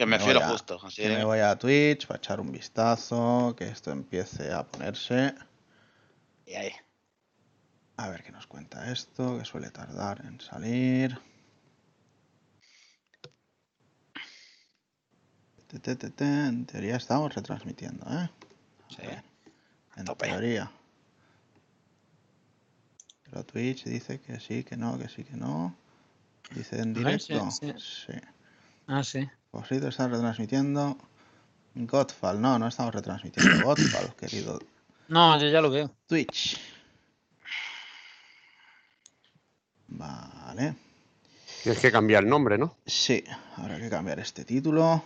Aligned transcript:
Que 0.00 0.06
me 0.06 0.18
fío 0.18 0.32
lo 0.32 0.40
justo. 0.40 0.80
Así 0.82 1.02
que 1.02 1.10
de- 1.10 1.18
me 1.18 1.24
voy 1.24 1.40
a 1.40 1.58
Twitch 1.58 2.06
para 2.06 2.16
echar 2.16 2.40
un 2.40 2.50
vistazo, 2.50 3.54
que 3.54 3.68
esto 3.68 3.90
empiece 3.90 4.50
a 4.50 4.64
ponerse. 4.66 5.34
Y 6.46 6.54
ahí. 6.54 6.72
A 7.98 8.08
ver 8.08 8.22
qué 8.22 8.32
nos 8.32 8.46
cuenta 8.46 8.90
esto, 8.90 9.38
que 9.38 9.44
suele 9.44 9.70
tardar 9.70 10.24
en 10.24 10.40
salir. 10.40 11.20
Te, 15.66 15.78
te, 15.80 15.96
te, 15.96 16.08
te, 16.08 16.24
En 16.24 16.64
teoría 16.64 16.96
estamos 16.96 17.34
retransmitiendo, 17.34 18.06
¿eh? 18.10 18.30
Sí. 18.88 19.02
En 19.96 20.06
tope. 20.06 20.28
teoría. 20.28 20.72
Pero 23.24 23.44
Twitch 23.44 23.84
dice 23.84 24.18
que 24.18 24.40
sí, 24.40 24.64
que 24.64 24.78
no, 24.78 24.98
que 24.98 25.10
sí, 25.10 25.24
que 25.24 25.36
no. 25.36 25.76
Dice 26.52 26.80
en 26.80 26.94
sí, 26.94 27.00
directo. 27.00 27.50
sí. 27.50 27.74
Sí. 27.76 28.18
Ah, 28.86 29.04
sí. 29.04 29.28
Osito 29.52 29.88
está 29.88 30.08
retransmitiendo. 30.08 30.96
Godfall, 31.74 32.40
no, 32.40 32.58
no 32.58 32.68
estamos 32.68 32.94
retransmitiendo. 32.94 33.64
Godfall, 33.64 34.14
querido 34.16 34.58
No, 35.08 35.38
yo 35.40 35.48
ya 35.48 35.60
lo 35.60 35.70
veo. 35.70 35.90
Twitch. 36.06 36.58
Vale. 39.88 40.74
Tienes 41.62 41.80
que 41.80 41.92
cambiar 41.92 42.22
el 42.24 42.30
nombre, 42.30 42.56
¿no? 42.56 42.76
Sí, 42.86 43.22
habrá 43.56 43.78
que 43.78 43.90
cambiar 43.90 44.18
este 44.20 44.44
título. 44.44 45.02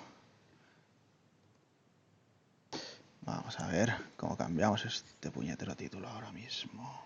Vamos 3.22 3.58
a 3.58 3.66
ver 3.68 3.94
cómo 4.16 4.36
cambiamos 4.36 4.84
este 4.84 5.30
puñetero 5.30 5.74
título 5.74 6.08
ahora 6.08 6.30
mismo. 6.30 7.02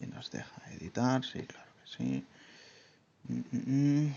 Y 0.00 0.06
nos 0.06 0.30
deja 0.30 0.70
editar, 0.72 1.24
sí, 1.24 1.46
claro 1.46 1.70
que 1.82 1.96
sí. 1.96 2.26
Mm, 3.28 4.06
mm, 4.06 4.14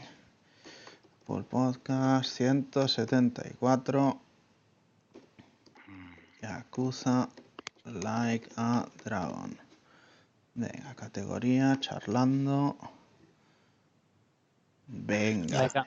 Por 1.26 1.46
podcast 1.46 2.36
174. 2.36 4.20
Yakuza 6.42 7.30
Like 7.86 8.50
a 8.58 8.86
Dragon. 9.06 9.58
Venga, 10.54 10.94
categoría, 10.96 11.78
charlando. 11.80 12.76
Venga. 14.88 15.62
Like 15.62 15.80
a, 15.80 15.86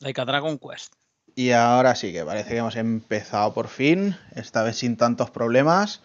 like 0.00 0.20
a 0.20 0.24
Dragon 0.26 0.58
Quest. 0.58 0.92
Y 1.34 1.52
ahora 1.52 1.94
sí 1.94 2.12
que 2.12 2.22
parece 2.22 2.50
que 2.50 2.58
hemos 2.58 2.76
empezado 2.76 3.54
por 3.54 3.68
fin, 3.68 4.14
esta 4.34 4.62
vez 4.62 4.76
sin 4.76 4.98
tantos 4.98 5.30
problemas. 5.30 6.02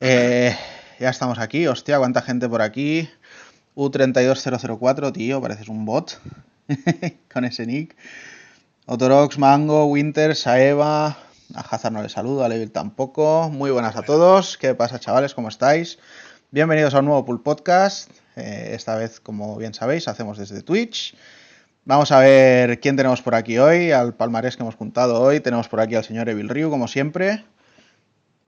Eh, 0.00 0.54
ya 0.98 1.08
estamos 1.08 1.38
aquí, 1.38 1.66
hostia, 1.66 1.96
cuánta 1.98 2.20
gente 2.20 2.50
por 2.50 2.60
aquí. 2.60 3.08
U32004, 3.76 5.12
tío, 5.14 5.40
pareces 5.40 5.68
un 5.68 5.86
bot 5.86 6.20
con 7.32 7.44
ese 7.44 7.66
nick. 7.66 7.96
Otorox, 8.86 9.38
Mango, 9.38 9.86
Winter, 9.86 10.34
Saeva, 10.34 11.06
a 11.54 11.60
Hazard 11.60 11.92
no 11.92 12.02
le 12.02 12.08
saludo, 12.08 12.44
a 12.44 12.48
Levil 12.48 12.70
tampoco. 12.70 13.50
Muy 13.50 13.70
buenas 13.70 13.96
a 13.96 14.02
todos, 14.02 14.58
¿qué 14.58 14.74
pasa 14.74 14.98
chavales? 14.98 15.34
¿Cómo 15.34 15.48
estáis? 15.48 15.98
Bienvenidos 16.50 16.94
a 16.94 17.00
un 17.00 17.06
nuevo 17.06 17.24
Pool 17.24 17.42
Podcast. 17.42 18.10
Eh, 18.36 18.72
esta 18.74 18.96
vez, 18.96 19.20
como 19.20 19.56
bien 19.56 19.74
sabéis, 19.74 20.08
hacemos 20.08 20.38
desde 20.38 20.62
Twitch. 20.62 21.16
Vamos 21.84 22.12
a 22.12 22.18
ver 22.20 22.80
quién 22.80 22.96
tenemos 22.96 23.22
por 23.22 23.34
aquí 23.34 23.58
hoy, 23.58 23.90
al 23.92 24.14
palmarés 24.14 24.56
que 24.56 24.62
hemos 24.62 24.74
juntado 24.74 25.20
hoy. 25.20 25.40
Tenemos 25.40 25.68
por 25.68 25.80
aquí 25.80 25.94
al 25.94 26.04
señor 26.04 26.28
Evil 26.28 26.48
Ryu, 26.48 26.70
como 26.70 26.88
siempre. 26.88 27.44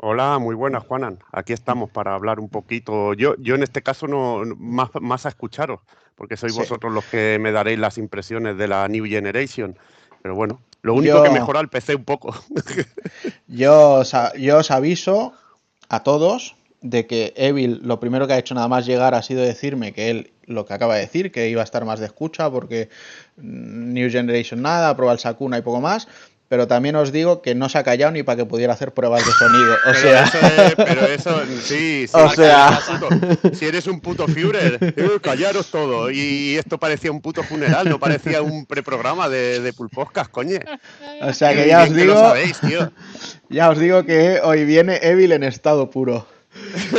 Hola, 0.05 0.41
muy 0.41 0.57
buenas, 0.57 0.83
Juanan. 0.85 1.21
Aquí 1.31 1.53
estamos 1.53 1.89
para 1.89 2.13
hablar 2.17 2.41
un 2.41 2.49
poquito. 2.49 3.15
Yo, 3.15 3.37
yo 3.39 3.55
en 3.55 3.63
este 3.63 3.83
caso 3.83 4.09
no 4.09 4.43
más, 4.59 4.91
más 5.01 5.27
a 5.27 5.29
escucharos, 5.29 5.79
porque 6.17 6.37
sois 6.37 6.53
Sí. 6.55 6.59
vosotros 6.59 6.93
los 6.93 7.05
que 7.05 7.39
me 7.41 7.53
daréis 7.53 7.79
las 7.79 7.99
impresiones 7.99 8.57
de 8.59 8.67
la 8.67 8.89
New 8.89 9.05
Generation. 9.05 9.79
Pero 10.21 10.35
bueno, 10.35 10.61
lo 10.83 10.95
único 10.95 11.19
Yo- 11.19 11.23
que 11.23 11.31
mejora 11.31 11.61
el 11.61 11.69
PC 11.69 11.95
un 11.95 12.05
poco. 12.05 12.35
Yo 13.47 14.03
yo 14.37 14.59
os 14.59 14.71
aviso 14.73 15.35
a 15.89 16.03
todos 16.03 16.57
de 16.81 17.07
que 17.07 17.33
Evil 17.37 17.79
lo 17.85 18.01
primero 18.01 18.27
que 18.27 18.33
ha 18.33 18.39
hecho 18.39 18.57
nada 18.57 18.67
más 18.67 18.85
llegar 18.87 19.15
ha 19.15 19.23
sido 19.23 19.43
decirme 19.43 19.93
que 19.93 20.11
él 20.11 20.33
lo 20.47 20.67
que 20.67 20.75
acaba 20.75 20.97
de 20.97 21.03
decir, 21.03 21.31
que 21.31 21.49
iba 21.49 21.61
a 21.61 21.65
estar 21.65 21.85
más 21.85 22.01
de 22.01 22.07
escucha 22.07 22.51
porque 22.51 22.89
mm, 23.37 23.93
New 23.93 24.11
Generation 24.11 24.61
nada, 24.63 24.97
prueba 24.97 25.13
el 25.13 25.21
Sakuna 25.21 25.59
y 25.59 25.63
poco 25.63 25.81
más. 25.81 26.09
Pero 26.53 26.67
también 26.69 26.97
os 26.97 27.13
digo 27.13 27.41
que 27.41 27.55
no 27.55 27.71
se 27.71 27.79
ha 27.79 27.83
callado 27.83 28.13
ni 28.13 28.23
para 28.25 28.37
que 28.37 28.45
pudiera 28.45 28.75
hacer 28.75 28.93
pruebas 28.93 29.25
de 29.25 29.33
sonido. 29.33 29.73
O 29.73 29.79
pero, 29.87 29.99
sea, 29.99 30.25
eso 30.25 30.39
es- 30.67 30.75
pero 30.75 31.07
eso, 31.07 31.43
sí, 31.63 32.07
sí, 32.07 32.11
O 32.13 32.29
sea- 32.29 32.79
si 32.79 32.85
eres 32.85 32.89
un 32.91 33.01
puto- 33.01 33.55
si 33.57 33.65
eres 33.65 33.87
un 33.87 34.01
puto 34.03 34.29
Führer, 34.29 34.79
eh, 34.83 35.19
callaros 35.23 35.69
todo. 35.71 36.11
Y 36.11 36.57
esto 36.59 36.77
parecía 36.77 37.11
un 37.11 37.23
puto 37.23 37.43
funeral, 37.43 37.89
no 37.89 37.99
parecía 37.99 38.43
un 38.43 38.67
preprograma 38.67 39.31
de, 39.31 39.61
de 39.61 39.73
Pool 39.73 39.89
Podcast, 39.89 40.31
coño. 40.31 40.59
o 41.23 41.33
sea 41.33 41.55
que 41.55 41.69
ya 41.69 41.85
os 41.85 41.95
digo, 41.95 42.13
sabéis, 42.17 42.61
tío. 42.61 42.93
ya 43.49 43.71
os 43.71 43.79
digo 43.79 44.05
que 44.05 44.39
hoy 44.45 44.67
viene 44.67 44.99
Evil 45.03 45.33
en 45.33 45.45
estado 45.45 45.89
puro. 45.91 46.27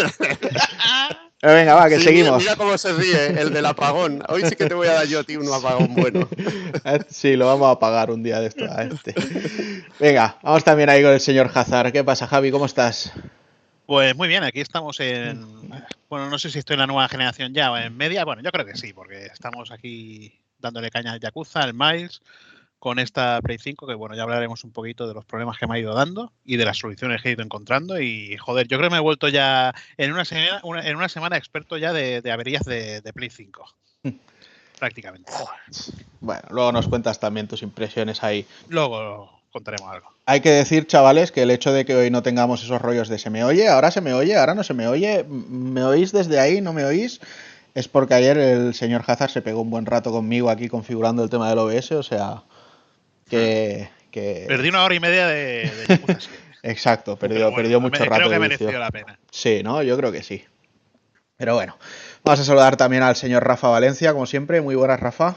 Pero 1.43 1.55
venga, 1.55 1.75
va, 1.75 1.89
que 1.89 1.97
Sí, 1.97 2.05
seguimos. 2.05 2.37
Mira, 2.37 2.51
mira 2.51 2.55
cómo 2.55 2.77
se 2.77 2.93
ríe, 2.93 3.41
el 3.41 3.51
del 3.51 3.65
apagón. 3.65 4.23
Hoy 4.29 4.43
sí 4.45 4.55
que 4.55 4.65
te 4.65 4.75
voy 4.75 4.87
a 4.87 4.93
dar 4.93 5.07
yo 5.07 5.19
a 5.19 5.23
ti 5.25 5.35
un 5.35 5.51
apagón 5.51 5.93
bueno. 5.93 6.29
Eh, 6.85 6.99
Sí, 7.09 7.35
lo 7.35 7.47
vamos 7.47 7.69
a 7.69 7.77
pagar 7.77 8.11
un 8.11 8.23
día 8.23 8.39
de 8.39 8.47
esto 8.47 8.63
a 8.63 8.83
este. 8.83 9.13
Venga, 9.99 10.37
vamos 10.41 10.63
también 10.63 10.89
ahí 10.89 11.03
con 11.03 11.11
el 11.11 11.19
señor 11.19 11.51
Hazard. 11.53 11.91
¿Qué 11.91 12.01
pasa, 12.01 12.27
Javi? 12.27 12.49
¿Cómo 12.49 12.65
estás? 12.65 13.11
Pues 13.85 14.15
muy 14.15 14.29
bien, 14.29 14.45
aquí 14.45 14.61
estamos 14.61 15.01
en. 15.01 15.45
Bueno, 16.09 16.29
no 16.29 16.39
sé 16.39 16.49
si 16.49 16.59
estoy 16.59 16.75
en 16.75 16.79
la 16.79 16.87
nueva 16.87 17.09
generación 17.09 17.53
ya 17.53 17.73
o 17.73 17.77
en 17.77 17.97
media. 17.97 18.23
Bueno, 18.23 18.41
yo 18.41 18.49
creo 18.49 18.65
que 18.65 18.77
sí, 18.77 18.93
porque 18.93 19.25
estamos 19.25 19.69
aquí 19.71 20.39
dándole 20.59 20.89
caña 20.91 21.11
al 21.11 21.19
Yakuza, 21.19 21.59
al 21.59 21.73
Miles, 21.73 22.21
con 22.83 22.99
esta 22.99 23.39
Play 23.41 23.59
5, 23.59 23.87
que 23.87 23.93
bueno, 23.93 24.13
ya 24.13 24.23
hablaremos 24.23 24.65
un 24.65 24.73
poquito 24.73 25.07
de 25.07 25.13
los 25.13 25.23
problemas 25.23 25.57
que 25.57 25.65
me 25.67 25.75
ha 25.75 25.79
ido 25.79 25.93
dando 25.93 26.33
y 26.43 26.57
de 26.57 26.65
las 26.65 26.77
soluciones 26.77 27.21
que 27.21 27.29
he 27.29 27.31
ido 27.31 27.41
encontrando. 27.41 27.97
Y 28.01 28.35
joder, 28.35 28.67
yo 28.67 28.77
creo 28.77 28.89
que 28.89 28.95
me 28.95 28.97
he 28.97 29.01
vuelto 29.01 29.29
ya 29.29 29.73
en 29.95 30.11
una 30.11 30.25
semana, 30.25 30.59
una- 30.63 30.85
en 30.85 30.97
una 30.97 31.07
semana 31.07 31.37
experto 31.37 31.77
ya 31.77 31.93
de, 31.93 32.19
de 32.21 32.29
averías 32.33 32.65
de, 32.65 32.99
de 32.99 33.13
Play 33.13 33.29
5. 33.29 33.63
Prácticamente. 34.77 35.31
Bueno, 36.19 36.41
luego 36.49 36.73
nos 36.73 36.89
cuentas 36.89 37.21
también 37.21 37.47
tus 37.47 37.61
impresiones 37.61 38.21
ahí. 38.21 38.45
Luego 38.67 39.31
contaremos 39.53 39.89
algo. 39.89 40.09
Hay 40.25 40.41
que 40.41 40.49
decir, 40.51 40.85
chavales, 40.85 41.31
que 41.31 41.43
el 41.43 41.51
hecho 41.51 41.71
de 41.71 41.85
que 41.85 41.95
hoy 41.95 42.11
no 42.11 42.21
tengamos 42.21 42.61
esos 42.65 42.81
rollos 42.81 43.07
de 43.07 43.17
se 43.17 43.29
me 43.29 43.45
oye, 43.45 43.69
ahora 43.69 43.91
se 43.91 44.01
me 44.01 44.13
oye, 44.13 44.35
ahora 44.35 44.55
no 44.55 44.63
se 44.65 44.73
me 44.73 44.89
oye, 44.89 45.23
¿me 45.29 45.85
oís 45.85 46.11
desde 46.11 46.37
ahí? 46.37 46.59
¿No 46.59 46.73
me 46.73 46.83
oís? 46.83 47.21
Es 47.75 47.87
porque 47.87 48.13
ayer 48.15 48.37
el 48.37 48.73
señor 48.73 49.05
Hazard 49.07 49.29
se 49.31 49.41
pegó 49.41 49.61
un 49.61 49.69
buen 49.69 49.85
rato 49.85 50.11
conmigo 50.11 50.49
aquí 50.49 50.67
configurando 50.67 51.23
el 51.23 51.29
tema 51.29 51.47
del 51.49 51.59
OBS, 51.59 51.95
o 51.95 52.03
sea, 52.03 52.43
que... 53.29 53.89
que- 54.11 54.45
Perdí 54.47 54.69
una 54.69 54.83
hora 54.83 54.95
y 54.95 54.99
media 54.99 55.27
de, 55.27 55.69
de. 55.87 56.17
Exacto, 56.63 57.17
perdió, 57.17 57.41
bueno, 57.51 57.55
perdió 57.57 57.81
me- 57.81 57.89
mucho 57.89 58.03
rato 58.05 58.15
Creo 58.15 58.27
que 58.29 58.33
de 58.35 58.39
mereció 58.39 58.79
la 58.79 58.89
pena. 58.91 59.19
Sí, 59.31 59.61
¿no? 59.63 59.83
Yo 59.83 59.97
creo 59.97 60.11
que 60.11 60.23
sí. 60.23 60.45
Pero 61.35 61.55
bueno, 61.55 61.77
vamos 62.23 62.39
a 62.39 62.43
saludar 62.45 62.77
también 62.77 63.03
al 63.03 63.15
señor 63.17 63.43
Rafa 63.45 63.67
Valencia, 63.67 64.13
como 64.13 64.25
siempre. 64.25 64.61
Muy 64.61 64.75
buenas, 64.75 64.99
Rafa. 64.99 65.35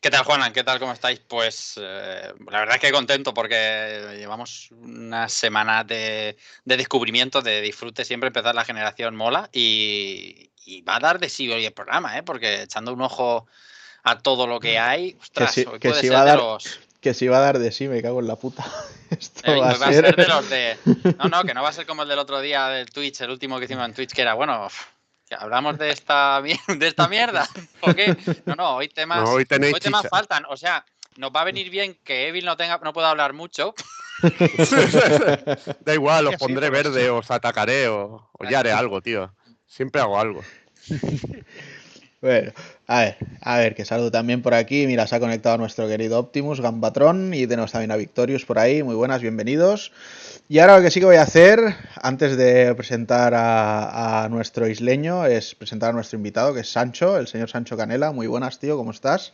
¿Qué 0.00 0.10
tal, 0.10 0.24
Juanan? 0.24 0.52
¿Qué 0.52 0.62
tal? 0.64 0.78
¿Cómo 0.78 0.92
estáis? 0.92 1.18
Pues 1.20 1.74
eh, 1.82 2.32
la 2.50 2.58
verdad 2.60 2.76
es 2.76 2.80
que 2.80 2.92
contento 2.92 3.34
porque 3.34 4.14
llevamos 4.18 4.70
una 4.70 5.28
semana 5.28 5.82
de, 5.82 6.36
de 6.64 6.76
descubrimiento, 6.76 7.42
de 7.42 7.60
disfrute. 7.60 8.04
Siempre 8.04 8.26
empezar 8.28 8.54
la 8.54 8.64
generación 8.64 9.16
mola 9.16 9.48
y, 9.52 10.50
y 10.64 10.82
va 10.82 10.96
a 10.96 11.00
dar 11.00 11.18
de 11.18 11.28
sí 11.28 11.50
hoy 11.50 11.64
el 11.66 11.72
programa, 11.72 12.18
¿eh? 12.18 12.22
porque 12.22 12.62
echando 12.62 12.92
un 12.92 13.00
ojo 13.02 13.46
a 14.04 14.18
todo 14.18 14.46
lo 14.46 14.60
que 14.60 14.78
hay, 14.78 15.16
ostras, 15.20 15.54
que 15.54 15.64
puede 15.64 15.94
sí 16.00 16.06
ser 16.08 16.12
va 16.14 16.20
a 16.20 16.24
de 16.24 16.30
dar- 16.30 16.38
los. 16.38 16.80
Que 17.00 17.12
si 17.12 17.28
va 17.28 17.36
a 17.36 17.40
dar 17.40 17.58
de 17.58 17.70
sí, 17.70 17.86
me 17.88 18.00
cago 18.00 18.20
en 18.20 18.28
la 18.28 18.36
puta. 18.36 18.64
Esto 19.10 19.52
eh, 19.52 19.60
va 19.60 19.70
a 19.70 19.76
va 19.78 19.86
a 19.88 19.92
ser... 19.92 20.04
ser 20.06 20.16
de 20.16 20.26
los 20.28 20.48
de. 20.48 20.78
No, 21.18 21.28
no, 21.28 21.42
que 21.44 21.52
no 21.52 21.62
va 21.62 21.68
a 21.68 21.72
ser 21.72 21.86
como 21.86 22.02
el 22.02 22.08
del 22.08 22.18
otro 22.18 22.40
día 22.40 22.68
del 22.68 22.90
Twitch, 22.90 23.20
el 23.20 23.30
último 23.30 23.58
que 23.58 23.64
hicimos 23.66 23.84
en 23.84 23.94
Twitch, 23.94 24.12
que 24.12 24.22
era, 24.22 24.34
bueno, 24.34 24.68
que 25.28 25.34
hablamos 25.34 25.76
de 25.78 25.90
esta, 25.90 26.40
de 26.68 26.86
esta 26.86 27.08
mierda. 27.08 27.48
¿O 27.80 27.92
qué? 27.94 28.16
No, 28.46 28.54
no, 28.54 28.76
hoy 28.76 28.88
temas. 28.88 29.22
No, 29.22 29.32
hoy 29.32 29.44
tenéis 29.44 29.74
Hoy 29.74 29.80
temas 29.80 30.06
faltan, 30.08 30.44
o 30.48 30.56
sea, 30.56 30.84
nos 31.16 31.30
va 31.30 31.42
a 31.42 31.44
venir 31.44 31.70
bien 31.70 31.98
que 32.04 32.28
Evil 32.28 32.44
no 32.44 32.56
tenga, 32.56 32.78
no 32.82 32.92
pueda 32.92 33.10
hablar 33.10 33.32
mucho. 33.32 33.74
Da 35.80 35.94
igual, 35.94 36.26
os 36.28 36.36
pondré 36.36 36.70
verde, 36.70 37.10
os 37.10 37.30
atacaré 37.30 37.88
o, 37.88 38.30
o 38.32 38.44
ya 38.48 38.60
haré 38.60 38.72
algo, 38.72 39.00
tío. 39.02 39.34
Siempre 39.66 40.00
hago 40.00 40.18
algo. 40.18 40.42
Bueno, 42.20 42.52
a 42.86 43.00
ver, 43.00 43.16
a 43.40 43.58
ver, 43.58 43.74
que 43.74 43.84
saludo 43.84 44.10
también 44.10 44.42
por 44.42 44.54
aquí. 44.54 44.86
Mira, 44.86 45.06
se 45.06 45.16
ha 45.16 45.20
conectado 45.20 45.56
nuestro 45.58 45.88
querido 45.88 46.18
Optimus, 46.18 46.60
Gambatron, 46.60 47.32
y 47.32 47.46
tenemos 47.46 47.72
también 47.72 47.90
a 47.90 47.96
Victorious 47.96 48.44
por 48.44 48.58
ahí. 48.58 48.82
Muy 48.82 48.94
buenas, 48.94 49.22
bienvenidos. 49.22 49.92
Y 50.48 50.58
ahora 50.58 50.76
lo 50.76 50.82
que 50.82 50.90
sí 50.90 51.00
que 51.00 51.06
voy 51.06 51.16
a 51.16 51.22
hacer, 51.22 51.76
antes 52.02 52.36
de 52.36 52.74
presentar 52.74 53.32
a, 53.34 54.24
a 54.24 54.28
nuestro 54.28 54.68
isleño, 54.68 55.24
es 55.24 55.54
presentar 55.54 55.90
a 55.90 55.92
nuestro 55.94 56.18
invitado, 56.18 56.52
que 56.52 56.60
es 56.60 56.70
Sancho, 56.70 57.16
el 57.16 57.26
señor 57.26 57.48
Sancho 57.48 57.76
Canela. 57.76 58.12
Muy 58.12 58.26
buenas, 58.26 58.58
tío, 58.58 58.76
¿cómo 58.76 58.90
estás? 58.90 59.32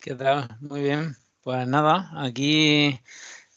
¿Qué 0.00 0.14
tal? 0.14 0.48
Muy 0.60 0.82
bien. 0.82 1.16
Pues 1.42 1.66
nada, 1.68 2.10
aquí 2.16 2.98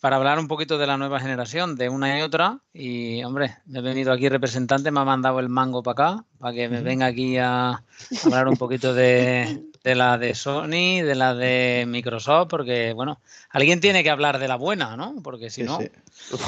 para 0.08 0.16
hablar 0.16 0.40
un 0.40 0.48
poquito 0.48 0.78
de 0.78 0.88
la 0.88 0.96
nueva 0.96 1.20
generación, 1.20 1.76
de 1.76 1.90
una 1.90 2.18
y 2.18 2.22
otra. 2.22 2.60
Y, 2.74 3.22
hombre, 3.26 3.58
he 3.76 3.82
venido 3.82 4.14
aquí 4.14 4.30
representante, 4.30 4.90
me 4.90 5.02
ha 5.02 5.04
mandado 5.04 5.42
el 5.42 5.50
mango 5.50 5.84
para 5.84 6.12
acá, 6.12 6.24
para 6.40 6.54
que 6.54 6.70
me 6.70 6.80
venga 6.80 7.08
aquí 7.08 7.38
a 7.38 7.84
hablar 8.24 8.48
un 8.48 8.56
poquito 8.56 8.94
de, 8.94 9.66
de 9.84 9.96
la 9.96 10.18
de 10.18 10.34
Sony, 10.34 11.04
de 11.04 11.14
la 11.14 11.36
de 11.36 11.84
Microsoft, 11.90 12.48
porque, 12.48 12.94
bueno, 12.94 13.20
alguien 13.50 13.82
tiene 13.82 14.02
que 14.02 14.10
hablar 14.10 14.40
de 14.40 14.48
la 14.48 14.56
buena, 14.56 14.96
¿no? 14.96 15.16
Porque 15.22 15.50
si 15.50 15.64
Sí, 15.64 15.68
no... 15.68 15.78
sí. 15.78 15.90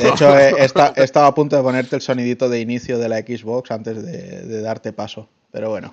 De 0.02 0.08
hecho, 0.08 0.40
he 0.40 1.04
estado 1.04 1.26
a 1.26 1.36
punto 1.36 1.58
de 1.58 1.62
ponerte 1.62 1.98
el 1.98 2.02
sonidito 2.02 2.48
de 2.48 2.62
inicio 2.62 2.98
de 2.98 3.10
la 3.10 3.18
Xbox 3.18 3.72
antes 3.72 4.02
de, 4.02 4.44
de 4.44 4.62
darte 4.62 4.94
paso. 4.94 5.28
Pero 5.52 5.70
bueno, 5.70 5.92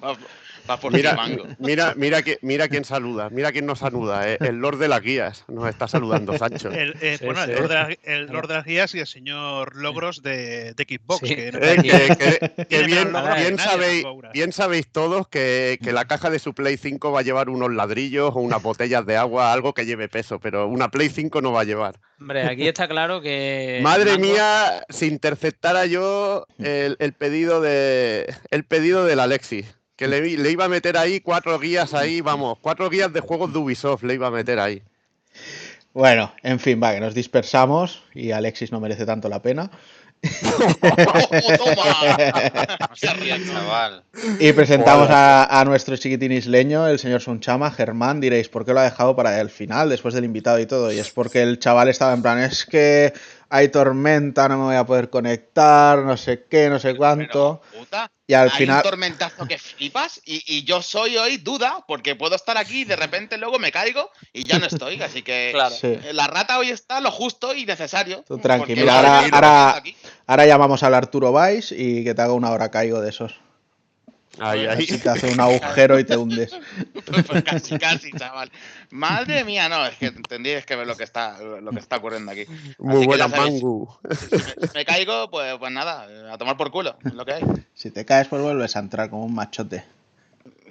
Va, 0.68 0.74
va 0.74 0.80
por 0.80 0.92
Mira, 0.92 1.14
mango. 1.14 1.44
mira, 1.58 1.94
mira, 1.96 2.22
que, 2.22 2.38
mira 2.42 2.68
quién 2.68 2.84
saluda, 2.84 3.28
mira 3.30 3.52
quién 3.52 3.66
nos 3.66 3.78
saluda, 3.78 4.28
eh, 4.30 4.38
el 4.40 4.56
Lord 4.56 4.78
de 4.78 4.88
las 4.88 5.00
Guías. 5.02 5.44
Nos 5.48 5.68
está 5.68 5.86
saludando, 5.88 6.36
Sancho. 6.38 6.70
El, 6.70 6.94
eh, 7.00 7.16
Sí, 7.18 7.24
bueno, 7.24 7.44
el. 7.44 7.52
Lord, 7.54 7.68
de 7.68 7.74
las, 7.74 7.88
el 8.04 8.26
Lord 8.26 8.48
de 8.48 8.54
las 8.54 8.64
Guías 8.64 8.94
y 8.94 9.00
el 9.00 9.06
señor 9.06 9.76
Logros 9.76 10.22
de, 10.22 10.74
de 10.74 10.84
Xbox. 10.84 11.26
Sí. 11.28 11.34
que 11.34 11.52
no- 11.52 11.58
Eh, 11.60 11.76
que, 11.82 12.16
que- 12.16 12.64
que 12.64 12.64
Tiene 12.86 12.86
bien, 12.86 13.58
sabéis, 13.58 14.04
bien 14.32 14.52
sabéis 14.52 14.86
todos 14.90 15.28
que, 15.28 15.78
que 15.82 15.92
la 15.92 16.04
caja 16.06 16.30
de 16.30 16.38
su 16.38 16.54
Play 16.54 16.76
5 16.76 17.12
va 17.12 17.20
a 17.20 17.22
llevar 17.22 17.48
unos 17.48 17.72
ladrillos 17.72 18.30
o 18.34 18.40
unas 18.40 18.62
botellas 18.62 19.04
de 19.06 19.16
agua, 19.16 19.52
algo 19.52 19.72
que 19.74 19.86
lleve 19.86 20.08
peso, 20.08 20.38
pero 20.40 20.66
una 20.68 20.90
Play 20.90 21.08
5 21.08 21.40
no 21.42 21.52
va 21.52 21.62
a 21.62 21.64
llevar. 21.64 21.98
Hombre, 22.20 22.44
aquí 22.44 22.66
está 22.66 22.88
claro 22.88 23.20
que... 23.20 23.80
Madre 23.82 24.12
Mango- 24.12 24.20
mía, 24.26 24.84
si 24.88 25.06
interceptara 25.06 25.86
yo 25.86 26.46
el, 26.58 26.96
el 26.98 27.12
pedido 27.12 27.60
de 27.60 28.34
el 28.50 28.64
pedido 28.64 29.04
del 29.04 29.20
Alexis, 29.20 29.66
que 29.96 30.06
le, 30.06 30.20
le 30.20 30.50
iba 30.50 30.66
a 30.66 30.68
meter 30.68 30.96
ahí 30.96 31.20
cuatro 31.20 31.58
guías 31.58 31.94
ahí, 31.94 32.20
vamos, 32.20 32.58
cuatro 32.60 32.88
guías 32.90 33.12
de 33.12 33.20
juegos 33.20 33.52
de 33.52 33.58
Ubisoft 33.58 34.02
le 34.02 34.14
iba 34.14 34.26
a 34.26 34.30
meter 34.30 34.58
ahí. 34.58 34.82
bueno, 35.92 36.32
en 36.42 36.60
fin, 36.60 36.80
va, 36.82 36.94
que 36.94 37.00
nos 37.00 37.14
dispersamos 37.14 38.02
y 38.14 38.30
Alexis 38.30 38.72
no 38.72 38.80
merece 38.80 39.06
tanto 39.06 39.28
la 39.28 39.40
pena. 39.40 39.70
¡Oh, 40.42 41.56
toma! 41.58 42.16
No 42.90 42.96
se 42.96 43.12
rías, 43.14 43.40
chaval. 43.46 44.02
Y 44.40 44.52
presentamos 44.52 45.08
a, 45.10 45.60
a 45.60 45.64
nuestro 45.64 45.96
chiquitín 45.96 46.32
isleño, 46.32 46.86
el 46.88 46.98
señor 46.98 47.20
Sunchama, 47.20 47.70
Germán. 47.70 48.20
Diréis, 48.20 48.48
¿por 48.48 48.64
qué 48.64 48.72
lo 48.72 48.80
ha 48.80 48.84
dejado 48.84 49.14
para 49.14 49.40
el 49.40 49.50
final, 49.50 49.90
después 49.90 50.14
del 50.14 50.24
invitado 50.24 50.58
y 50.58 50.66
todo? 50.66 50.90
Y 50.92 50.98
es 50.98 51.10
porque 51.10 51.42
el 51.42 51.58
chaval 51.58 51.88
estaba 51.88 52.14
en 52.14 52.22
plan, 52.22 52.38
es 52.38 52.64
que 52.64 53.12
hay 53.48 53.68
tormenta, 53.68 54.48
no 54.48 54.58
me 54.58 54.64
voy 54.64 54.76
a 54.76 54.84
poder 54.84 55.08
conectar, 55.10 55.98
no 55.98 56.16
sé 56.16 56.44
qué, 56.48 56.68
no 56.68 56.78
sé 56.78 56.96
cuánto. 56.96 57.60
Pero, 57.70 57.80
puta, 57.84 58.10
Y 58.26 58.34
al 58.34 58.50
hay 58.50 58.58
final, 58.58 58.76
un 58.78 58.82
tormentazo 58.82 59.46
que 59.46 59.58
flipas 59.58 60.20
y, 60.24 60.42
y 60.46 60.64
yo 60.64 60.82
soy 60.82 61.16
hoy 61.16 61.36
duda 61.36 61.84
porque 61.86 62.16
puedo 62.16 62.34
estar 62.34 62.56
aquí 62.58 62.80
y 62.80 62.84
de 62.84 62.96
repente 62.96 63.38
luego 63.38 63.58
me 63.58 63.70
caigo 63.70 64.10
y 64.32 64.44
ya 64.44 64.58
no 64.58 64.66
estoy. 64.66 65.00
Así 65.00 65.22
que 65.22 65.50
Claro. 65.54 65.74
sí. 65.74 65.86
eh, 65.86 66.12
la 66.12 66.26
rata 66.26 66.58
hoy 66.58 66.70
está 66.70 67.00
lo 67.00 67.10
justo 67.10 67.54
y 67.54 67.64
necesario. 67.66 68.24
Tú 68.26 68.38
tranqui, 68.38 68.74
mira, 68.74 69.22
ahora- 70.26 70.46
llamamos 70.46 70.82
al 70.82 70.94
Arturo 70.94 71.30
Valls 71.32 71.72
y 71.72 72.02
que 72.02 72.14
te 72.14 72.22
haga 72.22 72.32
una 72.32 72.50
hora 72.50 72.70
caigo 72.70 73.00
de 73.00 73.10
esos. 73.10 73.34
Ahí, 74.38 74.66
ahí. 74.66 74.86
Te 74.86 75.08
hace 75.08 75.32
un 75.32 75.40
agujero 75.40 75.98
y 75.98 76.04
te 76.04 76.16
hundes. 76.16 76.52
Pues 77.26 77.42
casi, 77.44 77.78
casi, 77.78 78.12
chaval. 78.12 78.50
Madre 78.90 79.44
mía, 79.44 79.68
no, 79.68 79.84
es 79.86 79.96
que 79.96 80.10
tendríais 80.10 80.64
que 80.64 80.76
ver 80.76 80.86
lo 80.86 80.96
que 80.96 81.04
está, 81.04 81.38
lo 81.40 81.70
que 81.72 81.78
está 81.78 81.96
ocurriendo 81.96 82.32
aquí. 82.32 82.44
Muy 82.78 82.98
Así 82.98 83.06
buena 83.06 83.28
mangu. 83.28 83.88
Si 84.10 84.66
me 84.74 84.84
caigo, 84.84 85.30
pues, 85.30 85.54
pues 85.58 85.72
nada, 85.72 86.32
a 86.32 86.38
tomar 86.38 86.56
por 86.56 86.70
culo, 86.70 86.96
es 87.04 87.14
lo 87.14 87.24
que 87.24 87.34
hay. 87.34 87.44
Si 87.74 87.90
te 87.90 88.04
caes, 88.04 88.28
pues 88.28 88.42
vuelves 88.42 88.76
a 88.76 88.80
entrar 88.80 89.10
como 89.10 89.24
un 89.24 89.34
machote. 89.34 89.84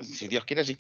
Si 0.01 0.27
Dios 0.27 0.45
quiere, 0.45 0.65
sí. 0.65 0.77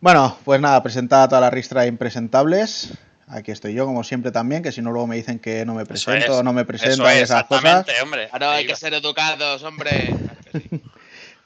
Bueno, 0.00 0.36
pues 0.44 0.60
nada, 0.60 0.82
presentada 0.82 1.28
toda 1.28 1.40
la 1.40 1.50
ristra 1.50 1.82
de 1.82 1.88
impresentables. 1.88 2.92
Aquí 3.28 3.50
estoy 3.50 3.74
yo, 3.74 3.86
como 3.86 4.04
siempre, 4.04 4.30
también, 4.30 4.62
que 4.62 4.70
si 4.70 4.82
no, 4.82 4.92
luego 4.92 5.06
me 5.06 5.16
dicen 5.16 5.38
que 5.38 5.64
no 5.64 5.74
me 5.74 5.84
presento 5.84 6.26
es, 6.26 6.30
o 6.30 6.42
no 6.42 6.52
me 6.52 6.60
Eso 6.60 6.68
presento 6.68 7.08
es, 7.08 7.22
esas 7.22 7.44
cosas. 7.44 7.64
exactamente, 7.64 8.02
hombre. 8.02 8.28
Ahora 8.30 8.52
hay 8.52 8.66
que 8.66 8.76
ser 8.76 8.94
educados, 8.94 9.62
hombre. 9.64 10.14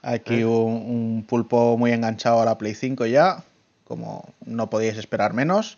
Aquí 0.03 0.43
un, 0.43 0.73
un 0.73 1.25
pulpo 1.27 1.77
muy 1.79 1.93
enganchado 1.93 2.43
a 2.43 2.45
la 2.45 2.59
Play 2.59 2.75
5 2.75 3.07
ya, 3.07 3.45
como 3.91 4.33
no 4.47 4.71
podíais 4.71 4.97
esperar 4.97 5.35
menos. 5.35 5.77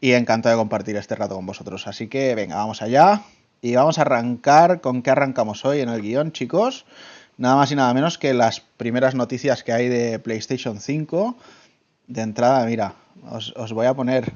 Y 0.00 0.12
encantado 0.12 0.56
de 0.56 0.60
compartir 0.60 0.96
este 0.96 1.14
rato 1.14 1.34
con 1.36 1.44
vosotros. 1.44 1.86
Así 1.86 2.08
que 2.08 2.34
venga, 2.34 2.56
vamos 2.56 2.80
allá. 2.80 3.24
Y 3.60 3.74
vamos 3.74 3.98
a 3.98 4.02
arrancar 4.02 4.80
con 4.80 5.02
qué 5.02 5.10
arrancamos 5.10 5.66
hoy 5.66 5.80
en 5.80 5.90
el 5.90 6.00
guion, 6.00 6.32
chicos. 6.32 6.86
Nada 7.36 7.56
más 7.56 7.70
y 7.70 7.76
nada 7.76 7.92
menos 7.92 8.16
que 8.16 8.32
las 8.32 8.60
primeras 8.60 9.14
noticias 9.14 9.62
que 9.62 9.72
hay 9.72 9.88
de 9.88 10.18
PlayStation 10.18 10.80
5. 10.80 11.36
De 12.06 12.22
entrada, 12.22 12.64
mira, 12.64 12.94
os, 13.30 13.52
os 13.54 13.74
voy 13.74 13.84
a 13.84 13.92
poner 13.92 14.32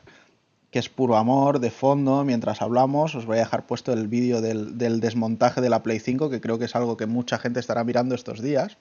que 0.70 0.78
es 0.78 0.90
puro 0.90 1.16
amor 1.16 1.58
de 1.58 1.70
fondo 1.70 2.22
mientras 2.22 2.60
hablamos. 2.60 3.14
Os 3.14 3.24
voy 3.24 3.38
a 3.38 3.40
dejar 3.40 3.66
puesto 3.66 3.94
el 3.94 4.08
vídeo 4.08 4.42
del, 4.42 4.76
del 4.76 5.00
desmontaje 5.00 5.62
de 5.62 5.70
la 5.70 5.82
Play 5.82 6.00
5, 6.00 6.28
que 6.28 6.42
creo 6.42 6.58
que 6.58 6.66
es 6.66 6.76
algo 6.76 6.98
que 6.98 7.06
mucha 7.06 7.38
gente 7.38 7.60
estará 7.60 7.82
mirando 7.82 8.14
estos 8.14 8.42
días. 8.42 8.76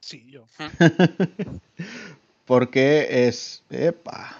Sí, 0.00 0.26
yo. 0.28 0.44
Porque 2.50 3.28
es. 3.28 3.62
¡Epa! 3.70 4.36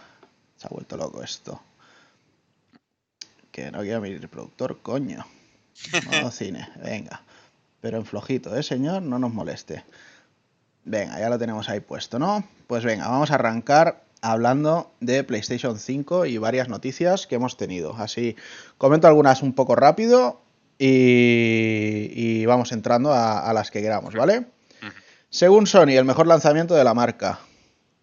Se 0.56 0.66
ha 0.66 0.70
vuelto 0.70 0.96
loco 0.96 1.22
esto. 1.22 1.62
Que 3.52 3.70
no 3.70 3.82
quiero 3.82 4.00
mirar 4.00 4.20
el 4.20 4.28
productor, 4.28 4.80
coño. 4.82 5.24
Modo 6.06 6.30
cine, 6.32 6.68
venga. 6.82 7.22
Pero 7.80 7.98
en 7.98 8.04
flojito, 8.04 8.56
¿eh, 8.56 8.64
señor? 8.64 9.02
No 9.02 9.20
nos 9.20 9.32
moleste. 9.32 9.84
Venga, 10.84 11.20
ya 11.20 11.30
lo 11.30 11.38
tenemos 11.38 11.68
ahí 11.68 11.78
puesto, 11.78 12.18
¿no? 12.18 12.42
Pues 12.66 12.82
venga, 12.82 13.06
vamos 13.06 13.30
a 13.30 13.36
arrancar 13.36 14.02
hablando 14.22 14.90
de 14.98 15.22
PlayStation 15.22 15.78
5 15.78 16.26
y 16.26 16.36
varias 16.36 16.68
noticias 16.68 17.28
que 17.28 17.36
hemos 17.36 17.56
tenido. 17.56 17.94
Así, 17.94 18.34
comento 18.76 19.06
algunas 19.06 19.40
un 19.40 19.52
poco 19.52 19.76
rápido 19.76 20.40
y, 20.80 22.10
y 22.12 22.44
vamos 22.44 22.72
entrando 22.72 23.12
a, 23.12 23.48
a 23.48 23.52
las 23.52 23.70
que 23.70 23.80
queramos, 23.80 24.16
¿vale? 24.16 24.46
Según 25.28 25.68
Sony, 25.68 25.90
el 25.90 26.04
mejor 26.04 26.26
lanzamiento 26.26 26.74
de 26.74 26.82
la 26.82 26.92
marca 26.92 27.38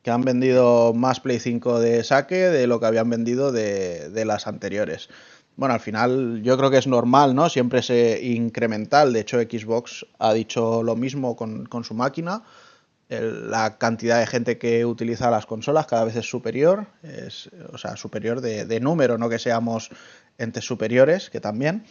que 0.07 0.11
han 0.11 0.21
vendido 0.21 0.93
más 0.93 1.19
Play 1.19 1.37
5 1.37 1.81
de 1.81 2.01
saque 2.01 2.37
de 2.37 2.65
lo 2.65 2.79
que 2.79 2.85
habían 2.85 3.09
vendido 3.09 3.51
de, 3.51 4.23
las 4.25 4.47
anteriores. 4.47 5.09
Bueno, 5.57 5.73
al 5.73 5.81
final 5.81 6.41
yo 6.43 6.57
creo 6.57 6.71
que 6.71 6.77
es 6.77 6.87
normal, 6.87 7.35
¿no? 7.35 7.49
Siempre 7.49 7.79
es 7.79 7.89
eh, 7.89 8.21
incremental. 8.23 9.11
De 9.11 9.19
hecho, 9.19 9.37
Xbox 9.37 10.05
ha 10.17 10.31
dicho 10.31 10.81
lo 10.81 10.95
mismo 10.95 11.35
con, 11.35 11.67
su 11.83 11.93
máquina. 11.93 12.43
La 13.09 13.77
cantidad 13.77 14.21
de 14.21 14.27
gente 14.27 14.57
que 14.57 14.85
utiliza 14.85 15.29
las 15.29 15.45
consolas 15.45 15.87
cada 15.87 16.05
vez 16.05 16.15
es 16.15 16.29
superior. 16.29 16.87
Es, 17.03 17.49
o 17.73 17.77
sea, 17.77 17.97
superior 17.97 18.39
de, 18.39 18.79
número, 18.79 19.17
no 19.17 19.27
que 19.27 19.39
seamos 19.39 19.89
entes 20.37 20.63
superiores, 20.63 21.29
que 21.29 21.41
también. 21.41 21.83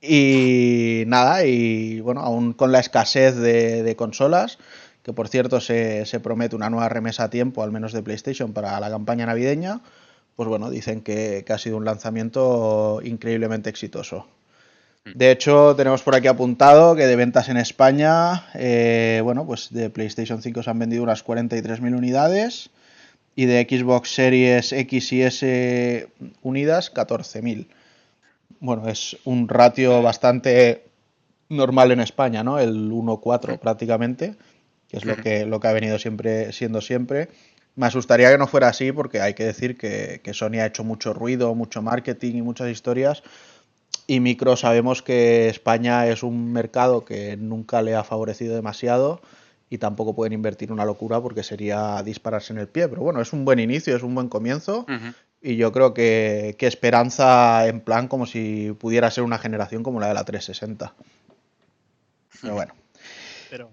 Y 0.00 1.02
nada, 1.08 1.44
y 1.44 1.98
bueno, 1.98 2.20
aún 2.20 2.52
con 2.52 2.70
la 2.70 2.78
escasez 2.78 3.34
de 3.34 3.96
consolas, 3.96 4.58
que 5.02 5.12
por 5.12 5.28
cierto 5.28 5.60
se, 5.60 6.06
se 6.06 6.20
promete 6.20 6.56
una 6.56 6.70
nueva 6.70 6.88
remesa 6.88 7.24
a 7.24 7.30
tiempo, 7.30 7.62
al 7.62 7.72
menos 7.72 7.92
de 7.92 8.02
PlayStation, 8.02 8.52
para 8.52 8.78
la 8.80 8.90
campaña 8.90 9.26
navideña, 9.26 9.80
pues 10.36 10.48
bueno, 10.48 10.70
dicen 10.70 11.02
que, 11.02 11.44
que 11.46 11.52
ha 11.52 11.58
sido 11.58 11.76
un 11.76 11.84
lanzamiento 11.84 13.00
increíblemente 13.04 13.70
exitoso. 13.70 14.26
De 15.04 15.32
hecho, 15.32 15.74
tenemos 15.76 16.02
por 16.02 16.14
aquí 16.14 16.28
apuntado 16.28 16.94
que 16.94 17.06
de 17.06 17.16
ventas 17.16 17.48
en 17.48 17.56
España, 17.56 18.46
eh, 18.54 19.20
bueno, 19.24 19.44
pues 19.44 19.72
de 19.72 19.90
PlayStation 19.90 20.40
5 20.40 20.62
se 20.62 20.70
han 20.70 20.78
vendido 20.78 21.02
unas 21.02 21.24
43.000 21.24 21.96
unidades 21.96 22.70
y 23.34 23.46
de 23.46 23.66
Xbox 23.68 24.14
Series 24.14 24.72
X 24.72 25.12
y 25.12 25.22
S 25.22 26.08
unidas 26.42 26.94
14.000. 26.94 27.66
Bueno, 28.60 28.88
es 28.88 29.16
un 29.24 29.48
ratio 29.48 30.02
bastante 30.02 30.84
normal 31.48 31.90
en 31.90 32.00
España, 32.00 32.44
¿no? 32.44 32.60
El 32.60 32.92
1-4 32.92 33.58
prácticamente, 33.58 34.36
que 34.92 34.98
es 34.98 35.06
lo 35.06 35.16
que, 35.16 35.46
lo 35.46 35.58
que 35.58 35.68
ha 35.68 35.72
venido 35.72 35.98
siempre 35.98 36.52
siendo 36.52 36.82
siempre. 36.82 37.30
Me 37.76 37.86
asustaría 37.86 38.30
que 38.30 38.36
no 38.36 38.46
fuera 38.46 38.68
así 38.68 38.92
porque 38.92 39.22
hay 39.22 39.32
que 39.32 39.44
decir 39.44 39.78
que, 39.78 40.20
que 40.22 40.34
Sony 40.34 40.60
ha 40.60 40.66
hecho 40.66 40.84
mucho 40.84 41.14
ruido, 41.14 41.54
mucho 41.54 41.80
marketing 41.80 42.34
y 42.36 42.42
muchas 42.42 42.68
historias. 42.68 43.22
Y 44.06 44.20
Micro 44.20 44.54
sabemos 44.54 45.02
que 45.02 45.48
España 45.48 46.06
es 46.06 46.22
un 46.22 46.52
mercado 46.52 47.06
que 47.06 47.38
nunca 47.38 47.80
le 47.80 47.94
ha 47.94 48.04
favorecido 48.04 48.54
demasiado 48.54 49.22
y 49.70 49.78
tampoco 49.78 50.14
pueden 50.14 50.34
invertir 50.34 50.70
una 50.70 50.84
locura 50.84 51.22
porque 51.22 51.42
sería 51.42 52.02
dispararse 52.02 52.52
en 52.52 52.58
el 52.58 52.68
pie. 52.68 52.88
Pero 52.88 53.00
bueno, 53.00 53.22
es 53.22 53.32
un 53.32 53.46
buen 53.46 53.60
inicio, 53.60 53.96
es 53.96 54.02
un 54.02 54.14
buen 54.14 54.28
comienzo 54.28 54.84
y 55.40 55.56
yo 55.56 55.72
creo 55.72 55.94
que, 55.94 56.54
que 56.58 56.66
esperanza 56.66 57.66
en 57.66 57.80
plan 57.80 58.08
como 58.08 58.26
si 58.26 58.76
pudiera 58.78 59.10
ser 59.10 59.24
una 59.24 59.38
generación 59.38 59.82
como 59.82 60.00
la 60.00 60.08
de 60.08 60.14
la 60.14 60.24
360. 60.24 60.92
Pero 62.42 62.54
bueno, 62.54 62.74
Pero 63.48 63.70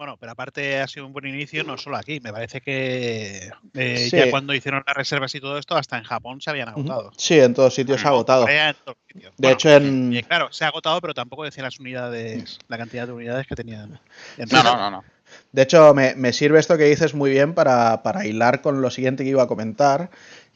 bueno, 0.00 0.16
pero 0.18 0.32
aparte 0.32 0.80
ha 0.80 0.88
sido 0.88 1.04
un 1.04 1.12
buen 1.12 1.26
inicio, 1.26 1.62
no 1.62 1.76
solo 1.76 1.98
aquí. 1.98 2.20
Me 2.20 2.32
parece 2.32 2.62
que 2.62 3.50
eh, 3.74 3.96
Sí. 4.10 4.16
ya 4.16 4.30
cuando 4.30 4.54
hicieron 4.54 4.82
las 4.86 4.96
reservas 4.96 5.34
y 5.34 5.40
todo 5.40 5.58
esto, 5.58 5.76
hasta 5.76 5.98
en 5.98 6.04
Japón 6.04 6.40
se 6.40 6.48
habían 6.48 6.70
agotado. 6.70 7.12
sí, 7.18 7.38
en 7.38 7.52
todos 7.52 7.74
sitios 7.74 8.00
se 8.00 8.06
ha 8.06 8.10
agotado. 8.10 8.44
Corea, 8.44 8.70
en 8.70 8.76
todos 8.82 8.96
sitios. 9.12 9.34
De 9.36 9.42
Bueno, 9.42 9.54
hecho, 9.56 9.68
en, 9.76 10.10
y 10.10 10.22
claro, 10.22 10.50
se 10.52 10.64
ha 10.64 10.68
agotado, 10.68 11.02
pero 11.02 11.12
tampoco 11.12 11.44
decían 11.44 11.64
las 11.64 11.78
unidades, 11.78 12.56
la 12.68 12.78
cantidad 12.78 13.06
de 13.06 13.12
unidades 13.12 13.46
que 13.46 13.54
tenían. 13.54 14.00
No, 14.50 14.62
no, 14.62 14.78
no, 14.78 14.90
no. 14.90 15.04
De 15.52 15.60
hecho, 15.60 15.92
me, 15.92 16.14
me 16.14 16.32
sirve 16.32 16.58
esto 16.60 16.78
que 16.78 16.84
dices 16.84 17.12
muy 17.14 17.30
bien 17.30 17.52
para, 17.52 18.02
para 18.02 18.24
hilar 18.24 18.62
con 18.62 18.80
lo 18.80 18.90
siguiente 18.90 19.22
que 19.22 19.28
iba 19.28 19.42
a 19.42 19.48
comentar, 19.48 20.08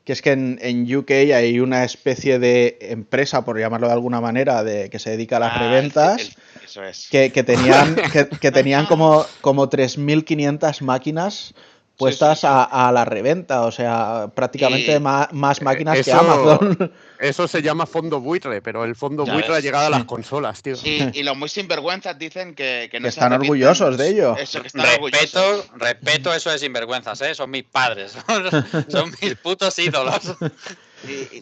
que 0.07 0.15
es 0.15 0.23
que 0.23 0.33
en, 0.33 0.59
en 0.63 0.97
UK 0.97 1.11
hay 1.35 1.61
una 1.61 1.85
especie 1.85 2.39
de 2.39 2.79
empresa, 2.81 3.45
por 3.45 3.59
llamarlo 3.59 3.89
de 3.89 3.93
alguna 3.93 4.23
manera, 4.23 4.65
de, 4.65 4.89
que 4.89 4.99
se 4.99 5.11
dedica 5.11 5.37
a 5.37 5.41
las 5.41 5.53
Ah, 5.55 5.59
reventas, 5.59 6.21
el- 6.23 6.29
el- 6.29 6.35
eso 6.65 6.83
es. 6.83 7.09
que, 7.11 7.31
que 7.33 7.43
tenían, 7.43 7.95
que, 8.13 8.29
que 8.29 8.51
tenían 8.51 8.87
como, 8.87 9.25
como 9.41 9.69
3.500 9.69 10.81
máquinas 10.83 11.55
puestas 11.97 12.41
sí. 12.41 12.47
A, 12.51 12.89
a 12.89 12.91
la 12.91 13.05
reventa, 13.05 13.63
o 13.63 13.71
sea, 13.71 14.27
prácticamente 14.35 14.97
Y- 14.97 14.99
ma- 14.99 15.29
más, 15.31 15.63
máquinas 15.63 15.95
que 15.95 16.11
eso- 16.11 16.19
Amazon. 16.19 16.93
Eso 17.21 17.47
se 17.49 17.63
llama 17.63 17.87
fondo 17.87 18.21
buitre, 18.21 18.61
pero 18.61 18.85
el 18.85 18.97
fondo 18.97 19.25
Ya 19.25 19.33
buitre 19.33 19.53
ves. 19.53 19.59
ha 19.59 19.63
llegado 19.63 19.87
a 19.87 19.91
las 19.91 20.05
consolas, 20.05 20.61
tío. 20.61 20.75
Y, 20.83 21.21
y 21.21 21.23
los 21.23 21.37
muy 21.37 21.49
sinvergüenzas 21.49 22.19
dicen 22.19 22.55
que, 22.55 22.89
que 22.91 22.99
no 22.99 23.05
Que 23.05 23.09
están 23.11 23.33
orgullosos 23.33 23.97
de 23.97 24.09
ello. 24.11 24.37
Eso, 24.37 24.61
que 24.61 24.67
están 24.67 24.85
orgullosos. 24.95 25.33
Respeto, 25.33 25.65
respeto 25.79 26.35
eso 26.35 26.51
de 26.51 26.59
sinvergüenzas, 26.59 27.21
¿eh? 27.23 27.35
Son 27.35 27.49
mis 27.51 27.63
padres. 27.65 28.15
Son 28.89 29.15
mis 29.23 29.37
putos 29.37 29.79
ídolos. 29.79 30.35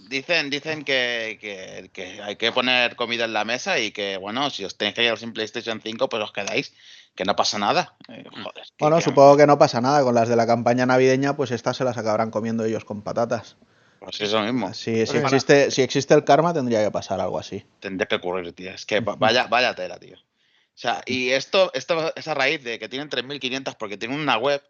Dicen 0.09 0.51
dicen 0.51 0.85
que, 0.85 1.39
que- 1.41 1.91
que 1.93 2.23
hay 2.23 2.37
que 2.37 2.53
poner 2.53 2.97
comida 2.97 3.25
en 3.25 3.33
la 3.33 3.45
mesa 3.45 3.79
y 3.79 3.91
que, 3.93 4.17
bueno, 4.17 4.51
si 4.51 4.65
os 4.65 4.77
tenéis 4.77 4.95
que 4.95 5.05
ir 5.05 5.17
sin 5.19 5.33
PlayStation 5.33 5.81
5, 5.81 6.09
pues 6.09 6.23
os 6.23 6.33
quedáis, 6.33 6.75
que 7.15 7.25
no 7.25 7.37
pasa 7.37 7.59
nada. 7.59 7.95
Eh, 8.09 8.25
joder, 8.31 8.65
que- 8.65 8.73
Bueno, 8.81 8.97
que- 8.97 9.03
supongo 9.03 9.37
que 9.37 9.47
no 9.47 9.59
pasa 9.59 9.81
nada 9.81 10.03
con 10.03 10.15
las 10.15 10.29
de 10.29 10.37
la 10.37 10.47
campaña 10.47 10.87
navideña, 10.87 11.37
pues 11.37 11.51
estas 11.51 11.77
se 11.77 11.85
las 11.85 11.97
acabarán 11.97 12.31
comiendo 12.31 12.65
ellos 12.65 12.85
con 12.85 13.03
patatas. 13.03 13.57
Pues 14.01 14.21
eso 14.21 14.41
mismo. 14.43 14.75
Si, 14.75 15.07
si, 15.07 15.13
Para- 15.15 15.21
existe, 15.29 15.71
si 15.71 15.83
existe 15.83 16.13
el 16.15 16.25
karma, 16.25 16.53
tendría 16.53 16.83
que 16.83 16.91
pasar 16.91 17.21
algo 17.21 17.39
así. 17.39 17.65
Tendría 17.81 18.07
que 18.09 18.17
ocurrir, 18.17 18.53
tío. 18.53 18.71
Es 18.73 18.85
que 18.85 19.01
va- 19.01 19.15
vaya, 19.17 19.47
vaya 19.47 19.75
tela, 19.75 19.99
tío. 19.99 20.17
O 20.17 20.79
sea, 20.83 21.03
y 21.07 21.31
esto, 21.31 21.71
esto 21.75 22.13
es 22.17 22.27
a 22.27 22.35
raíz 22.35 22.65
de 22.65 22.79
que 22.79 22.89
tienen 22.89 23.09
3.500 23.11 23.77
porque 23.77 23.97
tienen 23.99 24.19
una 24.19 24.39
web 24.39 24.61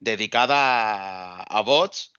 dedicada 0.00 0.56
a, 1.38 1.42
a 1.44 1.60
bots 1.62 2.12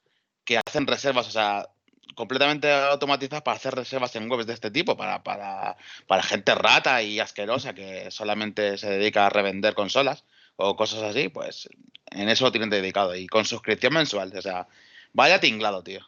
que 0.46 0.60
hacen 0.66 0.88
reservas, 0.88 1.28
o 1.28 1.32
sea, 1.32 1.70
completamente 2.16 2.72
automatizadas 2.72 3.44
para 3.44 3.58
hacer 3.58 3.76
reservas 3.76 4.16
en 4.16 4.30
webs 4.30 4.46
de 4.46 4.54
este 4.54 4.72
tipo, 4.72 4.96
para, 4.96 5.24
para, 5.24 5.78
para 6.08 6.24
gente 6.24 6.54
rata 6.56 7.02
y 7.02 7.20
asquerosa 7.20 7.74
que 7.74 8.12
solamente 8.12 8.78
se 8.78 8.90
dedica 8.90 9.26
a 9.26 9.30
revender 9.30 9.74
consolas 9.74 10.24
o 10.56 10.76
cosas 10.76 11.04
así, 11.04 11.30
pues 11.30 11.70
en 12.12 12.30
eso 12.30 12.46
lo 12.46 12.52
tienen 12.52 12.70
dedicado 12.70 13.16
y 13.16 13.28
con 13.28 13.46
suscripción 13.46 13.94
mensual. 13.94 14.32
O 14.36 14.42
sea, 14.42 14.68
vaya 15.14 15.40
tinglado, 15.40 15.84
tío. 15.84 16.02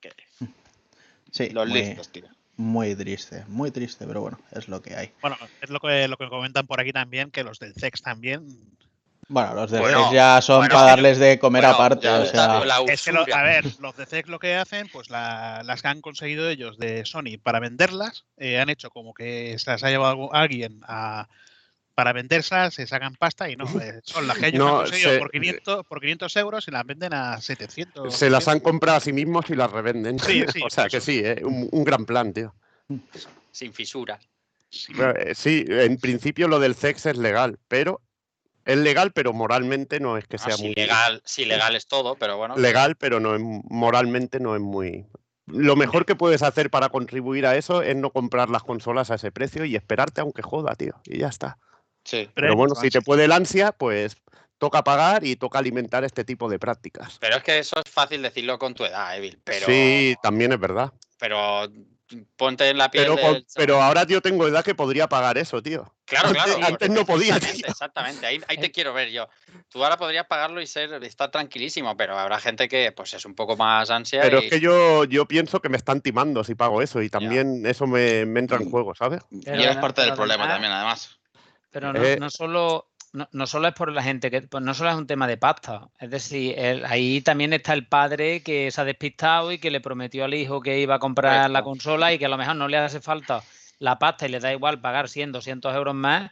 Que 0.00 0.12
Sí, 1.30 1.50
los 1.50 1.68
muy, 1.68 1.80
listos, 1.80 2.10
tío. 2.10 2.26
muy 2.56 2.94
triste, 2.94 3.44
muy 3.48 3.70
triste, 3.70 4.06
pero 4.06 4.20
bueno, 4.20 4.38
es 4.52 4.68
lo 4.68 4.80
que 4.82 4.94
hay. 4.94 5.12
Bueno, 5.20 5.36
es 5.60 5.70
lo 5.70 5.80
que, 5.80 6.06
lo 6.06 6.16
que 6.16 6.28
comentan 6.28 6.66
por 6.66 6.80
aquí 6.80 6.92
también, 6.92 7.30
que 7.30 7.42
los 7.42 7.58
del 7.58 7.74
CEX 7.74 8.02
también. 8.02 8.46
Bueno, 9.28 9.54
los 9.54 9.70
de 9.70 9.80
Bueno, 9.80 10.12
ya 10.12 10.40
son 10.42 10.58
bueno, 10.58 10.74
para 10.74 10.86
darles 10.88 11.18
de 11.18 11.38
comer 11.38 11.62
Bueno, 11.62 11.74
aparte, 11.74 12.04
ya 12.04 12.20
o 12.20 12.26
sea, 12.26 12.64
la 12.64 12.80
Es 12.86 13.02
que, 13.04 13.12
lo- 13.12 13.24
a 13.32 13.42
ver, 13.42 13.64
los 13.80 13.96
de 13.96 14.06
CEX 14.06 14.28
lo 14.28 14.38
que 14.38 14.54
hacen, 14.54 14.88
pues 14.88 15.10
la- 15.10 15.62
las 15.64 15.82
que 15.82 15.88
han 15.88 16.00
conseguido 16.00 16.48
ellos 16.48 16.78
de 16.78 17.04
Sony 17.06 17.38
para 17.42 17.60
venderlas, 17.60 18.24
eh, 18.36 18.58
han 18.58 18.68
hecho 18.70 18.90
como 18.90 19.14
que 19.14 19.58
se 19.58 19.70
las 19.70 19.82
ha 19.84 19.90
llevado 19.90 20.14
algu- 20.14 20.30
alguien 20.32 20.80
a, 20.86 21.28
para 21.94 22.12
vendérselas, 22.12 22.74
se 22.74 22.86
sacan 22.86 23.14
pasta 23.14 23.48
y 23.48 23.56
no, 23.56 23.66
eh, 23.80 24.00
son 24.02 24.26
las 24.26 24.36
que 24.36 24.48
ellos 24.48 24.58
No, 24.58 24.68
han 24.68 24.76
conseguido 24.82 25.10
se- 25.12 25.18
por, 25.18 25.30
500, 25.30 25.86
por 25.86 26.00
500 26.00 26.36
euros 26.36 26.68
y 26.68 26.70
las 26.72 26.84
venden 26.84 27.14
a 27.14 27.40
700. 27.40 28.14
Se 28.14 28.28
las 28.30 28.48
han 28.48 28.60
comprado 28.60 28.98
a 28.98 29.00
sí 29.00 29.12
mismos 29.12 29.48
y 29.48 29.54
las 29.54 29.70
revenden. 29.70 30.18
Sí, 30.18 30.44
sí, 30.52 30.60
o 30.66 30.70
sea 30.70 30.88
que 30.88 30.96
eso. 30.98 31.06
sí, 31.06 31.20
¿eh? 31.24 31.40
un, 31.44 31.68
un 31.70 31.84
gran 31.84 32.04
plan, 32.04 32.32
tío. 32.32 32.52
Sin 33.52 33.72
fisura. 33.72 34.18
Sí. 34.68 34.92
Pero, 34.96 35.16
eh, 35.16 35.34
sí, 35.36 35.64
en 35.68 35.96
principio 35.98 36.48
lo 36.48 36.58
del 36.58 36.74
sex 36.74 37.06
es 37.06 37.16
legal, 37.16 37.58
pero 37.68 38.00
es 38.64 38.76
legal, 38.78 39.12
pero 39.12 39.32
moralmente 39.32 40.00
no 40.00 40.16
es 40.16 40.26
que 40.26 40.36
Ah, 40.36 40.38
sea 40.44 40.56
sí, 40.56 40.62
muy 40.64 40.74
legal, 40.74 41.20
sí, 41.24 41.44
legal 41.44 41.76
es 41.76 41.86
todo, 41.86 42.14
pero 42.16 42.36
bueno. 42.36 42.56
legal, 42.56 42.96
pero 42.96 43.20
no 43.20 43.34
es, 43.34 43.40
moralmente 43.42 44.40
no 44.40 44.54
es 44.54 44.60
muy. 44.60 45.06
Lo 45.46 45.76
mejor 45.76 46.06
que 46.06 46.16
puedes 46.16 46.42
hacer 46.42 46.70
para 46.70 46.88
contribuir 46.88 47.44
a 47.46 47.56
eso 47.56 47.82
es 47.82 47.94
no 47.96 48.10
comprar 48.10 48.48
las 48.48 48.62
consolas 48.62 49.10
a 49.10 49.16
ese 49.16 49.30
precio 49.30 49.64
y 49.66 49.76
esperarte 49.76 50.20
aunque 50.22 50.40
joda, 50.42 50.74
tío. 50.74 50.94
Y 51.04 51.18
ya 51.18 51.28
está. 51.28 51.58
Sí. 52.04 52.30
Pero 52.34 52.56
bueno, 52.56 52.74
si 52.74 52.88
te 52.90 53.02
puede 53.02 53.24
el 53.26 53.32
ansia, 53.32 53.72
pues 53.72 54.16
toca 54.58 54.82
pagar 54.84 55.24
y 55.24 55.36
toca 55.36 55.58
alimentar 55.58 56.04
este 56.04 56.24
tipo 56.24 56.48
de 56.48 56.58
prácticas. 56.58 57.18
Pero 57.20 57.36
es 57.36 57.42
que 57.42 57.58
eso 57.58 57.76
es 57.84 57.90
fácil 57.90 58.22
decirlo 58.22 58.58
con 58.58 58.72
tu 58.74 58.84
edad, 58.84 59.16
Evil. 59.16 59.38
Pero, 59.44 59.66
Sí, 59.66 60.14
también 60.22 60.52
es 60.52 60.60
verdad. 60.60 60.92
pero 61.18 61.68
ponte 62.36 62.68
en 62.68 62.78
la 62.78 62.90
piel 62.90 63.06
Pero, 63.56 63.74
del 63.76 63.82
ahora 63.82 64.04
yo 64.06 64.20
tengo 64.20 64.46
edad 64.46 64.64
que 64.64 64.74
podría 64.74 65.08
pagar 65.08 65.38
eso, 65.38 65.62
tío. 65.62 65.92
Claro, 66.04 66.28
antes- 66.28 66.44
claro. 66.44 66.66
antes 66.66 66.90
no 66.90 67.06
podía, 67.06 67.36
Exactamente, 67.36 67.62
tío. 67.62 67.70
exactamente. 67.70 68.26
Ahí, 68.26 68.40
ahí 68.48 68.58
te 68.58 68.66
Eh. 68.66 68.70
quiero 68.72 68.92
ver 68.92 69.10
yo. 69.10 69.28
Tú 69.70 69.82
ahora 69.82 69.96
podrías 69.96 70.26
pagarlo 70.26 70.60
y 70.60 70.66
ser, 70.66 71.02
estar 71.02 71.30
tranquilísimo, 71.30 71.96
pero 71.96 72.18
habrá 72.18 72.38
gente 72.40 72.68
que 72.68 72.92
pues 72.92 73.14
es 73.14 73.24
un 73.24 73.34
poco 73.34 73.56
más 73.56 73.90
ansia. 73.90 74.20
Pero 74.22 74.40
y- 74.42 74.44
es 74.44 74.50
que 74.50 74.60
yo, 74.60 75.04
yo 75.04 75.26
pienso 75.26 75.60
que 75.60 75.68
me 75.70 75.76
están 75.78 76.00
timando 76.02 76.44
si 76.44 76.54
pago 76.54 76.82
eso 76.82 77.00
y 77.02 77.08
también 77.08 77.64
eso 77.66 77.86
me, 77.86 78.26
me 78.26 78.40
entra 78.40 78.58
en 78.58 78.70
juego, 78.70 78.94
¿sabes? 78.94 79.22
Pero 79.44 79.58
y 79.58 79.62
eres 79.64 79.76
no- 79.76 79.80
parte 79.80 80.02
del 80.02 80.14
problema 80.14 80.46
también, 80.46 80.72
además. 80.72 81.18
Pero 81.70 81.92
no, 81.92 82.04
Eh, 82.04 82.16
no 82.20 82.30
solo 82.30 82.90
no, 83.14 83.28
no 83.32 83.46
solo 83.46 83.68
es 83.68 83.74
por 83.74 83.90
la 83.92 84.02
gente 84.02 84.30
que 84.30 84.42
pues 84.42 84.62
no 84.62 84.74
solo 84.74 84.90
es 84.90 84.96
un 84.96 85.06
tema 85.06 85.26
de 85.26 85.36
pasta. 85.36 85.88
Es 85.98 86.10
decir, 86.10 86.58
el- 86.58 86.84
ahí 86.84 87.20
también 87.20 87.52
está 87.52 87.72
el 87.72 87.86
padre 87.86 88.42
que 88.42 88.70
se 88.70 88.80
ha 88.80 88.84
despistado 88.84 89.52
y 89.52 89.58
que 89.58 89.70
le 89.70 89.80
prometió 89.80 90.24
al 90.24 90.34
hijo 90.34 90.60
que 90.60 90.80
iba 90.80 90.96
a 90.96 90.98
comprar 90.98 91.48
la 91.50 91.62
consola 91.62 92.12
y 92.12 92.18
que 92.18 92.26
a 92.26 92.28
lo 92.28 92.36
mejor 92.36 92.56
no 92.56 92.68
le 92.68 92.76
hace 92.76 93.00
falta 93.00 93.42
la 93.78 93.98
pasta 93.98 94.26
y 94.26 94.30
le 94.30 94.40
da 94.40 94.52
igual 94.52 94.80
pagar 94.80 95.08
100, 95.08 95.32
200 95.32 95.74
euros 95.74 95.94
más. 95.94 96.30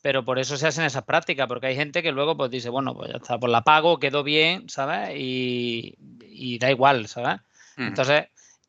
Pero 0.00 0.24
por 0.24 0.38
eso 0.38 0.56
se 0.56 0.66
hacen 0.68 0.84
esas 0.84 1.02
prácticas, 1.02 1.48
porque 1.48 1.66
hay 1.66 1.74
gente 1.74 2.02
que 2.04 2.12
luego 2.12 2.36
pues 2.36 2.50
dice, 2.52 2.68
bueno, 2.68 2.94
pues 2.94 3.10
ya 3.10 3.16
está, 3.16 3.36
pues 3.38 3.50
la 3.50 3.62
pago, 3.62 3.98
quedó 3.98 4.22
bien, 4.22 4.68
¿sabes? 4.68 5.10
Y, 5.16 5.96
y 6.22 6.58
da 6.58 6.70
igual, 6.70 7.08
¿sabes? 7.08 7.40
Mm. 7.76 7.88
Entonces, 7.88 8.26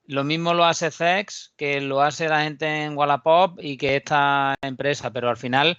lo 0.08 0.24
mismo 0.24 0.56
lo 0.56 0.66
hace 0.66 0.89
Zex, 0.89 1.54
que 1.56 1.82
lo 1.82 2.01
hace 2.01 2.28
la 2.28 2.42
gente 2.42 2.66
en 2.86 2.98
Wallapop 2.98 3.60
y 3.62 3.78
que 3.78 3.98
esta 3.98 4.56
empresa, 4.62 5.12
pero 5.12 5.30
al 5.30 5.38
final 5.38 5.78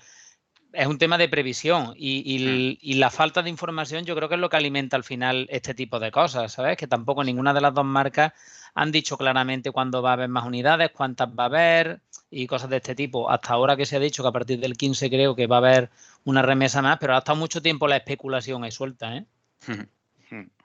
es 0.73 0.87
un 0.87 0.99
tema 0.99 1.19
de 1.19 1.29
previsión 1.29 1.95
y, 1.97 2.79
y 2.81 2.95
la 2.95 3.11
falta 3.11 3.43
de 3.43 3.51
información 3.51 4.05
yo 4.05 4.15
creo 4.15 4.29
que 4.29 4.37
es 4.37 4.41
lo 4.41 4.49
que 4.49 4.57
alimenta 4.57 4.97
al 4.97 5.05
final 5.05 5.47
este 5.51 5.75
tipo 5.75 5.99
de 5.99 6.11
cosas, 6.11 6.53
¿sabes? 6.53 6.77
Que 6.77 6.87
tampoco 6.87 7.25
ninguna 7.25 7.53
de 7.53 7.61
las 7.61 7.75
dos 7.75 7.85
marcas 7.85 8.33
han 8.75 8.93
dicho 8.93 9.17
claramente 9.17 9.71
cuándo 9.71 10.03
va 10.03 10.11
a 10.11 10.13
haber 10.15 10.29
más 10.29 10.45
unidades, 10.45 10.91
cuántas 10.93 11.29
va 11.29 11.45
a 11.45 11.47
haber 11.47 12.01
y 12.31 12.47
cosas 12.47 12.71
de 12.71 12.77
este 12.77 12.95
tipo. 12.95 13.31
Hasta 13.31 13.53
ahora 13.55 13.77
que 13.77 13.87
se 13.87 13.97
ha 13.97 14.01
dicho 14.01 14.23
que 14.23 14.29
a 14.29 14.33
partir 14.33 14.61
del 14.61 14.77
15 14.77 15.11
creo 15.11 15.35
que 15.35 15.47
va 15.47 15.57
a 15.57 15.59
haber 15.59 15.91
una 16.25 16.43
remesa 16.43 16.83
más, 16.83 16.99
pero 16.99 17.15
ha 17.15 17.19
estado 17.19 17.37
mucho 17.37 17.61
tiempo 17.61 17.89
la 17.89 17.97
especulación 17.97 18.65
ahí 18.65 18.71
suelta, 18.71 19.17
¿eh? 19.17 19.27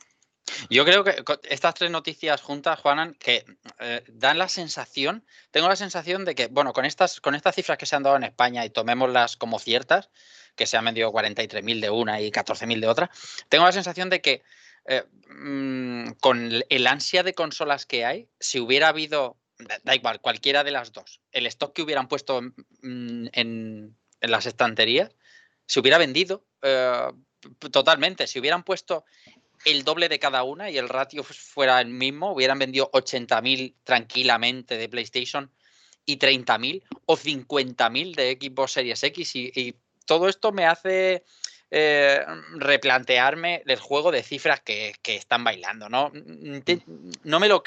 Yo 0.70 0.86
creo 0.86 1.04
que 1.04 1.24
estas 1.50 1.74
tres 1.74 1.92
noticias 1.92 2.42
juntas, 2.42 2.80
Juanan, 2.80 3.16
que 3.16 3.46
eh, 3.80 4.04
dan 4.08 4.38
la 4.38 4.48
sensación, 4.48 5.26
tengo 5.52 5.68
la 5.68 5.76
sensación 5.76 6.24
de 6.26 6.36
que, 6.36 6.48
bueno, 6.48 6.74
con 6.74 6.86
estas, 6.86 7.20
con 7.20 7.36
estas 7.36 7.56
cifras 7.56 7.78
que 7.78 7.86
se 7.86 7.96
han 7.96 8.04
dado 8.04 8.16
en 8.16 8.24
España 8.24 8.64
y 8.66 8.70
tomémoslas 8.70 9.38
como 9.38 9.60
ciertas, 9.60 10.10
que 10.56 10.68
se 10.68 10.78
han 10.78 10.86
vendido 10.86 11.12
43.000 11.12 11.82
de 11.82 11.90
una 11.90 12.22
y 12.22 12.32
14.000 12.32 12.80
de 12.80 12.88
otra, 12.88 13.12
tengo 13.50 13.66
la 13.66 13.72
sensación 13.72 14.10
de 14.10 14.22
que 14.22 14.44
eh, 14.86 15.04
mm, 15.30 16.12
con 16.22 16.52
el- 16.70 16.88
ansia 16.88 17.24
de 17.24 17.34
consolas 17.34 17.86
que 17.86 18.06
hay, 18.06 18.30
si 18.40 18.60
hubiera 18.60 18.90
habido, 18.90 19.38
da, 19.84 19.96
igual, 19.96 20.22
cualquiera 20.22 20.64
de 20.64 20.72
las 20.72 20.92
dos, 20.94 21.22
el 21.32 21.48
stock 21.48 21.74
que 21.74 21.82
hubieran 21.82 22.08
puesto 22.08 22.42
mm, 22.42 23.28
en, 23.34 23.98
las 24.22 24.46
estanterías, 24.46 25.12
se 25.68 25.80
hubiera 25.80 25.98
vendido 25.98 26.46
eh, 26.62 27.12
totalmente, 27.72 28.28
si 28.28 28.40
hubieran 28.40 28.64
puesto 28.64 29.06
el 29.66 29.84
doble 29.84 30.08
de 30.10 30.20
cada 30.20 30.44
una 30.44 30.70
y 30.70 30.78
el 30.78 30.88
ratio 30.90 31.24
fu- 31.24 31.34
fuera 31.34 31.82
el 31.82 31.88
mismo, 31.88 32.32
hubieran 32.32 32.60
vendido 32.60 32.90
80.000 32.94 33.76
tranquilamente 33.84 34.78
de 34.78 34.88
PlayStation 34.90 35.52
y 36.06 36.18
30.000 36.18 36.84
o 37.08 37.18
50.000 37.18 38.16
de 38.16 38.38
Xbox 38.40 38.72
Series 38.74 39.04
X 39.04 39.36
y, 39.36 39.52
y 39.56 39.76
todo 40.06 40.30
esto 40.30 40.52
me 40.52 40.66
hace 40.66 41.24
eh, 41.72 42.24
replantearme 42.58 43.64
el 43.66 43.80
juego 43.80 44.12
de 44.12 44.22
cifras 44.22 44.62
que, 44.62 44.94
que 45.02 45.16
están 45.16 45.44
bailando, 45.44 45.90
¿no? 45.90 46.12
Mm, 46.14 46.60
te- 46.60 46.84
No 47.24 47.40
me 47.40 47.48
lo, 47.48 47.64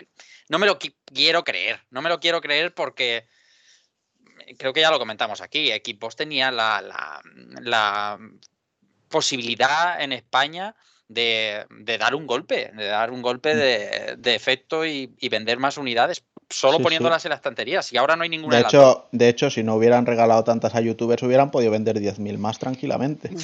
no 0.49 0.59
me 0.61 0.67
lo 0.67 0.78
qui- 0.78 0.95
quiero 1.12 1.43
creer, 1.43 1.81
no 1.90 2.00
me 2.00 2.09
lo 2.09 2.21
quiero 2.21 2.40
creer 2.40 2.73
porque 2.75 3.26
creo 4.57 4.73
que 4.73 4.81
ya 4.81 4.90
lo 4.93 5.00
comentamos 5.00 5.40
aquí, 5.40 5.69
Xbox 5.73 6.14
tenía 6.17 6.50
la, 6.52 6.81
la- 6.81 7.21
la 7.61 8.19
posibilidad 9.09 10.00
en 10.00 10.12
España 10.12 10.75
de, 11.09 11.65
de 11.71 11.99
dar 11.99 12.15
un 12.15 12.27
golpe, 12.27 12.71
de 12.77 12.87
dar 12.87 13.11
un 13.11 13.23
golpe 13.23 13.55
de, 13.57 14.17
de 14.19 14.35
efecto 14.35 14.85
y, 14.87 15.15
y 15.19 15.29
vender 15.29 15.59
más 15.59 15.79
unidades 15.79 16.23
solo 16.50 16.75
Sí, 16.75 16.79
sí. 16.79 16.83
poniéndolas 16.85 17.25
en 17.27 17.29
las 17.31 17.38
estanterías. 17.38 17.93
Y 17.93 17.99
ahora 17.99 18.17
no 18.17 18.23
hay 18.23 18.31
ninguna 18.31 18.57
De 18.57 18.62
hecho, 18.62 19.07
de 19.12 19.29
hecho, 19.29 19.50
si 19.50 19.62
no 19.62 19.75
hubieran 19.75 20.07
regalado 20.07 20.45
tantas 20.45 20.75
a 20.75 20.81
youtubers, 20.81 21.23
hubieran 21.23 21.50
podido 21.50 21.71
vender 21.73 21.99
10.000 22.00 22.38
más 22.38 22.59
tranquilamente. 22.59 23.29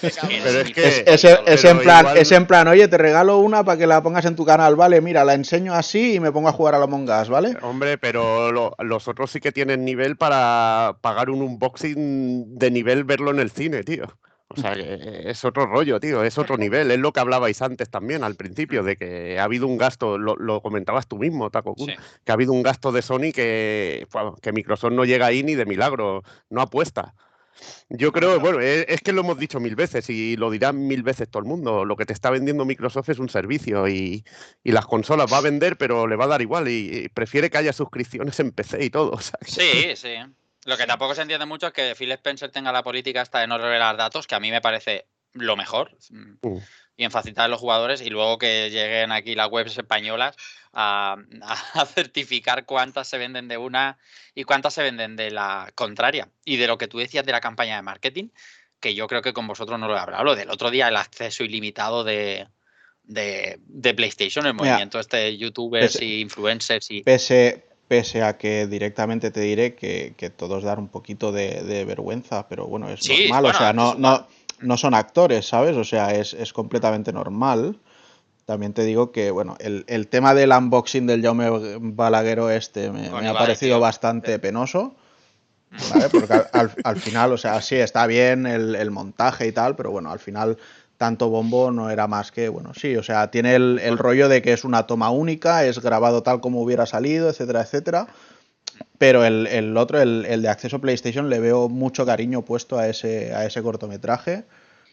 Pero 0.00 0.60
es 0.60 0.72
que- 0.72 0.88
Es, 0.88 0.98
es- 1.06 1.24
es 1.46 1.62
pero 1.62 1.70
en 1.70 1.78
plan, 1.80 2.00
igual- 2.00 2.18
es 2.18 2.32
en 2.32 2.46
plan, 2.46 2.68
oye, 2.68 2.88
te 2.88 2.98
regalo 2.98 3.38
una 3.38 3.64
para 3.64 3.78
que 3.78 3.86
la 3.86 4.02
pongas 4.02 4.24
en 4.24 4.36
tu 4.36 4.44
canal, 4.44 4.76
¿vale? 4.76 5.00
Mira, 5.00 5.24
la 5.24 5.34
enseño 5.34 5.72
así 5.74 6.14
y 6.14 6.20
me 6.20 6.32
pongo 6.32 6.48
a 6.48 6.52
jugar 6.52 6.74
a 6.74 6.78
la 6.78 6.84
Among 6.84 7.08
Us, 7.08 7.28
¿vale? 7.28 7.56
Hombre, 7.62 7.98
pero 7.98 8.52
lo- 8.52 8.74
los 8.78 9.08
otros 9.08 9.30
sí 9.30 9.40
que 9.40 9.52
tienen 9.52 9.84
nivel 9.84 10.16
para 10.16 10.96
pagar 11.00 11.30
un 11.30 11.42
unboxing 11.42 12.58
de 12.58 12.70
nivel 12.70 13.04
verlo 13.04 13.30
en 13.30 13.40
el 13.40 13.50
cine, 13.50 13.82
tío. 13.84 14.04
O 14.50 14.58
sea, 14.58 14.72
que 14.74 15.24
es 15.28 15.44
otro 15.44 15.66
rollo, 15.66 16.00
tío, 16.00 16.24
es 16.24 16.38
otro 16.38 16.56
nivel. 16.56 16.90
Es 16.90 16.98
lo 16.98 17.12
que 17.12 17.20
hablabais 17.20 17.60
antes 17.60 17.90
también, 17.90 18.24
al 18.24 18.34
principio, 18.34 18.82
de 18.82 18.96
que 18.96 19.38
ha 19.38 19.44
habido 19.44 19.66
un 19.66 19.76
gasto, 19.76 20.16
lo, 20.16 20.36
lo 20.36 20.62
comentabas 20.62 21.06
tú 21.06 21.18
mismo, 21.18 21.50
Taco, 21.50 21.74
Sí. 21.76 21.94
que 22.24 22.32
ha 22.32 22.34
habido 22.34 22.52
un 22.54 22.62
gasto 22.62 22.90
de 22.90 23.02
Sony 23.02 23.30
que, 23.34 24.06
que 24.40 24.52
Microsoft 24.52 24.92
no 24.92 25.04
llega 25.04 25.26
ahí 25.26 25.42
ni 25.42 25.54
de 25.54 25.66
milagro, 25.66 26.22
no 26.48 26.62
apuesta. 26.62 27.14
Yo 27.90 28.12
creo, 28.12 28.38
bueno, 28.40 28.60
es, 28.60 28.86
es 28.88 29.00
que 29.02 29.12
lo 29.12 29.20
hemos 29.22 29.36
dicho 29.38 29.58
mil 29.60 29.74
veces 29.74 30.08
y 30.08 30.36
lo 30.36 30.48
dirán 30.50 30.86
mil 30.86 31.02
veces 31.02 31.28
todo 31.28 31.42
el 31.42 31.48
mundo. 31.48 31.84
Lo 31.84 31.96
que 31.96 32.06
te 32.06 32.12
está 32.12 32.30
vendiendo 32.30 32.64
Microsoft 32.64 33.08
es 33.10 33.18
un 33.18 33.28
servicio 33.28 33.88
y, 33.88 34.24
y 34.62 34.72
las 34.72 34.86
consolas 34.86 35.30
va 35.30 35.38
a 35.38 35.42
vender, 35.42 35.76
pero 35.76 36.06
le 36.06 36.14
va 36.16 36.24
a 36.26 36.28
dar 36.28 36.40
igual 36.40 36.68
y, 36.68 36.88
y 37.04 37.08
prefiere 37.08 37.50
que 37.50 37.58
haya 37.58 37.72
suscripciones 37.72 38.38
en 38.40 38.52
PC 38.52 38.84
y 38.84 38.90
todo. 38.90 39.10
o 39.10 39.20
sea 39.20 39.38
que- 39.44 39.50
Sí, 39.50 39.96
sí. 39.96 40.14
Lo 40.64 40.76
que 40.76 40.86
tampoco 40.86 41.14
se 41.14 41.22
entiende 41.22 41.46
mucho 41.46 41.68
es 41.68 41.72
que 41.72 41.94
Phil 41.94 42.12
Spencer 42.12 42.50
tenga 42.50 42.72
la 42.72 42.82
política 42.82 43.22
esta 43.22 43.40
de 43.40 43.46
no 43.46 43.58
revelar 43.58 43.96
datos, 43.96 44.26
que 44.26 44.34
a 44.34 44.40
mí 44.40 44.50
me 44.50 44.60
parece 44.60 45.06
lo 45.32 45.56
mejor. 45.56 45.96
mm, 46.10 46.34
Mm. 46.42 46.58
Y 47.00 47.04
en 47.04 47.12
facilitar 47.12 47.44
a 47.44 47.48
los 47.48 47.60
jugadores 47.60 48.00
y 48.00 48.10
luego 48.10 48.38
que 48.38 48.70
lleguen 48.70 49.12
aquí 49.12 49.36
las 49.36 49.48
webs 49.52 49.78
españolas 49.78 50.34
a, 50.72 51.16
a 51.74 51.86
certificar 51.86 52.64
cuántas 52.66 53.06
se 53.06 53.18
venden 53.18 53.46
de 53.46 53.56
una 53.56 53.98
y 54.34 54.42
cuántas 54.42 54.74
se 54.74 54.82
venden 54.82 55.14
de 55.14 55.30
la 55.30 55.70
contraria. 55.76 56.28
Y 56.44 56.56
de 56.56 56.66
lo 56.66 56.76
que 56.76 56.88
tú 56.88 56.98
decías 56.98 57.24
de 57.24 57.30
la 57.30 57.40
campaña 57.40 57.76
de 57.76 57.82
marketing, 57.82 58.30
que 58.80 58.96
yo 58.96 59.06
creo 59.06 59.22
que 59.22 59.32
con 59.32 59.46
vosotros 59.46 59.78
no 59.78 59.86
lo 59.86 59.94
he 59.96 60.00
hablado. 60.00 60.24
Lo 60.24 60.34
del 60.34 60.50
otro 60.50 60.70
día, 60.72 60.88
el 60.88 60.96
acceso 60.96 61.44
ilimitado 61.44 62.02
de, 62.02 62.48
de, 63.04 63.58
de 63.60 63.94
PlayStation, 63.94 64.44
el 64.46 64.54
Mira, 64.54 64.64
movimiento 64.72 64.98
este 64.98 65.18
de 65.18 65.36
youtubers 65.38 65.96
pese- 66.00 66.04
y 66.04 66.20
influencers 66.20 66.90
y... 66.90 67.02
Pese, 67.04 67.67
pese 67.88 68.22
a 68.22 68.36
que 68.38 68.66
directamente 68.66 69.30
te 69.30 69.40
diré 69.40 69.74
que, 69.74 70.14
que 70.16 70.30
todos 70.30 70.62
dar 70.62 70.78
un 70.78 70.88
poquito 70.88 71.32
de, 71.32 71.62
de 71.62 71.84
vergüenza, 71.84 72.48
pero 72.48 72.66
bueno, 72.66 72.88
es 72.90 73.02
Sí, 73.02 73.28
normal, 73.28 73.44
bueno, 73.44 73.48
o 73.48 73.54
sea, 73.58 73.72
no, 73.72 73.94
no, 73.94 74.26
no 74.60 74.76
son 74.76 74.94
actores, 74.94 75.46
¿sabes? 75.48 75.76
O 75.76 75.84
sea, 75.84 76.14
es, 76.14 76.34
es 76.34 76.52
completamente 76.52 77.12
normal. 77.12 77.78
También 78.46 78.72
te 78.74 78.84
digo 78.84 79.12
que, 79.12 79.30
bueno, 79.30 79.56
el, 79.60 79.84
el 79.88 80.08
tema 80.08 80.34
del 80.34 80.52
unboxing 80.52 81.06
del 81.06 81.22
Jaume 81.22 81.50
Balaguero 81.80 82.50
este 82.50 82.90
me, 82.90 83.08
ha 83.08 83.38
parecido 83.38 83.76
tío. 83.76 83.80
bastante 83.80 84.38
penoso. 84.38 84.94
¿vale? 85.90 86.10
Porque 86.10 86.34
al, 86.34 86.48
al- 86.52 86.78
al 86.82 86.96
final, 86.96 87.32
o 87.32 87.36
sea, 87.38 87.60
sí, 87.62 87.76
está 87.76 88.06
bien 88.06 88.46
el, 88.46 88.74
el 88.74 88.90
montaje 88.90 89.46
y 89.46 89.52
tal, 89.52 89.76
pero 89.76 89.90
bueno, 89.90 90.10
al 90.10 90.18
final 90.18 90.58
tanto 90.98 91.30
bombo 91.30 91.70
no 91.70 91.88
era 91.90 92.06
más 92.06 92.30
que, 92.32 92.48
bueno, 92.48 92.74
sí, 92.74 92.96
o 92.96 93.02
sea, 93.02 93.30
tiene 93.30 93.54
el, 93.54 93.78
el 93.82 93.96
rollo 93.96 94.28
de 94.28 94.42
que 94.42 94.52
es 94.52 94.64
una 94.64 94.86
toma 94.86 95.10
única, 95.10 95.64
es 95.64 95.78
grabado 95.80 96.22
tal 96.22 96.40
como 96.40 96.60
hubiera 96.60 96.84
salido, 96.84 97.30
etcétera, 97.30 97.62
etcétera. 97.62 98.08
Pero 98.98 99.24
el, 99.24 99.46
el 99.46 99.76
otro, 99.76 100.00
el, 100.00 100.24
el 100.26 100.42
de 100.42 100.48
acceso 100.48 100.80
PlayStation, 100.80 101.30
le 101.30 101.40
veo 101.40 101.68
mucho 101.68 102.04
cariño 102.04 102.42
puesto 102.42 102.78
a 102.78 102.88
ese, 102.88 103.32
a 103.34 103.46
ese 103.46 103.62
cortometraje. 103.62 104.44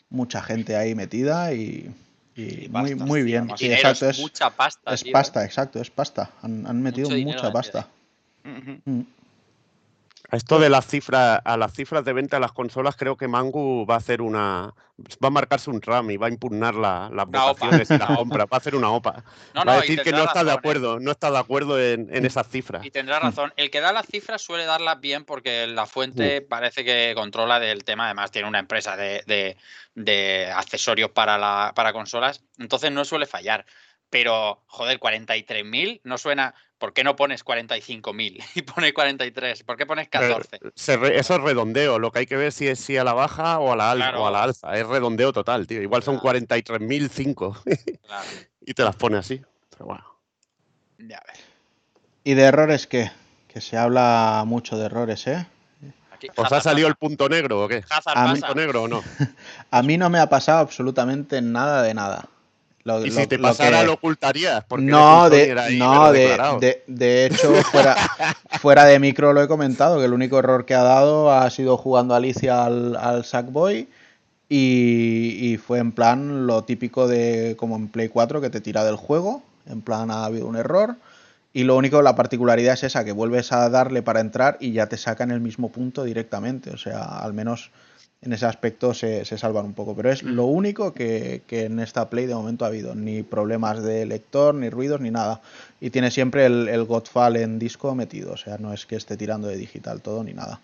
Mucha 0.10 0.42
gente 0.42 0.76
ahí 0.76 0.94
metida 0.96 1.54
y, 1.54 1.92
y 2.36 2.66
y 2.66 2.70
muy, 2.70 2.96
muy 2.96 3.20
tío, 3.20 3.26
bien. 3.26 3.50
Sí, 3.58 3.66
dinero, 3.66 3.90
exacto, 3.90 4.10
es 4.10 4.20
mucha 4.20 4.50
pasta. 4.52 4.94
es 4.94 5.02
tío, 5.02 5.10
¿eh? 5.10 5.14
pasta, 5.14 5.44
exacto, 5.44 5.82
es 5.82 5.90
pasta. 5.90 6.30
Han, 6.44 6.68
han 6.68 6.82
metido 6.82 7.10
mucha 7.10 7.52
pasta. 7.52 7.88
Mm. 8.44 9.02
Esto 10.32 10.60
de 10.60 10.70
las 10.70 10.88
cifras, 10.88 11.39
a 11.44 11.58
las 11.58 11.74
cifras 11.74 12.03
de 12.03 12.13
venta 12.13 12.38
de 12.38 12.41
las 12.41 12.51
consolas, 12.51 12.96
creo 12.96 13.15
que 13.15 13.27
Mangu 13.27 13.86
va 13.86 13.96
a 13.96 13.98
hacer 13.98 14.22
una. 14.22 14.74
Va 15.24 15.27
a 15.27 15.29
marcarse 15.29 15.70
un 15.70 15.82
RAM 15.82 16.10
y 16.12 16.17
va 16.17 16.27
a 16.27 16.29
impugnar 16.29 16.74
la- 16.74 17.10
las 17.13 17.25
votaciones 17.27 17.89
y 17.91 17.96
OPA. 17.96 18.08
compras. 18.15 18.46
Va 18.51 18.55
a 18.55 18.58
hacer 18.58 18.75
una 18.75 18.89
OPA. 18.91 19.24
No, 19.53 19.63
va 19.65 19.74
a 19.74 19.75
no, 19.75 19.82
decir 19.82 20.01
que 20.01 20.12
no 20.12 20.24
está 20.24 20.44
de 20.44 20.51
¿eh? 20.51 20.53
acuerdo, 20.53 21.00
no 21.00 21.12
está 21.12 21.29
de 21.32 21.38
acuerdo 21.38 21.79
en, 21.79 22.08
en 22.15 22.25
esas 22.25 22.48
cifras. 22.48 22.86
Y 22.86 22.91
tendrá 22.91 23.20
razón. 23.20 23.53
El 23.58 23.70
que 23.70 23.82
da 23.82 23.91
las 23.94 24.05
cifras 24.08 24.41
suele 24.41 24.65
darlas 24.65 25.00
bien 25.01 25.25
porque 25.25 25.67
la 25.67 25.86
fuente 25.86 26.41
parece 26.41 26.84
que 26.86 27.13
controla 27.15 27.60
del 27.60 27.84
tema. 27.84 28.05
Además, 28.05 28.32
tiene 28.32 28.48
una 28.48 28.60
empresa 28.60 28.96
de, 28.96 29.24
de- 29.27 29.58
de 29.96 30.51
accesorios 30.53 31.12
para, 31.12 31.38
la, 31.38 31.74
para 31.75 31.94
consolas. 31.94 32.44
Entonces 32.58 32.91
no 32.91 33.05
suele 33.05 33.25
fallar. 33.25 33.65
Pero, 34.10 34.64
joder, 34.68 35.00
43.000 35.00 36.02
no 36.04 36.18
suena. 36.18 36.54
¿Por 36.78 36.94
qué 36.94 37.04
no 37.06 37.16
pones 37.16 37.44
45.000 37.46 38.44
y 38.56 38.62
pones 38.64 38.94
43? 38.94 39.64
¿Por 39.64 39.78
qué 39.78 39.86
pones 39.86 40.10
14? 40.10 40.60
Se 40.76 40.98
re- 40.98 41.18
eso 41.18 41.36
es 41.36 41.42
redondeo. 41.42 42.00
Lo 42.00 42.12
que 42.12 42.20
hay 42.20 42.26
que 42.26 42.36
ver 42.36 42.52
si 42.52 42.68
es 42.68 42.80
si 42.80 42.98
a 42.98 43.04
la 43.04 43.14
baja 43.14 43.60
o 43.60 43.72
a 43.72 43.76
la, 43.76 43.92
al- 43.92 43.98
Claro. 43.98 44.24
o 44.24 44.28
a 44.28 44.32
la 44.32 44.44
alza. 44.44 44.76
Es 44.78 44.86
redondeo 44.86 45.32
total, 45.34 45.68
tío. 45.68 45.82
Igual 45.82 46.04
son 46.04 46.20
Claro. 46.20 46.38
43.005 46.40 47.64
Claro, 48.06 48.28
y 48.62 48.74
te 48.74 48.84
las 48.84 48.96
pone 48.96 49.18
así. 49.18 49.42
Pero 49.72 49.86
bueno. 49.86 50.04
ya 50.98 51.22
ves. 51.28 51.44
¿Y 52.24 52.34
de 52.34 52.44
errores 52.44 52.88
qué? 52.88 53.12
Que 53.48 53.62
se 53.62 53.77
habla 53.77 54.44
mucho 54.46 54.77
de 54.77 54.86
errores, 54.86 55.25
¿eh? 55.27 55.46
Aquí, 56.12 56.27
¿Os 56.36 56.51
ha 56.51 56.62
salido 56.62 56.88
el 56.88 56.96
punto 56.96 57.27
negro 57.29 57.64
o 57.64 57.68
qué? 57.68 57.84
Hazard. 57.90 58.32
¿Punto 58.32 58.56
negro 58.56 58.84
o 58.84 58.88
no? 58.88 59.03
A 59.72 59.82
mí 59.82 59.98
no 59.98 60.10
me 60.10 60.20
ha 60.20 60.27
pasado 60.29 60.60
absolutamente 60.60 61.42
nada 61.42 61.82
de 61.84 61.94
nada. 61.94 62.27
Lo- 62.86 63.04
Y 63.04 63.10
lo- 63.10 63.20
si 63.22 63.28
te 63.28 63.38
lo 63.38 63.44
pasara, 63.50 63.80
que- 63.82 63.88
lo 63.88 63.94
ocultarías. 63.94 64.64
Porque 64.64 64.86
No, 64.86 65.28
de, 65.30 65.60
ahí, 65.60 65.80
no 65.80 66.12
de, 66.12 66.38
de, 66.62 66.84
de 66.86 67.26
hecho, 67.26 67.52
fuera, 67.64 67.96
fuera 68.62 68.86
de 68.86 69.00
micro 69.00 69.34
lo 69.34 69.42
he 69.42 69.48
comentado, 69.48 69.98
que 70.00 70.06
el 70.06 70.14
único 70.14 70.38
error 70.40 70.66
que 70.66 70.76
ha 70.76 70.84
dado 70.84 71.32
ha 71.32 71.50
sido 71.50 71.78
jugando 71.78 72.14
Alicia 72.14 72.64
al, 72.64 72.96
al 72.96 73.26
Sackboy 73.26 73.88
y, 74.50 75.38
y 75.42 75.58
fue 75.58 75.80
en 75.80 75.92
plan 75.92 76.46
lo 76.46 76.64
típico 76.64 77.08
de 77.08 77.56
como 77.58 77.76
en 77.76 77.88
Play 77.88 78.10
4 78.10 78.40
que 78.40 78.52
te 78.52 78.62
tira 78.62 78.84
del 78.84 78.96
juego, 78.96 79.42
en 79.68 79.82
plan 79.82 80.12
ha 80.12 80.24
habido 80.26 80.46
un 80.46 80.56
error 80.56 80.96
y 81.54 81.64
lo 81.64 81.76
único, 81.78 82.02
la 82.04 82.16
particularidad 82.16 82.74
es 82.76 82.84
esa, 82.84 83.04
que 83.06 83.14
vuelves 83.14 83.52
a 83.52 83.68
darle 83.70 84.04
para 84.04 84.20
entrar 84.20 84.58
y 84.60 84.74
ya 84.74 84.88
te 84.88 84.98
sacan 84.98 85.32
el 85.32 85.40
mismo 85.40 85.70
punto 85.70 86.04
directamente, 86.04 86.70
o 86.70 86.78
sea, 86.78 87.04
al 87.04 87.34
menos 87.34 87.72
en 88.25 88.33
ese 88.33 88.46
aspecto 88.46 88.94
se, 88.94 89.24
se 89.25 89.38
salvan 89.38 89.66
un 89.66 89.74
poco, 89.74 89.96
pero 89.96 90.11
es 90.11 90.24
lo 90.24 90.46
único 90.46 90.94
que, 90.94 91.44
que 91.48 91.66
en 91.66 91.79
esta 91.79 92.09
Play 92.09 92.25
de 92.25 92.35
momento 92.35 92.66
ha 92.66 92.70
habido, 92.70 92.96
ni 92.96 93.24
problemas 93.24 93.83
de 93.83 94.05
lector, 94.05 94.55
ni 94.55 94.70
ruidos, 94.70 95.00
ni 95.00 95.11
nada. 95.11 95.42
Y 95.79 95.92
tiene 95.92 96.11
siempre 96.11 96.46
el, 96.46 96.68
el 96.68 96.85
Godfall 96.85 97.38
en 97.38 97.59
disco 97.59 97.94
metido, 97.94 98.33
o 98.33 98.38
sea, 98.38 98.57
no 98.57 98.74
es 98.74 98.85
que 98.85 98.96
esté 98.96 99.16
tirando 99.16 99.48
de 99.48 99.57
digital 99.57 100.01
todo 100.01 100.24
ni 100.24 100.33
nada. 100.33 100.59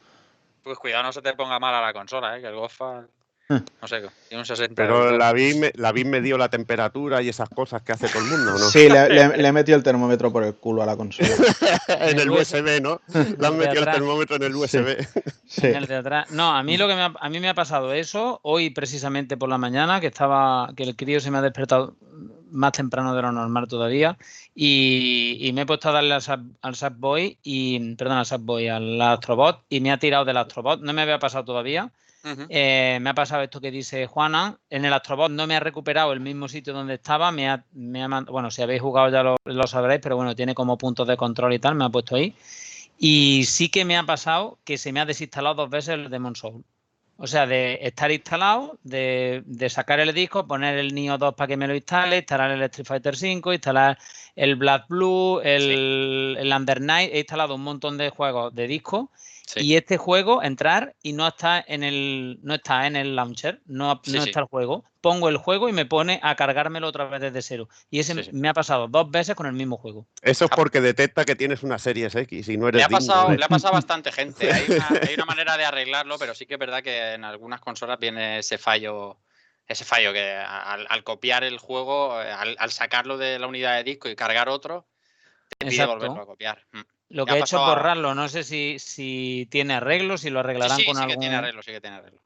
Pues 0.63 0.77
cuidado, 0.77 1.03
no 1.03 1.13
se 1.13 1.21
te 1.21 1.33
ponga 1.33 1.59
mal 1.59 1.73
a 1.73 1.81
la 1.81 1.93
consola, 1.93 2.37
¿eh? 2.37 2.41
que 2.41 2.47
el 2.47 2.55
Gofa. 2.55 3.05
No 3.81 3.87
sé, 3.87 4.01
tiene 4.29 4.41
un 4.41 4.45
60. 4.45 4.73
Pero 4.75 5.17
la 5.17 5.33
vi, 5.33 5.53
me, 5.55 5.71
la 5.75 5.91
vi 5.91 6.05
me 6.05 6.21
dio 6.21 6.37
la 6.37 6.49
temperatura 6.49 7.21
y 7.21 7.29
esas 7.29 7.49
cosas 7.49 7.81
que 7.81 7.91
hace 7.91 8.07
todo 8.07 8.23
el 8.23 8.29
mundo, 8.29 8.51
¿no? 8.51 8.57
Sí, 8.59 8.87
le, 8.89 9.09
le- 9.09 9.37
le 9.37 9.47
he 9.47 9.51
metido 9.51 9.77
el 9.77 9.83
termómetro 9.83 10.31
por 10.31 10.43
el 10.43 10.55
culo 10.55 10.81
a 10.83 10.85
la 10.85 10.95
consola. 10.95 11.29
en 11.87 12.19
el 12.19 12.29
USB, 12.29 12.81
¿no? 12.81 13.01
Le 13.39 13.47
han 13.47 13.57
metido 13.57 13.83
el 13.83 13.91
termómetro 13.91 14.35
en 14.37 14.43
el 14.43 14.55
USB. 14.55 14.97
Sí. 15.47 15.67
En 15.67 15.75
el 15.75 15.87
de 15.87 15.95
atrás. 15.97 16.31
No, 16.31 16.55
a 16.55 16.63
mí 16.63 16.77
lo 16.77 16.87
que 16.87 16.95
me 16.95 17.01
ha, 17.01 17.13
a 17.19 17.29
mí 17.29 17.39
me 17.39 17.49
ha 17.49 17.53
pasado 17.53 17.91
eso 17.93 18.39
hoy 18.43 18.69
precisamente 18.69 19.35
por 19.37 19.49
la 19.49 19.57
mañana, 19.57 19.99
que 19.99 20.07
estaba, 20.07 20.71
que 20.75 20.83
el 20.83 20.95
crío 20.95 21.19
se 21.19 21.29
me 21.31 21.39
ha 21.39 21.41
despertado 21.41 21.95
más 22.51 22.73
temprano 22.73 23.15
de 23.15 23.21
lo 23.21 23.31
normal 23.31 23.65
todavía 23.69 24.17
y, 24.53 25.37
y 25.39 25.53
me 25.53 25.61
he 25.61 25.65
puesto 25.65 25.87
a 25.89 25.93
darle 25.93 26.13
al, 26.13 26.21
Sap- 26.21 26.45
al 26.61 26.75
Sackboy 26.75 27.37
y, 27.43 27.95
perdón, 27.95 28.17
al 28.17 28.25
Sackboy, 28.25 28.67
al 28.67 29.01
Astrobot 29.01 29.61
y 29.69 29.79
me 29.79 29.91
ha 29.91 29.97
tirado 29.97 30.25
del 30.25 30.37
Astrobot. 30.37 30.81
No 30.81 30.91
me 30.93 31.01
había 31.01 31.17
pasado 31.19 31.45
todavía. 31.45 31.91
Eh, 32.23 32.99
me 33.01 33.09
ha 33.09 33.13
pasado 33.13 33.41
esto 33.41 33.59
que 33.59 33.71
dice 33.71 34.05
Juana. 34.07 34.57
En 34.69 34.85
el 34.85 34.93
Astrobot 34.93 35.31
no 35.31 35.47
me 35.47 35.55
ha 35.55 35.59
recuperado 35.59 36.13
el 36.13 36.19
mismo 36.19 36.47
sitio 36.47 36.73
donde 36.73 36.95
estaba. 36.95 37.31
Me 37.31 37.49
ha, 37.49 37.65
me 37.73 38.03
ha 38.03 38.07
bueno, 38.21 38.51
si 38.51 38.61
habéis 38.61 38.81
jugado 38.81 39.09
ya 39.09 39.23
lo, 39.23 39.37
lo 39.43 39.67
sabréis, 39.67 40.01
pero 40.01 40.15
bueno, 40.15 40.35
tiene 40.35 40.53
como 40.53 40.77
puntos 40.77 41.07
de 41.07 41.17
control 41.17 41.53
y 41.53 41.59
tal. 41.59 41.75
Me 41.75 41.85
ha 41.85 41.89
puesto 41.89 42.15
ahí. 42.15 42.35
Y 42.97 43.45
sí 43.45 43.69
que 43.69 43.85
me 43.85 43.97
ha 43.97 44.03
pasado 44.03 44.59
que 44.63 44.77
se 44.77 44.91
me 44.91 44.99
ha 44.99 45.05
desinstalado 45.05 45.55
dos 45.55 45.69
veces 45.69 45.95
el 45.95 46.09
Demon 46.09 46.35
Soul. 46.35 46.63
O 47.17 47.27
sea, 47.27 47.45
de 47.45 47.79
estar 47.81 48.11
instalado, 48.11 48.79
de, 48.83 49.43
de 49.45 49.69
sacar 49.69 49.99
el 49.99 50.11
disco, 50.11 50.47
poner 50.47 50.77
el 50.77 50.93
Neo 50.93 51.19
2 51.19 51.35
para 51.35 51.47
que 51.47 51.57
me 51.57 51.67
lo 51.67 51.75
instale, 51.75 52.17
instalar 52.17 52.49
el 52.49 52.63
Street 52.63 52.87
Fighter 52.87 53.15
5, 53.15 53.53
instalar 53.53 53.97
el 54.35 54.55
Black 54.55 54.87
Blue, 54.87 55.39
el, 55.43 56.35
el 56.39 56.51
Under 56.51 56.81
Night. 56.81 57.11
He 57.13 57.19
instalado 57.19 57.55
un 57.55 57.63
montón 57.63 57.97
de 57.97 58.09
juegos 58.09 58.55
de 58.55 58.65
disco 58.65 59.11
Sí. 59.53 59.59
y 59.61 59.75
este 59.75 59.97
juego 59.97 60.41
entrar 60.41 60.95
y 61.03 61.11
no 61.13 61.27
está 61.27 61.61
en 61.67 61.83
el 61.83 62.39
no 62.41 62.53
está 62.55 62.87
en 62.87 62.95
el 62.95 63.15
launcher, 63.17 63.61
no, 63.65 63.99
Sí, 64.03 64.13
no 64.13 64.21
sí. 64.23 64.29
está 64.29 64.39
el 64.41 64.45
juego. 64.45 64.85
Pongo 65.01 65.27
el 65.29 65.37
juego 65.37 65.67
y 65.67 65.73
me 65.73 65.85
pone 65.85 66.19
a 66.23 66.35
cargármelo 66.35 66.87
otra 66.87 67.05
vez 67.05 67.19
desde 67.19 67.41
cero. 67.41 67.67
Y 67.89 67.99
ese 67.99 68.13
Sí, 68.13 68.23
sí. 68.23 68.29
me 68.33 68.47
ha 68.49 68.53
pasado 68.53 68.87
dos 68.87 69.09
veces 69.11 69.35
con 69.35 69.47
el 69.47 69.53
mismo 69.53 69.75
juego. 69.77 70.07
Eso 70.21 70.45
es 70.45 70.51
porque 70.51 70.79
detecta 70.79 71.25
que 71.25 71.35
tienes 71.35 71.63
una 71.63 71.79
Series 71.79 72.15
X 72.15 72.47
y 72.49 72.55
no 72.57 72.67
eres 72.69 72.79
Le 72.79 72.83
ha, 72.83 72.87
digno 72.87 72.99
pasado, 72.99 73.29
de- 73.31 73.37
le 73.39 73.45
ha 73.45 73.49
pasado 73.49 73.73
a 73.73 73.77
bastante 73.77 74.11
gente. 74.11 74.51
Hay 74.53 74.65
una, 74.69 74.87
hay 75.09 75.13
una 75.15 75.25
manera 75.25 75.57
de 75.57 75.65
arreglarlo, 75.65 76.17
pero 76.17 76.33
sí 76.35 76.45
que 76.45 76.53
es 76.53 76.59
verdad 76.59 76.81
que 76.83 77.13
en 77.15 77.23
algunas 77.25 77.59
consolas 77.61 77.99
viene 77.99 78.39
ese 78.39 78.57
fallo. 78.57 79.17
Ese 79.67 79.85
fallo 79.85 80.11
que 80.13 80.33
al, 80.33 80.85
al 80.89 81.03
copiar 81.03 81.43
el 81.43 81.57
juego, 81.57 82.21
eh, 82.21 82.29
al, 82.31 82.55
al 82.59 82.71
sacarlo 82.71 83.17
de 83.17 83.39
la 83.39 83.47
unidad 83.47 83.75
de 83.77 83.83
disco 83.83 84.09
y 84.09 84.15
cargar 84.15 84.49
otro, 84.49 84.87
te 85.57 85.65
pide 85.65 85.75
Exacto. 85.75 85.93
volverlo 85.93 86.21
a 86.21 86.25
copiar. 86.25 86.65
Mm. 86.73 86.79
Lo 87.11 87.25
que 87.25 87.31
ha 87.33 87.35
he 87.35 87.39
hecho 87.39 87.57
es 87.57 87.65
borrarlo. 87.65 88.15
No 88.15 88.27
sé 88.29 88.43
si, 88.43 88.77
si 88.79 89.47
tiene 89.49 89.75
arreglo, 89.75 90.17
si 90.17 90.29
lo 90.29 90.39
arreglarán 90.39 90.77
sí, 90.77 90.83
sí, 90.83 90.87
con 90.87 90.95
sí 90.95 91.01
algún. 91.01 91.15
que 91.15 91.19
tiene 91.19 91.35
arreglo, 91.35 91.61
sí 91.63 91.71
que 91.71 91.81
tiene 91.81 91.97
arreglo. 91.97 92.21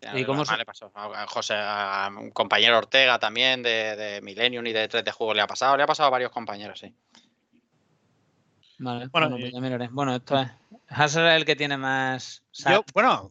Tiene 0.00 0.10
¿Y 0.12 0.24
arreglo. 0.24 0.26
cómo 0.26 0.44
se- 0.44 0.56
le 0.56 0.64
pasó 0.64 0.92
a 0.94 1.26
José, 1.26 1.54
a 1.56 2.10
un 2.16 2.30
compañero 2.30 2.78
Ortega 2.78 3.18
también 3.18 3.62
de, 3.62 3.96
de 3.96 4.20
Millennium 4.20 4.66
y 4.66 4.72
de 4.72 4.88
3 4.88 5.04
de 5.04 5.12
juego 5.12 5.34
le 5.34 5.42
ha 5.42 5.46
pasado, 5.46 5.76
le 5.76 5.82
ha 5.82 5.86
pasado 5.86 6.08
a 6.08 6.10
varios 6.10 6.30
compañeros, 6.30 6.78
sí. 6.80 6.94
Vale, 8.78 9.06
Bueno, 9.06 9.28
bueno, 9.30 9.36
pues 9.36 9.52
eh, 9.54 9.78
ya. 9.78 9.88
Bueno, 9.92 10.16
esto 10.16 10.40
es. 10.40 10.48
Hazard 10.88 11.28
es 11.28 11.36
el 11.36 11.44
que 11.44 11.56
tiene 11.56 11.76
más. 11.76 12.42
Yo, 12.52 12.84
bueno, 12.92 13.30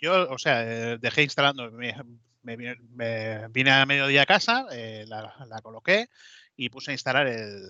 yo, 0.00 0.28
o 0.30 0.38
sea, 0.38 0.62
eh, 0.64 0.98
dejé 0.98 1.22
instalando, 1.22 1.70
me, 1.70 1.94
me 2.42 2.56
vine, 2.56 2.76
me 2.90 3.48
vine 3.48 3.70
a 3.70 3.86
mediodía 3.86 4.22
a 4.22 4.26
casa, 4.26 4.66
eh, 4.72 5.04
la, 5.06 5.34
la 5.46 5.60
coloqué 5.62 6.08
y 6.56 6.68
puse 6.68 6.90
a 6.90 6.94
instalar 6.94 7.28
el 7.28 7.62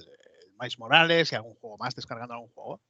Miles 0.58 0.78
Morales 0.78 1.32
y 1.32 1.34
algún 1.36 1.54
juego 1.56 1.78
más, 1.78 1.94
descargando 1.94 2.34
algún 2.34 2.50
juego. 2.50 2.80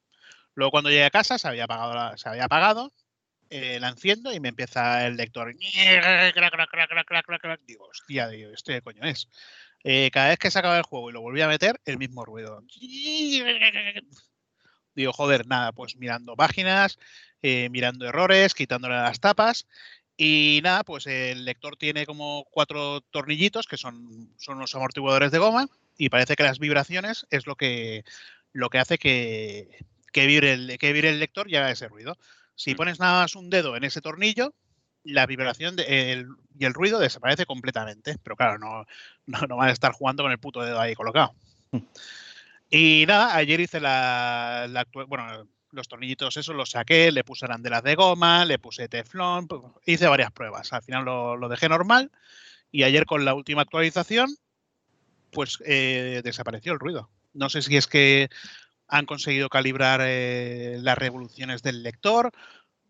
Luego 0.54 0.70
cuando 0.70 0.90
llegué 0.90 1.04
a 1.04 1.10
casa 1.10 1.38
se 1.38 1.48
había 1.48 1.64
apagado, 1.64 1.94
la- 1.94 2.16
se 2.16 2.28
había 2.28 2.44
apagado 2.44 2.92
eh, 3.50 3.78
enciendo 3.82 4.32
y 4.32 4.40
me 4.40 4.48
empieza 4.50 5.06
el 5.06 5.16
lector. 5.16 5.54
Digo, 7.66 7.86
hostia, 7.88 8.28
digo, 8.28 8.50
¿esto 8.52 8.72
qué 8.72 8.82
coño 8.82 9.02
es? 9.04 9.28
Eh, 9.84 10.10
cada 10.10 10.28
vez 10.28 10.38
que 10.38 10.50
se 10.50 10.58
acaba 10.58 10.76
el 10.76 10.82
juego 10.82 11.08
y 11.10 11.12
lo 11.12 11.20
volví 11.20 11.40
a 11.40 11.48
meter, 11.48 11.80
el 11.84 11.98
mismo 11.98 12.24
ruido. 12.24 12.62
Digo, 14.94 15.12
joder, 15.12 15.46
nada, 15.46 15.72
pues 15.72 15.96
mirando 15.96 16.34
páginas, 16.34 16.98
eh, 17.40 17.68
mirando 17.70 18.06
errores, 18.06 18.54
quitándole 18.54 18.96
las 18.96 19.20
tapas. 19.20 19.66
Y 20.20 20.58
nada, 20.64 20.82
pues 20.82 21.06
el 21.06 21.44
lector 21.44 21.76
tiene 21.76 22.04
como 22.04 22.44
cuatro 22.50 23.02
tornillitos 23.02 23.68
que 23.68 23.76
son, 23.76 24.34
son 24.36 24.58
los 24.58 24.74
amortiguadores 24.74 25.30
de 25.30 25.38
goma 25.38 25.68
y 25.96 26.08
parece 26.08 26.34
que 26.34 26.42
las 26.42 26.58
vibraciones 26.58 27.24
es 27.30 27.46
lo 27.46 27.54
que, 27.54 28.04
lo 28.52 28.68
que 28.68 28.80
hace 28.80 28.98
que, 28.98 29.78
que, 30.12 30.26
vibre 30.26 30.54
el, 30.54 30.76
que 30.78 30.92
vibre 30.92 31.10
el 31.10 31.20
lector 31.20 31.48
y 31.48 31.54
haga 31.54 31.70
ese 31.70 31.86
ruido. 31.86 32.18
Si 32.56 32.74
pones 32.74 32.98
nada 32.98 33.22
más 33.22 33.36
un 33.36 33.48
dedo 33.48 33.76
en 33.76 33.84
ese 33.84 34.00
tornillo, 34.00 34.52
la 35.04 35.24
vibración 35.24 35.76
de- 35.76 36.12
el- 36.12 36.26
y 36.58 36.64
el 36.64 36.74
ruido 36.74 36.98
desaparece 36.98 37.46
completamente. 37.46 38.16
Pero 38.24 38.34
claro, 38.34 38.58
no, 38.58 38.86
no, 39.26 39.46
no 39.46 39.56
van 39.56 39.68
a 39.68 39.72
estar 39.72 39.92
jugando 39.92 40.24
con 40.24 40.32
el 40.32 40.40
puto 40.40 40.62
dedo 40.62 40.80
ahí 40.80 40.96
colocado. 40.96 41.32
Y 42.70 43.04
nada, 43.06 43.36
ayer 43.36 43.60
hice 43.60 43.78
la, 43.78 44.66
la 44.68 44.84
bueno, 45.06 45.46
los 45.70 45.88
tornillitos 45.88 46.36
esos 46.36 46.54
los 46.54 46.70
saqué, 46.70 47.12
le 47.12 47.24
puse 47.24 47.44
arandelas 47.44 47.82
de 47.82 47.94
goma, 47.94 48.44
le 48.44 48.58
puse 48.58 48.88
teflón, 48.88 49.48
hice 49.84 50.06
varias 50.06 50.32
pruebas. 50.32 50.72
Al 50.72 50.82
final 50.82 51.04
lo, 51.04 51.36
lo 51.36 51.48
dejé 51.48 51.68
normal 51.68 52.10
y 52.70 52.82
ayer 52.82 53.06
con 53.06 53.24
la 53.24 53.34
última 53.34 53.62
actualización, 53.62 54.28
pues 55.30 55.58
eh, 55.64 56.20
desapareció 56.24 56.72
el 56.72 56.78
ruido. 56.78 57.10
No 57.34 57.48
sé 57.48 57.62
si 57.62 57.76
es 57.76 57.86
que 57.86 58.28
han 58.88 59.06
conseguido 59.06 59.48
calibrar 59.48 60.00
eh, 60.02 60.78
las 60.80 60.96
revoluciones 60.96 61.62
del 61.62 61.82
lector 61.82 62.32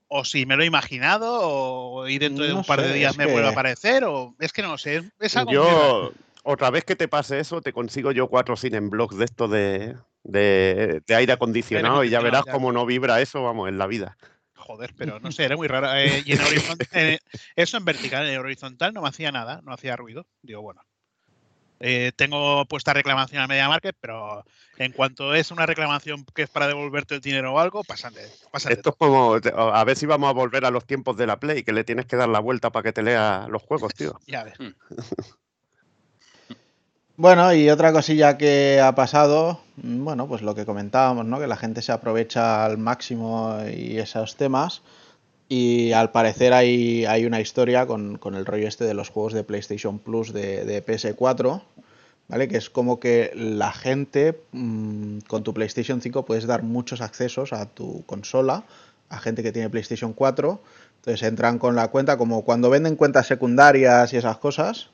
o 0.07 0.25
si 0.25 0.47
me 0.47 0.57
lo 0.57 0.63
he 0.63 0.67
imaginado 0.67 1.41
o 1.43 2.09
y 2.09 2.19
dentro 2.19 2.45
de 2.45 2.53
No 2.53 2.59
un 2.59 2.65
par 2.65 2.81
de 2.81 2.93
días 2.93 3.17
me 3.19 3.27
vuelve 3.27 3.49
a 3.49 3.53
aparecer 3.53 4.05
o 4.05 4.35
es 4.39 4.53
que 4.53 4.63
no 4.63 4.69
lo 4.69 4.79
sé, 4.79 5.03
es 5.21 5.37
algo 5.37 5.51
muy. 5.51 5.57
Yo, 5.57 6.13
otra 6.49 6.71
vez 6.71 6.85
que 6.85 6.97
te 6.97 7.09
pase 7.09 7.39
eso, 7.39 7.61
te 7.61 7.75
consigo 7.75 8.11
yo 8.11 8.29
cuatro 8.29 8.55
en 8.63 8.89
blocks 8.89 9.19
de 9.19 9.25
estos 9.27 9.51
de, 9.51 9.97
de, 10.25 11.03
de 11.07 11.15
aire 11.15 11.35
acondicionado 11.35 12.05
y 12.05 12.09
ya 12.09 12.21
verás 12.21 12.45
ya. 12.47 12.53
cómo 12.53 12.73
no 12.73 12.87
vibra 12.87 13.21
eso, 13.21 13.43
vamos, 13.43 13.69
en 13.69 13.77
la 13.77 13.87
vida. 13.87 14.17
Joder, 14.55 14.95
pero 14.97 15.21
no 15.21 15.31
sé, 15.31 15.45
era 15.45 15.57
muy 15.57 15.69
raro. 15.69 15.95
Eh, 15.95 16.23
y 16.25 16.33
en 16.33 16.41
eh, 16.93 17.19
eso 17.55 17.77
en 17.77 17.85
vertical, 17.85 18.27
en 18.27 18.39
horizontal 18.39 18.95
no 18.95 19.03
me 19.03 19.09
hacía 19.09 19.31
nada, 19.31 19.61
no 19.63 19.75
hacía 19.75 19.95
ruido. 19.97 20.27
Digo, 20.41 20.63
bueno. 20.63 20.83
Eh, 21.81 22.13
tengo 22.17 22.65
puesta 22.65 22.95
reclamación 22.95 23.43
a 23.43 23.47
Media 23.47 23.69
Market, 23.69 23.95
pero 24.01 24.43
en 24.79 24.93
cuanto 24.93 25.35
es 25.35 25.51
una 25.51 25.67
reclamación 25.67 26.25
que 26.35 26.43
es 26.43 26.51
para 26.51 26.67
devolverte 26.67 27.17
el 27.17 27.21
dinero 27.21 27.53
o 27.53 27.59
algo, 27.59 27.85
pasan 27.85 28.15
de, 28.15 28.27
pasan 28.51 28.71
de 28.71 28.77
Esto 28.77 28.91
es 28.91 28.97
como, 28.97 29.35
a 29.35 29.85
ver 29.85 29.97
si 29.97 30.07
vamos 30.07 30.31
a 30.31 30.33
volver 30.33 30.65
a 30.65 30.71
los 30.71 30.87
tiempos 30.87 31.17
de 31.19 31.27
la 31.27 31.39
Play, 31.39 31.63
que 31.63 31.73
le 31.73 31.85
tienes 31.85 32.07
que 32.07 32.17
dar 32.17 32.31
la 32.31 32.41
vuelta 32.41 32.71
para 32.71 32.83
que 32.83 32.93
te 32.93 33.03
lea 33.03 33.47
los 33.49 33.63
juegos, 33.63 33.95
tío. 33.95 34.19
Ya 34.27 34.45
ves. 34.45 34.55
Bueno, 37.19 37.53
y 37.53 37.69
otra 37.69 37.93
cosilla 37.93 38.39
que 38.39 38.81
ha 38.81 38.95
pasado, 38.95 39.61
mm, 39.77 40.05
bueno, 40.05 40.29
pues 40.29 40.41
lo 40.43 40.55
que 40.55 40.65
comentábamos, 40.65 41.27
¿no? 41.27 41.41
Que 41.41 41.49
la 41.49 41.57
gente 41.57 41.83
se 41.83 41.91
aprovecha 41.91 42.65
al 42.65 42.79
máximo 42.79 43.59
y 43.69 43.99
esos 43.99 44.37
temas. 44.37 44.83
Y 45.49 45.93
al 45.93 46.13
parecer 46.13 46.53
hay, 46.53 47.07
hay 47.07 47.27
una 47.27 47.41
historia 47.41 47.87
con, 47.87 48.19
con 48.19 48.37
el 48.37 48.47
rollo 48.47 48.69
este 48.69 48.85
de 48.85 48.95
los 48.95 49.11
juegos 49.11 49.33
de 49.33 49.43
PlayStation 49.45 49.99
Plus 49.99 50.33
de, 50.33 50.65
de 50.65 50.81
PS4, 50.81 51.63
¿vale? 52.29 52.47
Que 52.49 52.59
es 52.59 52.71
como 52.71 53.01
que 53.01 53.33
la 53.35 53.73
gente 53.73 54.41
mm, 54.53 55.21
con 55.29 55.43
tu 55.43 55.53
PlayStation 55.55 56.01
5 56.01 56.25
puedes 56.25 56.47
dar 56.47 56.63
muchos 56.63 57.01
accesos 57.01 57.53
a 57.53 57.67
tu 57.67 58.05
consola, 58.07 58.65
a 59.09 59.19
gente 59.19 59.43
que 59.43 59.53
tiene 59.53 59.71
PlayStation 59.71 60.13
4. 60.13 60.63
Entonces 60.99 61.23
entran 61.29 61.59
con 61.59 61.75
la 61.75 61.89
cuenta, 61.89 62.17
como 62.17 62.45
cuando 62.45 62.71
venden 62.71 62.95
cuentas 62.97 63.27
secundarias 63.27 64.13
y 64.13 64.19
esas 64.19 64.39
cosas. 64.39 64.91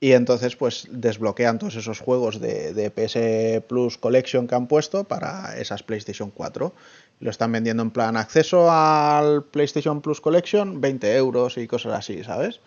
Y 0.00 0.12
entonces 0.12 0.56
pues 0.56 0.86
desbloquean 0.90 1.58
todos 1.58 1.76
esos 1.76 2.00
juegos 2.00 2.40
de, 2.40 2.72
de 2.72 2.90
PS 2.90 3.64
Plus 3.66 3.98
Collection 3.98 4.46
que 4.46 4.54
han 4.54 4.66
puesto 4.66 5.04
para 5.04 5.58
esas 5.58 5.82
PlayStation 5.82 6.30
4. 6.30 6.72
Lo 7.20 7.30
están 7.30 7.52
vendiendo 7.52 7.82
en 7.82 7.90
plan 7.90 8.16
acceso 8.16 8.70
al 8.70 9.44
PlayStation 9.44 10.00
Plus 10.00 10.20
Collection, 10.20 10.80
20 10.80 11.16
euros 11.16 11.58
y 11.58 11.66
cosas 11.66 11.92
así, 11.94 12.22
¿sabes? 12.22 12.60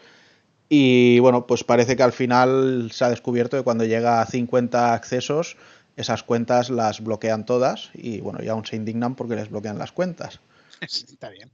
Y 0.73 1.19
bueno, 1.19 1.47
pues 1.47 1.63
parece 1.63 1.95
que 1.97 2.03
al 2.03 2.13
final 2.13 2.91
se 2.93 3.03
ha 3.03 3.09
descubierto 3.09 3.57
que 3.57 3.63
cuando 3.63 3.83
llega 3.83 4.21
a 4.21 4.25
50 4.25 4.93
accesos, 4.93 5.57
esas 5.97 6.23
cuentas 6.23 6.69
las 6.69 7.03
bloquean 7.03 7.45
todas 7.45 7.89
y 7.93 8.21
bueno, 8.21 8.39
y 8.41 8.47
aún 8.47 8.65
se 8.65 8.77
indignan 8.77 9.15
porque 9.15 9.35
les 9.35 9.49
bloquean 9.49 9.77
las 9.77 9.91
cuentas. 9.91 10.39
Está 10.81 11.29
bien. 11.29 11.51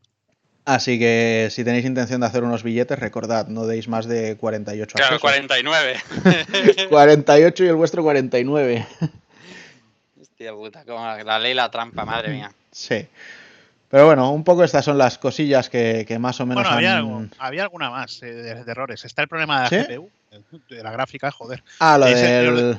Así 0.70 1.00
que 1.00 1.48
si 1.50 1.64
tenéis 1.64 1.86
intención 1.86 2.20
de 2.20 2.28
hacer 2.28 2.44
unos 2.44 2.62
billetes, 2.62 3.00
recordad, 3.00 3.48
no 3.48 3.66
deis 3.66 3.88
más 3.88 4.06
de 4.06 4.36
48 4.36 4.96
Claro, 4.98 5.16
accesos. 5.16 5.22
49. 5.22 5.98
48 6.90 7.64
y 7.64 7.68
el 7.70 7.76
vuestro 7.76 8.04
49. 8.04 8.86
Hostia 10.20 10.52
puta, 10.54 10.84
como 10.84 11.06
la 11.24 11.40
ley 11.40 11.52
y 11.52 11.56
la 11.56 11.72
trampa, 11.72 12.04
madre 12.04 12.34
mía. 12.34 12.52
Sí. 12.72 13.08
Pero 13.90 14.08
bueno, 14.08 14.32
un 14.32 14.44
poco 14.44 14.66
estas 14.66 14.84
son 14.84 14.98
las 14.98 15.18
cosillas 15.18 15.70
que, 15.70 16.04
que 16.06 16.20
más 16.20 16.40
o 16.42 16.46
menos 16.46 16.64
Bueno, 16.64 16.76
había, 16.76 16.98
han... 16.98 17.06
algo- 17.06 17.28
había 17.40 17.64
alguna 17.64 17.90
más 17.90 18.22
eh, 18.22 18.34
de, 18.34 18.64
de 18.66 18.72
errores. 18.72 19.06
Está 19.06 19.22
el 19.22 19.30
problema 19.30 19.70
de 19.70 19.78
la 19.78 19.86
¿Sí? 19.86 19.94
GPU, 19.94 20.10
de 20.70 20.84
la 20.84 20.92
gráfica, 20.92 21.32
joder. 21.32 21.64
Ah, 21.80 21.98
lo 21.98 22.06
del... 22.08 22.78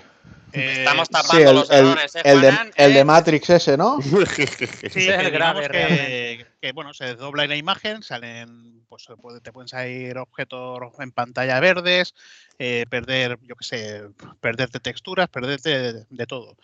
Estamos 0.52 1.08
Sí, 1.08 1.12
tapando 1.12 1.50
el, 1.50 1.56
los 1.56 1.70
el- 1.70 1.76
errores, 1.76 2.16
¿eh, 2.16 2.22
el 2.24 2.40
de, 2.40 2.52
el 2.76 2.94
de 2.94 3.00
¿Eh? 3.00 3.04
Matrix 3.04 3.50
ese, 3.50 3.76
¿no? 3.76 3.98
Sí, 4.90 5.06
que 5.06 5.30
grave, 5.30 5.68
que, 5.68 6.46
que, 6.60 6.72
bueno, 6.72 6.94
se 6.94 7.04
desdobla 7.04 7.46
la 7.46 7.56
imagen, 7.56 8.02
salen, 8.02 8.82
pues 8.88 9.06
te 9.42 9.52
pueden 9.52 9.68
salir 9.68 10.16
objetos 10.18 10.80
en 10.98 11.12
pantalla 11.12 11.60
verdes, 11.60 12.14
eh, 12.58 12.86
perder, 12.88 13.38
yo 13.42 13.54
qué 13.56 13.64
sé, 13.64 14.02
perderte 14.40 14.80
texturas, 14.80 15.28
perderte 15.28 15.92
de, 15.92 16.04
de 16.08 16.26
todo. 16.26 16.56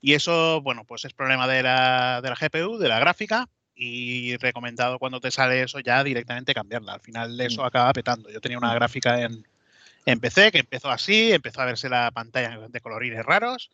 Y 0.00 0.14
eso, 0.14 0.60
bueno, 0.62 0.84
pues 0.84 1.04
es 1.04 1.12
problema 1.12 1.46
de 1.46 1.62
la, 1.62 2.20
de 2.22 2.30
la 2.30 2.36
GPU, 2.36 2.78
de 2.78 2.88
la 2.88 2.98
gráfica, 2.98 3.48
y 3.74 4.36
recomendado 4.38 4.98
cuando 4.98 5.20
te 5.20 5.30
sale 5.30 5.62
eso 5.62 5.78
ya 5.78 6.02
directamente 6.02 6.52
cambiarla. 6.52 6.94
Al 6.94 7.00
final 7.00 7.40
eso 7.40 7.64
acaba 7.64 7.92
petando. 7.92 8.28
Yo 8.30 8.40
tenía 8.40 8.58
una 8.58 8.74
gráfica 8.74 9.22
en, 9.22 9.46
en 10.10 10.20
PC 10.20 10.50
que 10.52 10.58
empezó 10.58 10.90
así, 10.90 11.32
empezó 11.32 11.60
a 11.60 11.66
verse 11.66 11.88
la 11.88 12.10
pantalla 12.10 12.66
de 12.68 12.80
colorines 12.80 13.24
raros, 13.24 13.70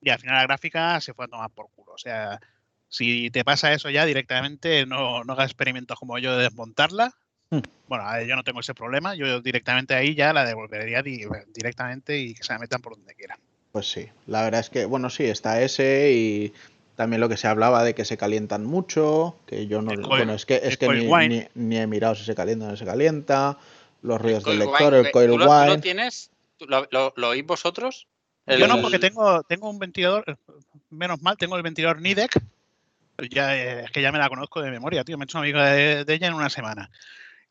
y 0.00 0.08
al 0.10 0.18
final 0.18 0.36
la 0.36 0.42
gráfica 0.44 1.00
se 1.00 1.12
fue 1.12 1.26
a 1.26 1.28
tomar 1.28 1.50
por 1.50 1.66
culo. 1.74 1.92
O 1.92 1.98
sea, 1.98 2.40
si 2.88 3.30
te 3.30 3.44
pasa 3.44 3.72
eso 3.72 3.90
ya 3.90 4.06
directamente, 4.06 4.86
no, 4.86 5.22
no 5.24 5.32
hagas 5.34 5.46
experimentos 5.50 5.98
como 5.98 6.18
yo 6.18 6.36
de 6.36 6.44
desmontarla. 6.44 7.12
Hmm. 7.50 7.60
Bueno, 7.88 8.04
yo 8.22 8.36
no 8.36 8.42
tengo 8.44 8.60
ese 8.60 8.72
problema. 8.74 9.14
Yo 9.14 9.40
directamente 9.42 9.94
ahí 9.94 10.14
ya 10.14 10.32
la 10.32 10.44
devolvería 10.46 11.02
di- 11.02 11.26
directamente 11.52 12.16
y 12.18 12.34
que 12.34 12.42
se 12.44 12.52
la 12.52 12.58
metan 12.58 12.80
por 12.80 12.96
donde 12.96 13.14
quieran. 13.14 13.38
Pues 13.72 13.90
sí, 13.90 14.08
la 14.26 14.42
verdad 14.44 14.60
es 14.60 14.70
que, 14.70 14.84
bueno, 14.86 15.10
sí, 15.10 15.24
está 15.24 15.60
ese 15.60 16.10
y 16.12 16.52
también 16.96 17.20
lo 17.20 17.28
que 17.28 17.36
se 17.36 17.46
hablaba 17.48 17.84
de 17.84 17.94
que 17.94 18.04
se 18.04 18.16
calientan 18.16 18.64
mucho, 18.64 19.36
que 19.46 19.66
yo 19.66 19.82
no... 19.82 19.92
El 19.92 20.00
bueno, 20.02 20.34
es 20.34 20.46
que, 20.46 20.60
es 20.62 20.76
que 20.78 20.88
ni, 20.88 21.08
ni- 21.28 21.48
ni 21.54 21.76
he 21.78 21.86
mirado 21.86 22.14
si 22.14 22.24
se 22.24 22.34
calienta 22.34 22.66
o 22.66 22.70
no 22.70 22.76
se 22.76 22.84
calienta, 22.84 23.58
los 24.02 24.20
ruidos 24.20 24.44
del 24.44 24.58
lector, 24.60 24.92
wine, 24.94 24.98
el 25.08 25.10
coil 25.12 25.30
¿tú 25.30 25.38
lo, 25.38 25.44
tú 25.44 25.50
lo 25.50 25.64
wine... 25.66 25.78
tienes? 25.78 26.30
¿Tú 26.56 26.66
¿Lo, 26.66 26.86
lo- 26.90 27.12
lo 27.16 27.28
oís 27.30 27.44
vosotros? 27.46 28.06
El- 28.46 28.60
Yo 28.60 28.68
no, 28.68 28.80
porque 28.80 28.98
tengo, 28.98 29.42
tengo 29.44 29.68
un 29.70 29.78
ventilador, 29.78 30.24
eh, 30.26 30.34
menos 30.90 31.20
mal, 31.22 31.36
tengo 31.36 31.56
el 31.56 31.62
ventilador 31.62 32.00
Nidec. 32.00 32.32
Ya, 33.30 33.54
eh, 33.56 33.84
es 33.84 33.90
que 33.90 34.00
ya 34.00 34.12
me 34.12 34.18
la 34.18 34.28
conozco 34.30 34.62
de 34.62 34.70
memoria, 34.70 35.04
tío. 35.04 35.18
Me 35.18 35.24
he 35.24 35.26
hecho 35.26 35.38
amigo 35.38 35.60
de, 35.60 36.04
de 36.04 36.14
ella 36.14 36.28
en 36.28 36.34
una 36.34 36.48
semana. 36.48 36.90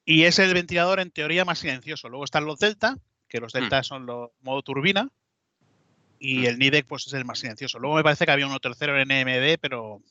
Y 0.03 0.23
es 0.23 0.39
el 0.39 0.53
ventilador 0.53 0.99
en 0.99 1.12
teoría 1.12 1.45
más 1.45 1.59
silencioso. 1.59 2.09
Luego 2.09 2.25
están 2.25 2.45
los 2.45 2.57
Delta, 2.59 2.97
que 3.27 3.39
los 3.39 3.53
Delta 3.53 3.83
son 3.83 4.07
los 4.07 4.31
modo 4.41 4.63
turbina. 4.63 5.07
Y 6.17 6.39
Mm. 6.39 6.45
el 6.45 6.59
Nidec 6.59 6.85
pues 6.88 7.05
es 7.07 7.13
el 7.13 7.23
más 7.25 7.39
silencioso. 7.39 7.77
Luego 7.79 7.95
me 7.97 8.03
parece 8.03 8.25
que 8.25 8.31
había 8.31 8.47
uno 8.47 8.59
tercero 8.59 8.99
en 8.99 9.09
NMD, 9.12 9.57
pero 9.62 10.01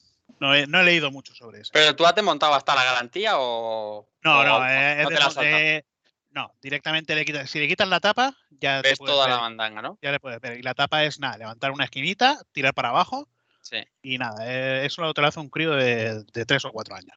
no 0.40 0.54
he, 0.54 0.66
no 0.68 0.80
he 0.80 0.84
leído 0.84 1.10
mucho 1.10 1.34
sobre 1.34 1.60
eso. 1.60 1.70
¿Pero 1.72 1.94
tú 1.96 2.06
has 2.06 2.14
desmontado 2.14 2.54
hasta 2.54 2.74
la 2.76 2.84
garantía 2.84 3.32
o.? 3.38 4.08
No, 4.22 4.40
o 4.40 4.44
no, 4.44 4.66
eh, 4.68 4.92
es 4.98 5.02
no 5.02 5.08
te 5.08 5.14
de- 5.14 5.20
la 5.20 5.26
has 5.26 5.34
saltado? 5.34 5.56
eh, 5.58 5.84
no, 6.30 6.52
directamente 6.62 7.14
le 7.14 7.24
quitas. 7.24 7.48
Si 7.50 7.58
le 7.58 7.66
quitas 7.68 7.88
la 7.88 8.00
tapa, 8.00 8.36
ya 8.60 8.82
te 8.82 8.90
Ves 8.90 8.98
puedes 8.98 9.14
toda 9.14 9.26
ver, 9.26 9.36
la 9.36 9.40
mandanga, 9.42 9.82
¿no? 9.82 9.98
ya 10.02 10.12
le 10.12 10.20
puedes 10.20 10.40
ver. 10.40 10.58
Y 10.58 10.62
la 10.62 10.74
tapa 10.74 11.04
es 11.04 11.18
nada, 11.20 11.38
levantar 11.38 11.70
una 11.72 11.84
esquinita, 11.84 12.38
tirar 12.52 12.74
para 12.74 12.90
abajo 12.90 13.28
Sí. 13.62 13.78
y 14.02 14.18
nada. 14.18 14.36
eh, 14.46 14.86
eso 14.86 15.02
lo 15.02 15.12
te 15.14 15.20
lo 15.20 15.26
hace 15.26 15.40
un 15.40 15.48
crío 15.50 15.72
de, 15.72 16.22
de 16.32 16.44
3 16.46 16.64
o 16.66 16.72
4 16.72 16.94
años. 16.96 17.16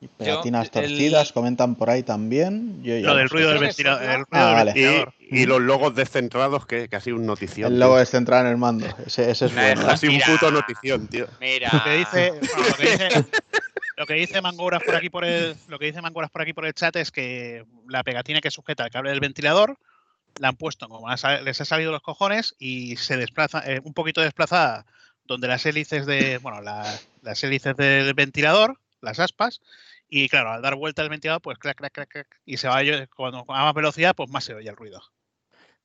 Y 0.00 0.08
pegatinas 0.08 0.70
Yo, 0.72 0.80
el- 0.80 0.88
torcidas, 0.88 1.32
comentan 1.32 1.76
por 1.76 1.88
ahí 1.88 2.02
también. 2.02 2.82
Yo 2.82 2.94
Lo 3.00 3.08
no 3.10 3.14
del 3.16 3.28
sé. 3.28 3.34
ruido 3.34 3.50
del 3.52 4.24
Ah, 4.32 4.52
vale. 4.54 4.72
Y, 4.72 4.82
ventilador. 4.82 5.14
y 5.20 5.46
los 5.46 5.60
logos 5.60 5.94
descentrados, 5.94 6.66
que, 6.66 6.88
que 6.88 6.96
ha 6.96 7.00
sido 7.00 7.16
un 7.16 7.26
notición. 7.26 7.72
El 7.72 7.78
tío. 7.78 7.86
logo 7.86 8.00
es 8.00 8.10
centrado 8.10 8.44
en 8.46 8.50
el 8.50 8.56
mando, 8.56 8.86
ese, 9.06 9.30
ese 9.30 9.46
es 9.46 9.54
bueno. 9.54 9.86
Ha 9.88 9.96
sido 9.96 10.10
un 10.12 10.16
Mira. 10.18 10.26
puto 10.26 10.50
notición, 10.50 11.06
tío. 11.06 11.26
Mira. 11.40 11.70
Lo 11.72 11.84
que 11.84 11.90
dice, 11.98 12.30
bueno, 12.32 12.68
lo 12.68 12.74
que 12.76 12.82
dice, 12.90 13.08
lo 14.02 14.06
que 14.06 14.14
dice 14.14 14.42
Mangouras 14.42 14.82
por 14.82 14.96
aquí 14.96 15.10
por 15.10 15.24
el, 15.24 15.54
lo 15.68 15.78
que 15.78 15.86
dice 15.86 16.02
Mangouras 16.02 16.28
por 16.28 16.42
aquí 16.42 16.52
por 16.52 16.66
el 16.66 16.74
chat 16.74 16.96
es 16.96 17.12
que 17.12 17.64
la 17.88 18.02
pegatina 18.02 18.40
que 18.40 18.50
sujeta 18.50 18.84
el 18.84 18.90
cable 18.90 19.10
del 19.10 19.20
ventilador 19.20 19.78
la 20.38 20.48
han 20.48 20.56
puesto 20.56 20.88
como 20.88 21.08
les 21.08 21.60
ha 21.60 21.64
salido 21.64 21.92
los 21.92 22.02
cojones 22.02 22.56
y 22.58 22.96
se 22.96 23.16
desplaza 23.16 23.62
eh, 23.64 23.80
un 23.84 23.94
poquito 23.94 24.20
desplazada 24.20 24.86
donde 25.22 25.46
las 25.46 25.64
hélices 25.66 26.04
de, 26.04 26.38
bueno, 26.38 26.60
la- 26.62 26.98
las 27.20 27.44
hélices 27.44 27.76
del 27.76 28.12
ventilador 28.14 28.80
las 29.02 29.20
aspas, 29.20 29.60
y 30.08 30.28
claro, 30.28 30.50
al 30.50 30.62
dar 30.62 30.74
vuelta 30.74 31.02
el 31.02 31.08
ventilador, 31.08 31.40
pues 31.40 31.58
crack, 31.58 31.76
crack, 31.76 31.92
crack, 31.92 32.08
crack, 32.08 32.40
y 32.44 32.56
se 32.56 32.66
va 32.66 32.80
cuando 33.14 33.44
a 33.48 33.64
más 33.64 33.74
velocidad, 33.74 34.16
pues 34.16 34.30
más 34.30 34.42
se 34.42 34.54
oye 34.54 34.68
el 34.68 34.76
ruido. 34.76 35.00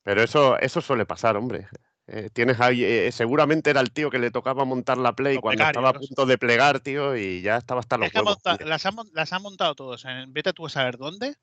Pero 0.01 0.23
eso, 0.23 0.57
eso 0.59 0.81
suele 0.81 1.05
pasar, 1.05 1.37
hombre. 1.37 1.67
Eh, 2.09 2.29
tienes 2.31 2.59
ahí, 2.61 2.85
eh, 2.85 3.11
seguramente 3.11 3.69
era 3.69 3.81
el 3.81 3.91
tío 3.91 4.09
que 4.09 4.17
le 4.17 4.31
tocaba 4.31 4.63
montar 4.63 4.97
la 4.97 5.11
Play 5.13 5.39
cuando 5.39 5.63
estaba 5.63 5.89
a 5.89 5.93
punto 5.93 6.25
de 6.25 6.37
plegar, 6.37 6.79
tío, 6.79 7.17
y 7.17 7.41
ya 7.41 7.57
estaba 7.57 7.81
hasta 7.81 7.97
los 7.97 8.07
Es 8.07 8.15
huevos. 8.15 8.37
monta- 8.45 8.65
las, 8.65 8.85
han, 8.85 8.95
mon- 8.95 9.09
las 9.13 9.33
han 9.33 9.41
montado 9.41 9.75
todos, 9.75 10.05
en, 10.05 10.31
vete 10.31 10.53
tú 10.53 10.65
a 10.65 10.69
saber 10.69 10.97
dónde. 10.97 11.35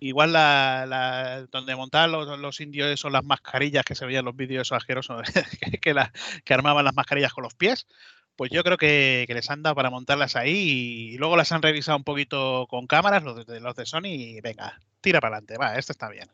Igual 0.00 0.32
la, 0.32 0.84
la- 0.86 1.46
donde 1.46 1.76
montaban 1.76 2.10
los, 2.10 2.38
los 2.38 2.60
indios 2.60 2.88
esos, 2.88 3.12
las 3.12 3.24
mascarillas 3.24 3.84
que 3.84 3.94
se 3.94 4.04
veían 4.04 4.24
los 4.24 4.36
vídeos 4.36 4.72
asquerosos 4.72 5.22
que, 5.60 5.78
que, 5.78 5.94
la- 5.94 6.12
que 6.44 6.54
armaban 6.54 6.84
las 6.84 6.94
mascarillas 6.94 7.32
con 7.32 7.44
los 7.44 7.54
pies. 7.54 7.86
Pues 8.34 8.50
yo 8.50 8.62
creo 8.64 8.76
que, 8.76 9.24
que 9.26 9.34
les 9.34 9.48
han 9.50 9.62
dado 9.62 9.76
para 9.76 9.88
montarlas 9.88 10.36
ahí 10.36 11.12
y, 11.12 11.16
luego 11.18 11.36
las 11.36 11.52
han 11.52 11.62
revisado 11.62 11.96
un 11.96 12.04
poquito 12.04 12.66
con 12.68 12.86
cámaras, 12.86 13.22
los 13.22 13.46
de, 13.46 13.60
los 13.60 13.74
de 13.76 13.86
Sony, 13.86 14.06
y 14.08 14.40
venga, 14.42 14.78
tira 15.00 15.20
para 15.20 15.36
adelante, 15.36 15.56
va, 15.56 15.76
esto 15.78 15.92
está 15.92 16.10
bien. 16.10 16.28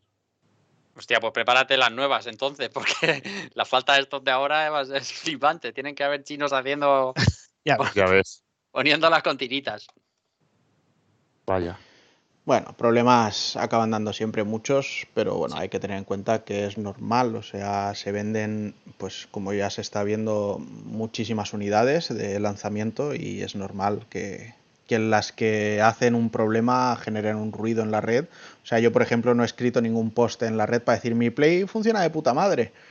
Hostia, 0.97 1.21
pues 1.21 1.33
prepárate 1.33 1.77
las 1.77 1.93
nuevas 1.93 2.27
entonces, 2.27 2.69
porque 2.75 3.51
la 3.55 3.65
falta 3.65 3.95
de 3.95 4.01
estos 4.01 4.23
de 4.25 4.31
ahora 4.31 4.83
es, 4.83 4.91
es 4.95 5.13
flipante. 5.13 5.73
Tienen 5.73 5.95
que 5.95 6.05
haber 6.05 6.25
chinos 6.25 6.53
haciendo, 6.53 7.15
Ya 7.65 7.77
ves. 7.77 7.95
Ya 7.95 8.07
ves, 8.07 8.43
poniéndolas 8.71 9.23
con 9.23 9.39
tiritas. 9.39 9.87
vaya. 11.47 11.79
Bueno, 12.45 12.77
problemas 12.77 13.55
acaban 13.55 13.93
dando 13.93 14.13
siempre 14.13 14.43
muchos, 14.43 15.07
pero 15.15 15.37
bueno, 15.37 15.55
hay 15.57 15.69
que 15.69 15.79
tener 15.79 15.97
en 15.97 16.03
cuenta 16.03 16.43
que 16.43 16.67
es 16.67 16.77
normal, 16.77 17.37
o 17.37 17.43
sea, 17.45 17.95
se 17.95 18.11
venden, 18.11 18.75
pues 18.99 19.29
como 19.31 19.53
ya 19.53 19.71
se 19.71 19.81
está 19.81 20.03
viendo, 20.03 20.59
muchísimas 20.59 21.53
unidades 21.53 22.09
de 22.09 22.41
lanzamiento 22.41 23.15
y 23.15 23.43
es 23.43 23.55
normal 23.55 24.07
que, 24.11 24.55
que 24.93 24.99
las 24.99 25.33
que 25.33 25.81
hacen 25.81 26.15
un 26.15 26.29
problema 26.31 26.97
generen 27.03 27.37
un 27.37 27.53
ruido 27.53 27.83
en 27.83 27.91
la 27.91 28.01
red. 28.01 28.27
O 28.63 28.67
sea, 28.67 28.79
yo 28.79 28.93
por 28.93 29.03
ejemplo 29.03 29.35
no 29.35 29.43
he 29.43 29.47
escrito 29.47 29.81
ningún 29.81 30.11
post 30.11 30.43
en 30.43 30.57
la 30.57 30.67
red 30.67 30.83
para 30.83 30.97
decir 30.97 31.15
mi 31.15 31.31
Play 31.31 31.65
funciona 31.67 32.01
de 32.03 32.11
puta 32.11 32.35
madre. 32.35 32.73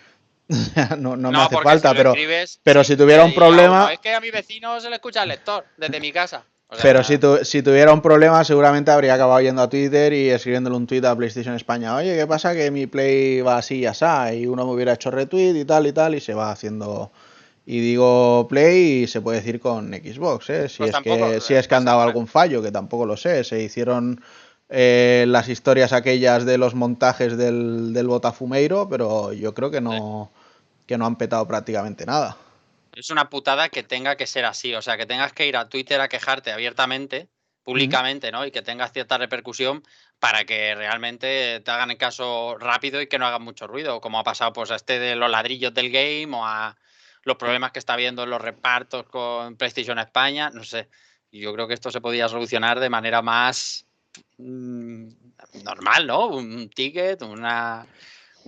O 0.49 0.55
sea, 0.55 0.95
no, 0.97 1.15
no 1.15 1.31
me 1.31 1.37
hace 1.37 1.57
falta, 1.59 1.91
si 1.91 1.95
pero, 1.97 2.09
escribes, 2.11 2.59
pero 2.63 2.83
si 2.83 2.97
tuviera 2.97 3.23
un 3.23 3.33
problema- 3.33 3.83
uno, 3.85 3.89
es 3.89 3.99
que 3.99 4.13
a 4.13 4.19
mi 4.19 4.31
vecino 4.31 4.79
se 4.81 4.89
le 4.89 4.95
escucha 4.95 5.23
el 5.23 5.29
lector 5.29 5.63
desde 5.77 5.99
mi 6.01 6.11
casa. 6.11 6.43
O 6.67 6.75
sea, 6.75 6.83
Pero 6.83 7.03
si, 7.03 7.17
tu- 7.17 7.43
si 7.45 7.61
tuviera 7.61 7.93
un 7.93 8.01
problema, 8.01 8.43
seguramente 8.43 8.91
habría 8.91 9.13
acabado 9.13 9.39
yendo 9.41 9.61
a 9.61 9.69
Twitter 9.69 10.11
y 10.13 10.29
escribiéndole 10.29 10.75
un 10.75 10.87
tweet 10.87 11.05
a 11.05 11.15
PlayStation 11.15 11.53
España. 11.55 11.95
Oye, 11.95 12.17
¿qué 12.17 12.25
pasa? 12.27 12.53
Que 12.53 12.71
mi 12.71 12.87
Play 12.87 13.41
va 13.41 13.57
así 13.57 13.79
y 13.79 13.85
así. 13.85 14.05
Y 14.39 14.47
uno 14.47 14.65
me 14.65 14.71
hubiera 14.73 14.93
hecho 14.93 15.11
retweet 15.11 15.55
y 15.55 15.65
tal 15.65 15.85
y 15.87 15.91
tal. 15.93 16.15
Y 16.15 16.19
se 16.21 16.33
va 16.33 16.51
haciendo. 16.51 17.11
Y 17.71 17.79
digo 17.79 18.47
Play 18.49 19.03
y 19.03 19.07
se 19.07 19.21
puede 19.21 19.37
decir 19.37 19.61
con 19.61 19.93
Xbox, 19.93 20.49
¿eh? 20.49 20.67
Si, 20.67 20.79
Pues 20.79 20.89
es, 20.89 20.91
tampoco, 20.91 21.29
que, 21.29 21.37
eh, 21.37 21.39
si 21.39 21.53
es 21.53 21.69
que 21.69 21.75
han 21.75 21.85
dado 21.85 22.01
algún 22.01 22.27
fallo, 22.27 22.61
que 22.61 22.69
tampoco 22.69 23.05
lo 23.05 23.15
sé. 23.15 23.45
Se 23.45 23.63
hicieron 23.63 24.21
eh, 24.67 25.23
las 25.29 25.47
historias 25.47 25.93
aquellas 25.93 26.43
de 26.45 26.57
los 26.57 26.75
montajes 26.75 27.37
del, 27.37 27.93
del 27.93 28.07
Botafumeiro, 28.07 28.89
pero 28.89 29.31
yo 29.31 29.53
creo 29.53 29.71
que 29.71 29.79
no, 29.79 30.33
que 30.85 30.97
no 30.97 31.05
han 31.05 31.15
petado 31.15 31.47
prácticamente 31.47 32.05
nada. 32.05 32.35
Es 32.93 33.09
una 33.09 33.29
putada 33.29 33.69
que 33.69 33.83
tenga 33.83 34.17
que 34.17 34.27
ser 34.27 34.43
así, 34.43 34.75
o 34.75 34.81
sea, 34.81 34.97
que 34.97 35.05
tengas 35.05 35.31
que 35.31 35.47
ir 35.47 35.55
a 35.55 35.69
Twitter 35.69 36.01
a 36.01 36.09
quejarte 36.09 36.51
abiertamente, 36.51 37.29
públicamente, 37.63 38.33
¿no? 38.33 38.45
Y 38.45 38.51
que 38.51 38.61
tengas 38.61 38.91
cierta 38.91 39.17
repercusión 39.17 39.81
para 40.19 40.43
que 40.43 40.75
realmente 40.75 41.61
te 41.61 41.71
hagan 41.71 41.91
el 41.91 41.97
caso 41.97 42.57
rápido 42.59 42.99
y 43.01 43.07
que 43.07 43.17
no 43.17 43.27
hagan 43.27 43.43
mucho 43.43 43.65
ruido, 43.65 44.01
como 44.01 44.19
ha 44.19 44.25
pasado 44.25 44.51
pues 44.51 44.71
a 44.71 44.75
este 44.75 44.99
de 44.99 45.15
los 45.15 45.31
ladrillos 45.31 45.73
del 45.73 45.89
game 45.89 46.35
o 46.35 46.45
a 46.45 46.75
los 47.23 47.37
problemas 47.37 47.71
que 47.71 47.79
está 47.79 47.93
habiendo 47.93 48.23
en 48.23 48.29
los 48.29 48.41
repartos 48.41 49.05
con 49.05 49.55
PlayStation 49.55 49.99
España, 49.99 50.49
no 50.49 50.63
sé. 50.63 50.89
Yo 51.31 51.53
creo 51.53 51.67
que 51.67 51.73
esto 51.73 51.91
se 51.91 52.01
podía 52.01 52.27
solucionar 52.27 52.79
de 52.79 52.89
manera 52.89 53.21
más 53.21 53.85
mm, 54.37 55.07
normal, 55.63 56.07
¿no? 56.07 56.27
Un 56.27 56.69
ticket, 56.69 57.21
una... 57.21 57.85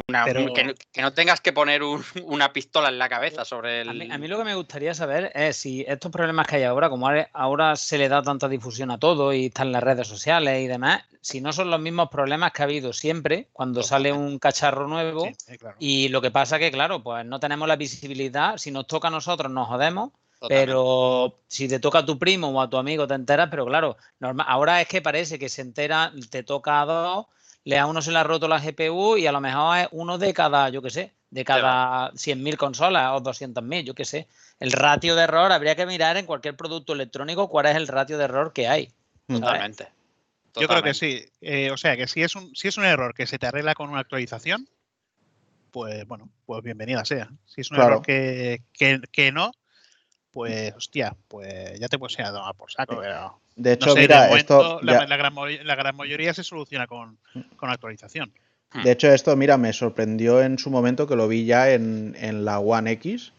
una- 0.07 0.25
un- 0.25 0.31
Pero- 0.33 0.53
que, 0.53 0.63
no, 0.63 0.73
que 0.91 1.01
no 1.01 1.13
tengas 1.13 1.41
que 1.41 1.53
poner 1.53 1.83
un- 1.83 2.03
una 2.23 2.51
pistola 2.53 2.89
en 2.89 2.97
la 2.97 3.09
cabeza 3.09 3.45
sobre 3.45 3.81
el... 3.81 3.89
A 3.89 3.93
mí, 3.93 4.11
a 4.11 4.17
mí 4.17 4.27
lo 4.27 4.37
que 4.37 4.43
me 4.43 4.55
gustaría 4.55 4.93
saber 4.93 5.31
es 5.35 5.57
si 5.57 5.85
estos 5.87 6.11
problemas 6.11 6.47
que 6.47 6.57
hay 6.57 6.63
ahora, 6.63 6.89
como 6.89 7.07
ahora- 7.33 7.75
se 7.75 7.97
le 7.97 8.09
da 8.09 8.21
tanta 8.21 8.47
difusión 8.47 8.91
a 8.91 8.97
todo 8.99 9.33
y 9.33 9.45
están 9.47 9.71
las 9.71 9.83
redes 9.83 10.07
sociales 10.07 10.61
y 10.61 10.67
demás, 10.67 11.03
si 11.21 11.41
no 11.41 11.53
son 11.53 11.69
los 11.71 11.79
mismos 11.79 12.09
problemas 12.09 12.51
que 12.51 12.61
ha 12.61 12.65
habido 12.65 12.93
siempre 12.93 13.47
cuando 13.53 13.81
sale 13.83 14.11
un 14.11 14.39
cacharro 14.39 14.87
nuevo 14.87 15.25
Sí, 15.25 15.53
eh, 15.53 15.57
claro. 15.57 15.75
y 15.79 16.09
lo 16.09 16.21
que 16.21 16.31
pasa 16.31 16.59
que, 16.59 16.71
claro, 16.71 17.01
pues 17.03 17.25
no 17.25 17.39
tenemos 17.39 17.67
la 17.67 17.75
visibilidad, 17.75 18.57
si 18.57 18.71
nos 18.71 18.87
toca 18.87 19.07
a 19.07 19.11
nosotros 19.11 19.51
nos 19.51 19.67
jodemos, 19.67 20.11
Totalmente. 20.39 20.65
pero 20.73 21.39
si 21.47 21.69
te 21.69 21.79
toca 21.79 21.99
a 21.99 22.05
tu 22.05 22.19
primo 22.19 22.49
o 22.49 22.61
a 22.61 22.69
tu 22.69 22.75
amigo 22.77 23.07
te 23.07 23.13
enteras, 23.13 23.47
pero 23.49 23.65
claro, 23.65 23.95
normal, 24.19 24.45
ahora 24.49 24.81
es 24.81 24.87
que 24.89 25.01
parece 25.01 25.39
que 25.39 25.47
se 25.47 25.61
entera, 25.61 26.11
te 26.29 26.43
toca 26.43 26.81
a 26.81 26.85
dos, 26.85 27.25
le 27.65 27.79
a 27.79 27.85
uno 27.85 28.01
se 28.01 28.11
le 28.11 28.17
ha 28.19 28.23
roto 28.23 28.47
la 28.47 28.59
GPU 28.59 29.17
y 29.17 29.27
a 29.27 29.31
lo 29.31 29.39
mejor 29.41 29.77
es 29.77 29.87
uno 29.91 30.17
de 30.17 30.33
cada, 30.33 30.69
yo 30.69 30.81
qué 30.81 30.89
sé, 30.89 31.13
de 31.29 31.45
cada 31.45 32.11
100.000 32.11 32.57
consolas 32.57 33.11
o 33.13 33.21
200.000, 33.21 33.85
yo 33.85 33.95
qué 33.95 34.05
sé. 34.05 34.27
El 34.59 34.71
ratio 34.71 35.15
de 35.15 35.23
error, 35.23 35.51
habría 35.51 35.75
que 35.75 35.85
mirar 35.85 36.17
en 36.17 36.25
cualquier 36.25 36.55
producto 36.55 36.93
electrónico 36.93 37.49
cuál 37.49 37.67
es 37.67 37.75
el 37.75 37.87
ratio 37.87 38.17
de 38.17 38.25
error 38.25 38.53
que 38.53 38.67
hay. 38.67 38.91
Totalmente. 39.27 39.87
Yo 40.55 40.67
creo 40.67 40.83
que 40.83 40.93
sí. 40.93 41.25
Eh, 41.41 41.71
o 41.71 41.77
sea, 41.77 41.97
que 41.97 42.07
si 42.07 42.21
es, 42.21 42.35
un, 42.35 42.55
si 42.55 42.67
es 42.67 42.77
un 42.77 42.85
error 42.85 43.13
que 43.15 43.25
se 43.25 43.39
te 43.39 43.47
arregla 43.47 43.73
con 43.73 43.89
una 43.89 44.01
actualización, 44.01 44.67
pues 45.71 46.05
bueno, 46.05 46.29
pues 46.45 46.61
bienvenida 46.63 47.03
sea. 47.05 47.31
Si 47.45 47.61
es 47.61 47.71
un 47.71 47.77
Claro. 47.77 47.93
error 47.93 48.05
que, 48.05 48.61
que, 48.71 49.01
que 49.11 49.31
no, 49.31 49.51
pues 50.31 50.73
hostia, 50.75 51.15
pues 51.27 51.79
ya 51.79 51.87
te 51.87 51.97
puedes 51.97 52.17
ir 52.19 52.25
a 52.25 52.31
tomar 52.31 52.53
por 52.55 52.71
saco. 52.71 52.99
pero 52.99 53.41
De 53.55 53.69
no 53.71 53.73
hecho, 53.75 53.93
sé, 53.93 53.99
mira, 54.01 54.21
de 54.23 54.27
momento 54.29 54.61
esto. 54.61 54.79
la, 54.81 54.93
ya- 54.93 55.05
la 55.07 55.17
gran, 55.17 55.33
mo- 55.33 55.47
la 55.47 55.75
gran 55.75 55.95
mayoría 55.95 56.33
se 56.33 56.43
soluciona 56.43 56.87
con, 56.87 57.17
con 57.55 57.69
actualización. 57.69 58.31
De 58.83 58.91
hecho, 58.91 59.07
esto, 59.13 59.35
mira, 59.35 59.57
me 59.57 59.71
sorprendió 59.71 60.41
en 60.41 60.57
su 60.57 60.71
momento 60.71 61.05
que 61.05 61.15
lo 61.15 61.27
vi 61.27 61.45
ya 61.45 61.71
en, 61.71 62.15
en 62.19 62.43
la 62.43 62.57
One 62.59 62.89
X, 62.93 63.31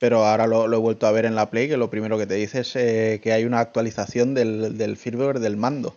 pero 0.00 0.24
ahora 0.26 0.48
lo, 0.48 0.66
lo 0.66 0.76
he 0.78 0.80
vuelto 0.80 1.06
a 1.06 1.12
ver 1.12 1.26
en 1.26 1.36
la 1.36 1.48
Play, 1.50 1.68
que 1.68 1.76
lo 1.76 1.90
primero 1.90 2.18
que 2.18 2.26
te 2.26 2.34
dice 2.34 2.60
es 2.62 2.74
eh, 2.74 3.20
que 3.22 3.32
hay 3.32 3.44
una 3.44 3.60
actualización 3.60 4.34
del, 4.34 4.76
del 4.76 4.96
firmware 4.96 5.38
del 5.38 5.56
mando. 5.56 5.94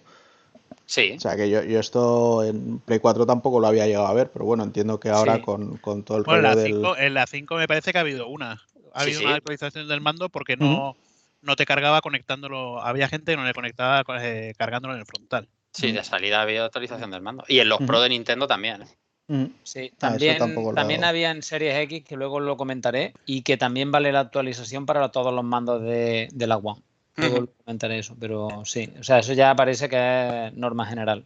Sí. 0.86 1.14
O 1.18 1.20
sea, 1.20 1.36
que 1.36 1.50
yo, 1.50 1.64
yo 1.64 1.80
esto 1.80 2.44
en 2.44 2.80
Play 2.80 3.00
4 3.00 3.26
tampoco 3.26 3.60
lo 3.60 3.68
había 3.68 3.88
llegado 3.88 4.08
a 4.08 4.14
ver, 4.14 4.30
pero 4.30 4.46
bueno, 4.46 4.64
entiendo 4.64 5.00
que 5.00 5.10
ahora 5.10 5.38
Sí. 5.38 5.42
con, 5.42 5.78
con 5.78 6.04
todo 6.04 6.18
el 6.20 6.24
Bueno, 6.24 6.42
la, 6.44 6.56
del... 6.56 6.74
5, 6.74 6.98
en 6.98 7.14
la 7.16 7.26
5 7.26 7.56
me 7.56 7.68
parece 7.68 7.92
que 7.92 7.98
ha 7.98 8.02
habido 8.02 8.28
una. 8.28 8.52
Ha 8.94 9.00
Sí, 9.00 9.04
habido 9.06 9.20
sí. 9.22 9.26
una 9.26 9.36
actualización 9.36 9.88
del 9.88 10.02
mando 10.02 10.30
porque 10.30 10.56
no, 10.58 10.96
no 11.42 11.56
te 11.56 11.66
cargaba 11.66 12.02
conectándolo. 12.02 12.82
Había 12.82 13.08
gente 13.08 13.32
que 13.34 13.38
no 13.38 13.46
le 13.46 13.54
conectaba 13.54 14.04
eh, 14.22 14.54
cargándolo 14.58 14.94
en 14.94 15.00
el 15.02 15.06
frontal. 15.06 15.48
Sí, 15.74 15.92
de 15.92 16.04
salida 16.04 16.42
había 16.42 16.66
actualización 16.66 17.12
del 17.12 17.22
mando. 17.22 17.44
Y 17.48 17.60
en 17.60 17.70
los. 17.70 17.80
Pro 17.80 18.02
de 18.02 18.10
Nintendo 18.10 18.48
también. 18.48 18.84
Mm, 19.28 19.46
Sí, 19.64 19.90
Ah, 19.94 19.98
también, 20.00 20.40
también 20.76 21.04
había 21.04 21.32
en 21.32 21.44
Series 21.44 21.76
X, 21.84 22.04
que 22.04 22.18
luego 22.18 22.40
lo 22.40 22.58
comentaré, 22.58 23.14
y 23.26 23.44
que 23.44 23.58
también 23.58 23.92
vale 23.92 24.12
la 24.12 24.22
actualización 24.22 24.86
para 24.86 25.10
todos 25.10 25.34
los 25.34 25.44
mandos 25.44 25.82
de, 25.84 26.30
de 26.34 26.48
la 26.48 26.58
One. 26.58 26.82
Luego 27.16 27.36
Ujú. 27.38 27.46
lo 27.46 27.54
comentaré 27.64 28.00
eso, 28.00 28.16
pero 28.20 28.64
sí, 28.66 28.92
o 29.00 29.04
sea, 29.04 29.20
eso 29.20 29.34
ya 29.34 29.56
parece 29.56 29.88
que 29.88 30.48
es 30.48 30.54
norma 30.54 30.86
general. 30.86 31.26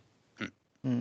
mm. 0.83 0.99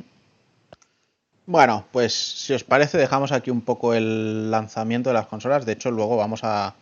Bueno, 1.47 1.85
pues 1.93 2.15
si 2.15 2.55
os 2.55 2.65
parece, 2.65 2.97
dejamos 2.97 3.31
aquí 3.33 3.51
un 3.51 3.61
poco 3.61 3.93
el 3.93 4.51
lanzamiento 4.51 5.11
de 5.11 5.15
las 5.15 5.27
consolas. 5.27 5.67
De 5.67 5.73
hecho, 5.73 5.91
luego 5.91 6.17
vamos 6.17 6.41
a 6.43 6.75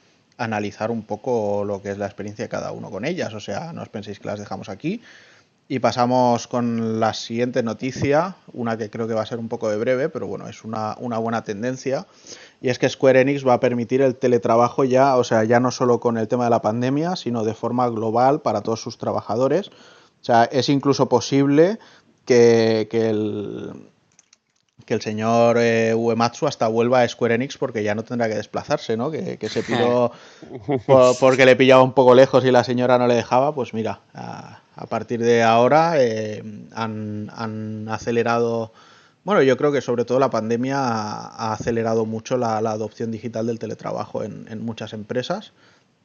analizar 0.45 0.91
un 0.91 1.03
poco 1.03 1.65
lo 1.65 1.83
que 1.83 1.91
es 1.91 1.99
la 1.99 2.07
experiencia 2.07 2.45
de 2.45 2.49
cada 2.49 2.73
uno 2.73 2.91
con 2.91 3.05
ellas. 3.05 3.33
O 3.35 3.41
sea, 3.41 3.73
no 3.73 3.83
os 3.83 3.89
penséis 3.89 4.19
que 4.19 4.29
las 4.29 4.39
dejamos 4.39 4.69
aquí. 4.69 5.03
Y 5.69 5.79
pasamos 5.79 6.49
con 6.49 7.01
la 7.01 7.15
siguiente 7.15 7.63
noticia, 7.63 8.37
una 8.53 8.77
que 8.77 8.91
creo 8.91 9.09
que 9.09 9.15
va 9.15 9.23
a 9.23 9.27
ser 9.27 9.39
un 9.39 9.49
poco 9.49 9.71
de 9.71 9.79
breve, 9.79 10.09
pero 10.09 10.27
bueno, 10.27 10.49
es 10.49 10.65
una, 10.65 10.97
una 10.99 11.19
buena 11.19 11.45
tendencia. 11.45 12.07
Y 12.61 12.69
es 12.69 12.79
que 12.79 12.89
Square 12.89 13.21
Enix 13.21 13.47
va 13.47 13.55
a 13.55 13.61
permitir 13.61 14.03
el 14.03 14.17
teletrabajo 14.17 14.85
ya, 14.85 15.17
o 15.17 15.25
sea, 15.25 15.45
ya 15.45 15.61
no 15.61 15.71
solo 15.71 15.99
con 16.01 16.19
el 16.19 16.29
tema 16.29 16.45
de 16.45 16.51
la 16.51 16.61
pandemia, 16.61 17.17
sino 17.17 17.45
de 17.45 17.55
forma 17.55 17.89
global 17.89 18.43
para 18.43 18.61
todos 18.61 18.83
sus 18.83 18.99
trabajadores. 18.99 19.69
O 19.69 20.25
sea, 20.25 20.45
es 20.45 20.69
incluso 20.69 21.09
posible 21.09 21.79
que, 22.27 22.89
que 22.91 23.09
el, 23.09 23.92
que 24.85 24.95
el 24.95 25.01
señor 25.01 25.57
eh, 25.59 25.95
Uematsu 25.95 26.47
hasta 26.47 26.69
vuelva 26.69 27.03
a 27.03 27.09
Square 27.09 27.35
Enix 27.35 27.57
porque 27.59 27.83
ya 27.83 27.95
no 27.95 28.03
tendrá 28.05 28.29
que 28.29 28.35
desplazarse, 28.35 28.97
¿no? 28.97 29.11
Que, 29.11 29.37
que 29.39 29.49
se 29.49 29.63
piró 29.63 30.13
por- 30.87 31.19
porque 31.19 31.47
le 31.47 31.57
pillaba 31.57 31.83
un 31.83 31.93
poco 31.93 32.15
lejos 32.15 32.45
y 32.45 32.51
la 32.51 32.65
señora 32.65 32.99
no 32.99 33.07
le 33.07 33.15
dejaba. 33.15 33.55
Pues 33.55 33.75
mira, 33.75 34.01
a, 34.15 34.61
a 34.75 34.87
partir 34.87 35.23
de 35.23 35.43
ahora 35.43 35.95
eh, 35.99 36.43
han, 36.75 37.31
han 37.35 37.89
acelerado. 37.89 38.73
Bueno, 39.25 39.43
yo 39.43 39.57
creo 39.57 39.71
que 39.71 39.81
sobre 39.81 40.05
todo 40.05 40.19
la 40.19 40.31
pandemia 40.31 40.79
ha, 40.79 41.27
ha 41.29 41.53
acelerado 41.53 42.07
mucho 42.07 42.37
la, 42.37 42.61
la 42.61 42.73
adopción 42.73 43.11
digital 43.13 43.47
del 43.47 43.59
teletrabajo 43.61 44.25
en, 44.25 44.47
en 44.51 44.65
muchas 44.65 44.93
empresas, 44.93 45.53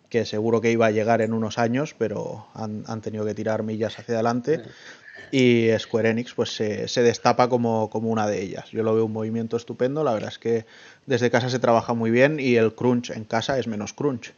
que 0.10 0.24
seguro 0.24 0.62
que 0.62 0.72
iba 0.72 0.86
a 0.86 0.92
llegar 0.92 1.22
en 1.22 1.34
unos 1.34 1.58
años, 1.58 1.96
pero 1.98 2.46
han, 2.54 2.84
han 2.88 3.02
tenido 3.02 3.26
que 3.26 3.34
tirar 3.34 3.64
millas 3.64 3.98
hacia 3.98 4.14
adelante. 4.16 4.62
Y 5.32 5.68
Square 5.78 6.10
Enix 6.12 6.34
pues 6.34 6.56
se, 6.56 6.88
se 6.88 7.04
destapa 7.04 7.50
como, 7.50 7.90
como 7.90 8.10
una 8.10 8.28
de 8.28 8.42
ellas. 8.42 8.70
Yo 8.72 8.82
lo 8.84 8.96
veo 8.96 9.06
un 9.06 9.12
movimiento 9.14 9.58
estupendo, 9.58 10.04
la 10.04 10.14
verdad 10.14 10.30
es 10.30 10.40
que 10.40 10.66
desde 11.06 11.30
casa 11.30 11.50
se 11.50 11.60
trabaja 11.60 11.94
muy 11.94 12.12
bien 12.12 12.40
y 12.40 12.56
el 12.56 12.74
crunch 12.74 13.10
en 13.12 13.26
casa 13.26 13.60
es 13.60 13.68
menos 13.68 13.94
crunch. 13.94 14.34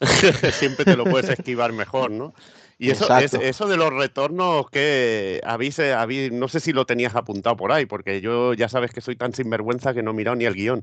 Siempre 0.52 0.84
te 0.84 0.96
lo 0.96 1.04
puedes 1.04 1.28
esquivar 1.28 1.72
mejor, 1.72 2.10
¿no? 2.10 2.34
Y 2.78 2.90
eso, 2.90 3.06
es- 3.24 3.34
eso 3.42 3.68
de 3.68 3.76
los 3.76 3.92
retornos 3.92 4.68
que 4.70 5.40
habéis, 5.44 5.78
eh, 5.78 5.92
habéis- 5.94 6.32
no 6.32 6.48
sé 6.48 6.58
si 6.60 6.72
lo 6.72 6.84
tenías 6.86 7.14
apuntado 7.14 7.56
por 7.56 7.70
ahí, 7.70 7.86
porque 7.86 8.20
yo 8.20 8.54
ya 8.54 8.68
sabes 8.68 8.90
que 8.92 9.00
soy 9.00 9.14
tan 9.16 9.32
sinvergüenza 9.34 9.94
que 9.94 10.02
no 10.02 10.10
he 10.10 10.14
mirado 10.14 10.34
ni 10.36 10.46
el 10.46 10.54
guion. 10.54 10.82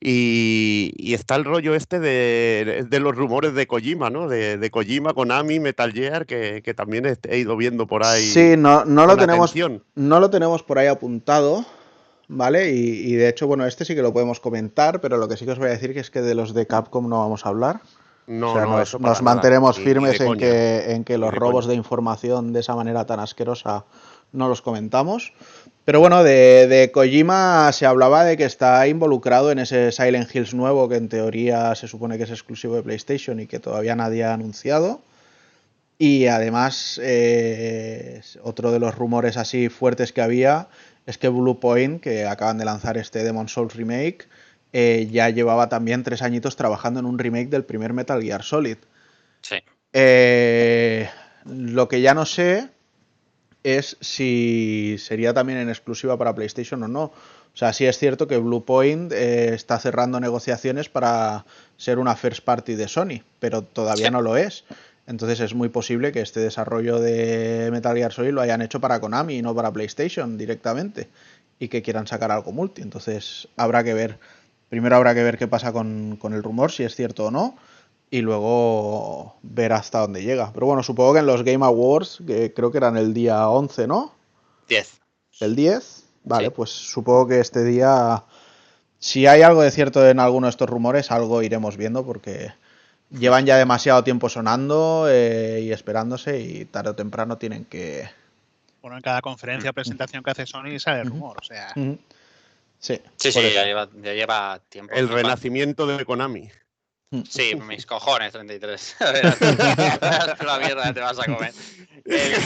Y, 0.00 0.92
y 0.96 1.14
está 1.14 1.36
el 1.36 1.44
rollo 1.44 1.74
este 1.74 1.98
de, 2.00 2.86
de 2.88 3.00
los 3.00 3.16
rumores 3.16 3.54
de 3.54 3.66
Kojima, 3.66 4.10
¿no? 4.10 4.28
De, 4.28 4.58
de 4.58 4.70
Kojima, 4.70 5.14
Konami, 5.14 5.58
Metal 5.58 5.92
Gear, 5.92 6.26
que, 6.26 6.62
que 6.62 6.74
también 6.74 7.06
he, 7.06 7.38
ido 7.38 7.56
viendo 7.56 7.86
por 7.86 8.04
ahí. 8.04 8.22
Sí, 8.22 8.56
no, 8.58 8.84
no 8.84 9.06
lo 9.06 9.16
tenemos 9.16 9.50
atención. 9.50 9.82
No 9.94 10.20
lo 10.20 10.28
tenemos 10.30 10.62
por 10.62 10.78
ahí 10.78 10.86
apuntado, 10.86 11.64
¿vale? 12.28 12.72
Y, 12.72 13.12
y 13.12 13.14
de 13.14 13.28
hecho, 13.28 13.46
bueno, 13.46 13.66
este 13.66 13.84
sí 13.84 13.94
que 13.94 14.02
lo 14.02 14.12
podemos 14.12 14.40
comentar, 14.40 15.00
pero 15.00 15.16
lo 15.16 15.28
que 15.28 15.36
sí 15.36 15.44
que 15.44 15.52
os 15.52 15.58
voy 15.58 15.68
a 15.68 15.72
decir 15.72 15.94
que 15.94 16.00
es 16.00 16.10
que 16.10 16.20
de 16.20 16.34
los 16.34 16.52
de 16.52 16.66
Capcom 16.66 17.08
no 17.08 17.20
vamos 17.20 17.46
a 17.46 17.48
hablar. 17.48 17.80
No, 18.26 18.50
o 18.50 18.54
sea, 18.54 18.64
no, 18.64 18.78
nos, 18.78 18.88
eso 18.88 18.98
nos 18.98 19.22
mantenemos 19.22 19.78
firmes 19.78 20.20
en 20.20 20.36
que, 20.36 20.92
en 20.92 21.04
que 21.04 21.16
los 21.16 21.32
robos 21.32 21.66
coña. 21.66 21.68
de 21.68 21.74
información 21.76 22.52
de 22.52 22.60
esa 22.60 22.74
manera 22.74 23.06
tan 23.06 23.20
asquerosa 23.20 23.84
no 24.32 24.48
los 24.48 24.62
comentamos. 24.62 25.32
Pero 25.86 26.00
bueno, 26.00 26.24
de, 26.24 26.66
de 26.66 26.90
Kojima 26.90 27.70
se 27.70 27.86
hablaba 27.86 28.24
de 28.24 28.36
que 28.36 28.44
está 28.44 28.88
involucrado 28.88 29.52
en 29.52 29.60
ese 29.60 29.92
Silent 29.92 30.34
Hills 30.34 30.52
nuevo 30.52 30.88
que 30.88 30.96
en 30.96 31.08
teoría 31.08 31.72
se 31.76 31.86
supone 31.86 32.18
que 32.18 32.24
es 32.24 32.30
exclusivo 32.30 32.74
de 32.74 32.82
PlayStation 32.82 33.38
y 33.38 33.46
que 33.46 33.60
todavía 33.60 33.94
nadie 33.94 34.24
ha 34.24 34.34
anunciado. 34.34 35.00
Y 35.96 36.26
además, 36.26 37.00
eh, 37.00 38.20
otro 38.42 38.72
de 38.72 38.80
los 38.80 38.96
rumores 38.96 39.36
así 39.36 39.68
fuertes 39.68 40.12
que 40.12 40.22
había 40.22 40.66
es 41.06 41.18
que 41.18 41.28
Blue 41.28 41.60
Point, 41.60 42.02
que 42.02 42.26
acaban 42.26 42.58
de 42.58 42.64
lanzar 42.64 42.98
este 42.98 43.22
Demon 43.22 43.48
Souls 43.48 43.76
remake, 43.76 44.26
eh, 44.72 45.08
ya 45.12 45.30
llevaba 45.30 45.68
también 45.68 46.02
tres 46.02 46.20
añitos 46.20 46.56
trabajando 46.56 46.98
en 46.98 47.06
un 47.06 47.16
remake 47.16 47.48
del 47.48 47.64
primer 47.64 47.92
Metal 47.92 48.20
Gear 48.20 48.42
Solid. 48.42 48.78
Sí. 49.40 49.58
Eh, 49.92 51.08
lo 51.44 51.86
que 51.86 52.00
ya 52.00 52.12
no 52.12 52.26
sé 52.26 52.70
es 53.66 53.96
si 54.00 54.96
sería 54.98 55.34
también 55.34 55.58
en 55.58 55.68
exclusiva 55.68 56.16
para 56.16 56.34
PlayStation 56.34 56.82
o 56.84 56.88
no. 56.88 57.04
O 57.04 57.58
sea, 57.58 57.72
sí 57.72 57.84
es 57.84 57.98
cierto 57.98 58.28
que 58.28 58.36
Bluepoint 58.36 59.12
eh, 59.12 59.54
está 59.54 59.78
cerrando 59.80 60.20
negociaciones 60.20 60.88
para 60.88 61.46
ser 61.76 61.98
una 61.98 62.14
first 62.14 62.44
party 62.44 62.76
de 62.76 62.86
Sony, 62.86 63.22
pero 63.40 63.62
todavía 63.62 64.10
no 64.10 64.22
lo 64.22 64.36
es. 64.36 64.64
Entonces 65.06 65.40
es 65.40 65.54
muy 65.54 65.68
posible 65.68 66.12
que 66.12 66.20
este 66.20 66.40
desarrollo 66.40 67.00
de 67.00 67.70
Metal 67.72 67.96
Gear 67.96 68.12
Solid 68.12 68.32
lo 68.32 68.40
hayan 68.40 68.62
hecho 68.62 68.80
para 68.80 69.00
Konami 69.00 69.38
y 69.38 69.42
no 69.42 69.54
para 69.54 69.72
PlayStation 69.72 70.38
directamente 70.38 71.08
y 71.58 71.68
que 71.68 71.82
quieran 71.82 72.06
sacar 72.06 72.30
algo 72.30 72.52
multi. 72.52 72.82
Entonces 72.82 73.48
habrá 73.56 73.82
que 73.82 73.94
ver. 73.94 74.18
Primero 74.68 74.96
habrá 74.96 75.14
que 75.14 75.22
ver 75.22 75.38
qué 75.38 75.48
pasa 75.48 75.72
con, 75.72 76.16
con 76.16 76.34
el 76.34 76.42
rumor, 76.42 76.70
si 76.72 76.82
es 76.82 76.94
cierto 76.94 77.26
o 77.26 77.30
no, 77.30 77.56
y 78.10 78.20
luego 78.20 79.36
ver 79.42 79.72
hasta 79.72 80.00
dónde 80.00 80.22
llega. 80.22 80.52
Pero 80.52 80.66
bueno, 80.66 80.82
supongo 80.82 81.14
que 81.14 81.18
en 81.20 81.26
los 81.26 81.42
Game 81.42 81.64
Awards, 81.64 82.22
que 82.26 82.52
creo 82.54 82.70
que 82.70 82.78
eran 82.78 82.96
el 82.96 83.12
día 83.14 83.48
11, 83.48 83.86
¿no? 83.86 84.14
10. 84.68 85.00
El 85.40 85.56
10. 85.56 86.04
Vale, 86.24 86.46
Sí. 86.48 86.52
pues 86.56 86.70
supongo 86.70 87.28
que 87.28 87.40
este 87.40 87.64
día, 87.64 88.24
si 88.98 89.26
hay 89.26 89.42
algo 89.42 89.62
de 89.62 89.70
cierto 89.70 90.08
en 90.08 90.18
alguno 90.18 90.46
de 90.46 90.50
estos 90.50 90.68
rumores, 90.68 91.10
algo 91.10 91.42
iremos 91.42 91.76
viendo 91.76 92.04
porque 92.04 92.52
llevan 93.10 93.46
ya 93.46 93.56
demasiado 93.56 94.02
tiempo 94.02 94.28
sonando 94.28 95.06
eh, 95.08 95.60
y 95.62 95.70
esperándose 95.72 96.40
y 96.40 96.64
tarde 96.64 96.90
o 96.90 96.94
temprano 96.96 97.38
tienen 97.38 97.64
que... 97.64 98.08
Bueno, 98.82 98.96
en 98.96 99.02
cada 99.02 99.20
conferencia 99.20 99.70
o 99.70 99.72
presentación 99.72 100.22
que 100.22 100.30
hace 100.30 100.46
Sony 100.46 100.78
sale 100.78 101.00
el 101.00 101.08
rumor. 101.08 101.36
O 101.40 101.44
sea. 101.44 101.72
Sí, 101.74 103.00
Sí, 103.16 103.32
sí, 103.32 103.40
ya 103.54 103.64
lleva, 103.64 103.88
ya 104.02 104.12
lleva 104.12 104.60
tiempo. 104.68 104.94
El 104.94 105.08
renacimiento 105.08 105.86
de 105.86 106.04
Konami. 106.04 106.48
Sí, 107.28 107.54
mis 107.54 107.86
cojones, 107.86 108.32
33. 108.32 108.96
Verás, 109.00 109.38
verás 109.40 110.44
la 110.44 110.58
mierda 110.58 110.92
te 110.92 111.00
vas 111.00 111.18
a 111.18 111.24
comer. 111.24 111.52
Eh, 112.04 112.36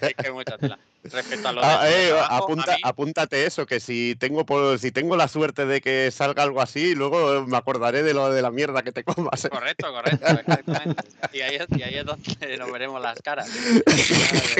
es 0.00 0.14
que 0.14 0.30
mucha 0.30 0.58
tela. 0.58 0.78
Respecto 1.04 1.48
a 1.48 1.52
lo 1.52 1.64
Ah, 1.64 1.84
de 1.84 2.06
eh, 2.06 2.08
trabajo, 2.08 2.52
a 2.52 2.56
mí- 2.56 2.62
apúntate 2.82 3.46
eso, 3.46 3.64
que 3.66 3.80
si 3.80 4.14
tengo 4.18 4.44
por- 4.44 4.78
si 4.78 4.90
tengo 4.92 5.16
la 5.16 5.28
suerte 5.28 5.64
de 5.64 5.80
que 5.80 6.10
salga 6.10 6.42
algo 6.42 6.60
así, 6.60 6.94
luego 6.94 7.46
me 7.46 7.56
acordaré 7.56 8.02
de 8.02 8.12
lo 8.14 8.30
de 8.30 8.42
la 8.42 8.50
mierda 8.50 8.82
que 8.82 8.92
te 8.92 9.04
comas. 9.04 9.44
¿eh? 9.44 9.48
Correcto, 9.48 9.90
correcto, 9.92 10.26
exactamente. 10.26 11.02
Y 11.32 11.40
ahí, 11.40 11.56
es- 11.56 11.78
y 11.78 11.82
ahí 11.82 11.94
es 11.94 12.04
donde 12.04 12.58
nos 12.58 12.72
veremos 12.72 13.00
las 13.00 13.20
caras. 13.22 13.48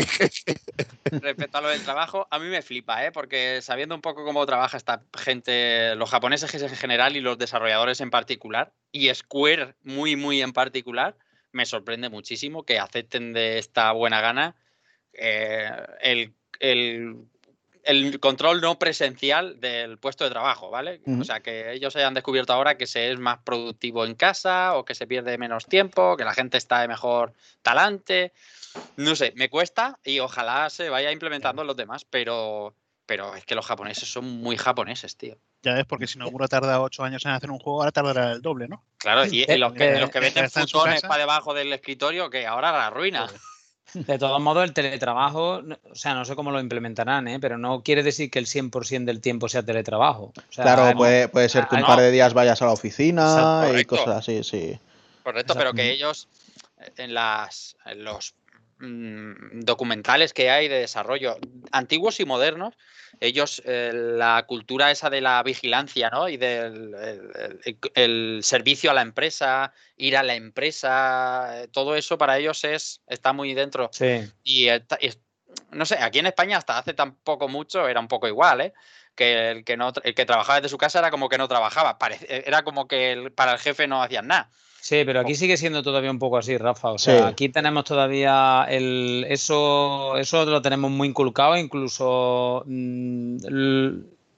Respecto 1.11 1.59
a 1.59 1.61
lo 1.61 1.69
del 1.69 1.83
trabajo, 1.83 2.27
a 2.31 2.39
mí 2.39 2.47
me 2.47 2.63
flipa, 2.63 3.05
¿eh? 3.05 3.13
porque 3.13 3.61
sabiendo 3.63 3.95
un 3.95 4.01
poco 4.01 4.25
cómo 4.25 4.45
trabaja 4.47 4.77
esta 4.77 5.03
gente, 5.17 5.95
los 5.97 6.11
japoneses 6.11 6.53
en 6.55 6.77
general 6.77 7.17
y 7.17 7.21
los 7.21 7.39
desarrolladores 7.39 8.01
en 8.01 8.11
particular, 8.11 8.73
y 8.93 9.13
Square 9.15 9.75
muy, 9.83 10.17
muy 10.17 10.43
en 10.43 10.53
particular, 10.53 11.17
me 11.53 11.67
sorprende 11.67 12.09
muchísimo 12.11 12.65
que 12.65 12.79
acepten 12.79 13.33
de 13.33 13.59
esta 13.59 13.91
buena 13.93 14.21
gana 14.21 14.55
eh, 15.13 15.71
el, 16.01 16.33
el- 16.61 17.17
el 17.85 18.21
control 18.21 18.61
no 18.61 18.79
presencial 18.79 19.61
del 19.61 19.97
puesto 19.97 20.25
de 20.25 20.31
trabajo, 20.31 20.69
¿vale? 20.69 21.01
O 21.21 21.25
sea, 21.25 21.41
que 21.41 21.73
ellos 21.73 21.97
hayan 21.97 22.13
descubierto 22.13 22.53
ahora 22.53 22.77
que 22.77 22.87
se 22.87 23.11
es 23.11 23.19
más 23.19 23.39
productivo 23.39 24.05
en 24.05 24.15
casa 24.15 24.77
o 24.77 24.85
que 24.85 24.95
se 24.95 25.07
pierde 25.07 25.39
menos 25.39 25.65
tiempo, 25.65 26.15
que 26.19 26.25
la 26.25 26.35
gente 26.35 26.59
está 26.59 26.81
de 26.83 26.89
mejor 26.89 27.33
talante. 27.63 28.35
No 28.97 29.17
sé, 29.17 29.33
me 29.37 29.49
cuesta 29.49 29.99
y 30.05 30.19
ojalá 30.21 30.69
se 30.69 30.91
vaya 30.91 31.11
implementando 31.13 31.63
en 31.63 31.69
los 31.69 31.77
demás, 31.77 32.05
pero, 32.05 32.75
pero 33.07 33.35
es 33.35 33.47
que 33.47 33.55
los 33.55 33.65
japoneses 33.65 34.11
son 34.13 34.27
muy 34.27 34.59
japoneses, 34.59 35.17
tío. 35.17 35.39
ya 35.63 35.73
ves, 35.73 35.87
porque 35.87 36.07
si 36.07 36.19
Nomura 36.19 36.47
tarda 36.47 36.83
ocho 36.83 37.05
años 37.05 37.25
en 37.25 37.31
hacer 37.31 37.51
un 37.51 37.59
juego, 37.59 37.79
ahora 37.81 37.93
tardará 37.93 38.33
el 38.33 38.43
doble, 38.43 38.69
¿no? 38.69 38.85
Claro, 38.99 39.25
y, 39.25 39.45
y 39.51 39.57
los, 39.57 39.73
que, 39.73 39.95
eh, 39.95 40.01
los 40.01 40.11
que 40.11 40.21
meten 40.21 40.51
futones 40.51 41.01
para 41.09 41.21
debajo 41.21 41.55
del 41.55 41.73
escritorio, 41.73 42.29
que 42.29 42.47
ahora 42.47 42.71
la 42.71 42.91
ruina. 42.91 43.27
De 43.95 44.19
todos 44.19 44.41
modos, 44.41 44.65
el 44.65 44.73
teletrabajo, 44.73 45.63
o 45.91 45.95
sea, 45.95 46.15
no 46.15 46.25
sé 46.25 46.37
cómo 46.37 46.51
lo 46.51 46.61
implementarán, 46.61 47.27
¿eh? 47.29 47.41
pero 47.41 47.57
no 47.59 47.83
quiere 47.83 48.03
decir 48.03 48.31
que 48.31 48.39
el 48.39 48.47
100% 48.47 49.05
del 49.05 49.21
tiempo 49.21 49.49
sea 49.49 49.63
teletrabajo. 49.63 50.33
O 50.37 50.53
sea, 50.53 50.65
Claro, 50.65 50.97
puede, 50.97 51.29
puede 51.29 51.49
ser 51.49 51.67
que 51.69 51.77
un 51.77 51.83
par 51.83 52.01
de 52.01 52.11
días 52.11 52.35
vayas 52.35 52.61
a 52.61 52.67
la 52.67 52.73
oficina 52.73 53.23
Exacto, 53.23 53.65
y 53.65 53.71
correcto. 53.71 53.97
cosas 53.97 54.17
así, 54.19 54.45
sí. 54.45 54.79
Correcto, 55.23 55.53
Exacto. 55.53 55.59
pero 55.59 55.73
que 55.73 55.91
ellos 55.91 56.29
eh, 56.81 56.93
en 56.99 57.15
las 57.15 57.77
en 57.87 58.05
los 58.05 58.35
mm, 58.81 59.61
documentales 59.61 60.33
que 60.33 60.51
hay 60.51 60.69
de 60.69 60.81
desarrollo 60.81 61.37
antiguos 61.73 62.21
y 62.21 62.25
modernos, 62.25 62.75
ellos 63.21 63.63
eh, 63.65 63.93
la 63.95 64.45
cultura 64.47 64.91
esa 64.91 65.11
de 65.11 65.21
la 65.21 65.43
vigilancia, 65.43 66.11
¿no? 66.11 66.29
Y 66.29 66.37
del 66.37 66.95
el, 66.95 67.61
el- 67.65 67.79
el 67.95 68.41
servicio 68.43 68.91
a 68.91 68.95
la 68.95 69.03
empresa, 69.03 69.73
ir 69.97 70.17
a 70.17 70.23
la 70.23 70.35
empresa, 70.35 71.63
eh, 71.63 71.69
todo 71.69 71.97
eso 71.97 72.19
para 72.19 72.39
ellos 72.39 72.63
es 72.65 73.01
está 73.07 73.33
muy 73.33 73.55
dentro 73.55 73.89
Sí. 73.93 74.31
y, 74.45 74.69
no 75.71 75.87
sé, 75.87 75.97
aquí 75.99 76.19
en 76.19 76.27
España 76.27 76.59
hasta 76.59 76.79
hace 76.79 76.95
tampoco 76.95 77.49
mucho 77.49 77.89
era 77.89 78.01
un 78.01 78.09
poco 78.09 78.29
igual, 78.29 78.61
¿eh? 78.61 78.73
Que 79.15 79.51
el 79.51 79.65
que 79.65 79.77
no 79.77 79.93
el 80.05 80.15
que 80.15 80.27
trabajaba 80.27 80.61
desde 80.61 80.69
su 80.69 80.79
casa 80.79 81.01
era 81.01 81.11
como 81.11 81.29
que 81.29 81.39
no 81.39 81.49
trabajaba, 81.49 81.99
era 82.29 82.63
como 82.63 82.87
que 82.87 83.13
el- 83.13 83.33
para 83.33 83.53
el 83.53 83.59
jefe 83.59 83.89
no 83.89 84.03
hacían 84.03 84.29
nada. 84.29 84.51
Sí, 84.81 85.03
pero 85.05 85.21
aquí 85.21 85.35
sigue 85.35 85.57
siendo 85.57 85.83
todavía 85.83 86.11
un 86.11 86.19
poco 86.19 86.39
así, 86.39 86.57
Rafa. 86.57 86.93
O 86.93 86.99
sea, 86.99 87.19
Sí. 87.19 87.25
aquí 87.25 87.49
tenemos 87.49 87.85
todavía 87.85 88.65
el 88.69 89.27
eso, 89.29 90.17
eso 90.17 90.45
lo 90.47 90.63
tenemos 90.63 90.91
muy 90.91 91.09
inculcado, 91.09 91.57
incluso 91.57 92.63
mm, 92.67 93.37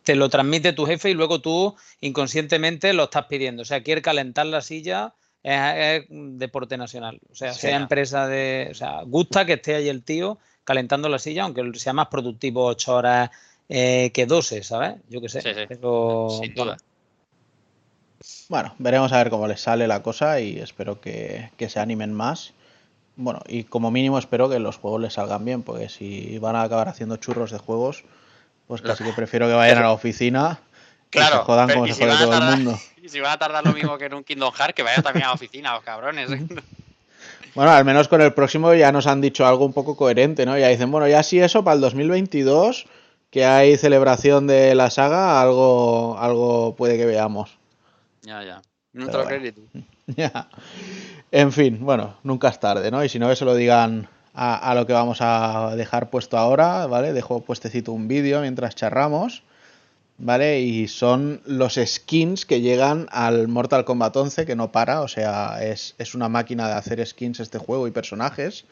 te 0.03 0.17
lo 0.17 0.29
transmite 0.29 0.73
tu 0.73 0.87
jefe 0.87 1.11
y 1.11 1.15
luego 1.15 1.41
tú 1.41 1.77
inconscientemente 2.01 2.93
lo 2.93 3.05
estás 3.05 3.27
pidiendo. 3.27 3.63
O 3.63 3.65
sea, 3.65 3.83
quiere 3.83 4.03
calentar 4.03 4.47
la 4.47 4.63
silla 4.63 5.15
es, 5.43 5.53
es 5.55 6.05
deporte 6.11 6.77
nacional. 6.77 7.21
O 7.31 7.35
sea, 7.35 7.53
Sí. 7.53 7.61
sea 7.61 7.77
empresa 7.77 8.27
de, 8.27 8.69
o 8.71 8.75
sea, 8.75 9.03
gusta 9.07 9.45
que 9.45 9.55
esté 9.55 9.75
ahí 9.77 9.89
el 9.89 10.03
tío 10.03 10.39
calentando 10.65 11.09
la 11.09 11.19
silla, 11.19 11.45
aunque 11.45 11.63
sea 11.79 11.93
más 11.93 12.09
productivo 12.09 12.65
ocho 12.67 12.97
horas 12.97 13.31
eh, 13.69 14.11
que 14.13 14.27
12, 14.27 14.63
¿sabes? 14.65 14.95
Yo 15.09 15.21
qué 15.21 15.29
sé. 15.29 15.43
Sí, 15.43 15.51
sí. 15.55 15.61
Pero, 15.69 16.29
Sin 16.43 16.55
duda. 16.55 16.65
Bueno, 16.65 16.83
veremos 18.79 19.13
a 19.13 19.19
ver 19.19 19.31
cómo 19.31 19.47
les 19.47 19.61
sale 19.61 19.87
la 19.87 20.03
cosa 20.03 20.41
y 20.41 20.59
espero 20.59 21.01
que, 21.01 21.51
que 21.57 21.69
se 21.69 21.81
animen 21.81 22.13
más. 22.13 22.53
Bueno, 23.17 23.41
y 23.47 23.65
como 23.65 23.91
mínimo 23.91 24.19
espero 24.19 24.49
que 24.49 24.59
los 24.59 24.79
juegos 24.79 25.01
les 25.01 25.15
salgan 25.15 25.45
bien, 25.45 25.63
porque 25.63 25.89
si 25.89 26.39
van 26.39 26.57
a 26.57 26.63
acabar 26.63 26.89
haciendo 26.89 27.17
churros 27.17 27.51
de 27.51 27.59
juegos, 27.59 28.05
pues 28.67 28.83
casi 28.83 29.05
que 29.05 29.13
prefiero 29.13 29.47
que 29.47 29.55
vayan 29.55 29.79
a 29.79 29.83
la 29.83 29.93
oficina 29.93 30.61
y 31.09 31.11
Claro, 31.11 31.39
se 31.39 31.43
jodan 31.45 31.69
como 31.71 31.87
y 31.87 31.89
se 31.89 31.95
si 31.97 32.05
jode 32.05 32.25
todo 32.25 32.39
el 32.39 32.57
mundo. 32.57 32.79
Y 33.03 33.09
si 33.09 33.19
van 33.19 33.33
a 33.33 33.39
tardar 33.39 33.67
lo 33.67 33.73
mismo 33.73 33.97
que 33.97 34.05
en 34.05 34.15
un 34.15 34.23
Kingdom 34.23 34.53
Hearts, 34.53 34.75
que 34.75 34.83
vayan 34.83 35.03
también 35.03 35.25
a 35.25 35.29
la 35.29 35.35
oficina, 35.35 35.73
los 35.73 35.83
cabrones. 35.83 36.29
Bueno, 37.55 37.71
al 37.73 37.85
menos 37.85 38.09
con 38.09 38.21
el 38.21 38.33
próximo 38.35 38.75
ya 38.75 38.93
nos 38.93 39.07
han 39.07 39.23
dicho 39.23 39.47
algo 39.47 39.65
un 39.65 39.73
poco 39.73 39.97
coherente, 39.97 40.45
¿no? 40.45 40.57
Ya 40.59 40.69
dicen, 40.69 40.91
bueno, 40.91 41.09
ya 41.09 41.23
si 41.23 41.41
eso, 41.41 41.65
para 41.65 41.77
el 41.77 41.81
2022, 41.81 42.87
que 43.31 43.47
hay 43.47 43.77
celebración 43.79 44.47
de 44.47 44.75
la 44.75 44.91
saga, 44.91 45.41
algo, 45.41 46.19
algo 46.21 46.77
puede 46.77 46.99
que 46.99 47.07
veamos. 47.07 47.60
Ya, 48.23 48.45
ya. 48.45 48.63
No 48.93 49.07
te 49.09 49.19
lo 49.19 49.53
tú. 49.53 49.69
Ya. 50.17 50.49
En 51.31 51.53
fin, 51.53 51.79
bueno, 51.81 52.17
nunca 52.25 52.49
es 52.49 52.59
tarde, 52.59 52.91
¿no? 52.91 53.05
Y 53.05 53.09
si 53.09 53.21
no, 53.21 53.29
que 53.29 53.37
se 53.37 53.45
lo 53.45 53.55
digan 53.55 54.09
a, 54.35 54.71
a 54.71 54.75
lo 54.75 54.87
que 54.87 54.93
vamos 54.93 55.19
a 55.21 55.77
dejar 55.77 56.11
puesto 56.11 56.37
ahora, 56.37 56.87
¿vale? 56.87 57.13
Dejo 57.13 57.41
puestecito 57.43 57.93
un 57.93 58.09
vídeo 58.09 58.41
mientras 58.41 58.75
charramos, 58.75 59.45
¿vale? 60.19 60.61
Y 60.61 60.89
son 60.89 61.41
los 61.47 61.75
skins 61.75 62.45
que 62.47 62.61
llegan 62.61 63.07
al 63.11 63.47
Mortal 63.47 63.85
Kombat 63.85 64.17
11, 64.17 64.47
que 64.47 64.57
no 64.57 64.73
para, 64.73 65.03
o 65.03 65.09
sea, 65.09 65.63
es, 65.63 65.95
es 65.99 66.17
una 66.17 66.29
máquina 66.29 66.67
de 66.67 66.75
hacer 66.75 67.07
skins 67.07 67.39
este 67.39 67.59
juego 67.59 67.87
y 67.87 67.93
personajes. 67.93 68.65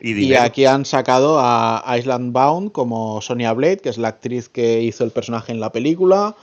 Y, 0.00 0.34
aquí 0.34 0.66
han 0.66 0.84
sacado 0.84 1.38
a 1.40 1.84
Island 1.98 2.32
Bound 2.32 2.72
como 2.72 3.20
Sonia 3.20 3.52
Blade, 3.52 3.78
que 3.78 3.88
es 3.88 3.98
la 3.98 4.08
actriz 4.08 4.48
que 4.48 4.82
hizo 4.82 5.04
el 5.04 5.10
personaje 5.10 5.52
en 5.52 5.60
la 5.60 5.72
película. 5.72 6.36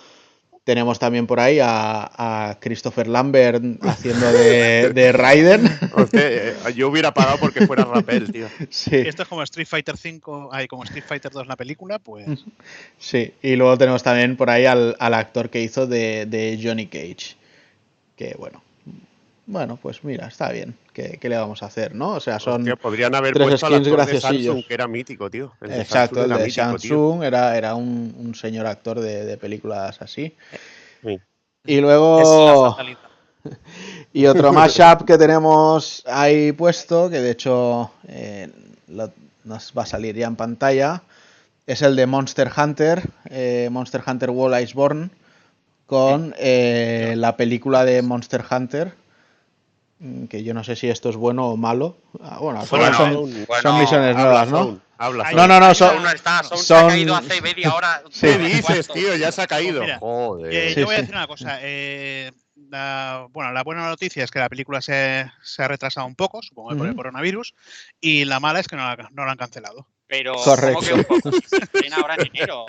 Tenemos 0.64 0.99
también 0.99 1.26
por 1.26 1.39
ahí 1.39 1.59
a, 1.59 2.49
a 2.49 2.59
Christopher 2.59 3.07
Lambert 3.07 3.64
haciendo 3.82 4.32
de, 4.32 4.91
de 4.93 5.12
Raiden. 5.12 5.64
Hostia, 5.95 6.22
eh, 6.24 6.55
yo 6.76 6.89
hubiera 6.89 7.12
pagado 7.14 7.39
porque 7.39 7.66
fuera 7.66 7.84
Rapel, 7.84 8.32
tío. 8.32 8.47
Sí, 8.70 8.95
Esto 8.95 9.24
es 9.24 9.28
como 9.28 9.41
Street 9.41 9.68
Fighter 9.68 9.97
5, 9.97 10.49
hay 10.51 10.68
como 10.68 10.84
Street 10.84 11.03
Fighter 11.07 11.32
2 11.32 11.47
la 11.47 11.55
película, 11.55 11.97
pues 11.97 12.28
sí. 12.99 13.34
Y 13.41 13.55
luego 13.55 13.76
tenemos 13.78 14.03
también 14.03 14.38
por 14.38 14.51
ahí 14.51 14.68
al, 14.68 14.95
al 14.99 15.14
actor 15.16 15.49
que 15.49 15.62
hizo 15.62 15.88
de, 15.88 16.28
de 16.28 16.59
Johnny 16.62 16.86
Cage. 16.86 17.36
Que 18.16 18.36
bueno. 18.38 18.62
Bueno, 19.48 19.78
pues 19.82 20.04
mira, 20.04 20.28
está 20.28 20.52
bien. 20.52 20.76
¿Qué, 20.94 21.18
qué 21.20 21.28
le 21.30 21.36
vamos 21.38 21.62
a 21.64 21.66
hacer, 21.66 21.94
no? 21.96 22.12
O 22.12 22.20
sea, 22.20 22.39
son. 22.39 22.62
Hostia, 22.62 22.76
podrían 22.76 23.16
haber 23.16 23.34
tres 23.34 23.48
puesto 23.48 23.66
al 23.66 23.74
skins 23.74 23.88
actor 23.88 24.06
de 24.06 24.12
graciosillos. 24.14 24.46
Samsung, 24.56 24.68
que 24.68 24.74
era 24.74 24.88
mítico, 24.88 25.30
tío. 25.30 25.54
El 25.62 25.72
Exacto, 25.74 26.16
Samsung 26.16 26.26
el 26.26 26.32
era 26.32 26.38
de 26.38 26.46
mítico, 26.46 26.78
tío. 26.78 26.89
Samsung 26.89 27.24
era, 27.24 27.58
era 27.58 27.76
un, 27.76 28.16
un 28.18 28.36
señor 28.36 28.66
actor 28.68 29.00
de, 29.00 29.26
de 29.26 29.38
películas 29.38 30.02
así. 30.02 30.36
Sí. 31.04 31.20
Y 31.66 31.82
luego. 31.82 32.76
Y 34.14 34.26
otro 34.28 34.52
mashup 34.54 35.06
que 35.06 35.18
tenemos 35.18 36.04
ahí 36.06 36.52
puesto, 36.52 37.10
que 37.10 37.22
de 37.22 37.32
hecho 37.32 37.92
eh, 38.08 38.50
lo- 38.89 39.12
nos 39.46 39.74
va 39.76 39.84
a 39.84 39.86
salir 39.86 40.16
ya 40.16 40.28
en 40.28 40.36
pantalla, 40.36 41.02
es 41.66 41.82
el 41.82 41.96
de 41.96 42.06
Monster 42.06 42.52
Hunter, 42.56 43.02
eh, 43.30 43.70
Monster 43.72 44.04
Hunter 44.06 44.30
World 44.30 44.62
Iceborne, 44.62 45.10
con 45.88 46.36
eh, 46.38 47.16
la 47.18 47.38
película 47.38 47.86
de 47.86 48.02
Monster 48.02 48.44
Hunter, 48.50 48.94
que 50.30 50.43
yo 50.43 50.54
no 50.54 50.64
sé 50.64 50.76
si 50.76 50.89
esto 50.89 51.10
es 51.10 51.16
bueno 51.16 51.47
o 51.47 51.58
malo. 51.58 51.97
Ah, 52.22 52.39
bueno, 52.39 52.66
son, 52.66 52.80
bueno, 52.80 53.62
son 53.62 53.80
misiones 53.80 54.16
Habla 54.16 54.24
nuevas, 54.24 54.49
¿no? 54.49 54.80
Habla 54.97 55.32
No, 55.32 55.47
no, 55.47 55.60
no, 55.60 55.74
son, 55.74 55.95
Aún 55.95 56.04
no 56.04 56.10
está, 56.12 56.43
Sound 56.43 56.62
se 56.62 56.68
son- 56.68 56.86
ha 56.86 56.88
caído 56.89 57.16
hace 57.16 57.41
media 57.41 57.74
hora. 57.74 58.04
¿Qué 58.20 58.38
dices, 58.38 58.88
tío? 58.88 59.16
Ya 59.16 59.32
se 59.32 59.41
ha 59.41 59.47
caído. 59.47 59.82
Mira, 59.82 59.97
Joder. 59.99 60.54
Eh, 60.54 60.76
yo 60.76 60.86
voy 60.86 60.95
a 60.95 60.99
decir 60.99 61.16
una 61.16 61.28
cosa. 61.28 61.58
eh, 61.62 62.32
la, 62.70 63.28
bueno, 63.32 63.52
la 63.52 63.64
buena 63.64 63.88
noticia 63.88 64.24
es 64.24 64.32
que 64.32 64.39
la 64.39 64.47
película 64.49 64.82
se, 64.82 65.30
se 65.43 65.64
ha 65.64 65.68
retrasado 65.68 66.06
un 66.08 66.16
poco, 66.16 66.41
supongo 66.41 66.70
que 66.70 66.76
por 66.78 66.88
el 66.88 66.95
coronavirus, 66.95 67.54
y 67.99 68.26
la 68.26 68.39
mala 68.39 68.60
es 68.60 68.68
que 68.68 68.76
no 68.76 68.84
la, 68.84 69.10
no 69.12 69.26
la 69.26 69.32
han 69.32 69.38
cancelado. 69.38 69.88
Pero 70.08 70.36
Correcto. 70.36 70.76
¿cómo 70.76 70.88
que 70.88 70.93
un 70.93 71.04
poco? 71.06 71.32
Se 71.47 71.58
estrena 71.58 71.97
ahora 71.97 72.16
en 72.16 72.28
enero. 72.34 72.66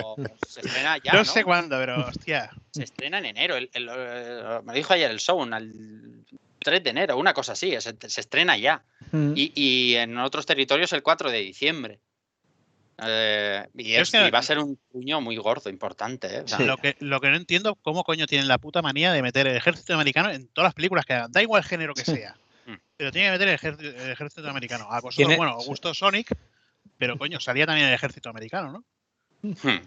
Se 0.48 0.60
estrena 0.60 0.96
ya, 1.02 1.12
no, 1.12 1.18
¿no? 1.20 1.24
sé 1.24 1.44
cuándo, 1.44 1.76
pero 1.78 2.06
hostia. 2.06 2.50
Se 2.72 2.84
estrena 2.84 3.18
en 3.18 3.26
enero. 3.26 3.56
el- 3.56 3.68
el, 3.74 3.90
eh, 3.92 4.60
me 4.64 4.72
dijo 4.74 4.92
ayer 4.94 5.10
el 5.10 5.20
Sound, 5.20 5.52
el 5.54 6.24
3 6.62 6.82
de 6.82 6.90
enero, 6.90 7.16
una 7.16 7.34
cosa 7.34 7.52
así. 7.52 7.74
Se, 7.80 7.94
se 8.08 8.20
estrena 8.20 8.56
ya. 8.56 8.82
Mm. 9.10 9.32
Y, 9.36 9.52
y 9.54 9.94
en 9.96 10.18
otros 10.18 10.46
territorios 10.46 10.92
el 10.92 11.02
4 11.02 11.30
de 11.30 11.38
diciembre. 11.40 12.00
Eh, 13.04 13.66
y, 13.74 13.92
Yo 13.92 13.96
es 13.96 14.02
es- 14.02 14.10
que- 14.12 14.28
y 14.28 14.30
va 14.30 14.38
a 14.38 14.42
ser 14.42 14.58
un 14.58 14.78
puño 14.90 15.20
muy 15.20 15.36
gordo, 15.36 15.70
importante. 15.70 16.36
¿eh? 16.36 16.40
O 16.42 16.48
sea, 16.48 16.58
Lo, 16.60 16.76
que, 16.76 16.96
lo 17.00 17.20
que 17.20 17.30
no 17.30 17.36
entiendo, 17.36 17.74
cómo 17.76 18.04
coño 18.04 18.26
tienen 18.26 18.48
la 18.48 18.58
puta 18.58 18.82
manía 18.82 19.12
de 19.12 19.22
meter 19.22 19.46
el 19.46 19.56
ejército 19.56 19.94
americano 19.94 20.30
en 20.30 20.46
todas 20.48 20.66
las 20.68 20.74
películas 20.74 21.04
que 21.06 21.14
hagan. 21.14 21.32
Da 21.32 21.42
igual 21.42 21.62
el 21.62 21.68
género 21.68 21.94
que 21.94 22.04
sea. 22.04 22.36
Mm. 22.66 22.74
pero 22.96 23.10
tiene 23.10 23.26
que 23.28 23.32
meter 23.32 23.48
el 23.48 23.54
ejército, 23.54 23.88
el 24.04 24.10
ejército 24.10 24.48
americano. 24.48 24.84
A 24.84 25.00
vosotros, 25.00 25.16
Tiene- 25.16 25.36
bueno, 25.36 25.56
os 25.56 25.66
gustó 25.66 25.92
Sonic, 25.94 26.28
pero 26.96 27.18
coño, 27.18 27.40
salía 27.40 27.66
también 27.66 27.88
el 27.88 27.94
ejército 27.94 28.28
americano, 28.30 28.70
¿no? 28.72 28.84
hmm. 29.50 29.80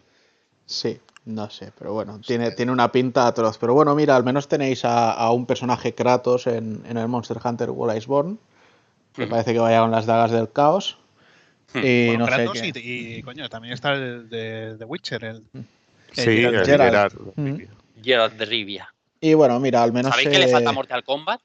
Sí, 0.66 1.00
no 1.26 1.50
sé, 1.50 1.72
pero 1.78 1.94
bueno, 1.94 2.20
tiene, 2.26 2.52
tiene 2.52 2.72
una 2.72 2.92
pinta 2.92 3.28
atroz. 3.28 3.58
Pero 3.58 3.74
bueno, 3.74 3.96
mira, 3.96 4.16
al 4.16 4.24
menos 4.24 4.48
tenéis 4.48 4.86
a, 4.86 5.12
a 5.12 5.32
un 5.32 5.46
personaje 5.46 5.94
Kratos 5.94 6.48
en, 6.48 6.84
en 6.88 6.98
el 6.98 7.08
Monster 7.08 7.38
Hunter 7.44 7.70
World 7.70 7.98
Iceborne, 7.98 8.38
que 9.14 9.26
Hmm. 9.26 9.30
parece 9.30 9.54
que 9.54 9.60
vaya 9.60 9.80
con 9.82 9.92
las 9.92 10.06
dagas 10.06 10.32
del 10.32 10.52
caos. 10.52 10.98
Hmm. 11.74 11.80
Y 11.84 12.08
Bueno, 12.08 12.26
no 12.26 12.32
sé 12.32 12.36
Kratos 12.44 12.62
qué. 12.62 12.72
y, 12.80 13.16
y, 13.18 13.22
coño, 13.24 13.50
también 13.50 13.74
está 13.74 13.94
el 13.94 14.30
de, 14.30 14.76
de 14.78 14.86
Witcher, 14.86 15.24
el, 15.24 15.44
Sí, 16.12 16.22
Geralt. 16.22 16.56
el 16.56 16.66
Geralt. 16.66 17.14
Geralt. 17.14 17.14
Mm. 17.38 17.58
Geralt 18.04 18.34
de 18.36 18.46
Rivia. 18.46 18.94
Y 19.20 19.34
bueno, 19.34 19.60
mira, 19.60 19.84
al 19.84 19.92
menos. 19.92 20.12
¿Sabéis 20.12 20.30
que 20.30 20.40
le 20.40 20.48
falta 20.48 20.72
Mortal 20.72 21.04
Kombat? 21.04 21.42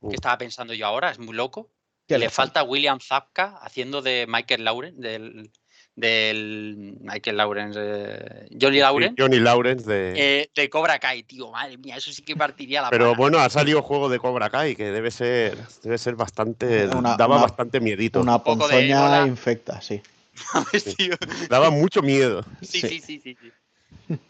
Uh. 0.00 0.10
Que 0.10 0.14
estaba 0.16 0.36
pensando 0.38 0.74
yo 0.74 0.86
ahora, 0.86 1.10
es 1.10 1.18
muy 1.18 1.34
loco. 1.34 1.68
¿qué 2.06 2.18
le 2.18 2.30
falta 2.30 2.62
William 2.62 3.00
Zapka 3.00 3.56
haciendo 3.62 4.00
de 4.02 4.26
Michael 4.28 4.62
Lawrence, 4.64 5.00
del, 5.00 5.50
del 5.96 6.98
Michael 7.00 7.36
Lawrence, 7.38 7.78
eh, 7.82 8.48
Johnny 8.60 8.78
Lawrence, 8.80 9.14
Johnny 9.18 9.38
Lawrence 9.40 9.88
de... 9.90 10.12
eh, 10.42 10.50
de 10.54 10.70
Cobra 10.70 10.98
Kai, 10.98 11.22
tío. 11.22 11.50
Madre 11.50 11.78
mía, 11.78 11.96
eso 11.96 12.12
sí 12.12 12.22
que 12.22 12.36
partiría 12.36 12.82
la 12.82 12.90
Pero 12.90 13.06
pana. 13.06 13.16
bueno, 13.16 13.38
ha 13.38 13.48
salido 13.50 13.82
juego 13.82 14.08
de 14.10 14.18
Cobra 14.18 14.50
Kai, 14.50 14.76
que 14.76 14.90
debe 14.92 15.10
ser, 15.10 15.56
debe 15.82 15.96
ser 15.98 16.14
bastante. 16.14 16.86
Una- 16.88 17.16
daba 17.16 17.36
una- 17.36 17.42
bastante 17.46 17.80
miedito. 17.80 18.20
Una 18.20 18.38
de 18.38 18.44
ponzoña 18.44 19.00
bola. 19.02 19.26
infecta, 19.26 19.80
sí. 19.80 20.02
Daba 21.48 21.70
mucho 21.70 22.02
miedo. 22.02 22.44
sí, 22.60 22.80
Sí. 22.82 22.88
sí, 22.88 23.00
sí, 23.00 23.20
sí, 23.20 23.36
sí. 23.40 24.18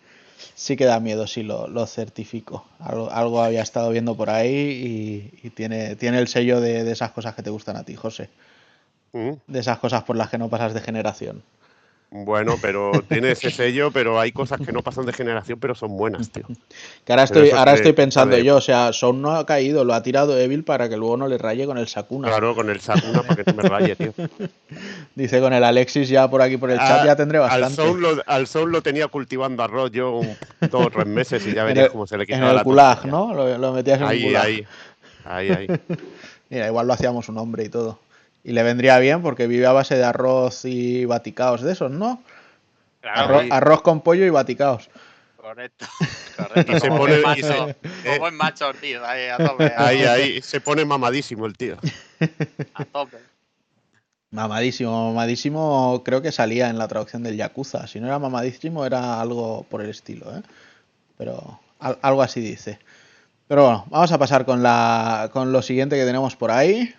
Sí 0.54 0.76
que 0.76 0.84
da 0.86 1.00
miedo, 1.00 1.26
sí, 1.26 1.42
lo, 1.42 1.66
lo 1.68 1.86
certifico. 1.86 2.64
Algo, 2.78 3.10
algo 3.10 3.42
había 3.42 3.60
estado 3.62 3.90
viendo 3.90 4.16
por 4.16 4.30
ahí 4.30 5.30
y, 5.42 5.46
y 5.46 5.50
tiene, 5.50 5.96
tiene 5.96 6.18
el 6.18 6.28
sello 6.28 6.60
de, 6.60 6.82
de 6.84 6.92
esas 6.92 7.10
cosas 7.10 7.34
que 7.34 7.42
te 7.42 7.50
gustan 7.50 7.76
a 7.76 7.84
ti, 7.84 7.94
José. 7.94 8.30
Mm. 9.12 9.32
De 9.46 9.58
esas 9.60 9.78
cosas 9.78 10.04
por 10.04 10.16
las 10.16 10.30
que 10.30 10.38
no 10.38 10.48
pasas 10.48 10.72
de 10.72 10.80
generación. 10.80 11.42
Bueno, 12.24 12.56
pero 12.60 13.02
tiene 13.08 13.32
ese 13.32 13.50
sello, 13.50 13.90
pero 13.90 14.18
hay 14.20 14.32
cosas 14.32 14.60
que 14.60 14.72
no 14.72 14.82
pasan 14.82 15.06
de 15.06 15.12
generación, 15.12 15.58
pero 15.60 15.74
son 15.74 15.96
buenas, 15.96 16.30
tío. 16.30 16.44
Que 17.04 17.12
ahora 17.12 17.24
estoy, 17.24 17.50
ahora 17.50 17.74
estoy 17.74 17.92
pensando 17.92 18.36
yo, 18.38 18.56
o 18.56 18.60
sea, 18.60 18.92
Sound 18.92 19.20
no 19.20 19.32
ha 19.32 19.44
caído, 19.46 19.84
lo 19.84 19.94
ha 19.94 20.02
tirado 20.02 20.38
Evil 20.38 20.64
para 20.64 20.88
que 20.88 20.96
luego 20.96 21.16
no 21.16 21.28
le 21.28 21.38
raye 21.38 21.66
con 21.66 21.78
el 21.78 21.88
Sakuna. 21.88 22.28
Claro, 22.28 22.54
con 22.54 22.70
el 22.70 22.80
Sakuna 22.80 23.22
para 23.22 23.44
que 23.44 23.50
no 23.52 23.62
me 23.62 23.68
raye, 23.68 23.94
tío. 23.96 24.12
Dice 25.14 25.40
con 25.40 25.52
el 25.52 25.64
Alexis 25.64 26.08
ya 26.08 26.28
por 26.28 26.42
aquí 26.42 26.56
por 26.56 26.70
el 26.70 26.78
chat 26.78 27.02
A- 27.02 27.04
ya 27.06 27.16
tendré 27.16 27.38
Al 27.38 27.48
bastante. 27.48 27.76
Soul, 27.76 28.00
lo, 28.02 28.22
al 28.26 28.46
Soul 28.46 28.70
lo 28.72 28.82
tenía 28.82 29.08
cultivando 29.08 29.62
arroz 29.62 29.90
yo 29.90 30.10
un, 30.18 30.36
dos 30.70 30.86
o 30.86 30.90
tres 30.90 31.06
meses 31.06 31.46
y 31.46 31.54
ya 31.54 31.62
En 31.62 31.66
verías 31.68 31.86
el- 31.86 31.92
cómo 31.92 32.06
se 32.06 32.16
le 32.16 32.24
en 32.24 32.26
quitaba 32.26 32.50
el 32.50 32.56
la 32.56 32.62
gulag. 32.62 33.06
¿no? 33.06 33.32
Lo, 33.34 33.56
lo 33.58 33.72
metías 33.72 33.96
en 33.98 34.02
el 34.04 34.08
Ahí, 34.10 34.22
gulag. 34.24 34.44
ahí, 34.44 34.66
ahí, 35.24 35.48
ahí. 35.50 35.66
Mira, 36.50 36.66
igual 36.68 36.86
lo 36.86 36.92
hacíamos 36.92 37.28
un 37.28 37.38
hombre 37.38 37.64
y 37.64 37.68
todo. 37.68 37.98
Y 38.48 38.52
le 38.52 38.62
vendría 38.62 38.98
bien 39.00 39.22
porque 39.22 39.48
vive 39.48 39.66
a 39.66 39.72
base 39.72 39.96
de 39.96 40.04
arroz 40.04 40.64
y 40.64 41.04
baticaos 41.04 41.62
de 41.62 41.72
esos, 41.72 41.90
¿no? 41.90 42.22
Claro, 43.00 43.20
Arro- 43.40 43.42
sí. 43.42 43.48
arroz 43.50 43.82
con 43.82 44.02
pollo 44.02 44.24
y 44.24 44.30
baticaos. 44.30 44.88
correcto. 45.36 45.84
correcto. 46.36 46.76
Y 46.76 46.80
se 46.80 46.88
como 46.88 47.00
pone- 47.00 47.18
macho, 47.22 47.42
se- 47.42 47.76
eh. 48.04 48.30
macho, 48.32 48.72
tío, 48.80 49.04
ahí, 49.04 49.26
a 49.28 49.36
tope, 49.48 49.72
Ahí, 49.76 50.02
ahí. 50.04 50.42
Se 50.42 50.60
pone 50.60 50.84
mamadísimo 50.84 51.44
el 51.46 51.56
tío. 51.56 51.76
a 52.74 52.84
tope. 52.84 53.16
Mamadísimo, 54.30 55.08
mamadísimo, 55.12 56.02
creo 56.04 56.20
que 56.20 56.30
salía 56.32 56.68
en 56.68 56.78
la 56.78 56.88
traducción 56.88 57.22
del 57.22 57.36
Yakuza. 57.36 57.86
Si 57.86 58.00
no 58.00 58.06
era 58.06 58.18
mamadísimo, 58.18 58.84
era 58.84 59.20
algo 59.20 59.64
por 59.70 59.82
el 59.82 59.90
estilo, 59.90 60.36
¿eh? 60.36 60.42
Pero 61.16 61.60
al- 61.78 61.98
algo 62.02 62.22
así 62.22 62.40
dice. 62.40 62.78
Pero 63.48 63.62
bueno, 63.64 63.86
vamos 63.88 64.12
a 64.12 64.18
pasar 64.18 64.44
con, 64.44 64.62
la, 64.62 65.30
con 65.32 65.52
lo 65.52 65.62
siguiente 65.62 65.96
que 65.96 66.04
tenemos 66.04 66.34
por 66.36 66.50
ahí, 66.50 66.92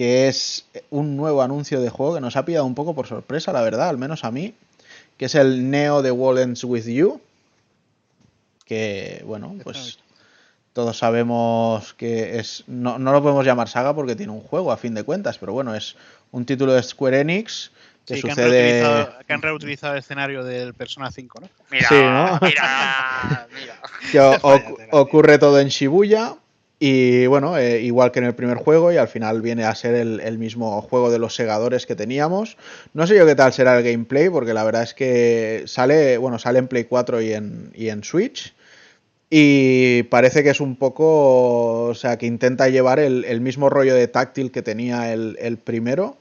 que 0.00 0.28
es 0.28 0.64
un 0.88 1.14
nuevo 1.14 1.42
anuncio 1.42 1.78
de 1.78 1.90
juego 1.90 2.14
que 2.14 2.22
nos 2.22 2.34
ha 2.36 2.46
pillado 2.46 2.64
un 2.64 2.74
poco 2.74 2.94
por 2.94 3.06
sorpresa, 3.06 3.52
la 3.52 3.60
verdad, 3.60 3.90
al 3.90 3.98
menos 3.98 4.24
a 4.24 4.30
mí, 4.30 4.54
que 5.18 5.26
es 5.26 5.34
el 5.34 5.68
Neo 5.68 6.02
The 6.02 6.10
World 6.10 6.40
Ends 6.40 6.64
With 6.64 6.86
You, 6.86 7.20
que, 8.64 9.22
bueno, 9.26 9.54
pues 9.62 9.98
todos 10.72 10.96
sabemos 10.96 11.92
que 11.92 12.38
es 12.38 12.64
no, 12.66 12.98
no 12.98 13.12
lo 13.12 13.20
podemos 13.20 13.44
llamar 13.44 13.68
saga 13.68 13.94
porque 13.94 14.16
tiene 14.16 14.32
un 14.32 14.40
juego 14.40 14.72
a 14.72 14.78
fin 14.78 14.94
de 14.94 15.02
cuentas, 15.02 15.36
pero 15.36 15.52
bueno, 15.52 15.74
es 15.74 15.96
un 16.32 16.46
título 16.46 16.72
de 16.72 16.82
Square 16.82 17.20
Enix 17.20 17.70
que 18.06 18.14
Sí, 18.16 18.22
que, 18.22 18.30
han 18.30 18.36
sucede 18.36 18.48
reutilizado, 18.80 19.18
que 19.26 19.32
han 19.34 19.42
reutilizado 19.42 19.92
el 19.92 19.98
escenario 19.98 20.44
del 20.44 20.72
Persona 20.72 21.10
5, 21.10 21.40
¿no? 21.42 21.48
Mira, 21.70 21.88
Sí, 21.90 21.94
¿no? 21.96 22.38
mira, 22.40 23.48
mira. 23.52 23.80
que 24.10 24.18
o- 24.18 24.38
ocurre 24.98 25.36
todo 25.36 25.60
en 25.60 25.68
Shibuya 25.68 26.36
y 26.82 27.26
bueno, 27.26 27.58
eh, 27.58 27.82
igual 27.82 28.10
que 28.10 28.20
en 28.20 28.24
el 28.24 28.34
primer 28.34 28.56
juego 28.56 28.90
y 28.90 28.96
al 28.96 29.06
final 29.06 29.42
viene 29.42 29.64
a 29.64 29.74
ser 29.74 29.94
el, 29.94 30.18
el 30.20 30.38
mismo 30.38 30.80
juego 30.80 31.10
de 31.10 31.18
los 31.18 31.34
segadores 31.34 31.84
que 31.84 31.94
teníamos. 31.94 32.56
No 32.94 33.06
sé 33.06 33.16
yo 33.16 33.26
qué 33.26 33.34
tal 33.34 33.52
será 33.52 33.76
el 33.76 33.84
gameplay 33.84 34.30
porque 34.30 34.54
la 34.54 34.64
verdad 34.64 34.84
es 34.84 34.94
que 34.94 35.64
sale, 35.66 36.16
bueno, 36.16 36.38
sale 36.38 36.58
en 36.58 36.68
Play 36.68 36.84
4 36.84 37.20
y 37.20 37.34
en, 37.34 37.70
y 37.74 37.90
en 37.90 38.02
Switch. 38.02 38.54
Y 39.28 40.04
parece 40.04 40.42
que 40.42 40.50
es 40.50 40.60
un 40.60 40.76
poco, 40.76 41.84
o 41.84 41.94
sea, 41.94 42.16
que 42.16 42.26
intenta 42.26 42.68
llevar 42.70 42.98
el, 42.98 43.24
el 43.26 43.42
mismo 43.42 43.68
rollo 43.68 43.94
de 43.94 44.08
táctil 44.08 44.50
que 44.50 44.62
tenía 44.62 45.12
el, 45.12 45.36
el 45.38 45.58
primero, 45.58 46.16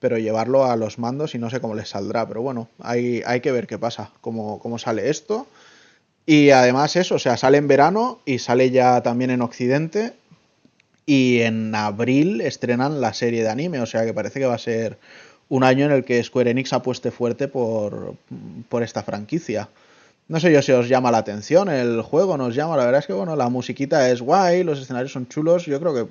pero 0.00 0.18
llevarlo 0.18 0.64
a 0.64 0.76
los 0.76 0.98
mandos 0.98 1.34
y 1.34 1.38
no 1.38 1.50
sé 1.50 1.60
cómo 1.60 1.74
les 1.74 1.90
saldrá. 1.90 2.26
Pero 2.26 2.40
bueno, 2.42 2.68
hay, 2.80 3.22
hay 3.26 3.40
que 3.40 3.52
ver 3.52 3.66
qué 3.66 3.78
pasa, 3.78 4.12
cómo, 4.22 4.58
cómo 4.60 4.78
sale 4.78 5.10
esto. 5.10 5.46
Y 6.26 6.50
además 6.50 6.94
eso, 6.96 7.16
o 7.16 7.18
sea, 7.18 7.36
sale 7.36 7.58
en 7.58 7.68
verano 7.68 8.20
y 8.24 8.38
sale 8.38 8.70
ya 8.70 9.02
también 9.02 9.30
en 9.30 9.42
Occidente. 9.42 10.14
Y 11.06 11.40
en 11.40 11.74
abril 11.74 12.40
estrenan 12.40 13.00
la 13.00 13.12
serie 13.12 13.42
de 13.42 13.48
anime, 13.48 13.80
o 13.80 13.86
sea 13.86 14.04
que 14.04 14.14
parece 14.14 14.38
que 14.38 14.46
va 14.46 14.54
a 14.54 14.58
ser 14.58 14.98
un 15.48 15.64
año 15.64 15.86
en 15.86 15.92
el 15.92 16.04
que 16.04 16.22
Square 16.22 16.50
Enix 16.50 16.72
apueste 16.72 17.10
fuerte 17.10 17.48
por, 17.48 18.14
por 18.68 18.82
esta 18.84 19.02
franquicia. 19.02 19.68
No 20.28 20.38
sé 20.38 20.52
yo 20.52 20.62
si 20.62 20.70
os 20.70 20.88
llama 20.88 21.10
la 21.10 21.18
atención 21.18 21.68
el 21.68 22.02
juego, 22.02 22.36
nos 22.36 22.54
llama. 22.54 22.76
La 22.76 22.84
verdad 22.84 23.00
es 23.00 23.06
que, 23.08 23.12
bueno, 23.12 23.34
la 23.34 23.48
musiquita 23.48 24.08
es 24.10 24.22
guay, 24.22 24.62
los 24.62 24.80
escenarios 24.80 25.10
son 25.10 25.26
chulos. 25.26 25.66
Yo 25.66 25.80
creo 25.80 25.92
que 25.92 26.06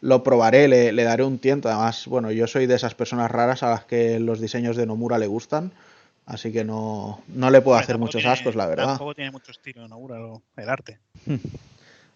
lo 0.00 0.24
probaré, 0.24 0.66
le, 0.66 0.90
le 0.90 1.04
daré 1.04 1.22
un 1.22 1.38
tiento. 1.38 1.68
Además, 1.68 2.08
bueno, 2.08 2.32
yo 2.32 2.48
soy 2.48 2.66
de 2.66 2.74
esas 2.74 2.96
personas 2.96 3.30
raras 3.30 3.62
a 3.62 3.70
las 3.70 3.84
que 3.84 4.18
los 4.18 4.40
diseños 4.40 4.76
de 4.76 4.86
Nomura 4.86 5.18
le 5.18 5.28
gustan. 5.28 5.70
Así 6.26 6.52
que 6.52 6.62
no, 6.64 7.22
no 7.28 7.50
le 7.50 7.60
puedo 7.60 7.76
Hombre, 7.76 7.84
hacer 7.84 7.98
muchos 7.98 8.20
tiene- 8.22 8.32
ascos, 8.32 8.54
la 8.54 8.66
verdad. 8.66 8.86
Tampoco 8.86 9.14
tiene 9.14 9.30
mucho 9.32 9.50
estilo 9.50 9.88
Nomura, 9.88 10.16
el 10.56 10.68
arte. 10.68 10.98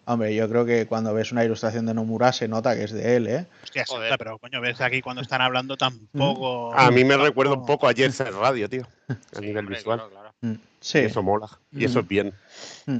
Hombre, 0.07 0.35
yo 0.35 0.47
creo 0.47 0.65
que 0.65 0.85
cuando 0.85 1.13
ves 1.15 1.31
una 1.31 1.43
ilustración 1.43 1.87
de 1.87 1.93
Nomura 1.95 2.31
se 2.31 2.47
nota 2.47 2.75
que 2.75 2.83
es 2.83 2.91
de 2.91 3.15
él, 3.15 3.27
¿eh? 3.27 3.47
Hostia, 3.63 3.83
Joder. 3.87 4.15
pero 4.19 4.37
coño, 4.37 4.61
ves 4.61 4.79
aquí 4.79 5.01
cuando 5.01 5.23
están 5.23 5.41
hablando 5.41 5.75
tampoco. 5.77 6.71
A 6.77 6.91
mí 6.91 7.03
me 7.03 7.09
tampoco- 7.15 7.25
recuerda 7.25 7.53
un 7.53 7.65
poco 7.65 7.87
a 7.89 7.93
Jersey 7.93 8.27
Radio, 8.29 8.69
tío. 8.69 8.87
A 9.09 9.13
Sí, 9.33 9.41
nivel 9.41 9.65
hombre, 9.65 9.77
visual. 9.77 9.97
claro, 9.99 10.11
claro. 10.11 10.33
Mm, 10.41 10.53
Sí. 10.79 10.99
Y 10.99 11.05
eso 11.05 11.23
mola. 11.23 11.47
Y 11.71 11.85
eso 11.85 11.99
es 12.01 12.07
bien. 12.07 12.33
Mm. 12.85 12.97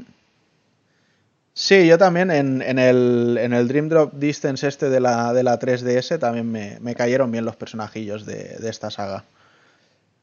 Sí, 1.53 1.87
yo 1.87 1.97
también 1.97 2.31
en, 2.31 2.61
en 2.61 2.79
el, 2.79 3.37
en 3.39 3.53
el 3.53 3.67
Dream 3.67 3.87
Drop 3.87 4.13
Distance 4.15 4.67
este 4.67 4.89
de 4.89 4.99
la, 4.99 5.31
de 5.31 5.43
la 5.43 5.57
3DS 5.59 6.19
también 6.19 6.51
me, 6.51 6.79
me 6.81 6.95
cayeron 6.95 7.31
bien 7.31 7.45
los 7.45 7.55
personajillos 7.55 8.25
de, 8.25 8.57
de 8.57 8.69
esta 8.69 8.89
saga. 8.91 9.23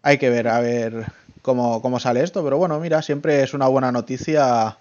Hay 0.03 0.18
que 0.18 0.30
ver, 0.30 0.48
a 0.48 0.61
ver 0.61 1.07
cómo, 1.42 1.80
cómo 1.80 2.00
sale 2.00 2.22
esto, 2.22 2.42
pero 2.42 2.59
bueno, 2.59 2.78
mira, 2.80 3.03
siempre 3.03 3.42
es 3.42 3.55
una 3.55 3.68
buena 3.68 3.92
noticia 3.92 4.76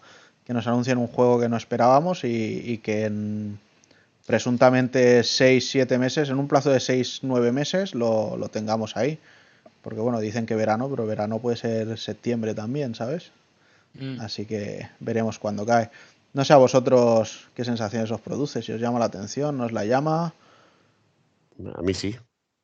que 0.45 0.53
nos 0.53 0.67
anuncien 0.67 0.97
un 0.97 1.07
juego 1.07 1.39
que 1.39 1.49
no 1.49 1.57
esperábamos 1.57 2.23
y, 2.23 2.61
y 2.65 2.77
que 2.79 3.05
en 3.05 3.59
presuntamente 4.25 5.21
6-7 5.21 5.97
meses, 5.97 6.29
en 6.29 6.39
un 6.39 6.47
plazo 6.47 6.69
de 6.69 6.79
6-9 6.79 7.51
meses, 7.51 7.93
lo, 7.93 8.37
lo 8.37 8.49
tengamos 8.49 8.97
ahí. 8.97 9.19
Porque 9.81 9.99
bueno, 9.99 10.19
dicen 10.19 10.45
que 10.45 10.55
verano, 10.55 10.89
pero 10.89 11.07
verano 11.07 11.39
puede 11.39 11.57
ser 11.57 11.97
septiembre 11.97 12.53
también, 12.53 12.93
¿sabes? 12.95 13.31
Mm. 13.95 14.21
Así 14.21 14.45
que 14.45 14.87
veremos 14.99 15.39
cuándo 15.39 15.65
cae. 15.65 15.89
No 16.33 16.45
sé 16.45 16.53
a 16.53 16.57
vosotros 16.57 17.49
qué 17.55 17.65
sensaciones 17.65 18.09
os 18.11 18.21
produce, 18.21 18.61
si 18.61 18.71
os 18.71 18.79
llama 18.79 18.99
la 18.99 19.05
atención, 19.05 19.57
nos 19.57 19.71
la 19.71 19.85
llama, 19.85 20.33
A 21.75 21.81
mí 21.81 21.93
sí. 21.93 22.15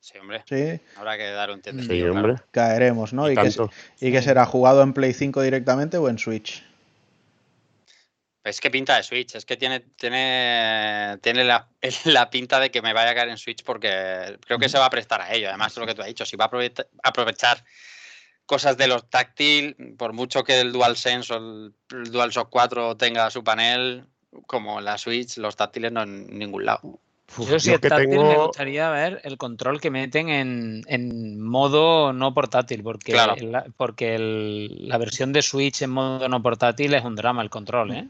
Sí, 0.10 0.18
hombre. 0.20 0.42
sí, 0.48 0.80
Habrá 0.96 1.18
que 1.18 1.30
dar 1.32 1.50
un 1.52 1.58
Sí, 1.58 1.64
tientecillo, 1.64 2.12
hombre. 2.14 2.36
claro. 2.36 2.48
caeremos, 2.52 3.12
¿no? 3.12 3.28
Y 3.30 3.34
¿Y, 3.34 3.36
qué, 3.36 3.42
tanto. 3.44 3.70
y 4.00 4.12
qué 4.14 4.22
será 4.22 4.46
jugado 4.46 4.82
en 4.82 4.94
Play 4.94 5.14
5 5.14 5.42
directamente 5.42 5.98
o 5.98 6.08
en 6.08 6.18
Switch? 6.18 6.64
Es 8.46 8.62
que 8.62 8.72
pinta 8.72 8.96
de 8.96 9.04
Switch, 9.04 9.36
es 9.36 9.46
que 9.46 9.58
tiene, 9.58 9.82
tiene, 9.82 11.18
tiene 11.22 11.44
la, 11.44 11.68
la 12.06 12.30
pinta 12.30 12.62
de 12.62 12.72
que 12.72 12.82
me 12.82 12.94
vaya 12.94 13.10
a 13.12 13.16
caer 13.16 13.28
en 13.28 13.38
Switch 13.38 13.64
porque 13.66 14.38
creo 14.46 14.58
que 14.58 14.70
se 14.70 14.80
va 14.80 14.86
a 14.86 14.90
prestar 14.90 15.22
a 15.22 15.34
ello. 15.34 15.50
Además, 15.50 15.76
lo 15.76 15.86
que 15.86 15.94
tú 15.94 16.02
has 16.02 16.08
dicho, 16.08 16.26
si 16.26 16.38
va 16.38 16.46
a 16.46 16.48
aprovechar, 16.48 16.88
aprovechar 17.04 17.66
cosas 18.46 18.78
de 18.78 18.88
los 18.88 19.10
táctil, 19.10 19.76
por 19.98 20.14
mucho 20.14 20.46
que 20.46 20.62
el 20.62 20.72
DualSense 20.72 21.34
o 21.34 21.38
el, 21.38 21.74
el 21.92 22.12
DualShock 22.14 22.50
4 22.50 22.96
tenga 22.96 23.30
su 23.30 23.44
panel, 23.44 24.06
como 24.46 24.80
la 24.80 24.98
Switch, 24.98 25.36
los 25.36 25.58
táctiles 25.58 25.92
no 25.92 26.04
en 26.04 26.28
ningún 26.40 26.64
lado. 26.66 27.02
Yo 27.38 27.60
si 27.60 27.72
es 27.74 27.82
táctil 27.82 28.20
me 28.20 28.38
gustaría 28.46 28.90
ver 28.90 29.22
el 29.24 29.38
control 29.38 29.82
que 29.82 29.92
meten 29.92 30.30
en, 30.30 30.84
en 30.88 31.42
modo 31.42 32.14
no 32.14 32.34
portátil, 32.34 32.82
porque, 32.84 33.12
Claro. 33.12 33.36
la, 33.42 33.66
porque 33.76 34.16
el- 34.16 34.88
la 34.88 34.98
versión 34.98 35.34
de 35.34 35.42
Switch 35.42 35.82
en 35.82 35.92
modo 35.92 36.28
no 36.30 36.42
portátil 36.42 36.94
es 36.94 37.04
un 37.04 37.16
drama 37.16 37.42
el 37.42 37.50
control, 37.50 37.92
¿eh? 37.92 38.08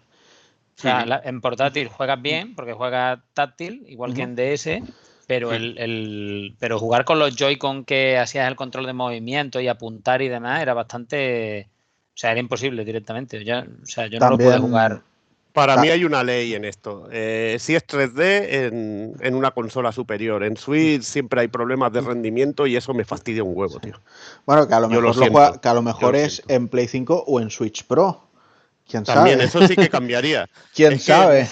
O 0.77 0.79
sea, 0.79 1.05
la- 1.05 1.21
en 1.25 1.41
portátil 1.41 1.87
juegas 1.87 2.21
bien, 2.21 2.53
porque 2.55 2.73
juegas 2.73 3.19
táctil, 3.33 3.83
igual 3.87 4.13
que 4.13 4.21
en 4.21 4.35
DS, 4.35 4.83
pero, 5.25 5.51
el, 5.51 5.77
el- 5.79 6.55
pero 6.59 6.77
jugar 6.79 7.03
con 7.03 7.17
los 7.19 7.35
Joy-Con 7.35 7.83
que 7.83 8.17
hacías 8.17 8.47
el 8.47 8.55
control 8.55 8.85
de 8.85 8.93
movimiento 8.93 9.59
y 9.59 9.67
apuntar 9.67 10.21
y 10.21 10.29
demás 10.29 10.61
era 10.61 10.73
bastante... 10.75 11.67
O 12.13 12.19
sea, 12.19 12.31
era 12.31 12.39
imposible 12.39 12.85
directamente. 12.85 13.39
O 13.39 13.85
sea, 13.85 14.07
yo 14.07 14.19
no 14.19 14.29
lo 14.29 14.37
pude 14.37 14.57
jugar. 14.59 15.01
Para 15.57 15.81
mí 15.81 15.89
hay 15.89 16.05
una 16.05 16.23
ley 16.23 16.53
en 16.53 16.65
esto. 16.65 17.07
Eh, 17.11 17.57
si 17.59 17.75
es 17.75 17.85
3D 17.87 18.45
en, 18.49 19.15
en 19.19 19.35
una 19.35 19.51
consola 19.51 19.91
superior. 19.91 20.43
En 20.43 20.55
Switch 20.55 21.01
siempre 21.01 21.41
hay 21.41 21.47
problemas 21.47 21.91
de 21.91 22.01
rendimiento 22.01 22.67
y 22.67 22.75
eso 22.75 22.93
me 22.93 23.03
fastidia 23.05 23.43
un 23.43 23.53
huevo, 23.57 23.79
tío. 23.79 23.99
Bueno, 24.45 24.67
que 24.67 24.73
a 24.75 24.79
lo 24.79 24.87
Yo 24.89 25.01
mejor, 25.01 25.03
lo 25.03 25.07
lo 25.09 25.13
siento, 25.15 25.31
juega- 25.39 25.59
que 25.61 25.67
a 25.67 25.73
lo 25.73 25.81
mejor 25.81 26.13
lo 26.13 26.19
es 26.19 26.33
siento. 26.35 26.53
en 26.53 26.67
Play 26.67 26.87
5 26.87 27.23
o 27.27 27.39
en 27.41 27.49
Switch 27.49 27.85
Pro. 27.85 28.29
¿Quién 28.87 29.03
También 29.03 29.37
sabe? 29.39 29.47
eso 29.49 29.67
sí 29.67 29.75
que 29.75 29.89
cambiaría. 29.89 30.47
¿Quién 30.75 30.93
es 30.93 30.99
que- 31.05 31.11
sabe? 31.11 31.47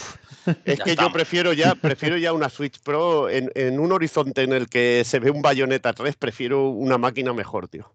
Es 0.64 0.78
Ya 0.78 0.84
que 0.84 0.96
yo 0.96 1.12
prefiero 1.12 1.54
ya, 1.54 1.74
prefiero 1.82 2.18
ya 2.18 2.32
una 2.32 2.50
Switch 2.50 2.80
Pro 2.82 3.28
en, 3.30 3.52
en 3.56 3.80
un 3.80 3.92
horizonte 3.92 4.44
en 4.44 4.54
el 4.54 4.70
que 4.70 5.02
se 5.04 5.18
ve 5.20 5.32
un 5.32 5.42
Bayonetta 5.42 5.92
3, 5.94 6.16
prefiero 6.16 6.70
una 6.70 7.00
máquina 7.00 7.34
mejor, 7.34 7.68
tío. 7.68 7.92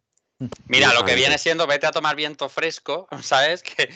Mira, 0.69 0.95
lo 0.95 1.05
que 1.05 1.15
viene 1.15 1.37
siendo 1.39 1.67
vete 1.67 1.87
a 1.87 1.91
tomar 1.93 2.17
viento 2.17 2.49
fresco, 2.49 3.09
¿sabes? 3.23 3.63
Que, 3.63 3.89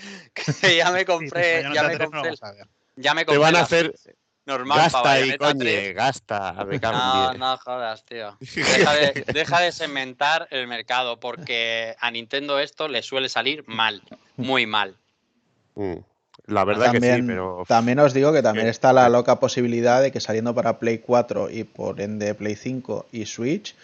que 0.60 0.76
ya 0.76 0.90
me 0.90 1.00
Sí, 1.00 1.04
compré, 1.06 1.62
ya 1.62 1.68
me 1.70 1.76
Bayonetta 1.76 1.98
3 1.98 2.10
no 2.10 2.16
lo 2.16 2.22
compré, 2.22 2.30
el- 2.30 2.38
vamos 2.40 2.42
a 2.42 2.52
ver. 2.52 2.68
ya 2.96 3.14
me 3.14 3.20
Te 3.22 3.26
compré 3.26 3.40
van 3.42 3.56
a 3.56 3.60
hacer 3.60 3.94
normal 4.46 4.78
gasta 4.78 5.20
y 5.20 5.38
coñe, 5.38 5.58
3. 5.58 5.94
gasta, 5.94 6.52
me 6.64 6.78
cago 6.80 6.96
en 6.96 7.02
No, 7.04 7.34
no 7.34 7.56
jodas, 7.58 8.04
tío. 8.04 8.36
Deja 8.40 8.92
de, 8.94 9.24
deja 9.32 9.60
de 9.60 9.72
segmentar 9.72 10.48
el 10.50 10.66
mercado 10.66 11.18
porque 11.18 11.96
a 11.98 12.10
Nintendo 12.10 12.58
esto 12.58 12.88
le 12.88 13.02
suele 13.02 13.28
salir 13.28 13.64
mal, 13.66 14.02
muy 14.36 14.66
mal. 14.66 14.96
Mm, 15.76 15.94
La 16.46 16.64
verdad 16.64 16.92
que 16.92 17.00
sí, 17.00 17.06
También, 17.06 17.26
pero 17.26 17.64
también 17.66 17.98
os 18.00 18.12
digo 18.12 18.32
que 18.32 18.42
también 18.42 18.68
está 18.68 18.92
la 18.92 19.08
loca 19.08 19.40
posibilidad 19.40 20.02
de 20.02 20.12
que 20.12 20.20
saliendo 20.20 20.54
para 20.54 20.78
Play 20.78 20.98
4 20.98 21.48
y 21.50 21.64
por 21.64 22.00
ende 22.00 22.34
Play 22.34 22.54
5 22.56 23.06
y 23.12 23.24
Switch, 23.26 23.74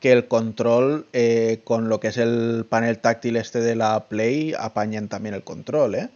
que 0.00 0.12
el 0.12 0.28
control 0.28 1.06
eh, 1.12 1.60
con 1.64 1.88
lo 1.88 2.00
que 2.00 2.08
es 2.08 2.16
el 2.18 2.66
panel 2.68 2.98
táctil 2.98 3.36
este 3.36 3.60
de 3.60 3.74
la 3.76 4.04
Play 4.08 4.54
apañen 4.58 5.08
también 5.08 5.34
el 5.34 5.42
control, 5.42 5.94
¿eh? 5.94 6.08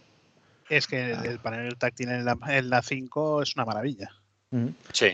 Es 0.69 0.87
que 0.87 1.11
el, 1.11 1.25
el 1.25 1.39
panel 1.39 1.75
táctil 1.77 2.09
en 2.09 2.23
la, 2.25 2.37
en 2.47 2.69
la 2.69 2.81
5 2.81 3.41
es 3.41 3.55
una 3.55 3.65
maravilla. 3.65 4.09
Sí. 4.93 5.09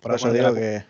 Por 0.00 0.14
eso 0.14 0.32
digo 0.32 0.54
que, 0.54 0.84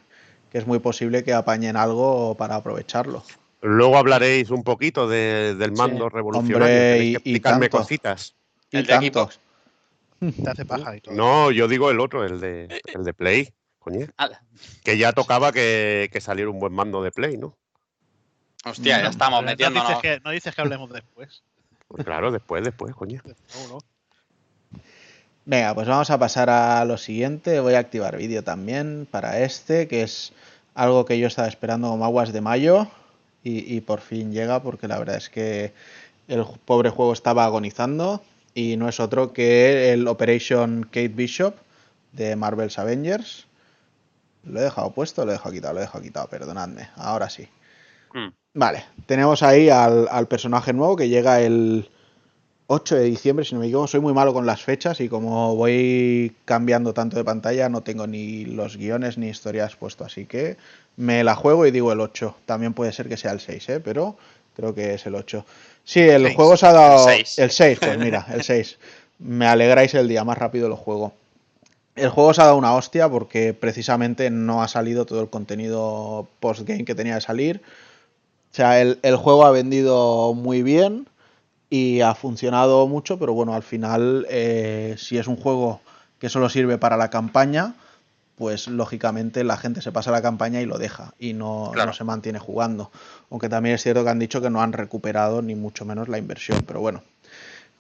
que 0.53 0.59
es 0.59 0.67
muy 0.67 0.79
posible 0.79 1.25
que 1.25 1.33
apañen 1.33 1.77
algo 1.77 2.35
para 2.37 2.57
aprovecharlo. 2.57 3.25
luego 3.63 3.97
hablaréis 3.99 4.51
un 4.51 4.63
poquito 4.63 5.09
de- 5.09 5.55
del 5.57 5.73
mando 5.73 6.09
Sí. 6.09 6.15
revolucionario. 6.15 6.65
Hombre, 6.77 6.99
y- 7.05 7.11
que 7.13 7.17
explicarme 7.17 7.69
cositas. 7.71 8.35
Y 8.71 8.77
El 8.77 8.87
de 8.87 8.89
tanto. 8.93 9.31
Xbox. 9.31 9.41
Te 10.45 10.51
hace 10.51 10.65
paja 10.65 10.97
y 10.97 11.01
todo. 11.01 11.15
No, 11.15 11.51
yo 11.51 11.67
digo 11.69 11.91
el 11.91 11.99
otro, 12.01 12.25
el 12.25 12.39
de, 12.41 12.81
el 12.95 13.05
de 13.05 13.15
Play, 13.15 13.49
Que 14.85 14.99
ya 14.99 15.13
tocaba 15.13 15.53
que, 15.53 16.11
que 16.13 16.21
saliera 16.21 16.51
un 16.51 16.61
buen 16.61 16.73
mando 16.73 17.03
de 17.03 17.11
Play, 17.13 17.37
¿no? 17.37 17.57
Hostia, 18.65 19.03
ya 19.03 19.09
estamos 19.09 19.41
Pero 19.41 19.47
no 19.47 19.51
metiéndonos. 19.53 19.89
dices, 19.89 20.03
que, 20.03 20.21
no 20.25 20.31
dices 20.31 20.55
que 20.55 20.61
hablemos 20.61 20.91
después. 20.91 21.43
Pues 21.87 22.05
claro, 22.05 22.31
después, 22.31 22.65
después, 22.65 22.95
coño. 22.95 23.23
No, 23.25 23.69
no. 23.69 24.81
Venga, 25.45 25.75
pues 25.75 25.89
vamos 25.89 26.11
a 26.11 26.19
pasar 26.19 26.51
a 26.51 26.85
lo 26.85 26.99
siguiente. 26.99 27.61
Voy 27.61 27.75
a 27.75 27.79
activar 27.79 28.17
vídeo 28.19 28.45
también 28.45 29.09
para 29.11 29.41
este, 29.41 29.89
que 29.89 30.03
es 30.03 30.33
algo 30.75 31.07
que 31.07 31.19
yo 31.19 31.27
estaba 31.27 31.49
esperando 31.49 31.89
como 31.89 32.05
aguas 32.05 32.33
de 32.33 32.43
mayo 32.43 32.89
y, 33.43 33.75
y 33.75 33.81
por 33.81 34.01
fin 34.01 34.33
llega 34.33 34.63
porque 34.63 34.89
la 34.89 34.99
verdad 34.99 35.17
es 35.17 35.31
que 35.31 35.73
el 36.29 36.45
pobre 36.67 36.91
juego 36.91 37.15
estaba 37.15 37.47
agonizando 37.47 38.23
y 38.55 38.77
no 38.77 38.89
es 38.89 39.01
otro 39.01 39.33
que 39.33 39.93
el 39.93 40.07
Operation 40.07 40.83
Kate 40.83 41.09
Bishop 41.09 41.57
de 42.13 42.37
Marvel's 42.37 42.79
Avengers. 42.79 43.48
Lo 44.49 44.61
he 44.61 44.65
dejado 44.65 44.91
puesto, 44.91 45.25
lo 45.25 45.31
he 45.31 45.35
dejado 45.35 45.53
quitado, 45.53 45.75
lo 45.75 45.81
he 45.81 45.83
dejado 45.83 46.03
quitado, 46.03 46.27
perdonadme. 46.29 46.89
Ahora 46.97 47.29
sí. 47.29 47.49
Mm. 48.15 48.29
Vale, 48.55 48.85
tenemos 49.07 49.43
ahí 49.43 49.71
al, 49.71 50.09
al 50.11 50.27
personaje 50.27 50.73
nuevo 50.73 50.97
que 50.97 51.09
llega 51.09 51.41
el 51.41 51.89
8 52.71 52.97
de 52.97 53.05
diciembre, 53.05 53.45
si 53.45 53.55
no 53.55 53.61
me 53.61 53.67
equivoco. 53.67 53.87
Soy 53.87 54.01
muy 54.01 54.13
malo 54.13 54.35
con 54.35 54.45
las 54.45 54.63
fechas 54.63 55.01
y 55.01 55.09
como 55.09 55.57
voy 55.57 56.35
cambiando 56.45 56.93
tanto 56.93 57.17
de 57.17 57.25
pantalla, 57.25 57.69
no 57.71 57.83
tengo 57.83 58.07
ni 58.07 58.45
los 58.45 58.77
guiones 58.77 59.17
ni 59.17 59.29
historias 59.29 59.75
puesto. 59.75 60.05
Así 60.05 60.27
que 60.27 60.59
me 60.97 61.25
la 61.25 61.35
juego 61.35 61.67
y 61.67 61.71
digo 61.71 61.93
el 61.93 62.01
8. 62.01 62.37
También 62.45 62.75
puede 62.75 62.93
ser 62.93 63.09
que 63.09 63.17
sea 63.17 63.33
el 63.33 63.41
6, 63.41 63.69
¿eh? 63.71 63.81
pero 63.81 64.19
creo 64.55 64.75
que 64.75 64.95
es 64.95 65.07
el 65.07 65.15
8. 65.15 65.47
Sí, 65.83 66.01
el 66.01 66.35
juego 66.35 66.59
se 66.59 66.67
ha 66.67 66.73
dado. 66.75 67.09
El 67.09 67.25
seis. 67.25 67.39
El 67.39 67.51
6, 67.51 67.79
pues 67.81 67.99
mira, 67.99 68.27
el 68.35 68.43
6. 68.43 68.79
Me 69.21 69.47
alegráis 69.47 69.95
el 69.95 70.07
día, 70.07 70.23
más 70.25 70.37
rápido 70.37 70.69
lo 70.69 70.77
juego. 70.77 71.15
El 72.01 72.11
juego 72.11 72.33
se 72.35 72.41
ha 72.43 72.47
dado 72.47 72.57
una 72.57 72.75
hostia 72.75 73.09
porque 73.09 73.55
precisamente 73.55 74.31
no 74.31 74.63
ha 74.63 74.69
salido 74.69 75.07
todo 75.07 75.21
el 75.21 75.29
contenido 75.31 76.29
postgame 76.41 76.85
que 76.85 76.95
tenía 76.95 77.17
que 77.17 77.21
salir. 77.21 77.61
O 78.53 78.55
sea, 78.55 78.81
el, 78.81 78.99
el 79.03 79.17
juego 79.17 79.45
ha 79.45 79.51
vendido 79.51 80.33
muy 80.35 80.63
bien 80.63 81.09
y 81.71 82.01
ha 82.01 82.15
funcionado 82.15 82.87
mucho, 82.87 83.19
pero 83.19 83.35
bueno, 83.35 83.55
al 83.55 83.63
final, 83.63 84.27
eh, 84.31 84.95
si 84.99 85.19
es 85.19 85.27
un 85.27 85.37
juego 85.37 85.81
que 86.19 86.29
solo 86.29 86.49
sirve 86.49 86.79
para 86.79 86.97
la 86.97 87.11
campaña, 87.11 87.75
pues 88.37 88.69
lógicamente 88.69 89.45
la 89.45 89.57
gente 89.57 89.83
se 89.83 89.93
pasa 89.93 90.11
la 90.11 90.23
campaña 90.23 90.61
y 90.61 90.65
lo 90.67 90.79
deja 90.79 91.13
y 91.19 91.35
no, 91.35 91.71
Claro. 91.75 91.91
no 91.91 91.93
se 91.93 92.05
mantiene 92.05 92.39
jugando. 92.39 92.91
Aunque 93.31 93.49
también 93.49 93.75
es 93.75 93.83
cierto 93.83 94.03
que 94.05 94.11
han 94.11 94.19
dicho 94.19 94.41
que 94.41 94.49
no 94.51 94.63
han 94.63 94.73
recuperado 94.73 95.43
ni 95.43 95.55
mucho 95.55 95.85
menos 95.85 96.09
la 96.09 96.19
inversión, 96.19 96.63
pero 96.67 96.81
bueno. 96.81 97.03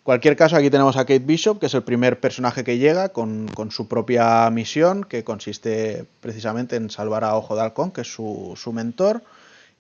Cualquier 0.09 0.37
caso, 0.37 0.57
aquí 0.57 0.71
tenemos 0.71 0.97
a 0.97 1.01
Kate 1.01 1.19
Bishop, 1.19 1.61
que 1.61 1.67
es 1.67 1.75
el 1.75 1.83
primer 1.83 2.19
personaje 2.19 2.65
que 2.65 2.79
llega 2.79 3.11
con, 3.11 3.51
su 3.69 3.89
propia 3.89 4.49
misión, 4.49 5.05
que 5.05 5.23
consiste 5.23 6.07
precisamente 6.23 6.77
en 6.77 6.89
salvar 6.89 7.25
a 7.25 7.37
Ojo 7.37 7.55
de 7.55 7.61
Halcón, 7.61 7.91
que 7.91 8.01
es 8.01 8.11
su, 8.11 8.57
mentor, 8.73 9.23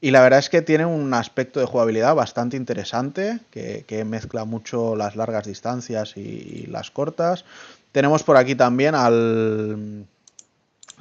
Y 0.03 0.11
la 0.11 0.21
verdad 0.21 0.41
es 0.41 0.51
que 0.51 0.61
tiene 0.61 0.85
un 0.85 1.15
aspecto 1.15 1.61
de 1.61 1.65
jugabilidad 1.65 2.15
bastante 2.15 2.59
interesante, 2.59 3.41
que, 3.51 4.05
mezcla 4.05 4.45
mucho 4.45 4.97
las 4.97 5.17
largas 5.17 5.47
distancias 5.47 6.19
y, 6.19 6.67
las 6.67 6.91
cortas. 6.91 7.47
Tenemos 7.93 8.23
por 8.23 8.37
aquí 8.37 8.55
también 8.55 8.95
al... 8.95 10.05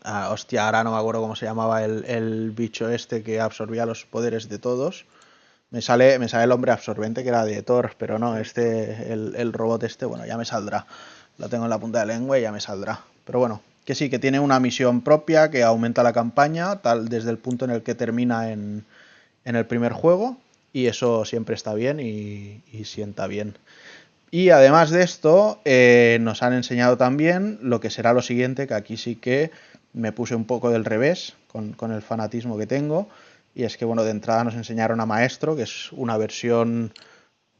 Ah, 0.05 0.29
hostia, 0.31 0.67
ahora 0.67 0.85
no 0.85 0.91
me 0.93 0.99
acuerdo 0.99 1.19
cómo 1.19 1.35
se 1.35 1.45
llamaba 1.45 1.83
el, 1.83 2.51
bicho 2.51 2.89
este 2.89 3.23
que 3.23 3.41
absorbía 3.41 3.85
los 3.85 4.05
poderes 4.05 4.47
de 4.47 4.57
todos. 4.57 5.05
Me 5.69 5.81
sale, 5.81 6.17
me 6.19 6.29
sale 6.29 6.45
el 6.45 6.51
hombre 6.51 6.71
absorbente 6.71 7.23
que 7.23 7.29
era 7.29 7.43
de 7.45 7.61
Thor, 7.61 7.95
pero 7.97 8.19
no, 8.19 8.37
este, 8.37 9.11
el, 9.11 9.35
el 9.35 9.53
robot 9.53 9.83
este, 9.83 10.05
bueno, 10.05 10.25
ya 10.25 10.37
me 10.37 10.45
saldrá. 10.45 10.85
Lo 11.37 11.49
tengo 11.49 11.65
en 11.65 11.69
la 11.69 11.79
punta 11.79 11.99
de 11.99 12.05
la 12.05 12.13
lengua 12.13 12.39
y 12.39 12.43
ya 12.43 12.51
me 12.51 12.61
saldrá. 12.61 13.01
Pero 13.25 13.39
bueno, 13.39 13.61
que 13.85 13.95
sí, 13.95 14.09
que 14.09 14.19
tiene 14.19 14.39
una 14.39 14.59
misión 14.59 15.01
propia 15.01 15.49
que 15.49 15.63
aumenta 15.63 16.03
la 16.03 16.13
campaña, 16.13 16.77
tal 16.77 17.09
desde 17.09 17.29
el 17.29 17.37
punto 17.37 17.65
en 17.65 17.71
el 17.71 17.83
que 17.83 17.95
termina 17.95 18.51
en, 18.51 18.85
en 19.45 19.55
el 19.55 19.65
primer 19.65 19.93
juego, 19.93 20.37
y 20.73 20.87
eso 20.87 21.25
siempre 21.25 21.55
está 21.55 21.73
bien 21.73 21.99
y, 21.99 22.61
y 22.71 22.85
sienta 22.85 23.27
bien. 23.27 23.57
Y 24.29 24.49
además 24.49 24.89
de 24.89 25.03
esto, 25.03 25.61
eh, 25.63 26.17
nos 26.21 26.43
han 26.43 26.53
enseñado 26.53 26.97
también 26.97 27.59
lo 27.61 27.79
que 27.79 27.89
será 27.89 28.11
lo 28.11 28.21
siguiente, 28.21 28.67
que 28.67 28.73
aquí 28.73 28.97
sí 28.97 29.15
que 29.15 29.51
me 29.93 30.11
puse 30.11 30.35
un 30.35 30.45
poco 30.45 30.69
del 30.69 30.83
revés 30.83 31.33
con, 31.47 31.71
con, 31.71 31.93
el 31.93 32.01
fanatismo 32.01 32.57
que 32.57 32.67
tengo. 32.67 33.07
Y 33.57 33.63
es 33.63 33.75
que, 33.75 33.85
bueno, 33.85 34.03
de 34.03 34.11
entrada 34.11 34.43
nos 34.43 34.53
enseñaron 34.53 34.99
a 34.99 35.07
Maestro, 35.07 35.55
que 35.55 35.63
es 35.63 35.91
una 35.93 36.15
versión 36.15 36.93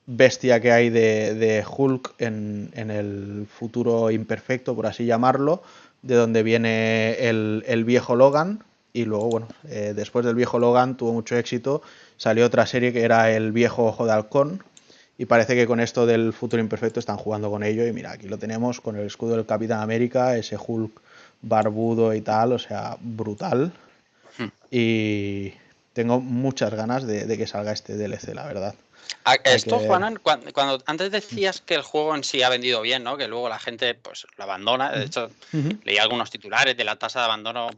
bestia 0.05 0.61
que 0.61 0.71
hay 0.71 0.91
de, 0.91 1.33
de 1.33 1.65
Hulk 1.67 2.13
en, 2.19 2.69
en, 2.75 2.91
el 2.91 3.47
futuro 3.49 4.11
imperfecto, 4.11 4.75
por 4.75 4.85
así 4.85 5.07
llamarlo, 5.07 5.63
de 6.03 6.13
donde 6.13 6.43
viene 6.43 7.13
el, 7.27 7.63
el 7.65 7.83
viejo 7.83 8.15
Logan. 8.15 8.63
Y 8.93 9.05
luego, 9.05 9.27
bueno, 9.27 9.47
eh, 9.69 9.93
después 9.95 10.23
del 10.23 10.35
viejo 10.35 10.59
Logan 10.59 10.97
tuvo 10.97 11.13
mucho 11.13 11.35
éxito. 11.35 11.81
Salió 12.15 12.45
otra 12.45 12.67
serie 12.67 12.93
que 12.93 13.01
era 13.01 13.31
El 13.31 13.51
viejo 13.51 13.87
ojo 13.87 14.05
de 14.05 14.11
halcón, 14.11 14.63
y 15.17 15.25
parece 15.25 15.55
que 15.55 15.65
con 15.65 15.79
esto 15.79 16.05
del 16.05 16.31
futuro 16.31 16.61
imperfecto 16.61 16.99
están 16.99 17.17
jugando 17.17 17.49
con 17.49 17.63
ello. 17.63 17.87
Y 17.87 17.91
mira, 17.91 18.11
aquí 18.11 18.27
lo 18.27 18.37
tenemos 18.37 18.81
con 18.81 18.97
el 18.97 19.07
escudo 19.07 19.35
del 19.35 19.47
Capitán 19.47 19.79
América, 19.79 20.37
ese 20.37 20.57
Hulk 20.57 21.01
barbudo 21.41 22.13
y 22.13 22.21
tal, 22.21 22.53
o 22.53 22.59
sea, 22.59 22.97
brutal. 23.01 23.73
Hmm. 24.37 24.49
Y 24.69 25.53
tengo 25.97 26.19
muchas 26.19 26.71
ganas 26.75 27.07
de, 27.07 27.25
de, 27.25 27.37
que 27.39 27.47
salga 27.47 27.71
este 27.71 27.97
DLC, 27.97 28.35
la 28.35 28.45
verdad. 28.45 28.75
Esto, 29.43 29.79
que... 29.79 29.87
Juanan, 29.87 30.17
cuando, 30.17 30.53
cuando, 30.53 30.83
antes 30.85 31.09
decías 31.09 31.59
que 31.59 31.73
el 31.73 31.81
juego 31.81 32.15
en 32.15 32.23
sí 32.23 32.43
ha 32.43 32.49
vendido 32.49 32.81
bien, 32.83 33.03
¿no? 33.03 33.17
Que 33.17 33.27
luego 33.27 33.49
la 33.49 33.57
gente 33.57 33.95
pues 33.95 34.27
lo 34.37 34.43
abandona. 34.43 34.91
De 34.91 35.05
hecho, 35.05 35.31
uh 35.53 35.57
-huh. 35.57 35.79
leí 35.83 35.97
algunos 35.97 36.29
titulares 36.29 36.77
de 36.77 36.83
la 36.83 36.97
tasa 36.97 37.21
de 37.21 37.25
abandono 37.25 37.71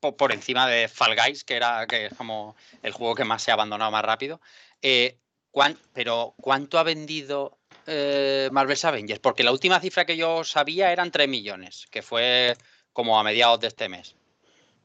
por, 0.00 0.16
por, 0.16 0.32
encima 0.32 0.66
de 0.66 0.88
Fall 0.88 1.16
Guys, 1.16 1.44
que 1.44 1.56
era 1.56 1.86
que 1.86 2.06
es 2.06 2.14
como 2.14 2.56
el 2.82 2.92
juego 2.92 3.14
que 3.14 3.24
más 3.24 3.42
se 3.42 3.50
ha 3.50 3.54
abandonado 3.54 3.90
más 3.90 4.06
rápido. 4.06 4.40
Eh, 4.80 5.18
¿cuán, 5.50 5.76
pero 5.92 6.34
¿cuánto 6.40 6.78
ha 6.78 6.82
vendido 6.82 7.58
eh, 7.86 8.48
Marvel's 8.52 8.86
Avengers? 8.86 9.20
Porque 9.20 9.44
la 9.44 9.52
última 9.52 9.80
cifra 9.80 10.06
que 10.06 10.16
yo 10.16 10.44
sabía 10.44 10.92
eran 10.92 11.10
3 11.10 11.28
millones, 11.28 11.88
que 11.90 12.00
fue 12.00 12.56
como 12.94 13.20
a 13.20 13.22
mediados 13.22 13.60
de 13.60 13.66
este 13.66 13.90
mes. 13.90 14.16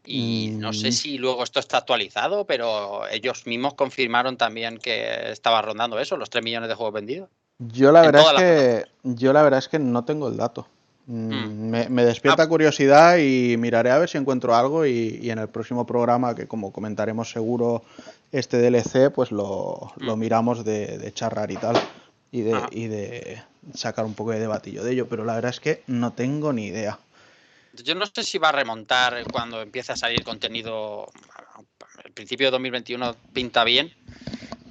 Y 0.06 0.52
mm. 0.52 0.60
no 0.60 0.74
sé 0.74 0.92
si 0.92 1.18
luego 1.18 1.44
esto 1.44 1.60
está 1.60 1.78
actualizado, 1.78 2.46
pero 2.46 3.08
ellos 3.08 3.46
mismos 3.46 3.76
confirmaron 3.76 4.38
también 4.38 4.78
que 4.78 5.32
estaba 5.32 5.62
rondando 5.62 6.00
eso, 6.00 6.18
los 6.18 6.30
3 6.30 6.44
millones 6.44 6.70
de 6.70 6.76
juegos 6.76 6.94
vendidos. 6.94 7.30
Yo 7.60 7.92
la 7.92 8.02
verdad 8.02 8.24
es 8.36 8.42
que 8.42 8.92
yo 9.04 9.34
la 9.34 9.44
verdad 9.44 9.60
es 9.60 9.68
que 9.68 9.78
no 9.78 10.04
tengo 10.04 10.28
el 10.28 10.38
dato. 10.38 10.68
Mm. 11.06 11.70
Me, 11.70 11.90
me, 11.90 12.06
despierta 12.06 12.44
ah. 12.44 12.48
curiosidad 12.48 13.18
y 13.18 13.58
miraré 13.58 13.92
a 13.92 13.98
ver 13.98 14.10
si 14.10 14.18
encuentro 14.18 14.56
algo 14.56 14.86
y, 14.86 15.20
y, 15.22 15.30
en 15.30 15.40
el 15.40 15.50
próximo 15.50 15.86
programa, 15.86 16.36
que 16.36 16.48
como 16.48 16.72
comentaremos 16.72 17.32
seguro 17.32 17.84
este 18.32 18.58
DLC, 18.58 19.12
pues 19.14 19.32
lo, 19.32 19.92
mm. 19.98 20.06
lo 20.06 20.16
miramos 20.16 20.64
de, 20.64 20.98
de, 20.98 21.14
charrar 21.14 21.52
y 21.52 21.58
tal 21.58 21.76
y 22.32 22.42
de, 22.42 22.60
y 22.72 22.88
de 22.88 23.44
sacar 23.74 24.06
un 24.06 24.14
poco 24.14 24.32
de 24.32 24.40
debatillo 24.40 24.84
de 24.84 24.94
ello, 24.94 25.08
pero 25.08 25.26
la 25.26 25.36
verdad 25.36 25.52
es 25.52 25.60
que 25.60 25.84
no 25.88 26.14
tengo 26.14 26.54
ni 26.54 26.68
idea. 26.68 27.00
Yo 27.74 27.96
no 27.96 28.06
sé 28.06 28.24
si 28.24 28.38
va 28.38 28.50
a 28.50 28.52
remontar 28.54 29.24
cuando 29.32 29.62
empiece 29.62 29.92
a 29.92 29.96
salir 29.96 30.24
contenido. 30.24 31.08
Al 32.04 32.12
principio 32.12 32.48
de 32.48 32.52
2021 32.52 33.16
pinta 33.32 33.64
bien, 33.64 33.94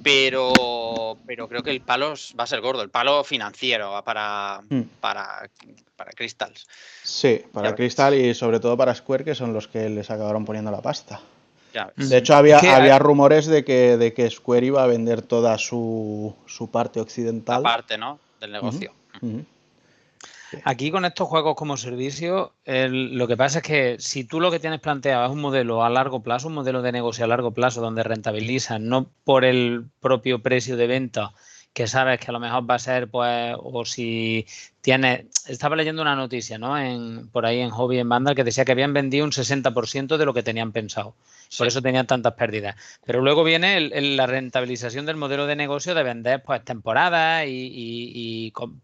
pero, 0.03 1.17
pero 1.25 1.47
creo 1.47 1.63
que 1.63 1.71
el 1.71 1.81
palo 1.81 2.13
va 2.39 2.43
a 2.43 2.47
ser 2.47 2.61
gordo, 2.61 2.81
el 2.81 2.89
palo 2.89 3.23
financiero 3.23 4.01
para, 4.03 4.61
mm. 4.69 4.81
para, 4.99 5.49
para 5.95 6.11
Crystals. 6.11 6.67
Sí, 7.03 7.41
para 7.51 7.75
Crystal 7.75 8.13
y 8.13 8.33
sobre 8.33 8.59
todo 8.59 8.77
para 8.77 8.93
Square, 8.93 9.23
que 9.23 9.35
son 9.35 9.53
los 9.53 9.67
que 9.67 9.89
les 9.89 10.09
acabaron 10.09 10.45
poniendo 10.45 10.71
la 10.71 10.81
pasta. 10.81 11.21
Ya, 11.73 11.91
de 11.95 12.17
hecho, 12.17 12.35
había, 12.35 12.59
había 12.59 12.99
rumores 12.99 13.45
de 13.45 13.63
que, 13.63 13.95
de 13.95 14.13
que 14.13 14.29
Square 14.29 14.65
iba 14.65 14.83
a 14.83 14.87
vender 14.87 15.21
toda 15.21 15.57
su, 15.57 16.35
su 16.45 16.69
parte 16.69 16.99
occidental. 16.99 17.63
La 17.63 17.69
parte, 17.69 17.97
¿no? 17.97 18.19
Del 18.41 18.51
negocio. 18.51 18.91
Uh 19.21 19.25
-huh. 19.25 19.33
Uh 19.33 19.37
-huh. 19.37 19.45
Aquí 20.63 20.91
con 20.91 21.05
estos 21.05 21.27
juegos 21.27 21.55
como 21.55 21.77
servicio, 21.77 22.53
lo 22.65 23.27
que 23.27 23.37
pasa 23.37 23.59
es 23.59 23.63
que 23.63 23.95
si 23.99 24.23
tú 24.23 24.39
lo 24.39 24.51
que 24.51 24.59
tienes 24.59 24.79
planteado 24.79 25.25
es 25.25 25.31
un 25.31 25.41
modelo 25.41 25.83
a 25.83 25.89
largo 25.89 26.21
plazo, 26.21 26.47
un 26.47 26.55
modelo 26.55 26.81
de 26.81 26.91
negocio 26.91 27.25
a 27.25 27.27
largo 27.27 27.51
plazo 27.51 27.81
donde 27.81 28.03
rentabilizas 28.03 28.79
no 28.79 29.09
por 29.23 29.45
el 29.45 29.85
propio 29.99 30.41
precio 30.41 30.77
de 30.77 30.87
venta, 30.87 31.33
que 31.73 31.87
sabes 31.87 32.19
que 32.19 32.27
a 32.29 32.33
lo 32.33 32.39
mejor 32.39 32.69
va 32.69 32.75
a 32.75 32.79
ser, 32.79 33.09
pues, 33.09 33.55
o 33.57 33.85
si 33.85 34.45
tienes, 34.81 35.25
estaba 35.47 35.75
leyendo 35.75 36.01
una 36.01 36.15
noticia, 36.15 36.57
¿no? 36.57 36.77
En, 36.77 37.29
por 37.29 37.45
ahí 37.45 37.59
en 37.59 37.69
Hobby 37.69 37.99
en 37.99 38.09
Vandal 38.09 38.35
que 38.35 38.43
decía 38.43 38.65
que 38.65 38.73
habían 38.73 38.93
vendido 38.93 39.23
un 39.23 39.31
60% 39.31 40.17
de 40.17 40.25
lo 40.25 40.33
que 40.33 40.43
tenían 40.43 40.71
pensado. 40.73 41.15
Por 41.57 41.67
eso 41.67 41.81
tenían 41.81 42.07
tantas 42.07 42.33
pérdidas. 42.33 42.75
Pero 43.05 43.21
luego 43.21 43.43
viene 43.43 43.77
el, 43.77 43.93
el, 43.93 44.17
la 44.17 44.27
rentabilización 44.27 45.05
del 45.05 45.17
modelo 45.17 45.45
de 45.47 45.55
negocio 45.55 45.93
de 45.95 46.03
vender 46.03 46.43
pues 46.43 46.63
temporadas 46.63 47.45
y, 47.45 47.49
y, 47.49 48.11
y 48.47 48.51
con, 48.51 48.81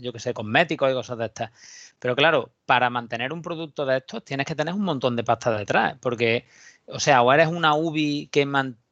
yo 0.00 0.12
qué 0.12 0.18
sé, 0.18 0.34
cosméticos 0.34 0.90
y 0.90 0.94
cosas 0.94 1.18
de 1.18 1.26
estas. 1.26 1.50
Pero 1.98 2.16
claro, 2.16 2.52
para 2.66 2.90
mantener 2.90 3.32
un 3.32 3.42
producto 3.42 3.86
de 3.86 3.98
estos 3.98 4.24
tienes 4.24 4.46
que 4.46 4.54
tener 4.54 4.74
un 4.74 4.84
montón 4.84 5.16
de 5.16 5.24
pasta 5.24 5.56
detrás. 5.56 5.96
Porque, 6.00 6.46
o 6.86 7.00
sea, 7.00 7.22
o 7.22 7.32
eres 7.32 7.48
una 7.48 7.74
UBI 7.74 8.28
que 8.32 8.44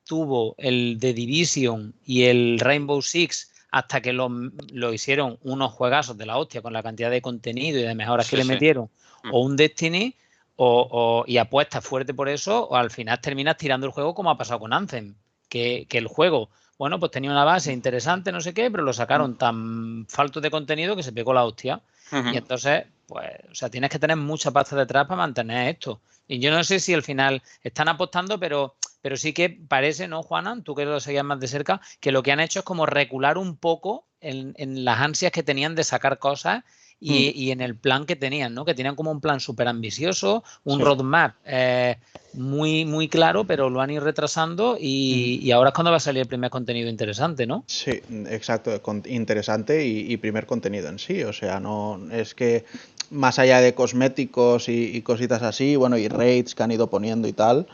mantuvo 0.09 0.55
el 0.57 0.97
The 0.99 1.13
Division 1.13 1.95
y 2.07 2.25
el 2.25 2.59
Rainbow 2.59 3.03
Six 3.03 3.51
hasta 3.71 4.01
que 4.01 4.15
lo, 4.15 4.31
lo, 4.73 4.95
hicieron 4.95 5.39
unos 5.43 5.73
juegazos 5.73 6.17
de 6.17 6.25
la 6.25 6.39
hostia 6.39 6.63
con 6.63 6.73
la 6.73 6.83
cantidad 6.83 7.11
de 7.11 7.21
contenido 7.21 7.79
y 7.79 7.83
de 7.83 7.95
mejoras 7.95 8.27
sí, 8.27 8.31
que 8.31 8.37
le 8.39 8.45
metieron, 8.45 8.89
mm. 9.25 9.35
o 9.35 9.41
un 9.41 9.57
Destiny 9.57 10.15
o, 10.57 10.89
o, 10.91 11.25
y 11.27 11.37
apuestas 11.37 11.85
fuerte 11.85 12.15
por 12.15 12.31
eso, 12.31 12.69
o 12.69 12.77
al 12.77 12.91
final 12.91 13.21
terminas 13.21 13.59
tirando 13.59 13.87
el 13.87 13.93
juego 13.93 14.15
como 14.15 14.31
ha 14.31 14.39
pasado 14.39 14.61
con 14.61 14.73
Anthem, 14.73 15.15
que, 15.51 15.87
que 15.89 15.99
el 15.99 16.07
juego, 16.07 16.49
bueno, 16.79 16.99
pues 16.99 17.13
tenía 17.13 17.31
una 17.31 17.45
base 17.45 17.75
interesante, 17.75 18.33
no 18.33 18.41
sé 18.41 18.55
qué, 18.55 18.71
pero 18.71 18.83
lo 18.83 18.95
sacaron 18.95 19.37
tan 19.37 20.07
falto 20.09 20.41
de 20.41 20.51
contenido 20.51 20.97
que 20.97 21.03
se 21.03 21.13
pegó 21.13 21.35
la 21.35 21.45
hostia. 21.45 21.83
Uh 22.11 22.17
-huh. 22.17 22.35
Y 22.35 22.39
entonces, 22.39 22.87
pues, 23.07 23.31
o 23.51 23.55
sea, 23.55 23.69
tienes 23.69 23.91
que 23.91 23.99
tener 23.99 24.17
mucha 24.17 24.51
pasta 24.51 24.75
detrás 24.75 25.07
para 25.07 25.19
mantener 25.19 25.69
esto. 25.69 26.01
Y 26.27 26.39
yo 26.39 26.51
no 26.51 26.65
sé 26.65 26.81
si 26.81 26.95
al 26.95 27.03
final 27.03 27.43
están 27.63 27.89
apostando, 27.89 28.39
pero, 28.39 28.77
pero 29.01 29.17
sí 29.17 29.33
que 29.33 29.51
parece, 29.51 30.09
¿no, 30.09 30.23
Juana? 30.23 30.61
Tú 30.63 30.75
que 30.75 30.85
lo 30.85 31.01
seguías 31.01 31.25
más 31.25 31.41
de 31.41 31.49
cerca, 31.49 31.81
que 32.01 32.13
lo 32.13 32.23
que 32.23 32.33
han 32.33 32.41
hecho 32.41 32.61
es 32.61 32.65
como 32.65 32.87
recular 32.87 33.39
un 33.39 33.57
poco 33.57 34.07
en, 34.21 34.55
en 34.57 34.85
las 34.85 35.01
ansias 35.01 35.33
que 35.33 35.43
tenían 35.43 35.75
de 35.75 35.85
sacar 35.85 36.19
cosas 36.19 36.65
y, 37.01 37.11
mm. 37.11 37.33
y, 37.35 37.51
en 37.53 37.61
el 37.61 37.77
plan 37.77 38.07
que 38.07 38.17
tenían, 38.17 38.55
¿no? 38.55 38.65
Que 38.65 38.75
tenían 38.75 38.97
como 38.97 39.11
un 39.11 39.21
plan 39.21 39.39
súper 39.39 39.69
ambicioso, 39.69 40.43
un 40.65 40.79
sí. 40.79 40.85
roadmap 40.85 41.37
eh, 41.45 41.97
muy, 42.35 42.85
muy 42.85 43.09
claro, 43.09 43.45
pero 43.45 43.71
lo 43.71 43.81
han 43.81 43.91
ido 43.91 44.03
retrasando 44.03 44.77
y, 44.79 45.39
mm. 45.41 45.47
y, 45.47 45.51
ahora 45.53 45.71
es 45.71 45.75
cuando 45.75 45.91
va 45.93 45.99
a 45.99 46.01
salir 46.01 46.23
el 46.23 46.29
primer 46.29 46.51
contenido 46.51 46.89
interesante, 46.89 47.47
¿no? 47.47 47.65
Sí, 47.67 48.01
exacto, 48.29 48.73
interesante 49.07 49.87
y, 49.87 50.13
y, 50.13 50.17
primer 50.17 50.47
contenido 50.47 50.89
en 50.89 50.99
sí, 50.99 51.23
o 51.23 51.33
sea, 51.33 51.61
no 51.61 52.01
es 52.11 52.35
que 52.35 52.65
más 53.11 53.39
allá 53.39 53.61
de 53.61 53.75
cosméticos 53.75 54.69
y, 54.69 55.01
cositas 55.03 55.43
así, 55.43 55.77
bueno, 55.77 55.97
y 55.97 56.09
raids 56.09 56.55
que 56.55 56.63
han 56.63 56.73
ido 56.73 56.91
poniendo 56.91 57.29
y 57.29 57.33
tal, 57.33 57.67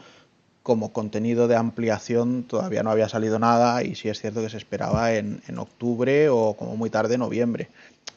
como 0.64 0.92
contenido 0.92 1.46
de 1.46 1.54
ampliación 1.54 2.42
todavía 2.42 2.82
no 2.82 2.90
había 2.90 3.08
salido 3.08 3.38
nada 3.38 3.84
y 3.84 3.94
sí 3.94 4.08
es 4.08 4.20
cierto 4.20 4.40
que 4.40 4.48
se 4.50 4.56
esperaba 4.56 5.14
en, 5.14 5.42
en 5.46 5.58
octubre 5.58 6.28
o 6.30 6.54
como 6.54 6.74
muy 6.76 6.90
tarde 6.90 7.18
noviembre 7.18 7.68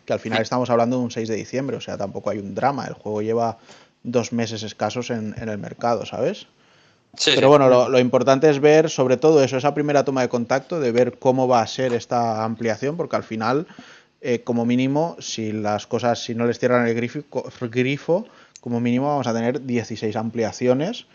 que 0.08 0.14
al 0.14 0.20
final 0.20 0.41
estamos 0.41 0.70
hablando 0.70 0.98
de 0.98 1.04
un 1.04 1.12
6 1.12 1.28
de 1.28 1.36
diciembre, 1.36 1.76
o 1.76 1.82
sea, 1.82 1.98
tampoco 1.98 2.30
hay 2.30 2.39
un 2.39 2.56
drama, 2.56 2.86
el 2.88 2.93
juego 2.93 3.22
lleva 3.22 3.58
dos 4.04 4.32
meses 4.32 4.64
escasos 4.64 5.10
en, 5.10 5.36
en 5.38 5.50
el 5.50 5.58
mercado, 5.58 6.06
¿sabes? 6.06 6.48
Sí, 7.18 7.32
Pero 7.36 7.50
bueno, 7.50 7.68
lo, 7.68 7.89
lo, 7.89 8.00
importante 8.00 8.50
es 8.50 8.60
ver 8.60 8.89
sobre 8.89 9.18
todo 9.18 9.43
eso, 9.43 9.58
esa 9.58 9.74
primera 9.74 10.06
toma 10.06 10.22
de 10.22 10.30
contacto, 10.30 10.80
de 10.80 10.91
ver 10.93 11.20
cómo 11.20 11.48
va 11.48 11.62
a 11.62 11.68
ser 11.68 11.93
esta 11.93 12.45
ampliación, 12.45 12.95
porque 12.95 13.18
al 13.18 13.24
final, 13.24 13.68
eh, 14.22 14.43
como 14.43 14.66
mínimo, 14.66 15.18
si 15.20 15.52
las 15.52 15.88
cosas, 15.88 16.24
si 16.24 16.36
no 16.36 16.45
les 16.45 16.58
cierran 16.58 16.88
el 16.88 16.95
grifo, 16.95 17.24
grifo, 17.70 18.26
como 18.62 18.80
mínimo 18.80 19.08
vamos 19.08 19.28
a 19.28 19.34
tener 19.34 19.66
16 19.66 20.16
ampliaciones 20.16 21.06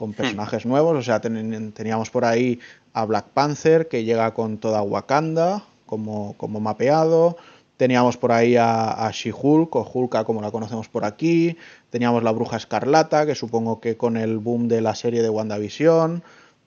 con 0.00 0.14
personajes 0.14 0.64
hmm. 0.64 0.68
nuevos, 0.70 0.96
o 0.96 1.02
sea, 1.02 1.20
ten, 1.20 1.72
teníamos 1.72 2.08
por 2.08 2.24
ahí 2.24 2.58
a 2.94 3.04
Black 3.04 3.26
Panther, 3.34 3.86
que 3.86 4.02
llega 4.02 4.32
con 4.32 4.56
toda 4.56 4.80
Wakanda 4.80 5.62
como, 5.84 6.32
como 6.38 6.58
mapeado, 6.58 7.36
Teníamos 7.76 8.18
por 8.18 8.30
ahí 8.30 8.56
a, 8.56 9.06
a 9.06 9.10
She-Hulk 9.10 9.74
o 9.74 9.90
Hulka 9.90 10.24
como 10.24 10.42
la 10.42 10.50
conocemos 10.50 10.88
por 10.88 11.06
aquí. 11.06 11.56
Teníamos 11.88 12.22
la 12.22 12.30
Bruja 12.30 12.58
Escarlata, 12.58 13.24
que 13.24 13.34
supongo 13.34 13.80
que 13.80 13.96
con 13.96 14.18
el 14.18 14.36
boom 14.36 14.68
de 14.68 14.82
la 14.82 14.94
serie 14.94 15.22
de 15.22 15.30
WandaVision. 15.30 16.22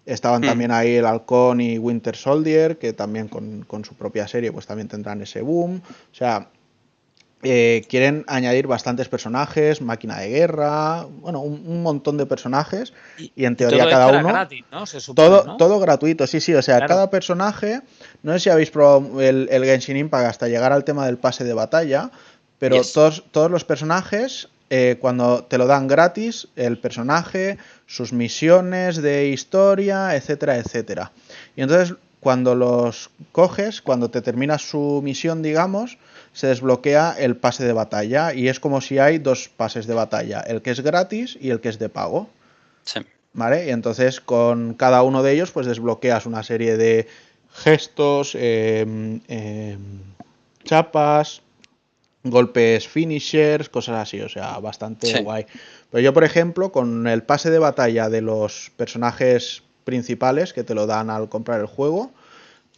Estaban 0.08 0.42
Hmm. 0.42 0.48
también 0.48 0.72
ahí 0.72 0.96
el 0.96 1.06
Halcón 1.06 1.62
y 1.62 1.78
Winter 1.78 2.16
Soldier, 2.16 2.80
que 2.80 2.94
también 2.94 3.28
con, 3.28 3.64
con 3.68 3.86
su 3.86 3.94
propia 3.94 4.28
serie 4.28 4.52
pues 4.52 4.66
también 4.66 4.88
tendrán 4.88 5.22
ese 5.22 5.44
boom. 5.44 5.82
O 5.86 6.16
sea, 6.16 6.50
eh, 7.44 7.84
quieren 7.90 8.24
añadir 8.28 8.68
bastantes 8.68 9.08
personajes, 9.10 9.82
máquina 9.82 10.18
de 10.20 10.30
guerra, 10.30 11.06
bueno, 11.22 11.42
un, 11.42 11.64
un 11.66 11.84
montón 11.84 12.18
de 12.18 12.26
personajes 12.26 12.94
y 13.18 13.46
en 13.46 13.56
teoría 13.56 13.84
todo 13.84 13.90
cada 13.92 14.08
uno... 14.20 14.28
gratis, 14.30 14.64
¿no? 14.72 14.86
Se 14.86 15.00
supone, 15.00 15.28
Todo, 15.28 15.44
¿no? 15.46 15.58
todo 15.58 15.80
gratuito, 15.80 16.26
sí, 16.28 16.40
sí. 16.40 16.54
O 16.54 16.62
sea, 16.62 16.78
Claro. 16.78 16.88
cada 16.90 17.10
personaje. 17.10 17.82
No 18.24 18.34
sé 18.34 18.40
si 18.40 18.50
habéis 18.50 18.72
probado 18.72 19.22
el, 19.22 19.48
el 19.52 19.64
Genshin 19.66 19.98
Impact 19.98 20.26
hasta 20.28 20.48
llegar 20.48 20.72
al 20.72 20.84
tema 20.84 21.06
del 21.06 21.18
pase 21.18 21.44
de 21.44 21.54
batalla. 21.54 22.12
Pero 22.60 22.78
Yes. 22.78 22.94
todos, 22.94 23.24
todos 23.32 23.52
los 23.52 23.66
personajes, 23.66 24.48
eh, 24.70 24.98
cuando 25.02 25.44
te 25.44 25.58
lo 25.58 25.68
dan 25.68 25.88
gratis, 25.88 26.48
el 26.56 26.78
personaje, 26.80 27.58
sus 27.88 28.14
misiones 28.14 29.02
de 29.02 29.28
historia, 29.28 30.16
etcétera, 30.16 30.58
etcétera. 30.58 31.12
Y 31.58 31.62
entonces, 31.62 31.96
cuando 32.22 32.56
los 32.56 33.10
coges, 33.34 33.82
cuando 33.82 34.10
te 34.10 34.22
terminas 34.22 34.62
su 34.62 35.02
misión, 35.04 35.42
digamos, 35.44 35.98
se 36.34 36.48
desbloquea 36.48 37.16
el 37.18 37.38
pase 37.38 37.64
de 37.64 37.74
batalla. 37.74 38.34
Y 38.34 38.50
es 38.50 38.60
como 38.60 38.82
si 38.82 39.00
hay 39.00 39.20
dos 39.20 39.50
pases 39.50 39.88
de 39.88 39.94
batalla: 39.94 40.42
el 40.42 40.62
que 40.62 40.72
es 40.72 40.82
gratis 40.82 41.38
y 41.40 41.52
el 41.52 41.60
que 41.62 41.70
es 41.70 41.80
de 41.80 41.90
pago. 41.90 42.30
Sí. 42.84 43.00
¿Vale? 43.34 43.68
Y 43.68 43.70
entonces 43.70 44.20
con 44.20 44.74
cada 44.76 45.02
uno 45.04 45.24
de 45.24 45.32
ellos 45.32 45.52
pues 45.52 45.66
desbloqueas 45.66 46.26
una 46.26 46.44
serie 46.44 46.78
de 46.78 47.08
gestos, 47.52 48.36
em, 48.36 49.22
em, 49.28 49.80
chapas, 50.64 51.42
golpes 52.24 52.88
finishers, 52.88 53.70
cosas 53.70 54.02
así, 54.02 54.22
o 54.22 54.30
sea, 54.30 54.60
bastante 54.60 55.08
Sí. 55.08 55.22
guay. 55.22 55.46
Pero 55.92 56.02
yo, 56.02 56.14
por 56.14 56.24
ejemplo, 56.24 56.72
con 56.72 57.08
el 57.08 57.24
pase 57.24 57.50
de 57.52 57.60
batalla 57.60 58.10
de 58.10 58.22
los 58.22 58.72
personajes 58.78 59.62
principales 59.84 60.54
que 60.54 60.64
te 60.64 60.74
lo 60.74 60.88
dan 60.88 61.10
al 61.10 61.28
comprar 61.28 61.60
el 61.60 61.68
juego, 61.68 62.12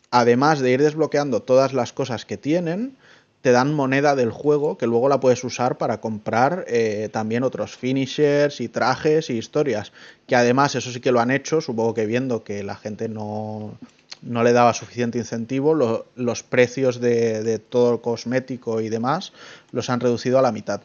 además 0.09 0.59
de 0.59 0.71
ir 0.71 0.81
desbloqueando 0.81 1.41
todas 1.41 1.73
las 1.73 1.93
cosas 1.93 2.25
que 2.25 2.37
tienen, 2.37 2.97
te 3.45 3.51
dan 3.51 3.75
moneda 3.75 4.15
del 4.15 4.31
juego 4.31 4.75
que 4.75 4.87
luego 4.87 5.07
la 5.07 5.19
puedes 5.19 5.43
usar 5.43 5.77
para 5.77 6.01
comprar 6.01 6.65
eh, 6.67 7.09
también 7.13 7.43
otros 7.43 7.75
finishers 7.77 8.59
y 8.59 8.69
trajes 8.69 9.29
y 9.29 9.33
historias. 9.37 9.91
Que 10.25 10.35
además 10.35 10.73
eso 10.73 10.89
sí 10.91 10.99
que 10.99 11.11
lo 11.11 11.19
han 11.19 11.29
hecho, 11.29 11.61
supongo 11.61 11.93
que 11.93 12.07
viendo 12.07 12.43
que 12.43 12.63
la 12.63 12.75
gente 12.75 13.07
no, 13.07 13.77
no 14.23 14.43
le 14.43 14.51
daba 14.51 14.73
suficiente 14.73 15.19
incentivo, 15.19 15.75
lo- 15.75 16.07
los 16.15 16.41
precios 16.41 16.99
de, 16.99 17.43
de 17.43 17.59
todo 17.59 17.93
el 17.93 18.01
cosmético 18.01 18.81
y 18.81 18.89
demás 18.89 19.31
los 19.71 19.91
han 19.91 19.99
reducido 19.99 20.39
a 20.39 20.41
la 20.41 20.51
mitad. 20.51 20.81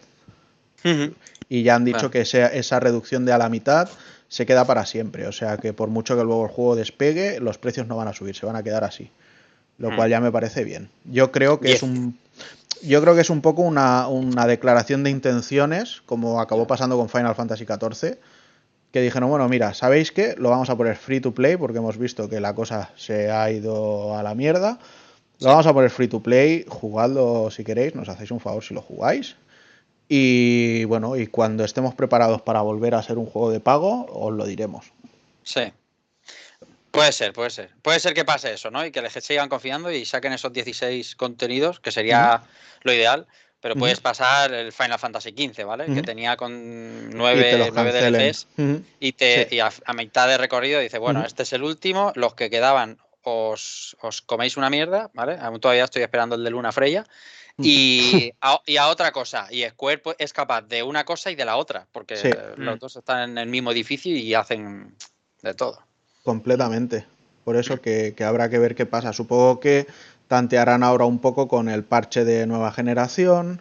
Y 1.49 1.63
ya 1.63 1.77
han 1.77 1.87
dicho 1.87 1.97
Claro. 1.97 2.11
que 2.11 2.21
ese- 2.21 2.59
esa 2.59 2.79
reducción 2.79 3.25
de 3.25 3.33
a 3.33 3.39
la 3.39 3.49
mitad 3.49 3.89
se 4.29 4.45
queda 4.45 4.67
para 4.67 4.85
siempre. 4.85 5.27
O 5.27 5.33
sea 5.33 5.57
que 5.57 5.73
por 5.73 5.89
mucho 5.89 6.15
que 6.15 6.25
luego 6.25 6.45
el 6.45 6.51
juego 6.51 6.77
despegue, 6.77 7.41
los 7.41 7.57
precios 7.57 7.87
no 7.87 7.97
van 7.97 8.09
a 8.09 8.13
subir, 8.13 8.37
se 8.37 8.45
van 8.45 8.57
a 8.57 8.63
quedar 8.63 8.85
así. 8.85 9.11
Lo 9.79 9.93
Hmm. 9.93 9.97
cual 9.97 10.11
ya 10.11 10.21
me 10.21 10.31
parece 10.31 10.63
bien. 10.63 10.91
Yo 11.07 11.33
creo 11.33 11.59
que 11.59 11.73
es 11.73 11.83
un. 11.83 12.19
Yo 12.83 13.01
creo 13.03 13.15
que 13.15 13.21
es 13.21 13.31
un 13.31 13.43
poco 13.43 13.63
una, 13.63 14.09
una 14.09 14.47
declaración 14.47 15.05
de 15.05 15.11
intenciones, 15.11 16.03
como 16.07 16.41
acabó 16.41 16.67
pasando 16.67 16.97
con 16.97 17.09
Final 17.09 17.35
Fantasy 17.35 17.67
XIV, 17.67 18.19
que 18.93 19.01
dijeron, 19.01 19.29
bueno, 19.31 19.49
mira, 19.49 19.75
¿sabéis 19.75 20.13
qué? 20.13 20.35
Lo 20.39 20.51
vamos 20.51 20.71
a 20.71 20.77
poner 20.77 20.97
free 20.97 21.21
to 21.21 21.33
play, 21.33 21.57
porque 21.57 21.79
hemos 21.79 21.99
visto 21.99 22.29
que 22.29 22.41
la 22.41 22.55
cosa 22.55 22.91
se 22.97 23.31
ha 23.31 23.51
ido 23.51 24.17
a 24.17 24.23
la 24.23 24.35
mierda. 24.35 24.79
Lo 25.41 25.49
vamos 25.49 25.67
a 25.67 25.73
poner 25.73 25.91
free 25.91 26.09
to 26.09 26.23
play, 26.23 26.65
jugadlo 26.69 27.51
si 27.51 27.65
queréis, 27.65 27.95
nos 27.95 28.09
hacéis 28.09 28.31
un 28.31 28.41
favor 28.41 28.63
si 28.63 28.75
lo 28.75 28.83
jugáis. 28.83 29.37
Y 30.09 30.85
bueno, 30.85 31.17
y 31.17 31.29
cuando 31.29 31.65
estemos 31.65 31.95
preparados 31.95 32.43
para 32.43 32.63
volver 32.63 32.95
a 32.95 33.03
ser 33.03 33.17
un 33.17 33.27
juego 33.27 33.51
de 33.51 33.61
pago, 33.61 34.07
os 34.13 34.33
lo 34.33 34.45
diremos. 34.45 34.93
Sí. 35.45 35.73
Puede 36.91 37.13
ser, 37.13 37.33
puede 37.33 37.51
ser. 37.51 37.71
Puede 37.83 38.01
ser 38.01 38.15
que 38.15 38.25
pase 38.25 38.53
eso, 38.53 38.71
¿no? 38.71 38.85
Y 38.85 38.91
que 38.91 39.01
les 39.03 39.13
sigan 39.13 39.49
confiando 39.49 39.91
y 39.93 40.05
saquen 40.05 40.33
esos 40.33 40.53
16 40.53 41.15
contenidos, 41.17 41.81
que 41.81 41.93
sería 41.93 42.43
lo 42.83 42.93
ideal. 42.93 43.27
Pero 43.63 43.77
puedes 43.77 44.01
pasar 44.01 44.55
el 44.55 44.73
Final 44.73 44.99
Fantasy 44.99 45.31
XV, 45.37 45.65
¿vale? 45.67 45.85
Que 45.95 46.03
tenía 46.03 46.37
con 46.39 46.51
y 47.09 47.11
te 47.11 47.17
9, 47.17 47.59
los 47.59 47.71
cancelen. 47.73 48.13
DLCs 48.15 48.47
Ujú. 48.57 48.83
y, 49.01 49.13
te, 49.13 49.49
Sí. 49.51 49.57
y 49.57 49.61
a, 49.61 49.71
a 49.85 49.93
mitad 49.93 50.27
de 50.29 50.39
recorrido 50.39 50.81
dice, 50.81 50.97
bueno, 50.97 51.23
este 51.27 51.43
es 51.43 51.53
el 51.53 51.63
último, 51.63 52.11
los 52.17 52.33
que 52.35 52.49
quedaban 52.49 52.97
os, 53.23 53.99
os 54.01 54.23
coméis 54.23 54.57
una 54.57 54.71
mierda, 54.71 55.11
¿vale? 55.13 55.37
Aún 55.39 55.61
todavía 55.61 55.85
estoy 55.85 56.01
esperando 56.03 56.37
el 56.37 56.43
de 56.45 56.49
Luna 56.51 56.73
Freya. 56.73 57.05
Y 57.59 58.33
a, 58.41 58.63
y 58.65 58.79
a 58.79 58.89
otra 58.89 59.13
cosa, 59.13 59.47
y 59.51 59.63
Square 59.69 59.99
pues, 59.99 60.17
es 60.19 60.33
capaz 60.33 60.63
de 60.63 60.83
una 60.83 61.05
cosa 61.05 61.31
y 61.31 61.35
de 61.35 61.45
la 61.45 61.57
otra, 61.59 61.87
porque 61.93 62.17
Sí. 62.17 62.31
los 62.57 62.77
Mm. 62.77 62.79
dos 62.79 62.97
están 62.97 63.31
en 63.33 63.37
el 63.39 63.47
mismo 63.49 63.73
edificio 63.73 64.17
y 64.17 64.33
hacen 64.33 64.97
de 65.43 65.53
todo. 65.53 65.85
Completamente. 66.31 67.05
Por 67.45 67.57
eso 67.57 67.81
que, 67.81 68.15
que 68.17 68.23
habrá 68.23 68.49
que 68.49 68.59
ver 68.61 68.77
qué 68.77 68.87
pasa. 68.87 69.13
Supongo 69.13 69.59
que 69.59 69.89
tantearán 70.29 70.85
ahora 70.85 71.07
un 71.07 71.19
poco 71.19 71.49
con 71.49 71.69
el 71.69 71.83
parche 71.83 72.25
de 72.25 72.47
nueva 72.47 72.71
generación, 72.71 73.61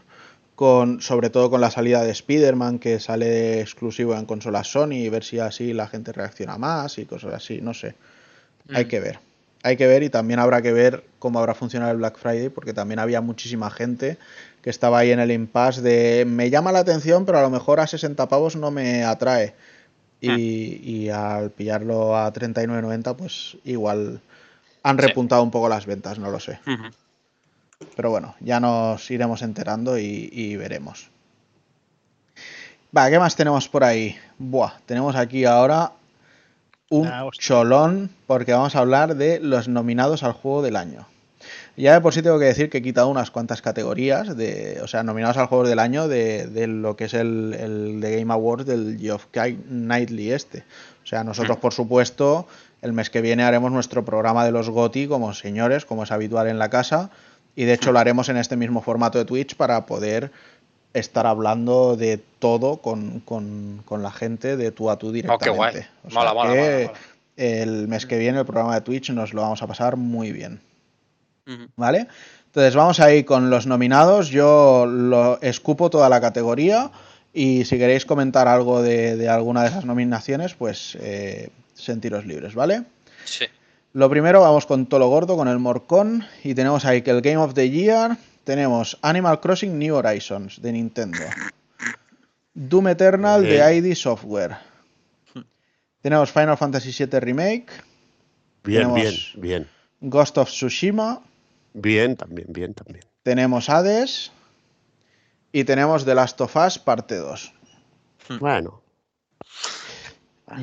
con, 0.54 1.02
sobre 1.02 1.32
todo 1.32 1.50
con 1.50 1.62
la 1.62 1.72
salida 1.72 2.04
de 2.04 2.12
Spider-Man 2.12 2.78
que 2.78 3.00
sale 3.00 3.60
exclusivo 3.62 4.16
en 4.16 4.26
consolas 4.26 4.68
Sony 4.68 4.92
y 5.06 5.10
ver 5.10 5.24
si 5.24 5.40
así 5.40 5.74
la 5.74 5.88
gente 5.88 6.12
reacciona 6.12 6.60
más 6.60 7.00
y 7.00 7.06
cosas 7.06 7.34
así, 7.34 7.60
no 7.60 7.74
sé. 7.74 7.96
Hay 8.72 8.86
Mm. 8.86 8.88
que 8.88 9.00
ver. 9.00 9.20
Hay 9.64 9.76
que 9.78 9.88
ver 9.88 10.04
y 10.04 10.10
también 10.10 10.40
habrá 10.40 10.62
que 10.62 10.72
ver 10.72 11.04
cómo 11.18 11.40
habrá 11.40 11.56
funcionado 11.56 11.92
el 11.92 11.98
Black 11.98 12.20
Friday 12.20 12.50
porque 12.50 12.74
también 12.74 13.00
había 13.00 13.20
muchísima 13.22 13.72
gente 13.72 14.18
que 14.62 14.70
estaba 14.70 15.00
ahí 15.00 15.12
en 15.12 15.20
el 15.20 15.32
impasse 15.32 15.82
de 15.82 16.24
me 16.28 16.52
llama 16.52 16.72
la 16.72 16.80
atención 16.80 17.26
pero 17.26 17.40
a 17.40 17.42
lo 17.42 17.50
mejor 17.50 17.80
a 17.80 17.88
60 17.88 18.28
pavos 18.30 18.56
no 18.56 18.70
me 18.70 19.04
atrae. 19.04 19.56
Y, 20.22 20.82
y 20.84 21.10
al 21.10 21.52
pillarlo 21.52 22.18
a 22.18 22.32
39.90 22.34 23.16
pues 23.16 23.58
igual 23.64 24.20
han 24.84 24.98
Sí. 24.98 25.04
repuntado 25.04 25.44
un 25.44 25.52
poco 25.52 25.70
las 25.70 25.86
ventas, 25.86 26.20
no 26.20 26.30
lo 26.30 26.40
sé. 26.40 26.60
Pero 27.96 28.10
bueno, 28.10 28.36
ya 28.42 28.60
nos 28.60 29.10
iremos 29.12 29.42
enterando 29.42 29.98
y, 29.98 30.30
y 30.32 30.56
veremos. 30.58 31.10
Va, 32.96 33.10
¿qué 33.10 33.20
más 33.20 33.36
tenemos 33.36 33.68
por 33.70 33.84
ahí? 33.84 34.16
Buah, 34.38 34.74
tenemos 34.86 35.16
aquí 35.16 35.46
ahora 35.46 35.92
un 36.90 37.08
Ah, 37.08 37.30
cholón 37.32 38.10
porque 38.28 38.52
vamos 38.54 38.76
a 38.76 38.80
hablar 38.80 39.16
de 39.16 39.40
los 39.40 39.68
nominados 39.68 40.24
al 40.24 40.32
juego 40.34 40.62
del 40.62 40.76
año. 40.76 41.06
Ya 41.82 41.94
de 41.94 42.02
por 42.02 42.14
sí 42.14 42.22
tengo 42.22 42.38
que 42.40 42.46
decir 42.46 42.70
que 42.70 42.80
he 42.80 42.82
quitado 42.82 43.08
unas 43.08 43.32
cuantas 43.32 43.62
categorías, 43.62 44.36
de, 44.36 44.80
o 44.84 44.88
sea, 44.88 45.04
nominados 45.04 45.38
al 45.38 45.46
juego 45.48 45.68
del 45.68 45.80
año 45.80 46.08
de, 46.08 46.48
de 46.48 46.68
lo 46.68 46.96
que 46.96 47.06
es 47.06 47.14
el, 47.14 47.54
el 47.58 48.00
The 48.02 48.20
Game 48.20 48.34
Awards 48.34 48.66
del 48.66 48.98
Geoff 49.00 49.28
Knightley 49.32 50.32
este. 50.32 50.64
O 51.04 51.08
sea, 51.08 51.24
nosotros, 51.24 51.58
por 51.58 51.74
supuesto, 51.74 52.48
el 52.82 52.94
mes 52.94 53.10
que 53.10 53.22
viene 53.22 53.44
haremos 53.44 53.72
nuestro 53.72 54.04
programa 54.06 54.46
de 54.46 54.52
los 54.52 54.70
GOTI 54.70 55.08
como 55.08 55.34
señores, 55.34 55.86
como 55.86 56.04
es 56.04 56.12
habitual 56.12 56.48
en 56.48 56.60
la 56.60 56.70
casa, 56.70 57.10
y 57.56 57.66
de 57.66 57.74
hecho 57.74 57.92
lo 57.92 58.00
haremos 58.00 58.30
en 58.30 58.38
este 58.38 58.56
mismo 58.56 58.82
formato 58.82 59.18
de 59.18 59.26
Twitch 59.26 59.56
para 59.56 59.86
poder 59.86 60.32
estar 60.94 61.28
hablando 61.28 61.96
de 61.96 62.20
todo 62.40 62.78
con, 62.78 63.20
con- 63.22 63.82
con 63.86 64.02
la 64.04 64.12
gente 64.12 64.58
de 64.58 64.72
tú 64.72 64.90
a 64.90 64.98
tú 64.98 65.12
directamente. 65.12 65.50
Oh, 65.52 65.56
guay. 65.56 66.14
O 66.14 66.14
Mola, 66.14 66.34
mola, 66.34 66.54
que 66.54 66.58
mola, 66.60 66.88
mola. 66.88 67.00
El 67.38 67.88
mes 67.88 68.06
que 68.06 68.18
viene 68.18 68.40
el 68.40 68.46
programa 68.46 68.76
de 68.76 68.82
Twitch 68.82 69.12
nos 69.12 69.34
lo 69.34 69.42
vamos 69.42 69.62
a 69.64 69.68
pasar 69.68 69.96
muy 69.98 70.32
bien. 70.32 70.60
¿Vale? 71.76 72.08
Entonces 72.48 72.76
vamos 72.76 73.00
ahí 73.00 73.24
con 73.24 73.50
los 73.50 73.68
nominados. 73.68 74.30
Yo 74.30 74.86
lo 74.86 75.40
escupo 75.42 75.90
toda 75.90 76.10
la 76.10 76.22
categoría 76.22 76.92
y 77.34 77.66
si 77.66 77.78
queréis 77.78 78.06
comentar 78.06 78.48
algo 78.48 78.82
de, 78.82 79.16
de 79.16 79.30
alguna 79.30 79.64
de 79.64 79.70
esas 79.70 79.86
nominaciones, 79.86 80.56
pues 80.56 80.98
eh, 81.02 81.50
sentiros 81.74 82.26
libres, 82.26 82.56
¿vale? 82.56 82.84
Sí. 83.26 83.46
Lo 83.94 84.10
primero 84.10 84.42
vamos 84.42 84.66
con 84.66 84.86
Tolo 84.86 85.08
Gordo, 85.08 85.36
con 85.36 85.48
el 85.48 85.60
Morcón 85.60 86.26
y 86.44 86.54
tenemos 86.54 86.86
ahí 86.86 87.02
que 87.02 87.12
el 87.12 87.22
Game 87.22 87.38
of 87.38 87.54
the 87.54 87.70
Year 87.70 88.18
tenemos 88.44 88.98
Animal 89.02 89.40
Crossing 89.40 89.78
New 89.78 89.96
Horizons 89.96 90.62
de 90.62 90.72
Nintendo. 90.72 91.20
Doom 92.54 92.90
Eternal 92.90 93.44
de 93.44 93.76
ID 93.76 93.96
Software. 93.96 94.58
Tenemos 96.02 96.32
Final 96.32 96.58
Fantasy 96.58 96.92
VII 96.92 97.20
Remake, 97.20 97.68
Bien, 98.64 98.94
bien, 98.94 99.14
bien. 99.36 99.68
Ghost 100.02 100.38
of 100.38 100.50
Tsushima, 100.50 101.22
Bien, 101.74 102.16
también, 102.16 102.48
bien, 102.52 102.74
también. 102.74 103.06
tenemos 103.24 103.70
Hades 103.70 104.32
y 105.52 105.64
tenemos 105.64 106.06
The 106.06 106.16
Last 106.16 106.40
of 106.42 106.56
Us 106.56 106.80
parte 106.80 107.16
2. 107.16 107.54
Bueno, 108.40 108.82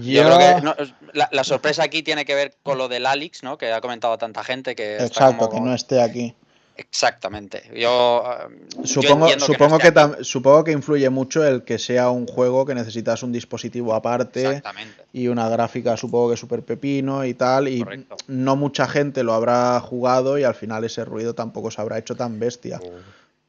Yo 0.00 0.22
creo 0.24 0.38
que 0.38 0.60
no, 0.62 0.74
la, 1.12 1.28
la 1.32 1.44
sorpresa 1.44 1.84
aquí 1.84 2.02
tiene 2.02 2.24
que 2.24 2.34
ver 2.34 2.56
con 2.62 2.76
lo 2.78 2.88
del 2.88 3.06
Alix, 3.06 3.42
¿no? 3.42 3.56
Que 3.58 3.72
ha 3.72 3.80
comentado 3.80 4.18
tanta 4.18 4.42
gente 4.44 4.74
que 4.74 4.94
está 4.96 5.06
Exacto, 5.06 5.48
como- 5.48 5.62
que 5.64 5.68
no 5.68 5.74
esté 5.74 6.00
aquí. 6.02 6.34
Exactamente. 6.76 7.62
Yo, 7.74 8.22
eh, 8.24 8.66
yo 8.76 8.86
Supongo, 8.86 9.28
supongo, 9.38 9.78
no 9.78 10.16
que 10.16 10.24
supongo 10.24 10.64
que 10.64 10.72
influye 10.72 11.08
mucho 11.10 11.44
el 11.46 11.64
que 11.64 11.78
sea 11.78 12.10
un 12.10 12.26
juego 12.26 12.66
que 12.66 12.74
necesitas 12.74 13.22
un 13.22 13.32
dispositivo 13.32 13.94
aparte 13.94 14.62
y 15.12 15.28
una 15.28 15.48
gráfica 15.48 15.96
supongo 15.96 16.30
que 16.30 16.36
súper 16.36 16.62
pepino 16.62 17.24
y 17.24 17.34
tal 17.34 17.68
y 17.68 17.82
Correcto. 17.82 18.16
no 18.28 18.56
mucha 18.56 18.86
gente 18.86 19.22
lo 19.22 19.32
habrá 19.32 19.80
jugado 19.80 20.38
y 20.38 20.44
al 20.44 20.54
final 20.54 20.84
ese 20.84 21.04
ruido 21.04 21.34
tampoco 21.34 21.70
se 21.70 21.80
habrá 21.80 21.98
hecho 21.98 22.14
tan 22.14 22.38
bestia. 22.38 22.80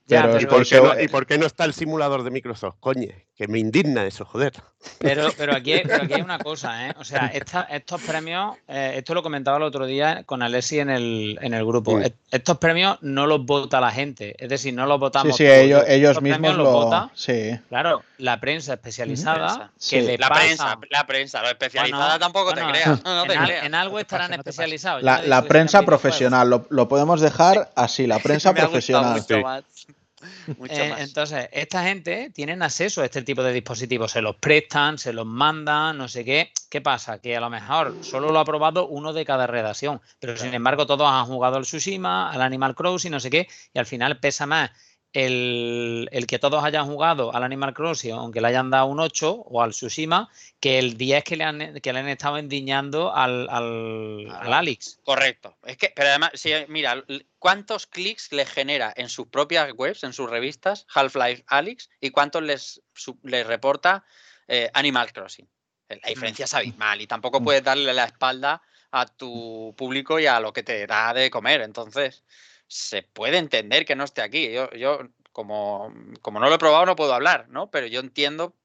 Ya, 0.09 0.23
Pero 0.23 0.39
¿Y 0.41 0.45
por, 0.45 0.65
qué 0.65 0.79
no, 0.81 1.01
y 1.01 1.07
por 1.09 1.25
qué 1.25 1.37
no 1.37 1.45
está 1.45 1.65
el 1.65 1.73
simulador 1.73 2.23
de 2.23 2.31
Microsoft? 2.31 2.75
Coñe, 2.79 3.25
que 3.35 3.47
me 3.49 3.59
indigna 3.59 4.05
eso, 4.05 4.23
joder. 4.23 4.53
Pero, 4.99 5.27
pero, 5.37 5.53
aquí, 5.53 5.81
pero 5.85 6.03
aquí 6.03 6.13
hay 6.13 6.21
una 6.21 6.39
cosa, 6.39 6.87
¿eh? 6.87 6.93
O 6.97 7.03
sea, 7.03 7.27
esta- 7.33 7.63
estos 7.63 8.01
premios, 8.03 8.55
eh, 8.69 8.93
esto 8.95 9.13
lo 9.13 9.21
comentaba 9.21 9.57
el 9.57 9.63
otro 9.63 9.85
día 9.85 10.23
con 10.23 10.41
Alessi 10.41 10.79
en 10.79 10.89
el, 10.89 11.37
en 11.41 11.53
el 11.53 11.65
grupo. 11.65 11.97
Mm. 11.97 12.03
Et- 12.03 12.15
Estos 12.31 12.57
premios 12.57 12.97
no 13.01 13.27
los 13.27 13.45
vota 13.45 13.81
la 13.81 13.91
gente, 13.91 14.33
es 14.41 14.47
decir, 14.47 14.73
no 14.73 14.85
los 14.85 14.95
Sí, 14.95 14.99
votamos. 15.01 15.35
sí, 15.35 15.43
o 15.45 15.51
ellos, 15.53 15.83
ellos 15.89 16.11
Estos 16.11 16.23
mismos 16.23 16.37
premios 16.39 16.57
lo. 16.57 16.63
los 16.63 16.73
vota, 16.85 17.11
Sí. 17.13 17.59
claro, 17.67 18.01
la 18.17 18.39
prensa 18.39 18.75
especializada 18.75 19.35
Prensa. 19.47 19.71
que 19.75 19.79
Sí. 19.79 20.01
le 20.01 20.17
La 20.17 20.29
pasa- 20.29 20.41
prensa, 20.41 20.79
la 20.89 21.05
prensa, 21.05 21.41
lo 21.41 21.49
especializada 21.49 22.05
Bueno, 22.05 22.19
tampoco 22.19 22.51
bueno, 22.53 22.67
te 22.67 22.71
creas. 22.71 23.03
No, 23.03 23.23
te 23.25 23.33
en, 23.33 23.39
al- 23.39 23.45
creas. 23.45 23.65
en 23.65 23.75
algo 23.75 23.99
estarán 23.99 24.29
no 24.31 24.37
especializados. 24.37 25.03
La, 25.03 25.41
prensa 25.43 25.81
profesional, 25.81 26.49
lo, 26.49 26.65
lo 26.69 26.87
podemos 26.87 27.19
dejar 27.19 27.71
así, 27.75 28.07
la 28.07 28.19
prensa 28.19 28.53
profesional. 28.53 29.21
mucho 29.21 29.25
Sí. 29.73 29.93
Mucho 30.57 30.73
Eh, 30.73 30.89
más. 30.89 30.99
entonces, 31.01 31.47
esta 31.51 31.83
gente 31.83 32.31
tienen 32.31 32.61
acceso 32.63 33.01
a 33.01 33.05
este 33.05 33.21
tipo 33.21 33.43
de 33.43 33.53
dispositivos, 33.53 34.11
se 34.11 34.21
los 34.21 34.35
prestan, 34.37 34.97
se 34.97 35.13
los 35.13 35.25
mandan, 35.25 35.97
no 35.97 36.07
sé 36.07 36.25
qué. 36.25 36.51
¿Qué 36.69 36.81
pasa? 36.81 37.19
Que 37.19 37.37
a 37.37 37.39
lo 37.39 37.49
mejor 37.49 37.97
solo 38.01 38.31
lo 38.31 38.39
ha 38.39 38.45
probado 38.45 38.87
uno 38.87 39.13
de 39.13 39.25
cada 39.25 39.47
redacción, 39.47 40.01
pero 40.19 40.35
sin 40.35 40.53
embargo 40.53 40.85
todos 40.85 41.07
han 41.09 41.25
jugado 41.25 41.57
al 41.57 41.63
Tsushima, 41.63 42.31
al 42.31 42.41
Animal 42.41 42.75
Crossing, 42.75 43.11
no 43.11 43.19
sé 43.19 43.29
qué, 43.29 43.47
y 43.73 43.79
al 43.79 43.85
final 43.85 44.19
pesa 44.19 44.45
más 44.45 44.71
el, 45.13 46.09
el 46.11 46.27
que 46.27 46.37
todos 46.39 46.63
hayan 46.63 46.85
jugado 46.85 47.33
al 47.35 47.43
Animal 47.43 47.73
Crossing, 47.73 48.13
aunque 48.13 48.41
le 48.41 48.49
hayan 48.49 48.69
dado 48.69 48.87
un 48.87 48.99
8 48.99 49.31
o 49.31 49.61
al 49.61 49.71
Tsushima, 49.71 50.29
que 50.59 50.77
el 50.79 50.97
10 50.97 51.23
que 51.23 51.35
le 51.37 51.43
han, 51.43 51.79
que 51.79 51.93
le 51.93 51.99
han 51.99 52.07
estado 52.09 52.37
endiñando 52.37 53.13
al, 53.13 53.47
al, 53.49 54.27
al 54.31 54.53
Alex. 54.53 54.99
Correcto. 55.03 55.57
Es 55.63 55.77
que, 55.77 55.91
pero 55.95 56.09
además, 56.09 56.31
si, 56.35 56.51
mira, 56.67 57.03
¿cuántos 57.39 57.87
clics 57.87 58.31
le 58.31 58.45
genera 58.45 58.93
en 58.95 59.09
sus 59.09 59.27
propias 59.27 59.71
webs, 59.75 60.03
en 60.03 60.13
sus 60.13 60.29
revistas, 60.29 60.85
Half-Life 60.93 61.43
Alyx 61.47 61.89
y 61.99 62.11
cuántos 62.11 62.43
les, 62.43 62.81
les 63.23 63.47
reporta 63.47 64.03
eh, 64.47 64.69
Animal 64.73 65.11
Crossing? 65.13 65.47
La 65.89 66.09
diferencia 66.09 66.45
es 66.45 66.53
abismal 66.53 66.99
y 67.01 67.07
tampoco 67.07 67.39
Mm. 67.39 67.43
puedes 67.45 67.63
darle 67.63 67.93
la 67.93 68.03
espalda 68.03 68.61
a 68.91 69.05
tu 69.05 69.73
público 69.77 70.19
y 70.19 70.25
a 70.25 70.39
lo 70.39 70.51
que 70.51 70.63
te 70.63 70.85
da 70.85 71.13
de 71.13 71.29
comer. 71.29 71.61
Entonces, 71.61 72.23
se 72.67 73.03
puede 73.03 73.37
entender 73.37 73.85
que 73.85 73.95
no 73.95 74.03
esté 74.03 74.21
aquí. 74.21 74.51
Yo, 74.51 74.69
yo 74.71 74.99
como, 75.31 75.93
como 76.21 76.39
no 76.39 76.49
lo 76.49 76.55
he 76.55 76.59
probado, 76.59 76.85
no 76.85 76.95
puedo 76.95 77.13
hablar, 77.13 77.47
¿no? 77.49 77.69
Pero 77.69 77.87
yo 77.87 77.99
entiendo 77.99 78.55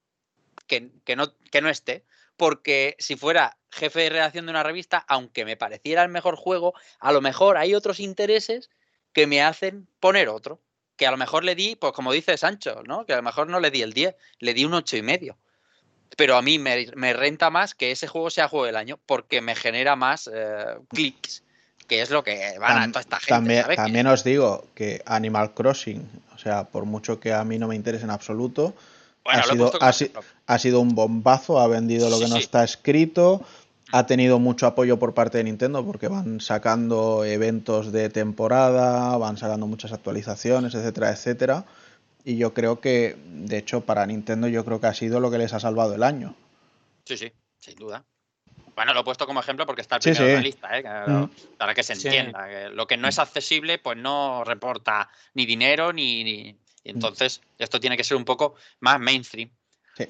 que, 0.66 0.90
que 1.04 1.16
no, 1.16 1.34
que 1.50 1.60
no 1.60 1.68
esté. 1.68 2.04
Porque 2.36 2.96
si 2.98 3.16
fuera 3.16 3.58
jefe 3.70 4.00
de 4.00 4.10
redacción 4.10 4.46
de 4.46 4.50
una 4.50 4.62
revista, 4.62 5.04
aunque 5.08 5.44
me 5.44 5.56
pareciera 5.56 6.02
el 6.02 6.08
mejor 6.08 6.36
juego, 6.36 6.74
a 6.98 7.12
lo 7.12 7.20
mejor 7.20 7.56
hay 7.56 7.74
otros 7.74 8.00
intereses 8.00 8.70
que 9.12 9.26
me 9.26 9.42
hacen 9.42 9.86
poner 10.00 10.28
otro. 10.28 10.60
Que 10.96 11.06
a 11.06 11.10
lo 11.10 11.16
mejor 11.16 11.44
le 11.44 11.54
di, 11.54 11.76
pues 11.76 11.92
como 11.92 12.12
dice 12.12 12.36
Sancho, 12.36 12.82
¿no? 12.84 13.06
Que 13.06 13.12
a 13.14 13.16
lo 13.16 13.22
mejor 13.22 13.48
no 13.48 13.60
le 13.60 13.70
di 13.70 13.82
el 13.82 13.92
10, 13.92 14.14
le 14.38 14.54
di 14.54 14.64
un 14.64 14.74
ocho 14.74 14.96
y 14.96 15.02
medio. 15.02 15.38
Pero 16.16 16.36
a 16.36 16.42
mí 16.42 16.58
me, 16.58 17.12
renta 17.12 17.50
más 17.50 17.74
que 17.74 17.90
ese 17.90 18.06
juego 18.06 18.30
sea 18.30 18.48
juego 18.48 18.66
del 18.66 18.76
año 18.76 18.98
porque 19.06 19.40
me 19.40 19.54
genera 19.54 19.96
más 19.96 20.30
eh, 20.32 20.76
clics, 20.90 21.42
que 21.86 22.00
es 22.02 22.10
lo 22.10 22.22
que 22.24 22.58
van 22.58 22.78
a 22.82 22.88
toda 22.88 23.00
esta 23.00 23.16
gente. 23.16 23.28
también, 23.30 23.64
también 23.76 24.06
os 24.06 24.24
digo 24.24 24.64
que 24.74 25.02
Animal 25.06 25.52
Crossing, 25.54 26.08
o 26.34 26.38
sea, 26.38 26.64
por 26.64 26.84
mucho 26.84 27.20
que 27.20 27.32
a 27.32 27.44
mí 27.44 27.58
no 27.58 27.68
me 27.68 27.76
interese 27.76 28.04
en 28.04 28.10
absoluto, 28.10 28.74
bueno, 29.24 29.40
ha 29.40 29.42
sido- 29.44 29.72
ha 29.80 29.92
si- 29.92 30.04
ejemplo. 30.04 30.22
ha 30.46 30.58
sido 30.58 30.80
un 30.80 30.94
bombazo, 30.94 31.60
ha 31.60 31.66
vendido 31.68 32.08
lo 32.10 32.16
Sí, 32.16 32.24
que 32.24 32.28
no 32.30 32.36
sí. 32.36 32.42
está 32.42 32.64
escrito, 32.64 33.42
ha 33.92 34.06
tenido 34.06 34.38
mucho 34.38 34.66
apoyo 34.66 34.98
por 34.98 35.12
parte 35.14 35.38
de 35.38 35.44
Nintendo 35.44 35.84
porque 35.84 36.08
van 36.08 36.40
sacando 36.40 37.24
eventos 37.24 37.92
de 37.92 38.08
temporada, 38.08 39.16
van 39.18 39.36
sacando 39.36 39.66
muchas 39.66 39.92
actualizaciones, 39.92 40.74
etcétera, 40.74 41.10
etcétera. 41.10 41.64
Y 42.24 42.36
yo 42.36 42.54
creo 42.54 42.80
que, 42.80 43.16
de 43.26 43.58
hecho, 43.58 43.82
para 43.82 44.06
Nintendo 44.06 44.48
yo 44.48 44.64
creo 44.64 44.80
que 44.80 44.86
ha 44.86 44.94
sido 44.94 45.20
lo 45.20 45.30
que 45.30 45.38
les 45.38 45.52
ha 45.52 45.60
salvado 45.60 45.94
el 45.94 46.02
año. 46.04 46.34
Sí, 47.04 47.16
sí, 47.16 47.32
sin 47.58 47.74
duda. 47.76 48.04
Bueno, 48.82 48.94
lo 48.94 49.00
he 49.02 49.04
puesto 49.04 49.26
como 49.28 49.38
ejemplo 49.38 49.64
porque 49.64 49.80
está 49.82 49.94
el 49.96 50.02
Sí, 50.02 50.10
primero 50.10 50.28
en 50.30 50.34
la 50.34 50.40
lista, 50.42 50.76
¿eh? 50.76 51.28
Para 51.56 51.72
que 51.72 51.84
se 51.84 51.94
Sí. 51.94 52.08
entienda. 52.08 52.48
que 52.48 52.68
lo 52.70 52.84
que 52.88 52.96
no 52.96 53.06
es 53.06 53.16
accesible, 53.20 53.78
pues 53.78 53.96
no 53.96 54.42
reporta 54.42 55.08
ni 55.34 55.46
dinero 55.46 55.92
ni. 55.92 56.56
entonces, 56.82 57.40
esto 57.60 57.78
tiene 57.78 57.96
que 57.96 58.02
ser 58.02 58.16
un 58.16 58.24
poco 58.24 58.56
más 58.80 58.98
mainstream. 58.98 59.50
Sí. 59.96 60.08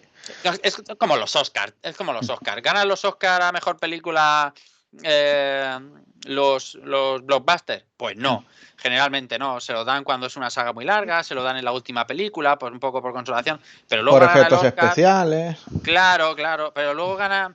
Es, 0.63 0.81
como 0.99 1.19
los 1.19 1.37
Oscars. 1.37 1.75
Es 1.83 1.97
como 1.99 2.15
los 2.15 2.31
Oscars. 2.31 2.63
¿Ganan 2.63 2.89
los 2.89 3.05
Oscars 3.05 3.45
a 3.45 3.53
mejor 3.53 3.77
película 3.79 4.55
eh, 5.03 5.79
los, 6.25 6.77
los 6.77 7.27
blockbusters? 7.27 7.85
Pues 7.99 8.17
no. 8.17 8.47
Generalmente 8.79 9.39
no. 9.39 9.61
Se 9.61 9.73
lo 9.75 9.85
dan 9.85 10.03
cuando 10.03 10.29
es 10.29 10.37
una 10.37 10.49
saga 10.49 10.73
muy 10.73 10.85
larga, 10.87 11.23
se 11.23 11.35
lo 11.35 11.43
dan 11.43 11.57
en 11.59 11.65
la 11.67 11.73
última 11.73 12.07
película, 12.07 12.59
pues 12.59 12.73
un 12.73 12.81
poco 12.81 13.03
por 13.03 13.13
consolación. 13.13 13.61
Pero 13.87 14.03
luego 14.03 14.19
Por 14.19 14.29
gana 14.29 14.41
el 14.41 14.47
efectos 14.47 14.65
Oscar- 14.65 14.85
especiales. 14.85 15.59
Claro, 15.83 16.35
claro, 16.35 16.73
pero 16.75 16.95
luego 16.95 17.17
gana, 17.17 17.55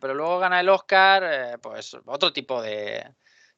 pero 0.00 0.14
luego 0.14 0.38
gana 0.38 0.60
el 0.60 0.68
Oscar, 0.68 1.22
eh, 1.24 1.58
pues 1.60 1.96
otro 2.06 2.32
tipo 2.32 2.60
de, 2.62 3.04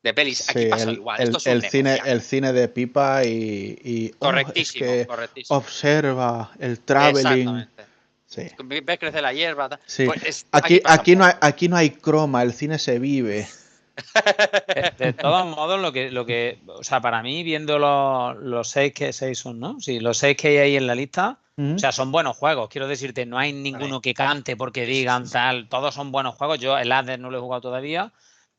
de 0.02 0.14
pelis. 0.14 0.48
Aquí 0.48 0.64
Sí, 0.64 0.66
pasa 0.68 0.84
el, 0.84 0.94
igual. 0.96 1.20
el- 1.20 1.28
Esto 1.28 1.38
es 1.38 1.46
el 1.46 1.62
cine, 1.62 1.90
negocio. 1.92 2.12
el 2.12 2.20
cine 2.22 2.52
de 2.52 2.68
pipa 2.68 3.24
y, 3.24 3.78
y, 3.84 4.06
oh, 4.06 4.12
es 4.12 4.16
correctísimo, 4.18 4.86
que 4.86 5.06
correctísimo. 5.06 5.58
observa 5.58 6.50
el 6.58 6.80
traveling. 6.80 7.48
Exactamente. 7.48 7.84
Sí. 8.26 8.42
Ves 8.84 8.98
crecer 9.00 9.22
la 9.22 9.32
hierba. 9.32 9.80
Sí. 9.86 10.06
Pues 10.06 10.22
es- 10.24 10.46
Aquí, 10.52 10.80
aquí, 10.84 11.16
no 11.16 11.24
hay, 11.24 11.32
aquí 11.40 11.68
no 11.68 11.76
hay 11.76 11.90
croma, 11.90 12.42
el 12.42 12.52
cine 12.52 12.78
se 12.78 12.98
vive. 12.98 13.48
De, 14.74 14.92
de 14.96 15.12
todos 15.12 15.44
modos, 15.46 15.78
lo 15.80 15.92
que, 15.92 16.10
lo 16.10 16.24
que, 16.24 16.58
o 16.66 16.82
sea, 16.82 17.00
para 17.00 17.22
mí, 17.22 17.42
viendo 17.42 17.78
los, 17.78 18.36
los 18.38 18.68
seis 18.70 18.94
que 18.94 19.12
seis 19.12 19.38
son, 19.38 19.60
¿no? 19.60 19.78
Sí, 19.80 20.00
los 20.00 20.16
seis 20.16 20.36
que 20.36 20.48
hay 20.48 20.56
ahí 20.58 20.76
en 20.76 20.86
la 20.86 20.94
lista. 20.94 21.38
O 21.74 21.78
sea, 21.78 21.92
son 21.92 22.10
buenos 22.12 22.36
juegos. 22.36 22.68
Quiero 22.68 22.88
decirte, 22.88 23.26
no 23.26 23.38
hay 23.38 23.52
ninguno 23.52 24.00
que 24.00 24.14
cante 24.14 24.56
porque 24.56 24.86
digan 24.86 25.28
tal, 25.28 25.68
todos 25.68 25.94
son 25.94 26.12
buenos 26.12 26.34
juegos. 26.36 26.58
Yo 26.58 26.78
el 26.78 26.90
Hades 26.92 27.18
no 27.18 27.30
lo 27.30 27.38
he 27.38 27.40
jugado 27.40 27.60
todavía, 27.62 28.12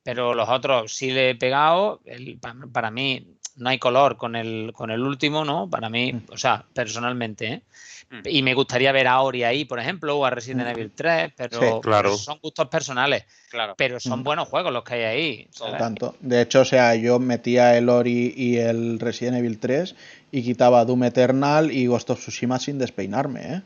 pero 0.04 0.34
los 0.34 0.50
otros 0.50 0.94
sí 0.94 1.12
le 1.12 1.32
he 1.32 1.36
pegado. 1.36 2.02
El- 2.06 2.38
pa- 2.40 2.56
para 2.72 2.92
mí 2.92 3.28
no 3.58 3.70
hay 3.70 3.80
color 3.80 4.18
con 4.18 4.36
el, 4.36 4.72
con 4.74 4.92
el 4.92 5.02
último, 5.02 5.44
¿no? 5.46 5.70
Para 5.70 5.90
mí, 5.90 6.14
Mm. 6.14 6.22
o 6.32 6.38
sea, 6.38 6.66
personalmente, 6.74 7.48
¿eh? 7.48 7.62
Mm. 8.10 8.22
Y 8.28 8.42
me 8.44 8.54
gustaría 8.54 8.92
ver 8.92 9.08
a 9.08 9.22
Ori 9.22 9.44
ahí, 9.44 9.64
por 9.66 9.80
ejemplo, 9.80 10.18
o 10.18 10.26
a 10.26 10.30
Resident 10.30 10.68
Mm. 10.68 10.72
Evil 10.72 10.92
3, 10.96 11.32
pero, 11.36 11.60
Sí, 11.60 11.66
claro. 11.82 12.10
pero 12.10 12.18
son 12.18 12.40
gustos 12.42 12.68
personales. 12.68 13.26
Claro. 13.50 13.74
Pero 13.78 14.00
son 14.00 14.20
Mm. 14.20 14.24
buenos 14.24 14.48
juegos 14.50 14.72
los 14.74 14.84
que 14.84 14.96
hay 14.96 15.04
ahí. 15.04 15.48
¿sabes? 15.52 15.78
Tanto. 15.78 16.16
De 16.20 16.42
hecho, 16.42 16.62
o 16.62 16.66
sea, 16.66 16.96
yo 16.96 17.20
metía 17.20 17.78
el 17.78 17.88
Ori 17.90 18.34
y 18.36 18.58
el 18.58 19.00
Resident 19.00 19.38
Evil 19.38 19.60
3 19.60 19.96
y 20.32 20.44
quitaba 20.44 20.86
Doom 20.86 21.04
Eternal 21.04 21.72
y 21.72 21.88
Ghost 21.88 22.10
of 22.10 22.20
Tsushima 22.20 22.60
sin 22.60 22.78
despeinarme, 22.78 23.56
¿eh? 23.56 23.62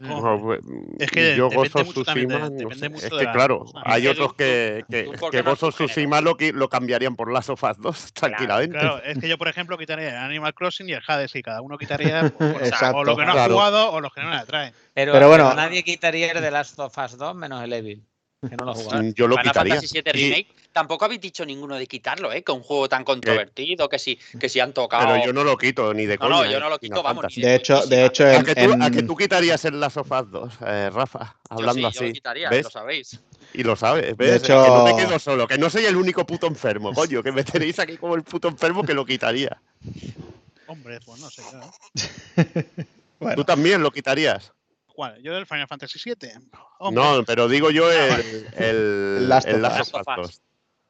No, 0.00 0.40
pues, 0.42 0.60
Es 0.98 1.10
que 1.10 1.36
yo 1.36 1.48
Ghost 1.48 1.76
of 1.76 1.94
de- 1.94 2.02
Tsushima, 2.02 2.50
no 2.50 2.70
sé, 2.74 2.86
es 2.86 3.04
que 3.10 3.24
la 3.24 3.32
claro, 3.32 3.64
hay 3.84 4.06
otros 4.06 4.34
que, 4.34 4.84
que, 4.90 5.10
que 5.30 5.42
Ghost 5.42 5.62
of. 5.62 5.74
Tsushima 5.74 6.20
lo, 6.20 6.36
cambiarían 6.68 7.16
por 7.16 7.32
las 7.32 7.46
sofas 7.46 7.78
2 7.80 8.12
tranquilamente. 8.12 8.76
Claro, 8.78 9.02
es 9.02 9.18
que 9.18 9.28
yo, 9.28 9.38
por 9.38 9.48
ejemplo, 9.48 9.78
quitaría 9.78 10.10
el 10.10 10.16
Animal 10.16 10.52
Crossing 10.52 10.88
y 10.88 10.92
el 10.92 11.02
Hades 11.06 11.34
y 11.36 11.42
cada 11.42 11.62
uno 11.62 11.78
quitaría 11.78 12.28
pues, 12.36 12.54
o 12.56 12.58
sea, 12.58 12.66
Exacto, 12.68 12.98
o 12.98 13.04
lo 13.04 13.16
que 13.16 13.24
no 13.24 13.30
ha 13.30 13.34
claro. 13.34 13.54
jugado 13.54 13.92
o 13.92 14.00
los 14.00 14.12
que 14.12 14.20
no 14.22 14.30
le 14.30 14.36
atraen. 14.36 14.74
Pero, 14.92 15.12
Pero 15.12 15.28
bueno. 15.28 15.44
pero 15.48 15.56
nadie 15.56 15.82
quitaría 15.84 16.30
el 16.32 16.42
de 16.42 16.50
Last 16.50 16.78
of 16.78 16.96
Us 16.98 17.16
2 17.16 17.34
menos 17.34 17.62
el 17.62 17.72
Evil. 17.72 18.02
Que 18.48 18.56
no 18.56 18.64
lo 18.64 18.70
ha 18.72 18.74
jugado. 18.74 19.02
Mm, 19.02 19.12
Yo 19.14 19.26
lo 19.28 19.36
Final 19.36 19.52
quitaría. 19.52 19.74
Fantasy 19.76 20.00
VII 20.02 20.10
Y- 20.20 20.24
Remake, 20.30 20.46
tampoco 20.72 21.04
habéis 21.04 21.20
dicho 21.20 21.44
ninguno 21.46 21.76
de 21.76 21.86
quitarlo, 21.86 22.32
¿eh? 22.32 22.42
Que 22.42 22.52
un 22.52 22.62
juego 22.62 22.88
tan 22.88 23.04
controvertido, 23.04 23.88
que 23.88 23.98
si, 23.98 24.16
que 24.38 24.48
si 24.48 24.60
han 24.60 24.72
tocado. 24.72 25.06
pero 25.12 25.24
yo 25.26 25.32
no 25.32 25.44
lo 25.44 25.56
quito 25.56 25.92
ni 25.94 26.06
de 26.06 26.16
No, 26.16 26.20
coña. 26.28 26.34
no, 26.36 26.44
yo 26.44 26.56
eh, 26.56 26.60
no 26.60 26.68
lo 26.70 26.78
Final 26.78 26.96
quito, 26.98 27.02
vamos. 27.02 27.36
Ni 27.36 27.42
De 27.42 27.54
hecho, 27.54 27.86
de 27.86 28.04
hecho 28.06 28.24
¿A 28.26 28.42
que, 28.42 28.54
tú, 28.54 28.72
a 28.80 28.90
que 28.90 28.98
en- 29.00 29.06
tú 29.06 29.16
quitarías 29.16 29.64
el 29.64 29.78
Last 29.80 29.96
of 29.98 30.10
Us 30.10 30.30
2, 30.30 30.54
eh, 30.66 30.90
Rafa? 30.92 31.36
Yo 31.50 31.56
Hablando 31.56 31.74
sí, 31.74 31.80
yo 31.82 31.88
así. 31.88 32.06
lo 32.08 32.12
quitaría, 32.12 32.50
¿Ves? 32.50 32.64
lo 32.64 32.70
sabéis. 32.70 33.20
Y 33.52 33.62
lo 33.62 33.76
sabes, 33.76 34.16
¿ves? 34.16 34.42
hecho- 34.42 34.62
Que 34.64 34.68
no 34.68 34.84
me 34.84 34.96
quedo 34.96 35.18
solo, 35.18 35.46
que 35.46 35.58
no 35.58 35.70
soy 35.70 35.84
el 35.86 35.96
único 35.96 36.26
puto 36.26 36.46
enfermo, 36.46 36.92
coño, 36.92 37.22
que 37.22 37.30
me 37.32 37.44
tenéis 37.44 37.78
aquí 37.78 37.96
como 37.96 38.14
el 38.16 38.22
puto 38.24 38.48
enfermo 38.48 38.82
que 38.82 38.94
lo 38.94 39.04
quitaría. 39.06 39.60
Hombre, 40.66 40.98
pues 41.04 41.20
no 41.20 41.30
sé. 41.30 41.42
claro. 41.50 41.70
bueno, 43.20 43.36
Tú 43.36 43.44
también 43.44 43.82
lo 43.82 43.90
quitarías. 43.92 44.52
¿Cuál? 44.94 45.20
¿Yo 45.22 45.34
del 45.34 45.44
Final 45.46 45.66
Fantasy 45.66 45.98
VII? 46.04 46.30
Hombre, 46.78 47.02
No, 47.04 47.24
pero 47.24 47.48
digo 47.48 47.70
yo 47.70 47.90
el, 47.90 48.46
el, 48.56 49.28
Last 49.28 49.48
el 49.48 49.56
of 49.56 49.60
Last 49.62 49.80
Us. 49.80 49.94
of 49.94 50.00
Us 50.00 50.16
2. 50.16 50.40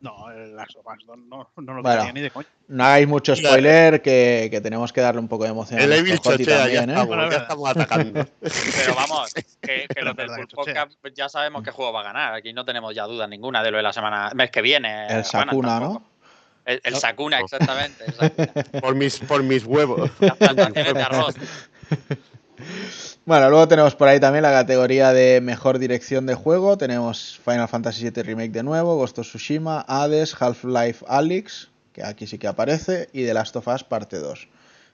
No, 0.01 0.31
el 0.31 0.55
Last 0.55 0.77
of 0.77 0.85
Us 0.87 1.07
no, 1.07 1.17
no, 1.17 1.51
no 1.57 1.75
lo 1.75 1.81
Bueno. 1.83 1.97
quitaría 2.03 2.13
ni 2.13 2.21
de 2.21 2.31
coña. 2.31 2.47
no 2.69 2.85
hagáis 2.85 3.09
mucho 3.09 3.35
spoiler 3.35 4.03
que, 4.03 4.49
que 4.51 4.61
tenemos 4.61 4.93
que 4.93 5.01
darle 5.01 5.21
un 5.23 5.29
poco 5.29 5.45
de 5.45 5.51
emoción 5.51 5.81
El 5.81 5.91
a 5.93 5.97
Evil 5.97 6.19
chochea, 6.19 6.69
ya 6.69 6.81
¿eh? 6.81 6.85
estamos, 6.87 7.07
Bueno, 7.07 7.31
ya 7.31 7.37
estamos 7.39 7.71
atacando. 7.71 8.27
Pero 8.41 8.95
vamos, 8.95 9.33
que, 9.63 9.87
que 9.89 10.03
los 10.03 10.15
del 10.15 10.29
Full. 10.29 10.45
Podcast 10.53 10.93
ya 11.15 11.31
sabemos 11.31 11.63
qué 11.63 11.71
juego 11.71 11.91
va 11.95 12.01
a 12.01 12.05
ganar. 12.05 12.35
Aquí 12.35 12.53
no 12.53 12.67
tenemos 12.67 12.95
ya 12.95 13.05
duda 13.05 13.27
ninguna 13.27 13.63
de 13.63 13.71
lo 13.71 13.79
de 13.79 13.83
la 13.85 13.93
semana, 13.95 14.31
mes 14.35 14.51
que 14.51 14.61
viene. 14.61 15.07
El 15.07 15.25
Sakuna. 15.25 15.81
¿no? 15.81 16.05
El, 16.67 16.79
el 16.85 16.93
No. 16.93 17.01
Sakuna, 17.01 17.41
exactamente. 17.41 18.05
el 18.07 18.13
Sakuna. 18.15 18.81
Por 18.83 18.95
mis, 18.97 19.19
por 19.21 19.43
mis 19.43 19.65
huevos. 19.65 20.11
Las 20.21 20.37
plantaciones 20.37 20.93
de 20.93 21.03
arroz. 21.03 21.35
Bueno, 23.27 23.49
luego 23.49 23.67
tenemos 23.69 23.95
por 23.95 24.09
ahí 24.09 24.21
también 24.21 24.43
la 24.43 24.51
categoría 24.53 25.13
de 25.15 25.41
mejor 25.41 25.79
dirección 25.79 26.27
de 26.27 26.35
juego. 26.35 26.77
Tenemos 26.77 27.41
Final 27.43 27.69
Fantasy 27.69 28.11
VII 28.11 28.23
Remake 28.23 28.51
de 28.53 28.63
nuevo, 28.63 28.97
Ghost 28.97 29.19
of 29.19 29.27
Tsushima, 29.27 29.85
Hades, 29.89 30.37
Half-Life 30.39 31.05
Alyx, 31.09 31.71
que 31.95 32.05
aquí 32.05 32.27
sí 32.27 32.39
que 32.39 32.47
aparece, 32.49 33.09
y 33.15 33.25
The 33.25 33.33
Last 33.33 33.57
of 33.57 33.67
Us 33.69 33.83
parte 33.83 34.19
2. 34.19 34.41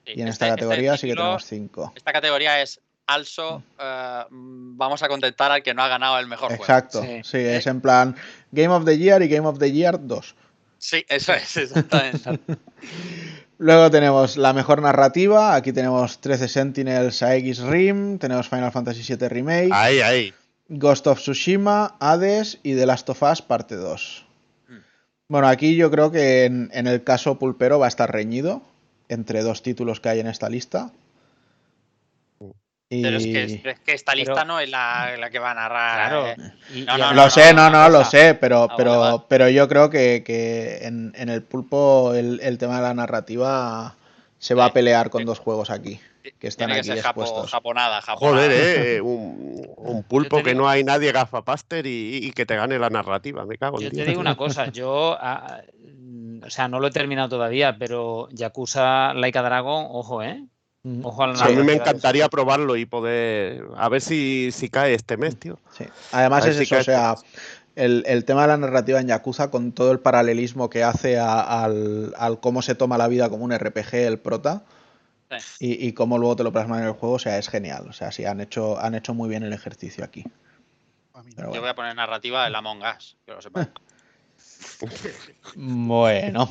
Sí, 0.07 0.13
Y 0.17 0.23
en 0.23 0.29
este- 0.29 0.31
esta 0.31 0.47
este 0.47 0.55
categoría 0.61 0.97
sí 0.97 1.09
que 1.09 1.15
tenemos 1.15 1.45
5. 1.45 1.93
Esta 1.97 2.13
categoría 2.13 2.63
es 2.63 2.81
also 3.09 3.65
eh, 3.81 4.25
mm, 4.31 4.77
vamos 4.77 5.03
a 5.03 5.09
contentar 5.09 5.51
al 5.51 5.65
que 5.65 5.75
no 5.75 5.83
ha 5.83 5.89
ganado 5.89 6.17
el 6.21 6.29
mejor 6.29 6.49
juego. 6.51 6.63
Exacto, 6.63 7.03
Sí. 7.03 7.21
sí, 7.25 7.39
es 7.39 7.67
en 7.67 7.81
plan 7.81 8.15
Game 8.53 8.69
of 8.69 8.85
the 8.85 8.97
Year 8.97 9.21
y 9.23 9.29
Game 9.29 9.49
of 9.49 9.59
the 9.59 9.73
Year 9.73 9.99
2. 10.01 10.37
Sí, 10.79 11.05
eso 11.09 11.33
es, 11.35 11.57
exactamente. 11.57 12.39
Luego 13.61 13.91
tenemos 13.91 14.39
la 14.39 14.55
mejor 14.55 14.81
narrativa. 14.81 15.55
Aquí 15.55 15.71
tenemos 15.75 16.19
13 16.23 16.49
Sentinels, 16.49 17.23
Aegis 17.23 17.61
Rim. 17.61 18.19
Tenemos 18.19 18.49
Final 18.49 18.73
Fantasy 18.73 19.03
VII 19.03 19.29
Remake, 19.29 19.69
Ahí, 19.71 20.01
ahí. 20.01 20.35
Ghost 20.71 21.07
of 21.07 21.19
Tsushima, 21.19 21.95
Hades 22.01 22.59
y 22.63 22.75
The 22.75 22.87
Last 22.87 23.11
of 23.11 23.23
Us 23.23 23.43
Parte 23.43 23.77
2. 23.77 24.27
Mm. 24.67 24.73
Bueno, 25.29 25.49
aquí 25.49 25.77
yo 25.77 25.91
creo 25.91 26.11
que 26.11 26.47
en, 26.47 26.71
en 26.73 26.87
el 26.87 27.05
caso 27.05 27.39
Pulpero 27.39 27.79
va 27.79 27.85
a 27.85 27.89
estar 27.91 28.11
reñido 28.11 28.63
entre 29.11 29.43
dos 29.43 29.63
títulos 29.63 30.01
que 30.01 30.09
hay 30.09 30.21
en 30.21 30.29
esta 30.29 30.49
lista. 30.49 30.91
Pero 32.91 33.19
es 33.19 33.25
que, 33.25 33.43
es 33.71 33.81
que 33.81 33.93
esta 33.95 34.15
lista 34.17 34.35
Pero- 34.35 34.47
no 34.47 34.59
es 34.61 34.69
la, 34.69 35.17
la 35.17 35.31
que 35.31 35.39
va 35.39 35.53
a 35.53 35.55
narrar. 35.55 36.09
Claro. 36.11 36.27
eh. 36.27 36.53
Y- 36.75 36.81
No, 36.83 36.97
y 36.99 37.01
no, 37.01 37.13
Lo 37.15 37.31
sé, 37.31 37.55
no, 37.55 37.71
no, 37.71 37.89
lo 37.89 38.05
sé, 38.05 38.35
pero, 38.35 38.65
Ah, 38.69 38.75
pero, 38.77 38.99
vale, 38.99 39.13
vale. 39.13 39.25
pero 39.29 39.49
yo 39.49 39.69
creo 39.69 39.91
que, 39.91 40.25
que 40.27 40.79
en, 40.87 41.13
en 41.15 41.29
el 41.29 41.43
pulpo 41.45 42.15
el, 42.15 42.41
el 42.41 42.59
tema 42.59 42.77
de 42.77 42.83
la 42.83 42.95
narrativa 42.95 43.95
se 44.41 44.55
va 44.55 44.65
a 44.65 44.73
pelear 44.73 45.09
con 45.11 45.25
dos 45.25 45.39
juegos 45.39 45.71
aquí, 45.71 46.01
que 46.41 46.49
están 46.49 46.67
Tiene 46.67 46.83
que 46.83 46.91
aquí 46.91 46.99
ser 47.01 47.05
japo- 47.07 47.23
expuestos. 47.23 47.51
japonada, 47.53 48.01
japonada. 48.03 48.37
Joder, 48.49 48.51
eh. 48.97 49.01
Un, 49.03 49.69
un 49.77 50.03
pulpo 50.03 50.43
que 50.43 50.55
no 50.57 50.69
hay 50.69 50.83
nadie 50.83 51.13
gafapaster 51.13 51.87
y, 51.87 52.17
y 52.27 52.33
que 52.33 52.45
te 52.45 52.57
gane 52.57 52.77
la 52.81 52.91
narrativa. 52.91 53.47
Me 53.47 53.57
cago 53.57 53.79
en 53.79 53.85
Yo 53.85 53.91
te 53.93 54.05
digo 54.05 54.21
una 54.21 54.37
cosa, 54.37 54.67
yo, 54.73 55.17
ah, 55.21 55.61
mm, 55.97 56.43
o 56.45 56.51
sea, 56.51 56.67
no 56.67 56.81
lo 56.81 56.89
he 56.89 56.91
terminado 56.91 57.29
todavía, 57.29 57.77
pero 57.79 58.29
Yakuza 58.33 59.15
Laika 59.15 59.43
Dragon, 59.43 59.87
ojo, 59.91 60.23
¿eh? 60.25 60.43
Ojo 61.03 61.23
a 61.23 61.27
la 61.29 61.45
A 61.45 61.49
mí 61.49 61.57
me 61.57 61.65
de 61.65 61.73
encantaría 61.75 62.29
probarlo 62.29 62.77
y 62.77 62.87
poder. 62.87 63.65
A 63.77 63.89
ver 63.89 64.01
si, 64.01 64.51
si 64.53 64.69
cae 64.71 64.95
este 64.95 65.17
mes, 65.17 65.39
tío. 65.39 65.59
Sí. 65.77 65.85
Además 66.13 66.47
es 66.47 66.57
si 66.57 66.63
eso, 66.63 66.79
o 66.79 66.83
sea, 66.83 67.13
este 67.15 67.29
el, 67.77 68.03
el 68.07 68.25
tema 68.25 68.43
de 68.43 68.49
la 68.49 68.57
narrativa 68.57 68.99
en 69.01 69.07
Yakuza 69.09 69.51
con 69.51 69.73
todo 69.73 69.93
el 69.93 70.01
paralelismo 70.01 70.71
que 70.71 70.83
hace 70.83 71.19
a- 71.19 71.63
al, 71.65 72.15
al 72.19 72.41
cómo 72.41 72.63
se 72.63 72.75
toma 72.75 72.99
la 72.99 73.09
vida 73.09 73.29
como 73.29 73.45
un 73.45 73.53
RPG 73.53 73.95
el 74.07 74.19
prota 74.19 74.63
Sí. 75.39 75.69
y, 75.79 75.87
y 75.87 75.93
cómo 75.93 76.19
luego 76.19 76.35
te 76.35 76.43
lo 76.43 76.51
plasman 76.53 76.81
en 76.81 76.87
el 76.87 76.93
juego, 76.93 77.15
o 77.15 77.19
sea, 77.21 77.39
es 77.39 77.49
genial. 77.49 77.87
O 77.89 77.93
sea, 77.93 78.11
sí, 78.11 78.25
han 78.25 78.41
hecho, 78.41 78.81
han 78.81 78.97
hecho 78.97 79.15
muy 79.15 79.29
bien 79.29 79.45
el 79.45 79.53
ejercicio 79.53 80.03
aquí. 80.05 80.25
Yo 80.25 81.23
bueno. 81.37 81.61
voy 81.61 81.69
a 81.69 81.75
poner 81.77 81.95
narrativa 81.95 82.43
del 82.45 82.55
Among 82.57 82.83
Us, 82.83 83.17
que 83.27 83.33
lo 83.33 83.41
sepa. 83.41 83.69
Bueno, 85.55 86.49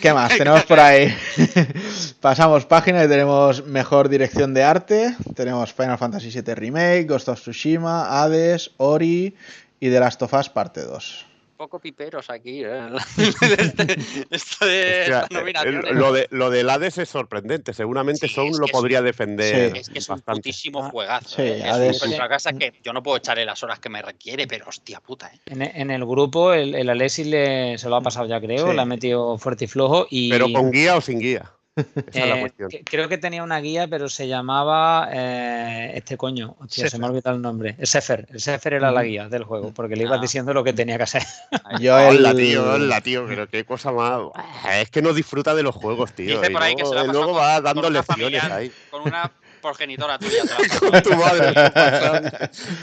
¿qué 0.00 0.12
más 0.12 0.36
tenemos 0.36 0.64
por 0.64 0.80
ahí? 0.80 1.14
Pasamos 2.20 2.66
página 2.66 3.04
y 3.04 3.08
tenemos 3.08 3.64
mejor 3.64 4.08
dirección 4.08 4.54
de 4.54 4.64
arte. 4.64 5.16
Tenemos 5.34 5.72
Final 5.72 5.98
Fantasy 5.98 6.30
VII 6.30 6.54
Remake, 6.54 7.04
Ghost 7.04 7.28
of 7.28 7.40
Tsushima, 7.40 8.22
Hades, 8.22 8.70
Ori 8.78 9.34
y 9.80 9.90
The 9.90 10.00
Last 10.00 10.22
of 10.22 10.34
Us 10.34 10.48
Parte 10.48 10.82
2. 10.82 11.33
Poco 11.64 11.78
piperos 11.80 12.28
aquí, 12.30 12.62
¿eh? 12.64 12.88
Este- 13.16 13.96
esto 14.30 14.66
de 14.66 15.14
Hostia, 15.14 15.62
el- 15.64 15.96
lo, 15.96 16.12
de, 16.12 16.26
lo 16.30 16.50
del 16.50 16.68
Hades 16.68 16.98
es 16.98 17.08
sorprendente. 17.08 17.72
Seguramente 17.72 18.28
Sí, 18.28 18.34
lo 18.36 18.66
es- 18.66 18.70
podría 18.72 19.00
defender. 19.02 19.72
Sí. 19.72 19.78
Es 19.80 19.88
que 19.88 19.98
es 19.98 20.08
un 20.08 20.20
putísimo 20.20 20.84
Ah, 20.84 20.90
juegazo. 20.90 21.28
sí, 21.36 21.42
¿eh? 21.42 21.64
Hades- 21.64 21.96
Es 21.96 22.02
un 22.02 22.12
otra 22.12 22.28
cosa 22.28 22.52
que 22.52 22.72
yo 22.82 22.92
no 22.92 23.02
puedo 23.02 23.16
echarle 23.16 23.44
las 23.44 23.62
horas 23.62 23.78
que 23.80 23.88
me 23.88 24.02
requiere, 24.02 24.46
pero 24.46 24.66
hostia 24.68 25.00
puta, 25.00 25.28
¿eh? 25.34 25.38
En, 25.46 25.62
en 25.62 25.90
el 25.90 26.04
grupo, 26.04 26.52
el, 26.52 26.74
el 26.74 26.88
Alexis 26.90 27.26
le, 27.26 27.78
se 27.78 27.88
lo 27.88 27.96
ha 27.96 28.00
pasado 28.02 28.26
ya, 28.26 28.40
creo, 28.40 28.68
Sí. 28.68 28.74
le 28.74 28.80
ha 28.80 28.84
metido 28.84 29.38
fuerte 29.38 29.64
y 29.64 29.68
flojo. 29.68 30.06
Y, 30.10 30.30
Pero 30.30 30.52
con 30.52 30.70
guía 30.70 30.96
o 30.96 31.00
sin 31.00 31.18
guía. 31.18 31.50
Esa 31.76 31.90
es 32.20 32.28
la 32.28 32.36
eh, 32.36 32.40
cuestión. 32.40 32.68
que- 32.70 32.84
creo 32.84 33.08
que 33.08 33.18
tenía 33.18 33.42
una 33.42 33.58
guía, 33.60 33.88
pero 33.88 34.08
se 34.08 34.28
llamaba 34.28 35.08
eh, 35.12 35.92
este 35.96 36.16
coño. 36.16 36.54
Hostia, 36.60 36.88
se 36.88 36.98
me 36.98 37.06
ha 37.06 37.10
olvidado 37.10 37.34
el 37.34 37.42
nombre. 37.42 37.74
El 37.78 37.86
Sefer. 37.88 38.26
El 38.30 38.40
Sefer 38.40 38.74
era 38.74 38.92
la 38.92 39.02
guía 39.02 39.28
del 39.28 39.42
juego, 39.42 39.72
porque 39.74 39.96
le 39.96 40.04
ibas 40.04 40.18
Ah. 40.18 40.22
diciendo 40.22 40.54
lo 40.54 40.62
que 40.62 40.72
tenía 40.72 40.96
que 40.96 41.02
hacer. 41.02 41.22
Yo 41.80 41.96
Hola, 41.96 42.30
el- 42.30 42.36
tío, 42.36 42.72
hola, 42.74 43.00
tío, 43.00 43.26
pero 43.26 43.48
qué 43.48 43.64
cosa 43.64 43.90
más. 43.90 44.20
Es 44.80 44.90
que 44.90 45.02
no 45.02 45.12
disfruta 45.12 45.54
de 45.54 45.64
los 45.64 45.74
juegos, 45.74 46.12
tío. 46.12 46.38
Dice 46.38 46.50
y 46.50 46.52
por 46.54 46.62
ahí 46.62 46.76
que 46.76 46.84
se 46.86 46.94
luego, 46.94 47.12
la 47.12 47.12
con- 47.26 47.36
va 47.36 47.54
con 47.56 47.64
dando 47.64 47.80
una 47.88 47.90
lecciones 47.90 48.40
familiar. 48.40 48.52
ahí. 48.52 48.72
Con 48.90 49.02
una 49.02 49.32
progenitora 49.60 50.18
tuya. 50.18 50.42
Con 50.78 51.02
tu 51.02 51.16
madre. 51.16 51.54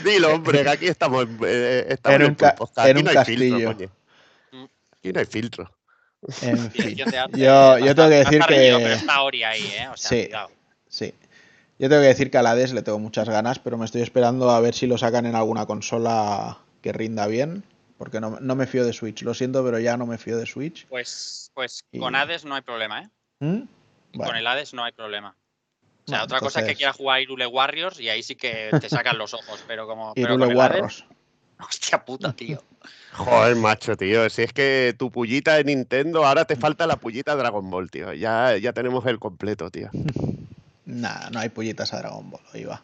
Dilo, 0.04 0.34
hombre, 0.34 0.64
que 0.64 0.68
aquí 0.68 0.86
estamos, 0.88 1.22
en- 1.24 1.38
eh, 1.46 1.86
estamos 1.88 2.20
En 2.20 2.26
un 2.26 2.36
Aquí 2.42 3.02
no 3.02 3.08
hay 3.10 3.14
castillo. 3.14 3.56
filtro, 3.56 3.74
coño. 3.76 3.88
Aquí 4.98 5.12
no 5.12 5.20
hay 5.20 5.26
filtro. 5.26 5.70
En 6.42 6.70
fin. 6.70 6.96
Yo, 6.96 7.78
yo 7.78 7.94
tengo 7.94 8.08
que 8.08 8.14
decir 8.16 8.40
que. 8.40 8.46
Pero 8.46 8.88
está 8.88 9.22
Ori 9.22 9.42
ahí, 9.44 9.62
¿eh? 9.64 9.88
O 9.88 9.96
sea, 9.96 10.08
Sí. 10.10 10.24
cuidado. 10.26 10.50
Sí. 10.88 11.14
Yo 11.78 11.88
tengo 11.88 12.02
que 12.02 12.08
decir 12.08 12.30
que 12.30 12.38
a 12.38 12.42
la 12.42 12.54
DES 12.54 12.72
le 12.74 12.82
tengo 12.82 12.98
muchas 12.98 13.28
ganas, 13.28 13.58
pero 13.58 13.76
me 13.76 13.84
estoy 13.84 14.02
esperando 14.02 14.50
a 14.50 14.60
ver 14.60 14.74
si 14.74 14.86
lo 14.86 14.98
sacan 14.98 15.26
en 15.26 15.34
alguna 15.34 15.66
consola 15.66 16.58
que 16.80 16.92
rinda 16.92 17.26
bien. 17.26 17.64
Porque 17.98 18.20
no, 18.20 18.38
no 18.40 18.56
me 18.56 18.66
fío 18.66 18.84
de 18.84 18.92
Switch. 18.92 19.22
Lo 19.22 19.32
siento, 19.32 19.64
pero 19.64 19.78
ya 19.78 19.96
no 19.96 20.06
me 20.06 20.18
fío 20.18 20.36
de 20.36 20.44
Switch. 20.46 20.86
Pues, 20.88 21.50
pues 21.54 21.84
Y- 21.92 22.00
con 22.00 22.14
Hades 22.16 22.44
no 22.44 22.54
hay 22.56 22.62
problema, 22.62 23.02
¿eh? 23.02 23.08
¿Mm? 23.40 23.62
Con 24.18 24.36
el 24.36 24.46
Hades 24.46 24.74
no 24.74 24.82
hay 24.84 24.92
problema. 24.92 25.36
O 26.04 26.08
sea, 26.08 26.18
Bueno, 26.18 26.24
otra 26.24 26.40
cosa 26.40 26.60
es 26.60 26.66
que 26.66 26.74
quiera 26.74 26.92
jugar 26.92 27.20
Irule 27.22 27.46
Warriors 27.46 28.00
y 28.00 28.08
ahí 28.08 28.22
sí 28.24 28.34
que 28.34 28.70
te 28.80 28.88
sacan 28.88 29.18
los 29.18 29.34
ojos, 29.34 29.62
pero 29.68 29.86
como. 29.86 30.12
pero 30.14 30.34
Irule 30.34 30.46
con 30.46 30.50
el 30.52 30.58
Hades- 30.60 30.80
Warros. 30.80 31.04
Hostia 31.60 32.04
puta, 32.04 32.32
tío. 32.32 32.60
Joder, 33.12 33.56
macho, 33.56 33.96
tío. 33.96 34.28
Si 34.30 34.42
es 34.42 34.52
que 34.52 34.94
tu 34.98 35.10
pullita 35.10 35.56
de 35.56 35.64
Nintendo, 35.64 36.24
ahora 36.24 36.44
te 36.44 36.56
falta 36.56 36.86
la 36.86 36.96
pullita 36.96 37.36
Dragon 37.36 37.68
Ball, 37.70 37.90
tío. 37.90 38.12
Ya, 38.12 38.56
ya 38.56 38.72
tenemos 38.72 39.04
el 39.06 39.18
completo, 39.18 39.70
tío. 39.70 39.90
Nah, 40.86 41.30
no 41.30 41.40
hay 41.40 41.48
pullitas 41.48 41.92
a 41.92 41.98
Dragon 41.98 42.30
Ball, 42.30 42.42
ahí 42.52 42.64
va. 42.64 42.82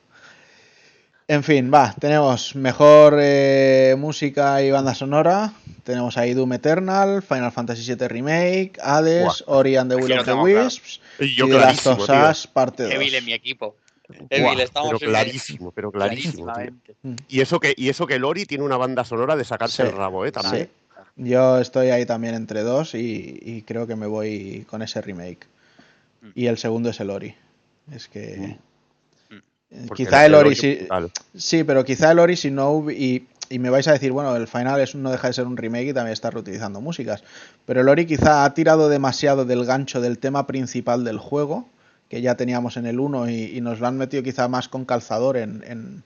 En 1.31 1.45
fin, 1.45 1.71
va, 1.73 1.95
tenemos 2.01 2.57
mejor 2.57 3.19
eh, 3.21 3.95
música 3.99 4.63
y 4.63 4.71
banda 4.71 4.95
sonora. 4.95 5.53
Tenemos 5.85 6.17
ahí 6.17 6.33
Doom 6.33 6.55
Eternal, 6.55 7.23
Final 7.23 7.53
Fantasy 7.53 7.95
VII 7.95 8.09
Remake, 8.09 8.73
Hades, 8.83 9.45
Ori 9.47 9.77
and 9.77 9.91
the 9.91 9.97
Will 9.97 10.13
of 10.13 10.25
the 10.25 10.25
claro. 10.25 10.43
Wisps 10.43 11.01
Y 11.19 11.35
yo 11.35 11.47
y 11.47 11.51
Last 11.51 11.87
of. 11.87 12.09
Us 12.09 12.47
parte 12.47 12.85
2. 12.85 12.93
Evil 12.95 13.15
en 13.15 13.25
mi 13.27 13.35
equipo. 13.35 13.77
Estamos 14.31 14.57
pero 14.99 14.99
clarísimo, 14.99 15.71
pero 15.73 15.93
clarísimo, 15.93 16.33
tío. 16.33 16.45
clarísimamente. 16.45 16.97
Y 17.29 17.41
eso 17.41 17.61
que, 17.61 17.75
y 17.77 17.89
eso 17.89 18.07
que 18.07 18.19
Lori 18.19 18.47
tiene 18.47 18.65
una 18.65 18.77
banda 18.77 19.05
sonora 19.05 19.37
de 19.37 19.45
sacarse 19.45 19.83
Sí, 19.83 19.89
el 19.89 19.95
rabo, 19.95 20.25
eh, 20.25 20.33
también. 20.33 20.65
Sí. 20.67 20.71
Yo 21.17 21.59
estoy 21.59 21.91
ahí 21.91 22.07
también 22.07 22.35
entre 22.35 22.63
dos 22.63 22.95
y, 22.95 23.39
y 23.43 23.63
creo 23.63 23.87
que 23.87 23.97
me 23.97 24.07
voy 24.07 24.65
con 24.71 24.83
ese 24.83 25.01
remake. 25.03 25.47
Mm. 26.23 26.29
Y 26.35 26.47
el 26.47 26.59
segundo 26.59 26.91
es 26.91 27.01
el 27.01 27.11
Ori. 27.11 27.35
Es 27.93 28.09
que... 28.09 28.57
Mm. 29.31 29.35
eh, 29.35 29.85
Porque 29.89 30.05
Quizá 30.05 30.25
el 30.25 30.35
Ori 30.35 30.55
sí. 30.55 30.87
Sí, 31.37 31.65
pero 31.65 31.85
quizá 31.85 32.13
el 32.13 32.19
Ori 32.19 32.37
si 32.37 32.51
no 32.51 32.91
y, 32.91 33.27
y 33.51 33.59
me 33.59 33.69
vais 33.69 33.89
a 33.89 33.93
decir, 33.93 34.13
bueno, 34.13 34.35
el 34.37 34.47
final 34.47 34.81
es, 34.81 34.95
no 34.95 35.11
deja 35.11 35.27
de 35.29 35.35
ser 35.35 35.47
un 35.47 35.57
remake 35.57 35.89
y 35.89 35.93
también 35.93 36.13
está 36.13 36.31
reutilizando 36.31 36.81
músicas. 36.81 37.23
Pero 37.67 37.81
el 37.81 37.89
Ori 37.89 38.07
quizá 38.07 38.45
ha 38.45 38.55
tirado 38.55 38.89
demasiado 38.89 39.45
del 39.45 39.65
gancho 39.65 40.01
del 40.01 40.19
tema 40.19 40.47
principal 40.47 41.05
del 41.05 41.19
juego, 41.19 41.69
que 42.09 42.21
ya 42.23 42.37
teníamos 42.37 42.77
en 42.77 42.87
el 42.87 43.01
1 43.01 43.29
y, 43.31 43.57
y 43.57 43.61
nos 43.61 43.81
lo 43.81 43.87
han 43.87 43.97
metido 43.97 44.23
quizá 44.23 44.49
más 44.49 44.69
con 44.69 44.85
calzador 44.85 45.37
en, 45.37 45.63
en, 45.67 46.03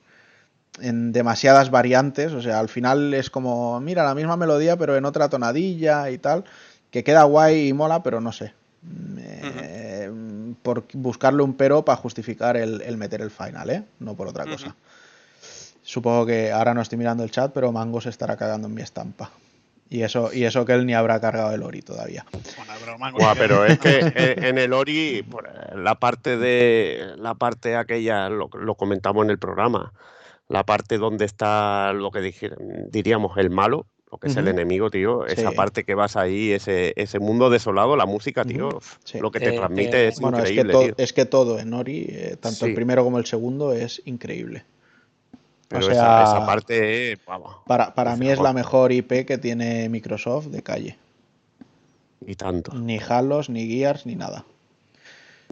en 0.80 1.12
demasiadas 1.12 1.70
variantes. 1.70 2.32
O 2.32 2.42
sea, 2.42 2.58
al 2.58 2.68
final 2.68 3.14
es 3.14 3.30
como, 3.30 3.80
mira, 3.80 4.04
la 4.04 4.14
misma 4.14 4.36
melodía 4.36 4.76
pero 4.76 4.96
en 4.96 5.04
otra 5.04 5.28
tonadilla 5.28 6.10
y 6.10 6.18
tal, 6.18 6.44
que 6.90 7.04
queda 7.04 7.24
guay 7.24 7.68
y 7.68 7.72
mola, 7.72 8.02
pero 8.02 8.20
no 8.20 8.32
sé. 8.32 8.52
Eh, 9.18 10.10
Por 10.62 10.84
buscarle 10.94 11.42
un 11.42 11.54
pero 11.54 11.84
para 11.84 11.96
justificar 11.96 12.56
el, 12.56 12.80
el 12.82 12.96
meter 12.96 13.20
el 13.20 13.30
final, 13.30 13.70
¿eh? 13.70 13.84
No 14.00 14.14
por 14.14 14.28
otra 14.28 14.44
cosa. 14.46 14.74
Supongo 15.82 16.26
que 16.26 16.52
ahora 16.52 16.74
no 16.74 16.80
estoy 16.80 16.98
mirando 16.98 17.24
el 17.24 17.30
chat, 17.30 17.52
pero 17.52 17.72
Mango 17.72 18.00
se 18.00 18.10
estará 18.10 18.36
cagando 18.36 18.68
en 18.68 18.74
mi 18.74 18.82
estampa. 18.82 19.30
Y 19.92 20.02
eso, 20.04 20.32
y 20.32 20.44
eso 20.44 20.64
que 20.64 20.72
él 20.72 20.86
ni 20.86 20.94
habrá 20.94 21.20
cargado 21.20 21.52
el 21.52 21.62
Ori 21.62 21.82
todavía. 21.82 22.24
Bueno, 22.56 22.72
broma, 22.82 23.10
Buah, 23.12 23.34
pero 23.34 23.66
es 23.66 23.78
que 23.78 23.98
en 24.48 24.56
el 24.56 24.72
Ori, 24.72 25.18
eh, 25.18 25.24
la 25.76 25.96
parte 25.96 26.38
de 26.38 27.12
la 27.18 27.34
parte 27.34 27.76
aquella, 27.76 28.30
lo, 28.30 28.48
lo 28.58 28.74
comentamos 28.74 29.22
en 29.24 29.30
el 29.30 29.38
programa, 29.38 29.92
la 30.48 30.64
parte 30.64 30.96
donde 30.96 31.26
está 31.26 31.92
lo 31.92 32.10
que 32.10 32.20
diríamos 32.90 33.36
el 33.36 33.50
malo, 33.50 33.84
lo 34.10 34.16
que 34.16 34.28
es 34.28 34.36
el 34.38 34.48
enemigo, 34.48 34.90
tío, 34.90 35.26
esa 35.26 35.50
Sí. 35.50 35.56
parte 35.56 35.84
que 35.84 35.94
vas 35.94 36.16
ahí, 36.16 36.52
ese, 36.52 36.94
ese 36.96 37.18
mundo 37.18 37.50
desolado, 37.50 37.94
la 37.94 38.06
música, 38.06 38.46
tío, 38.46 38.78
sí. 39.04 39.18
lo 39.20 39.30
que 39.30 39.40
te 39.40 39.50
Eh, 39.50 39.52
transmite 39.58 40.04
eh, 40.04 40.08
es 40.08 40.20
Bueno, 40.20 40.38
es 40.38 40.44
que, 40.44 40.50
increíble, 40.60 40.72
to- 40.72 40.84
tío. 40.86 40.94
es 41.04 41.12
que 41.12 41.24
todo 41.26 41.58
en 41.58 41.74
Ori, 41.74 42.06
eh, 42.08 42.36
tanto 42.40 42.64
el 42.64 42.72
primero 42.74 43.04
como 43.04 43.18
el 43.18 43.26
segundo, 43.26 43.74
es 43.74 44.00
increíble. 44.06 44.64
Pero 45.72 45.86
o 45.86 45.90
esa, 45.90 46.00
sea, 46.00 46.22
esa 46.24 46.46
parte, 46.46 47.18
vamos, 47.26 47.56
Para, 47.66 47.94
para 47.94 48.16
mí 48.16 48.28
es 48.30 48.38
la 48.40 48.52
mejor 48.52 48.92
IP 48.92 49.24
que 49.26 49.38
tiene 49.38 49.88
Microsoft 49.88 50.46
de 50.46 50.62
calle. 50.62 50.98
y 52.26 52.34
tanto. 52.36 52.72
Ni 52.74 52.98
Halos, 52.98 53.48
ni 53.50 53.66
Gears, 53.68 54.06
ni 54.06 54.14
nada. 54.16 54.44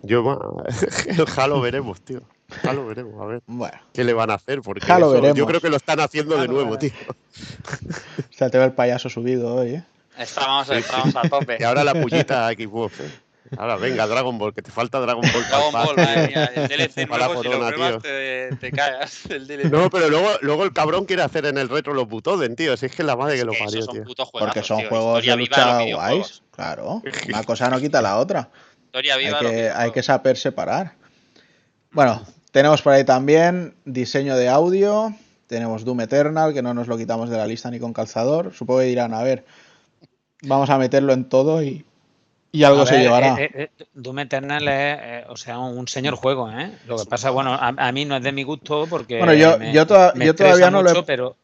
Yo, 0.02 0.24
va, 0.24 0.38
el 1.08 1.26
Halo 1.36 1.60
veremos, 1.60 2.00
tío. 2.02 2.22
Halo 2.64 2.86
veremos, 2.86 3.20
a 3.20 3.26
ver 3.26 3.42
Bueno, 3.46 3.78
qué 3.92 4.02
le 4.02 4.12
van 4.12 4.30
a 4.30 4.34
hacer, 4.34 4.60
porque 4.62 4.90
Halo 4.90 5.06
eso- 5.06 5.14
veremos. 5.14 5.36
yo 5.38 5.46
creo 5.46 5.60
que 5.60 5.68
lo 5.70 5.76
están 5.76 6.00
haciendo 6.00 6.36
de 6.36 6.48
nuevo, 6.48 6.78
tío. 6.78 6.90
o 7.38 8.32
sea, 8.32 8.50
te 8.50 8.58
veo 8.58 8.66
el 8.66 8.72
payaso 8.72 9.08
subido 9.08 9.54
hoy, 9.54 9.74
¿eh? 9.74 9.84
Estamos, 10.18 10.68
estamos 10.70 11.14
a 11.16 11.22
tope. 11.28 11.56
Y 11.60 11.64
ahora 11.64 11.82
la 11.84 11.94
pullita 11.94 12.48
a 12.48 12.52
Xbox, 12.52 13.00
eh. 13.00 13.10
Ahora, 13.56 13.76
venga, 13.76 14.06
Dragon 14.06 14.38
Ball, 14.38 14.54
que 14.54 14.62
te 14.62 14.70
falta 14.70 15.00
Dragon 15.00 15.22
Ball. 15.22 15.44
Dragon 15.48 15.72
para 15.72 15.84
Ball, 15.84 15.98
el 15.98 16.04
madre 16.04 16.28
mía, 16.28 16.44
el 16.54 16.68
DLC 16.68 17.08
Para 17.08 17.26
la 17.26 17.26
nuevo, 17.26 17.42
si 17.42 17.48
lo 17.48 17.54
corona, 17.54 17.74
pruebas 17.74 17.92
tío. 17.92 18.00
te, 18.02 18.56
te 18.60 18.72
cagas. 18.72 19.26
El 19.26 19.46
DLC. 19.46 19.70
No, 19.70 19.90
pero 19.90 20.08
luego, 20.08 20.28
luego 20.42 20.64
el 20.64 20.72
cabrón 20.72 21.04
quiere 21.04 21.22
hacer 21.22 21.46
en 21.46 21.58
el 21.58 21.68
retro 21.68 21.92
los 21.94 22.08
Butoden, 22.08 22.54
tío. 22.56 22.76
Si 22.76 22.86
es 22.86 22.94
que 22.94 23.02
es 23.02 23.06
la 23.06 23.16
madre 23.16 23.36
que 23.36 23.44
lo 23.44 23.52
Que 23.52 23.58
parió, 23.58 23.80
esos 23.80 23.86
son 23.86 23.94
tío. 23.94 24.04
putos 24.04 24.30
Porque 24.30 24.62
son 24.62 24.78
tío. 24.78 24.88
juegos 24.88 25.24
de 25.24 25.36
lucha 25.36 25.82
guays. 25.84 26.42
Claro. 26.52 27.02
Una 27.28 27.42
cosa 27.44 27.68
no 27.70 27.80
quita 27.80 28.00
la 28.00 28.18
otra. 28.18 28.48
Historia 28.86 29.14
Hay 29.14 29.24
viva 29.26 29.40
que, 29.40 29.70
hay 29.70 29.90
que 29.92 30.02
saber 30.02 30.36
separar. 30.36 30.92
Bueno, 31.92 32.24
tenemos 32.52 32.82
por 32.82 32.92
ahí 32.92 33.04
también 33.04 33.74
diseño 33.84 34.36
de 34.36 34.48
audio. 34.48 35.14
Tenemos 35.46 35.84
Doom 35.84 36.02
Eternal, 36.02 36.54
que 36.54 36.62
no 36.62 36.74
nos 36.74 36.86
lo 36.86 36.96
quitamos 36.96 37.28
de 37.30 37.36
la 37.36 37.46
lista 37.46 37.70
ni 37.70 37.80
con 37.80 37.92
calzador. 37.92 38.52
Supongo 38.54 38.80
que 38.80 38.86
dirán, 38.86 39.12
a 39.14 39.22
ver, 39.22 39.44
vamos 40.42 40.70
a 40.70 40.78
meterlo 40.78 41.12
en 41.12 41.28
todo 41.28 41.62
y, 41.62 41.84
y 42.52 42.64
algo 42.64 42.82
A 42.82 42.86
se 42.86 42.94
ver, 42.94 43.02
llevará. 43.02 43.36
eh, 43.40 43.50
eh, 43.54 43.70
eh, 43.78 43.84
Doom 43.94 44.18
Eternal 44.20 44.62
es, 44.66 44.98
eh, 45.00 45.24
o 45.28 45.36
sea, 45.36 45.58
un 45.58 45.86
señor 45.88 46.14
juego, 46.16 46.50
¿eh? 46.50 46.70
Lo 46.86 46.96
que 46.98 47.04
pasa, 47.06 47.30
bueno, 47.30 47.54
a, 47.54 47.68
a 47.68 47.92
mí 47.92 48.04
no 48.04 48.16
es 48.16 48.22
de 48.22 48.32
mi 48.32 48.42
gusto 48.42 48.86
porque 48.88 49.18
Bueno, 49.18 49.34
yo- 49.34 49.58
me- 49.58 49.72
yo 49.72 49.86
toda- 49.86 50.12
me 50.14 50.24
yo 50.24 50.32
estresa 50.32 50.48
todavía 50.54 50.70
no 50.70 50.82
lo 50.82 50.90
he- 50.90 50.94
mucho, 50.94 51.06
pero 51.06 51.36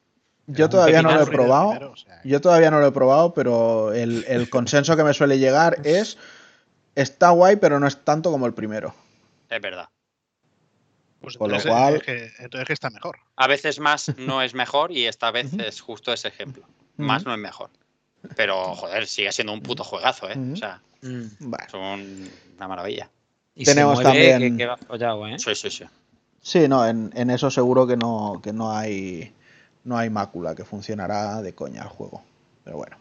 Yo 0.48 0.68
todavía 0.68 1.02
no 1.02 1.10
lo 1.10 1.14
he 1.16 1.18
pepinazo. 1.26 1.32
probado. 1.44 1.68
Primero, 1.70 1.92
o 1.92 1.96
sea, 1.96 2.20
Yo 2.24 2.40
todavía 2.40 2.70
no 2.70 2.80
lo 2.80 2.86
he 2.88 2.92
probado, 2.92 3.34
pero 3.34 3.92
el, 3.92 4.24
el 4.28 4.48
consenso 4.50 4.96
que 4.96 5.04
me 5.04 5.14
suele 5.14 5.38
llegar 5.38 5.76
es 5.84 6.18
está 6.94 7.30
guay, 7.30 7.56
pero 7.56 7.78
no 7.80 7.86
es 7.86 7.98
tanto 8.04 8.30
como 8.30 8.46
el 8.46 8.54
primero. 8.54 8.94
Es 9.50 9.60
verdad. 9.60 9.88
pues 11.20 11.36
con 11.36 11.50
lo 11.50 11.56
entonces, 11.56 11.72
cual- 11.72 11.94
es 11.96 12.02
que, 12.02 12.30
entonces 12.38 12.66
que 12.66 12.72
está 12.72 12.90
mejor. 12.90 13.18
A 13.36 13.46
veces 13.48 13.78
más 13.80 14.16
no 14.18 14.42
es 14.42 14.54
mejor 14.54 14.92
y 14.92 15.06
esta 15.06 15.30
vez 15.30 15.52
es 15.54 15.80
justo 15.80 16.12
ese 16.12 16.28
ejemplo. 16.28 16.64
Más 16.96 17.24
no 17.26 17.32
es 17.32 17.38
mejor. 17.38 17.70
Pero, 18.34 18.74
joder, 18.74 19.06
sigue 19.06 19.30
siendo 19.32 19.52
un 19.52 19.60
puto 19.62 19.84
juegazo, 19.84 20.28
¿eh? 20.30 20.36
O 20.52 20.56
sea, 20.56 20.80
mm, 21.02 21.22
Bueno, 21.40 21.94
un- 21.94 22.30
una 22.56 22.68
maravilla. 22.68 23.08
y 23.54 23.64
Tenemos 23.64 23.98
se 23.98 24.04
mueve 24.04 24.28
también- 24.30 24.52
que, 24.56 24.62
que 24.64 24.66
va 24.66 24.76
follado, 24.76 25.26
¿eh? 25.28 25.38
Sí, 25.38 25.54
sí, 25.54 25.70
sí. 25.70 25.84
sí, 26.42 26.68
no, 26.68 26.86
en, 26.86 27.10
en 27.14 27.30
eso 27.30 27.50
seguro 27.50 27.86
que 27.86 27.96
no, 27.96 28.40
que 28.42 28.52
no 28.52 28.70
hay 28.76 29.32
no 29.84 29.96
hay 29.96 30.10
mácula, 30.10 30.54
que 30.56 30.64
funcionará 30.64 31.40
de 31.42 31.54
coña 31.54 31.82
el 31.82 31.88
juego. 31.88 32.22
Pero 32.64 32.76
bueno. 32.78 32.96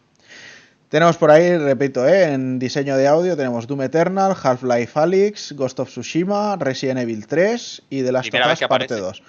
Tenemos 0.88 1.16
por 1.16 1.32
ahí, 1.32 1.56
repito, 1.58 2.06
¿eh? 2.06 2.32
en 2.32 2.60
diseño 2.60 2.96
de 2.96 3.08
audio 3.08 3.36
tenemos 3.36 3.66
Doom 3.66 3.82
Eternal, 3.82 4.36
Half-Life 4.40 4.96
Alyx, 4.96 5.52
Ghost 5.56 5.80
of 5.80 5.88
Tsushima, 5.90 6.54
Resident 6.54 7.00
Evil 7.00 7.26
3 7.26 7.82
y 7.90 8.04
The 8.04 8.12
Last 8.12 8.28
Primera 8.30 8.46
of 8.46 8.50
vez 8.50 8.54
Us 8.56 8.60
que 8.60 8.68
parte 8.68 8.84
aparece. 8.94 9.00
2. 9.04 9.22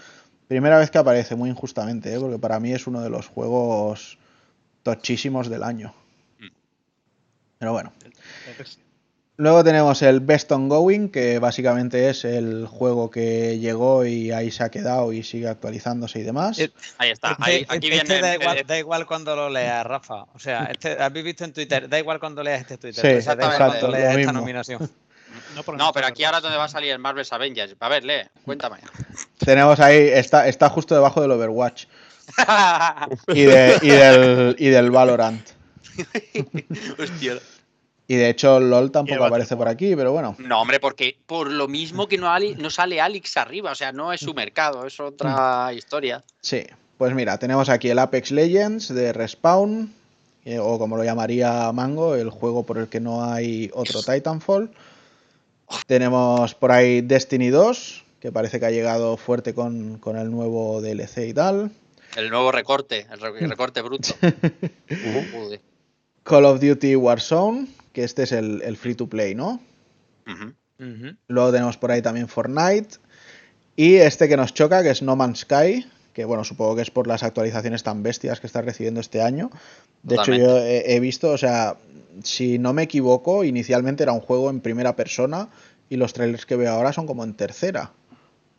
Primera 0.47 0.77
vez 0.77 0.91
que 0.91 0.99
aparece, 0.99 1.35
muy 1.35 1.49
injustamente, 1.49 2.13
¿eh? 2.13 2.19
porque 2.19 2.37
para 2.37 2.59
mí 2.59 2.71
es 2.73 2.85
uno 2.85 3.01
de 3.01 3.09
los 3.09 3.25
juegos 3.27 4.19
tochísimos 4.83 5.49
del 5.49 5.63
año. 5.63 5.93
Mm. 6.39 6.47
Pero 7.59 7.73
bueno. 7.73 7.93
Luego 9.39 9.63
tenemos 9.63 10.01
el 10.01 10.19
Best 10.19 10.51
Ongoing, 10.51 11.09
que 11.09 11.37
básicamente 11.37 12.09
es 12.09 12.25
el 12.25 12.65
juego 12.65 13.11
que 13.11 13.59
llegó 13.59 14.03
y 14.03 14.31
ahí 14.31 14.49
se 14.49 14.63
ha 14.63 14.69
quedado 14.69 15.13
y 15.13 15.21
sigue 15.21 15.47
actualizándose 15.47 16.19
y 16.19 16.23
demás. 16.23 16.57
Eh, 16.57 16.71
Ahí 16.97 17.11
está. 17.11 17.33
Este- 17.33 17.43
Ahí, 17.43 17.65
aquí 17.69 17.87
este 17.89 17.89
viene. 18.15 18.19
da, 18.21 18.33
el- 18.33 18.41
igual, 18.41 18.57
el- 18.57 18.65
da 18.65 18.79
igual 18.79 19.05
cuando 19.05 19.35
lo 19.35 19.47
leas, 19.51 19.85
Rafa. 19.85 20.23
O 20.33 20.39
sea, 20.39 20.63
este, 20.71 20.99
habéis 20.99 21.23
visto 21.23 21.43
en 21.43 21.53
Twitter, 21.53 21.87
da 21.87 21.99
igual 21.99 22.19
cuando 22.19 22.41
leas 22.41 22.61
este 22.61 22.79
Twitter. 22.79 23.21
Sí, 23.21 23.27
da 23.27 23.33
igual 23.33 23.57
cuando 23.57 23.87
leas 23.89 24.17
esta 24.17 24.33
nominación. 24.33 24.89
No, 25.77 25.91
pero 25.93 26.07
aquí 26.07 26.23
ahora 26.23 26.37
¿verdad? 26.37 26.43
donde 26.49 26.57
va 26.57 26.63
a 26.63 26.69
salir 26.69 26.91
el 26.91 26.99
Marvel's 26.99 27.31
Avengers. 27.31 27.75
A 27.79 27.89
ver, 27.89 28.03
lee, 28.03 28.23
cuéntame. 28.43 28.77
Tenemos 29.37 29.79
ahí, 29.79 29.97
está, 29.97 30.47
está 30.47 30.67
justo 30.69 30.95
debajo 30.95 31.21
del 31.21 31.29
Overwatch 31.31 31.85
y, 33.27 33.43
de- 33.43 33.77
y 33.81 33.89
del, 33.89 34.55
y 34.59 34.67
del 34.69 34.91
Valorant. 34.91 35.45
Hostia. 36.99 37.39
Y 38.09 38.15
de 38.15 38.29
hecho 38.29 38.59
LOL 38.59 38.89
tampoco 38.91 39.25
aparece 39.25 39.57
por 39.57 39.67
aquí, 39.67 39.93
pero 39.95 40.13
bueno. 40.13 40.35
No, 40.39 40.61
hombre, 40.61 40.79
porque 40.79 41.17
por 41.25 41.51
lo 41.51 41.67
mismo 41.67 42.07
que 42.07 42.17
no, 42.17 42.29
Ali- 42.29 42.55
no 42.55 42.69
sale 42.69 43.01
Alex 43.01 43.35
arriba, 43.37 43.71
o 43.71 43.75
sea, 43.75 43.91
no 43.91 44.13
es 44.13 44.21
su 44.21 44.33
mercado, 44.33 44.85
es 44.85 44.97
otra 44.99 45.73
historia. 45.73 46.23
Sí, 46.39 46.63
pues 46.97 47.13
mira, 47.13 47.37
tenemos 47.37 47.67
aquí 47.67 47.89
el 47.89 47.99
Apex 47.99 48.31
Legends 48.31 48.93
de 48.93 49.11
Respawn, 49.11 49.93
eh, 50.45 50.57
o 50.59 50.79
como 50.79 50.95
lo 50.95 51.03
llamaría 51.03 51.69
Mango, 51.73 52.15
el 52.15 52.29
juego 52.29 52.63
por 52.65 52.77
el 52.77 52.87
que 52.87 53.01
no 53.01 53.25
hay 53.25 53.69
otro 53.73 54.01
Titanfall. 54.01 54.71
Tenemos 55.85 56.55
por 56.55 56.71
ahí 56.71 57.01
Destiny 57.01 57.49
2, 57.49 58.05
que 58.21 58.31
parece 58.31 58.59
que 58.61 58.67
ha 58.67 58.71
llegado 58.71 59.17
fuerte 59.17 59.53
con, 59.53 59.97
con 59.97 60.17
el 60.17 60.31
nuevo 60.31 60.81
DLC 60.81 61.27
y 61.27 61.33
tal. 61.33 61.71
El 62.17 62.29
nuevo 62.31 62.51
recorte, 62.51 63.05
el 63.11 63.19
re- 63.19 63.39
el 63.43 63.49
recorte 63.49 63.81
bruto. 63.81 64.09
Call 66.23 66.45
of 66.45 66.59
Duty 66.59 66.95
Warzone, 66.95 67.67
que 67.93 68.03
este 68.03 68.23
es 68.23 68.31
el, 68.31 68.61
el 68.63 68.75
free 68.75 68.95
to 68.95 69.07
play, 69.07 69.35
¿no? 69.35 69.59
Luego 71.27 71.51
tenemos 71.51 71.77
por 71.77 71.91
ahí 71.91 72.01
también 72.01 72.27
Fortnite. 72.27 72.97
Y 73.75 73.95
este 73.95 74.27
que 74.27 74.37
nos 74.37 74.53
choca, 74.53 74.83
que 74.83 74.89
es 74.89 75.01
No 75.01 75.15
Man's 75.15 75.39
Sky, 75.41 75.85
que 76.13 76.25
bueno, 76.25 76.43
supongo 76.43 76.75
que 76.75 76.81
es 76.81 76.91
por 76.91 77.07
las 77.07 77.23
actualizaciones 77.23 77.83
tan 77.83 78.01
bestias 78.03 78.39
que 78.39 78.47
está 78.47 78.61
recibiendo 78.61 78.99
este 78.99 79.21
año. 79.21 79.51
De 80.03 80.15
hecho, 80.15 80.33
yo 80.33 80.57
he, 80.57 80.95
he 80.95 80.99
visto, 80.99 81.29
o 81.31 81.37
sea, 81.37 81.75
si 82.23 82.57
no 82.57 82.73
me 82.73 82.83
equivoco, 82.83 83.43
inicialmente 83.43 84.03
era 84.03 84.11
un 84.11 84.21
juego 84.21 84.49
en 84.49 84.59
primera 84.61 84.95
persona 84.95 85.49
y 85.89 85.97
los 85.97 86.13
trailers 86.13 86.45
que 86.47 86.55
veo 86.55 86.71
ahora 86.73 86.91
son 86.93 87.05
como 87.05 87.23
en 87.23 87.35
tercera. 87.35 87.91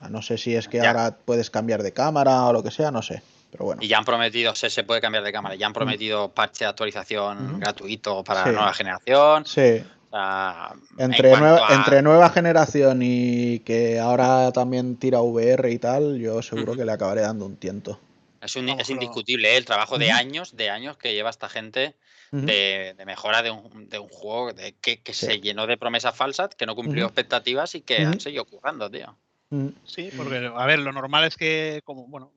No 0.08 0.22
sé 0.22 0.38
si 0.38 0.54
es 0.54 0.68
que 0.68 0.78
Ya. 0.78 0.88
ahora 0.90 1.16
puedes 1.24 1.50
cambiar 1.50 1.82
de 1.82 1.92
cámara 1.92 2.44
o 2.46 2.52
lo 2.52 2.62
que 2.62 2.70
sea, 2.70 2.92
no 2.92 3.02
sé. 3.02 3.20
Pero 3.50 3.64
bueno. 3.64 3.82
Y 3.82 3.88
ya 3.88 3.98
han 3.98 4.04
prometido, 4.04 4.54
se, 4.54 4.68
se 4.70 4.84
puede 4.84 5.00
cambiar 5.00 5.24
de 5.24 5.32
cámara, 5.32 5.54
ya 5.54 5.66
han 5.66 5.72
prometido 5.72 6.28
parche 6.30 6.64
de 6.64 6.70
actualización 6.70 7.46
Ujú. 7.50 7.58
gratuito 7.60 8.22
para 8.24 8.42
Sí. 8.44 8.48
la 8.50 8.54
nueva 8.56 8.74
generación. 8.74 9.46
Sí, 9.46 9.82
O 10.10 10.10
sea, 10.10 10.72
en 10.98 11.12
entre, 11.12 11.36
nueva, 11.38 11.66
a- 11.68 11.74
entre 11.74 12.02
nueva 12.02 12.30
generación 12.30 13.00
y 13.02 13.60
que 13.60 13.98
ahora 13.98 14.52
también 14.52 14.96
tira 14.96 15.20
VR 15.20 15.70
y 15.70 15.78
tal, 15.78 16.18
yo 16.18 16.42
seguro 16.42 16.74
que 16.76 16.84
le 16.84 16.92
acabaré 16.92 17.22
dando 17.22 17.46
un 17.46 17.56
tiento. 17.56 17.98
Es, 18.40 18.54
un- 18.56 18.68
indiscutible 18.68 19.52
¿eh? 19.54 19.56
el 19.56 19.64
trabajo 19.64 19.98
de 19.98 20.12
años, 20.12 20.56
de 20.56 20.70
años 20.70 20.96
que 20.96 21.12
lleva 21.12 21.30
esta 21.30 21.48
gente 21.48 21.96
de, 22.30 22.94
de 22.96 23.04
mejora 23.06 23.42
de 23.42 23.50
un, 23.50 23.88
de 23.88 23.98
un 23.98 24.08
juego 24.10 24.52
de- 24.52 24.74
que, 24.80 25.00
que 25.00 25.14
Sí. 25.14 25.26
se 25.26 25.40
llenó 25.40 25.66
de 25.66 25.76
promesas 25.78 26.14
falsas, 26.14 26.50
que 26.54 26.66
no 26.66 26.74
cumplió 26.76 27.06
expectativas 27.06 27.74
y 27.74 27.80
que 27.80 28.04
han 28.04 28.20
seguido 28.20 28.44
currando, 28.44 28.90
tío. 28.90 29.16
Mm. 29.50 29.68
Sí, 29.84 30.10
porque, 30.16 30.50
a 30.54 30.66
ver, 30.66 30.78
lo 30.80 30.92
normal 30.92 31.24
es 31.24 31.36
que, 31.36 31.80
como, 31.84 32.06
bueno, 32.06 32.32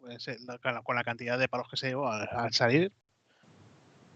la- 0.46 0.82
con 0.82 0.96
la 0.96 1.04
cantidad 1.04 1.38
de 1.38 1.50
palos 1.50 1.68
que 1.70 1.78
se 1.78 1.88
llevó 1.90 2.10
al, 2.10 2.28
al 2.32 2.54
salir, 2.54 2.92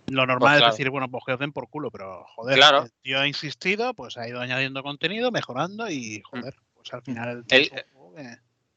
lo 0.08 0.26
normal 0.26 0.39
Pues 0.54 0.58
claro. 0.60 0.68
es 0.72 0.78
decir, 0.78 0.89
bueno, 0.91 1.10
pues 1.10 1.24
que 1.26 1.34
os 1.34 1.39
den 1.39 1.52
por 1.52 1.68
culo, 1.70 1.91
pero 1.91 2.24
joder, 2.36 2.56
Claro. 2.56 2.84
el 2.84 2.91
tío 3.02 3.20
ha 3.20 3.28
insistido, 3.28 3.93
pues 3.93 4.18
ha 4.18 4.28
ido 4.28 4.39
añadiendo 4.39 4.82
contenido, 4.84 5.32
mejorando 5.32 5.89
y, 5.89 6.22
joder, 6.22 6.56
pues 6.76 6.93
al 6.93 7.02
final 7.02 7.43
el, 7.50 7.62
El- 7.62 7.70
que- 7.70 7.86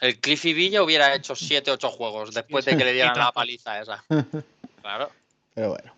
El 0.00 0.18
Cliffy 0.20 0.52
Villa 0.54 0.82
hubiera 0.82 1.14
hecho 1.14 1.34
7, 1.36 1.70
8 1.70 1.90
juegos 1.90 2.32
después 2.34 2.64
de 2.64 2.76
que 2.76 2.84
le 2.84 2.92
dieran 2.94 3.16
la 3.18 3.32
paliza 3.32 3.80
esa. 3.80 4.04
Claro. 4.80 5.10
Pero 5.54 5.70
bueno. 5.70 5.92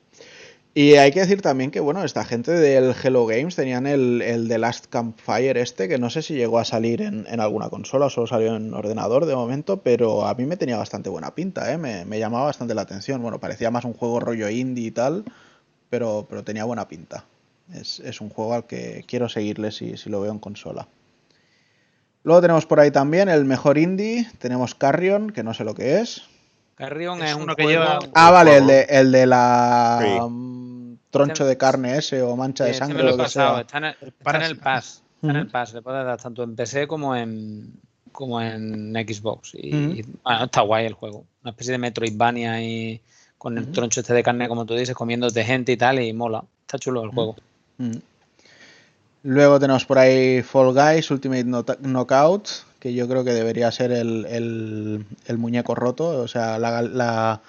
Y 0.72 0.94
hay 0.94 1.10
que 1.10 1.20
decir 1.20 1.42
también 1.42 1.72
que, 1.72 1.80
bueno, 1.80 2.04
esta 2.04 2.24
gente 2.24 2.52
del 2.52 2.94
Hello 3.02 3.26
Games 3.26 3.56
tenían 3.56 3.88
el, 3.88 4.22
el 4.22 4.48
The 4.48 4.58
Last 4.58 4.86
Campfire 4.86 5.60
este, 5.60 5.88
que 5.88 5.98
no 5.98 6.10
sé 6.10 6.22
si 6.22 6.34
llegó 6.34 6.60
a 6.60 6.64
salir 6.64 7.02
en, 7.02 7.26
en 7.28 7.40
alguna 7.40 7.68
consola, 7.70 8.08
solo 8.08 8.28
salió 8.28 8.54
en 8.54 8.72
ordenador 8.72 9.26
de 9.26 9.34
momento, 9.34 9.82
pero 9.82 10.26
a 10.26 10.34
mí 10.34 10.46
me 10.46 10.56
tenía 10.56 10.76
bastante 10.76 11.10
buena 11.10 11.34
pinta, 11.34 11.72
¿eh? 11.72 11.76
Me, 11.76 12.04
me 12.04 12.20
llamaba 12.20 12.44
bastante 12.44 12.74
la 12.76 12.82
atención. 12.82 13.20
Bueno, 13.20 13.40
parecía 13.40 13.72
más 13.72 13.84
un 13.84 13.94
juego 13.94 14.20
rollo 14.20 14.48
indie 14.48 14.86
y 14.86 14.90
tal, 14.92 15.24
pero, 15.88 16.26
pero 16.30 16.44
tenía 16.44 16.64
buena 16.64 16.86
pinta. 16.86 17.24
Es, 17.74 17.98
es 17.98 18.20
un 18.20 18.30
juego 18.30 18.54
al 18.54 18.66
que 18.66 19.04
quiero 19.08 19.28
seguirle 19.28 19.72
si, 19.72 19.96
si 19.96 20.08
lo 20.08 20.20
veo 20.20 20.30
en 20.30 20.38
consola. 20.38 20.86
Luego 22.22 22.42
tenemos 22.42 22.66
por 22.66 22.78
ahí 22.78 22.92
también 22.92 23.28
el 23.28 23.44
mejor 23.44 23.76
indie, 23.76 24.28
tenemos 24.38 24.76
Carrion, 24.76 25.30
que 25.30 25.42
no 25.42 25.52
sé 25.52 25.64
lo 25.64 25.74
que 25.74 25.98
es. 25.98 26.22
Carrion 26.80 27.22
Es 27.22 27.30
es, 27.30 27.36
un 27.36 27.42
uno 27.42 27.54
que 27.56 27.62
juego- 27.64 27.82
lleva- 27.84 27.98
Ah, 28.14 28.30
vale, 28.30 28.56
el 28.56 28.66
de, 28.66 28.86
el 28.88 29.12
de 29.12 29.26
la 29.26 29.98
Sí. 30.02 30.20
mm, 30.28 30.94
troncho 31.10 31.44
de 31.46 31.56
carne 31.56 31.96
ese 31.98 32.22
o 32.22 32.34
mancha 32.36 32.64
de 32.64 32.72
Sí, 32.72 32.78
sangre 32.78 32.96
me 32.98 33.02
lo 33.04 33.10
lo 33.10 33.16
que 33.16 33.22
pasado, 33.24 33.54
sea. 33.54 33.60
está 33.62 33.78
en 33.78 33.84
el, 33.84 33.96
está 34.00 34.36
en 34.36 34.42
el. 34.42 34.56
Pass. 34.58 35.02
Está 35.16 35.30
en 35.30 35.36
el. 35.36 35.46
Pass, 35.48 35.74
le 35.74 35.82
puedes 35.82 36.04
dar 36.04 36.20
tanto 36.20 36.42
en 36.42 36.56
PC 36.56 36.86
como 36.88 37.14
en 37.14 37.72
como 38.12 38.40
en 38.42 38.92
Xbox. 38.94 39.52
Y, 39.54 40.02
bueno, 40.24 40.44
está 40.44 40.62
guay 40.62 40.84
el 40.86 40.94
juego. 40.94 41.24
Una 41.42 41.52
especie 41.52 41.72
de 41.72 41.78
Metroidvania 41.78 42.60
y 42.62 43.00
con 43.38 43.56
el 43.56 43.70
troncho 43.70 44.00
este 44.00 44.12
de 44.12 44.22
carne, 44.22 44.48
como 44.48 44.66
tú 44.66 44.74
dices, 44.74 44.94
comiéndote 44.96 45.44
gente 45.44 45.72
y 45.72 45.76
tal, 45.76 46.00
y 46.00 46.12
mola. 46.12 46.42
Está 46.62 46.78
chulo 46.78 47.04
el 47.04 47.10
juego. 47.10 47.36
Luego 49.22 49.60
tenemos 49.60 49.84
por 49.84 49.98
ahí 49.98 50.42
Fall 50.42 50.72
Guys 50.74 51.10
Ultimate 51.10 51.44
Knockout, 51.44 52.48
que 52.80 52.92
yo 52.94 53.06
creo 53.06 53.22
que 53.24 53.32
debería 53.32 53.70
ser 53.70 53.92
el, 53.92 54.26
el- 54.26 55.04
el 55.26 55.38
muñeco 55.38 55.74
roto, 55.74 56.08
o 56.08 56.26
sea, 56.28 56.58
la, 56.58 56.82
la- 56.82 57.40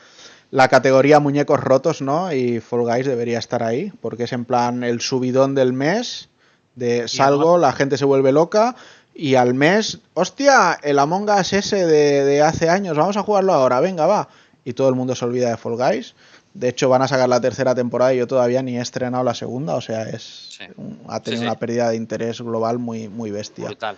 la 0.51 0.67
categoría 0.67 1.19
muñecos 1.21 1.59
rotos, 1.61 2.01
¿no? 2.01 2.31
Y 2.33 2.59
Fall 2.59 2.81
Guys 2.83 3.05
debería 3.07 3.39
estar 3.39 3.63
ahí, 3.63 3.91
porque 4.01 4.25
es 4.25 4.33
en 4.33 4.43
plan 4.45 4.83
el 4.83 4.99
subidón 5.01 5.55
del 5.55 5.71
mes, 5.73 6.27
de 6.75 7.07
salgo, 7.07 7.57
la 7.57 7.71
gente 7.71 7.97
se 7.97 8.03
vuelve 8.05 8.31
loca, 8.33 8.75
y 9.15 9.35
al 9.35 9.53
mes, 9.53 9.99
hostia, 10.13 10.77
el 10.83 10.99
Among 10.99 11.29
Us 11.29 11.53
ese 11.53 11.85
de, 11.85 12.23
de 12.25 12.41
hace 12.41 12.69
años, 12.69 12.97
vamos 12.97 13.15
a 13.17 13.23
jugarlo 13.23 13.53
ahora, 13.53 13.79
venga, 13.79 14.05
va. 14.07 14.27
Y 14.65 14.73
todo 14.73 14.89
el 14.89 14.95
mundo 14.95 15.15
se 15.15 15.23
olvida 15.25 15.49
de 15.49 15.57
Fall 15.57 15.75
Guys. 15.77 16.15
De 16.53 16.67
hecho, 16.67 16.89
van 16.89 17.01
a 17.01 17.07
sacar 17.07 17.29
la 17.29 17.39
tercera 17.39 17.73
temporada 17.73 18.13
y 18.13 18.17
yo 18.17 18.27
todavía 18.27 18.61
ni 18.61 18.77
he 18.77 18.81
estrenado 18.81 19.23
la 19.23 19.33
segunda, 19.33 19.75
o 19.75 19.81
sea, 19.81 20.03
es 20.03 20.49
Sí. 20.57 20.65
ha 21.07 21.17
Sí, 21.17 21.23
tenido 21.23 21.41
sí. 21.43 21.47
una 21.47 21.55
pérdida 21.57 21.89
de 21.89 21.95
interés 21.95 22.41
global 22.41 22.77
muy, 22.77 23.07
muy 23.07 23.31
bestia. 23.31 23.67
Brutal. 23.67 23.97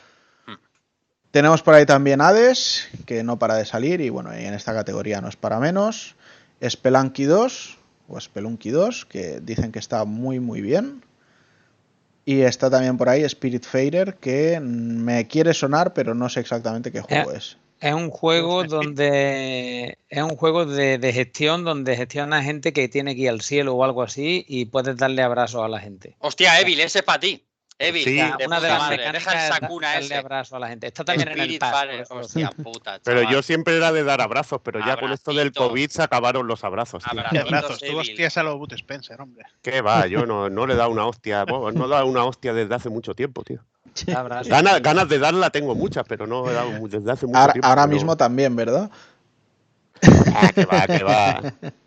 Tenemos 1.34 1.64
por 1.64 1.74
ahí 1.74 1.88
también 1.88 2.22
Hades, 2.22 2.88
que 3.08 3.24
no 3.24 3.40
para 3.40 3.56
de 3.56 3.66
salir, 3.66 4.02
y 4.02 4.10
bueno, 4.12 4.40
y 4.40 4.46
en 4.46 4.54
esta 4.54 4.72
categoría 4.72 5.20
no 5.20 5.30
es 5.30 5.36
para 5.36 5.60
menos. 5.60 6.14
Spelunky 6.64 7.24
2, 7.24 7.78
o 8.08 8.22
Spelunky 8.22 8.70
2, 8.70 9.06
que 9.08 9.40
dicen 9.42 9.72
que 9.72 9.80
está 9.80 10.06
muy, 10.06 10.40
muy 10.40 10.62
bien. 10.62 11.04
Y 12.24 12.42
está 12.42 12.70
también 12.70 12.98
por 12.98 13.10
ahí 13.10 13.24
Spirit 13.24 13.66
Fader, 13.66 14.18
que 14.18 14.60
me 14.60 15.28
quiere 15.28 15.56
sonar, 15.56 15.96
pero 15.96 16.14
no 16.14 16.30
sé 16.30 16.40
exactamente 16.40 16.92
qué 16.92 17.02
juego 17.02 17.32
es. 17.32 17.58
Es 17.80 17.94
un 17.96 18.12
juego 18.12 18.66
donde 18.66 19.98
es 20.10 20.22
un 20.22 20.36
juego 20.36 20.68
de, 20.68 21.00
de 21.00 21.14
gestión 21.14 21.64
donde 21.64 21.98
gestiona 21.98 22.44
gente 22.44 22.74
que 22.74 22.88
tiene 22.90 23.16
que 23.16 23.22
ir 23.22 23.30
al 23.30 23.42
cielo 23.42 23.74
o 23.74 23.84
algo 23.84 24.04
así 24.04 24.46
y 24.48 24.66
puedes 24.66 24.96
darle 24.98 25.24
abrazos 25.24 25.64
a 25.64 25.68
la 25.68 25.80
gente. 25.80 26.16
Hostia, 26.20 26.60
Evil, 26.60 26.80
ese 26.80 27.00
es 27.00 27.06
para 27.06 27.20
ti. 27.20 27.44
Evil, 27.80 28.04
Sí. 28.04 28.16
de 28.16 28.48
una 28.48 28.60
de 28.60 28.68
las 28.70 28.90
Deja 28.90 29.48
el 29.48 29.54
Sakuna 29.54 29.88
darle 29.94 30.06
ese. 30.06 30.16
abrazo 30.16 30.56
a 30.56 30.60
la 30.60 30.68
gente. 30.70 30.88
Está 30.88 31.04
también 31.04 31.28
en 31.30 31.34
el 31.34 31.40
Spirit 31.42 31.60
pass. 31.60 32.12
Hostia 32.12 32.50
puta, 32.52 33.00
Pero 33.04 33.22
chaval. 33.22 33.34
yo 33.34 33.42
siempre 33.42 33.76
era 33.78 33.92
de 33.92 34.04
dar 34.04 34.22
abrazos, 34.22 34.62
pero 34.64 34.80
ya 34.86 34.98
con 34.98 35.12
esto 35.12 35.34
del. 35.34 35.52
COVID 35.52 35.90
se 35.90 36.04
acabaron 36.04 36.48
los 36.48 36.64
abrazos. 36.64 37.04
tío. 37.04 37.12
Abra- 37.20 37.30
Qué 37.32 37.40
Abracitos, 37.40 37.80
brazos, 37.80 37.90
tú 37.92 37.98
hostias 38.00 38.38
a 38.38 38.44
los 38.44 38.58
Boot 38.58 38.74
Spencer, 38.74 39.20
hombre. 39.22 39.46
¿Qué 39.62 39.82
va? 39.82 40.08
Yo 40.08 40.26
no, 40.26 40.50
no 40.50 40.66
le 40.68 40.74
he 40.74 40.78
dado 40.78 40.90
una 40.92 41.06
hostia. 41.06 41.46
No 41.46 41.70
he 41.70 41.90
dado 41.90 42.06
una 42.06 42.24
hostia 42.26 42.54
desde 42.54 42.74
hace 42.76 42.90
mucho 42.90 43.14
tiempo, 43.16 43.44
tío. 43.44 43.60
Abrazos. 44.16 44.48
Ganas, 44.48 44.82
ganas 44.82 45.10
de 45.10 45.20
darla 45.20 45.50
tengo 45.50 45.76
muchas, 45.76 46.06
pero 46.08 46.26
no 46.28 46.50
he 46.50 46.54
dado 46.54 46.70
desde 46.88 47.12
hace 47.12 47.26
mucho 47.28 47.38
Ahora, 47.40 47.54
tiempo. 47.54 47.68
ahora 47.68 47.84
pero- 47.84 47.94
mismo 47.96 48.16
también, 48.18 48.56
¿verdad? 48.56 48.90
Ah, 50.36 50.52
que 50.54 50.66
va, 50.66 50.86
que 50.88 51.04
va. 51.04 51.42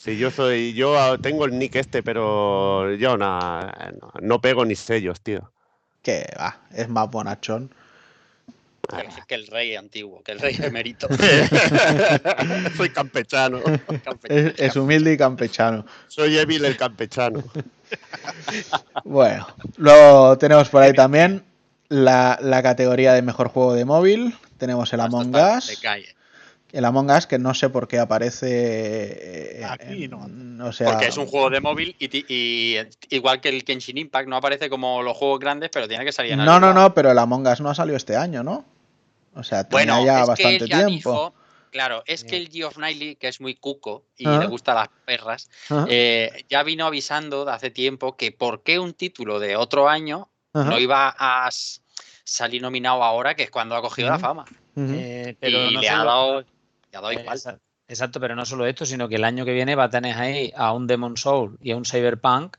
Sí, 0.00 0.16
yo 0.16 0.30
soy, 0.30 0.74
yo 0.74 0.96
ah, 0.98 1.18
tengo 1.18 1.44
el 1.44 1.58
nick 1.58 1.74
este, 1.74 2.02
pero 2.04 2.94
yo 2.94 3.16
na- 3.16 3.92
no, 4.00 4.12
no 4.20 4.40
pego 4.40 4.64
ni 4.64 4.76
sellos, 4.76 5.20
tío. 5.20 5.52
Que 6.02 6.24
va, 6.38 6.60
es 6.72 6.88
más 6.88 7.10
bonachón. 7.10 7.74
Que, 8.88 9.08
que 9.26 9.34
el 9.34 9.48
rey 9.48 9.74
antiguo, 9.74 10.22
que 10.22 10.32
el 10.32 10.38
rey 10.38 10.56
emérito. 10.62 11.08
soy 12.76 12.90
campechano. 12.90 13.60
Es, 14.28 14.54
es 14.56 14.76
humilde 14.76 15.12
y 15.12 15.16
campechano. 15.18 15.84
Soy 16.06 16.38
Evil 16.38 16.64
el 16.64 16.76
campechano. 16.76 17.42
Bueno, 19.04 19.46
luego 19.76 20.38
tenemos 20.38 20.68
por 20.68 20.82
ahí 20.82 20.92
también 20.92 21.42
la, 21.88 22.38
la 22.40 22.62
categoría 22.62 23.12
de 23.14 23.22
mejor 23.22 23.48
juego 23.48 23.74
de 23.74 23.84
móvil. 23.84 24.34
Tenemos 24.58 24.92
el 24.92 25.00
Esto 25.00 25.16
Among 25.16 25.32
de 25.32 25.42
Us. 25.58 25.78
calle. 25.82 26.14
El 26.72 26.84
Among 26.84 27.10
Us 27.10 27.26
que 27.26 27.38
no 27.38 27.54
sé 27.54 27.70
por 27.70 27.88
qué 27.88 27.98
aparece. 27.98 29.60
eh, 29.60 29.64
Aquí 29.64 30.04
en- 30.04 30.10
no. 30.58 30.66
O 30.66 30.72
sea, 30.72 30.90
Porque 30.90 31.06
es 31.06 31.16
un 31.16 31.26
juego 31.26 31.48
de 31.50 31.60
móvil 31.60 31.96
y, 31.98 32.76
igual 33.10 33.40
que 33.40 33.48
el 33.48 33.62
Genshin 33.62 33.96
Impact 33.96 34.28
no 34.28 34.36
aparece 34.36 34.68
como 34.68 35.02
los 35.02 35.16
juegos 35.16 35.38
grandes, 35.40 35.70
pero 35.72 35.88
tiene 35.88 36.04
que 36.04 36.12
salir 36.12 36.32
en 36.32 36.38
No, 36.38 36.44
algún 36.44 36.60
no, 36.60 36.66
lado. 36.74 36.88
no, 36.88 36.94
pero 36.94 37.10
el 37.10 37.18
Among 37.18 37.46
Us 37.46 37.60
no 37.60 37.70
ha 37.70 37.74
salido 37.74 37.96
este 37.96 38.16
año, 38.16 38.42
¿no? 38.42 38.64
O 39.34 39.42
sea, 39.44 39.64
tenía 39.64 39.94
Bueno, 39.94 40.04
ya 40.04 40.20
es 40.22 40.26
bastante 40.26 40.58
que 40.58 40.64
él 40.64 40.70
ya 40.70 40.76
tiempo. 40.86 40.92
dijo, 41.10 41.34
claro, 41.70 42.02
es 42.06 42.24
que 42.24 42.36
el 42.36 42.48
Geoff 42.50 42.74
Knightley, 42.76 43.16
que 43.16 43.28
es 43.28 43.40
muy 43.40 43.54
cuco 43.54 44.04
y 44.16 44.26
le 44.26 44.46
gustan 44.46 44.74
las 44.74 44.88
perras, 45.06 45.48
eh, 45.88 46.44
ya 46.50 46.62
vino 46.64 46.86
avisando 46.86 47.44
de 47.46 47.52
hace 47.52 47.70
tiempo 47.70 48.16
que 48.16 48.32
por 48.32 48.62
qué 48.62 48.78
un 48.78 48.92
título 48.94 49.38
de 49.38 49.56
otro 49.56 49.88
año 49.88 50.28
no 50.52 50.78
iba 50.78 51.14
a 51.16 51.48
salir 52.24 52.60
nominado 52.60 53.02
ahora, 53.04 53.34
que 53.36 53.44
es 53.44 53.50
cuando 53.50 53.74
ha 53.76 53.80
cogido 53.80 54.10
la 54.10 54.18
fama. 54.18 54.44
Eh, 54.76 55.34
pero 55.40 55.70
y 55.70 55.74
no 55.74 55.80
le 55.80 55.88
ha 55.88 56.04
dado, 56.04 56.44
dado 56.90 57.10
Eh, 57.10 57.20
igual. 57.20 57.36
exa- 57.36 57.58
Exacto, 57.90 58.20
pero 58.20 58.36
no 58.36 58.44
solo 58.44 58.66
esto, 58.66 58.84
sino 58.84 59.08
que 59.08 59.14
el 59.16 59.24
año 59.24 59.46
que 59.46 59.52
viene 59.54 59.74
va 59.74 59.84
a 59.84 59.90
tener 59.90 60.14
ahí 60.18 60.52
a 60.54 60.72
un 60.72 60.86
Demon 60.86 61.16
Soul 61.16 61.58
y 61.62 61.70
a 61.70 61.76
un 61.76 61.84
Cyberpunk 61.86 62.56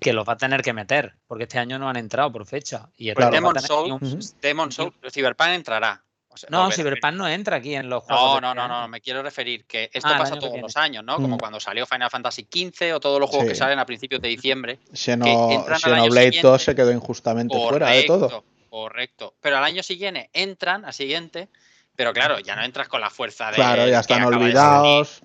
que 0.00 0.12
los 0.12 0.28
va 0.28 0.34
a 0.34 0.36
tener 0.36 0.62
que 0.62 0.72
meter, 0.72 1.14
porque 1.26 1.44
este 1.44 1.58
año 1.58 1.78
no 1.78 1.88
han 1.88 1.96
entrado 1.96 2.30
por 2.32 2.46
fecha. 2.46 2.88
Y 2.96 3.12
Pues 3.12 3.30
Demon 3.30 3.58
Soul. 3.60 3.98
Demon 4.40 4.70
Soul, 4.72 4.92
Cyberpunk 5.10 5.50
entrará. 5.50 6.02
O 6.28 6.36
sea, 6.36 6.48
No, 6.50 6.70
Cyberpunk 6.70 7.14
no 7.14 7.26
entra 7.26 7.56
aquí 7.56 7.74
en 7.74 7.88
los 7.88 8.04
juegos. 8.04 8.40
No, 8.40 8.40
no, 8.40 8.60
este 8.60 8.68
no, 8.68 8.80
no, 8.82 8.88
me 8.88 9.00
quiero 9.00 9.22
referir 9.22 9.64
que 9.64 9.88
esto 9.92 10.08
Ah, 10.12 10.18
pasa 10.18 10.34
todos 10.34 10.52
viene. 10.52 10.62
los 10.62 10.76
años, 10.76 11.02
¿no? 11.02 11.16
Como 11.16 11.36
Mm. 11.36 11.38
cuando 11.38 11.58
salió 11.60 11.86
Final 11.86 12.10
Fantasy 12.10 12.46
XV 12.48 12.92
o 12.94 13.00
todos 13.00 13.18
los 13.18 13.28
juegos 13.30 13.46
Sí. 13.46 13.52
que 13.52 13.54
salen 13.56 13.78
a 13.78 13.86
principios 13.86 14.20
de 14.20 14.28
diciembre. 14.28 14.78
Xenoblade 14.92 15.60
2 15.60 15.80
siguiente. 16.30 16.58
se 16.58 16.74
quedó 16.74 16.92
injustamente 16.92 17.56
fuera 17.56 17.88
de 17.90 18.02
todo. 18.04 18.28
Correcto, 18.28 18.44
correcto. 18.68 19.34
Pero 19.40 19.56
al 19.58 19.64
año 19.64 19.82
siguiente 19.82 20.28
entran, 20.32 20.84
al 20.84 20.92
siguiente, 20.92 21.48
pero 21.96 22.12
claro, 22.12 22.38
ya 22.40 22.54
no 22.56 22.62
entras 22.62 22.88
con 22.88 23.00
la 23.00 23.10
fuerza 23.10 23.48
de. 23.48 23.54
Claro, 23.56 23.88
ya 23.88 24.00
están 24.00 24.20
de 24.20 24.26
olvidados. 24.36 25.22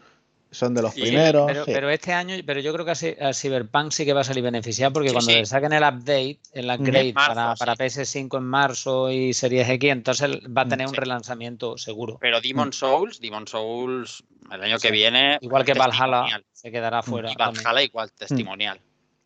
Son 0.54 0.74
de 0.74 0.82
los 0.82 0.94
Sí, 0.94 1.02
primeros. 1.04 1.46
Pero, 1.48 1.64
sí. 1.64 1.72
pero 1.74 1.90
este 1.90 2.12
año, 2.12 2.36
pero 2.46 2.60
yo 2.60 2.74
creo 2.74 2.84
que 2.84 2.92
a 2.92 2.96
Cy- 2.96 3.18
a 3.22 3.34
Cyberpunk 3.34 3.94
sí 3.94 4.04
que 4.04 4.12
va 4.12 4.20
a 4.20 4.24
salir 4.26 4.44
beneficiado 4.44 4.92
porque 4.92 5.08
Sí, 5.08 5.14
cuando 5.14 5.32
sí. 5.32 5.38
le 5.38 5.46
saquen 5.46 5.72
el 5.72 5.82
update, 5.82 6.40
el 6.52 6.70
upgrade 6.70 7.14
marzo, 7.14 7.34
para, 7.36 7.56
sí. 7.56 7.60
para 7.60 7.76
PS5 7.78 8.38
en 8.38 8.44
marzo 8.44 9.10
y 9.10 9.34
Series 9.34 9.70
X, 9.70 9.90
entonces 9.92 10.30
va 10.46 10.64
a 10.64 10.68
tener 10.68 10.88
un 10.88 10.94
relanzamiento 10.94 11.78
seguro. 11.78 12.18
Pero 12.20 12.42
Demon 12.42 12.74
Souls, 12.74 13.22
Demon 13.22 13.48
Souls, 13.48 14.26
el 14.52 14.62
año 14.62 14.78
que 14.78 14.92
viene. 14.92 15.38
Igual 15.40 15.64
que 15.64 15.74
Valhalla 15.74 16.42
se 16.52 16.70
quedará 16.70 17.02
fuera. 17.02 17.32
Y 17.32 17.36
también. 17.38 17.64
Valhalla 17.64 17.84
igual, 17.86 18.12
testimonial. 18.12 18.78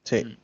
Sí. 0.04 0.24
Mm. 0.26 0.38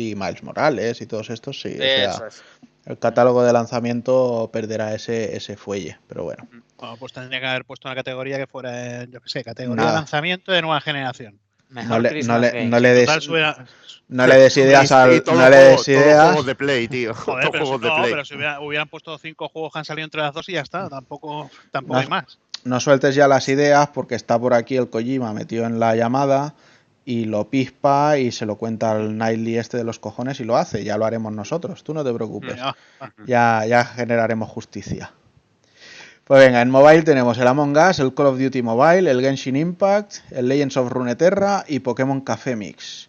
Y 0.00 0.14
Miles 0.14 0.44
Morales 0.44 1.00
y 1.00 1.06
todos 1.06 1.30
estos, 1.30 1.60
sí. 1.60 1.70
o 1.74 1.78
sea, 1.78 2.10
Eso 2.12 2.26
es. 2.28 2.42
El 2.88 2.98
catálogo 2.98 3.42
de 3.44 3.52
lanzamiento 3.52 4.48
perderá 4.52 4.94
ese, 4.94 5.36
ese 5.36 5.56
fuelle. 5.56 5.98
Pero 6.08 6.24
bueno. 6.24 6.48
Bueno, 6.78 6.96
pues 6.98 7.12
tendría 7.12 7.38
que 7.40 7.46
haber 7.46 7.64
puesto 7.64 7.86
una 7.88 7.94
categoría 7.94 8.38
que 8.38 8.46
fuera, 8.46 9.04
yo 9.04 9.20
qué 9.20 9.28
sé, 9.28 9.44
categoría 9.44 9.76
Nada. 9.76 9.90
de 9.92 9.96
lanzamiento 9.98 10.52
de 10.52 10.62
nueva 10.62 10.80
generación. 10.80 11.38
Mejor 11.70 11.90
No 11.90 11.98
le, 12.00 12.22
no 12.22 12.38
le, 12.38 12.64
no 12.64 12.80
le 12.80 12.88
des, 12.94 13.04
Total, 13.06 13.20
subiera- 13.20 13.66
no 14.08 14.26
le 14.26 14.36
des 14.36 14.56
ideas 14.56 14.90
al. 14.90 15.22
No 15.26 15.50
le 15.50 15.56
des 15.56 15.88
ideas. 15.88 16.24
juegos 16.28 16.46
de 16.46 16.54
Play, 16.54 16.88
tío. 16.88 17.12
Joder, 17.14 17.50
pero, 17.52 17.66
si, 17.66 17.72
de 17.72 17.88
no, 17.88 17.96
Play. 17.96 18.10
pero 18.10 18.24
si 18.24 18.34
hubiera- 18.36 18.60
hubieran 18.60 18.88
puesto 18.88 19.18
cinco 19.18 19.50
juegos 19.50 19.72
que 19.74 19.78
han 19.80 19.84
salido 19.84 20.04
entre 20.06 20.22
las 20.22 20.32
dos 20.32 20.48
y 20.48 20.52
ya 20.52 20.62
está. 20.62 20.88
Tampoco, 20.88 21.50
tampoco 21.70 21.94
No. 21.94 22.00
hay 22.00 22.06
más. 22.08 22.38
No 22.64 22.80
sueltes 22.80 23.14
ya 23.14 23.28
las 23.28 23.48
ideas 23.50 23.88
porque 23.88 24.14
está 24.14 24.38
por 24.38 24.54
aquí 24.54 24.76
el 24.78 24.88
Kojima 24.88 25.34
metido 25.34 25.66
en 25.66 25.78
la 25.78 25.94
llamada 25.94 26.54
y 27.08 27.24
lo 27.24 27.48
pispa 27.48 28.18
y 28.18 28.30
se 28.30 28.44
lo 28.44 28.56
cuenta 28.56 28.90
al 28.90 29.16
Nightly 29.16 29.56
este 29.56 29.78
de 29.78 29.84
los 29.84 29.98
cojones 29.98 30.40
y 30.40 30.44
lo 30.44 30.58
hace. 30.58 30.84
Ya 30.84 30.98
lo 30.98 31.06
haremos 31.06 31.32
nosotros. 31.32 31.82
Tú 31.82 31.94
no 31.94 32.04
te 32.04 32.12
preocupes. 32.12 32.56
Ya, 32.56 32.76
Ya, 33.26 33.64
ya 33.66 33.84
generaremos 33.86 34.50
justicia. 34.50 35.10
Pues 36.24 36.44
venga, 36.44 36.60
en 36.60 36.68
mobile 36.68 37.04
tenemos 37.04 37.38
el 37.38 37.46
Among 37.46 37.74
Us, 37.78 38.00
el 38.00 38.12
Call 38.12 38.26
of 38.26 38.38
Duty 38.38 38.60
Mobile, 38.60 39.10
el 39.10 39.22
Genshin 39.22 39.56
Impact, 39.56 40.16
el 40.32 40.48
Legends 40.48 40.76
of 40.76 40.92
Runeterra 40.92 41.64
y 41.66 41.78
Pokémon 41.78 42.20
Café 42.20 42.56
Mix. 42.56 43.08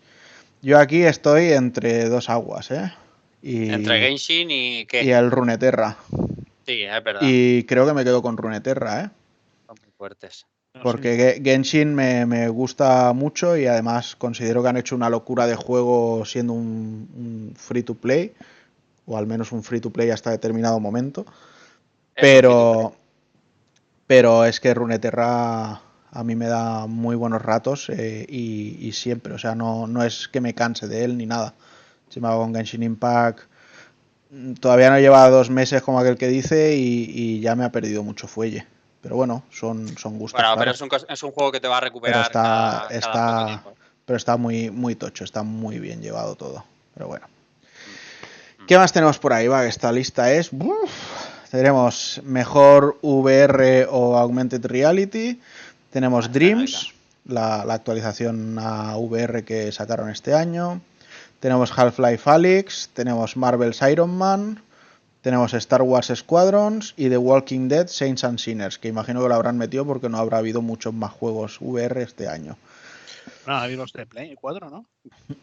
Yo 0.61 0.79
aquí 0.79 1.03
estoy 1.03 1.51
entre 1.51 2.07
dos 2.07 2.29
aguas, 2.29 2.71
¿eh? 2.71 2.93
Y, 3.41 3.69
Entre 3.69 3.99
Genshin 3.99 4.49
y. 4.49 4.85
¿qué? 4.85 5.03
y 5.03 5.11
el 5.11 5.29
Runeterra. 5.29 5.97
Sí, 6.65 6.83
es 6.83 7.03
verdad. 7.03 7.19
Y 7.21 7.65
creo 7.65 7.85
que 7.85 7.91
me 7.91 8.05
quedo 8.05 8.21
con 8.21 8.37
Runeterra, 8.37 9.01
¿eh? 9.01 9.09
Son 9.67 9.75
muy 9.83 9.91
fuertes. 9.97 10.45
Sé. 10.73 10.81
Porque 10.81 11.15
Ge- 11.17 11.41
Genshin 11.43 11.93
me, 11.93 12.25
me 12.25 12.47
gusta 12.49 13.11
mucho 13.13 13.57
y 13.57 13.65
además 13.67 14.15
considero 14.15 14.61
que 14.63 14.69
han 14.69 14.77
hecho 14.77 14.95
una 14.95 15.09
locura 15.09 15.45
de 15.47 15.55
juego 15.55 16.23
siendo 16.25 16.53
un, 16.53 17.09
un 17.15 17.53
free 17.57 17.83
to 17.83 17.95
play, 17.95 18.33
o 19.07 19.17
al 19.17 19.27
menos 19.27 19.51
un 19.53 19.63
free 19.63 19.81
to 19.81 19.91
play 19.91 20.11
hasta 20.11 20.31
determinado 20.31 20.79
momento. 20.79 21.25
Pero, 22.19 22.95
pero 24.07 24.45
es 24.45 24.59
que 24.59 24.73
Runeterra 24.73 25.81
a 26.11 26.23
mí 26.23 26.35
me 26.35 26.47
da 26.47 26.87
muy 26.87 27.15
buenos 27.15 27.41
ratos 27.41 27.89
eh, 27.89 28.25
y, 28.27 28.77
y 28.87 28.91
siempre, 28.93 29.33
o 29.33 29.37
sea, 29.37 29.53
no, 29.55 29.85
no 29.87 30.03
es 30.03 30.27
que 30.27 30.41
me 30.41 30.55
canse 30.55 30.87
de 30.87 31.03
él 31.03 31.17
ni 31.17 31.25
nada. 31.25 31.53
Si 32.09 32.19
me 32.19 32.27
hago 32.27 32.41
con 32.41 32.55
Genshin 32.55 32.83
Impact, 32.83 33.41
mm, 34.31 34.53
todavía 34.55 34.89
no 34.91 34.99
lleva 34.99 35.29
dos 35.29 35.49
meses 35.51 35.81
como 35.83 35.99
aquel 35.99 36.17
que 36.17 36.27
dice 36.27 36.75
y, 36.77 37.05
y 37.13 37.41
ya 37.41 37.55
me 37.55 37.65
ha 37.65 37.71
perdido 37.73 38.03
mucho 38.03 38.27
fuelle. 38.27 38.67
Pero 39.01 39.15
bueno, 39.15 39.43
son, 39.51 39.87
son 39.97 40.19
gustos. 40.19 40.39
Bueno, 40.41 40.55
pero 40.57 40.71
es 40.71 40.81
un, 40.81 40.89
cos- 40.89 41.05
es 41.07 41.23
un 41.23 41.31
juego 41.31 41.51
que 41.51 41.59
te 41.59 41.67
va 41.67 41.77
a 41.77 41.81
recuperar. 41.81 42.21
está- 42.23 42.31
cada- 42.41 42.87
cada 42.87 42.93
está- 42.99 43.45
tiempo. 43.45 43.73
pero 44.05 44.17
está 44.17 44.37
muy, 44.37 44.69
muy 44.71 44.95
tocho, 44.95 45.23
está 45.23 45.43
muy 45.43 45.79
bien 45.79 46.01
llevado 46.01 46.35
todo. 46.35 46.65
Pero 46.93 47.07
bueno. 47.07 47.25
Mm. 48.59 48.65
¿Qué 48.65 48.77
más 48.77 48.91
tenemos 48.91 49.17
por 49.19 49.33
ahí? 49.33 49.47
Va, 49.47 49.65
esta 49.65 49.91
lista 49.91 50.31
es. 50.33 50.51
uf, 50.51 50.91
tenemos 51.49 52.19
mejor 52.23 52.97
VR 53.01 53.87
o 53.89 54.17
Augmented 54.17 54.65
Reality. 54.65 55.39
Tenemos 55.91 56.25
Ah, 56.25 56.29
Dreams, 56.31 56.93
la, 57.25 57.63
la 57.65 57.73
actualización 57.75 58.59
a 58.59 58.95
VR 58.97 59.43
que 59.45 59.71
sacaron 59.71 60.09
este 60.09 60.33
año. 60.33 60.81
Tenemos 61.39 61.71
Half-Life 61.77 62.29
Alyx. 62.29 62.89
Tenemos 62.93 63.37
Marvel's 63.37 63.81
Iron 63.89 64.09
Man. 64.17 64.61
Tenemos 65.21 65.53
Star 65.53 65.81
Wars 65.81 66.11
Squadrons 66.15 66.93
y 66.95 67.09
The 67.09 67.17
Walking 67.17 67.67
Dead 67.67 67.87
Saints 67.87 68.23
and 68.23 68.39
Sinners, 68.39 68.77
que 68.79 68.87
imagino 68.87 69.21
que 69.21 69.27
lo 69.27 69.35
habrán 69.35 69.57
metido 69.57 69.85
porque 69.85 70.07
no 70.07 70.17
habrá 70.17 70.37
habido 70.37 70.61
muchos 70.61 70.93
más 70.93 71.11
juegos 71.11 71.57
VR 71.59 72.01
este 72.01 72.27
año. 72.29 72.57
No, 73.45 73.57
hay 73.57 73.75
los 73.75 73.91
de 73.93 74.05
Play 74.05 74.35
4, 74.35 74.69
¿no? 74.69 74.85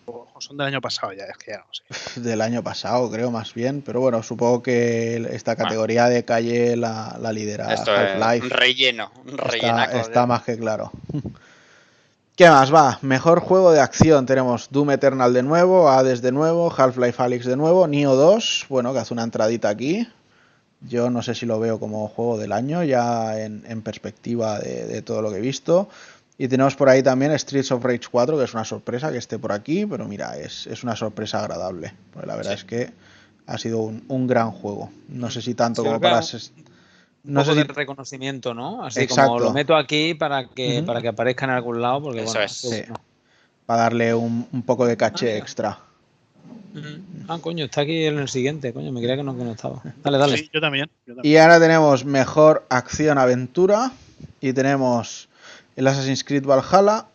O 0.06 0.40
son 0.40 0.56
del 0.56 0.68
año 0.68 0.80
pasado 0.80 1.12
ya, 1.12 1.24
es 1.24 1.36
que 1.36 1.52
ya 1.52 1.58
no 1.58 1.66
sé. 1.72 2.20
del 2.20 2.40
año 2.40 2.62
pasado, 2.62 3.10
creo 3.10 3.30
más 3.30 3.52
bien, 3.52 3.82
pero 3.82 4.00
bueno, 4.00 4.22
supongo 4.22 4.62
que 4.62 5.16
esta 5.30 5.56
categoría 5.56 6.08
de 6.08 6.24
calle 6.24 6.76
la, 6.76 7.16
la 7.20 7.32
lidera 7.32 7.72
Esto 7.74 7.94
es 7.94 8.16
un 8.16 8.22
Half-Life. 8.22 8.48
relleno. 8.54 9.10
Un 9.24 9.38
Está, 9.38 9.84
está 10.00 10.26
más 10.26 10.42
que 10.42 10.56
claro. 10.56 10.90
¿Qué 12.36 12.50
más 12.50 12.72
va? 12.72 12.98
Mejor 13.00 13.40
juego 13.40 13.72
de 13.72 13.80
acción. 13.80 14.26
Tenemos 14.26 14.68
Doom 14.70 14.90
Eternal 14.90 15.32
de 15.32 15.42
nuevo, 15.42 15.88
Hades 15.88 16.20
de 16.20 16.32
nuevo, 16.32 16.70
Half-Life 16.70 17.22
Alyx 17.22 17.46
de 17.46 17.56
nuevo, 17.56 17.88
Nioh 17.88 18.14
2, 18.14 18.66
bueno, 18.68 18.92
que 18.92 18.98
hace 18.98 19.14
una 19.14 19.22
entradita 19.22 19.70
aquí. 19.70 20.06
Yo 20.82 21.08
no 21.08 21.22
sé 21.22 21.34
si 21.34 21.46
lo 21.46 21.58
veo 21.58 21.80
como 21.80 22.06
juego 22.08 22.36
del 22.36 22.52
año, 22.52 22.84
ya 22.84 23.40
en, 23.40 23.64
en 23.66 23.80
perspectiva 23.80 24.58
de, 24.58 24.84
de, 24.84 25.00
todo 25.00 25.22
lo 25.22 25.30
que 25.30 25.38
he 25.38 25.40
visto. 25.40 25.88
Y 26.36 26.48
tenemos 26.48 26.76
por 26.76 26.90
ahí 26.90 27.02
también 27.02 27.32
Streets 27.38 27.72
of 27.72 27.82
Rage 27.82 28.08
4, 28.10 28.36
que 28.36 28.44
es 28.44 28.52
una 28.52 28.66
sorpresa 28.66 29.10
que 29.10 29.16
esté 29.16 29.38
por 29.38 29.52
aquí, 29.52 29.86
pero 29.86 30.06
mira, 30.06 30.36
es, 30.36 30.66
es 30.66 30.84
una 30.84 30.94
sorpresa 30.94 31.40
agradable. 31.40 31.94
Porque 32.12 32.26
la 32.26 32.36
verdad 32.36 32.50
sí. 32.50 32.58
es 32.58 32.64
que 32.64 32.92
ha 33.46 33.56
sido 33.56 33.78
un, 33.78 34.04
un, 34.08 34.26
gran 34.26 34.50
juego. 34.50 34.90
No 35.08 35.30
sé 35.30 35.40
si 35.40 35.54
tanto 35.54 35.80
sí, 35.80 35.88
como 35.88 36.02
para... 36.02 36.20
Un 37.26 37.34
no 37.34 37.40
poco 37.40 37.54
sé 37.54 37.60
si... 37.62 37.66
de 37.66 37.74
reconocimiento, 37.74 38.54
¿no? 38.54 38.84
Así 38.84 39.00
Exacto. 39.00 39.32
como 39.32 39.40
lo 39.40 39.52
meto 39.52 39.74
aquí 39.74 40.14
para 40.14 40.46
que, 40.48 40.78
uh 40.78 40.82
-huh. 40.82 40.86
para 40.86 41.02
que 41.02 41.08
aparezca 41.08 41.44
en 41.44 41.50
algún 41.52 41.82
lado, 41.82 42.02
porque 42.02 42.20
Eso 42.22 42.32
bueno, 42.32 42.46
es. 42.46 42.52
Sí. 42.52 42.82
Para 43.66 43.82
darle 43.82 44.14
un, 44.14 44.46
un, 44.52 44.62
poco 44.62 44.86
de 44.86 44.96
caché 44.96 45.32
ah, 45.32 45.36
extra. 45.36 45.78
Uh 46.74 46.78
-huh. 46.78 47.00
Ah, 47.28 47.38
coño, 47.40 47.64
está 47.64 47.80
aquí 47.80 48.04
en 48.04 48.18
el 48.18 48.28
siguiente, 48.28 48.72
coño, 48.72 48.92
me 48.92 49.00
creía 49.00 49.16
que 49.16 49.24
no, 49.24 49.36
que 49.36 49.42
no 49.42 49.52
estaba. 49.52 49.82
Dale, 50.04 50.18
dale. 50.18 50.38
Sí, 50.38 50.50
yo 50.52 50.60
también, 50.60 50.88
yo 51.04 51.16
también. 51.16 51.34
Y 51.34 51.36
ahora 51.38 51.58
tenemos 51.58 52.04
mejor 52.04 52.64
acción-aventura 52.68 53.90
y 54.40 54.52
tenemos 54.52 55.28
el 55.74 55.86
Assassin's 55.88 56.22
Creed 56.22 56.44
Valhalla, 56.46 57.06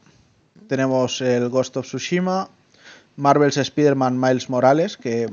tenemos 0.68 1.22
el 1.22 1.48
Ghost 1.48 1.78
of 1.78 1.86
Tsushima, 1.86 2.50
Marvel's 3.16 3.56
Spider-Man 3.56 4.20
Miles 4.20 4.50
Morales, 4.50 4.98
que 4.98 5.30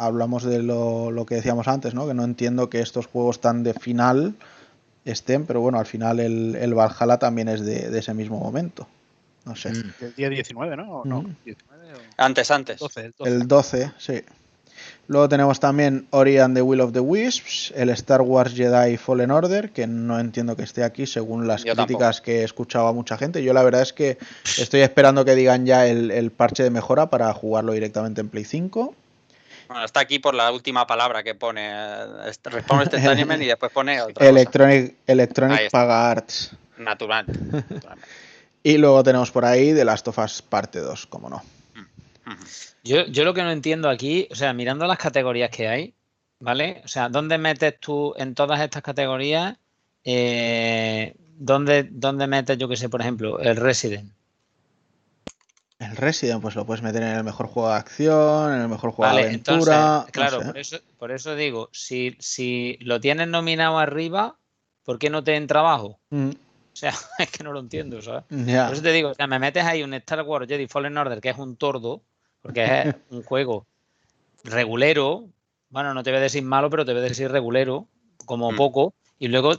hablamos 0.00 0.42
de 0.44 0.62
lo, 0.62 1.10
lo, 1.10 1.26
que 1.26 1.36
decíamos 1.36 1.68
antes, 1.68 1.94
¿no? 1.94 2.06
Que 2.06 2.14
no 2.14 2.24
entiendo 2.24 2.70
que 2.70 2.80
estos 2.80 3.06
juegos 3.06 3.40
tan 3.40 3.62
de 3.62 3.74
final 3.74 4.34
estén, 5.04 5.44
pero 5.44 5.60
bueno, 5.60 5.78
al 5.78 5.86
final 5.86 6.20
el, 6.20 6.56
el 6.56 6.74
Valhalla 6.74 7.18
también 7.18 7.48
es 7.48 7.60
de, 7.64 7.90
de, 7.90 7.98
ese 7.98 8.14
mismo 8.14 8.38
momento. 8.38 8.88
No 9.44 9.54
sé. 9.56 9.70
Mm. 9.70 9.92
El 10.00 10.14
día 10.14 10.30
19, 10.30 10.76
¿no? 10.76 11.00
¿O 11.00 11.04
no? 11.04 11.22
Mm. 11.22 11.36
19 11.44 11.92
o... 11.92 11.96
Antes, 12.16 12.50
antes. 12.50 12.78
12, 12.80 13.00
el, 13.00 13.14
12. 13.18 13.30
el 13.30 13.48
12, 13.48 13.92
sí. 13.98 14.24
Luego 15.08 15.28
tenemos 15.28 15.60
también 15.60 16.06
Ori 16.10 16.38
and 16.38 16.56
the 16.56 16.62
Will 16.62 16.80
of 16.80 16.92
the 16.92 17.00
Wisps, 17.00 17.72
el 17.76 17.90
Star 17.90 18.22
Wars 18.22 18.54
Jedi 18.54 18.96
Fallen 18.96 19.30
Order, 19.30 19.70
que 19.70 19.86
no 19.86 20.18
entiendo 20.18 20.56
que 20.56 20.62
esté 20.62 20.82
aquí 20.82 21.06
según 21.06 21.46
las 21.46 21.64
Yo 21.64 21.74
críticas 21.74 22.16
tampoco. 22.16 22.24
que 22.24 22.40
he 22.40 22.44
escuchado 22.44 22.86
a 22.86 22.92
mucha 22.94 23.18
gente. 23.18 23.42
Yo 23.42 23.52
la 23.52 23.62
verdad 23.62 23.82
es 23.82 23.92
que 23.92 24.16
estoy 24.44 24.80
esperando 24.80 25.24
que 25.24 25.34
digan 25.34 25.66
ya 25.66 25.86
el, 25.86 26.10
el 26.10 26.30
parche 26.30 26.62
de 26.62 26.70
mejora 26.70 27.10
para 27.10 27.30
jugarlo 27.34 27.72
directamente 27.72 28.22
en 28.22 28.28
Play 28.28 28.44
5. 28.44 28.94
Bueno, 29.70 29.84
está 29.84 30.00
aquí 30.00 30.18
por 30.18 30.34
la 30.34 30.50
última 30.50 30.84
palabra 30.84 31.22
que 31.22 31.36
pone. 31.36 31.68
eh, 31.70 32.32
Responde 32.42 32.84
este 32.86 33.06
anime 33.06 33.36
y 33.36 33.46
después 33.46 33.70
pone 33.70 34.02
otra 34.02 34.26
Electronic, 34.28 34.90
cosa. 34.90 35.02
Electronic 35.06 35.70
Paga 35.70 36.10
Arts. 36.10 36.50
Natural. 36.76 37.24
y 38.64 38.78
luego 38.78 39.00
tenemos 39.04 39.30
por 39.30 39.44
ahí 39.44 39.72
The 39.72 39.84
Last 39.84 40.08
of 40.08 40.18
Us 40.18 40.42
Parte 40.42 40.80
2, 40.80 41.06
como 41.06 41.30
no. 41.30 41.40
Yo, 42.82 43.06
yo 43.06 43.22
lo 43.22 43.32
que 43.32 43.44
no 43.44 43.52
entiendo 43.52 43.88
aquí, 43.88 44.26
o 44.32 44.34
sea, 44.34 44.52
mirando 44.52 44.88
las 44.88 44.98
categorías 44.98 45.50
que 45.50 45.68
hay, 45.68 45.94
¿vale? 46.40 46.82
O 46.84 46.88
sea, 46.88 47.08
¿dónde 47.08 47.38
metes 47.38 47.78
tú 47.78 48.12
en 48.16 48.34
todas 48.34 48.58
estas 48.60 48.82
categorías? 48.82 49.56
Eh, 50.02 51.14
¿dónde, 51.36 51.86
¿Dónde 51.92 52.26
metes, 52.26 52.58
yo 52.58 52.68
que 52.68 52.76
sé, 52.76 52.88
por 52.88 53.02
ejemplo, 53.02 53.38
el 53.38 53.54
Resident? 53.54 54.10
El 55.80 55.96
Resident, 55.96 56.42
pues 56.42 56.54
lo 56.54 56.66
puedes 56.66 56.82
meter 56.82 57.02
en 57.02 57.16
el 57.16 57.24
mejor 57.24 57.46
juego 57.46 57.70
de 57.70 57.76
acción, 57.76 58.52
en 58.52 58.60
el 58.60 58.68
mejor 58.68 58.90
juego 58.92 59.10
vale, 59.10 59.22
de 59.22 59.28
aventura. 59.28 60.04
Entonces, 60.06 60.12
claro, 60.12 60.36
no 60.36 60.42
sé. 60.42 60.46
por, 60.46 60.58
eso, 60.58 60.76
por 60.98 61.10
eso 61.10 61.34
digo, 61.34 61.70
si, 61.72 62.16
si 62.20 62.76
lo 62.82 63.00
tienes 63.00 63.28
nominado 63.28 63.78
arriba, 63.78 64.36
¿por 64.84 64.98
qué 64.98 65.08
no 65.08 65.24
te 65.24 65.36
entra 65.36 65.60
abajo? 65.60 65.98
Mm. 66.10 66.28
O 66.30 66.76
sea, 66.76 66.92
es 67.18 67.30
que 67.30 67.42
no 67.42 67.52
lo 67.52 67.60
entiendo, 67.60 68.02
¿sabes? 68.02 68.24
Yeah. 68.28 68.66
Por 68.66 68.74
eso 68.74 68.82
te 68.82 68.92
digo, 68.92 69.08
o 69.10 69.14
sea, 69.14 69.26
me 69.26 69.38
metes 69.38 69.64
ahí 69.64 69.82
un 69.82 69.94
Star 69.94 70.20
Wars 70.22 70.46
Jedi 70.46 70.68
Fallen 70.68 70.98
Order 70.98 71.18
que 71.20 71.30
es 71.30 71.38
un 71.38 71.56
tordo, 71.56 72.02
porque 72.42 72.64
es 72.64 72.94
un 73.10 73.22
juego 73.22 73.66
regulero, 74.44 75.28
bueno, 75.70 75.94
no 75.94 76.02
te 76.02 76.10
voy 76.10 76.18
a 76.18 76.22
decir 76.22 76.42
malo, 76.42 76.68
pero 76.68 76.84
te 76.84 76.92
voy 76.92 77.00
a 77.00 77.04
decir 77.04 77.30
regulero, 77.30 77.86
como 78.26 78.52
mm. 78.52 78.56
poco, 78.56 78.92
y 79.20 79.28
luego 79.28 79.52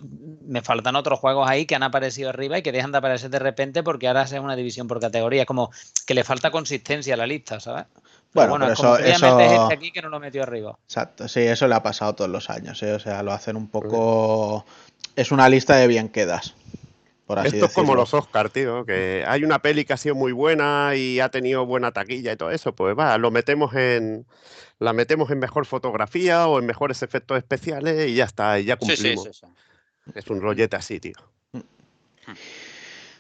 me 0.48 0.64
faltan 0.64 0.96
otros 0.96 1.20
juegos 1.20 1.48
ahí 1.48 1.68
que 1.68 1.76
han 1.76 1.84
aparecido 1.84 2.30
arriba 2.30 2.58
y 2.58 2.64
que 2.64 2.72
dejan 2.72 2.92
de 2.92 2.98
aparecer 2.98 3.30
de 3.30 3.38
repente 3.38 3.84
porque 3.84 4.08
ahora 4.08 4.24
es 4.24 4.32
una 4.32 4.56
división 4.56 4.88
por 4.88 5.00
categoría. 5.00 5.42
Es 5.42 5.48
como 5.48 5.72
que 6.08 6.16
le 6.16 6.24
falta 6.24 6.50
consistencia 6.50 7.14
a 7.14 7.18
la 7.18 7.28
lista, 7.28 7.60
¿sabes? 7.60 7.86
Bueno, 8.34 8.50
bueno, 8.50 8.66
pero 8.66 8.98
eso, 8.98 8.98
eso... 8.98 9.40
este 9.40 9.74
aquí 9.76 9.92
que 9.92 10.02
no 10.02 10.10
lo 10.10 10.20
metió 10.20 10.42
arriba. 10.42 10.76
Exacto, 10.86 11.28
sí, 11.28 11.42
eso 11.42 11.68
le 11.68 11.76
ha 11.76 11.84
pasado 11.84 12.16
todos 12.16 12.32
los 12.32 12.50
años, 12.50 12.82
¿eh? 12.82 12.94
O 12.94 13.00
sea, 13.00 13.22
lo 13.22 13.34
hacen 13.34 13.56
un 13.56 13.68
poco... 13.68 14.66
Es 15.16 15.32
una 15.32 15.48
lista 15.48 15.76
de 15.76 15.86
bien 15.86 16.10
quedas. 16.10 16.56
Esto 17.28 17.44
decirlo. 17.44 17.66
es 17.68 17.74
como 17.74 17.96
los 17.96 18.14
Oscar, 18.14 18.50
tío, 18.50 18.86
que 18.86 19.24
hay 19.26 19.44
una 19.44 19.60
peli 19.60 19.86
que 19.86 19.94
ha 19.94 19.98
sido 19.98 20.16
muy 20.16 20.34
buena 20.34 20.96
y 20.96 21.20
ha 21.22 21.30
tenido 21.30 21.66
buena 21.66 21.92
taquilla 21.92 22.34
y 22.34 22.36
todo 22.36 22.52
eso, 22.52 22.76
pues 22.76 22.98
va, 22.98 23.18
lo 23.18 23.32
metemos 23.32 23.74
en 23.74 24.26
la 24.80 24.94
metemos 24.94 25.30
en 25.32 25.40
mejor 25.40 25.66
fotografía 25.66 26.48
o 26.48 26.60
en 26.60 26.66
mejores 26.66 27.04
efectos 27.04 27.38
especiales 27.38 28.10
y 28.10 28.16
ya 28.16 28.26
está, 28.26 28.60
y 28.60 28.66
ya 28.66 28.76
cumplimos. 28.76 29.24
Sí, 29.24 29.32
sí, 29.34 29.48
sí, 30.06 30.12
es 30.16 30.28
un 30.28 30.42
rollete 30.42 30.76
así, 30.76 31.00
tío. 31.00 31.14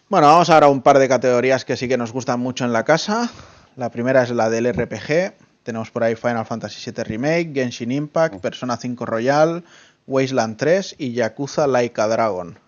Bueno, 0.10 0.28
vamos 0.28 0.50
ahora 0.50 0.66
a 0.66 0.70
un 0.70 0.82
par 0.82 1.00
de 1.00 1.08
categorías 1.08 1.64
que 1.64 1.78
sí 1.78 1.88
que 1.88 1.98
nos 1.98 2.12
gustan 2.12 2.40
mucho 2.40 2.66
en 2.66 2.74
la 2.74 2.84
casa. 2.84 3.32
La 3.76 3.90
primera 3.92 4.24
es 4.24 4.32
la 4.32 4.50
del 4.50 4.74
RPG. 4.74 5.34
Tenemos 5.64 5.92
por 5.92 6.04
ahí 6.04 6.16
Final 6.16 6.46
Fantasy 6.46 6.92
VII 6.92 7.04
Remake, 7.04 7.52
Genshin 7.54 7.92
Impact, 7.92 8.42
Persona 8.42 8.76
5 8.76 9.06
Royal, 9.06 9.64
Wasteland 10.08 10.58
3 10.58 10.96
y 10.98 11.14
Yakuza 11.14 11.68
Laika 11.68 12.08
Dragon. 12.08 12.60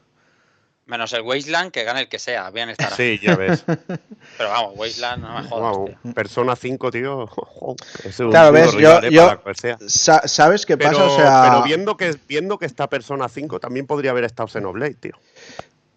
Menos 0.93 1.11
el 1.13 1.23
Wasteland, 1.23 1.71
que 1.71 1.83
gane 1.85 2.01
el 2.01 2.07
que 2.07 2.19
sea, 2.19 2.51
bien 2.51 2.69
estará. 2.69 2.95
Sí, 2.95 3.19
ya 3.19 3.35
ves. 3.35 3.63
Pero 4.37 4.49
vamos, 4.49 4.73
Wasteland, 4.75 5.23
no 5.23 5.41
me 5.41 5.49
jodas. 5.49 5.75
Wow. 5.75 6.13
Persona 6.13 6.55
5, 6.55 6.91
tío. 6.91 7.27
Es 8.03 8.19
un 8.19 8.29
claro, 8.29 8.51
ves, 8.51 8.73
yo, 8.73 9.01
yo 9.09 9.41
sa 9.87 10.27
¿sabes 10.27 10.67
qué 10.67 10.77
pero, 10.77 10.91
pasa? 10.91 11.03
O 11.05 11.15
sea... 11.15 11.49
Pero 11.49 11.63
viendo 11.63 11.97
que, 11.97 12.15
viendo 12.27 12.59
que 12.59 12.67
está 12.67 12.89
Persona 12.89 13.27
5, 13.27 13.59
también 13.59 13.87
podría 13.87 14.11
haber 14.11 14.23
estado 14.23 14.47
Xenoblade, 14.47 14.93
tío. 14.93 15.13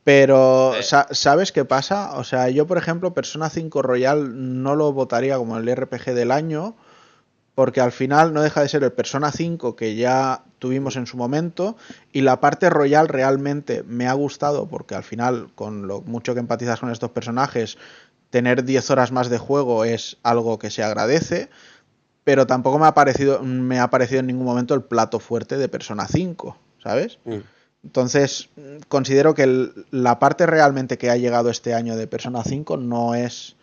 Pero, 0.03 0.73
sí. 0.81 0.97
¿sabes 1.11 1.53
qué 1.53 1.67
pasa? 1.67 2.17
O 2.17 2.25
sea, 2.25 2.49
yo, 2.49 2.67
por 2.67 2.79
ejemplo, 2.79 3.13
Persona 3.13 3.51
5 3.51 3.83
Royal 3.83 4.63
no 4.63 4.77
lo 4.77 4.95
votaría 4.95 5.37
como 5.37 5.59
el 5.59 5.77
RPG 5.77 6.15
del 6.15 6.31
año, 6.31 6.75
porque 7.57 7.81
al 7.81 7.91
final 7.91 8.35
no 8.35 8.43
deja 8.43 8.61
de 8.61 8.69
ser 8.69 8.85
el 8.85 8.93
Persona 8.93 9.33
5 9.33 9.77
que 9.77 9.97
ya 9.97 10.45
tuvimos 10.59 10.97
en 10.97 11.07
su 11.07 11.17
momento 11.17 11.75
y 12.13 12.21
la 12.21 12.39
parte 12.39 12.69
royal 12.69 13.09
realmente 13.09 13.83
me 13.85 14.07
ha 14.07 14.13
gustado 14.13 14.69
porque 14.69 14.95
al 14.95 15.03
final 15.03 15.49
con 15.55 15.89
lo 15.89 16.03
mucho 16.03 16.35
que 16.35 16.41
empatizas 16.41 16.81
con 16.81 16.93
estos 16.93 17.13
personajes 17.13 17.79
tener 18.29 18.63
10 18.63 18.91
horas 18.91 19.11
más 19.11 19.31
de 19.31 19.39
juego 19.39 19.87
es 19.87 20.19
algo 20.23 20.59
que 20.59 20.71
se 20.71 20.83
agradece 20.83 21.49
pero 22.25 22.47
tampoco 22.47 22.79
me 22.79 22.89
ha 22.89 22.93
parecido 22.93 23.43
me 23.43 23.81
ha 23.81 23.89
parecido 23.89 24.21
en 24.21 24.27
ningún 24.27 24.45
momento 24.45 24.75
el 24.75 24.83
plato 24.83 25.19
fuerte 25.19 25.57
de 25.57 25.71
Persona 25.71 26.07
5 26.07 26.59
¿sabes? 26.83 27.19
Mm. 27.25 27.39
Entonces, 27.85 28.51
considero 28.89 29.35
que 29.35 29.45
el, 29.45 29.87
la 29.93 30.19
parte 30.19 30.45
realmente 30.45 30.99
que 30.99 31.09
ha 31.09 31.17
llegado 31.17 31.49
este 31.49 31.73
año 31.73 31.97
de 31.97 32.07
Persona 32.07 32.43
5 32.45 32.77
no 32.77 33.15
es 33.15 33.57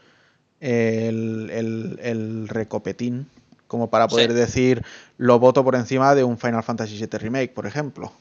el, 0.61 1.49
el, 1.51 1.99
el 2.01 2.47
recopetín 2.47 3.27
como 3.73 3.89
para 3.89 4.07
poder 4.07 4.29
sí. 4.29 4.37
decir 4.37 4.85
lo 5.17 5.39
voto 5.39 5.63
por 5.63 5.73
encima 5.73 6.13
de 6.13 6.23
un 6.23 6.37
Final 6.37 6.61
Fantasy 6.61 6.95
VII 6.95 7.17
Remake, 7.17 7.55
por 7.55 7.65
ejemplo. 7.65 8.13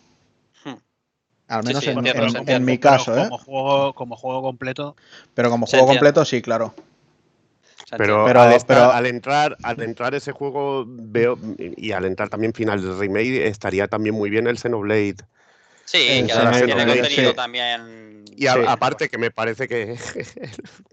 Hmm. 0.65 0.77
Al 1.47 1.63
menos 1.63 1.85
sí, 1.85 1.91
sí, 1.91 1.93
en, 1.93 1.99
entiendo, 1.99 2.39
en, 2.39 2.49
en, 2.49 2.65
mi 2.65 2.79
caso, 2.79 3.15
¿eh? 3.15 3.25
Como 3.25 3.37
juego, 3.37 3.95
como 3.95 4.17
juego 4.17 4.41
completo. 4.41 4.97
Pero 5.35 5.51
como 5.51 5.67
juego 5.67 5.89
completo, 5.89 6.25
sí, 6.25 6.41
claro. 6.41 6.75
Pero, 7.99 8.25
pero, 8.25 8.41
al, 8.41 8.53
estar, 8.55 8.79
pero, 8.79 8.93
al, 8.93 9.05
entrar 9.05 9.59
al 9.63 9.83
entrar 9.83 10.15
ese 10.15 10.33
juego 10.33 10.87
veo 10.89 11.39
y 11.59 11.93
al 11.93 12.07
entrar 12.07 12.31
también 12.31 12.55
final 12.55 12.81
del 12.81 12.99
remake 12.99 13.47
estaría 13.47 13.89
también 13.89 14.15
muy 14.15 14.31
bien 14.31 14.47
el 14.47 14.57
Xenoblade. 14.59 15.17
Sí, 15.85 16.25
que 16.27 16.33
además 16.33 16.65
tiene 16.65 16.87
contenido 16.87 17.31
sí. 17.31 17.37
también. 17.37 18.25
Y 18.35 18.47
a, 18.47 18.55
aparte 18.73 19.11
que 19.11 19.19
me 19.19 19.31
parece 19.31 19.69
que 19.69 19.99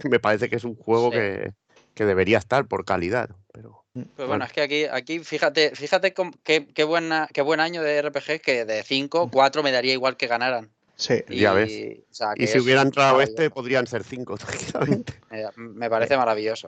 me 0.04 0.20
parece 0.20 0.50
que 0.50 0.58
es 0.58 0.66
un 0.66 0.76
juego 0.76 1.12
que, 1.12 1.54
que 1.94 2.04
debería 2.04 2.40
estar 2.40 2.68
por 2.68 2.84
calidad, 2.84 3.30
pero 3.54 3.79
pues 3.94 4.28
bueno, 4.28 4.46
es 4.46 4.54
que 4.54 4.62
aquí, 4.62 4.86
aquí 4.86 5.20
fíjate, 5.20 5.76
fíjate 5.76 6.14
qué, 6.44 6.68
qué, 6.68 6.84
buena, 6.84 7.28
qué 7.34 7.42
buen 7.42 7.60
año 7.60 7.82
de 7.82 8.02
RPG 8.02 8.42
que 8.42 8.66
de 8.66 8.84
5, 8.84 9.30
4 9.32 9.64
me 9.64 9.72
daría 9.72 9.94
igual 9.94 10.16
que 10.16 10.28
ganaran. 10.28 10.70
Sí, 10.96 11.24
y, 11.30 11.40
ya 11.40 11.54
ves. 11.54 11.72
O 12.12 12.14
sea, 12.14 12.34
y 12.36 12.46
si 12.48 12.60
hubiera 12.60 12.82
entrado 12.82 13.22
este, 13.22 13.50
podrían 13.50 13.88
ser 13.88 14.04
5 14.04 14.38
tranquilamente. 14.38 15.14
Me 15.56 15.90
parece 15.90 16.18
maravilloso. 16.18 16.68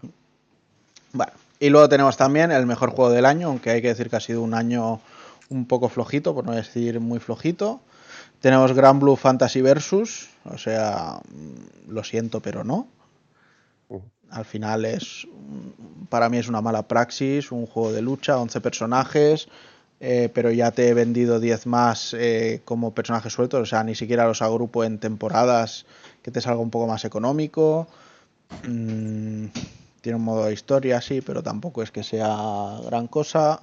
Bueno, 1.11 1.34
y 1.60 1.69
luego 1.69 1.89
tenemos 1.89 2.15
también 2.15 2.52
el 2.52 2.65
mejor 2.65 2.91
juego 2.91 3.11
del 3.11 3.26
año, 3.26 3.49
aunque 3.49 3.72
hay 3.72 3.81
que 3.81 3.89
decir 3.89 4.10
que 4.10 4.15
ha 4.15 4.22
sido 4.22 4.41
un 4.41 4.53
año 4.53 5.02
un 5.49 5.68
poco 5.68 5.89
flojito, 5.89 6.34
por 6.34 6.45
no 6.45 6.53
decir 6.53 6.99
muy 7.02 7.19
flojito. 7.19 7.81
Tenemos 8.39 8.73
Grand 8.73 9.02
Blue 9.02 9.18
Fantasy 9.18 9.61
Versus, 9.61 10.30
o 10.45 10.57
sea, 10.57 11.19
mm, 11.30 11.91
lo 11.91 12.03
siento, 12.03 12.39
pero 12.39 12.64
no. 12.64 12.88
Al 14.32 14.45
final 14.45 14.86
es, 14.86 15.28
para 16.10 16.30
mí 16.30 16.38
es 16.38 16.48
una 16.48 16.62
mala 16.62 16.88
praxis, 16.88 17.52
un 17.52 17.66
juego 17.66 17.91
de 17.91 18.02
lucha, 18.02 18.40
11 18.40 18.62
personajes, 18.62 19.48
eh, 19.99 20.30
pero 20.34 20.49
ya 20.52 20.72
te 20.72 20.88
he 20.88 20.94
vendido 20.94 21.40
10 21.40 21.68
más 21.68 22.16
eh, 22.18 22.62
como 22.66 22.94
personajes 22.94 23.34
sueltos, 23.34 23.62
o 23.62 23.66
sea, 23.66 23.84
ni 23.84 23.94
siquiera 23.94 24.26
los 24.26 24.41
agrupo 24.41 24.84
en 24.84 24.98
temporadas 24.98 25.86
que 26.24 26.32
te 26.32 26.41
salga 26.41 26.62
un 26.62 26.72
poco 26.72 26.88
más 26.88 27.06
económico. 27.06 27.88
Mm, 28.64 29.48
tiene 30.02 30.16
un 30.16 30.24
modo 30.24 30.45
de 30.45 30.53
historia, 30.53 31.02
sí, 31.02 31.22
pero 31.22 31.44
tampoco 31.44 31.84
es 31.84 31.91
que 31.91 32.03
sea 32.03 32.80
gran 32.86 33.08
cosa. 33.08 33.62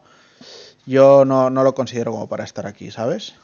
Yo 0.87 1.25
no, 1.25 1.51
no 1.51 1.65
lo 1.65 1.75
considero 1.75 2.13
como 2.13 2.29
para 2.29 2.45
estar 2.45 2.67
aquí, 2.67 2.91
¿sabes? 2.91 3.35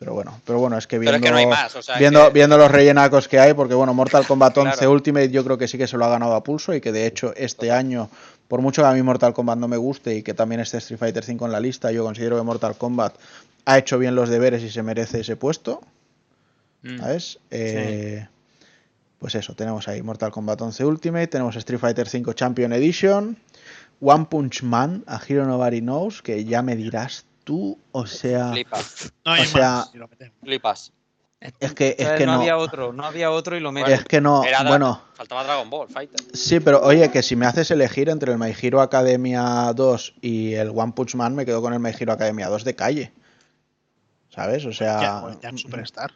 Pero 0.00 0.14
bueno, 0.14 0.40
pero 0.46 0.58
bueno, 0.58 0.76
es 0.78 0.86
que 0.86 0.98
viendo, 0.98 1.16
es 1.18 1.22
que 1.22 1.30
no 1.30 1.36
hay 1.36 1.46
más. 1.46 1.76
O 1.76 1.82
sea, 1.82 1.96
viendo, 1.98 2.26
que- 2.28 2.32
viendo 2.32 2.56
los 2.58 2.70
rellenacos 2.70 3.28
que 3.28 3.38
hay, 3.38 3.52
porque 3.54 3.74
bueno, 3.74 3.92
Mortal 3.94 4.26
Kombat 4.26 4.56
11 4.58 4.76
Claro. 4.78 4.92
Ultimate 4.92 5.30
yo 5.30 5.44
creo 5.44 5.58
que 5.58 5.68
sí 5.68 5.76
que 5.78 5.86
se 5.86 5.96
lo 5.98 6.04
ha 6.06 6.08
ganado 6.08 6.34
a 6.34 6.42
pulso 6.42 6.74
y 6.74 6.80
que 6.80 6.90
de 6.90 7.06
hecho 7.06 7.32
este 7.36 7.70
año, 7.70 8.08
por 8.48 8.62
mucho 8.62 8.80
que 8.82 8.88
a 8.88 8.92
mí 8.92 9.02
Mortal 9.02 9.34
Kombat 9.34 9.58
no 9.58 9.68
me 9.68 9.76
guste 9.76 10.16
y 10.16 10.22
que 10.22 10.32
también 10.34 10.60
esté 10.62 10.78
Street 10.78 10.98
Fighter 10.98 11.22
5 11.22 11.44
en 11.46 11.52
la 11.52 11.60
lista, 11.60 11.92
yo 11.92 12.02
considero 12.02 12.36
que 12.38 12.42
Mortal 12.42 12.76
Kombat 12.76 13.14
ha 13.66 13.76
hecho 13.78 13.98
bien 13.98 14.14
los 14.14 14.30
deberes 14.30 14.62
y 14.62 14.70
se 14.70 14.82
merece 14.82 15.20
ese 15.20 15.36
puesto, 15.36 15.80
Mm. 16.82 16.98
¿sabes? 16.98 17.38
Eh, 17.50 18.26
Pues 19.18 19.34
eso, 19.34 19.54
tenemos 19.54 19.86
ahí 19.86 20.00
Mortal 20.00 20.30
Kombat 20.30 20.62
11 20.62 20.82
Ultimate, 20.82 21.26
tenemos 21.26 21.54
Street 21.56 21.78
Fighter 21.78 22.08
5 22.08 22.32
Champion 22.32 22.72
Edition, 22.72 23.36
One 24.00 24.24
Punch 24.30 24.62
Man, 24.62 25.04
a 25.06 25.20
Hero 25.28 25.44
Nobody 25.44 25.82
Knows, 25.82 26.22
que 26.22 26.42
ya 26.46 26.62
me 26.62 26.74
dirás 26.74 27.26
tú, 27.44 27.78
o 27.92 28.06
sea, 28.06 28.50
Flipas, 28.52 29.12
No 29.24 29.32
hay 29.32 29.42
O 29.42 29.46
sea, 29.46 29.70
más. 29.70 29.94
lo 29.94 30.08
flipas. 30.42 30.92
es 31.40 31.72
que, 31.74 31.96
es 31.98 32.08
que 32.10 32.26
no, 32.26 32.34
no, 32.34 32.40
había 32.40 32.56
otro, 32.58 32.92
no 32.92 33.04
había 33.04 33.30
otro 33.30 33.56
y 33.56 33.60
lo 33.60 33.72
meto. 33.72 33.88
es 33.90 34.04
que 34.04 34.20
no, 34.20 34.44
Era 34.44 34.62
bueno, 34.64 35.02
Faltaba 35.14 35.42
Dragon 35.44 35.70
Ball 35.70 35.88
Fighter. 35.88 36.20
sí, 36.34 36.60
pero 36.60 36.80
oye, 36.82 37.10
que 37.10 37.22
si 37.22 37.34
me 37.36 37.46
haces 37.46 37.70
elegir 37.70 38.08
entre 38.10 38.32
el 38.32 38.38
My 38.38 38.54
Hero 38.60 38.80
Academia 38.80 39.72
2 39.74 40.14
y 40.20 40.54
el 40.54 40.70
One 40.74 40.92
Punch 40.92 41.14
Man, 41.14 41.34
me 41.34 41.46
quedo 41.46 41.62
con 41.62 41.72
el 41.72 41.80
My 41.80 41.90
Hero 41.98 42.12
Academia 42.12 42.48
2 42.48 42.64
de 42.64 42.74
calle. 42.74 43.12
¿Sabes? 44.28 44.64
O 44.66 44.72
sea, 44.72 45.00
Ya, 45.00 45.20
pues, 45.22 45.40
ya 45.40 45.56
Superstar. 45.56 46.12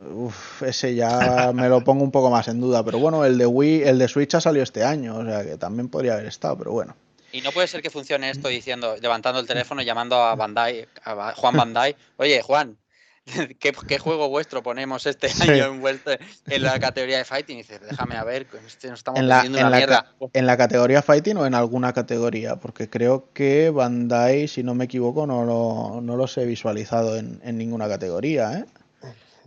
uf, 0.00 0.62
ese 0.62 0.94
ya 0.94 1.50
me 1.54 1.68
lo 1.68 1.82
pongo 1.82 2.04
un 2.04 2.10
poco 2.12 2.30
más 2.30 2.46
en 2.48 2.60
duda, 2.60 2.84
pero 2.84 2.98
bueno, 2.98 3.24
el 3.24 3.36
de 3.38 3.46
Wii, 3.46 3.82
el 3.84 3.98
de 3.98 4.06
Switch 4.08 4.34
ha 4.34 4.40
salido 4.40 4.62
este 4.62 4.84
año, 4.84 5.16
o 5.16 5.24
sea 5.24 5.42
que 5.44 5.56
también 5.56 5.88
podría 5.88 6.12
haber 6.14 6.26
estado, 6.26 6.56
pero 6.58 6.72
bueno. 6.72 6.94
Y 7.32 7.40
no 7.40 7.50
puede 7.52 7.66
ser 7.66 7.82
que 7.82 7.90
funcione 7.90 8.30
esto 8.30 8.48
diciendo, 8.48 8.96
levantando 9.00 9.40
el 9.40 9.46
teléfono, 9.46 9.82
llamando 9.82 10.16
a 10.22 10.34
Bandai, 10.34 10.86
a 11.04 11.32
Juan 11.34 11.56
Bandai. 11.56 11.96
Oye, 12.16 12.42
Juan, 12.42 12.76
¿qué, 13.58 13.72
qué 13.88 13.98
juego 13.98 14.28
vuestro 14.28 14.62
ponemos 14.62 15.06
este 15.06 15.28
Sí. 15.28 15.48
año 15.48 15.66
envuelto 15.66 16.10
en 16.48 16.62
la 16.62 16.78
categoría 16.78 17.18
de 17.18 17.24
fighting? 17.24 17.58
Y 17.58 17.62
dices, 17.62 17.80
déjame 17.80 18.16
a 18.16 18.24
ver, 18.24 18.46
este 18.66 18.88
nos 18.90 18.98
estamos 19.00 19.20
En 19.20 19.28
la, 19.28 19.42
en, 19.44 19.52
una 19.52 19.70
la, 19.70 19.76
mierda. 19.76 20.14
en 20.32 20.46
la 20.46 20.56
categoría 20.56 21.02
Fighting 21.02 21.36
o 21.38 21.46
en 21.46 21.54
alguna 21.54 21.92
categoría, 21.92 22.56
porque 22.56 22.90
creo 22.90 23.30
que 23.32 23.70
Bandai, 23.70 24.48
si 24.48 24.62
no 24.62 24.74
me 24.74 24.84
equivoco, 24.84 25.26
no, 25.26 25.44
lo, 25.44 26.00
no 26.02 26.16
los 26.16 26.36
he 26.36 26.44
visualizado 26.44 27.16
en, 27.16 27.40
en 27.44 27.56
ninguna 27.58 27.88
categoría, 27.88 28.58
¿eh? 28.58 28.64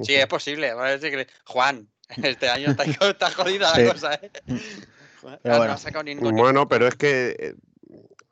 Sí, 0.01 0.15
es 0.15 0.25
posible. 0.27 0.73
Juan, 1.45 1.87
este 2.23 2.49
año 2.49 2.71
está, 2.71 2.83
está 3.09 3.29
jodida 3.31 3.73
Sí. 3.75 3.83
la 3.83 3.91
cosa, 3.93 4.13
¿eh? 4.15 4.31
Pero 4.45 5.39
no 5.43 5.57
bueno. 5.57 5.73
ha 5.73 5.77
sacado 5.77 6.03
ningún- 6.03 6.35
Bueno, 6.35 6.67
pero 6.67 6.87
es 6.87 6.95
que 6.95 7.35
eh, 7.39 7.55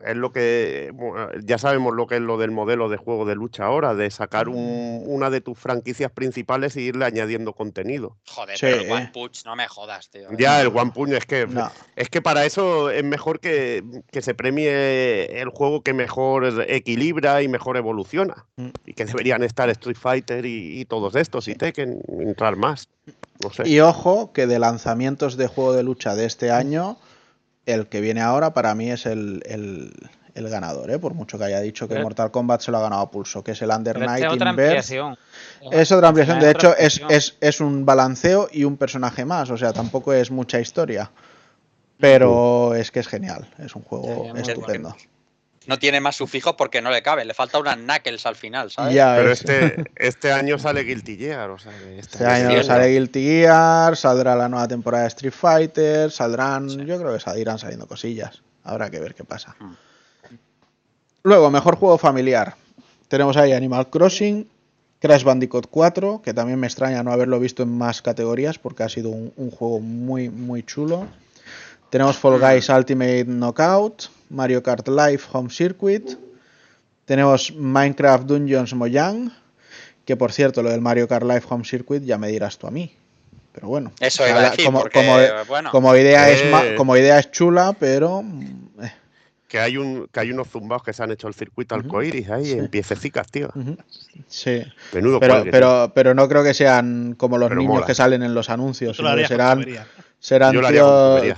es 0.05 0.15
lo 0.15 0.31
que 0.31 0.91
bueno, 0.93 1.29
ya 1.43 1.57
sabemos 1.57 1.93
lo 1.93 2.07
que 2.07 2.15
es 2.15 2.21
lo 2.21 2.37
del 2.37 2.51
modelo 2.51 2.89
de 2.89 2.97
juego 2.97 3.25
de 3.25 3.35
lucha 3.35 3.65
ahora, 3.65 3.93
de 3.95 4.09
sacar 4.11 4.49
un- 4.49 5.03
una 5.05 5.29
de 5.29 5.41
tus 5.41 5.57
franquicias 5.57 6.11
principales 6.11 6.75
y 6.75 6.81
irle 6.81 7.05
añadiendo 7.05 7.53
contenido. 7.53 8.17
Joder, 8.27 8.57
Sí, 8.57 8.65
pero 8.65 8.81
el 8.81 8.91
One 8.91 9.03
eh. 9.03 9.09
Punch, 9.13 9.45
no 9.45 9.55
me 9.55 9.67
jodas, 9.67 10.09
tío. 10.09 10.27
Ya 10.37 10.61
el 10.61 10.67
One 10.67 10.91
Punch 10.93 11.13
es 11.13 11.25
que 11.25 11.47
No. 11.47 11.71
es 11.95 12.09
que 12.09 12.21
para 12.21 12.45
eso 12.45 12.89
es 12.89 13.03
mejor 13.03 13.39
que, 13.39 13.83
que 14.11 14.21
se 14.21 14.33
premie 14.33 15.41
el 15.41 15.49
juego 15.49 15.81
que 15.81 15.93
mejor 15.93 16.65
equilibra 16.67 17.41
y 17.41 17.47
mejor 17.47 17.77
evoluciona. 17.77 18.45
Mm. 18.57 18.67
Y 18.85 18.93
que 18.93 19.05
deberían 19.05 19.43
estar 19.43 19.69
Street 19.69 19.97
Fighter 19.99 20.45
y, 20.45 20.79
y 20.81 20.85
todos 20.85 21.15
estos 21.15 21.47
y 21.47 21.55
Tekken, 21.55 22.01
entrar 22.19 22.55
más. 22.55 22.89
No 23.43 23.51
sé. 23.51 23.67
Y 23.67 23.79
ojo, 23.79 24.31
que 24.31 24.47
de 24.47 24.59
lanzamientos 24.59 25.37
de 25.37 25.47
juego 25.47 25.73
de 25.73 25.83
lucha 25.83 26.15
de 26.15 26.25
este 26.25 26.51
año, 26.51 26.97
el 27.65 27.87
que 27.87 28.01
viene 28.01 28.21
ahora 28.21 28.53
para 28.53 28.75
mí 28.75 28.91
es 28.91 29.05
el, 29.05 29.41
el- 29.45 29.93
el 30.35 30.49
ganador, 30.49 30.89
¿eh? 30.89 30.97
por 30.97 31.13
mucho 31.13 31.37
que 31.37 31.43
haya 31.43 31.59
dicho 31.61 31.87
que 31.87 31.93
Pero- 31.93 32.03
Mortal 32.05 32.31
Kombat 32.31 32.61
se 32.61 32.71
lo 32.71 32.79
ha 32.79 32.81
ganado 32.81 33.03
a 33.03 33.11
pulso, 33.11 33.43
que 33.43 33.51
es 33.51 33.61
el 33.61 33.69
Under 33.69 33.99
Night 33.99 34.25
es 34.25 34.31
otra 34.33 34.49
Inverse. 34.49 34.97
ampliación. 34.97 35.17
Es 35.71 35.91
otra 35.91 36.07
ampliación, 36.07 36.39
de 36.39 36.49
hecho 36.51 36.75
es, 36.75 37.01
es, 37.09 37.37
es 37.39 37.61
un 37.61 37.85
balanceo 37.85 38.47
y 38.51 38.63
un 38.63 38.75
personaje 38.77 39.25
más, 39.25 39.51
o 39.51 39.57
sea, 39.57 39.73
tampoco 39.73 40.11
es 40.11 40.31
mucha 40.31 40.59
historia. 40.59 41.11
Pero 41.99 42.73
es 42.75 42.91
que 42.91 42.99
es 42.99 43.07
genial, 43.07 43.47
es 43.59 43.75
un 43.75 43.83
juego 43.83 44.35
estupendo. 44.35 44.95
No 45.67 45.79
tiene 45.79 46.01
más 46.01 46.15
sufijos 46.17 46.55
porque 46.57 46.81
no 46.81 46.91
le 46.91 47.01
cabe. 47.01 47.23
Le 47.25 47.33
falta 47.33 47.57
unas 47.59 47.77
knuckles 47.77 48.25
al 48.25 48.35
final, 48.35 48.69
¿sabes? 48.69 48.93
Ya 48.93 49.15
Pero 49.15 49.31
este, 49.31 49.83
este 49.95 50.31
año 50.31 50.59
sale 50.59 50.83
Guilty 50.83 51.15
Gear, 51.17 51.49
o 51.49 51.57
sea 51.59 51.71
que 51.71 51.99
este 51.99 52.17
Este 52.17 52.25
año 52.25 52.63
sale 52.63 52.87
Guilty 52.89 53.23
Gear, 53.23 53.95
saldrá 53.95 54.35
la 54.35 54.49
nueva 54.49 54.67
temporada 54.67 55.03
de 55.03 55.07
Street 55.09 55.33
Fighter, 55.33 56.11
saldrán, 56.11 56.67
yo 56.69 56.99
creo 56.99 57.13
que 57.13 57.19
sal- 57.19 57.37
irán 57.39 57.59
saliendo 57.59 57.87
cosillas. 57.87 58.41
Habrá 58.65 58.89
que 58.89 58.99
ver 58.99 59.13
qué 59.15 59.23
pasa. 59.23 59.55
Mm. 59.59 59.73
Luego, 61.23 61.49
mejor 61.49 61.75
juego 61.77 61.97
familiar. 61.97 62.55
Tenemos 63.07 63.37
ahí 63.37 63.53
Animal 63.53 63.89
Crossing, 63.89 64.47
Crash 64.99 65.23
Bandicoot 65.23 65.67
4, 65.69 66.21
que 66.23 66.33
también 66.33 66.59
me 66.59 66.67
extraña 66.67 67.03
no 67.03 67.11
haberlo 67.11 67.39
visto 67.39 67.63
en 67.63 67.77
más 67.77 68.01
categorías 68.01 68.57
porque 68.59 68.83
ha 68.83 68.89
sido 68.89 69.09
un, 69.09 69.31
un 69.37 69.51
juego 69.51 69.79
muy, 69.79 70.29
muy 70.29 70.63
chulo. 70.63 71.07
Tenemos 71.89 72.17
Fall 72.17 72.39
Guys 72.39 72.69
Ultimate 72.69 73.25
Knockout, 73.25 74.05
Mario 74.33 74.61
Kart 74.63 74.87
Live 74.87 75.21
Home 75.31 75.49
Circuit. 75.49 76.17
Tenemos 77.05 77.53
Minecraft 77.55 78.25
Dungeons 78.25 78.73
Mojang, 78.73 79.31
que 80.05 80.15
por 80.17 80.31
cierto, 80.31 80.63
lo 80.63 80.69
del 80.71 80.81
Mario 80.81 81.07
Kart 81.07 81.23
Live 81.23 81.43
Home 81.49 81.63
Circuit 81.65 82.03
ya 82.03 82.17
me 82.17 82.27
dirás 82.29 82.57
tú 82.57 82.67
a 82.67 82.71
mí. 82.71 82.91
Pero 83.51 83.67
bueno, 83.67 83.91
Eso 83.99 84.27
iba 84.27 84.39
a 84.39 84.41
la- 84.41 84.49
decir, 84.49 84.65
como, 84.65 84.79
porque, 84.81 84.99
como- 84.99 85.45
bueno, 85.47 85.69
como 85.71 85.95
idea 85.95 86.29
es 86.29 86.49
ma- 86.49 86.65
Eh. 86.65 86.75
como 86.75 86.97
idea 86.97 87.19
es 87.19 87.29
chula, 87.29 87.73
pero 87.79 88.23
eh, 88.81 88.91
Que 89.47 89.59
hay 89.59 89.77
un 89.77 90.07
que 90.11 90.19
hay 90.19 90.31
unos 90.31 90.47
zumbados 90.47 90.81
que 90.83 90.91
se 90.93 91.03
han 91.03 91.11
hecho 91.11 91.27
el 91.27 91.35
circuito 91.35 91.75
Ujú. 91.75 91.83
arcoiris 91.85 92.27
ahí 92.31 92.45
Sí. 92.45 92.51
en 92.53 92.67
piececicas, 92.69 93.27
tío. 93.29 93.51
sí. 94.27 94.63
Menudo 94.93 95.19
Pero, 95.19 95.43
tío. 95.43 95.51
pero, 95.51 95.91
pero 95.93 96.15
no 96.15 96.27
creo 96.27 96.43
que 96.43 96.55
sean 96.55 97.13
como 97.15 97.37
los 97.37 97.49
Pero 97.49 97.59
niños 97.61 97.75
mola. 97.75 97.85
que 97.85 97.93
salen 97.93 98.23
en 98.23 98.33
los 98.33 98.49
anuncios, 98.49 98.97
sino 98.97 99.15
que 99.15 99.27
serán. 99.27 99.63
Serán 100.23 100.53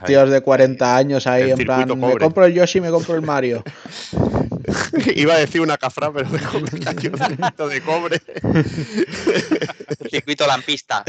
tíos, 0.05 0.29
de 0.29 0.41
40 0.41 0.95
años 0.95 1.25
ahí 1.25 1.49
El 1.49 1.59
en 1.59 1.65
plan, 1.65 1.99
me 1.99 2.17
compro 2.17 2.45
el 2.45 2.53
Yoshi, 2.53 2.79
me 2.79 2.91
compro 2.91 3.15
el 3.15 3.23
Mario. 3.23 3.63
Iba 5.15 5.33
a 5.33 5.37
decir 5.39 5.59
una 5.61 5.75
cafra, 5.77 6.13
pero 6.13 6.29
me 6.29 6.39
cayó 6.83 7.09
un 7.11 7.17
circuito 7.17 7.67
de 7.67 7.81
cobre. 7.81 8.21
el 8.43 10.09
circuito 10.11 10.45
lampista, 10.45 11.03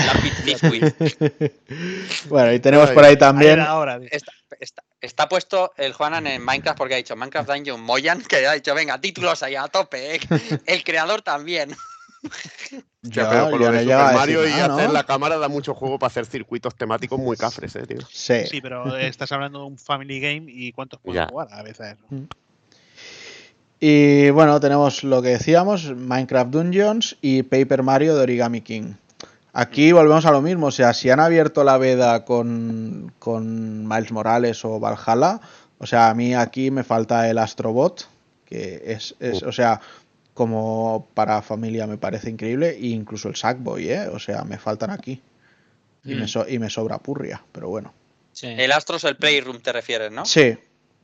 bueno, 2.31 2.53
y 2.55 2.61
tenemos 2.61 2.89
Ay, 2.89 2.95
por 2.95 3.05
ahí 3.05 3.17
también 3.19 3.53
era 3.53 3.67
ahora, 3.69 3.99
tío. 4.01 4.09
Está, 4.11 4.33
está- 4.59 4.83
está 5.03 5.29
puesto 5.29 5.73
el 5.77 5.93
Juanan 5.93 6.27
en 6.27 6.43
Minecraft 6.43 6.79
porque 6.79 6.95
ha 6.95 6.97
dicho 6.97 7.15
Minecraft 7.15 7.51
Dungeon 7.51 7.81
Moyan, 7.83 8.23
que 8.23 8.47
ha 8.47 8.53
dicho, 8.53 8.75
venga, 8.75 8.99
títulos 9.01 9.43
ahí 9.43 9.55
a 9.55 9.69
tope. 9.69 10.17
¿eh? 10.17 10.21
El 10.65 10.83
creador 10.83 11.21
también. 11.21 11.77
Ya, 13.11 13.29
pero 13.29 13.51
con 13.51 13.61
lo 13.61 13.71
de 13.73 13.81
Super 13.81 13.97
Mario 14.15 14.41
decir 14.43 14.57
y 14.57 14.61
nada, 14.61 14.75
hacer 14.75 14.87
¿no? 14.89 14.93
la 14.93 15.05
cámara 15.05 15.39
da 15.39 15.49
mucho 15.49 15.75
juego 15.75 15.99
para 15.99 16.09
hacer 16.09 16.27
circuitos 16.27 16.75
temáticos 16.75 17.19
muy 17.19 17.37
cafres, 17.37 17.75
eh, 17.77 17.87
tío. 17.87 17.99
Sí. 18.11 18.47
Sí, 18.51 18.61
pero 18.61 18.97
estás 18.97 19.31
hablando 19.33 19.61
de 19.61 19.65
un 19.67 19.79
family 19.79 20.21
game 20.21 20.45
y 20.49 20.73
cuántos 20.73 21.01
puedes 21.01 21.21
Ya. 21.23 21.29
jugar 21.29 21.49
a 21.51 21.63
veces. 21.63 21.97
Y 23.79 24.31
bueno, 24.31 24.59
tenemos 24.61 25.05
lo 25.05 25.21
que 25.21 25.29
decíamos, 25.31 25.95
Minecraft 25.95 26.51
Dungeons 26.51 27.17
y 27.21 27.43
Paper 27.43 27.83
Mario 27.83 28.17
de 28.17 28.23
Origami 28.23 28.63
King. 28.63 28.95
Aquí 29.53 29.93
volvemos 29.93 30.25
a 30.27 30.31
lo 30.33 30.43
mismo, 30.43 30.67
o 30.67 30.71
sea, 30.71 30.93
si 30.95 31.11
han 31.11 31.21
abierto 31.21 31.65
la 31.65 31.79
veda 31.79 32.25
con, 32.25 33.13
con 33.19 33.87
Miles 33.89 34.13
Morales 34.13 34.65
o 34.65 34.79
Valhalla, 34.81 35.41
o 35.79 35.87
sea, 35.87 36.11
a 36.11 36.15
mí 36.15 36.35
aquí 36.35 36.71
me 36.71 36.85
falta 36.85 37.29
el 37.29 37.39
Astrobot, 37.39 38.07
que 38.45 38.83
es, 38.87 39.15
es 39.19 39.43
o 39.43 39.53
sea, 39.53 39.81
como 40.37 41.09
para 41.15 41.41
familia 41.41 41.87
me 41.87 41.97
parece 41.97 42.29
increíble, 42.29 42.77
e 42.77 42.89
incluso 42.89 43.29
el 43.29 43.37
Sackboy, 43.37 43.89
¿eh? 43.91 44.07
O 44.09 44.19
sea, 44.19 44.45
me 44.45 44.59
faltan 44.59 44.91
aquí. 44.91 45.23
Y, 46.05 46.15
me, 46.15 46.25
Mm. 46.25 46.29
so- 46.29 46.47
y 46.49 46.59
me 46.59 46.69
sobra 46.69 46.99
Purria, 46.99 47.43
pero 47.53 47.69
bueno. 47.71 47.93
Sí. 48.33 48.47
El 48.49 48.71
Astros, 48.73 49.03
el 49.05 49.17
Playroom, 49.17 49.61
te 49.61 49.73
refieres, 49.73 50.13
¿no? 50.13 50.27
Sí, 50.27 50.57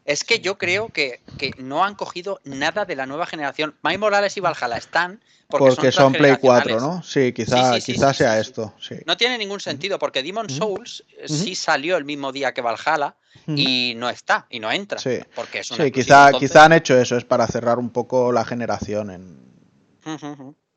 Es 0.05 0.25
que 0.25 0.41
yo 0.41 0.59
creo 0.59 0.89
que, 0.89 1.21
que 1.39 1.53
no 1.59 1.85
han 1.85 1.95
cogido 1.95 2.41
nada 2.45 2.85
de 2.85 2.97
la 2.97 3.07
nueva 3.07 3.27
generación. 3.27 3.77
Mike 3.83 3.99
Morales 3.99 4.37
y 4.37 4.41
Valhalla 4.41 4.77
están 4.77 5.21
porque, 5.49 5.77
porque 5.77 5.93
son, 5.93 6.05
son 6.05 6.13
Play 6.15 6.37
4, 6.41 6.41
transgeneracionales. 6.41 6.97
¿no? 6.97 7.03
Sí, 7.03 7.33
quizá, 7.33 7.75
Sí, 7.75 7.81
sí, 7.81 7.81
sí, 7.87 7.93
quizá 7.93 8.13
sí, 8.13 8.19
sea 8.19 8.39
esto. 8.41 8.75
No 9.07 9.17
tiene 9.17 9.39
ningún 9.39 9.61
sentido 9.61 9.99
porque 9.99 10.23
Demon. 10.23 10.51
Souls 10.51 11.05
eh, 11.19 11.29
sí 11.29 11.55
salió 11.55 11.97
el 11.97 12.05
mismo 12.05 12.33
día 12.33 12.53
que 12.53 12.63
Valhalla 12.63 13.15
y 13.47 13.95
no 13.97 14.09
está, 14.11 14.47
y 14.51 14.61
no 14.61 14.71
entra. 14.73 14.99
Sí. 14.99 15.21
Porque 15.35 15.61
es 15.61 15.71
una 15.71 15.89
quizá, 15.91 16.27
entonces- 16.27 16.51
quizá 16.51 16.65
han 16.65 16.73
hecho 16.73 16.99
eso, 16.99 17.17
es 17.17 17.25
para 17.25 17.47
cerrar 17.47 17.79
un 17.79 17.91
poco 17.91 18.33
la 18.33 18.45
generación 18.45 19.11
en, 19.11 19.39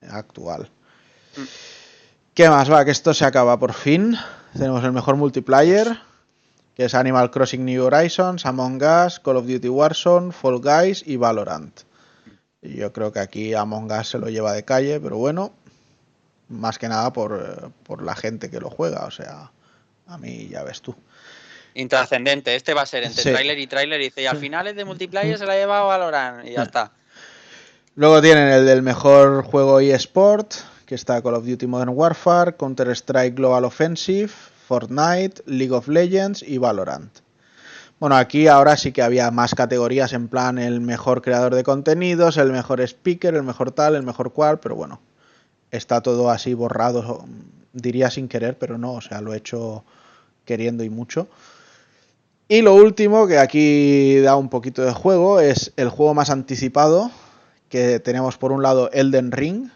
actual. 0.10 0.70
Mm. 1.36 1.42
¿Qué 2.34 2.50
más? 2.50 2.72
Va, 2.72 2.84
que 2.86 2.92
esto 2.92 3.14
se 3.14 3.26
acaba 3.26 3.58
por 3.58 3.74
fin. 3.74 4.18
Tenemos 4.54 4.84
el 4.84 4.92
mejor 4.92 5.16
multiplayer, 5.16 6.00
que 6.76 6.86
es 6.86 6.94
Animal 6.94 7.32
Crossing 7.32 7.64
New 7.66 7.86
Horizons, 7.86 8.46
Among 8.46 8.82
Us, 8.84 9.20
Call 9.20 9.38
of 9.38 9.48
Duty 9.48 9.70
Warzone, 9.70 10.32
Fall 10.32 10.60
Guys 10.62 11.04
y 11.06 11.16
Valorant. 11.18 11.82
Y 12.62 12.76
Yo 12.78 12.92
creo 12.92 13.12
que 13.12 13.20
aquí 13.20 13.54
Among 13.54 13.92
Us 13.92 14.10
se 14.10 14.18
lo 14.20 14.28
lleva 14.30 14.54
de 14.54 14.64
calle, 14.66 15.00
pero 15.00 15.18
bueno, 15.18 15.54
más 16.50 16.78
que 16.78 16.88
nada 16.90 17.12
por, 17.14 17.34
eh, 17.42 17.70
por 17.84 18.04
la 18.04 18.16
gente 18.16 18.50
que 18.50 18.60
lo 18.60 18.70
juega, 18.70 19.06
o 19.06 19.12
sea, 19.12 19.52
a 20.08 20.18
mí 20.18 20.48
ya 20.50 20.64
ves 20.64 20.82
tú. 20.82 20.96
intrascendente. 21.78 22.56
Este 22.56 22.74
va 22.74 22.84
a 22.84 22.86
ser 22.86 23.04
entre 23.04 23.22
Sí. 23.22 23.32
tráiler 23.32 23.60
y 23.60 23.68
tráiler. 23.68 24.00
Y 24.00 24.06
dice, 24.06 24.22
y 24.22 24.26
al 24.28 24.38
final 24.38 24.66
es 24.68 24.78
de 24.78 24.86
multiplayer 24.86 25.38
se 25.38 25.46
la 25.46 25.54
ha 25.54 25.58
llevado 25.58 25.88
Valorant. 25.88 26.48
Y 26.48 26.54
ya 26.54 26.64
está. 26.64 26.92
Luego 27.96 28.22
tienen 28.22 28.48
el 28.48 28.66
del 28.66 28.82
mejor 28.82 29.44
juego 29.44 29.82
eSport, 29.82 30.54
que 30.86 30.96
está 30.96 31.22
Call 31.22 31.34
of 31.34 31.46
Duty 31.46 31.68
Modern 31.68 31.90
Warfare, 31.90 32.56
Counter-Strike 32.56 33.36
Global 33.36 33.66
Offensive, 33.66 34.32
Fortnite, 34.68 35.44
League 35.46 35.74
of 35.74 35.88
Legends 35.88 36.44
y 36.44 36.58
Valorant. 36.58 37.12
Bueno, 38.00 38.18
aquí 38.18 38.48
ahora 38.48 38.76
sí 38.76 38.92
que 38.92 39.02
había 39.02 39.32
más 39.32 39.56
categorías 39.56 40.12
en 40.14 40.28
plan 40.28 40.58
el 40.58 40.82
mejor 40.82 41.22
creador 41.22 41.56
de 41.56 41.64
contenidos, 41.64 42.38
el 42.38 42.52
mejor 42.52 42.82
speaker, 42.82 43.36
el 43.36 43.44
mejor 43.44 43.72
tal, 43.72 43.96
el 43.96 44.04
mejor 44.04 44.34
cual, 44.34 44.60
pero 44.60 44.76
bueno, 44.76 45.00
está 45.72 46.02
todo 46.02 46.30
así 46.30 46.54
borrado, 46.54 47.26
diría 47.72 48.12
sin 48.12 48.28
querer, 48.28 48.58
pero 48.58 48.78
no, 48.78 48.94
o 48.94 49.02
sea, 49.02 49.22
lo 49.22 49.34
he 49.34 49.38
hecho 49.38 49.86
queriendo 50.44 50.84
y 50.84 50.90
mucho. 50.90 51.28
Y 52.48 52.62
lo 52.62 52.76
último, 52.76 53.28
que 53.28 53.40
aquí 53.40 54.20
da 54.20 54.36
un 54.36 54.50
poquito 54.50 54.84
de 54.84 54.92
juego, 54.92 55.40
es 55.40 55.72
el 55.78 55.90
juego 55.90 56.14
más 56.14 56.30
anticipado, 56.30 57.12
que 57.70 58.00
tenemos 58.00 58.38
por 58.38 58.52
un 58.52 58.62
lado 58.62 58.90
Elden 58.92 59.32
Ring, 59.32 59.70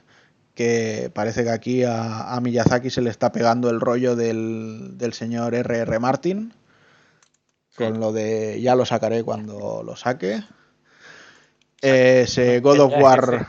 que 0.60 1.10
parece 1.14 1.45
que 1.45 1.52
aquí 1.52 1.84
a, 1.86 2.34
a 2.36 2.41
Miyazaki 2.41 2.90
se 2.90 3.02
le 3.02 3.10
está 3.10 3.31
pegando 3.31 3.69
el 3.69 3.80
rollo 3.80 4.18
del, 4.18 4.98
del 4.98 5.14
señor 5.14 5.56
R.R. 5.56 5.99
Martin, 5.99 6.53
con 7.77 8.02
lo 8.02 8.11
de 8.11 8.60
ya 8.61 8.76
lo 8.76 8.86
sacaré 8.86 9.23
cuando 9.23 9.84
lo 9.86 9.95
saque. 9.95 10.44
Ese 11.81 12.60
God 12.60 12.80
of 12.81 12.94
War... 12.99 13.48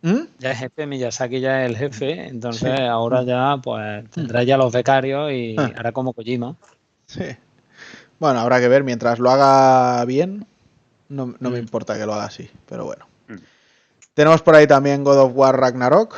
¿Mm? 0.00 0.20
Ya 0.38 0.52
es 0.52 0.58
jefe, 0.60 0.86
Miyazaki 0.86 1.40
ya 1.40 1.64
es 1.64 1.70
el 1.70 1.76
jefe, 1.76 2.26
entonces 2.28 2.80
ahora 2.80 3.22
ya 3.24 3.56
pues 3.62 4.08
tendrá 4.10 4.42
ya 4.44 4.56
los 4.56 4.72
becarios 4.72 5.30
y 5.32 5.56
Ah. 5.58 5.72
hará 5.76 5.92
como 5.92 6.14
Kojima. 6.14 6.56
Sí. 7.06 7.24
Bueno, 8.18 8.40
habrá 8.40 8.60
que 8.60 8.68
ver, 8.68 8.82
mientras 8.82 9.18
lo 9.18 9.30
haga 9.30 10.02
bien, 10.06 10.46
no, 11.10 11.34
no 11.38 11.50
me 11.50 11.58
Mm. 11.58 11.62
importa 11.64 11.98
que 11.98 12.06
lo 12.06 12.14
haga 12.14 12.24
así, 12.24 12.48
pero 12.66 12.86
bueno. 12.86 13.06
Mm. 13.28 13.34
Tenemos 14.14 14.40
por 14.40 14.54
ahí 14.54 14.66
también 14.66 15.04
God 15.04 15.18
of 15.18 15.32
War 15.34 15.54
Ragnarok, 15.60 16.14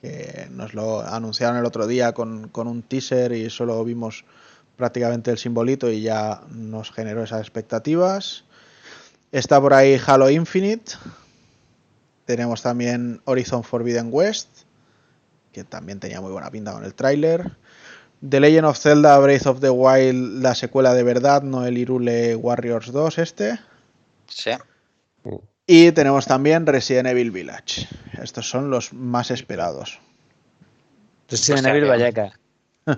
que 0.00 0.48
nos 0.50 0.74
lo 0.74 1.00
anunciaron 1.00 1.56
el 1.56 1.64
otro 1.64 1.86
día 1.86 2.12
con, 2.12 2.48
con 2.48 2.68
un 2.68 2.82
teaser 2.82 3.32
y 3.32 3.50
solo 3.50 3.82
vimos 3.84 4.24
prácticamente 4.76 5.30
el 5.30 5.38
simbolito 5.38 5.90
y 5.90 6.02
ya 6.02 6.42
nos 6.50 6.92
generó 6.92 7.22
esas 7.22 7.40
expectativas. 7.40 8.44
Está 9.32 9.60
por 9.60 9.74
ahí 9.74 10.00
Halo 10.06 10.30
Infinite. 10.30 10.92
Tenemos 12.24 12.62
también 12.62 13.20
Horizon 13.24 13.64
Forbidden 13.64 14.08
West, 14.10 14.48
que 15.52 15.64
también 15.64 15.98
tenía 15.98 16.20
muy 16.20 16.30
buena 16.30 16.50
pinta 16.50 16.72
con 16.72 16.84
el 16.84 16.94
tráiler. 16.94 17.56
The 18.28 18.40
Legend 18.40 18.66
of 18.66 18.78
Zelda 18.78 19.18
Breath 19.18 19.46
of 19.46 19.60
the 19.60 19.70
Wild, 19.70 20.42
la 20.42 20.54
secuela 20.54 20.94
de 20.94 21.02
verdad, 21.02 21.42
no 21.42 21.64
el 21.66 21.78
Irule 21.78 22.36
Warriors 22.36 22.92
2 22.92 23.18
este. 23.18 23.58
Sí. 24.26 24.50
Y 25.70 25.92
tenemos 25.92 26.24
también 26.24 26.64
Resident 26.64 27.08
Evil 27.08 27.30
Village. 27.30 27.86
Estos 28.22 28.48
son 28.48 28.70
los 28.70 28.94
más 28.94 29.30
esperados. 29.30 30.00
Resident 31.28 31.66
Evil 31.66 31.84
Vallaca. 31.84 32.32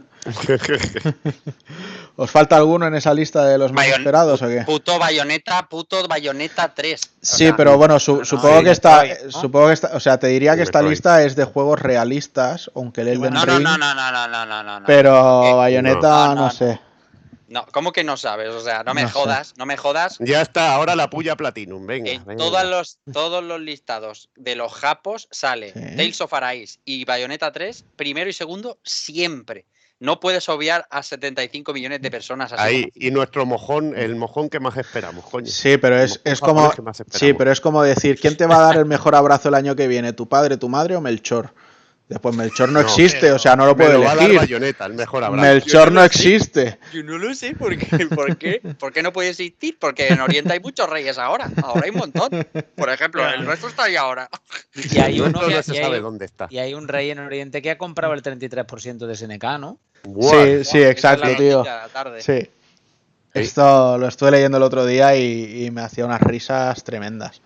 ¿Os 2.15 2.31
falta 2.31 2.57
alguno 2.57 2.87
en 2.87 2.95
esa 2.95 3.13
lista 3.13 3.45
de 3.45 3.59
los 3.59 3.73
más 3.73 3.89
esperados 3.89 4.41
o 4.43 4.47
qué? 4.47 4.61
Puto 4.61 5.01
bayoneta, 5.01 5.67
puto 5.69 6.07
bayoneta 6.07 6.73
3. 6.73 7.01
Sí, 7.21 7.51
pero 7.57 7.77
bueno, 7.77 7.99
supongo 7.99 8.63
que 8.63 8.71
está, 8.71 9.03
supongo 9.31 9.67
que 9.67 9.73
está, 9.73 9.91
o 9.95 10.01
sea, 10.01 10.21
te 10.21 10.29
diría 10.29 10.55
que 10.55 10.63
esta 10.63 10.81
lista 10.81 11.25
es 11.25 11.35
de 11.35 11.43
juegos 11.43 11.81
realistas, 11.81 12.71
aunque 12.77 13.01
el 13.01 13.09
Elden 13.09 13.35
Ring. 13.35 13.47
No, 13.47 13.59
no, 13.59 13.79
no, 13.79 13.95
no, 13.95 14.47
no, 14.47 14.63
no, 14.63 14.87
Pero 14.87 15.45
eh, 15.45 15.55
bayoneta, 15.55 16.37
no, 16.37 16.53
sé. 16.53 16.79
No, 17.51 17.67
¿cómo 17.73 17.93
que 17.93 18.05
no 18.05 18.17
sabes? 18.17 18.49
O 18.51 18.61
sea, 18.61 18.85
no 18.85 18.95
me 18.95 19.03
No 19.03 19.09
sé. 19.09 19.15
jodas, 19.15 19.55
no 19.59 19.67
me 19.67 19.77
jodas. 19.77 20.17
ya 20.21 20.41
está, 20.41 20.73
ahora 20.73 20.95
la 20.95 21.11
puya 21.11 21.35
Platinum, 21.35 21.85
venga. 21.85 22.11
En 22.13 22.25
venga. 22.25 22.39
todos 22.43 22.65
los, 22.65 22.99
todos 23.13 23.43
los 23.43 23.61
listados 23.61 24.31
de 24.37 24.55
los 24.55 24.73
japos 24.73 25.27
sale 25.33 25.73
Sí. 25.73 25.81
Tales 25.97 26.21
of 26.21 26.33
Arise 26.33 26.79
y 26.85 27.05
Bayonetta 27.05 27.51
3, 27.51 27.85
primero 27.97 28.31
y 28.31 28.33
segundo, 28.33 28.79
siempre. 28.85 29.67
No 29.99 30.19
puedes 30.19 30.49
obviar 30.49 30.87
a 30.91 31.03
75 31.03 31.75
millones 31.75 32.01
de 32.01 32.11
personas 32.11 32.53
así. 32.55 32.63
Ahí, 32.63 32.93
y 32.95 33.11
nuestro 33.11 33.45
mojón, 33.45 33.95
el 33.99 34.17
mojón 34.17 34.49
que 34.49 34.59
más 34.59 34.77
esperamos, 34.79 35.27
coño. 35.27 35.47
Sí, 35.47 35.77
pero 35.77 35.99
es, 36.01 36.23
es 36.25 36.41
como 36.41 36.73
sí, 37.11 37.35
pero 37.35 37.53
es 37.53 37.61
como 37.61 37.83
decir, 37.83 38.19
¿quién 38.19 38.35
te 38.37 38.47
va 38.47 38.57
a 38.57 38.63
dar 38.63 38.77
el 38.79 38.87
mejor 38.87 39.15
abrazo 39.15 39.49
el 39.49 39.55
año 39.57 39.77
que 39.77 39.89
viene? 39.89 40.15
¿Tu 40.15 40.27
padre, 40.27 40.57
tu 40.57 40.71
madre 40.71 40.97
o 40.97 41.03
Melchor? 41.03 41.53
Después 42.11 42.35
Melchor 42.35 42.71
no, 42.71 42.81
No, 42.83 42.89
existe, 42.89 43.21
pero 43.21 43.37
o 43.37 43.39
sea, 43.39 43.55
no 43.55 43.67
lo 43.67 43.77
puedo 43.77 44.03
elegir. 44.03 44.37
Bayonetta, 44.37 44.85
el 44.87 44.95
mejor 44.95 45.23
abrazo. 45.23 45.47
Melchor 45.47 45.85
Yo 45.87 45.91
no 45.93 46.03
existe. 46.03 46.81
Yo 46.93 47.05
no 47.05 47.19
lo 47.19 47.33
sé 47.37 47.55
por 47.55 47.79
qué, 47.79 48.07
por 48.15 48.37
qué. 48.37 48.61
¿Por 48.81 48.93
qué 48.93 49.01
no 49.05 49.13
puede 49.13 49.29
existir? 49.29 49.77
Porque 49.79 50.09
en 50.09 50.21
Oriente 50.21 50.53
hay 50.53 50.59
muchos 50.59 50.91
reyes 50.91 51.19
ahora. 51.19 51.49
Ahora 51.63 51.83
hay 51.85 51.91
un 51.91 51.99
montón. 51.99 52.29
Por 52.75 52.91
ejemplo, 52.91 53.25
el 53.31 53.47
resto 53.47 53.69
está 53.69 53.85
ahí 53.85 53.95
ahora. 53.95 54.29
Y 54.75 54.99
hay 54.99 55.21
uno 55.21 55.39
que- 55.39 55.55
no 55.55 55.63
se 55.63 55.73
y 55.75 55.77
hay- 55.79 55.85
sabe 55.85 56.01
dónde 56.01 56.25
está. 56.25 56.49
Y 56.51 56.59
hay 56.59 56.75
un 56.75 56.89
rey 56.89 57.11
en 57.13 57.21
Oriente 57.21 57.63
que 57.63 57.71
ha 57.71 57.79
comprado 57.79 58.13
el 58.15 58.23
33% 58.23 59.07
de 59.07 59.15
SNK, 59.15 59.59
¿no? 59.59 59.79
Buah. 60.03 60.31
Sí, 60.47 60.65
sí, 60.65 60.83
exacto, 60.83 61.29
Esa 61.29 61.33
es 61.33 61.39
la 61.41 61.49
tío. 61.49 61.65
tarde. 61.93 62.23
Sí. 62.23 62.51
Esto 63.33 63.97
lo 63.99 64.09
estuve 64.09 64.33
leyendo 64.33 64.57
el 64.57 64.65
otro 64.65 64.85
día 64.85 65.15
y, 65.15 65.65
y 65.67 65.71
me 65.71 65.83
hacía 65.83 66.05
unas 66.05 66.21
risas 66.21 66.83
tremendas. 66.83 67.41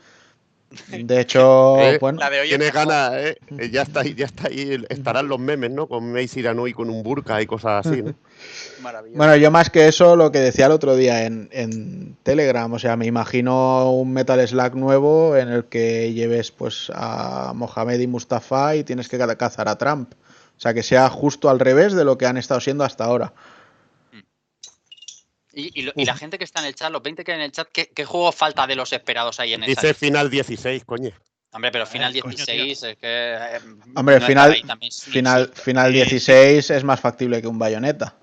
De 1.05 1.21
hecho, 1.21 1.79
Eh, 1.81 1.99
bueno, 2.01 2.19
La 2.21 2.31
de 2.31 2.41
hoy 2.41 2.49
Tienes 2.49 2.69
es 2.69 2.75
mejor. 2.75 2.89
ganas, 2.89 3.15
¿eh? 3.21 3.37
Eh, 3.59 3.71
Ya 3.71 3.83
está 3.83 4.01
ahí, 4.01 4.15
ya 4.15 4.27
está 4.27 4.49
ahí. 4.49 4.85
Estarán 4.89 5.29
los 5.29 5.39
memes, 5.39 5.71
¿no? 5.71 5.87
Con 5.87 6.13
Mace 6.13 6.41
Iranui 6.41 6.73
con 6.73 6.91
un 6.91 7.03
burka 7.03 7.41
y 7.43 7.47
cosas 7.47 7.87
así, 7.87 8.03
¿no? 8.03 8.15
Maravilloso. 8.83 9.17
bueno, 9.19 9.37
yo 9.37 9.51
más 9.51 9.71
que 9.71 9.89
eso, 9.89 10.17
lo 10.17 10.31
que 10.33 10.39
decía 10.41 10.67
el 10.67 10.73
otro 10.73 10.97
día 10.97 11.25
en, 11.25 11.49
en 11.53 12.17
Telegram, 12.23 12.71
o 12.73 12.79
sea, 12.79 12.97
me 12.97 13.07
imagino 13.07 13.91
un 13.93 14.13
Metal 14.13 14.47
Slack 14.47 14.75
nuevo 14.75 15.37
en 15.37 15.49
el 15.49 15.65
que 15.65 16.13
lleves 16.13 16.51
pues 16.51 16.91
a 16.95 17.53
Mohamed 17.55 18.01
y 18.01 18.07
Mustafa 18.07 18.77
y 18.77 18.85
tienes 18.85 19.09
que 19.09 19.17
ca- 19.19 19.37
cazar 19.37 19.69
a 19.69 19.77
Trump. 19.79 20.13
O 20.57 20.61
sea, 20.61 20.73
que 20.75 20.83
sea 20.83 21.09
justo 21.11 21.49
al 21.51 21.59
revés 21.59 21.95
de 21.95 22.05
lo 22.05 22.17
que 22.19 22.27
han 22.27 22.37
estado 22.37 22.61
siendo 22.61 22.85
hasta 22.85 23.05
ahora. 23.05 23.33
Y, 25.55 25.71
y 25.81 25.83
lo- 25.83 25.93
y 25.97 26.05
la 26.05 26.17
gente 26.17 26.39
que 26.39 26.45
está 26.45 26.61
en 26.61 26.67
el 26.67 26.75
chat, 26.75 26.91
los 26.91 27.03
20 27.03 27.23
que 27.25 27.33
hay 27.33 27.39
en 27.39 27.45
el 27.45 27.53
chat, 27.53 27.69
¿qué, 27.73 27.87
qué 27.95 28.05
juego 28.05 28.33
falta 28.33 28.67
de 28.67 28.75
los 28.77 28.93
esperados 28.93 29.39
ahí 29.41 29.55
en 29.55 29.63
esa 29.65 29.81
Dice 29.83 29.95
final 29.95 30.29
16, 30.31 30.85
coño. 30.85 31.11
Hombre, 31.53 31.71
pero 31.71 31.87
final 31.87 32.13
Ay, 32.13 32.21
coño, 32.21 32.35
16 32.35 32.83
es 32.83 32.97
que. 32.97 32.99
eh, 33.03 33.61
Hombre, 33.95 34.19
no 34.19 34.27
final- 34.27 34.53
ahí 34.53 34.63
Final, 34.91 35.53
final 35.55 35.93
Sí, 35.93 35.99
sí. 35.99 36.05
16 36.05 36.71
es 36.71 36.83
más 36.85 36.99
factible 37.01 37.41
que 37.41 37.47
un 37.47 37.59
bayoneta. 37.59 38.17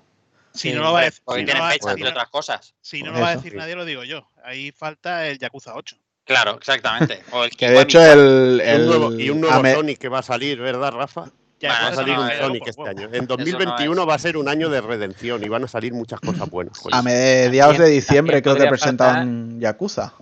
Si 0.52 0.68
Sí, 0.68 0.74
no 0.74 0.82
lo 0.82 0.92
va 0.92 1.00
a 1.00 1.04
decir, 1.04 1.22
Porque 1.24 1.46
fechas 1.46 1.96
y 1.96 2.02
otras 2.04 2.28
cosas. 2.28 2.74
si 2.82 3.02
no 3.02 3.12
lo 3.12 3.20
va 3.20 3.30
a 3.30 3.36
decir 3.36 3.54
nadie, 3.54 3.74
lo 3.74 3.86
digo 3.86 4.04
yo. 4.04 4.28
Ahí 4.44 4.70
falta 4.70 5.26
el 5.26 5.38
Yakuza 5.38 5.74
8. 5.74 5.96
Claro, 6.24 6.56
exactamente. 6.58 7.22
O 7.32 7.44
el 7.44 7.50
Que 7.56 7.70
de 7.70 7.80
hecho 7.80 8.00
el, 8.04 8.60
Y 8.62 8.68
un 8.68 8.68
el 8.68 8.86
nuevo, 8.86 9.12
y 9.18 9.30
un 9.30 9.40
nuevo 9.40 9.64
Sonic 9.74 9.98
que 9.98 10.08
va 10.10 10.18
a 10.18 10.22
salir, 10.22 10.60
¿verdad, 10.60 10.92
Rafa? 10.92 11.30
Ya, 11.62 11.68
Va 11.68 11.88
a 11.88 11.94
salir 11.94 12.14
no 12.16 12.22
un 12.22 12.30
es, 12.30 12.38
Sonic 12.38 12.66
este 12.66 12.88
año. 12.88 13.08
En 13.12 13.20
no 13.20 13.26
2021 13.28 14.02
es. 14.02 14.08
va 14.08 14.14
a 14.14 14.18
ser 14.18 14.36
un 14.36 14.48
año 14.48 14.68
de 14.68 14.80
redención 14.80 15.42
y 15.44 15.48
van 15.48 15.62
a 15.64 15.68
salir 15.68 15.92
muchas 15.92 16.18
cosas 16.20 16.50
buenas. 16.50 16.80
a 16.90 17.02
mediados 17.02 17.78
de 17.78 17.88
diciembre 17.88 18.42
creo 18.42 18.56
que 18.56 18.66
presentan 18.66 19.60
Yakuza. 19.60 20.12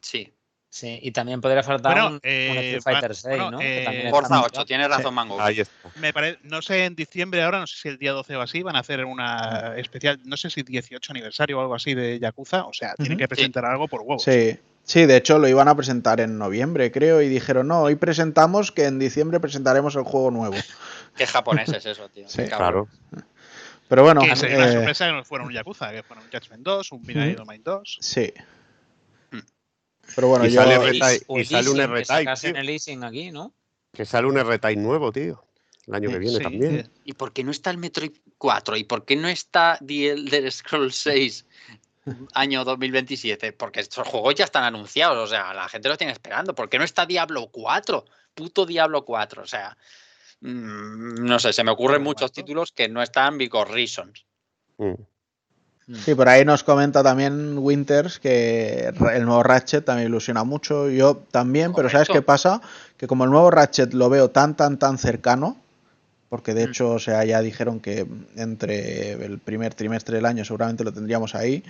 Sí. 0.00 0.30
Sí, 0.70 0.98
y 1.02 1.12
también 1.12 1.40
podría 1.40 1.62
faltar 1.62 1.92
Bueno, 1.92 2.06
un, 2.08 2.14
un 2.14 2.20
eh, 2.24 2.76
Street 2.76 2.82
Fighter 2.82 3.10
va- 3.12 3.14
6, 3.14 3.24
bueno, 3.36 3.50
¿no? 3.52 3.58
Eh, 3.60 4.08
Forza 4.10 4.34
anunciado. 4.34 4.60
8, 4.62 4.64
tienes 4.66 4.88
razón, 4.88 5.04
Sí. 5.04 5.14
Mango. 5.14 5.40
Ahí 5.40 5.60
está. 5.60 5.72
Me 6.00 6.12
parece, 6.12 6.40
no 6.42 6.62
sé, 6.62 6.84
en 6.86 6.96
diciembre 6.96 7.44
ahora, 7.44 7.60
no 7.60 7.66
sé 7.68 7.76
si 7.80 7.88
el 7.88 7.96
día 7.96 8.10
12 8.10 8.34
o 8.34 8.40
así, 8.40 8.60
van 8.64 8.74
a 8.74 8.80
hacer 8.80 9.04
una 9.04 9.74
especial, 9.76 10.18
no 10.24 10.36
sé 10.36 10.50
si 10.50 10.64
18 10.64 11.12
aniversario 11.12 11.58
o 11.58 11.60
algo 11.60 11.76
así 11.76 11.94
de 11.94 12.18
Yakuza. 12.18 12.64
O 12.64 12.72
sea, 12.72 12.94
tienen 12.96 13.16
que 13.18 13.28
presentar 13.28 13.64
algo 13.64 13.86
por 13.86 14.00
huevos. 14.00 14.24
Sí. 14.24 14.58
Sí, 14.86 15.06
de 15.06 15.16
hecho 15.16 15.38
lo 15.38 15.48
iban 15.48 15.66
a 15.68 15.74
presentar 15.74 16.20
en 16.20 16.36
noviembre, 16.38 16.92
creo, 16.92 17.22
y 17.22 17.28
dijeron, 17.28 17.68
no, 17.68 17.80
hoy 17.82 17.94
presentamos 17.96 18.70
que 18.70 18.84
en 18.84 18.98
diciembre 18.98 19.40
presentaremos 19.40 19.96
el 19.96 20.02
juego 20.02 20.30
nuevo. 20.30 20.54
Qué 21.16 21.26
japonés 21.26 21.70
es 21.70 21.86
eso, 21.86 22.08
tío. 22.10 22.28
Sí. 22.28 22.42
Claro. 22.44 22.88
Pero 23.88 24.02
bueno, 24.02 24.20
que 24.22 24.36
sería 24.36 24.56
una 24.58 24.68
eh, 24.68 24.72
sorpresa 24.72 25.06
que 25.06 25.12
no 25.12 25.24
fuera 25.24 25.44
un 25.44 25.52
Yakuza, 25.52 25.90
que 25.92 26.02
fuera 26.02 26.22
un 26.22 26.28
Judgment 26.30 26.62
2, 26.62 26.92
un 26.92 27.02
Midnight 27.02 27.30
Ujú. 27.34 27.38
Domain 27.44 27.62
2. 27.62 27.98
sí. 28.00 28.32
Mm. 29.30 29.38
Pero 30.14 30.28
bueno, 30.28 30.46
Y 30.46 30.50
yo... 30.50 30.60
sale 30.62 30.76
O 30.78 30.82
Reta- 30.82 31.12
el- 31.14 31.22
o 31.28 31.36
y 31.38 31.40
el 31.40 31.46
sale 31.46 31.70
un 31.70 32.56
el 32.56 32.66
leasing 32.66 33.04
aquí, 33.04 33.30
¿no? 33.30 33.54
Que 33.92 34.04
sale 34.04 34.26
un 34.26 34.36
R-Type 34.36 34.76
nuevo, 34.76 35.12
tío. 35.12 35.44
El 35.86 35.94
año 35.94 36.10
que 36.10 36.18
viene 36.18 36.36
Sí, 36.38 36.42
también. 36.42 36.90
¿Y 37.04 37.12
por 37.12 37.32
qué 37.32 37.44
no 37.44 37.50
está 37.50 37.70
el 37.70 37.78
Metroid 37.78 38.12
4? 38.38 38.76
¿Y 38.76 38.84
por 38.84 39.04
qué 39.04 39.16
no 39.16 39.28
está 39.28 39.78
The 39.86 40.10
Elder 40.10 40.50
Scrolls 40.50 40.96
6 40.96 41.46
año 42.32 42.64
2027? 42.64 43.52
Porque 43.52 43.80
estos 43.80 44.06
juegos 44.06 44.34
ya 44.34 44.44
están 44.44 44.64
anunciados, 44.64 45.18
o 45.18 45.26
sea, 45.26 45.54
la 45.54 45.68
gente 45.68 45.88
los 45.88 45.98
tiene 45.98 46.12
esperando. 46.12 46.54
¿Por 46.54 46.68
qué 46.68 46.78
no 46.78 46.84
está 46.84 47.06
Diablo 47.06 47.48
4? 47.50 48.04
Puto 48.34 48.66
Diablo 48.66 49.04
4, 49.04 49.42
o 49.42 49.46
sea, 49.46 49.76
mm, 50.40 51.24
no 51.24 51.38
sé, 51.38 51.52
se 51.52 51.64
me 51.64 51.70
ocurren 51.70 51.96
¿Diablo 51.98 52.10
muchos 52.10 52.30
4? 52.30 52.42
títulos 52.42 52.72
que 52.72 52.88
no 52.88 53.02
están 53.02 53.38
because 53.38 53.72
reasons. 53.72 54.24
Mm. 54.78 54.94
Sí, 55.92 56.14
por 56.14 56.28
ahí 56.28 56.46
nos 56.46 56.64
comenta 56.64 57.02
también 57.02 57.58
Winters 57.58 58.18
que 58.18 58.88
el 58.88 59.24
nuevo 59.26 59.42
Ratchet 59.42 59.84
también 59.84 60.08
ilusiona 60.08 60.42
mucho. 60.42 60.88
Yo 60.88 61.16
también, 61.30 61.74
pero 61.74 61.90
¿sabes 61.90 62.08
qué 62.08 62.22
pasa? 62.22 62.62
Que 62.96 63.06
como 63.06 63.24
el 63.24 63.30
nuevo 63.30 63.50
Ratchet 63.50 63.92
lo 63.92 64.08
veo 64.08 64.30
tan, 64.30 64.56
tan, 64.56 64.78
tan 64.78 64.96
cercano, 64.96 65.58
porque 66.34 66.52
de 66.52 66.66
Mm. 66.66 66.70
hecho, 66.70 66.90
o 66.90 66.98
sea, 66.98 67.24
ya 67.24 67.40
dijeron 67.40 67.78
que 67.78 68.04
entre 68.34 69.12
el 69.12 69.38
primer 69.38 69.72
trimestre 69.72 70.16
del 70.16 70.26
año 70.26 70.44
seguramente 70.44 70.82
lo 70.82 70.92
tendríamos 70.92 71.36
ahí. 71.36 71.62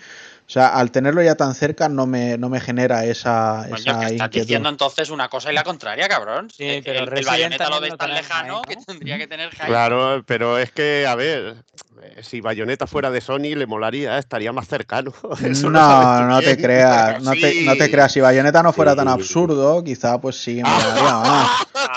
O 0.47 0.51
sea, 0.51 0.69
al 0.69 0.91
tenerlo 0.91 1.23
ya 1.23 1.35
tan 1.35 1.55
cerca 1.55 1.91
no 1.91 2.07
me, 2.07 2.39
no 2.39 2.49
me 2.49 2.61
genera 2.61 3.05
esa, 3.05 3.67
Coño, 3.69 3.77
esa 3.77 3.93
que 3.99 4.05
estás 4.07 4.13
inquietud. 4.13 4.31
diciendo 4.41 4.69
entonces 4.71 5.11
una 5.11 5.29
cosa 5.29 5.53
y 5.53 5.55
la 5.55 5.65
contraria, 5.65 6.09
cabrón. 6.09 6.49
Sí, 6.51 6.65
El- 6.65 6.83
pero 6.83 7.01
el, 7.01 7.05
el 7.05 7.11
Resident 7.11 7.31
Bayonetta 7.31 7.69
lo 7.69 7.81
ves 7.83 7.91
lo 7.91 7.97
tan 7.99 8.15
lejano 8.15 8.57
ahí, 8.61 8.65
que 8.69 8.77
¿no? 8.77 8.83
tendría 8.87 9.19
que 9.19 9.27
tener. 9.27 9.51
Claro, 9.51 10.23
pero 10.27 10.59
es 10.59 10.71
que, 10.73 11.07
a 11.07 11.15
ver, 11.15 11.57
eh, 12.03 12.23
si 12.23 12.41
Bayonetta 12.41 12.87
fuera 12.87 13.11
de 13.11 13.21
Sony 13.21 13.55
le 13.55 13.67
molaría, 13.67 14.17
estaría 14.19 14.51
más 14.51 14.67
cercano. 14.67 15.13
Eso 15.45 15.69
No, 15.69 16.19
tú 16.19 16.25
no 16.25 16.41
te 16.41 16.57
creas, 16.57 17.23
no 17.23 17.33
te, 17.33 17.63
no 17.65 17.77
te 17.77 17.85
Sí. 17.85 17.91
creas. 17.91 18.13
Si 18.13 18.21
Bayonetta 18.23 18.63
no 18.63 18.73
fuera 18.73 18.97
tan 18.97 19.09
Sí. 19.09 19.13
absurdo, 19.13 19.85
quizá 19.85 20.19
pues 20.23 20.37
sí 20.37 20.57
me 20.57 20.63
molaría 20.63 21.13
más. 21.19 21.51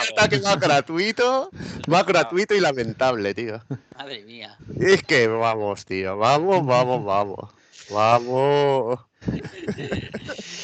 Está 0.10 0.28
que 0.30 0.40
más 0.40 0.60
gratuito, 0.60 1.50
más 1.88 2.06
gratuito 2.06 2.54
y 2.58 2.60
lamentable, 2.60 3.34
tío. 3.34 3.62
Madre 3.98 4.24
mía. 4.24 4.58
Es 4.80 5.04
que 5.04 5.28
vamos, 5.28 5.86
tío, 5.86 6.18
vamos, 6.18 6.66
vamos, 6.66 7.04
vamos. 7.06 7.54
Vamos. 7.90 9.00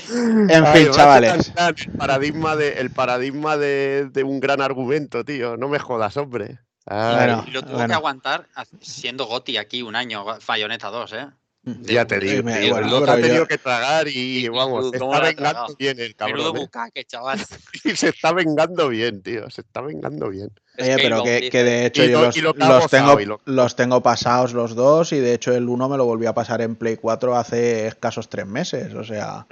En 0.09 0.65
Ay, 0.65 0.83
fin, 0.85 0.91
chavales. 0.93 1.51
El 1.57 1.91
paradigma, 1.97 2.55
de, 2.55 2.73
el 2.79 2.91
paradigma 2.91 3.57
de, 3.57 4.09
de 4.11 4.23
un 4.23 4.39
gran 4.39 4.61
argumento, 4.61 5.23
tío. 5.23 5.57
No 5.57 5.67
me 5.69 5.79
jodas, 5.79 6.17
hombre. 6.17 6.59
Ay, 6.85 7.15
Bueno, 7.15 7.45
Y 7.47 7.51
lo 7.51 7.61
tuvo 7.63 7.73
bueno. 7.73 7.87
que 7.87 7.93
aguantar 7.93 8.47
siendo 8.81 9.25
Goti 9.25 9.57
aquí 9.57 9.81
un 9.81 9.95
año, 9.95 10.25
Bayonetta 10.45 10.89
2, 10.89 11.13
¿eh? 11.13 11.27
Ya 11.65 12.05
te 12.05 12.19
digo, 12.19 12.43
me- 12.43 12.59
tío, 12.59 12.73
bueno, 12.73 12.87
lo 12.89 12.95
que 12.95 13.01
pero 13.01 13.11
ha 13.11 13.15
tenido 13.15 13.35
yo- 13.35 13.47
que 13.47 13.57
tragar 13.57 14.07
y, 14.07 14.45
Y- 14.45 14.47
vamos, 14.49 14.91
se 14.91 14.99
¿cómo 14.99 15.13
está 15.13 15.25
vengando 15.25 15.51
tragado? 15.51 15.75
bien 15.79 15.99
el 15.99 16.15
cabrón. 16.15 16.55
¿eh? 16.55 16.59
bucaque, 16.59 17.05
chaval. 17.05 17.39
Y 17.85 17.95
se 17.95 18.09
está 18.09 18.33
vengando 18.33 18.89
bien, 18.89 19.21
tío. 19.21 19.49
Se 19.49 19.61
está 19.61 19.81
vengando 19.81 20.29
bien. 20.29 20.49
Oye, 20.79 20.95
pero 20.97 21.23
que, 21.23 21.49
que 21.49 21.63
de 21.63 21.85
hecho 21.85 22.03
Y 22.03 22.11
yo 22.11 22.19
lo- 22.21 22.25
los, 22.25 22.53
lo 22.57 22.87
tengo, 22.89 23.19
lo- 23.19 23.41
los 23.45 23.75
tengo 23.75 24.01
pasados 24.01 24.53
los 24.53 24.75
dos 24.75 25.13
y 25.13 25.19
de 25.19 25.33
hecho 25.35 25.53
el 25.53 25.69
uno 25.69 25.87
me 25.87 25.97
lo 25.97 26.05
volví 26.05 26.25
a 26.25 26.33
pasar 26.33 26.61
en 26.61 26.75
Play 26.75 26.97
4 26.97 27.35
hace 27.37 27.87
escasos 27.87 28.27
tres 28.27 28.45
meses, 28.47 28.93
o 28.95 29.03
sea, 29.03 29.45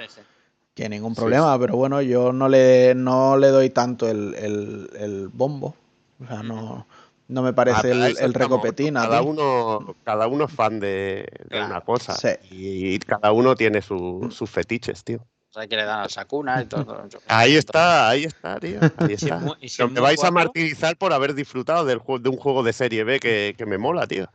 que 0.73 0.89
ningún 0.89 1.13
Sí, 1.13 1.19
problema, 1.21 1.57
pero 1.59 1.75
bueno, 1.75 2.01
yo 2.01 2.33
no 2.33 2.49
le, 2.49 2.95
no 2.95 3.37
le 3.37 3.47
doy 3.49 3.69
tanto 3.69 4.09
el, 4.09 4.33
el- 4.35 4.89
el 4.99 5.27
bombo, 5.27 5.75
o 6.23 6.27
sea, 6.27 6.41
no, 6.43 6.87
no 7.31 7.41
me 7.41 7.53
parece 7.53 7.91
Ah, 7.93 8.07
el, 8.09 8.17
el 8.19 8.33
recopetín. 8.33 8.97
a 8.97 9.01
Cada 9.01 9.21
uno, 9.21 9.95
cada 10.03 10.27
uno 10.27 10.45
es 10.45 10.51
fan 10.53 10.79
de, 10.79 11.25
de 11.43 11.47
Claro. 11.49 11.65
una 11.67 11.81
cosa. 11.81 12.13
Sí. 12.13 12.29
Y 12.51 12.99
cada 12.99 13.31
uno 13.31 13.55
tiene 13.55 13.81
su- 13.81 14.27
sus 14.31 14.49
fetiches, 14.49 15.03
tío. 15.03 15.19
O 15.49 15.53
sea, 15.53 15.67
que 15.67 15.75
le 15.75 15.83
dan 15.83 15.99
al 16.01 16.09
Sakuna 16.09 16.61
y 16.61 16.65
todo. 16.65 17.07
yo- 17.09 17.19
Ahí 17.27 17.55
está, 17.55 18.07
ahí 18.09 18.23
está, 18.25 18.59
tío. 18.59 18.79
Ahí 18.97 19.13
Y 19.13 19.17
si 19.17 19.25
está. 19.25 19.41
y 19.59 19.69
si 19.69 19.83
me 19.87 19.99
vais 19.99 20.23
a 20.23 20.31
martirizar 20.31 20.95
por 20.97 21.11
haber 21.13 21.33
disfrutado 21.33 21.83
del 21.85 21.97
juego, 21.99 22.19
de 22.19 22.29
un 22.29 22.37
juego 22.37 22.63
de 22.63 22.71
serie 22.73 23.03
B 23.03 23.19
que, 23.19 23.55
que 23.57 23.65
me 23.65 23.77
mola, 23.77 24.07
tío. 24.07 24.27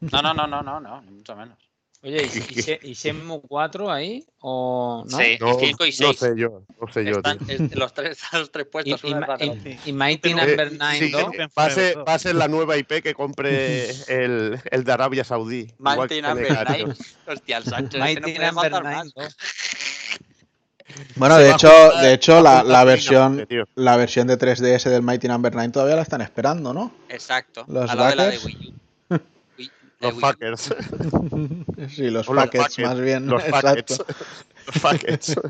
No, 0.00 0.22
no, 0.22 0.32
no, 0.34 0.46
no, 0.46 0.62
no, 0.62 0.78
no, 0.80 1.02
ni 1.02 1.10
mucho 1.10 1.34
menos. 1.36 1.58
Oye, 2.02 2.22
¿y, 2.32 2.60
y, 2.86 2.90
y 2.90 2.94
Shenmue 2.94 3.40
4 3.46 3.90
ahí? 3.92 4.24
¿O 4.40 5.04
no? 5.06 5.18
Sí, 5.18 5.36
No, 5.38 5.58
5 5.58 5.84
y 5.84 5.92
6. 5.92 6.00
no 6.08 6.12
sé 6.14 6.32
yo, 6.36 6.62
no 6.80 6.92
sé 6.92 7.04
yo, 7.04 7.16
Están, 7.16 7.38
es- 7.46 7.74
los, 7.76 7.92
tres, 7.92 8.18
los 8.32 8.50
tres 8.50 8.66
Y, 8.66 8.70
puestos. 8.70 9.04
y 9.04 9.12
otro. 9.14 9.36
y- 9.38 9.78
y 9.84 9.92
Mighty 9.92 10.30
Eh, 10.30 10.34
Number 10.34 10.70
sí, 10.70 10.76
9 10.78 11.10
2. 11.12 11.22
Open 11.24 11.40
va, 11.40 11.44
a 11.44 11.48
Forever 11.68 11.74
ser, 11.74 11.94
2. 11.96 12.04
va 12.08 12.14
a 12.14 12.18
ser 12.18 12.34
la 12.36 12.48
nueva 12.48 12.76
IP 12.78 13.02
que 13.02 13.14
compre 13.14 13.90
el, 14.08 14.58
el 14.70 14.84
de 14.84 14.92
Arabia 14.92 15.24
Saudí. 15.24 15.68
Mighty 15.78 16.22
Number 16.22 16.50
NK, 16.52 16.74
tío. 16.74 16.86
9. 16.86 16.94
Hostia, 17.26 17.56
el 17.58 17.64
no 17.64 17.70
Mighty 17.98 18.20
puede 18.22 18.38
Number 18.38 18.52
faltar 18.70 18.82
9 18.82 18.96
más. 18.96 19.14
2. 19.14 19.36
Bueno, 21.14 21.36
de 21.38 21.52
hecho, 21.52 21.68
de 22.02 22.14
hecho 22.14 22.40
la, 22.42 22.64
la 22.64 22.82
versión 22.82 23.46
la 23.76 23.96
versión 23.96 24.26
de 24.26 24.36
3DS 24.36 24.90
del 24.90 25.02
Mighty 25.02 25.28
Number 25.28 25.54
9 25.54 25.70
todavía 25.70 25.94
la 25.94 26.02
están 26.02 26.20
esperando, 26.20 26.74
¿no? 26.74 26.92
Exacto. 27.08 27.64
Los 27.68 27.88
a 27.88 27.94
la 27.94 28.08
de 28.10 28.16
la 28.16 28.26
de. 28.30 28.38
Wii 28.38 28.56
U. 28.70 28.74
Los 30.10 30.14
fuckers. 30.14 30.74
Sí, 31.90 32.08
los 32.08 32.26
packets, 32.26 32.78
más 32.78 32.98
bien. 32.98 33.26
Los 33.26 33.44
exacto. 33.44 33.96
fuckers. 33.96 34.16
Los 34.66 34.76
fuckers. 34.76 35.36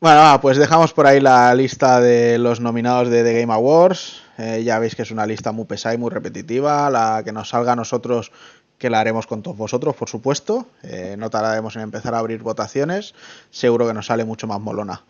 Bueno, 0.00 0.20
va, 0.20 0.40
pues 0.40 0.58
dejamos 0.58 0.92
por 0.92 1.08
ahí 1.08 1.18
la 1.18 1.52
lista 1.56 2.00
de 2.00 2.38
los 2.38 2.60
nominados 2.60 3.08
de 3.10 3.24
The 3.24 3.40
Game 3.40 3.52
Awards. 3.52 4.22
Eh, 4.38 4.62
ya 4.62 4.78
veis 4.78 4.94
que 4.94 5.02
es 5.02 5.10
una 5.10 5.26
lista 5.26 5.50
muy 5.50 5.64
pesada 5.64 5.96
y 5.96 5.98
muy 5.98 6.10
repetitiva. 6.10 6.88
La 6.88 7.22
que 7.24 7.32
nos 7.32 7.48
salga 7.48 7.72
a 7.72 7.76
nosotros, 7.76 8.30
que 8.78 8.90
la 8.90 9.00
haremos 9.00 9.26
con 9.26 9.42
todos 9.42 9.56
vosotros, 9.56 9.96
por 9.96 10.08
supuesto. 10.08 10.68
Eh, 10.84 11.16
no 11.18 11.30
tardaremos 11.30 11.74
en 11.74 11.82
empezar 11.82 12.14
a 12.14 12.18
abrir 12.20 12.44
votaciones. 12.44 13.12
Seguro 13.50 13.88
que 13.88 13.94
nos 13.94 14.06
sale 14.06 14.24
mucho 14.24 14.46
más 14.46 14.60
molona. 14.60 15.02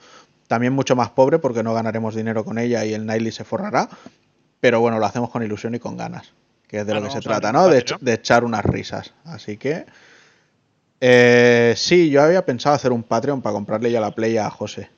También 0.47 0.73
mucho 0.73 0.97
más 0.97 1.11
pobre 1.11 1.39
porque 1.39 1.63
no 1.63 1.75
ganaremos 1.75 2.15
dinero 2.15 2.43
con 2.43 2.59
ella 2.59 2.83
y 2.87 2.95
el 2.95 3.05
Nightly 3.05 3.31
se 3.31 3.45
forrará. 3.45 3.91
Pero 4.61 4.81
bueno, 4.81 4.99
lo 4.99 5.05
hacemos 5.05 5.29
con 5.29 5.43
ilusión 5.43 5.75
y 5.75 5.81
con 5.81 5.99
ganas. 5.99 6.33
Que 6.69 6.81
es 6.81 6.87
de 6.87 6.93
Ah, 6.93 6.97
lo 6.97 7.01
no, 7.01 7.07
que 7.09 7.15
se 7.15 7.21
trata, 7.21 7.51
¿no? 7.51 7.67
De, 7.69 7.85
echar 8.13 8.45
unas 8.45 8.65
risas. 8.65 9.15
Así 9.25 9.57
que... 9.57 9.87
Eh, 11.01 11.75
sí, 11.77 12.11
yo 12.11 12.23
había 12.23 12.45
pensado 12.45 12.75
hacer 12.75 12.93
un 12.93 13.03
Patreon 13.05 13.41
para 13.41 13.55
comprarle 13.55 13.91
ya 13.91 14.01
la 14.01 14.11
Play 14.11 14.37
a 14.37 14.51
José. 14.51 14.91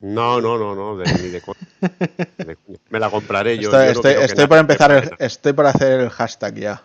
No, 0.00 0.40
no, 0.40 0.58
no, 0.58 0.74
no, 0.74 0.96
de- 0.96 1.12
ni 1.22 1.28
de. 1.28 1.40
De. 2.44 2.56
Me 2.90 2.98
la 2.98 3.10
compraré 3.10 3.56
yo. 3.58 3.70
Estoy, 3.70 3.86
yo 3.86 3.92
no 4.02 4.08
estoy- 4.08 4.24
estoy 4.24 4.46
me 4.48 4.58
empezar 4.58 4.90
el, 4.92 5.10
estoy 5.18 5.52
por 5.52 5.66
hacer 5.66 6.00
el 6.00 6.10
hashtag 6.10 6.54
ya. 6.56 6.82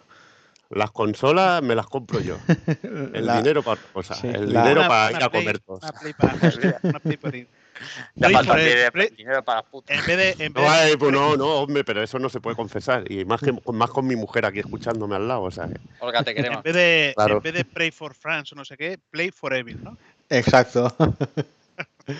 Las 0.69 0.91
consolas 0.91 1.61
me 1.63 1.75
las 1.75 1.87
compro 1.87 2.19
yo. 2.21 2.37
El 3.13 3.25
La- 3.25 3.37
dinero 3.37 3.63
para 3.63 3.79
otra 3.79 3.91
cosa. 3.93 4.13
sí, 4.13 4.27
el 4.27 4.53
la- 4.53 4.61
dinero 4.63 4.81
Una- 4.81 4.87
para 4.89 5.09
una 5.09 5.17
ir 5.17 5.23
a 5.23 5.29
comer 5.29 5.59
todos. 5.59 5.81
Una 5.83 5.91
Play 5.93 6.13
para 6.13 6.33
hostia, 6.47 6.79
una 6.83 6.99
Play 6.99 7.17
para 7.17 7.37
ir. 7.37 7.47
Ya 8.15 8.29
falta 8.29 8.55
dinero- 8.55 9.43
para 9.43 9.61
las 9.61 9.69
putas. 9.69 9.97
En 9.99 10.05
vez 10.05 10.37
de. 10.37 10.45
En 10.45 10.53
vez 10.53 10.63
No, 10.65 10.71
de- 10.85 10.97
pues 10.97 11.11
no, 11.11 11.37
no, 11.37 11.45
hombre, 11.55 11.83
pero 11.83 12.01
eso 12.03 12.19
no 12.19 12.29
se 12.29 12.39
puede 12.41 12.55
confesar. 12.55 13.09
Y 13.11 13.25
más 13.25 13.41
que 13.41 13.53
más 13.71 13.89
con 13.89 14.05
mi 14.07 14.15
mujer 14.15 14.45
aquí 14.45 14.59
escuchándome 14.59 15.15
al 15.15 15.27
lado, 15.27 15.43
o 15.43 15.51
sea. 15.51 15.67
que- 15.67 15.79
Olga, 15.99 16.23
te 16.23 16.33
queremos. 16.35 16.57
En 16.57 16.63
vez, 16.63 16.73
de, 16.75 17.13
Claro. 17.15 17.37
en 17.37 17.41
vez 17.43 17.53
de 17.53 17.65
Play 17.65 17.91
for 17.91 18.13
France 18.13 18.53
o 18.53 18.57
no 18.57 18.65
sé 18.65 18.75
qué, 18.77 18.99
Play 19.11 19.31
for 19.31 19.53
Evil, 19.53 19.83
¿no? 19.83 19.97
Exacto. 20.29 20.93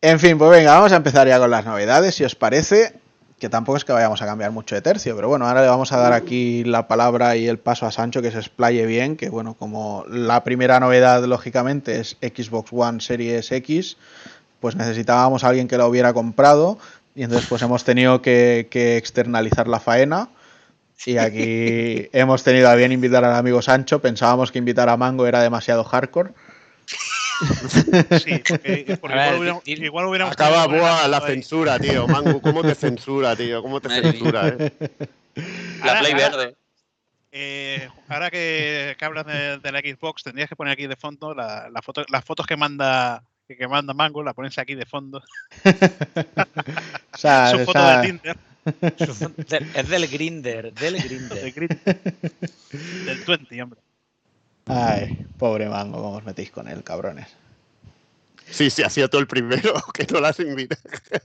en 0.00 0.18
fin, 0.20 0.36
pues 0.38 0.50
venga, 0.50 0.74
vamos 0.74 0.92
a 0.92 0.96
empezar 0.96 1.26
ya 1.28 1.38
con 1.38 1.50
las 1.50 1.64
novedades, 1.64 2.14
si 2.14 2.24
os 2.24 2.34
parece. 2.34 2.94
Que 3.38 3.48
tampoco 3.48 3.76
es 3.76 3.84
que 3.84 3.92
vayamos 3.92 4.22
a 4.22 4.26
cambiar 4.26 4.52
mucho 4.52 4.76
de 4.76 4.82
tercio, 4.82 5.16
pero 5.16 5.26
bueno, 5.26 5.48
ahora 5.48 5.62
le 5.62 5.66
vamos 5.68 5.90
a 5.90 5.96
dar 5.96 6.12
aquí 6.12 6.62
la 6.62 6.86
palabra 6.86 7.34
y 7.34 7.48
el 7.48 7.58
paso 7.58 7.86
a 7.86 7.90
Sancho 7.90 8.22
que 8.22 8.30
se 8.30 8.38
explaye 8.38 8.86
bien. 8.86 9.16
Que 9.16 9.30
bueno, 9.30 9.54
como 9.54 10.04
la 10.08 10.44
primera 10.44 10.78
novedad, 10.78 11.24
lógicamente, 11.24 11.98
es 11.98 12.16
Xbox 12.20 12.70
One 12.72 13.00
Series 13.00 13.50
X, 13.50 13.96
pues 14.62 14.76
necesitábamos 14.76 15.44
a 15.44 15.48
alguien 15.48 15.68
que 15.68 15.76
la 15.76 15.86
hubiera 15.86 16.14
comprado. 16.14 16.78
Y 17.14 17.24
entonces, 17.24 17.46
pues 17.46 17.60
hemos 17.60 17.84
tenido 17.84 18.22
que, 18.22 18.68
que 18.70 18.96
externalizar 18.96 19.68
la 19.68 19.78
faena. 19.80 20.30
Y 21.04 21.18
aquí 21.18 22.08
hemos 22.12 22.42
tenido 22.44 22.70
a 22.70 22.74
bien 22.76 22.92
invitar 22.92 23.24
al 23.24 23.34
amigo 23.34 23.60
Sancho. 23.60 24.00
Pensábamos 24.00 24.50
que 24.52 24.58
invitar 24.58 24.88
a 24.88 24.96
Mango 24.96 25.26
era 25.26 25.42
demasiado 25.42 25.84
hardcore. 25.84 26.30
Sí, 28.20 28.40
porque, 28.48 28.96
porque 29.00 29.16
ver, 29.16 29.34
igual, 29.34 29.40
hubiéramos, 29.40 29.62
igual 29.66 30.22
Acaba 30.32 30.66
buah, 30.68 31.08
la 31.08 31.18
ahí. 31.18 31.26
censura, 31.34 31.78
tío. 31.78 32.06
Mangu, 32.06 32.40
¿cómo 32.40 32.62
te 32.62 32.74
censura, 32.74 33.34
tío? 33.36 33.60
¿Cómo 33.62 33.80
te 33.80 33.88
Madre 33.88 34.02
mía. 34.02 34.12
censura, 34.12 34.48
eh? 34.48 34.72
La 35.84 35.88
Ahora- 35.88 36.00
Play 36.00 36.12
ahora- 36.12 36.28
verde. 36.36 36.56
Eh, 37.34 37.88
ahora 38.08 38.30
que, 38.30 38.94
que 38.98 39.04
hablas 39.06 39.24
de, 39.26 39.58
de 39.58 39.72
la 39.72 39.80
Xbox, 39.80 40.22
tendrías 40.22 40.48
que 40.50 40.54
poner 40.56 40.74
aquí 40.74 40.86
de 40.86 40.96
fondo 40.96 41.34
la, 41.34 41.68
la 41.70 41.80
foto, 41.80 42.04
las 42.10 42.22
fotos 42.24 42.46
que 42.46 42.58
manda 42.58 43.24
que, 43.52 43.58
que 43.58 43.68
manda 43.68 43.92
Mango, 43.94 44.22
la 44.22 44.32
pones 44.34 44.56
aquí 44.58 44.74
de 44.74 44.86
fondo. 44.86 45.22
O 47.14 47.18
sea, 47.18 47.50
Su 47.50 47.58
foto 47.60 47.84
de 47.86 48.06
Tinder, 48.06 48.36
Del- 49.48 49.68
Es 49.74 49.88
del 49.88 50.06
Grinder, 50.08 50.72
del 50.72 50.94
de 50.94 51.50
Grinder. 51.50 52.00
Del 53.06 53.18
20, 53.26 53.62
hombre. 53.62 53.80
Ay, 54.66 55.26
pobre 55.38 55.68
Mango, 55.68 56.00
cómo 56.02 56.16
os 56.16 56.24
metéis 56.24 56.50
con 56.50 56.68
él, 56.68 56.82
cabrones. 56.82 57.28
Sí, 58.52 58.70
sí, 58.70 58.82
ha 58.82 58.90
sido 58.90 59.08
todo 59.08 59.20
el 59.20 59.26
primero 59.26 59.74
que 59.94 60.06
no 60.12 60.20
las 60.20 60.38
invita. 60.38 60.76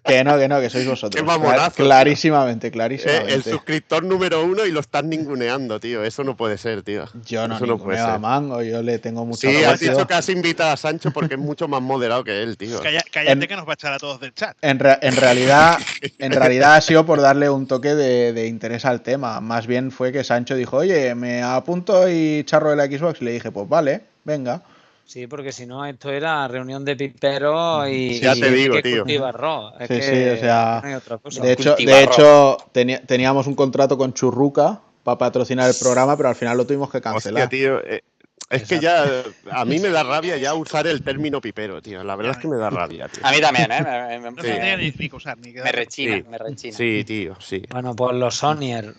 Que 0.06 0.24
no, 0.24 0.38
que 0.38 0.48
no, 0.48 0.60
que 0.62 0.70
sois 0.70 0.86
vosotros. 0.88 1.22
Qué 1.22 1.26
mamonazo, 1.28 1.76
clarísimamente, 1.84 2.68
Eh, 2.68 2.72
clarísimamente. 2.72 3.34
el 3.34 3.44
suscriptor 3.44 4.04
número 4.04 4.44
uno 4.45 4.66
y 4.66 4.72
lo 4.72 4.80
están 4.80 5.10
ninguneando, 5.10 5.80
tío. 5.80 6.04
Eso 6.04 6.24
no 6.24 6.38
puede 6.38 6.58
ser, 6.58 6.84
tío. 6.84 7.06
Yo 7.26 7.48
no 7.48 7.58
Eso 7.58 7.66
no 7.66 7.78
puede 7.78 7.99
a. 7.99 8.18
Mango, 8.18 8.62
yo 8.64 8.82
le 8.82 8.98
tengo 8.99 9.26
mucho 9.26 9.49
Sí, 9.49 9.64
has 9.64 9.80
dicho 9.80 10.08
que 10.08 10.14
has 10.14 10.30
invitado 10.30 10.72
a 10.72 10.78
Sancho 10.78 11.12
porque 11.12 11.36
es 11.36 11.40
mucho 11.40 11.68
más 11.68 11.82
moderado 11.82 12.24
que 12.24 12.41
él, 12.41 12.58
tío. 12.58 12.80
Calla- 12.82 13.04
cállate 13.12 13.44
En- 13.44 13.48
que 13.48 13.56
nos 13.56 13.66
va 13.68 13.72
a 13.72 13.74
echar 13.74 13.94
a 13.94 13.99
todos 13.99 14.20
del 14.20 14.34
chat. 14.34 14.56
En, 14.62 14.80
re- 14.80 14.98
en 15.02 15.16
realidad, 15.18 15.80
en 16.20 16.32
realidad 16.32 16.76
ha 16.76 16.82
sido 16.82 17.06
por 17.06 17.20
darle 17.22 17.49
un 17.49 17.68
toque 17.68 17.94
de, 17.95 18.32
de 18.34 18.48
interés 18.48 18.86
al 18.86 19.02
tema. 19.02 19.41
Más 19.41 19.68
bien 19.68 19.91
fue 19.91 20.12
que 20.12 20.24
Sancho 20.24 20.56
dijo, 20.56 20.78
oye, 20.78 21.14
me 21.16 21.44
apunto 21.44 22.10
y 22.10 22.44
charro 22.45 22.70
de 22.70 22.76
la 22.78 22.86
Xbox. 22.86 23.22
Y 23.22 23.26
le 23.26 23.32
dije, 23.34 23.52
pues 23.52 23.68
vale, 23.68 24.02
venga. 24.24 24.62
Sí, 25.08 25.26
porque 25.26 25.54
si 25.54 25.66
no, 25.66 25.86
esto 25.86 26.12
era 26.12 26.46
reunión 26.50 26.84
de 26.84 26.98
piperos 26.98 27.88
y. 27.90 28.20
Ya 28.20 28.34
te 28.34 28.50
y 28.50 28.52
digo, 28.52 28.76
que 28.76 28.82
tío. 29.06 29.26
arroz. 29.26 29.74
Es 29.80 29.88
Sí, 29.88 29.94
que 29.96 30.02
sí, 30.02 30.30
o 30.38 30.38
sea, 30.42 30.80
no 30.84 30.90
hay 30.90 30.94
otra 30.96 31.18
cosa. 31.18 31.42
De 31.42 31.54
hecho, 31.54 32.58
de 32.74 33.02
teníamos 33.08 33.48
un 33.48 33.56
contrato 33.56 33.98
con 33.98 34.14
Churruca 34.14 34.82
para 35.04 35.18
patrocinar 35.18 35.70
el 35.70 35.76
programa, 35.80 36.18
pero 36.18 36.28
al 36.28 36.36
final 36.36 36.58
lo 36.58 36.66
tuvimos 36.68 36.92
que 36.92 36.98
Hostia, 36.98 37.12
cancelar. 37.14 37.48
tío. 37.48 37.82
eh, 37.86 38.04
Es 38.50 38.68
que 38.68 38.80
ya 38.80 39.06
a 39.50 39.64
mí 39.64 39.80
me 39.80 39.90
da 39.90 40.04
rabia 40.04 40.36
ya 40.38 40.54
usar 40.54 40.86
el 40.88 41.02
término 41.02 41.40
pipero, 41.40 41.82
tío. 41.82 42.04
La 42.04 42.18
verdad 42.18 42.34
es 42.34 42.38
que 42.40 42.48
me 42.50 42.58
da 42.58 42.70
rabia, 42.70 43.08
tío. 43.08 43.26
A 43.26 43.32
mí 43.32 43.40
también, 43.40 43.72
¿eh? 43.72 43.82
Me, 43.82 44.20
me- 44.20 44.26
No 44.26 44.32
me- 44.32 44.42
se 44.42 44.52
tiene 44.52 44.78
ni, 44.78 44.92
ni 44.98 45.10
que 45.10 45.16
usar, 45.16 45.38
ni 45.38 45.54
que 45.54 45.60
me 45.60 45.64
dar- 45.66 45.76
rechina, 45.76 46.18
Sí. 46.18 46.24
me 46.30 46.38
rechina. 46.38 46.74
Sí, 46.78 47.04
tío, 47.06 47.36
sí. 47.40 47.64
Bueno, 47.70 47.96
pues 47.96 48.14
los 48.16 48.36
Sonyer. 48.36 48.94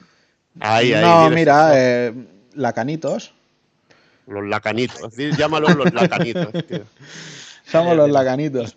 Ahí, 0.61 0.93
ahí, 0.95 1.03
no, 1.03 1.29
mira, 1.31 1.71
eh, 1.75 2.15
lacanitos. 2.55 3.35
Los 4.29 4.45
lacanitos. 4.47 5.15
Llámalos 5.17 5.75
los 5.77 5.93
lacanitos, 5.93 6.53
tío. 6.69 6.83
Somos 7.65 7.97
los 7.97 8.11
lacanitos. 8.11 8.77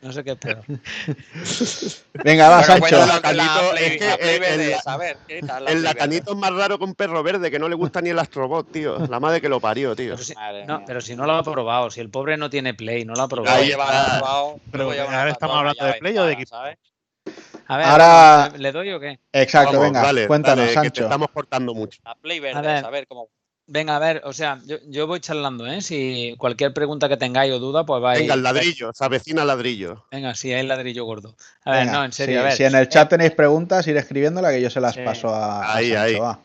No 0.00 0.10
sé 0.12 0.24
qué 0.24 0.32
es 0.32 0.36
peor. 0.36 0.64
Venga, 2.24 2.48
va, 2.48 2.56
Bueno, 2.78 2.88
Sancho. 2.88 2.98
la 2.98 3.06
Lacanito, 3.06 3.70
Play- 3.70 3.84
es 3.84 3.98
que 3.98 4.06
la 4.06 4.14
el- 4.48 4.74
a 4.84 4.96
ver, 4.96 5.16
¿qué 5.28 5.40
tal 5.42 5.64
la 5.64 5.74
lacanito 5.74 6.32
es 6.32 6.38
más 6.38 6.52
raro 6.52 6.76
que 6.76 6.84
un 6.84 6.94
perro 6.96 7.22
verde, 7.22 7.50
que 7.52 7.58
no 7.60 7.68
le 7.68 7.76
gusta 7.76 8.00
ni 8.00 8.10
el 8.10 8.18
astrobot, 8.18 8.70
tío. 8.72 8.98
La 9.06 9.20
madre 9.20 9.40
que 9.40 9.48
lo 9.48 9.60
parió, 9.60 9.94
tío. 9.94 10.14
Pero 10.16 10.24
si, 10.24 10.34
no, 10.66 10.82
pero 10.84 11.00
si 11.00 11.14
no 11.14 11.24
lo 11.24 11.34
ha 11.34 11.42
probado, 11.44 11.88
si 11.90 12.00
el 12.00 12.10
pobre 12.10 12.36
no 12.36 12.50
tiene 12.50 12.74
Play, 12.74 13.04
no 13.04 13.14
lo 13.14 13.22
ha 13.22 13.28
probado. 13.28 13.56
Ahí 13.56 13.68
lleva 13.68 13.84
está. 13.84 14.18
probado, 14.18 14.60
Pero 14.72 14.90
ahora 14.90 15.30
estamos 15.30 15.56
hablando 15.56 15.84
de 15.84 15.94
Play 15.94 16.18
o 16.18 16.24
de 16.24 16.32
equipo. 16.32 16.48
¿sabes? 16.50 16.78
A 17.68 17.76
ver, 17.76 17.86
Ahora- 17.86 18.48
¿le- 18.54 18.58
¿le 18.58 18.72
doy 18.72 18.92
o 18.92 18.98
qué? 18.98 19.20
Exacto, 19.32 19.72
Vamos, 19.74 19.84
venga, 19.86 20.02
dale, 20.02 20.26
cuéntanos, 20.26 20.58
dale, 20.66 20.68
que 20.68 20.80
te 20.80 20.84
Sancho. 20.96 21.02
estamos 21.04 21.28
cortando 21.30 21.74
mucho. 21.74 22.00
La 22.04 22.16
Play 22.16 22.38
A 22.38 22.42
verde, 22.42 22.60
ver. 22.62 22.84
a 22.84 22.90
ver 22.90 23.06
cómo. 23.06 23.28
Venga, 23.66 23.96
a 23.96 23.98
ver, 24.00 24.22
o 24.24 24.32
sea, 24.32 24.58
yo, 24.66 24.76
yo 24.88 25.06
voy 25.06 25.20
charlando, 25.20 25.66
¿eh? 25.66 25.80
Si 25.80 26.34
cualquier 26.36 26.74
pregunta 26.74 27.08
que 27.08 27.16
tengáis 27.16 27.52
o 27.52 27.58
duda, 27.58 27.86
pues 27.86 28.02
vais. 28.02 28.18
Venga, 28.20 28.34
el 28.34 28.42
ladrillo, 28.42 28.90
se 28.92 29.04
avecina 29.04 29.44
ladrillo. 29.44 30.04
Venga, 30.10 30.34
sí, 30.34 30.52
hay 30.52 30.66
ladrillo 30.66 31.04
gordo. 31.04 31.36
A 31.64 31.70
ver, 31.70 31.80
Venga, 31.86 31.92
no, 31.92 32.04
en 32.04 32.12
serio, 32.12 32.34
sí, 32.34 32.40
a 32.40 32.42
ver. 32.42 32.52
Si 32.56 32.64
en 32.64 32.74
el 32.74 32.88
chat 32.88 33.08
tenéis 33.08 33.30
preguntas, 33.32 33.86
ir 33.86 33.96
escribiéndola 33.96 34.50
que 34.50 34.60
yo 34.60 34.68
se 34.68 34.80
las 34.80 34.94
Sí. 34.94 35.00
paso 35.04 35.28
a, 35.28 35.64
a 35.64 35.76
Ahí, 35.76 35.90
Sancho, 35.90 36.02
ahí. 36.02 36.14
va. 36.18 36.40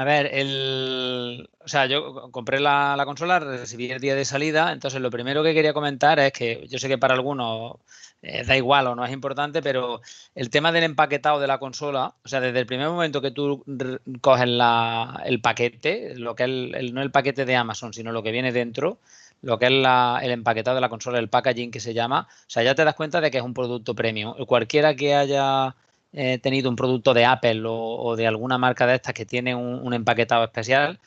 A 0.00 0.04
ver, 0.04 0.30
el, 0.32 1.50
o 1.58 1.66
sea, 1.66 1.86
yo 1.86 2.30
compré 2.30 2.60
la, 2.60 2.94
la 2.96 3.04
consola, 3.04 3.40
recibí 3.40 3.90
el 3.90 4.00
día 4.00 4.14
de 4.14 4.24
salida, 4.24 4.70
entonces 4.72 5.00
lo 5.00 5.10
primero 5.10 5.42
que 5.42 5.54
quería 5.54 5.72
comentar 5.72 6.20
es 6.20 6.32
que 6.32 6.68
yo 6.68 6.78
sé 6.78 6.86
que 6.86 6.98
para 6.98 7.14
algunos 7.14 7.78
eh, 8.22 8.44
da 8.46 8.56
igual 8.56 8.86
o 8.86 8.94
no 8.94 9.04
es 9.04 9.10
importante, 9.12 9.60
pero 9.60 10.00
el 10.36 10.50
tema 10.50 10.70
del 10.70 10.84
empaquetado 10.84 11.40
de 11.40 11.48
la 11.48 11.58
consola, 11.58 12.14
o 12.24 12.28
sea, 12.28 12.40
desde 12.40 12.60
el 12.60 12.66
primer 12.66 12.88
momento 12.88 13.20
que 13.20 13.32
tú 13.32 13.64
coges 14.20 14.46
la- 14.46 15.20
el 15.26 15.40
paquete, 15.40 16.14
lo 16.14 16.36
que 16.36 16.44
es 16.44 16.48
el, 16.48 16.74
el- 16.76 16.94
no 16.94 17.02
el 17.02 17.10
paquete 17.10 17.44
de 17.44 17.56
Amazon, 17.56 17.92
sino 17.92 18.12
lo 18.12 18.22
que 18.22 18.30
viene 18.30 18.52
dentro, 18.52 18.98
lo 19.42 19.58
que 19.58 19.66
es 19.66 19.72
la- 19.72 20.20
el 20.22 20.30
empaquetado 20.30 20.76
de 20.76 20.80
la 20.80 20.88
consola, 20.88 21.18
el 21.18 21.28
packaging 21.28 21.72
que 21.72 21.80
se 21.80 21.92
llama, 21.92 22.28
o 22.30 22.50
sea, 22.50 22.62
ya 22.62 22.76
te 22.76 22.84
das 22.84 22.94
cuenta 22.94 23.20
de 23.20 23.32
que 23.32 23.38
es 23.38 23.44
un 23.44 23.54
producto 23.54 23.94
premium. 23.96 24.34
Cualquiera 24.46 24.94
que 24.94 25.14
haya 25.16 25.74
eh, 26.12 26.38
tenido 26.38 26.70
un 26.70 26.76
producto 26.76 27.14
de 27.14 27.24
Apple 27.26 27.62
o, 27.66 28.16
de 28.16 28.26
alguna 28.26 28.58
marca 28.58 28.86
de 28.86 28.94
estas 28.94 29.14
que 29.14 29.26
tiene 29.26 29.54
un, 29.54 29.92
empaquetado 29.92 30.44
especial, 30.44 31.00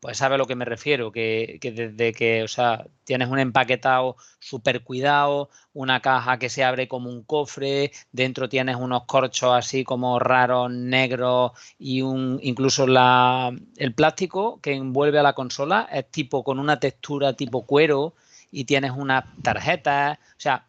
pues 0.00 0.18
sabe 0.18 0.34
a 0.34 0.38
lo 0.38 0.46
que 0.46 0.54
me 0.54 0.66
refiero, 0.66 1.10
que, 1.12 1.58
desde 1.62 2.12
que, 2.12 2.42
o 2.42 2.48
sea, 2.48 2.86
tienes 3.04 3.28
un 3.28 3.38
empaquetado 3.38 4.16
súper 4.38 4.84
cuidado, 4.84 5.48
una 5.72 6.00
caja 6.00 6.38
que 6.38 6.50
se 6.50 6.62
abre 6.62 6.88
como 6.88 7.08
un 7.08 7.22
cofre, 7.22 7.90
dentro 8.12 8.48
tienes 8.50 8.76
unos 8.76 9.04
corchos 9.06 9.52
así 9.54 9.82
como 9.82 10.18
raros, 10.18 10.70
negros 10.70 11.52
y 11.78 12.02
un 12.02 12.38
incluso 12.42 12.84
el 12.84 13.94
plástico 13.94 14.60
que 14.60 14.74
envuelve 14.74 15.18
a 15.18 15.22
la 15.22 15.32
consola 15.32 15.88
es 15.90 16.10
tipo 16.10 16.44
con 16.44 16.58
una 16.58 16.78
textura 16.78 17.32
tipo 17.32 17.64
cuero 17.64 18.14
y 18.50 18.66
tienes 18.66 18.92
unas 18.92 19.24
tarjetas, 19.42 20.18
o 20.18 20.40
sea, 20.40 20.66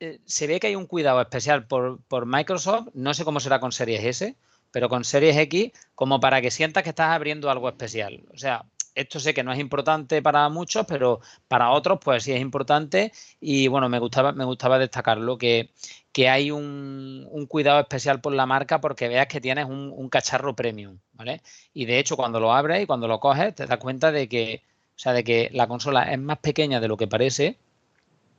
eh, 0.00 0.20
se 0.24 0.46
ve 0.46 0.60
que 0.60 0.68
hay 0.68 0.76
un 0.76 0.86
cuidado 0.86 1.20
especial 1.20 1.66
por, 1.66 2.26
Microsoft, 2.26 2.88
no 2.94 3.14
sé 3.14 3.24
cómo 3.24 3.40
será 3.40 3.60
con 3.60 3.72
Series 3.72 4.04
S, 4.04 4.36
pero 4.70 4.88
con 4.88 5.04
Series 5.04 5.36
X, 5.36 5.72
como 5.94 6.20
para 6.20 6.40
que 6.40 6.50
sientas 6.50 6.82
que 6.82 6.90
estás 6.90 7.10
abriendo 7.10 7.50
algo 7.50 7.68
especial. 7.68 8.24
O 8.34 8.38
sea, 8.38 8.64
esto 8.94 9.20
sé 9.20 9.34
que 9.34 9.42
no 9.44 9.52
es 9.52 9.58
importante 9.58 10.22
para 10.22 10.48
muchos, 10.48 10.86
pero 10.86 11.20
para 11.48 11.70
otros, 11.70 11.98
pues 12.02 12.24
sí 12.24 12.32
es 12.32 12.40
importante. 12.40 13.12
Y 13.40 13.68
bueno, 13.68 13.88
me 13.88 13.98
gustaba, 13.98 14.32
me 14.32 14.44
gustaba 14.44 14.78
destacarlo, 14.78 15.38
que, 15.38 15.70
que 16.12 16.28
hay 16.28 16.50
un, 16.50 17.26
un 17.30 17.46
cuidado 17.46 17.80
especial 17.80 18.20
por 18.20 18.32
la 18.32 18.46
marca 18.46 18.80
porque 18.80 19.08
veas 19.08 19.26
que 19.28 19.40
tienes 19.40 19.66
un, 19.66 19.92
un 19.94 20.08
cacharro 20.08 20.54
premium, 20.56 20.98
¿vale? 21.12 21.42
Y 21.72 21.86
de 21.86 21.98
hecho, 21.98 22.16
cuando 22.16 22.40
lo 22.40 22.52
abres 22.52 22.82
y 22.82 22.86
cuando 22.86 23.08
lo 23.08 23.20
coges, 23.20 23.54
te 23.54 23.66
das 23.66 23.78
cuenta 23.78 24.12
de 24.12 24.28
que, 24.28 24.62
o 24.96 24.98
sea, 24.98 25.12
de 25.12 25.24
que 25.24 25.50
la 25.52 25.66
consola 25.68 26.04
es 26.12 26.18
más 26.18 26.38
pequeña 26.38 26.80
de 26.80 26.88
lo 26.88 26.96
que 26.96 27.08
parece, 27.08 27.58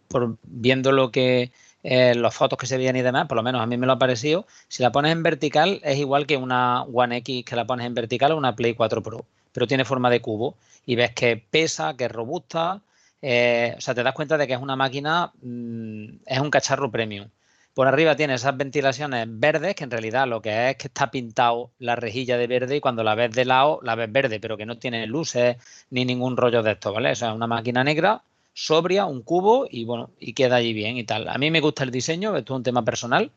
por 0.07 0.38
viendo 0.44 0.91
lo 0.91 1.11
que 1.11 1.52
eh, 1.84 2.15
las 2.15 2.34
fotos 2.34 2.57
que 2.57 2.65
se 2.65 2.77
veían 2.77 2.95
y 2.95 3.03
demás, 3.03 3.27
por 3.27 3.38
lo 3.38 3.44
menos 3.44 3.61
a 3.61 3.68
mí 3.68 3.77
me 3.77 3.86
lo 3.86 3.94
ha 3.94 3.99
parecido. 3.99 4.48
Si 4.68 4.82
la 4.82 4.91
pones 4.91 5.11
en 5.11 5.22
vertical 5.22 5.82
es 5.84 5.98
igual 5.99 6.26
que 6.26 6.36
una 6.36 6.82
One 6.84 7.18
X 7.18 7.45
que 7.45 7.56
la 7.56 7.68
pones 7.68 7.86
en 7.86 7.94
vertical 7.94 8.32
o 8.32 8.38
una 8.38 8.56
Play 8.56 8.73
4 8.73 9.03
Pro, 9.03 9.26
pero 9.52 9.68
tiene 9.68 9.86
forma 9.86 10.10
de 10.10 10.19
cubo 10.19 10.56
y 10.86 10.95
ves 10.95 11.11
que 11.14 11.38
pesa, 11.38 11.95
que 11.95 12.06
es 12.06 12.11
robusta, 12.11 12.82
eh, 13.22 13.76
o 13.77 13.82
sea, 13.82 13.94
te 13.94 14.03
das 14.03 14.14
cuenta 14.14 14.38
de 14.38 14.48
que 14.48 14.53
es 14.53 14.61
una 14.61 14.76
máquina, 14.76 15.32
mm, 15.41 16.06
es 16.26 16.40
un 16.40 16.49
cacharro 16.49 16.91
premium. 16.91 17.30
Por 17.76 17.88
arriba 17.88 18.15
tiene 18.15 18.36
esas 18.36 18.56
ventilaciones 18.57 19.27
verdes, 19.30 19.76
que 19.76 19.84
en 19.84 19.91
realidad 19.91 20.27
lo 20.27 20.41
que 20.41 20.49
es 20.49 20.72
es 20.72 20.77
que 20.77 20.88
está 20.88 21.11
pintado 21.11 21.72
la 21.77 21.95
rejilla 21.95 22.38
de 22.38 22.48
verde 22.48 22.77
y 22.77 22.82
cuando 22.82 23.03
la 23.03 23.15
ves 23.15 23.32
de 23.32 23.45
lado 23.45 23.80
la 23.84 23.95
ves 23.95 24.11
verde, 24.11 24.40
pero 24.40 24.57
que 24.57 24.65
no 24.65 24.77
tiene 24.77 25.06
luces 25.07 25.57
ni 25.91 26.06
ningún 26.06 26.38
rollo 26.38 26.64
de 26.64 26.72
esto, 26.72 26.94
¿vale? 26.94 27.11
O 27.11 27.15
sea, 27.15 27.30
es 27.30 27.36
una 27.36 27.48
máquina 27.48 27.84
negra 27.84 28.23
sobria, 28.56 29.06
un 29.06 29.22
cubo 29.22 29.68
y 29.69 29.86
bueno, 29.86 30.10
y 30.19 30.34
queda 30.34 30.56
allí 30.56 30.73
bien 30.73 30.98
y 30.98 31.03
tal. 31.03 31.27
A 31.27 31.38
mí 31.38 31.52
me 31.52 31.60
gusta 31.60 31.84
el 31.84 31.91
diseño, 31.91 32.36
esto 32.36 32.53
es 32.53 32.57
un 32.57 32.64
tema 32.64 32.84
personal 32.84 33.32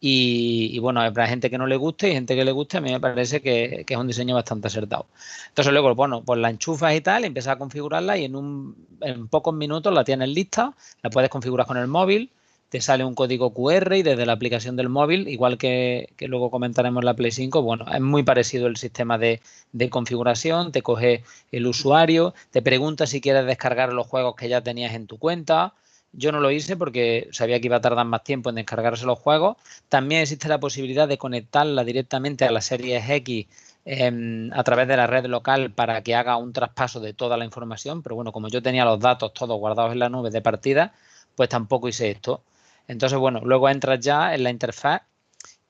y, 0.00 0.78
bueno, 0.78 1.00
habrá 1.00 1.26
gente 1.26 1.50
que 1.50 1.58
no 1.58 1.66
le 1.66 1.76
guste 1.76 2.10
y 2.10 2.12
gente 2.12 2.36
que 2.36 2.44
le 2.44 2.52
guste, 2.52 2.76
a 2.76 2.80
mí 2.80 2.92
me 2.92 3.00
parece 3.00 3.40
que, 3.40 3.84
es 3.88 3.96
un 3.96 4.06
diseño 4.06 4.34
bastante 4.36 4.68
acertado. 4.68 5.06
Entonces 5.48 5.72
luego, 5.72 5.94
bueno, 5.94 6.22
pues 6.22 6.38
la 6.38 6.50
enchufas 6.50 6.94
y 6.94 7.00
tal, 7.00 7.24
empiezas 7.24 7.54
a 7.54 7.58
configurarla 7.58 8.16
y 8.16 8.26
en, 8.26 8.36
un, 8.36 8.76
en 9.00 9.26
pocos 9.26 9.54
minutos 9.54 9.92
la 9.92 10.04
tienes 10.04 10.28
lista, 10.28 10.74
la 11.02 11.10
puedes 11.10 11.30
configurar 11.30 11.66
con 11.66 11.78
el 11.78 11.88
móvil, 11.88 12.30
te 12.68 12.80
sale 12.80 13.04
un 13.04 13.14
código 13.14 13.52
QR 13.54 13.96
y 13.96 14.02
desde 14.02 14.26
la 14.26 14.34
aplicación 14.34 14.76
del 14.76 14.88
móvil, 14.88 15.28
igual 15.28 15.56
que, 15.56 16.12
que 16.16 16.28
luego 16.28 16.50
comentaremos 16.50 17.02
en 17.02 17.06
la 17.06 17.14
Play 17.14 17.30
5, 17.30 17.62
bueno, 17.62 17.86
es 17.92 18.00
muy 18.00 18.22
parecido 18.22 18.66
el 18.66 18.76
sistema 18.76 19.16
de, 19.18 19.40
de 19.72 19.90
configuración, 19.90 20.72
te 20.72 20.82
coge 20.82 21.24
el 21.52 21.66
usuario, 21.66 22.34
te 22.50 22.62
pregunta 22.62 23.06
si 23.06 23.20
quieres 23.20 23.46
descargar 23.46 23.92
los 23.92 24.06
juegos 24.06 24.36
que 24.36 24.48
ya 24.48 24.62
tenías 24.62 24.94
en 24.94 25.06
tu 25.06 25.18
cuenta. 25.18 25.74
Yo 26.12 26.32
no 26.32 26.40
lo 26.40 26.50
hice 26.50 26.76
porque 26.76 27.28
sabía 27.32 27.60
que 27.60 27.66
iba 27.66 27.76
a 27.76 27.80
tardar 27.80 28.06
más 28.06 28.24
tiempo 28.24 28.48
en 28.48 28.56
descargarse 28.56 29.04
los 29.04 29.18
juegos. 29.18 29.56
También 29.88 30.22
existe 30.22 30.48
la 30.48 30.58
posibilidad 30.58 31.06
de 31.06 31.18
conectarla 31.18 31.84
directamente 31.84 32.46
a 32.46 32.50
la 32.50 32.62
Series 32.62 33.08
X 33.08 33.46
eh, 33.84 34.50
a 34.52 34.64
través 34.64 34.88
de 34.88 34.96
la 34.96 35.06
red 35.06 35.26
local 35.26 35.70
para 35.70 36.02
que 36.02 36.14
haga 36.14 36.36
un 36.36 36.52
traspaso 36.52 37.00
de 37.00 37.12
toda 37.12 37.36
la 37.36 37.44
información. 37.44 38.02
Pero 38.02 38.14
bueno, 38.16 38.32
como 38.32 38.48
yo 38.48 38.62
tenía 38.62 38.84
los 38.86 39.00
datos 39.00 39.34
todos 39.34 39.58
guardados 39.58 39.92
en 39.92 39.98
la 39.98 40.08
nube 40.08 40.30
de 40.30 40.40
partida, 40.40 40.94
pues 41.34 41.48
tampoco 41.50 41.88
hice 41.88 42.10
esto. 42.10 42.42
Entonces, 42.88 43.18
bueno, 43.18 43.40
luego 43.44 43.68
entras 43.68 44.00
ya 44.00 44.34
en 44.34 44.42
la 44.44 44.50
interfaz 44.50 45.02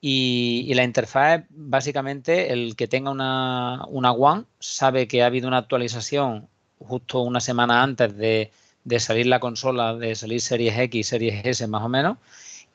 y, 0.01 0.73
la 0.73 0.83
interfaz, 0.83 1.43
básicamente, 1.49 2.53
el 2.53 2.75
que 2.75 2.87
tenga 2.87 3.11
una, 3.11 3.85
una 3.89 4.11
One 4.13 4.45
sabe 4.59 5.07
que 5.07 5.23
ha 5.23 5.27
habido 5.27 5.47
una 5.47 5.57
actualización 5.57 6.47
justo 6.79 7.21
una 7.21 7.41
semana 7.41 7.83
antes 7.83 8.15
de, 8.17 8.51
salir 8.99 9.27
la 9.27 9.39
consola, 9.39 9.95
de 9.95 10.15
salir 10.15 10.41
Series 10.41 10.77
X, 10.77 11.07
Series 11.07 11.45
S 11.45 11.67
más 11.67 11.83
o 11.83 11.89
menos, 11.89 12.17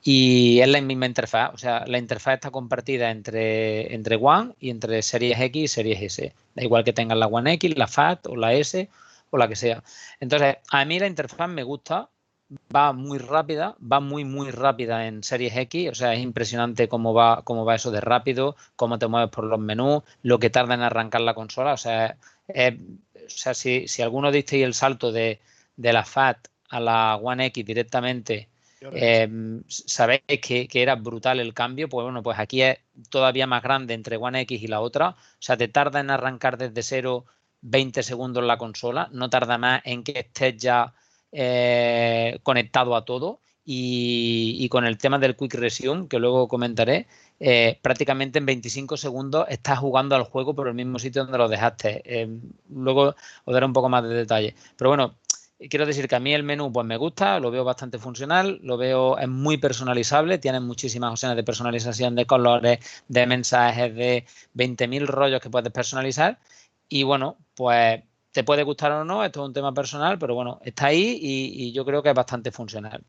y 0.02 0.60
es 0.60 0.68
la 0.68 0.80
misma 0.82 1.06
interfaz. 1.06 1.54
O 1.54 1.58
sea, 1.58 1.84
la 1.86 1.98
interfaz 1.98 2.34
está 2.34 2.50
compartida 2.50 3.10
entre, 3.10 3.94
entre 3.94 4.16
One 4.16 4.54
y 4.60 4.70
entre 4.70 5.02
Series 5.02 5.40
X 5.40 5.62
y 5.62 5.68
Series 5.68 6.02
S. 6.02 6.34
Da 6.54 6.62
igual 6.62 6.84
que 6.84 6.92
tengan 6.92 7.18
la 7.20 7.26
One 7.26 7.54
X, 7.54 7.76
la 7.76 7.88
FAT 7.88 8.26
o 8.26 8.36
la 8.36 8.52
S 8.54 8.88
o 9.30 9.38
la 9.38 9.48
que 9.48 9.56
sea. 9.56 9.82
Entonces, 10.20 10.56
a 10.70 10.84
mí 10.84 10.98
la 10.98 11.06
interfaz 11.06 11.48
me 11.48 11.62
gusta, 11.62 12.10
va 12.74 12.92
muy 12.92 13.18
rápida, 13.18 13.76
va 13.80 14.00
muy, 14.00 14.24
muy 14.24 14.50
rápida 14.50 15.06
en 15.06 15.22
Series 15.22 15.56
X, 15.56 15.90
o 15.90 15.94
sea, 15.94 16.14
es 16.14 16.20
impresionante 16.20 16.88
cómo 16.88 17.14
va, 17.14 17.42
cómo 17.42 17.64
va 17.64 17.74
eso 17.74 17.90
de 17.90 18.00
rápido, 18.00 18.56
cómo 18.76 18.98
te 18.98 19.06
mueves 19.06 19.30
por 19.30 19.44
los 19.44 19.58
menús, 19.58 20.02
lo 20.22 20.38
que 20.38 20.50
tarda 20.50 20.74
en 20.74 20.82
arrancar 20.82 21.22
la 21.22 21.34
consola, 21.34 21.72
o 21.72 21.76
sea, 21.76 22.16
eh, 22.48 22.78
o 23.14 23.30
sea 23.30 23.54
si, 23.54 23.88
si 23.88 24.02
alguno 24.02 24.30
disteis 24.30 24.64
el 24.64 24.74
salto 24.74 25.12
de, 25.12 25.40
de, 25.76 25.92
la 25.92 26.04
FAT 26.04 26.48
a 26.68 26.80
la 26.80 27.16
One 27.16 27.46
X 27.46 27.64
directamente, 27.64 28.48
eh, 28.92 29.28
sabéis 29.68 30.22
que, 30.42 30.68
que, 30.68 30.82
era 30.82 30.94
brutal 30.96 31.40
el 31.40 31.54
cambio, 31.54 31.88
pues 31.88 32.04
bueno, 32.04 32.22
pues 32.22 32.38
aquí 32.38 32.60
es 32.62 32.78
todavía 33.08 33.46
más 33.46 33.62
grande 33.62 33.94
entre 33.94 34.16
One 34.16 34.42
X 34.42 34.62
y 34.62 34.66
la 34.66 34.80
otra, 34.80 35.10
o 35.10 35.16
sea, 35.38 35.56
te 35.56 35.68
tarda 35.68 36.00
en 36.00 36.10
arrancar 36.10 36.58
desde 36.58 36.82
cero 36.82 37.24
20 37.62 38.02
segundos 38.02 38.44
la 38.44 38.58
consola, 38.58 39.08
no 39.12 39.30
tarda 39.30 39.56
más 39.56 39.80
en 39.84 40.04
que 40.04 40.18
estés 40.18 40.58
ya 40.58 40.92
eh, 41.36 42.38
conectado 42.44 42.94
a 42.94 43.04
todo 43.04 43.40
y, 43.64 44.68
con 44.68 44.84
el 44.84 44.98
tema 44.98 45.18
del 45.18 45.36
Quick 45.36 45.54
Resume, 45.54 46.06
que 46.06 46.18
luego 46.18 46.46
comentaré, 46.48 47.08
eh, 47.40 47.78
prácticamente 47.82 48.38
en 48.38 48.46
25 48.46 48.96
segundos 48.96 49.46
estás 49.48 49.80
jugando 49.80 50.14
al 50.14 50.22
juego 50.24 50.54
por 50.54 50.68
el 50.68 50.74
mismo 50.74 50.98
sitio 50.98 51.24
donde 51.24 51.38
lo 51.38 51.48
dejaste. 51.48 52.02
Eh, 52.04 52.28
luego 52.70 53.16
os 53.44 53.54
daré 53.54 53.66
un 53.66 53.72
poco 53.72 53.88
más 53.88 54.04
de 54.04 54.10
detalle. 54.10 54.54
Pero 54.76 54.90
bueno, 54.90 55.16
quiero 55.68 55.86
decir 55.86 56.06
que 56.08 56.14
a 56.14 56.20
mí 56.20 56.32
el 56.34 56.44
menú 56.44 56.72
pues 56.72 56.86
me 56.86 56.96
gusta, 56.96 57.40
lo 57.40 57.50
veo 57.50 57.64
bastante 57.64 57.98
funcional, 57.98 58.60
lo 58.62 58.76
veo, 58.76 59.18
es 59.18 59.28
muy 59.28 59.56
personalizable, 59.56 60.38
tiene 60.38 60.60
muchísimas 60.60 61.10
opciones 61.12 61.36
de 61.36 61.44
personalización 61.44 62.14
de 62.14 62.26
colores, 62.26 62.78
de 63.08 63.26
mensajes, 63.26 63.94
de 63.94 64.24
20.000 64.54 65.06
rollos 65.06 65.40
que 65.40 65.50
puedes 65.50 65.72
personalizar. 65.72 66.38
Y 66.88 67.02
bueno, 67.02 67.38
pues 67.56 68.02
te 68.34 68.42
puede 68.42 68.64
gustar 68.64 68.90
o 68.90 69.04
no, 69.04 69.24
esto 69.24 69.42
es 69.42 69.46
un 69.46 69.52
tema 69.54 69.72
personal, 69.72 70.18
pero 70.18 70.34
bueno, 70.34 70.58
está 70.64 70.86
ahí 70.86 71.20
y, 71.22 71.72
yo 71.72 71.84
creo 71.84 72.02
que 72.02 72.08
es 72.08 72.14
bastante 72.16 72.50
funcional. 72.50 73.04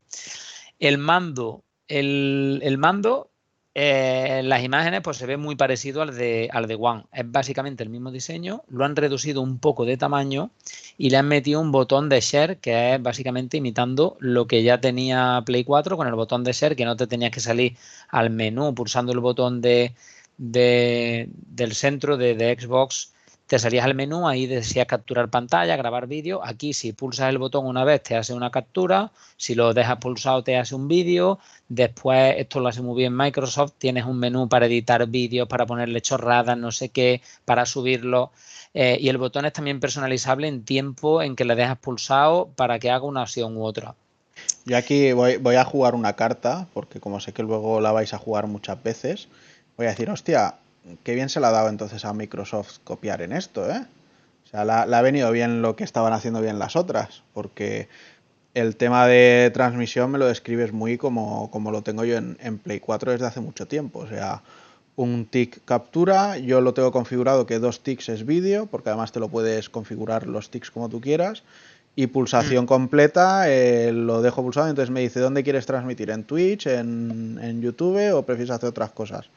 El 0.78 0.98
mando, 0.98 1.64
el, 1.88 2.60
el 2.62 2.78
mando 2.78 3.30
eh, 3.74 4.42
las 4.44 4.62
imágenes 4.62 5.00
pues 5.02 5.16
se 5.16 5.26
ve 5.26 5.36
muy 5.36 5.56
parecido 5.56 6.00
al 6.00 6.16
de, 6.16 6.48
al 6.52 6.68
de 6.68 6.76
One. 6.76 7.06
Es 7.12 7.28
básicamente 7.28 7.82
el 7.82 7.90
mismo 7.90 8.12
diseño, 8.12 8.62
lo 8.68 8.84
han 8.84 8.94
reducido 8.94 9.42
un 9.42 9.58
poco 9.58 9.84
de 9.84 9.96
tamaño 9.96 10.52
y 10.96 11.10
le 11.10 11.16
han 11.16 11.26
metido 11.26 11.60
un 11.60 11.72
botón 11.72 12.08
de 12.08 12.20
share 12.20 12.58
que 12.58 12.94
es 12.94 13.02
básicamente 13.02 13.56
imitando 13.56 14.16
lo 14.20 14.46
que 14.46 14.62
ya 14.62 14.80
tenía 14.80 15.42
Play 15.44 15.64
4 15.64 15.96
con 15.96 16.06
el 16.06 16.14
botón 16.14 16.44
de 16.44 16.52
share 16.52 16.76
que 16.76 16.84
no 16.84 16.94
te 16.94 17.08
tenías 17.08 17.32
que 17.32 17.40
salir 17.40 17.76
al 18.10 18.30
menú 18.30 18.76
pulsando 18.76 19.10
el 19.10 19.18
botón 19.18 19.60
de, 19.60 19.96
del 20.38 21.74
centro 21.74 22.16
de, 22.16 22.36
de 22.36 22.56
Xbox 22.58 23.12
te 23.46 23.60
salías 23.60 23.84
al 23.84 23.94
menú, 23.94 24.26
ahí 24.26 24.46
decías 24.46 24.86
capturar 24.86 25.28
pantalla, 25.28 25.76
grabar 25.76 26.08
vídeo. 26.08 26.40
Aquí 26.44 26.72
si 26.72 26.92
pulsas 26.92 27.28
el 27.28 27.38
botón 27.38 27.66
una 27.66 27.84
vez 27.84 28.02
te 28.02 28.16
hace 28.16 28.34
una 28.34 28.50
captura, 28.50 29.12
si 29.36 29.54
lo 29.54 29.72
dejas 29.72 29.98
pulsado 29.98 30.42
te 30.42 30.56
hace 30.56 30.74
un 30.74 30.88
vídeo. 30.88 31.38
Después, 31.68 32.34
esto 32.38 32.58
lo 32.58 32.68
hace 32.68 32.82
muy 32.82 32.96
bien 32.96 33.16
Microsoft, 33.16 33.74
tienes 33.78 34.04
un 34.04 34.18
menú 34.18 34.48
para 34.48 34.66
editar 34.66 35.06
vídeos, 35.06 35.46
para 35.48 35.64
ponerle 35.64 36.00
chorradas, 36.00 36.58
no 36.58 36.72
sé 36.72 36.88
qué, 36.88 37.22
para 37.44 37.66
subirlo. 37.66 38.32
Eh, 38.74 38.98
y 39.00 39.08
el 39.08 39.18
botón 39.18 39.46
es 39.46 39.52
también 39.52 39.78
personalizable 39.78 40.48
en 40.48 40.64
tiempo 40.64 41.22
en 41.22 41.36
que 41.36 41.44
le 41.44 41.54
dejas 41.54 41.78
pulsado 41.78 42.50
para 42.56 42.80
que 42.80 42.90
haga 42.90 43.04
una 43.04 43.22
acción 43.22 43.56
u 43.56 43.64
otra. 43.64 43.94
Yo 44.64 44.76
aquí 44.76 45.12
voy, 45.12 45.36
voy 45.36 45.54
a 45.54 45.64
jugar 45.64 45.94
una 45.94 46.14
carta, 46.14 46.66
porque 46.74 46.98
como 46.98 47.20
sé 47.20 47.32
que 47.32 47.44
luego 47.44 47.80
la 47.80 47.92
vais 47.92 48.12
a 48.12 48.18
jugar 48.18 48.48
muchas 48.48 48.82
veces, 48.82 49.28
voy 49.76 49.86
a 49.86 49.90
decir, 49.90 50.10
hostia, 50.10 50.56
qué 51.02 51.14
bien 51.14 51.28
se 51.28 51.40
le 51.40 51.46
ha 51.46 51.50
dado 51.50 51.68
entonces 51.68 52.04
a 52.04 52.12
Microsoft 52.12 52.78
copiar 52.84 53.22
en 53.22 53.32
esto, 53.32 53.68
¿eh? 53.70 53.86
O 54.44 54.48
sea, 54.48 54.64
le 54.64 54.96
ha 54.96 55.02
venido 55.02 55.32
bien 55.32 55.60
lo 55.60 55.74
que 55.74 55.82
estaban 55.82 56.12
haciendo 56.12 56.40
bien 56.40 56.58
las 56.58 56.76
otras, 56.76 57.24
porque 57.34 57.88
el 58.54 58.76
tema 58.76 59.06
de 59.06 59.50
transmisión 59.52 60.10
me 60.12 60.18
lo 60.18 60.26
describes 60.26 60.72
muy 60.72 60.96
como, 60.96 61.50
como 61.50 61.70
lo 61.72 61.82
tengo 61.82 62.04
yo 62.04 62.16
en, 62.16 62.38
en, 62.40 62.58
Play 62.58 62.80
4 62.80 63.12
desde 63.12 63.26
hace 63.26 63.40
mucho 63.40 63.66
tiempo. 63.66 63.98
O 63.98 64.06
sea, 64.06 64.42
un 64.96 65.26
tick 65.26 65.64
captura, 65.64 66.38
yo 66.38 66.60
lo 66.60 66.74
tengo 66.74 66.90
configurado 66.90 67.44
que 67.44 67.58
dos 67.58 67.82
ticks 67.82 68.08
es 68.08 68.24
vídeo, 68.24 68.66
porque 68.66 68.88
además 68.88 69.12
te 69.12 69.20
lo 69.20 69.28
puedes 69.28 69.68
configurar 69.68 70.26
los 70.26 70.50
ticks 70.50 70.70
como 70.70 70.88
tú 70.88 71.00
quieras. 71.00 71.42
Y 71.96 72.06
pulsación 72.08 72.64
mm. 72.64 72.68
completa, 72.68 73.50
eh, 73.50 73.90
lo 73.92 74.22
dejo 74.22 74.42
pulsado, 74.42 74.68
entonces 74.68 74.90
me 74.90 75.00
dice 75.00 75.20
dónde 75.20 75.42
quieres 75.42 75.66
transmitir, 75.66 76.10
en 76.10 76.24
Twitch, 76.24 76.66
en, 76.66 77.38
en 77.42 77.60
YouTube 77.60 78.14
o 78.14 78.22
prefieres 78.22 78.50
hacer 78.50 78.68
otras 78.68 78.92
cosas. 78.92 79.28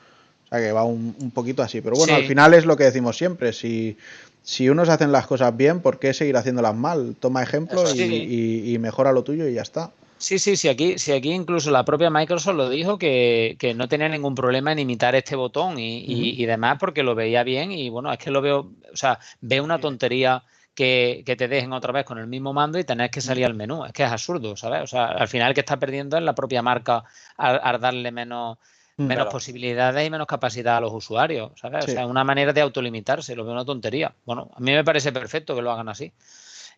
O 0.50 0.56
sea 0.56 0.60
que 0.60 0.72
va 0.72 0.84
un, 0.84 1.32
poquito 1.32 1.62
así. 1.62 1.82
Pero 1.82 1.96
bueno, 1.96 2.16
al 2.16 2.26
final 2.26 2.54
es 2.56 2.66
lo 2.66 2.76
que 2.76 2.86
decimos 2.86 3.16
siempre. 3.16 3.54
Si, 3.54 3.98
si 4.42 4.68
unos 4.68 4.90
hacen 4.90 5.12
las 5.12 5.28
cosas 5.28 5.56
bien, 5.56 5.80
¿por 5.80 6.00
qué 6.00 6.12
seguir 6.14 6.36
haciéndolas 6.36 6.76
mal? 6.76 7.16
Toma 7.20 7.44
ejemplo 7.44 7.84
y, 7.94 8.76
mejora 8.80 9.12
lo 9.12 9.24
tuyo 9.24 9.48
y 9.48 9.54
ya 9.54 9.62
está. 9.62 9.92
Sí, 10.18 10.40
sí, 10.40 10.58
sí, 10.58 10.68
aquí, 10.68 10.98
sí, 10.98 11.14
aquí 11.14 11.32
incluso 11.32 11.72
la 11.72 11.86
propia 11.86 12.10
Microsoft 12.10 12.56
lo 12.56 12.68
dijo 12.70 12.98
que, 12.98 13.74
no 13.76 13.88
tenía 13.88 14.10
ningún 14.10 14.36
problema 14.36 14.72
en 14.72 14.80
imitar 14.80 15.16
este 15.16 15.36
botón 15.36 15.76
y, 15.78 16.46
demás 16.46 16.78
porque 16.80 17.04
lo 17.04 17.14
veía 17.14 17.44
bien 17.44 17.72
y 17.72 17.90
bueno, 17.90 18.12
es 18.12 18.18
que 18.18 18.32
lo 18.32 18.42
veo, 18.42 18.72
o 18.92 18.98
sea, 18.98 19.20
veo 19.40 19.64
una 19.64 19.80
tontería 19.80 20.44
que, 20.74 21.24
te 21.26 21.48
dejen 21.48 21.72
otra 21.72 21.94
vez 21.94 22.06
con 22.06 22.18
el 22.18 22.26
mismo 22.28 22.52
mando 22.52 22.80
y 22.80 22.84
tenés 22.84 23.12
que 23.12 23.22
salir 23.22 23.46
al 23.46 23.54
menú, 23.54 23.86
es 23.86 23.94
que 23.94 24.04
es 24.04 24.12
absurdo, 24.12 24.58
¿sabes? 24.58 24.82
O 24.82 24.88
sea, 24.88 25.06
al 25.06 25.28
final 25.28 25.50
el 25.50 25.54
que 25.54 25.62
está 25.62 25.78
perdiendo 25.78 26.18
es 26.18 26.24
la 26.24 26.34
propia 26.34 26.64
marca 26.64 27.04
al 27.38 27.80
darle 27.80 28.12
menos, 28.12 28.58
menos 29.00 29.28
posibilidades 29.28 30.06
y 30.06 30.10
menos 30.10 30.28
capacidad 30.28 30.78
a 30.78 30.82
los 30.82 30.94
usuarios, 30.94 31.52
¿sabes? 31.56 31.86
O 31.86 31.88
sea, 31.88 32.06
una 32.06 32.24
manera 32.24 32.54
de 32.54 32.62
autolimitarse, 32.62 33.36
lo 33.36 33.44
veo 33.44 33.54
una 33.54 33.66
tontería. 33.66 34.14
Bueno, 34.26 34.52
a 34.54 34.60
mí 34.60 34.72
me 34.72 34.84
parece 34.84 35.12
perfecto 35.12 35.56
que 35.56 35.62
lo 35.62 35.72
hagan 35.72 35.90
así. 35.90 36.12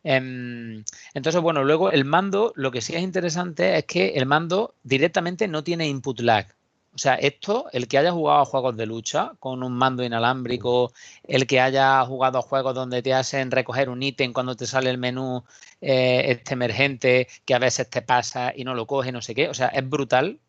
Em, 0.04 0.84
entonces, 1.14 1.42
bueno, 1.42 1.64
luego 1.64 1.92
el 1.92 2.06
mando, 2.06 2.54
lo 2.56 2.72
que 2.72 2.82
sí 2.82 2.96
es 2.96 3.02
interesante 3.02 3.78
es 3.78 3.86
que 3.86 4.10
el 4.10 4.26
mando 4.26 4.76
directamente 4.84 5.48
no 5.48 5.64
tiene 5.64 5.88
input 5.88 6.20
lag. 6.22 6.48
O 6.94 6.98
sea, 6.98 7.16
esto, 7.16 7.68
el 7.72 7.88
que 7.88 7.98
haya 7.98 8.12
jugado 8.12 8.42
a 8.42 8.46
juegos 8.46 8.76
de 8.76 8.86
lucha 8.86 9.32
con 9.40 9.64
un 9.64 9.72
mando 9.74 10.04
inalámbrico, 10.04 10.92
el 11.24 11.48
que 11.48 11.62
haya 11.62 12.04
jugado 12.06 12.40
a 12.40 12.42
juegos 12.42 12.76
donde 12.76 13.02
te 13.02 13.14
hacen 13.14 13.50
recoger 13.50 13.90
un 13.90 14.04
ítem 14.04 14.34
cuando 14.34 14.56
te 14.56 14.68
sale 14.68 14.90
el 14.90 14.98
menú 14.98 15.44
eh, 15.80 16.24
este 16.28 16.54
emergente, 16.54 17.28
que 17.46 17.54
a 17.54 17.60
veces 17.60 17.90
te 17.90 18.02
pasa 18.02 18.52
y 18.54 18.66
no 18.66 18.76
lo 18.76 18.88
coge, 18.88 19.14
no 19.14 19.22
sé 19.22 19.34
qué. 19.34 19.48
O 19.48 19.54
sea, 19.54 19.68
es 19.68 19.88
brutal 19.90 20.40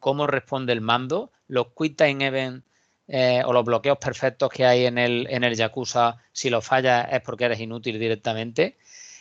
cómo 0.00 0.26
responde 0.26 0.72
el 0.72 0.80
mando, 0.80 1.30
los 1.46 1.68
quick 1.76 1.96
time 1.96 2.26
event 2.26 2.64
eh, 3.06 3.42
o 3.44 3.52
los 3.52 3.64
bloqueos 3.64 3.98
perfectos 3.98 4.50
que 4.50 4.66
hay 4.66 4.86
en 4.86 4.98
el, 4.98 5.26
en 5.30 5.44
el 5.44 5.54
Yakuza, 5.54 6.16
si 6.32 6.50
lo 6.50 6.60
fallas 6.60 7.08
es 7.12 7.20
porque 7.22 7.44
eres 7.44 7.60
inútil 7.60 7.98
directamente. 7.98 8.78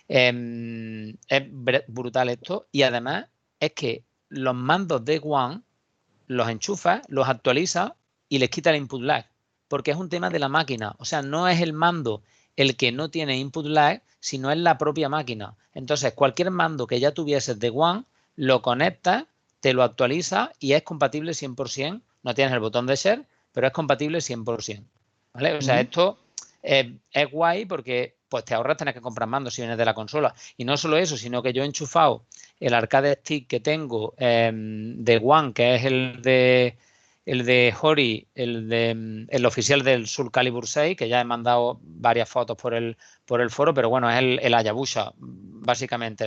Em, 0.08 1.16
es 1.28 1.44
brutal 1.88 2.30
esto. 2.30 2.68
Y 2.72 2.82
además 2.82 3.28
es 3.60 3.74
que 3.74 4.04
los 4.30 4.56
mandos 4.56 5.06
de 5.06 5.20
One 5.24 5.62
los 6.30 6.48
enchufas, 6.48 7.02
los 7.08 7.28
actualiza 7.28 7.96
y 8.30 8.38
les 8.38 8.50
quita 8.50 8.70
el 8.70 8.78
input 8.78 9.02
lag. 9.02 9.26
Porque 9.68 9.92
es 9.92 9.98
un 9.98 10.10
tema 10.10 10.30
de 10.30 10.40
la 10.40 10.48
máquina. 10.48 10.96
O 11.00 11.06
sea, 11.06 11.22
no 11.22 11.48
es 11.48 11.60
el 11.60 11.74
mando 11.74 12.24
el 12.56 12.78
que 12.78 12.92
no 12.92 13.10
tiene 13.10 13.38
input 13.38 13.66
lag, 13.66 14.04
sino 14.20 14.52
es 14.52 14.58
la 14.58 14.78
propia 14.78 15.10
máquina. 15.10 15.56
Entonces, 15.74 16.14
cualquier 16.14 16.52
mando 16.52 16.88
que 16.88 17.00
ya 17.00 17.14
tuvieses 17.14 17.60
de 17.60 17.72
One, 17.74 18.06
lo 18.36 18.62
conectas 18.62 19.26
te 19.60 19.74
lo 19.74 19.84
actualiza 19.84 20.52
y 20.60 20.74
es 20.74 20.84
compatible 20.84 21.32
100%. 21.34 22.02
No 22.24 22.34
tienes 22.34 22.54
el 22.54 22.60
botón 22.60 22.86
de 22.86 22.96
share, 22.96 23.26
pero 23.52 23.68
es 23.68 23.74
compatible 23.74 24.20
100%. 24.20 24.84
¿Vale? 25.34 25.54
O 25.54 25.62
sea, 25.62 25.80
esto 25.80 26.18
es 26.62 27.32
guay 27.32 27.66
porque 27.66 28.16
pues 28.30 28.46
te 28.46 28.54
ahorras 28.54 28.78
tener 28.78 28.94
que 28.94 29.02
comprar 29.02 29.28
mando 29.28 29.50
si 29.50 29.62
vienes 29.62 29.78
de 29.78 29.86
la 29.86 29.94
consola. 29.94 30.34
Y 30.56 30.64
no 30.64 30.78
solo 30.78 30.98
eso, 30.98 31.18
sino 31.18 31.42
que 31.42 31.52
yo 31.52 31.64
he 31.64 31.66
enchufado 31.66 32.26
el 32.60 32.74
arcade 32.74 33.16
stick 33.16 33.48
que 33.48 33.60
tengo 33.60 34.14
em, 34.18 35.04
de 35.04 35.20
One, 35.24 35.54
que 35.54 35.76
es 35.76 35.86
el 35.86 36.22
de 36.22 36.78
el 37.26 37.46
de 37.46 37.74
Hori, 37.80 38.28
el 38.34 38.70
de 38.70 39.26
el 39.30 39.46
oficial 39.46 39.84
del 39.84 40.08
Soul 40.08 40.32
Calibur 40.32 40.68
6, 40.68 40.96
que 40.98 41.10
ya 41.10 41.22
he 41.22 41.26
mandado 41.26 41.80
varias 41.84 42.30
fotos 42.30 42.58
por 42.58 42.74
el 42.74 42.98
por 43.26 43.42
el 43.42 43.50
foro, 43.50 43.74
pero 43.74 43.90
bueno, 43.90 44.10
es 44.10 44.18
el, 44.18 44.40
el 44.42 44.54
Ayabusa, 44.54 45.14
básicamente, 45.18 46.26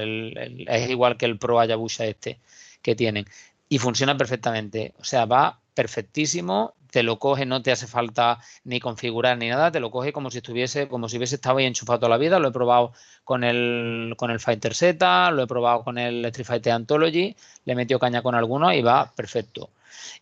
es 0.68 0.90
igual 0.90 1.16
que 1.16 1.26
el 1.26 1.38
Pro 1.38 1.58
Ayabusa 1.58 2.04
este 2.06 2.38
que 2.82 2.94
tienen. 2.94 3.26
Y 3.68 3.78
funciona 3.78 4.16
perfectamente. 4.16 4.94
O 4.98 5.04
sea, 5.04 5.24
va 5.24 5.58
perfectísimo, 5.74 6.74
te 6.90 7.02
lo 7.02 7.18
coge, 7.18 7.46
no 7.46 7.62
te 7.62 7.72
hace 7.72 7.86
falta 7.86 8.38
ni 8.64 8.78
configurar 8.78 9.38
ni 9.38 9.48
nada, 9.48 9.72
te 9.72 9.80
lo 9.80 9.90
coge 9.90 10.12
como 10.12 10.30
si 10.30 10.38
estuviese, 10.38 10.88
como 10.88 11.08
si 11.08 11.16
hubiese 11.16 11.36
estado 11.36 11.56
ahí 11.56 11.64
enchufado 11.64 12.00
toda 12.00 12.10
la 12.10 12.18
vida. 12.18 12.38
Lo 12.38 12.48
he 12.48 12.52
probado 12.52 12.92
con 13.24 13.44
el, 13.44 14.14
con 14.18 14.30
el 14.30 14.40
Fighter 14.40 14.74
Z, 14.74 15.30
lo 15.30 15.42
he 15.42 15.46
probado 15.46 15.84
con 15.84 15.96
el 15.96 16.24
Street 16.26 16.46
Fighter 16.46 16.72
Anthology, 16.74 17.34
le 17.64 17.72
he 17.72 17.76
metido 17.76 17.98
caña 17.98 18.22
con 18.22 18.34
alguno 18.34 18.72
y 18.74 18.82
va 18.82 19.10
perfecto. 19.16 19.70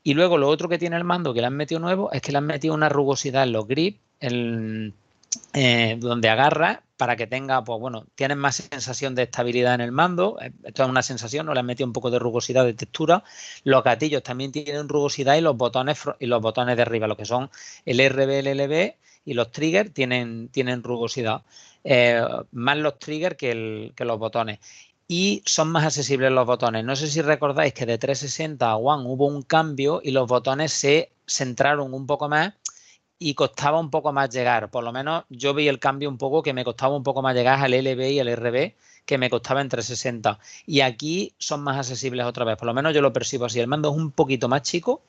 Y 0.04 0.14
luego 0.14 0.38
lo 0.38 0.48
otro 0.48 0.68
que 0.68 0.78
tiene 0.78 0.96
el 0.96 1.04
mando 1.04 1.34
que 1.34 1.40
le 1.40 1.48
han 1.48 1.56
metido 1.56 1.80
nuevo 1.80 2.12
es 2.12 2.22
que 2.22 2.32
le 2.32 2.38
han 2.38 2.46
metido 2.46 2.74
una 2.74 2.88
rugosidad 2.88 3.42
en 3.42 3.52
los 3.52 3.66
grips, 3.66 3.98
eh, 4.20 5.96
donde 5.98 6.28
agarra 6.28 6.82
para 7.01 7.16
que 7.16 7.27
tenga, 7.27 7.64
pues 7.64 7.81
bueno, 7.81 8.05
tienes 8.14 8.36
más 8.36 8.56
sensación 8.56 9.14
de 9.14 9.22
estabilidad 9.22 9.74
en 9.74 9.81
el 9.81 9.90
mando. 9.90 10.36
Eh, 10.39 10.52
esto 10.64 10.82
es 10.82 10.89
una 10.90 11.01
sensación, 11.01 11.47
no 11.47 11.55
le 11.55 11.60
han 11.60 11.64
metido 11.64 11.86
un 11.86 11.94
poco 11.94 12.10
de 12.10 12.18
rugosidad 12.18 12.66
de 12.66 12.74
textura. 12.74 13.24
Los 13.64 13.82
gatillos 13.82 14.22
también 14.22 14.52
tienen 14.52 14.86
rugosidad 14.86 15.36
y 15.36 15.40
los 15.40 15.56
botones 15.56 15.98
y 16.18 16.27
los 16.27 16.43
botones 16.43 16.77
de 16.77 16.82
arriba, 16.82 17.06
lo 17.06 17.16
que 17.16 17.24
son 17.24 17.48
el 17.86 18.06
RB, 18.06 18.40
el 18.40 18.48
LB 18.48 18.97
y 19.24 19.32
los 19.32 19.51
triggers 19.51 19.94
tienen, 19.94 20.51
tienen 20.51 20.82
rugosidad. 20.82 21.40
Eh, 21.85 22.22
más 22.52 22.77
los 22.77 22.98
triggers 22.98 23.36
que, 23.39 23.93
que 23.97 24.05
los 24.05 24.18
botones 24.18 24.59
y 25.09 25.43
son 25.47 25.72
más 25.72 25.86
accesibles 25.86 26.31
los 26.31 26.47
botones. 26.47 26.85
No 26.85 26.97
sé 26.97 27.06
si 27.06 27.22
recordáis 27.22 27.72
que 27.72 27.86
de 27.86 27.97
360 27.97 28.70
a 28.70 28.77
One 28.77 29.09
hubo 29.09 29.27
un 29.27 29.40
cambio 29.40 30.02
y 30.05 30.10
los 30.10 30.28
botones 30.28 30.70
se 30.70 31.12
centraron 31.27 31.94
un 31.94 32.06
poco 32.06 32.28
más 32.28 32.52
y 33.22 33.34
costaba 33.34 33.78
un 33.78 33.90
poco 33.90 34.12
más 34.12 34.30
llegar. 34.30 34.70
Por 34.70 34.82
lo 34.82 34.92
menos 34.92 35.24
yo 35.28 35.52
vi 35.55 35.68
el 35.68 35.78
cambio 35.78 36.09
un 36.09 36.16
poco 36.18 36.42
que 36.42 36.55
me 36.55 36.64
costaba 36.64 36.97
un 36.97 37.05
poco 37.05 37.20
más 37.22 37.36
llegar 37.36 37.60
al 37.62 37.72
LB 37.72 38.01
y 38.10 38.18
al 38.18 38.34
RB 38.34 38.72
que 39.05 39.18
me 39.18 39.28
costaba 39.28 39.60
en 39.60 39.68
360. 39.68 40.38
Y 40.66 40.80
aquí 40.80 41.34
son 41.38 41.60
más 41.60 41.76
accesibles 41.76 42.24
otra 42.24 42.47
vez. 42.47 42.56
Por 42.56 42.66
lo 42.66 42.74
menos 42.74 42.94
yo 42.94 43.02
lo 43.02 43.12
percibo 43.12 43.44
así. 43.44 43.60
El 43.60 43.66
mando 43.66 43.90
es 43.90 43.97
un 43.97 44.10
poquito 44.10 44.48
más 44.48 44.62
chico 44.62 45.02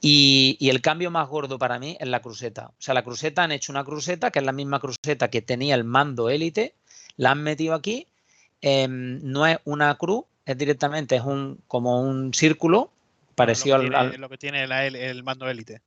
y, 0.00 0.56
el 0.60 0.80
cambio 0.80 1.10
más 1.10 1.28
gordo 1.28 1.58
para 1.58 1.80
mí 1.80 1.96
es 1.98 2.08
la 2.08 2.22
cruceta. 2.22 2.68
O 2.68 2.74
sea, 2.78 2.94
la 2.94 3.02
cruceta 3.02 3.42
han 3.42 3.50
hecho 3.50 3.72
una 3.72 3.84
cruceta 3.84 4.30
que 4.30 4.38
es 4.38 4.44
la 4.44 4.52
misma 4.52 4.78
cruceta 4.78 5.28
que 5.28 5.42
tenía 5.42 5.74
el 5.74 5.82
mando 5.82 6.30
élite. 6.30 6.74
La 7.16 7.32
han 7.32 7.42
metido 7.42 7.74
aquí. 7.74 8.06
Em, 8.60 9.20
no 9.24 9.48
es 9.48 9.58
una 9.64 9.92
cruz, 9.96 10.24
es 10.46 10.56
directamente, 10.56 11.16
es 11.16 11.22
un 11.22 11.58
como 11.66 12.00
un 12.00 12.32
círculo 12.32 12.92
parecido 13.34 13.74
al, 13.74 14.20
Lo 14.20 14.28
que 14.28 14.38
tiene 14.38 14.62
el 14.62 15.22
mando 15.24 15.48
élite. 15.50 15.80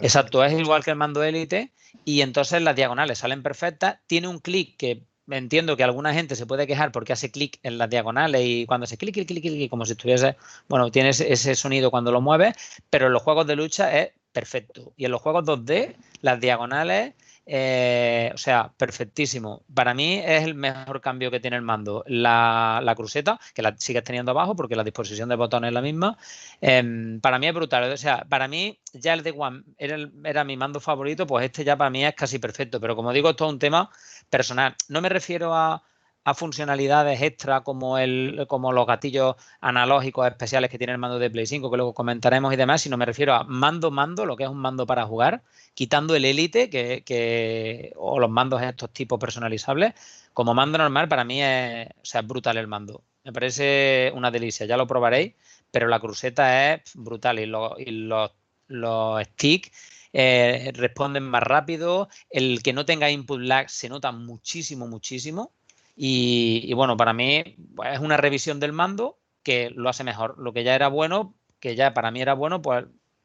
Exacto, 0.00 0.44
es 0.44 0.52
igual 0.52 0.84
que 0.84 0.90
el 0.90 0.96
mando 0.96 1.22
élite 1.22 1.72
y 2.04 2.20
entonces 2.20 2.62
las 2.62 2.76
diagonales 2.76 3.18
salen 3.18 3.42
perfectas. 3.42 3.98
Tiene 4.06 4.28
un 4.28 4.38
clic 4.38 4.76
que 4.76 5.02
entiendo 5.28 5.76
que 5.76 5.84
alguna 5.84 6.12
gente 6.12 6.36
se 6.36 6.46
puede 6.46 6.66
quejar 6.66 6.92
porque 6.92 7.12
hace 7.12 7.30
clic 7.30 7.58
en 7.62 7.78
las 7.78 7.90
diagonales 7.90 8.42
y 8.44 8.66
cuando 8.66 8.84
hace 8.84 8.96
clic, 8.96 9.14
clic, 9.14 9.28
clic, 9.28 9.42
clic, 9.42 9.70
como 9.70 9.84
si 9.84 9.92
estuviese, 9.92 10.36
bueno, 10.68 10.90
tienes 10.90 11.20
ese 11.20 11.54
sonido 11.54 11.90
cuando 11.90 12.12
lo 12.12 12.20
mueves, 12.20 12.54
pero 12.90 13.06
en 13.06 13.12
los 13.12 13.22
juegos 13.22 13.46
de 13.46 13.56
lucha 13.56 13.96
es 13.98 14.10
perfecto. 14.32 14.92
Y 14.96 15.04
en 15.06 15.10
los 15.10 15.22
juegos 15.22 15.44
2D, 15.44 15.96
las 16.20 16.40
diagonales, 16.40 17.14
eh, 17.46 18.32
o 18.34 18.38
sea, 18.38 18.72
perfectísimo. 18.76 19.62
Para 19.72 19.94
mí 19.94 20.18
es 20.18 20.42
el 20.44 20.54
mejor 20.54 21.00
cambio 21.00 21.30
que 21.30 21.40
tiene 21.40 21.56
el 21.56 21.62
mando. 21.62 22.02
La, 22.06 22.92
cruceta, 22.96 23.38
que 23.54 23.62
la 23.62 23.74
sigues 23.78 24.02
teniendo 24.04 24.32
abajo 24.32 24.56
porque 24.56 24.74
la 24.76 24.82
disposición 24.84 25.28
de 25.28 25.36
botones 25.36 25.68
es 25.68 25.74
la 25.74 25.80
misma. 25.80 26.18
em, 26.60 27.20
para 27.20 27.38
mí 27.38 27.46
es 27.46 27.54
brutal. 27.54 27.92
O 27.92 27.96
sea, 27.96 28.24
para 28.28 28.48
mí 28.48 28.78
ya 28.92 29.14
el 29.14 29.22
de 29.22 29.30
One 29.36 29.62
era, 29.78 29.96
era 30.24 30.44
mi 30.44 30.56
mando 30.56 30.80
favorito, 30.80 31.26
pues 31.26 31.44
este 31.46 31.64
ya 31.64 31.76
para 31.76 31.90
mí 31.90 32.04
es 32.04 32.14
casi 32.14 32.38
perfecto. 32.38 32.80
Pero 32.80 32.96
como 32.96 33.12
digo, 33.12 33.30
esto 33.30 33.46
es 33.46 33.52
un 33.52 33.58
tema 33.58 33.90
personal. 34.28 34.74
No 34.88 35.00
me 35.00 35.08
refiero 35.08 35.54
a, 35.54 35.82
a 36.26 36.34
funcionalidades 36.34 37.22
extra 37.22 37.60
como, 37.62 37.98
el, 37.98 38.46
como 38.48 38.72
los 38.72 38.84
gatillos 38.86 39.36
analógicos 39.60 40.26
especiales 40.26 40.70
que 40.70 40.78
tiene 40.78 40.92
el 40.92 40.98
mando 40.98 41.18
de 41.20 41.30
Play 41.30 41.46
5, 41.46 41.70
que 41.70 41.76
luego 41.76 41.94
comentaremos 41.94 42.52
y 42.52 42.56
demás, 42.56 42.82
sino 42.82 42.96
me 42.96 43.06
refiero 43.06 43.34
a 43.34 43.44
mando, 43.44 43.90
mando, 43.92 44.26
lo 44.26 44.36
que 44.36 44.42
es 44.44 44.50
un 44.50 44.58
mando 44.58 44.86
para 44.86 45.06
jugar, 45.06 45.42
quitando 45.74 46.16
el 46.16 46.24
Elite 46.24 46.68
que, 46.68 47.02
que- 47.04 47.92
o 47.96 48.18
los 48.18 48.30
mandos 48.30 48.60
estos 48.62 48.90
tipos 48.92 49.18
personalizables. 49.20 49.94
Como 50.32 50.52
mando 50.54 50.78
normal, 50.78 51.08
para 51.08 51.24
mí 51.24 51.42
es, 51.42 51.88
o 51.88 52.04
sea, 52.04 52.22
brutal 52.22 52.56
el 52.56 52.66
mando. 52.66 53.02
Me 53.24 53.32
parece 53.32 54.12
una 54.14 54.30
delicia, 54.30 54.66
ya 54.66 54.76
lo 54.76 54.86
probaréis, 54.86 55.34
pero 55.70 55.88
la 55.88 56.00
cruceta 56.00 56.74
es 56.74 56.82
brutal 56.94 57.38
y, 57.38 57.46
lo- 57.46 57.78
y 57.78 57.90
los, 57.90 58.32
los 58.68 59.22
sticks 59.24 59.70
eh, 60.12 60.72
responden 60.74 61.22
más 61.24 61.42
rápido. 61.42 62.08
El 62.30 62.62
que 62.62 62.72
no 62.72 62.84
tenga 62.84 63.10
input 63.10 63.40
lag 63.40 63.68
se 63.70 63.88
nota 63.88 64.12
muchísimo, 64.12 64.86
muchísimo. 64.88 65.52
Y, 65.96 66.60
y 66.64 66.72
bueno, 66.74 66.96
para 66.96 67.12
mí 67.14 67.56
pues, 67.74 67.94
es 67.94 68.00
una 68.00 68.16
revisión 68.18 68.60
del 68.60 68.72
mando 68.72 69.18
que 69.42 69.70
lo 69.70 69.88
hace 69.88 70.04
mejor. 70.04 70.38
Lo 70.38 70.52
que 70.52 70.62
ya 70.64 70.74
era 70.74 70.88
bueno, 70.88 71.34
que 71.58 71.74
ya 71.74 71.94
para 71.94 72.10
mí 72.10 72.20
era 72.20 72.34
bueno, 72.34 72.60
pues 72.62 72.84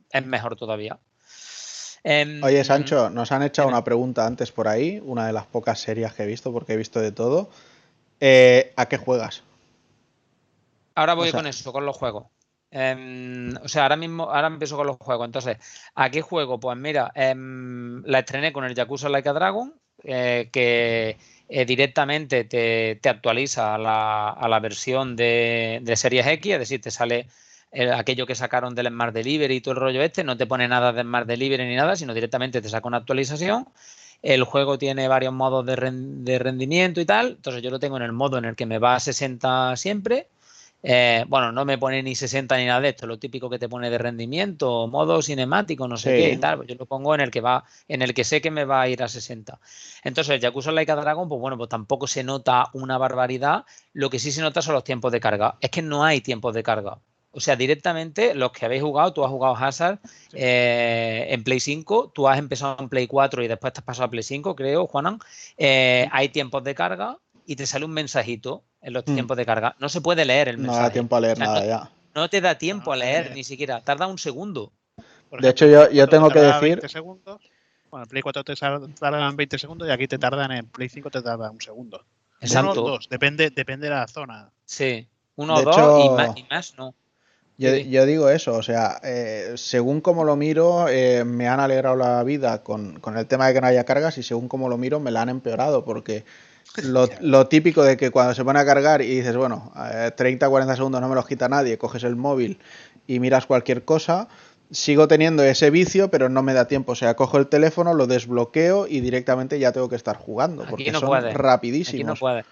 es 0.10 0.26
mejor 0.26 0.56
todavía. 0.56 1.00
Em, 2.04 2.44
Oye, 2.44 2.64
Sancho, 2.64 3.10
nos 3.10 3.32
han 3.32 3.44
echado 3.44 3.68
una 3.68 3.84
pregunta 3.84 4.26
antes 4.26 4.52
por 4.52 4.68
ahí, 4.68 5.00
una 5.04 5.28
de 5.28 5.34
las 5.34 5.46
pocas 5.46 5.80
series 5.80 6.14
que 6.14 6.24
he 6.24 6.28
visto, 6.28 6.52
porque 6.52 6.74
he 6.74 6.78
visto 6.78 7.00
de 7.00 7.12
todo. 7.12 7.50
Eh, 8.20 8.74
¿A 8.76 8.88
qué 8.88 8.98
juegas? 8.98 9.44
Ahora 10.96 11.14
voy 11.14 11.28
O 11.30 11.32
sea- 11.32 11.40
con 11.40 11.48
eso, 11.48 11.72
con 11.74 11.86
los 11.86 11.96
juegos. 11.98 12.28
Em, 12.74 13.54
o 13.62 13.68
sea, 13.68 13.84
ahora 13.84 13.98
mismo, 13.98 14.32
ahora 14.32 14.48
empiezo 14.48 14.78
con 14.78 14.88
los 14.88 14.98
juegos. 14.98 15.26
Entonces, 15.26 15.58
¿a 15.96 16.10
qué 16.10 16.22
juego? 16.22 16.60
Pues 16.60 16.78
mira, 16.78 17.12
em, 17.16 18.02
la 18.06 18.20
estrené 18.20 18.54
con 18.54 18.64
el 18.64 18.74
Yakuza 18.76 19.10
Like 19.10 19.28
a 19.30 19.34
Dragon, 19.34 19.74
eh, 20.04 20.50
que 20.54 21.18
eh, 21.54 21.66
directamente 21.66 22.46
te, 22.46 23.10
actualiza 23.10 23.76
a 23.76 23.78
la, 23.78 24.30
a 24.30 24.48
la 24.48 24.60
versión 24.62 25.18
de, 25.18 25.80
de 25.84 25.96
Series 25.98 26.26
X, 26.26 26.54
es 26.54 26.60
decir, 26.60 26.80
te 26.80 26.92
sale 26.92 27.28
eh, 27.74 27.92
aquello 27.92 28.26
que 28.26 28.36
sacaron 28.36 28.74
del 28.74 28.88
Smart 28.88 29.14
Delivery 29.14 29.56
y 29.56 29.62
todo 29.62 29.74
el 29.74 29.82
rollo 29.82 30.02
este, 30.02 30.24
no 30.24 30.38
te 30.38 30.48
pone 30.48 30.70
nada 30.70 30.94
de 30.94 31.02
Smart 31.02 31.28
Delivery 31.28 31.66
ni 31.66 31.76
nada, 31.76 31.98
sino 31.98 32.14
directamente 32.14 32.62
te 32.62 32.70
saca 32.70 32.88
una 32.88 32.98
actualización. 32.98 33.68
El 34.22 34.46
juego 34.46 34.78
tiene 34.78 35.10
varios 35.10 35.34
modos 35.34 35.66
de, 35.66 35.76
de 35.92 36.40
rendimiento 36.40 37.02
y 37.02 37.06
tal, 37.06 37.32
entonces 37.32 37.62
yo 37.62 37.70
lo 37.70 37.80
tengo 37.80 37.98
en 37.98 38.04
el 38.04 38.14
modo 38.14 38.38
en 38.38 38.46
el 38.46 38.56
que 38.56 38.66
me 38.66 38.80
va 38.80 38.96
a 38.96 39.02
60 39.02 39.76
siempre. 39.76 40.28
Eh, 40.84 41.26
bueno, 41.28 41.52
no 41.52 41.64
me 41.64 41.78
pone 41.78 42.02
ni 42.02 42.16
60 42.16 42.58
ni 42.58 42.66
nada 42.66 42.82
de 42.82 42.90
esto, 42.90 43.06
lo 43.06 43.20
típico 43.20 43.50
que 43.50 43.60
te 43.60 43.70
pone 43.70 43.90
de 43.90 43.98
rendimiento, 44.00 44.88
modo 44.88 45.22
cinemático, 45.22 45.88
no 45.88 45.96
sé 45.98 46.10
Sí. 46.12 46.18
qué 46.18 46.30
y 46.34 46.38
tal. 46.38 46.58
pues 46.58 46.70
yo 46.70 46.76
lo 46.76 46.86
pongo 46.88 47.14
en 47.14 47.22
el 47.22 47.30
que 47.30 47.40
va, 47.42 47.64
en 47.88 48.02
el 48.02 48.14
que 48.14 48.24
sé 48.24 48.42
que 48.42 48.50
me 48.52 48.66
va 48.66 48.82
a 48.82 48.88
ir 48.90 49.04
a 49.04 49.08
60. 49.08 49.60
Entonces, 50.04 50.36
el 50.36 50.42
Yakuza 50.42 50.72
Like 50.72 50.92
a 50.92 50.96
Dragon, 50.96 51.30
pues 51.30 51.40
bueno, 51.40 51.58
pues 51.58 51.70
tampoco 51.70 52.08
se 52.08 52.24
nota 52.24 52.70
una 52.74 52.98
barbaridad. 52.98 53.64
Lo 53.94 54.10
que 54.10 54.18
sí 54.18 54.32
se 54.32 54.42
nota 54.42 54.62
son 54.62 54.74
los 54.74 54.84
tiempos 54.84 55.12
de 55.12 55.20
carga. 55.20 55.56
Es 55.62 55.70
que 55.70 55.82
no 55.84 56.04
hay 56.04 56.22
tiempos 56.22 56.54
de 56.56 56.64
carga. 56.64 56.98
O 57.34 57.40
sea, 57.40 57.56
directamente 57.56 58.34
los 58.36 58.52
que 58.52 58.66
habéis 58.66 58.82
jugado, 58.82 59.14
tú 59.14 59.24
has 59.24 59.30
jugado 59.32 59.56
Hazard 59.56 60.00
eh, 60.34 61.28
en 61.30 61.44
Play 61.44 61.60
5, 61.60 62.12
tú 62.14 62.28
has 62.28 62.38
empezado 62.40 62.76
en 62.80 62.90
Play 62.90 63.08
4 63.08 63.44
y 63.44 63.48
después 63.48 63.72
te 63.72 63.80
has 63.80 63.86
pasado 63.86 64.06
a 64.08 64.10
Play 64.10 64.24
5, 64.24 64.56
creo, 64.56 64.88
Juanan. 64.88 65.20
Eh, 65.58 66.08
hay 66.12 66.30
tiempos 66.30 66.64
de 66.64 66.76
carga 66.76 67.18
y 67.46 67.56
te 67.56 67.66
sale 67.66 67.86
un 67.86 67.92
mensajito 67.92 68.64
en 68.82 68.94
los 68.94 69.04
Mm. 69.08 69.14
tiempos 69.14 69.38
de 69.38 69.46
carga. 69.46 69.76
No 69.80 69.90
se 69.90 70.02
puede 70.02 70.26
leer 70.26 70.48
el 70.50 70.58
No 70.58 70.64
mensaje. 70.64 70.84
da 70.84 70.90
tiempo 70.92 71.16
a 71.16 71.20
leer 71.22 71.34
O 71.34 71.38
sea, 71.38 71.46
nada 71.46 71.60
no- 71.62 71.66
ya. 71.68 71.92
No 72.16 72.30
te 72.30 72.42
da 72.42 72.58
tiempo 72.58 72.92
a 72.92 72.96
No, 72.96 73.00
leer 73.02 73.28
eh. 73.28 73.32
ni 73.36 73.44
siquiera. 73.44 73.82
Tarda 73.82 74.08
un 74.08 74.18
segundo. 74.18 74.72
Por 75.30 75.42
De 75.42 75.50
hecho, 75.50 75.66
yo- 75.66 75.84
yo 75.84 75.88
Play 75.90 75.98
4 76.00 76.10
tengo 76.10 76.28
te 76.30 76.34
que 76.34 76.40
decir- 76.42 76.62
20 76.62 76.90
segundos. 76.90 77.42
Bueno, 77.90 78.04
en 78.04 78.10
Play 78.10 78.22
4 78.22 78.44
te 78.44 78.54
tardan 78.56 79.36
20 79.38 79.58
segundos 79.58 79.88
y 79.88 79.92
aquí 79.92 80.08
te 80.08 80.18
tardan 80.18 80.52
en 80.52 80.66
Play 80.66 80.90
5 80.90 81.10
te 81.10 81.22
tarda 81.22 81.50
un 81.52 81.62
segundo. 81.62 82.04
Exacto. 82.42 82.72
Uno 82.72 82.82
o 82.82 82.90
dos, 82.92 83.08
depende, 83.10 83.50
depende 83.50 83.88
de 83.88 83.94
la 83.96 84.08
zona. 84.08 84.50
Sí. 84.66 85.08
Uno 85.36 85.56
De 85.60 85.66
o 85.66 85.72
dos 85.72 86.06
y 86.06 86.10
más, 86.10 86.38
y 86.38 86.44
más 86.50 86.74
no. 86.78 86.96
Yo, 87.58 87.76
yo 87.76 88.06
digo 88.08 88.30
eso, 88.30 88.56
o 88.56 88.64
sea, 88.64 89.00
eh, 89.04 89.54
según 89.56 90.02
como 90.02 90.24
lo 90.24 90.36
miro, 90.36 90.88
eh, 90.90 91.24
me 91.24 91.48
han 91.48 91.60
alegrado 91.60 91.96
la 91.96 92.24
vida 92.24 92.64
con, 92.64 93.00
con 93.00 93.18
el 93.18 93.28
tema 93.28 93.48
de 93.48 93.54
que 93.54 93.62
no 93.62 93.68
haya 93.68 93.84
cargas 93.84 94.18
y 94.18 94.24
según 94.24 94.48
como 94.48 94.68
lo 94.68 94.78
miro, 94.78 95.00
me 95.00 95.12
la 95.12 95.22
han 95.22 95.30
empeorado 95.30 95.86
porque 95.86 96.26
lo, 96.84 97.10
lo 97.20 97.48
típico 97.48 97.84
de 97.84 97.98
que 97.98 98.12
cuando 98.12 98.34
se 98.34 98.44
pone 98.44 98.60
a 98.60 98.66
cargar 98.66 99.02
y 99.02 99.16
dices, 99.16 99.36
bueno, 99.36 99.72
eh, 99.94 100.12
30, 100.16 100.48
40 100.50 100.76
segundos 100.76 101.02
no 101.02 101.10
me 101.10 101.16
los 101.16 101.28
quita 101.28 101.50
nadie, 101.50 101.78
coges 101.78 102.04
el 102.04 102.16
móvil 102.16 102.60
y 103.08 103.20
miras 103.20 103.46
cualquier 103.46 103.84
cosa, 103.84 104.28
sigo 104.72 105.08
teniendo 105.08 105.44
ese 105.44 105.70
vicio, 105.70 106.10
pero 106.10 106.30
no 106.30 106.42
me 106.44 106.54
da 106.54 106.68
tiempo. 106.68 106.94
O 106.94 106.96
sea, 106.96 107.16
cojo 107.16 107.38
el 107.38 107.48
teléfono, 107.48 107.94
lo 107.94 108.08
desbloqueo 108.08 108.88
y 108.88 109.02
directamente 109.02 109.60
ya 109.60 109.72
tengo 109.72 109.90
que 109.90 109.96
estar 109.98 110.16
jugando 110.18 110.64
Aquí 110.64 110.72
porque 110.72 110.92
no 110.92 111.00
son 111.00 111.10
puedes. 111.10 111.26
Aquí 111.26 111.34
no 111.34 111.38
rapidísimos. 111.38 112.20
puede. 112.20 112.46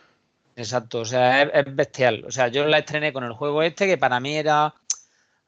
Exacto, 0.55 0.99
o 0.99 1.05
sea, 1.05 1.43
es, 1.43 1.49
es 1.53 1.75
bestial. 1.75 2.25
O 2.25 2.31
sea, 2.31 2.49
yo 2.49 2.65
la 2.65 2.79
estrené 2.79 3.13
con 3.13 3.23
el 3.23 3.31
juego 3.31 3.63
este 3.63 3.87
que 3.87 3.97
para 3.97 4.19
mí 4.19 4.35
era, 4.35 4.73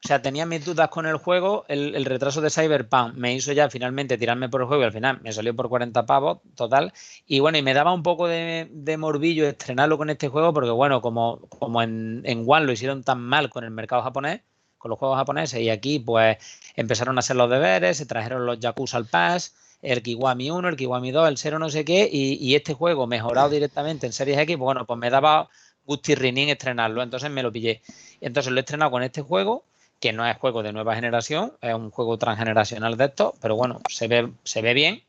o 0.04 0.08
sea, 0.08 0.20
tenía 0.20 0.46
mis 0.46 0.64
dudas 0.64 0.88
con 0.88 1.06
el 1.06 1.16
juego, 1.16 1.64
el, 1.68 2.04
retraso 2.04 2.40
de 2.40 2.50
Cyberpunk 2.50 3.14
me 3.14 3.34
hizo 3.34 3.52
ya 3.52 3.70
finalmente 3.70 4.18
tirarme 4.18 4.48
por 4.48 4.62
el 4.62 4.66
juego 4.66 4.82
y 4.82 4.86
al 4.86 4.92
final 4.92 5.20
me 5.22 5.32
salió 5.32 5.54
por 5.54 5.68
40 5.68 6.06
pavos 6.06 6.40
total. 6.56 6.92
Y 7.24 7.38
bueno, 7.38 7.58
y 7.58 7.62
me 7.62 7.72
daba 7.72 7.92
un 7.92 8.02
poco 8.02 8.26
de, 8.26 8.68
morbillo 8.98 9.46
estrenarlo 9.46 9.98
con 9.98 10.10
este 10.10 10.26
juego 10.26 10.52
porque 10.52 10.70
bueno, 10.70 11.00
como, 11.00 11.42
como 11.48 11.82
en, 11.82 12.22
en 12.24 12.44
One 12.44 12.66
lo 12.66 12.72
hicieron 12.72 13.04
tan 13.04 13.20
mal 13.20 13.48
con 13.48 13.62
el 13.62 13.70
mercado 13.70 14.02
japonés, 14.02 14.40
con 14.76 14.90
los 14.90 14.98
juegos 14.98 15.18
japoneses 15.18 15.60
y 15.60 15.70
aquí 15.70 16.00
pues 16.00 16.36
empezaron 16.74 17.16
a 17.16 17.20
hacer 17.20 17.36
los 17.36 17.48
deberes, 17.48 17.96
se 17.96 18.06
trajeron 18.06 18.44
los 18.44 18.58
Yakuza 18.58 18.96
al 18.96 19.06
Pass, 19.06 19.54
el 19.82 20.02
Kiwami 20.02 20.50
1, 20.50 20.68
el 20.68 20.76
Kiwami 20.76 21.12
2, 21.12 21.28
el 21.28 21.38
0 21.38 21.60
no 21.60 21.70
sé 21.70 21.84
qué, 21.84 22.08
y, 22.10 22.34
y 22.44 22.56
este 22.56 22.74
juego 22.74 23.06
mejorado 23.06 23.50
directamente 23.50 24.06
en 24.06 24.12
Series 24.12 24.38
X, 24.38 24.56
pues 24.56 24.64
bueno, 24.64 24.84
pues 24.84 24.98
me 24.98 25.10
daba 25.10 25.48
gusti 25.84 26.16
rinin 26.16 26.48
estrenarlo, 26.48 27.04
entonces 27.04 27.30
me 27.30 27.42
lo 27.44 27.52
pillé. 27.52 27.82
Entonces 28.20 28.52
lo 28.52 28.58
he 28.58 28.62
estrenado 28.62 28.90
con 28.90 29.02
este 29.04 29.22
juego, 29.22 29.64
que 30.02 30.12
no 30.12 30.26
es 30.26 30.36
juego 30.36 30.64
de 30.64 30.72
nueva 30.72 30.96
generación, 30.96 31.56
es 31.60 31.72
un 31.72 31.92
juego 31.92 32.18
transgeneracional 32.18 32.96
de 32.96 33.04
estos, 33.04 33.34
pero 33.40 33.54
bueno, 33.54 33.80
se 33.88 34.08
ve, 34.08 34.32
se 34.42 34.60
ve 34.60 34.74
bien. 34.74 35.04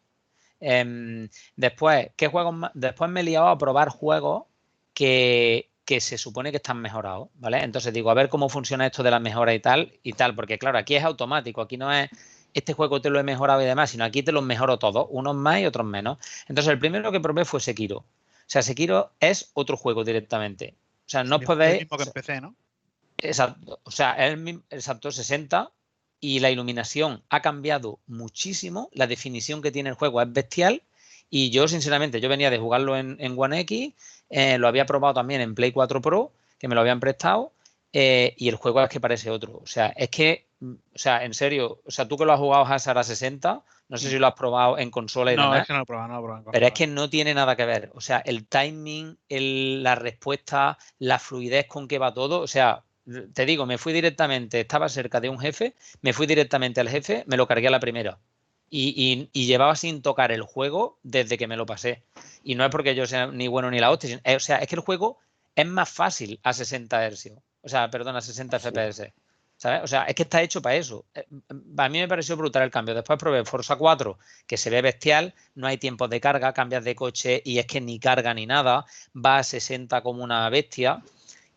Em, 0.59 1.29
después, 1.55 2.09
¿qué 2.15 2.27
juegos 2.27 2.53
más? 2.53 2.71
Después 2.75 3.09
me 3.09 3.21
he 3.21 3.23
liado 3.23 3.47
a 3.47 3.57
probar 3.57 3.89
juegos 3.89 4.43
que, 4.93 5.71
que 5.83 5.99
se 5.99 6.19
supone 6.19 6.51
que 6.51 6.57
están 6.57 6.79
mejorados, 6.79 7.29
¿vale? 7.33 7.63
Entonces 7.63 7.91
digo, 7.91 8.11
a 8.11 8.13
ver 8.13 8.29
cómo 8.29 8.49
funciona 8.49 8.85
esto 8.85 9.01
de 9.01 9.09
la 9.09 9.19
mejora 9.19 9.55
y 9.55 9.59
tal, 9.59 9.93
y 10.03 10.13
tal, 10.13 10.35
porque 10.35 10.59
claro, 10.59 10.77
aquí 10.77 10.95
es 10.95 11.03
automático, 11.03 11.61
aquí 11.61 11.75
no 11.75 11.91
es 11.91 12.11
este 12.53 12.73
juego 12.73 13.01
te 13.01 13.09
lo 13.09 13.19
he 13.19 13.23
mejorado 13.23 13.63
y 13.63 13.65
demás, 13.65 13.89
sino 13.89 14.03
aquí 14.03 14.21
te 14.21 14.31
los 14.31 14.43
mejoro 14.43 14.77
todos, 14.77 15.07
unos 15.09 15.35
más 15.35 15.59
y 15.59 15.65
otros 15.65 15.87
menos. 15.87 16.19
Entonces, 16.47 16.71
el 16.71 16.77
primero 16.77 17.11
que 17.11 17.19
probé 17.19 17.45
fue 17.45 17.59
Sekiro. 17.59 17.97
O 17.97 18.05
sea, 18.45 18.61
Sekiro 18.61 19.11
es 19.19 19.49
otro 19.55 19.75
juego 19.75 20.03
directamente. 20.03 20.75
O 20.99 21.09
sea, 21.09 21.23
no 21.23 21.37
os 21.37 21.41
El 21.41 21.47
podéis. 21.47 21.79
mismo 21.81 21.97
que 21.97 22.03
empecé, 22.03 22.41
¿no? 22.41 22.53
Exacto. 23.23 23.79
O 23.83 23.91
sea, 23.91 24.11
es 24.13 24.33
el 24.33 24.63
exacto, 24.69 25.11
60 25.11 25.71
y 26.19 26.39
la 26.39 26.51
iluminación 26.51 27.23
ha 27.29 27.41
cambiado 27.41 27.99
muchísimo. 28.07 28.89
La 28.93 29.07
definición 29.07 29.61
que 29.61 29.71
tiene 29.71 29.89
el 29.89 29.95
juego 29.95 30.21
es 30.21 30.31
bestial. 30.31 30.81
Y 31.29 31.49
yo, 31.49 31.67
sinceramente, 31.67 32.21
yo 32.21 32.29
venía 32.29 32.49
de 32.51 32.59
jugarlo 32.59 32.95
en, 32.95 33.17
en 33.19 33.33
One 33.37 33.59
X, 33.61 33.93
eh, 34.29 34.57
lo 34.59 34.67
había 34.67 34.85
probado 34.85 35.15
también 35.15 35.41
en 35.41 35.55
Play 35.55 35.71
4 35.71 35.99
Pro, 36.01 36.31
que 36.59 36.67
me 36.67 36.75
lo 36.75 36.81
habían 36.81 36.99
prestado, 36.99 37.53
eh, 37.91 38.35
y 38.37 38.49
el 38.49 38.55
juego 38.55 38.81
es 38.83 38.89
que 38.89 38.99
parece 38.99 39.29
otro. 39.31 39.59
O 39.63 39.65
sea, 39.65 39.87
es 39.95 40.09
que, 40.09 40.45
mm, 40.59 40.73
o 40.73 40.97
sea, 40.97 41.23
en 41.25 41.33
serio, 41.33 41.81
o 41.85 41.91
sea, 41.91 42.07
tú 42.07 42.17
que 42.17 42.25
lo 42.25 42.33
has 42.33 42.39
jugado 42.39 42.65
Hazard 42.65 42.99
a 42.99 43.03
60, 43.03 43.63
no 43.89 43.97
sé 43.97 44.09
si 44.09 44.19
lo 44.19 44.27
has 44.27 44.33
probado 44.35 44.77
en 44.77 44.91
consola 44.91 45.33
y 45.33 45.35
No, 45.35 45.43
demás. 45.43 45.61
es 45.61 45.67
que 45.67 45.73
no 45.73 45.79
lo 45.79 45.83
he 45.83 45.85
probado, 45.87 46.07
no 46.07 46.13
lo 46.13 46.19
he 46.19 46.23
probado. 46.23 46.51
Pero 46.51 46.67
es 46.67 46.73
que 46.73 46.87
no 46.87 47.09
tiene 47.09 47.33
nada 47.33 47.55
que 47.55 47.65
ver. 47.65 47.91
O 47.95 48.01
sea, 48.01 48.19
el 48.19 48.45
timing, 48.47 49.17
el- 49.27 49.81
la 49.83 49.95
respuesta, 49.95 50.77
la 50.99 51.17
fluidez 51.19 51.65
con 51.67 51.87
que 51.87 51.97
va 51.99 52.13
todo. 52.13 52.41
O 52.41 52.47
sea, 52.47 52.83
te 53.33 53.45
digo, 53.45 53.65
me 53.65 53.77
fui 53.77 53.93
directamente, 53.93 54.61
estaba 54.61 54.87
cerca 54.89 55.19
de 55.19 55.29
un 55.29 55.39
jefe, 55.39 55.73
me 56.01 56.13
fui 56.13 56.25
directamente 56.27 56.79
al 56.81 56.89
jefe, 56.89 57.23
me 57.27 57.37
lo 57.37 57.47
cargué 57.47 57.67
a 57.67 57.71
la 57.71 57.79
primera. 57.79 58.17
Y, 58.69 58.93
y- 58.95 59.29
y 59.33 59.45
llevaba 59.45 59.75
sin 59.75 60.01
tocar 60.01 60.31
el 60.31 60.41
juego 60.41 60.97
desde 61.03 61.37
que 61.37 61.47
me 61.47 61.57
lo 61.57 61.65
pasé. 61.65 62.01
Y 62.43 62.55
no 62.55 62.63
es 62.65 62.71
porque 62.71 62.95
yo 62.95 63.05
sea 63.05 63.27
ni 63.27 63.47
bueno 63.47 63.69
ni 63.69 63.79
la 63.79 63.91
hostia. 63.91 64.19
eh, 64.23 64.35
o 64.35 64.39
sea, 64.39 64.57
es 64.57 64.67
que 64.67 64.75
el 64.75 64.81
juego 64.81 65.19
es 65.55 65.67
más 65.67 65.89
fácil 65.89 66.39
a 66.43 66.53
60 66.53 67.07
Hz. 67.09 67.31
O 67.61 67.69
sea, 67.69 67.89
perdón, 67.91 68.15
a 68.15 68.21
60 68.21 68.57
FPS. 68.57 69.13
¿Sabes? 69.57 69.81
O 69.83 69.87
sea, 69.87 70.03
es 70.05 70.15
que 70.15 70.23
está 70.23 70.41
hecho 70.41 70.61
para 70.61 70.75
eso. 70.75 71.05
Eh, 71.13 71.25
A 71.77 71.87
mí 71.89 71.99
me 71.99 72.07
pareció 72.07 72.35
brutal 72.35 72.63
el 72.63 72.71
cambio. 72.71 72.95
Después 72.95 73.19
probé 73.19 73.45
Forza 73.45 73.75
4, 73.75 74.17
que 74.47 74.57
se 74.57 74.69
ve 74.71 74.81
bestial, 74.81 75.33
no 75.55 75.67
hay 75.67 75.77
tiempos 75.77 76.09
de 76.09 76.19
carga, 76.19 76.51
cambias 76.53 76.83
de 76.83 76.95
coche 76.95 77.41
y 77.45 77.59
es 77.59 77.67
que 77.67 77.79
ni 77.79 77.99
carga 77.99 78.33
ni 78.33 78.45
nada, 78.47 78.85
va 79.15 79.37
a 79.37 79.43
60 79.43 80.01
como 80.01 80.23
una 80.23 80.49
bestia. 80.49 81.01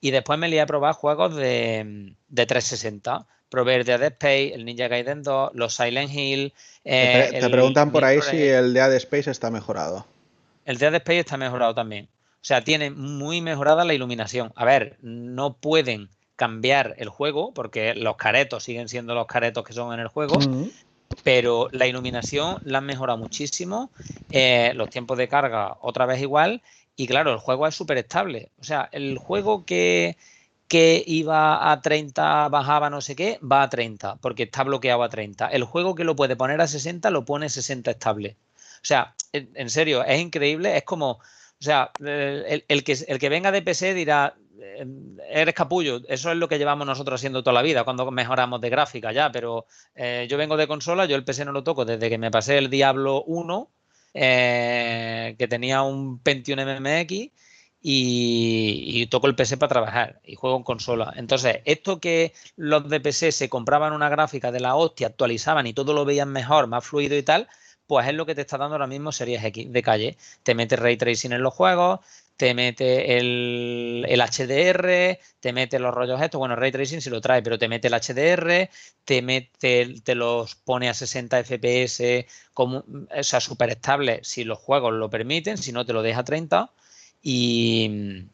Y 0.07 0.11
después 0.13 0.39
me 0.39 0.49
lié 0.49 0.61
a 0.61 0.67
probar 0.67 0.95
juegos 0.95 1.35
de, 1.35 2.15
de 2.29 2.47
360. 2.47 3.27
probé 3.49 3.75
el 3.75 3.85
Dead 3.85 4.03
Space, 4.05 4.55
el 4.55 4.65
Ninja 4.65 4.87
Gaiden 4.89 5.23
2, 5.25 5.51
los 5.55 5.75
Silent 5.75 6.13
Hill. 6.13 6.53
te, 6.85 6.91
eh, 6.91 7.13
pre- 7.31 7.41
te 7.41 7.45
el 7.47 7.51
preguntan 7.51 7.91
por 7.91 8.05
ahí 8.05 8.21
si 8.21 8.37
el 8.43 8.73
Dead 8.73 8.95
Space 8.95 9.31
está 9.31 9.51
mejorado. 9.51 10.07
El 10.65 10.79
Dead 10.79 10.95
Space 10.95 11.19
está 11.21 11.37
mejorado 11.37 11.75
también. 11.75 12.05
O 12.07 12.45
sea, 12.47 12.63
tiene 12.63 12.91
muy 12.91 13.41
mejorada 13.41 13.85
la 13.85 13.95
iluminación. 13.95 14.53
A 14.55 14.65
ver, 14.65 14.97
no 15.03 15.55
pueden 15.55 16.09
cambiar 16.37 16.95
el 16.99 17.09
juego 17.09 17.53
porque 17.53 17.95
los 17.95 18.17
caretos 18.17 18.63
siguen 18.63 18.89
siendo 18.89 19.15
los 19.15 19.27
caretos 19.27 19.65
que 19.65 19.73
son 19.73 19.93
en 19.93 20.01
el 20.01 20.09
juego, 20.09 20.39
pero 21.25 21.69
la 21.73 21.87
iluminación 21.87 22.61
la 22.65 22.79
han 22.79 22.87
mejorado 22.87 23.19
muchísimo. 23.19 23.91
eh, 24.31 24.73
los 24.75 24.91
tiempos 24.91 25.19
de 25.19 25.29
carga 25.29 25.77
otra 25.81 26.07
vez 26.07 26.21
igual. 26.21 26.63
Y 26.97 27.07
claro, 27.07 27.33
el 27.33 27.39
juego 27.39 27.67
es 27.67 27.75
súper 27.75 27.99
estable. 27.99 28.51
O 28.59 28.65
sea, 28.65 28.89
el 28.93 29.19
juego 29.19 29.65
que, 29.67 30.17
que 30.69 31.05
iba 31.07 31.71
a 31.71 31.81
30, 31.81 32.49
bajaba 32.49 32.91
no 32.91 33.01
sé 33.01 33.15
qué, 33.15 33.39
va 33.41 33.63
a 33.63 33.69
30, 33.69 34.17
porque 34.17 34.45
está 34.45 34.65
bloqueado 34.65 35.03
a 35.03 35.09
30. 35.09 35.49
El 35.49 35.65
juego 35.65 35.95
que 35.95 36.05
lo 36.05 36.17
puede 36.17 36.37
poner 36.37 36.61
a 36.61 36.67
60, 36.67 37.11
lo 37.11 37.25
pone 37.25 37.49
60 37.49 37.91
estable. 37.91 38.37
O 38.77 38.85
sea, 38.87 39.15
en, 39.33 39.71
serio, 39.71 40.05
es 40.05 40.21
increíble. 40.21 40.77
Es 40.77 40.85
como, 40.85 41.11
o 41.13 41.21
sea, 41.61 41.91
el, 42.01 42.65
el 42.67 42.85
que, 42.85 42.97
el 43.07 43.19
que 43.19 43.29
venga 43.29 43.53
de 43.53 43.63
PC 43.63 43.95
dirá, 43.95 44.35
eh, 44.59 44.87
eres 45.29 45.55
capullo. 45.55 46.01
Eso 46.09 46.31
es 46.31 46.37
lo 46.37 46.49
que 46.49 46.59
llevamos 46.59 46.87
nosotros 46.87 47.21
haciendo 47.21 47.43
toda 47.43 47.55
la 47.55 47.63
vida, 47.63 47.85
cuando 47.85 48.11
mejoramos 48.11 48.61
de 48.61 48.71
gráfica 48.71 49.13
ya. 49.13 49.31
Pero 49.31 49.67
eh, 49.95 50.27
yo 50.29 50.39
vengo 50.39 50.57
de 50.57 50.67
consola, 50.67 51.07
yo 51.07 51.17
el 51.17 51.25
PC 51.25 51.45
no 51.45 51.53
lo 51.53 51.65
toco 51.65 51.85
desde 51.85 52.09
que 52.09 52.19
me 52.19 52.31
pasé 52.31 52.59
el 52.59 52.71
Diablo 52.71 53.23
1, 53.25 53.71
eh, 54.19 55.37
que 55.39 55.49
tenía 55.49 55.83
un 55.83 56.19
Pentium 56.21 56.59
MMX 56.61 57.11
y, 57.13 57.31
y 57.83 59.07
toco 59.09 59.27
el 59.27 59.37
PC 59.37 59.59
para 59.59 59.69
trabajar 59.69 60.21
y 60.25 60.35
juego 60.35 60.57
en 60.57 60.63
consola. 60.65 61.13
Entonces, 61.17 61.61
esto 61.67 62.01
que 62.01 62.33
los 62.57 62.89
de 62.89 63.01
PC 63.01 63.31
se 63.33 63.49
compraban 63.49 63.93
una 63.93 64.09
gráfica 64.09 64.51
de 64.51 64.61
la 64.61 64.75
hostia, 64.75 65.09
actualizaban 65.09 65.67
y 65.67 65.75
todo 65.75 65.93
lo 65.93 66.05
veían 66.05 66.31
mejor, 66.33 66.67
más 66.67 66.85
fluido 66.85 67.17
y 67.17 67.23
tal, 67.23 67.47
pues 67.87 68.09
es 68.09 68.15
lo 68.15 68.27
que 68.27 68.35
te 68.35 68.41
está 68.41 68.59
dando 68.59 68.75
ahora 68.75 68.87
mismo 68.87 69.13
Series 69.13 69.45
X 69.45 69.71
de 69.73 69.83
calle. 69.83 70.17
Te 70.43 70.55
mete 70.55 70.77
ray 70.77 70.97
tracing 70.97 71.33
en 71.33 71.43
los 71.43 71.55
juegos, 71.55 72.01
te 72.37 72.55
mete 72.55 73.19
el, 73.19 74.05
el 74.09 74.21
HDR, 74.21 75.19
te 75.41 75.53
mete 75.53 75.79
los 75.79 75.95
rollos 75.95 76.21
estos. 76.21 76.39
Bueno, 76.39 76.57
ray 76.57 76.71
tracing 76.73 77.01
si 77.01 77.11
lo 77.11 77.21
trae, 77.21 77.43
pero 77.43 77.59
te 77.59 77.69
mete 77.69 77.89
el 77.89 77.95
HDR, 77.95 78.71
te 79.05 79.23
mete, 79.23 79.95
te 80.05 80.15
los 80.15 80.55
pone 80.55 80.89
a 80.89 80.95
60 80.95 81.43
FPS, 81.45 82.27
como, 82.53 82.85
o 83.17 83.23
sea, 83.23 83.41
súper 83.41 83.71
estable 83.71 84.21
si 84.23 84.45
los 84.45 84.59
juegos 84.59 84.93
lo 84.95 85.09
permiten, 85.11 85.57
si 85.59 85.73
no 85.73 85.87
te 85.87 85.93
lo 85.93 86.03
deja 86.03 86.21
a 86.21 86.25
30. 86.25 86.71
Y, 87.23 88.27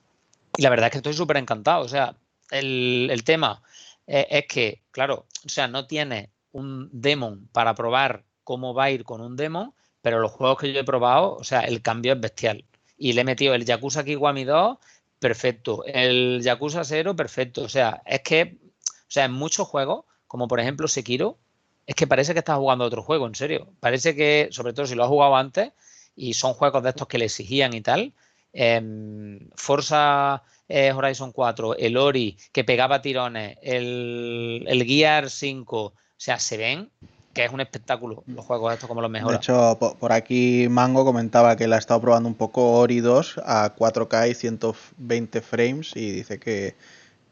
y 0.57 0.63
la 0.63 0.71
verdad 0.71 0.87
es 0.87 0.93
que 0.93 0.99
estoy 0.99 1.15
súper 1.15 1.37
encantado. 1.37 1.85
O 1.85 1.89
sea, 1.89 2.17
el, 2.51 3.09
el 3.11 3.25
tema 3.25 3.63
es, 4.07 4.27
es 4.31 4.47
que, 4.47 4.83
claro, 4.91 5.27
o 5.45 5.49
sea, 5.49 5.69
no 5.69 5.87
tiene 5.87 6.31
un 6.53 6.89
demon 6.93 7.49
para 7.53 7.75
probar 7.75 8.25
cómo 8.45 8.75
va 8.75 8.85
a 8.85 8.91
ir 8.91 9.05
con 9.05 9.21
un 9.21 9.37
demon, 9.37 9.75
pero 10.03 10.19
los 10.21 10.33
juegos 10.33 10.59
que 10.59 10.73
yo 10.73 10.81
he 10.81 10.85
probado, 10.85 11.37
o 11.37 11.45
sea, 11.45 11.61
el 11.61 11.83
cambio 11.83 12.13
es 12.15 12.21
bestial. 12.21 12.65
Y 13.03 13.15
le 13.15 13.23
he 13.23 13.25
metido 13.25 13.53
el 13.55 13.65
Yakuza 13.65 14.05
Kiwami 14.05 14.45
2, 14.45 14.79
perfecto. 15.19 15.83
El 15.87 16.41
Yakuza 16.41 16.85
0, 16.85 17.17
perfecto. 17.17 17.63
O 17.63 17.69
sea, 17.69 18.01
es 18.07 18.21
que, 18.21 18.59
o 18.63 19.09
sea, 19.09 19.25
en 19.25 19.33
muchos 19.33 19.67
juegos, 19.67 20.05
como 20.29 20.47
por 20.47 20.61
ejemplo 20.61 20.87
Sekiro, 20.87 21.37
es 21.85 21.97
que 21.97 22.07
parece 22.07 22.33
que 22.33 22.39
estás 22.39 22.59
jugando 22.59 22.85
otro 22.85 23.03
juego, 23.03 23.27
en 23.27 23.35
serio. 23.35 23.67
Parece 23.81 24.15
que, 24.15 24.51
sobre 24.53 24.73
todo 24.73 24.87
si 24.87 24.95
lo 24.95 25.03
has 25.03 25.09
jugado 25.09 25.35
antes, 25.35 25.73
y 26.15 26.35
son 26.35 26.55
juegos 26.55 26.85
de 26.85 26.91
estos 26.91 27.09
que 27.09 27.19
le 27.19 27.25
exigían 27.25 27.75
y 27.75 27.81
tal, 27.81 28.13
eh, 28.53 29.41
Forza 29.57 30.45
eh, 30.69 30.93
Horizon 30.93 31.33
4, 31.33 31.79
el 31.79 31.97
Ori, 31.97 32.39
que 32.53 32.63
pegaba 32.63 33.03
tirones, 33.03 33.59
el, 33.63 34.65
el 34.69 34.85
Gear 34.85 35.29
5, 35.29 35.85
o 35.87 35.95
sea, 36.17 36.39
se 36.39 36.57
ven 36.57 36.89
que 37.33 37.45
es 37.45 37.53
un 37.53 37.61
espectáculo 37.61 38.23
los 38.27 38.45
juegos 38.45 38.73
estos 38.75 38.89
como 38.89 39.01
los 39.01 39.11
De 39.11 39.15
mejores. 39.19 39.41
hecho, 39.41 39.77
po- 39.79 39.95
por 39.97 40.13
aquí 40.13 40.67
Mango 40.69 41.05
comentaba 41.05 41.57
que 41.57 41.67
la 41.69 41.77
ha 41.77 41.79
estado 41.79 42.01
probando 42.01 42.29
un 42.29 42.35
poco 42.35 42.73
Ori 42.73 43.01
2 43.01 43.41
a 43.45 43.75
4K 43.77 44.29
y 44.29 44.35
120 44.35 45.41
frames 45.41 45.97
y 45.97 46.11
dice 46.11 46.39
que, 46.39 46.75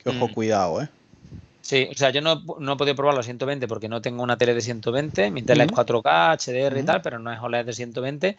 que 0.02 0.08
ojo, 0.10 0.28
Mm. 0.28 0.32
cuidado, 0.34 0.82
¿eh? 0.82 0.88
Sí, 1.62 1.88
o 1.90 1.94
sea, 1.94 2.10
yo 2.10 2.20
no, 2.20 2.42
no 2.58 2.72
he 2.72 2.76
podido 2.76 2.96
probarlo 2.96 3.20
a 3.20 3.22
120 3.22 3.68
porque 3.68 3.88
no 3.88 4.00
tengo 4.00 4.22
una 4.22 4.36
tele 4.36 4.54
de 4.54 4.60
120, 4.60 5.30
mi 5.30 5.42
tele 5.42 5.64
es 5.64 5.70
4K, 5.70 6.32
HDR 6.32 6.80
y 6.80 6.82
tal, 6.82 7.02
pero 7.02 7.18
no 7.18 7.32
es 7.32 7.38
OLED 7.38 7.66
de 7.66 7.72
120, 7.74 8.38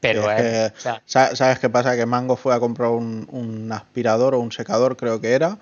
pero 0.00 0.30
Es 0.30 0.38
es, 0.38 0.72
que- 0.72 0.76
o 0.76 0.80
sea, 0.80 1.02
Sa- 1.04 1.36
¿Sabes 1.36 1.58
qué 1.58 1.68
pasa? 1.68 1.96
Que 1.96 2.06
Mango 2.06 2.36
fue 2.36 2.54
a 2.54 2.60
comprar 2.60 2.90
un, 2.90 3.26
un 3.30 3.70
aspirador 3.72 4.34
o 4.34 4.40
un 4.40 4.52
secador, 4.52 4.96
creo 4.96 5.20
que 5.20 5.32
era, 5.32 5.58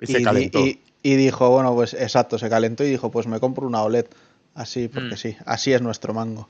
Y 0.00 0.06
se 0.06 0.22
calentó. 0.22 0.60
y- 0.60 0.80
y 1.02 1.16
dijo, 1.16 1.50
bueno, 1.50 1.74
pues 1.74 1.94
exacto, 1.94 2.38
se 2.38 2.48
calentó 2.48 2.84
y 2.84 2.90
dijo, 2.90 3.10
pues 3.10 3.26
me 3.26 3.40
compro 3.40 3.66
una 3.66 3.82
OLED. 3.82 4.06
Así, 4.54 4.88
porque 4.88 5.14
Mm. 5.14 5.18
sí, 5.18 5.36
así 5.46 5.72
es 5.72 5.80
nuestro 5.82 6.12
Mango. 6.14 6.48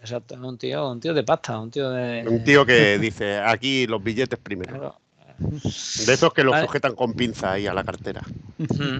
exacto, 0.00 0.34
un 0.36 0.56
tío, 0.56 0.90
un 0.90 1.00
tío 1.00 1.12
de 1.14 1.24
pasta, 1.24 1.58
un 1.58 1.70
tío 1.70 1.90
de... 1.90 2.24
Un 2.28 2.44
tío 2.44 2.64
que 2.64 2.98
dice, 2.98 3.38
aquí 3.38 3.86
los 3.86 4.02
billetes 4.02 4.38
primero. 4.38 4.72
Claro. 4.78 5.00
De 6.06 6.12
esos 6.14 6.32
que 6.32 6.42
los 6.44 6.52
Vale. 6.52 6.66
sujetan 6.66 6.94
con 6.94 7.12
pinza 7.14 7.52
ahí 7.52 7.66
a 7.66 7.74
la 7.74 7.84
cartera. 7.84 8.22
Mm. 8.58 8.98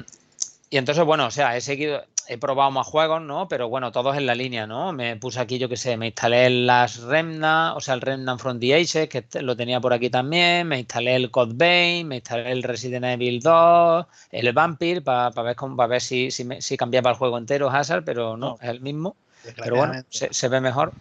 Y 0.69 0.77
entonces, 0.77 1.05
bueno, 1.05 1.27
o 1.27 1.31
sea, 1.31 1.57
he 1.57 1.61
seguido, 1.61 2.03
he 2.29 2.39
probado 2.39 2.71
más 2.71 2.87
juegos, 2.87 3.23
¿no? 3.23 3.49
Pero 3.49 3.69
bueno, 3.69 3.93
todos 3.93 4.17
en 4.17 4.27
la 4.27 4.35
línea, 4.35 4.67
¿no? 4.67 4.93
Me 4.93 5.17
puse 5.17 5.41
aquí, 5.41 5.59
yo 5.59 5.69
qué 5.69 5.77
sé, 5.77 5.97
me 5.97 6.07
instalé 6.07 6.51
las 6.51 6.99
Remnant, 7.03 7.77
o 7.77 7.81
sea, 7.81 7.95
el 7.95 8.01
Remnant 8.01 8.41
from 8.41 8.59
the 8.59 8.85
que 9.09 9.19
este- 9.19 9.43
lo 9.43 9.57
tenía 9.57 9.81
por 9.81 9.93
aquí 9.93 10.11
también, 10.11 10.69
me 10.69 10.79
instalé 10.79 11.17
el 11.17 11.31
Code 11.31 11.53
Vein, 11.55 12.09
me 12.09 12.17
instalé 12.17 12.53
el 12.53 12.63
Resident 12.63 13.05
Evil 13.05 13.41
2, 13.41 14.07
el 14.31 14.53
Vampire, 14.53 15.01
para 15.03 15.31
ver, 15.43 15.57
pa 15.57 15.87
ver 15.87 16.01
si, 16.01 16.31
si, 16.31 16.45
me- 16.45 16.61
si 16.61 16.77
cambiaba 16.77 17.11
el 17.11 17.17
juego 17.17 17.39
entero 17.39 17.71
Hazard, 17.71 18.05
pero 18.05 18.37
no, 18.37 18.51
No. 18.51 18.59
es 18.61 18.69
el 18.69 18.81
mismo. 18.81 19.17
Pero 19.57 19.77
bueno, 19.77 19.95
se, 20.11 20.33
se 20.35 20.49
ve 20.49 20.61
mejor. 20.61 20.93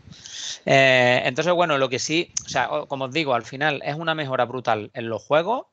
Eh, 0.66 1.22
entonces, 1.26 1.54
bueno, 1.54 1.78
lo 1.78 1.90
que 1.90 2.00
sí, 2.00 2.32
o 2.46 2.50
sea, 2.50 2.70
como 2.88 3.06
os 3.06 3.12
digo, 3.12 3.34
al 3.34 3.44
final 3.44 3.82
es 3.84 3.96
una 3.96 4.14
mejora 4.16 4.46
brutal 4.46 4.92
en 4.94 5.10
los 5.10 5.24
juegos 5.24 5.66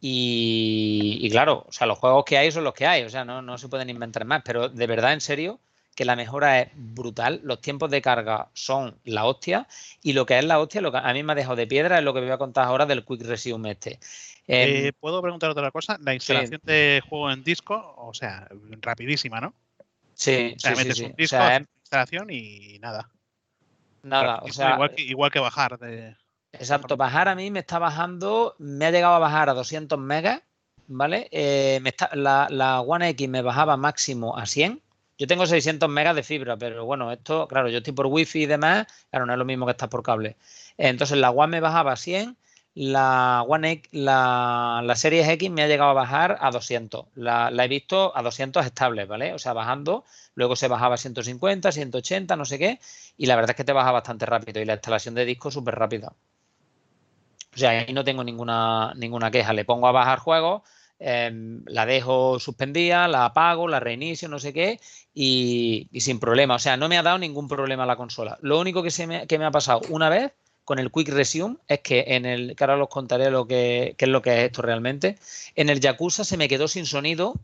y, 0.00 1.18
y 1.20 1.30
claro, 1.30 1.64
o 1.68 1.72
sea, 1.72 1.86
los 1.86 1.98
juegos 1.98 2.24
que 2.24 2.38
hay 2.38 2.50
son 2.52 2.64
los 2.64 2.74
que 2.74 2.86
hay, 2.86 3.02
o 3.04 3.10
sea, 3.10 3.24
no, 3.24 3.42
no 3.42 3.58
se 3.58 3.68
pueden 3.68 3.90
inventar 3.90 4.24
más, 4.24 4.42
pero 4.44 4.68
de 4.68 4.86
verdad, 4.86 5.12
en 5.12 5.20
serio, 5.20 5.60
que 5.94 6.04
la 6.04 6.16
mejora 6.16 6.60
es 6.60 6.68
brutal, 6.74 7.40
los 7.42 7.60
tiempos 7.60 7.90
de 7.90 8.02
carga 8.02 8.50
son 8.52 8.98
la 9.04 9.24
hostia 9.24 9.66
y 10.02 10.12
lo 10.12 10.26
que 10.26 10.38
es 10.38 10.44
la 10.44 10.60
hostia, 10.60 10.80
lo 10.82 10.92
que 10.92 10.98
a 10.98 11.12
mí 11.14 11.22
me 11.22 11.32
ha 11.32 11.36
dejado 11.36 11.56
de 11.56 11.66
piedra 11.66 11.98
es 11.98 12.04
lo 12.04 12.12
que 12.14 12.20
voy 12.20 12.30
a 12.30 12.38
contar 12.38 12.66
ahora 12.66 12.84
del 12.86 13.04
Quick 13.04 13.22
Resume 13.22 13.72
este. 13.72 13.98
Em, 14.46 14.86
Eh, 14.86 14.92
¿Puedo 15.00 15.22
preguntar 15.22 15.50
otra 15.50 15.70
cosa? 15.70 15.98
La 16.02 16.14
instalación 16.14 16.60
de 16.64 17.02
juego 17.08 17.30
en 17.30 17.42
disco, 17.42 17.94
o 17.96 18.12
sea, 18.14 18.48
rapidísima, 18.82 19.40
¿no? 19.40 19.54
sí, 20.14 20.54
O 20.56 20.58
sea, 20.60 20.72
sí, 20.72 20.76
metes 20.76 20.96
sí. 20.98 21.04
un 21.04 21.12
O 21.12 21.14
disco, 21.16 21.36
sea, 21.36 21.46
haces 21.46 21.62
es 21.62 21.68
instalación 21.82 22.30
y 22.30 22.78
nada. 22.80 23.10
nada, 24.02 24.38
o 24.42 24.52
sea, 24.52 24.72
igual, 24.74 24.94
que, 24.94 25.02
igual 25.02 25.30
que 25.30 25.38
bajar. 25.40 25.78
De... 25.78 26.16
Exacto, 26.52 26.96
bajar 26.96 27.28
a 27.28 27.34
mí 27.34 27.50
me 27.50 27.60
está 27.60 27.78
bajando, 27.78 28.54
me 28.58 28.86
ha 28.86 28.90
llegado 28.90 29.14
a 29.14 29.18
bajar 29.18 29.50
a 29.50 29.54
200 29.54 29.98
megas, 29.98 30.42
¿vale? 30.86 31.28
Eh, 31.30 31.78
me 31.82 31.90
está, 31.90 32.10
la, 32.14 32.48
la 32.50 32.80
One 32.80 33.08
X 33.10 33.28
me 33.28 33.42
bajaba 33.42 33.76
máximo 33.76 34.36
a 34.36 34.46
100. 34.46 34.82
Yo 35.18 35.26
tengo 35.26 35.46
600 35.46 35.88
megas 35.88 36.14
de 36.16 36.22
fibra, 36.22 36.56
pero 36.56 36.84
bueno, 36.84 37.10
esto, 37.12 37.48
claro, 37.48 37.68
yo 37.68 37.78
estoy 37.78 37.92
por 37.94 38.06
wifi 38.06 38.42
y 38.42 38.46
demás, 38.46 38.86
claro, 39.10 39.26
no 39.26 39.32
es 39.32 39.38
lo 39.38 39.44
mismo 39.44 39.64
que 39.66 39.72
estar 39.72 39.88
por 39.88 40.02
cable. 40.02 40.36
Entonces 40.76 41.16
la 41.18 41.30
One 41.30 41.52
me 41.52 41.60
bajaba 41.60 41.92
a 41.92 41.96
100, 41.96 42.36
la 42.74 43.42
One 43.48 43.70
X, 43.72 43.88
la, 43.92 44.82
la 44.84 44.96
Series 44.96 45.26
X 45.28 45.50
me 45.50 45.62
ha 45.62 45.66
llegado 45.68 45.90
a 45.90 45.94
bajar 45.94 46.36
a 46.40 46.50
200. 46.50 47.06
La, 47.14 47.50
la 47.50 47.64
he 47.64 47.68
visto 47.68 48.16
a 48.16 48.22
200 48.22 48.66
estables, 48.66 49.08
¿vale? 49.08 49.32
O 49.32 49.38
sea, 49.38 49.54
bajando, 49.54 50.04
luego 50.34 50.56
se 50.56 50.68
bajaba 50.68 50.96
a 50.96 50.98
150, 50.98 51.72
180, 51.72 52.36
no 52.36 52.44
sé 52.44 52.58
qué, 52.58 52.78
y 53.16 53.26
la 53.26 53.36
verdad 53.36 53.50
es 53.50 53.56
que 53.56 53.64
te 53.64 53.72
baja 53.72 53.90
bastante 53.92 54.26
rápido 54.26 54.60
y 54.60 54.66
la 54.66 54.74
instalación 54.74 55.14
de 55.14 55.24
disco 55.24 55.50
súper 55.50 55.74
rápida. 55.76 56.12
O 57.56 57.58
sea, 57.58 57.70
ahí 57.70 57.92
no 57.92 58.04
tengo 58.04 58.22
ninguna, 58.22 58.92
ninguna 58.96 59.30
queja. 59.30 59.54
Le 59.54 59.64
pongo 59.64 59.88
a 59.88 59.92
bajar 59.92 60.18
juegos, 60.18 60.62
eh, 60.98 61.30
la 61.66 61.86
dejo 61.86 62.38
suspendida, 62.38 63.08
la 63.08 63.24
apago, 63.24 63.66
la 63.66 63.80
reinicio, 63.80 64.28
no 64.28 64.38
sé 64.38 64.52
qué, 64.52 64.78
y, 65.14 65.88
y 65.90 66.00
sin 66.02 66.20
problema. 66.20 66.56
O 66.56 66.58
sea, 66.58 66.76
no 66.76 66.88
me 66.88 66.98
ha 66.98 67.02
dado 67.02 67.18
ningún 67.18 67.48
problema 67.48 67.86
la 67.86 67.96
consola. 67.96 68.38
Lo 68.42 68.60
único 68.60 68.82
que, 68.82 68.90
se 68.90 69.06
me, 69.06 69.26
que 69.26 69.38
me 69.38 69.46
ha 69.46 69.50
pasado 69.50 69.80
una 69.88 70.10
vez 70.10 70.32
con 70.64 70.78
el 70.78 70.90
Quick 70.90 71.08
Resume 71.08 71.56
es 71.68 71.80
que 71.80 72.04
en 72.08 72.26
el, 72.26 72.56
que 72.56 72.64
ahora 72.64 72.82
os 72.82 72.88
contaré 72.90 73.30
lo 73.30 73.46
que, 73.46 73.94
qué 73.96 74.04
es 74.04 74.10
lo 74.10 74.20
que 74.20 74.32
es 74.32 74.44
esto 74.46 74.62
realmente, 74.62 75.16
en 75.54 75.70
el 75.70 75.80
Yakuza 75.80 76.24
se 76.24 76.36
me 76.36 76.48
quedó 76.48 76.68
sin 76.68 76.86
sonido 76.86 77.34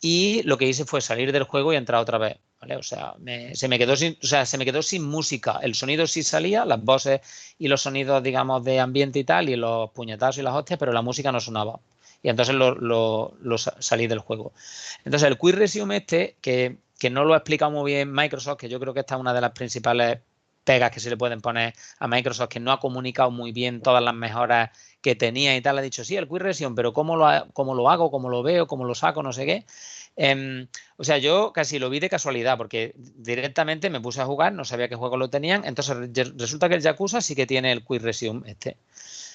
y 0.00 0.42
lo 0.42 0.58
que 0.58 0.66
hice 0.66 0.84
fue 0.84 1.00
salir 1.00 1.32
del 1.32 1.44
juego 1.44 1.72
y 1.72 1.76
entrar 1.76 2.00
otra 2.00 2.18
vez. 2.18 2.38
¿Vale? 2.60 2.76
O 2.76 2.82
sea, 2.82 3.14
me- 3.18 3.54
se, 3.54 3.68
me 3.68 3.78
quedó 3.78 3.96
sin, 3.96 4.16
o 4.22 4.26
sea, 4.26 4.46
se 4.46 4.58
me 4.58 4.64
quedó 4.64 4.82
sin 4.82 5.04
música. 5.04 5.58
El 5.62 5.74
sonido 5.74 6.06
sí 6.06 6.22
salía, 6.22 6.64
las 6.64 6.82
voces 6.82 7.20
y 7.58 7.68
los 7.68 7.82
sonidos, 7.82 8.22
digamos, 8.22 8.64
de 8.64 8.80
ambiente 8.80 9.18
y 9.18 9.24
tal, 9.24 9.48
y 9.48 9.56
los 9.56 9.90
puñetazos 9.90 10.38
y 10.38 10.42
las 10.42 10.54
hostias, 10.54 10.78
pero 10.78 10.92
la 10.92 11.02
música 11.02 11.32
no 11.32 11.40
sonaba. 11.40 11.80
Y 12.22 12.28
entonces 12.30 12.54
lo, 12.54 12.74
lo- 12.74 13.36
lo 13.40 13.58
sa- 13.58 13.76
salí 13.80 14.06
del 14.08 14.18
juego. 14.18 14.52
Entonces, 15.04 15.28
el 15.28 15.38
Quick 15.38 15.54
Resume 15.54 15.96
este, 15.98 16.36
que, 16.40 16.78
que 16.98 17.10
no 17.10 17.24
lo 17.24 17.34
ha 17.34 17.38
explicado 17.38 17.70
muy 17.70 17.92
bien 17.92 18.12
Microsoft, 18.12 18.58
que 18.58 18.68
yo 18.68 18.80
creo 18.80 18.94
que 18.94 19.00
esta 19.00 19.14
es 19.14 19.20
una 19.20 19.32
de 19.34 19.40
las 19.40 19.52
principales 19.52 20.20
pegas 20.64 20.90
que 20.90 21.00
se 21.00 21.08
le 21.10 21.16
pueden 21.16 21.40
poner 21.40 21.72
a 21.98 22.08
Microsoft, 22.08 22.48
que 22.48 22.60
no 22.60 22.72
ha 22.72 22.80
comunicado 22.80 23.30
muy 23.30 23.52
bien 23.52 23.80
todas 23.80 24.02
las 24.02 24.14
mejoras 24.14 24.70
que 25.00 25.14
tenía 25.14 25.56
y 25.56 25.62
tal. 25.62 25.78
Ha 25.78 25.82
dicho, 25.82 26.04
sí, 26.04 26.16
el 26.16 26.28
Quick 26.28 26.38
Resume, 26.42 26.74
pero 26.76 26.92
¿cómo 26.92 27.16
lo, 27.16 27.26
ha- 27.26 27.46
cómo 27.52 27.74
lo 27.74 27.88
hago? 27.90 28.10
¿Cómo 28.10 28.28
lo 28.28 28.42
veo? 28.42 28.66
¿Cómo 28.66 28.84
lo 28.84 28.94
saco? 28.94 29.22
No 29.22 29.32
sé 29.32 29.46
qué. 29.46 29.64
Em, 30.20 30.66
o 30.96 31.04
sea, 31.04 31.18
yo 31.18 31.52
casi 31.52 31.78
lo 31.78 31.90
vi 31.90 32.00
de 32.00 32.10
casualidad 32.10 32.58
porque 32.58 32.92
directamente 32.96 33.88
me 33.88 34.00
puse 34.00 34.20
a 34.20 34.26
jugar, 34.26 34.52
no 34.52 34.64
sabía 34.64 34.88
qué 34.88 34.96
juego 34.96 35.16
lo 35.16 35.30
tenían. 35.30 35.64
Entonces 35.64 35.96
resulta 36.36 36.68
que 36.68 36.74
el 36.74 36.82
Yakuza 36.82 37.20
sí 37.20 37.36
que 37.36 37.46
tiene 37.46 37.70
el 37.70 37.84
Quick 37.84 38.02
Resume 38.02 38.50
este. 38.50 38.76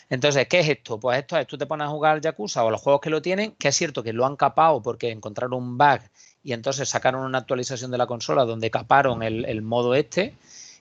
Entonces, 0.10 0.46
¿qué 0.50 0.60
es 0.60 0.68
esto? 0.68 1.00
Pues 1.00 1.20
esto 1.20 1.38
es, 1.38 1.48
tú 1.48 1.58
te 1.58 1.66
pones 1.66 1.88
a 1.88 1.90
jugar 1.90 2.20
Yakuza 2.20 2.66
o 2.66 2.70
los 2.70 2.82
juegos 2.82 3.00
que 3.00 3.10
lo 3.10 3.22
tienen, 3.22 3.54
que 3.54 3.70
es 3.70 3.76
cierto 3.78 4.04
que 4.04 4.12
lo 4.12 4.26
han 4.26 4.36
capado 4.36 4.82
porque 4.82 5.10
encontraron 5.10 5.54
un 5.54 5.78
bug 5.78 6.02
y 6.44 6.52
entonces 6.52 6.90
sacaron 6.90 7.24
una 7.24 7.38
actualización 7.38 7.90
de 7.90 7.98
la 7.98 8.06
consola 8.06 8.44
donde 8.44 8.70
caparon 8.70 9.24
el, 9.24 9.62
modo 9.62 9.96
este. 9.96 10.36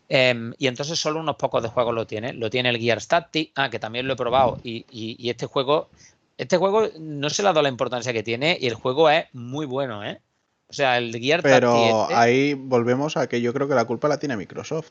Em, 0.08 0.52
y 0.58 0.66
entonces 0.66 0.98
solo 0.98 1.20
unos 1.20 1.36
pocos 1.36 1.62
de 1.62 1.68
juegos 1.68 1.94
lo 1.94 2.08
tiene. 2.08 2.32
Lo 2.32 2.50
tiene 2.50 2.70
el 2.70 2.78
Gear 2.78 3.00
Tactics, 3.06 3.52
ah, 3.54 3.70
que 3.70 3.78
también 3.78 4.08
lo 4.08 4.14
he 4.14 4.16
probado. 4.16 4.58
y 4.64 5.30
este 5.30 5.46
juego 5.46 5.90
este 6.38 6.56
juego 6.56 6.88
no 6.98 7.30
se 7.30 7.42
le 7.42 7.48
ha 7.48 7.52
dado 7.52 7.62
la 7.62 7.68
importancia 7.68 8.12
que 8.12 8.22
tiene 8.22 8.56
y 8.60 8.66
el 8.66 8.74
juego 8.74 9.10
es 9.10 9.26
muy 9.32 9.66
bueno, 9.66 10.04
¿eh? 10.04 10.20
O 10.68 10.72
sea, 10.72 10.96
el 10.96 11.14
Gear 11.14 11.42
Pero 11.42 12.04
este 12.04 12.14
ahí 12.14 12.54
volvemos 12.54 13.18
a 13.18 13.26
que 13.26 13.42
yo 13.42 13.52
creo 13.52 13.68
que 13.68 13.74
la 13.74 13.84
culpa 13.84 14.08
la 14.08 14.18
tiene 14.18 14.36
Microsoft. 14.36 14.90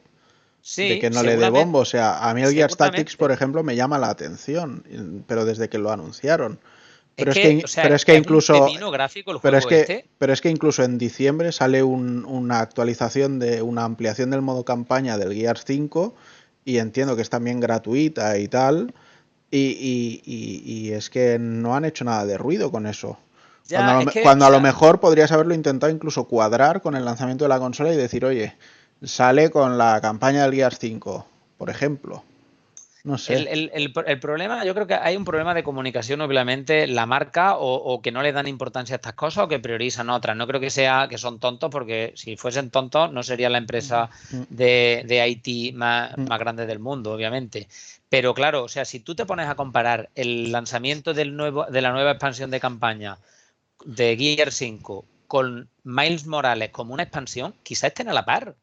Sí, 0.61 0.89
de 0.89 0.99
que 0.99 1.09
no 1.09 1.23
le 1.23 1.37
dé 1.37 1.49
bombo. 1.49 1.79
O 1.79 1.85
sea, 1.85 2.29
a 2.29 2.33
mí 2.35 2.43
el 2.43 2.53
Gear 2.53 2.75
Tactics, 2.75 3.17
por 3.17 3.31
ejemplo, 3.31 3.63
me 3.63 3.75
llama 3.75 3.97
la 3.97 4.09
atención, 4.09 5.23
pero 5.25 5.43
desde 5.43 5.69
que 5.69 5.79
lo 5.79 5.91
anunciaron. 5.91 6.59
Pero 7.15 7.31
es 7.31 7.37
que, 7.37 7.65
pero 7.81 7.95
es 7.95 8.05
que 8.05 8.15
incluso. 8.15 8.67
pero, 9.41 9.57
es 9.57 9.65
que, 9.65 9.81
este. 9.81 10.05
pero 10.17 10.33
es 10.33 10.41
que 10.41 10.49
incluso 10.49 10.83
en 10.83 10.97
diciembre 10.97 11.51
sale 11.51 11.83
una 11.83 12.59
actualización 12.59 13.39
de 13.39 13.61
una 13.61 13.83
ampliación 13.83 14.29
del 14.29 14.41
modo 14.41 14.63
campaña 14.63 15.17
del 15.17 15.33
Gear 15.33 15.57
5 15.57 16.15
y 16.63 16.77
entiendo 16.77 17.15
que 17.15 17.21
es 17.21 17.29
también 17.29 17.59
gratuita 17.59 18.37
y 18.37 18.47
tal. 18.47 18.93
Y, 19.51 20.91
es 20.93 21.09
que 21.09 21.37
no 21.37 21.75
han 21.75 21.85
hecho 21.85 22.05
nada 22.05 22.25
de 22.25 22.37
ruido 22.37 22.71
con 22.71 22.87
eso. 22.87 23.17
cuando, 24.23 24.45
a 24.45 24.49
lo, 24.49 24.61
mejor 24.61 24.99
podrías 24.99 25.31
haberlo 25.31 25.53
intentado 25.53 25.91
incluso 25.91 26.25
cuadrar 26.25 26.81
con 26.81 26.95
el 26.95 27.05
lanzamiento 27.05 27.45
de 27.45 27.49
la 27.49 27.59
consola 27.59 27.93
y 27.93 27.97
decir, 27.97 28.25
oye, 28.25 28.55
sale 29.03 29.49
con 29.49 29.77
la 29.77 29.99
campaña 30.01 30.43
del 30.43 30.53
Gears 30.53 30.79
5, 30.79 31.25
por 31.57 31.69
ejemplo. 31.69 32.23
No 33.03 33.17
sé. 33.17 33.33
El, 33.51 33.91
problema, 34.19 34.63
yo 34.63 34.73
creo 34.73 34.85
que 34.85 34.93
hay 34.93 35.15
un 35.15 35.25
problema 35.25 35.53
de 35.53 35.63
comunicación, 35.63 36.21
obviamente, 36.21 36.85
la 36.87 37.05
marca 37.05 37.55
o, 37.57 38.01
que 38.01 38.11
no 38.11 38.21
le 38.21 38.31
dan 38.31 38.47
importancia 38.47 38.95
a 38.95 38.97
estas 38.97 39.13
cosas 39.13 39.45
o 39.45 39.47
que 39.47 39.59
priorizan 39.59 40.09
otras. 40.09 40.37
No 40.37 40.45
creo 40.47 40.59
que 40.59 40.69
sea 40.69 41.07
que 41.09 41.17
son 41.17 41.39
tontos, 41.39 41.69
porque 41.71 42.13
si 42.15 42.37
fuesen 42.37 42.69
tontos 42.69 43.11
no 43.11 43.23
sería 43.23 43.49
la 43.49 43.57
empresa 43.57 44.09
mm, 44.31 44.35
mm. 44.35 44.45
de, 44.49 45.03
de 45.07 45.27
IT 45.27 45.75
más, 45.75 46.15
mm. 46.17 46.27
más 46.27 46.39
grande 46.39 46.65
del 46.65 46.79
mundo, 46.79 47.13
obviamente. 47.13 47.67
Pero 48.09 48.33
claro, 48.33 48.65
o 48.65 48.67
sea, 48.67 48.85
si 48.85 48.99
tú 48.99 49.15
te 49.15 49.25
pones 49.25 49.47
a 49.47 49.55
comparar 49.55 50.09
el 50.15 50.51
lanzamiento 50.51 51.13
del 51.13 51.35
nuevo, 51.35 51.65
de 51.65 51.81
la 51.81 51.91
nueva 51.91 52.11
expansión 52.11 52.51
de 52.51 52.59
campaña 52.59 53.17
de 53.85 54.17
Gear 54.17 54.51
5 54.51 55.05
con 55.27 55.69
Miles 55.83 56.27
Morales 56.27 56.71
como 56.71 56.93
una 56.93 57.03
expansión, 57.03 57.55
quizás 57.63 57.85
estén 57.85 58.09
a 58.09 58.13
la 58.13 58.25
par, 58.25 58.55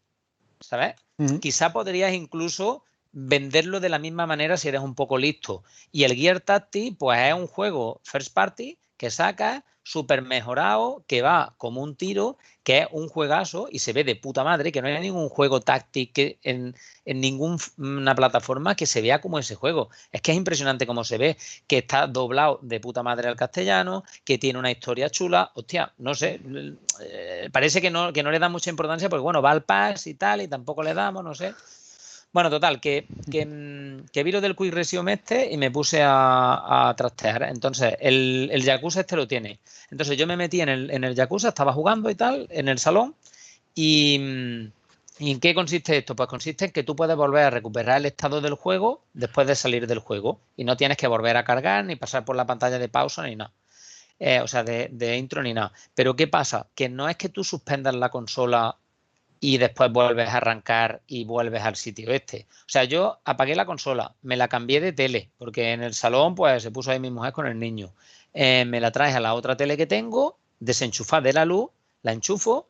¿sabes? 0.61 0.95
Quizá 1.41 1.73
podrías 1.73 2.13
incluso 2.13 2.85
venderlo 3.13 3.81
de 3.81 3.89
la 3.89 3.99
misma 3.99 4.27
manera 4.27 4.57
si 4.57 4.69
eres 4.69 4.81
un 4.81 4.95
poco 4.95 5.19
listo. 5.19 5.63
Y 5.93 6.05
el 6.05 6.15
Gear 6.15 6.41
Tactics, 6.41 6.97
pues 6.99 7.21
es 7.21 7.35
un 7.35 7.47
juego 7.47 8.01
first 8.05 8.33
party 8.33 8.79
que 8.97 9.11
saca 9.11 9.65
súper 9.89 10.21
mejorado, 10.21 11.03
que 11.07 11.23
va 11.23 11.55
como 11.57 11.81
un 11.83 11.97
tiro, 11.97 12.37
que 12.63 12.81
es 12.81 12.89
un 12.93 13.09
juegazo 13.09 13.69
y 13.71 13.79
se 13.79 13.95
ve 13.95 14.05
de 14.05 14.17
puta 14.17 14.45
madre, 14.45 14.71
que 14.71 14.83
no 14.83 14.89
hay 14.89 15.01
ningún 15.01 15.31
juego 15.31 15.61
táctico 15.63 16.21
en, 16.43 16.75
en 17.07 17.21
ninguna 17.23 18.15
plataforma 18.15 18.75
que 18.75 18.85
se 18.85 19.01
vea 19.01 19.23
como 19.23 19.39
ese 19.39 19.55
juego. 19.55 19.89
Es 20.13 20.21
que 20.21 20.33
es 20.33 20.37
impresionante 20.37 20.87
cómo 20.87 21.05
se 21.05 21.17
ve, 21.17 21.39
que 21.67 21.79
está 21.79 22.07
doblado 22.07 22.59
de 22.61 22.81
puta 22.81 23.03
madre 23.03 23.29
al 23.29 23.37
castellano, 23.37 24.05
que 24.25 24.37
tiene 24.37 24.59
una 24.59 24.71
historia 24.71 25.09
chula. 25.09 25.53
Hostia, 25.55 25.95
no 25.97 26.15
sé, 26.15 26.39
eh, 27.01 27.49
parece 27.51 27.81
que 27.81 27.91
no, 27.91 28.13
que 28.13 28.23
no 28.23 28.31
le 28.31 28.39
da 28.39 28.51
mucha 28.51 28.69
importancia 28.69 29.09
porque, 29.09 29.23
bueno, 29.23 29.41
va 29.41 29.53
al 29.53 29.65
pass 29.65 30.07
y 30.07 30.15
tal, 30.17 30.43
y 30.43 30.49
tampoco 30.49 30.83
le 30.83 30.93
damos, 30.93 31.25
no 31.25 31.35
sé. 31.35 31.55
Bueno, 32.33 32.51
total, 32.51 32.81
que, 32.81 33.07
que, 33.31 33.47
mm, 33.47 34.07
que 34.13 34.23
vi 34.23 34.33
del 34.33 34.55
Quick 34.55 34.73
Resume 34.73 35.15
este 35.15 35.51
y 35.51 35.57
me 35.57 35.71
puse 35.71 36.01
a, 36.05 36.95
trastear. 36.97 37.45
Entononces, 37.45 37.95
el, 38.01 38.51
el 38.53 38.63
Yakuza 38.63 39.01
este 39.01 39.17
lo 39.17 39.27
tiene. 39.27 39.61
Entonces, 39.91 40.17
yo 40.17 40.27
me 40.27 40.37
metí 40.37 40.61
en 40.61 40.69
el, 40.69 40.91
en 40.91 41.05
el 41.05 41.15
Yakuza, 41.15 41.49
estaba 41.49 41.73
jugando 41.73 42.11
y 42.11 42.15
tal, 42.15 42.47
en 42.51 42.69
el 42.69 42.79
salón. 42.79 43.15
Y, 43.75 44.19
mm, 44.19 44.73
¿Y 45.21 45.33
en 45.33 45.41
qué 45.41 45.55
consiste 45.55 45.97
esto? 45.97 46.15
Pues 46.15 46.29
consiste 46.29 46.67
en 46.67 46.71
que 46.71 46.85
tú 46.85 46.95
puedes 46.95 47.17
volver 47.17 47.45
a 47.45 47.51
recuperar 47.51 47.99
el 47.99 48.07
estado 48.07 48.41
del 48.41 48.55
juego 48.55 49.03
después 49.15 49.47
de 49.49 49.57
salir 49.57 49.87
del 49.87 49.99
juego. 49.99 50.41
Y 50.57 50.65
no 50.65 50.77
tienes 50.77 50.97
que 50.97 51.09
volver 51.09 51.37
a 51.37 51.45
cargar, 51.45 51.85
ni 51.85 51.97
pasar 51.97 52.25
por 52.25 52.37
la 52.37 52.47
pantalla 52.47 52.79
de 52.79 52.89
pausa, 52.89 53.25
ni 53.25 53.35
nada. 53.37 53.53
Eh, 54.21 54.41
o 54.41 54.49
sea, 54.49 54.63
de, 54.63 54.89
de, 54.93 55.17
intro 55.17 55.43
ni 55.43 55.55
nada. 55.55 55.73
Pero 55.95 56.15
¿qué 56.15 56.29
pasa? 56.29 56.69
Que 56.75 56.89
no 56.89 57.09
es 57.09 57.17
que 57.17 57.29
tú 57.29 57.43
suspendas 57.45 57.95
la 57.95 58.11
consola 58.11 58.77
y 59.41 59.59
después 59.59 59.93
vuelves 59.93 60.29
a 60.29 60.39
arrancar 60.39 61.03
y 61.07 61.25
vuelves 61.25 61.63
al 61.63 61.77
sitio 61.77 62.11
este. 62.13 62.47
O 62.51 62.69
sea, 62.69 62.85
yo 62.85 63.21
apagué 63.25 63.55
la 63.55 63.67
consola, 63.67 64.15
me 64.23 64.37
la 64.37 64.49
cambié 64.49 64.81
de 64.81 64.93
tele, 64.93 65.31
porque 65.39 65.73
en 65.73 65.83
el 65.83 65.95
salón 65.95 66.35
pues 66.35 66.63
se 66.63 66.71
puso 66.71 66.91
ahí 66.91 67.01
mi 67.01 67.11
mujer 67.11 67.33
con 67.33 67.47
el 67.47 67.59
niño. 67.59 67.93
Eh, 68.35 68.65
me 68.65 68.81
la 68.81 68.91
traes 68.91 69.15
a 69.15 69.21
la 69.21 69.35
otra 69.35 69.57
tele 69.57 69.77
que 69.77 69.87
tengo, 69.87 70.39
desenchufar 70.61 71.23
de 71.23 71.33
la 71.33 71.45
luz, 71.45 71.71
la 72.03 72.13
enchufo, 72.13 72.69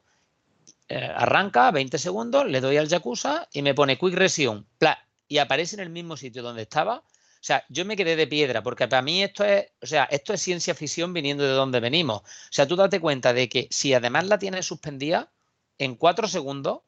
eh, 0.88 1.10
arranca 1.14 1.70
20 1.70 1.98
segundos, 1.98 2.46
le 2.46 2.60
doy 2.60 2.76
al 2.76 2.88
Yakuza 2.88 3.48
y 3.52 3.62
me 3.62 3.74
pone 3.74 3.98
Quick 3.98 4.14
Resume, 4.14 4.64
y 5.28 5.38
aparece 5.38 5.76
en 5.76 5.80
el 5.80 5.90
mismo 5.90 6.16
sitio 6.16 6.42
donde 6.42 6.62
estaba. 6.62 6.96
O 6.96 7.44
sea, 7.48 7.64
yo 7.68 7.84
me 7.84 7.96
quedé 7.96 8.16
de 8.16 8.26
piedra, 8.26 8.62
porque 8.62 8.88
para 8.88 9.02
mí 9.02 9.22
esto 9.22 9.44
es, 9.44 9.66
o 9.80 9.86
sea, 9.86 10.04
esto 10.04 10.32
es 10.32 10.40
ciencia 10.40 10.74
ficción 10.74 11.12
viniendo 11.12 11.44
de 11.44 11.50
donde 11.50 11.78
venimos. 11.80 12.22
O 12.22 12.50
sea, 12.50 12.66
tú 12.66 12.74
date 12.74 13.00
cuenta 13.00 13.32
de 13.32 13.48
que 13.48 13.68
si 13.70 13.94
además 13.94 14.26
la 14.26 14.38
tienes 14.38 14.66
suspendida, 14.66 15.30
en 15.78 15.94
cuatro 15.94 16.28
segundos 16.28 16.80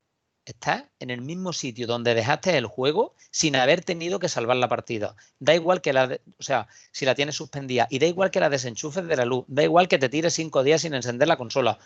estás 0.45 0.85
en 0.99 1.11
el 1.11 1.21
mismo 1.21 1.53
sitio 1.53 1.87
donde 1.87 2.15
dejaste 2.15 2.57
el 2.57 2.67
juego 2.67 3.15
sin 3.31 3.57
haber 3.57 3.85
tenido 3.85 4.19
que 4.19 4.29
salvar 4.29 4.57
la 4.57 4.69
partida. 4.69 5.15
Da 5.39 5.55
igual 5.55 5.81
que 5.81 5.93
la, 5.93 6.19
o 6.39 6.43
sea, 6.43 6.67
si 6.93 7.05
la 7.05 7.15
tienes 7.15 7.37
suspendida 7.37 7.87
y 7.91 7.99
da 7.99 8.07
igual 8.07 8.31
que 8.31 8.41
la 8.41 8.51
desenchufes 8.51 9.07
de 9.07 9.17
la 9.17 9.25
luz, 9.25 9.45
da 9.49 9.63
igual 9.63 9.89
que 9.89 9.99
te 9.99 10.09
tires 10.09 10.35
cinco 10.35 10.63
días 10.63 10.83
sin 10.83 10.95
encender 10.95 11.29
la 11.29 11.37
consola. 11.37 11.79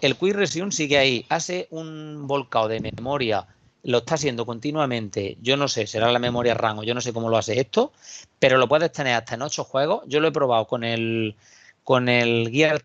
El 0.00 0.16
Quick 0.16 0.34
Resume 0.34 0.72
sigue 0.72 0.98
ahí, 0.98 1.26
hace 1.28 1.66
un 1.70 2.26
volcado 2.26 2.68
de 2.68 2.80
memoria, 2.80 3.46
lo 3.82 3.98
está 3.98 4.14
haciendo 4.14 4.46
continuamente. 4.46 5.36
Yo 5.40 5.56
no 5.56 5.68
sé, 5.68 5.86
será 5.86 6.12
la 6.12 6.18
memoria 6.18 6.54
RAM 6.54 6.80
o 6.80 6.84
yo 6.84 6.94
no 6.94 7.00
sé 7.00 7.12
cómo 7.12 7.28
lo 7.28 7.38
hace 7.38 7.58
esto, 7.58 7.92
pero 8.38 8.58
lo 8.58 8.68
puedes 8.68 8.92
tener 8.92 9.14
hasta 9.14 9.34
en 9.34 9.42
ocho 9.42 9.64
juegos. 9.64 10.04
Yo 10.06 10.20
lo 10.20 10.28
he 10.28 10.32
probado 10.32 10.66
con 10.66 10.84
el 10.84 11.34
con 11.82 12.08
el 12.08 12.50
Gear 12.52 12.80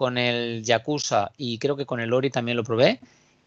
con 0.00 0.16
el 0.16 0.62
Yakuza 0.64 1.30
y 1.36 1.58
creo 1.58 1.76
que 1.76 1.84
con 1.84 2.00
el 2.00 2.14
Ori 2.14 2.30
también 2.30 2.56
lo 2.56 2.64
probé. 2.64 3.00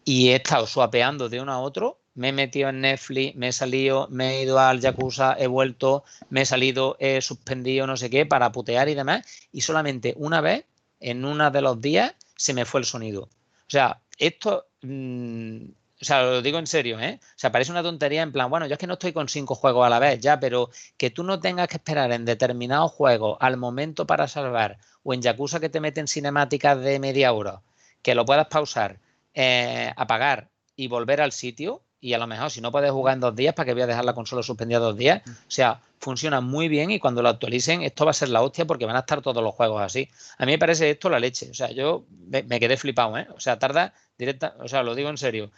Y 0.04 0.28
he 0.28 0.36
estado 0.36 0.68
swapeando 0.68 1.28
de 1.28 1.40
uno 1.40 1.50
a 1.50 1.58
otro. 1.58 1.98
Me 2.14 2.28
he 2.28 2.32
metido 2.32 2.68
en 2.68 2.80
Netflix, 2.80 3.34
me 3.34 3.48
he 3.48 3.52
salido, 3.52 4.06
me 4.08 4.36
he 4.36 4.42
ido 4.44 4.60
al 4.60 4.78
Yakuza, 4.78 5.34
he 5.36 5.48
vuelto, 5.48 6.04
me 6.30 6.42
he 6.42 6.46
salido, 6.46 6.96
he 7.00 7.20
suspendido 7.22 7.88
no 7.88 7.96
sé 7.96 8.08
qué 8.08 8.24
para 8.24 8.52
putear 8.52 8.88
y 8.88 8.94
demás. 8.94 9.26
Y 9.50 9.62
solamente 9.62 10.14
una 10.16 10.40
vez, 10.40 10.64
en 11.00 11.24
uno 11.24 11.50
de 11.50 11.60
los 11.60 11.80
días, 11.80 12.14
se 12.36 12.54
me 12.54 12.64
fue 12.64 12.78
el 12.78 12.86
sonido. 12.86 13.22
O 13.22 13.70
sea, 13.70 14.00
esto, 14.16 14.66
mm, 14.82 15.64
o 16.00 16.04
sea, 16.04 16.22
lo 16.22 16.42
digo 16.42 16.58
en 16.58 16.66
serio, 16.66 16.98
¿eh? 17.00 17.20
O 17.22 17.38
sea, 17.38 17.52
parece 17.52 17.70
una 17.70 17.82
tontería 17.82 18.22
en 18.22 18.32
plan, 18.32 18.50
bueno, 18.50 18.66
yo 18.66 18.74
es 18.74 18.78
que 18.78 18.86
no 18.86 18.94
estoy 18.94 19.12
con 19.12 19.28
cinco 19.28 19.54
juegos 19.54 19.86
a 19.86 19.90
la 19.90 19.98
vez, 19.98 20.20
ya, 20.20 20.40
pero 20.40 20.70
que 20.96 21.10
tú 21.10 21.22
no 21.22 21.40
tengas 21.40 21.68
que 21.68 21.76
esperar 21.76 22.12
en 22.12 22.24
determinados 22.24 22.92
juegos 22.92 23.38
al 23.40 23.56
momento 23.56 24.06
para 24.06 24.28
salvar 24.28 24.78
o 25.02 25.14
en 25.14 25.22
Yakuza 25.22 25.60
que 25.60 25.68
te 25.68 25.80
meten 25.80 26.08
cinemáticas 26.08 26.80
de 26.80 26.98
media 26.98 27.32
hora, 27.32 27.62
que 28.02 28.14
lo 28.14 28.24
puedas 28.24 28.48
pausar, 28.48 28.98
eh, 29.34 29.92
apagar 29.96 30.50
y 30.76 30.88
volver 30.88 31.20
al 31.20 31.32
sitio. 31.32 31.82
Y 32.00 32.12
a 32.12 32.18
lo 32.18 32.26
mejor, 32.26 32.50
si 32.50 32.60
no 32.60 32.70
puedes 32.70 32.90
jugar 32.90 33.14
en 33.14 33.20
dos 33.20 33.34
días, 33.34 33.54
¿para 33.54 33.64
que 33.64 33.72
voy 33.72 33.82
a 33.82 33.86
dejar 33.86 34.04
la 34.04 34.12
consola 34.12 34.42
suspendida 34.42 34.78
dos 34.78 34.94
días? 34.94 35.22
O 35.26 35.50
sea, 35.50 35.80
funciona 36.00 36.42
muy 36.42 36.68
bien 36.68 36.90
y 36.90 36.98
cuando 36.98 37.22
lo 37.22 37.30
actualicen, 37.30 37.82
esto 37.82 38.04
va 38.04 38.10
a 38.10 38.14
ser 38.14 38.28
la 38.28 38.42
hostia 38.42 38.66
porque 38.66 38.84
van 38.84 38.96
a 38.96 39.00
estar 39.00 39.22
todos 39.22 39.42
los 39.42 39.54
juegos 39.54 39.80
así. 39.80 40.10
A 40.36 40.44
mí 40.44 40.52
me 40.52 40.58
parece 40.58 40.90
esto 40.90 41.08
la 41.08 41.18
leche. 41.18 41.50
O 41.50 41.54
sea, 41.54 41.70
yo 41.70 42.04
me, 42.10 42.60
quedé 42.60 42.76
flipado, 42.76 43.16
¿eh? 43.16 43.26
O 43.34 43.40
sea, 43.40 43.58
tarda 43.58 43.94
directa, 44.18 44.54
o 44.58 44.68
sea, 44.68 44.82
lo 44.82 44.94
digo 44.94 45.08
en 45.08 45.16
serio. 45.16 45.50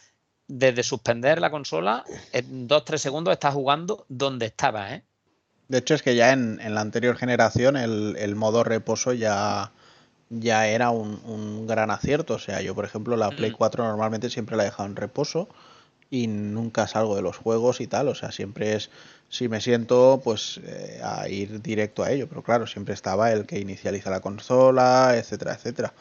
Desde 0.48 0.82
suspender 0.82 1.40
la 1.40 1.50
consola, 1.50 2.04
en 2.32 2.68
dos, 2.68 2.84
tres 2.84 3.02
segundos 3.02 3.32
estás 3.32 3.54
jugando 3.54 4.06
donde 4.08 4.46
estaba, 4.46 4.94
¿eh? 4.94 5.02
De 5.68 5.78
hecho, 5.78 5.94
es 5.94 6.02
que 6.02 6.14
ya 6.14 6.32
en, 6.32 6.58
la 6.74 6.80
anterior 6.80 7.16
generación 7.16 7.76
el, 7.76 8.36
modo 8.36 8.62
reposo 8.62 9.12
ya, 9.12 9.72
ya 10.30 10.68
era 10.68 10.90
un, 10.90 11.66
gran 11.66 11.90
acierto. 11.90 12.34
O 12.34 12.38
sea, 12.38 12.60
yo, 12.62 12.74
por 12.74 12.84
ejemplo, 12.84 13.16
la 13.16 13.30
Play 13.30 13.50
4 13.50 13.82
mm. 13.82 13.86
normalmente 13.86 14.30
siempre 14.30 14.56
la 14.56 14.62
he 14.62 14.66
dejado 14.66 14.88
en 14.88 14.96
reposo 14.96 15.48
y 16.08 16.28
nunca 16.28 16.86
salgo 16.86 17.16
de 17.16 17.22
los 17.22 17.36
juegos 17.36 17.80
y 17.80 17.88
tal. 17.88 18.06
O 18.06 18.14
sea, 18.14 18.30
siempre 18.30 18.76
es, 18.76 18.90
si 19.28 19.48
me 19.48 19.60
siento, 19.60 20.20
pues 20.22 20.60
eh, 20.64 21.00
a 21.02 21.28
ir 21.28 21.60
directo 21.62 22.04
a 22.04 22.12
ello. 22.12 22.28
Pero 22.28 22.44
claro, 22.44 22.68
siempre 22.68 22.94
estaba 22.94 23.32
el 23.32 23.44
que 23.44 23.58
inicializa 23.58 24.10
la 24.10 24.20
consola, 24.20 25.14
etcétera, 25.16 25.54
etcétera. 25.54 25.92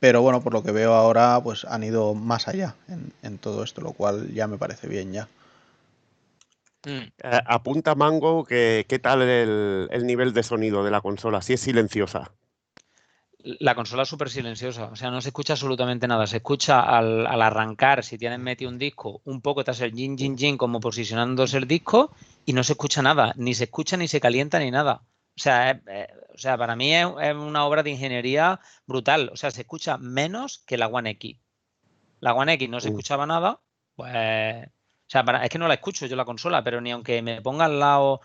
Pero 0.00 0.22
bueno, 0.22 0.42
por 0.42 0.52
lo 0.52 0.62
que 0.62 0.72
veo 0.72 0.94
ahora, 0.94 1.40
pues 1.42 1.64
han 1.64 1.82
ido 1.82 2.14
más 2.14 2.48
allá 2.48 2.74
en, 2.88 3.12
en 3.22 3.38
todo 3.38 3.64
esto, 3.64 3.80
lo 3.80 3.92
cual 3.92 4.32
ya 4.34 4.46
me 4.46 4.58
parece 4.58 4.88
bien 4.88 5.12
ya. 5.12 5.28
Mm. 6.86 7.10
Eh, 7.18 7.40
apunta 7.46 7.96
Mango 7.96 8.44
que 8.44 8.86
qué 8.88 9.00
tal 9.00 9.20
el, 9.22 10.06
nivel 10.06 10.32
de 10.32 10.44
sonido 10.44 10.84
de 10.84 10.92
la 10.92 11.00
consola, 11.00 11.42
si 11.42 11.54
es 11.54 11.60
silenciosa. 11.60 12.30
la 13.42 13.74
consola 13.74 14.04
es 14.04 14.08
súper 14.08 14.30
silenciosa, 14.30 14.86
o 14.86 14.96
sea, 14.96 15.10
no 15.10 15.20
se 15.20 15.30
escucha 15.30 15.54
absolutamente 15.54 16.06
nada. 16.06 16.28
Se 16.28 16.36
escucha 16.36 16.80
al, 16.80 17.26
arrancar, 17.26 18.04
si 18.04 18.18
tienes 18.18 18.38
metido 18.38 18.70
un 18.70 18.78
disco, 18.78 19.20
un 19.24 19.40
poco 19.40 19.64
te 19.64 19.72
hace 19.72 19.84
el 19.84 19.94
jin, 19.94 20.16
jin, 20.16 20.38
jin, 20.38 20.56
como 20.56 20.78
posicionándose 20.78 21.56
el 21.58 21.66
disco, 21.66 22.12
y 22.44 22.52
no 22.52 22.62
se 22.62 22.74
escucha 22.74 23.02
nada, 23.02 23.32
ni 23.36 23.54
se 23.54 23.64
escucha, 23.64 23.96
ni 23.96 24.06
se 24.06 24.20
calienta, 24.20 24.60
ni 24.60 24.70
nada. 24.70 25.02
O 25.36 25.40
sea, 25.40 25.82
o 26.34 26.38
sea 26.38 26.56
para 26.56 26.76
mí 26.76 26.94
es, 26.94 27.06
una 27.06 27.66
obra 27.66 27.82
de 27.82 27.90
ingeniería 27.90 28.60
brutal. 28.86 29.30
O 29.32 29.36
sea, 29.36 29.50
se 29.50 29.62
escucha 29.62 29.98
menos 29.98 30.62
que 30.66 30.78
la 30.78 30.88
One 30.88 31.10
X. 31.10 31.36
La 32.20 32.34
One 32.34 32.54
X 32.54 32.68
no 32.70 32.80
se 32.80 32.88
escuchaba 32.88 33.26
nada, 33.26 33.60
pues. 33.94 34.68
O 35.06 35.10
sea, 35.10 35.24
es 35.42 35.50
que 35.50 35.58
no 35.58 35.68
la 35.68 35.74
escucho 35.74 36.06
yo 36.06 36.16
la 36.16 36.24
consola, 36.24 36.64
pero 36.64 36.80
ni 36.80 36.90
aunque 36.90 37.22
me 37.22 37.40
ponga 37.40 37.66
al 37.66 37.78
lado 37.78 38.20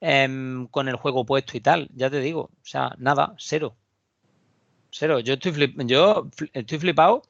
em, 0.00 0.66
con 0.68 0.88
el 0.88 0.96
juego 0.96 1.24
puesto 1.24 1.56
y 1.56 1.60
tal, 1.60 1.88
ya 1.94 2.10
te 2.10 2.20
digo, 2.20 2.50
o 2.52 2.66
sea, 2.66 2.94
nada, 2.98 3.34
cero. 3.38 3.76
Cero. 4.90 5.20
Yo 5.20 5.34
estoy, 5.34 5.74
yo 5.86 6.28
estoy 6.52 6.78
flipado 6.78 7.22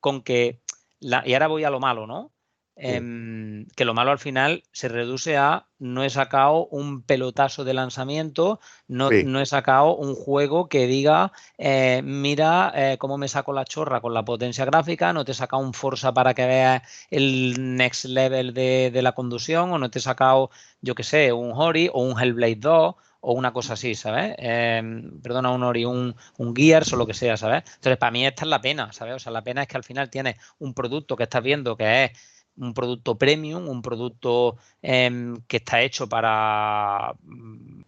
con 0.00 0.22
que, 0.22 0.60
la, 1.00 1.22
y 1.26 1.32
ahora 1.32 1.46
voy 1.48 1.64
a 1.64 1.70
lo 1.70 1.80
malo, 1.80 2.06
¿no? 2.06 2.33
Em, 2.76 3.66
que 3.76 3.84
lo 3.84 3.94
malo 3.94 4.10
al 4.10 4.18
final 4.18 4.64
se 4.72 4.88
reduce 4.88 5.36
a 5.36 5.68
no 5.78 6.02
he 6.02 6.10
sacado 6.10 6.66
un 6.66 7.02
pelotazo 7.02 7.62
de 7.62 7.72
lanzamiento, 7.72 8.58
no, 8.88 9.10
no 9.10 9.40
he 9.40 9.46
sacado 9.46 9.94
un 9.94 10.16
juego 10.16 10.68
que 10.68 10.88
diga, 10.88 11.30
eh, 11.56 12.02
mira 12.02 12.72
eh, 12.74 12.96
cómo 12.98 13.16
me 13.16 13.28
saco 13.28 13.52
la 13.52 13.64
chorra 13.64 14.00
con 14.00 14.12
la 14.12 14.24
potencia 14.24 14.64
gráfica, 14.64 15.12
no 15.12 15.24
te 15.24 15.32
he 15.32 15.34
sacado 15.34 15.62
un 15.62 15.72
Forza 15.72 16.12
para 16.12 16.34
que 16.34 16.46
veas 16.46 16.82
el 17.10 17.76
next 17.76 18.06
level 18.06 18.52
de, 18.54 18.90
la 19.02 19.12
conducción, 19.12 19.70
o 19.72 19.78
no 19.78 19.90
te 19.90 20.00
he 20.00 20.02
sacado, 20.02 20.50
yo 20.80 20.96
que 20.96 21.04
sé, 21.04 21.32
un 21.32 21.52
Hori 21.54 21.88
o 21.92 22.02
un 22.02 22.18
Hellblade 22.20 22.56
2 22.56 22.94
o 23.20 23.32
una 23.32 23.52
cosa 23.52 23.74
así, 23.74 23.94
¿sabes? 23.94 24.34
Em, 24.38 25.20
perdona, 25.20 25.50
un 25.50 25.62
Ori, 25.62 25.84
un, 25.84 26.14
un 26.38 26.56
Gears 26.56 26.92
o 26.92 26.96
lo 26.96 27.06
que 27.06 27.14
sea, 27.14 27.36
¿sabes? 27.36 27.62
Entonces, 27.76 27.98
para 27.98 28.10
mí 28.10 28.26
esta 28.26 28.44
es 28.44 28.48
la 28.48 28.60
pena, 28.60 28.92
¿sabes? 28.92 29.14
O 29.14 29.18
sea, 29.18 29.32
la 29.32 29.42
pena 29.42 29.62
es 29.62 29.68
que 29.68 29.76
al 29.76 29.84
final 29.84 30.10
tienes 30.10 30.36
un 30.58 30.74
producto 30.74 31.16
que 31.16 31.22
estás 31.22 31.42
viendo 31.42 31.76
que 31.76 32.04
es 32.04 32.33
un 32.56 32.74
producto 32.74 33.16
premium, 33.16 33.68
un 33.68 33.82
producto 33.82 34.56
em, 34.82 35.36
que 35.48 35.58
está 35.58 35.82
hecho 35.82 36.08
para, 36.08 37.14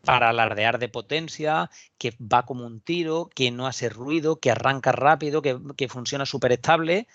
para 0.05 0.31
alardear 0.31 0.79
de 0.79 0.89
potencia, 0.89 1.71
que 1.99 2.15
va 2.21 2.45
como 2.45 2.67
un 2.67 2.81
tiro, 2.81 3.31
que 3.35 3.51
no 3.51 3.67
hace 3.67 3.89
ruido, 3.89 4.37
que 4.41 4.51
arranca 4.51 4.93
rápido, 4.93 5.43
que, 5.43 5.89
funciona 5.89 6.27
súper 6.27 6.53
estable 6.53 7.07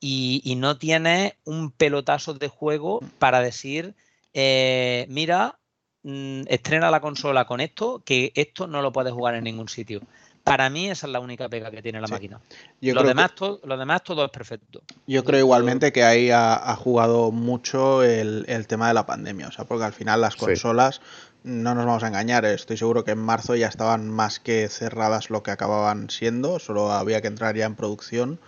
y, 0.00 0.54
no 0.56 0.78
tiene 0.78 1.38
un 1.44 1.72
pelotazo 1.72 2.34
de 2.34 2.48
juego 2.48 3.00
para 3.18 3.40
decir, 3.40 3.94
eh, 4.34 5.06
mira, 5.08 5.58
mm, 6.02 6.42
estrena 6.48 6.90
la 6.90 7.00
consola 7.00 7.46
con 7.46 7.60
esto, 7.60 8.02
que 8.04 8.32
esto 8.34 8.66
no 8.66 8.82
lo 8.82 8.92
puedes 8.92 9.12
jugar 9.12 9.34
en 9.34 9.44
ningún 9.44 9.68
sitio. 9.68 10.02
Para 10.44 10.70
mí 10.70 10.90
esa 10.90 11.06
es 11.06 11.12
la 11.12 11.20
única 11.20 11.48
pega 11.48 11.70
que 11.70 11.82
tiene 11.82 12.00
la 12.00 12.08
máquina. 12.08 12.40
lo, 12.80 13.02
demás, 13.04 13.34
todo, 13.34 13.60
lo 13.62 13.76
demás 13.76 14.02
todo 14.02 14.24
es 14.24 14.30
perfecto. 14.30 14.82
Yo 15.06 15.22
creo 15.22 15.38
igualmente 15.38 15.92
que 15.92 16.02
ahí 16.02 16.30
ha, 16.32 16.74
jugado 16.76 17.30
mucho 17.30 18.02
el, 18.02 18.66
tema 18.66 18.88
de 18.88 18.94
la 18.94 19.06
pandemia. 19.06 19.48
O 19.48 19.52
sea, 19.52 19.66
porque 19.66 19.84
al 19.84 19.92
final 19.92 20.20
las 20.20 20.34
consolas, 20.34 21.00
no 21.44 21.74
nos 21.74 21.86
vamos 21.86 22.02
a 22.02 22.08
engañar, 22.08 22.44
estoy 22.44 22.76
seguro 22.76 23.04
que 23.04 23.12
en 23.12 23.18
marzo 23.18 23.54
ya 23.54 23.68
estaban 23.68 24.08
más 24.08 24.40
que 24.40 24.68
cerradas 24.68 25.30
lo 25.30 25.44
que 25.44 25.52
acababan 25.52 26.10
siendo, 26.10 26.58
solo 26.58 26.90
había 26.90 27.20
que 27.20 27.28
entrar 27.28 27.56
ya 27.56 27.66
en 27.66 27.76
producción. 27.76 28.40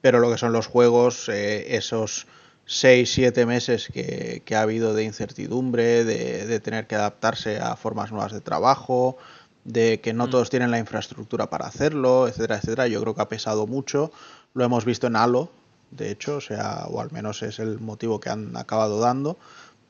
Pero 0.00 0.20
lo 0.20 0.30
que 0.30 0.38
son 0.38 0.52
los 0.52 0.66
juegos, 0.66 1.28
eh, 1.28 1.76
esos 1.76 2.26
6, 2.66 3.10
7 3.10 3.44
meses 3.44 3.88
que, 3.92 4.42
ha 4.54 4.60
habido 4.62 4.94
de 4.94 5.04
incertidumbre, 5.04 6.04
de 6.04 6.60
tener 6.60 6.86
que 6.86 6.94
adaptarse 6.94 7.58
a 7.58 7.76
formas 7.76 8.12
nuevas 8.12 8.32
de 8.32 8.40
trabajo, 8.40 9.18
de 9.64 10.00
que 10.00 10.12
no 10.12 10.26
mm. 10.26 10.30
todos 10.30 10.50
tienen 10.50 10.70
la 10.70 10.78
infraestructura 10.78 11.48
para 11.50 11.66
hacerlo, 11.66 12.28
etcétera, 12.28 12.56
etcétera. 12.56 12.86
Yo 12.86 13.00
creo 13.00 13.14
que 13.14 13.22
ha 13.22 13.28
pesado 13.28 13.66
mucho. 13.66 14.12
Lo 14.52 14.64
hemos 14.64 14.84
visto 14.84 15.06
en 15.06 15.16
Halo, 15.16 15.50
de 15.90 16.10
hecho, 16.10 16.36
o 16.36 16.40
sea, 16.40 16.86
o 16.88 17.00
al 17.00 17.10
menos 17.12 17.42
es 17.42 17.58
el 17.58 17.80
motivo 17.80 18.20
que 18.20 18.30
han 18.30 18.56
acabado 18.56 19.00
dando. 19.00 19.38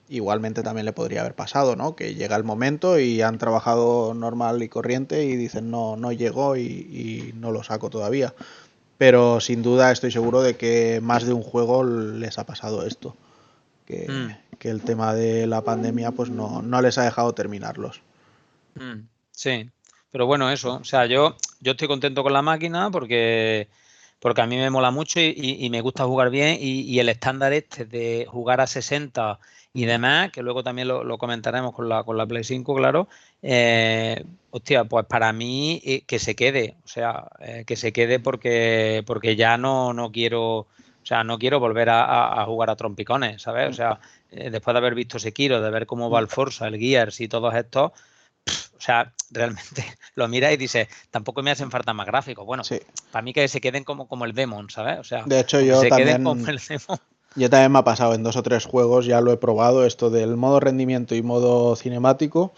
Igualmente 0.09 0.63
también 0.63 0.85
le 0.85 0.93
podría 0.93 1.21
haber 1.23 1.35
pasado, 1.35 1.77
¿no? 1.77 1.97
Que 1.97 2.15
llega 2.15 2.37
el 2.37 2.45
momento 2.45 2.99
y 2.99 3.23
han 3.23 3.39
trabajado 3.39 4.13
normal 4.15 4.63
y 4.63 4.69
corriente 4.69 5.25
y 5.25 5.37
dicen 5.37 5.71
no, 5.71 5.97
no 5.97 6.13
llegó 6.13 6.57
y, 6.57 7.33
no 7.37 7.53
lo 7.53 7.63
saco 7.63 7.91
todavía. 7.91 8.35
Pero 8.99 9.41
sin 9.41 9.63
duda 9.63 9.91
estoy 9.91 10.13
seguro 10.13 10.43
de 10.43 10.57
que 10.57 11.01
más 11.03 11.25
de 11.25 11.33
un 11.33 11.43
juego 11.43 11.85
les 11.85 12.39
ha 12.39 12.45
pasado 12.45 12.87
esto. 12.87 13.17
Que, 13.87 14.07
mm. 14.09 14.57
que 14.59 14.71
el 14.71 14.83
tema 14.83 15.15
de 15.15 15.47
la 15.47 15.63
pandemia 15.63 16.11
pues 16.11 16.31
no, 16.31 16.63
no 16.63 16.81
les 16.81 16.97
ha 16.99 17.05
dejado 17.05 17.35
terminarlos. 17.35 18.03
Mm. 18.75 19.14
Sí, 19.35 19.71
pero 20.11 20.27
bueno, 20.27 20.51
eso. 20.51 20.75
O 20.77 20.85
sea, 20.85 21.07
yo, 21.07 21.37
yo 21.61 21.73
estoy 21.73 21.89
contento 21.89 22.23
con 22.23 22.33
la 22.33 22.43
máquina 22.43 22.91
porque, 22.91 23.69
porque 24.21 24.43
a 24.43 24.47
mí 24.47 24.57
me 24.57 24.71
mola 24.71 24.91
mucho 24.91 25.21
y, 25.21 25.69
me 25.71 25.81
gusta 25.81 26.05
jugar 26.05 26.31
bien. 26.31 26.57
Y, 26.61 26.99
el 27.01 27.09
estándar 27.09 27.53
este 27.53 27.85
de 27.85 28.27
jugar 28.31 28.61
a 28.61 28.67
60 28.67 29.39
y 29.73 29.87
demás, 29.87 30.31
que 30.31 30.43
luego 30.43 30.63
también 30.63 30.89
lo, 30.89 31.19
comentaremos 31.19 31.75
con 31.75 31.89
la, 31.89 32.05
con 32.05 32.17
la 32.17 32.27
Play 32.27 32.45
5, 32.45 32.75
claro. 32.77 33.09
Eh, 33.43 34.25
hostia, 34.51 34.85
pues 34.85 35.05
para 35.07 35.33
mí 35.33 35.83
eh, 35.85 36.03
que 36.07 36.19
se 36.21 36.37
quede. 36.37 36.77
O 36.85 36.89
sea, 36.89 37.27
eh, 37.41 37.65
que 37.67 37.77
se 37.77 37.93
quede 37.93 38.21
porque, 38.21 39.03
porque 39.07 39.37
ya 39.37 39.59
no, 39.59 39.93
no 39.93 40.13
quiero. 40.13 40.59
O 40.59 41.07
sea, 41.07 41.25
no 41.25 41.39
quiero 41.39 41.61
volver 41.61 41.91
a, 41.91 42.43
jugar 42.47 42.71
a 42.71 42.77
trompicones, 42.77 43.43
¿sabes? 43.43 43.69
O 43.69 43.73
sea, 43.75 44.01
después 44.31 44.73
de 44.73 44.79
haber 44.79 44.95
visto 44.95 45.19
Sekiro, 45.19 45.61
de 45.61 45.71
ver 45.71 45.87
cómo 45.87 46.09
va 46.09 46.19
el 46.21 46.29
Forza, 46.29 46.67
el 46.67 46.79
Gears 46.79 47.21
y 47.21 47.29
todos 47.29 47.55
estos, 47.55 47.93
o 48.47 48.81
sea, 48.81 49.13
realmente 49.31 49.85
lo 50.15 50.29
mira 50.29 50.53
y 50.53 50.57
dice, 50.57 50.89
tampoco 51.11 51.43
me 51.43 51.51
hacen 51.51 51.71
falta 51.71 51.95
más 51.95 52.07
gráficos. 52.07 52.45
Bueno, 52.45 52.63
para 53.11 53.23
mí 53.23 53.33
que 53.33 53.49
se 53.49 53.61
queden 53.61 53.85
como, 53.85 54.07
como 54.07 54.25
el 54.25 54.35
Demon, 54.35 54.71
¿sabes? 54.71 54.99
O 54.99 55.05
sea, 55.05 55.25
de 55.25 55.41
hecho 55.41 55.61
yo 55.61 55.81
también, 55.89 56.25
Yo 57.37 57.51
también 57.51 57.73
me 57.73 57.81
ha 57.81 57.85
pasado 57.85 58.15
en 58.15 58.23
dos 58.23 58.37
o 58.37 58.45
tres 58.45 58.65
juegos, 58.65 59.07
ya 59.07 59.21
lo 59.21 59.33
he 59.33 59.37
probado, 59.37 59.85
esto 59.85 60.09
del 60.09 60.37
modo 60.37 60.61
rendimiento 60.61 61.17
y 61.17 61.23
modo 61.23 61.75
cinemático. 61.75 62.53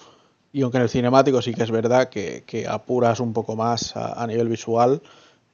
Y 0.53 0.63
aunque 0.63 0.77
en 0.79 0.83
el 0.83 0.91
cinemático 0.91 1.41
sí 1.41 1.55
que 1.55 1.63
es 1.63 1.71
verdad 1.71 2.11
que, 2.11 2.67
apuras 2.69 3.21
un 3.21 3.33
poco 3.33 3.57
más 3.57 3.97
a, 3.97 4.27
nivel 4.27 4.49
visual, 4.49 5.01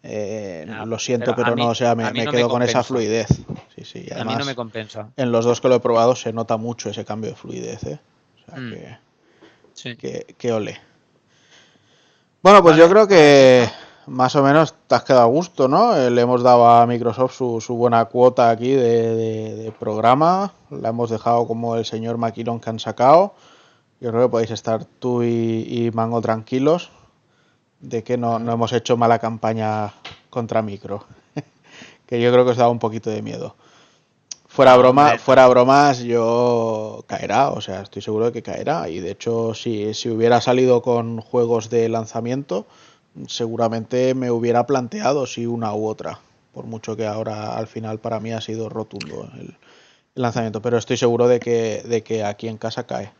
eh, 0.02 0.66
lo 0.86 0.98
siento, 0.98 1.36
pero, 1.36 1.54
no, 1.54 1.68
o 1.68 1.74
sea, 1.74 1.94
me, 1.94 2.26
quedo 2.26 2.48
con 2.48 2.62
esa 2.62 2.82
fluidez. 2.82 3.28
Sí, 3.76 3.84
sí, 3.84 4.06
a 4.12 4.24
mí 4.24 4.34
no 4.36 4.44
me 4.44 4.56
compensa. 4.56 5.10
En 5.16 5.30
los 5.30 5.44
dos 5.44 5.60
que 5.60 5.68
lo 5.68 5.76
he 5.76 5.80
probado 5.80 6.16
se 6.16 6.32
nota 6.32 6.56
mucho 6.56 6.90
ese 6.90 7.04
cambio 7.04 7.30
de 7.30 7.36
fluidez. 7.36 7.84
¿eh? 7.84 8.00
O 8.34 8.50
sea, 8.50 8.60
mm. 8.60 8.70
que 8.72 8.98
que, 9.74 10.52
ole. 10.52 10.78
Bueno, 12.42 12.62
pues 12.62 12.76
yo 12.76 12.88
creo 12.88 13.06
que 13.06 13.68
más 14.06 14.34
o 14.36 14.42
menos 14.42 14.74
te 14.86 14.94
has 14.94 15.04
quedado 15.04 15.22
a 15.22 15.26
gusto, 15.26 15.68
¿no? 15.68 15.96
Eh, 15.96 16.10
le 16.10 16.20
hemos 16.22 16.42
dado 16.42 16.68
a 16.68 16.86
Microsoft 16.86 17.34
su, 17.34 17.76
buena 17.76 18.04
cuota 18.06 18.50
aquí 18.50 18.70
de, 18.72 19.72
programa. 19.78 20.52
La 20.70 20.90
hemos 20.90 21.10
dejado 21.10 21.46
como 21.46 21.76
el 21.76 21.84
señor 21.84 22.18
maquilón 22.18 22.60
que 22.60 22.70
han 22.70 22.78
sacado. 22.78 23.34
Yo 24.00 24.10
creo 24.10 24.24
que 24.24 24.30
podéis 24.30 24.50
estar 24.50 24.84
tú 24.84 25.22
y, 25.22 25.90
Mango 25.94 26.20
tranquilos 26.20 26.90
de 27.80 28.02
que 28.02 28.16
no, 28.16 28.38
no, 28.38 28.52
hemos 28.52 28.72
hecho 28.72 28.96
mala 28.96 29.18
campaña 29.18 29.92
contra 30.30 30.62
Micro. 30.62 31.04
que 32.06 32.20
yo 32.20 32.32
creo 32.32 32.44
que 32.44 32.52
os 32.52 32.56
da 32.56 32.68
un 32.68 32.78
poquito 32.78 33.10
de 33.10 33.22
miedo. 33.22 33.54
Fuera 34.52 34.76
broma, 34.76 35.16
fuera 35.16 35.48
bromas, 35.48 36.00
yo 36.00 37.04
caerá, 37.06 37.48
o 37.48 37.62
sea, 37.62 37.80
estoy 37.80 38.02
seguro 38.02 38.26
de 38.26 38.32
que 38.32 38.42
caerá. 38.42 38.86
Y 38.90 39.00
de 39.00 39.12
hecho, 39.12 39.54
si, 39.54 39.94
si 39.94 40.10
hubiera 40.10 40.42
salido 40.42 40.82
con 40.82 41.22
juegos 41.22 41.70
de 41.70 41.88
lanzamiento, 41.88 42.66
seguramente 43.28 44.14
me 44.14 44.30
hubiera 44.30 44.66
planteado 44.66 45.24
si 45.24 45.46
una 45.46 45.72
u 45.72 45.86
otra. 45.86 46.18
Por 46.52 46.66
mucho 46.66 46.98
que 46.98 47.06
ahora 47.06 47.56
al 47.56 47.66
final 47.66 47.98
para 47.98 48.20
mí 48.20 48.30
ha 48.32 48.42
sido 48.42 48.68
rotundo 48.68 49.26
el, 49.40 49.56
lanzamiento. 50.14 50.60
Pero 50.60 50.76
estoy 50.76 50.98
seguro 50.98 51.28
de 51.28 51.40
que, 51.40 51.82
de 51.86 52.02
que 52.02 52.22
aquí 52.22 52.46
en 52.46 52.58
casa 52.58 52.86
cae. 52.86 53.10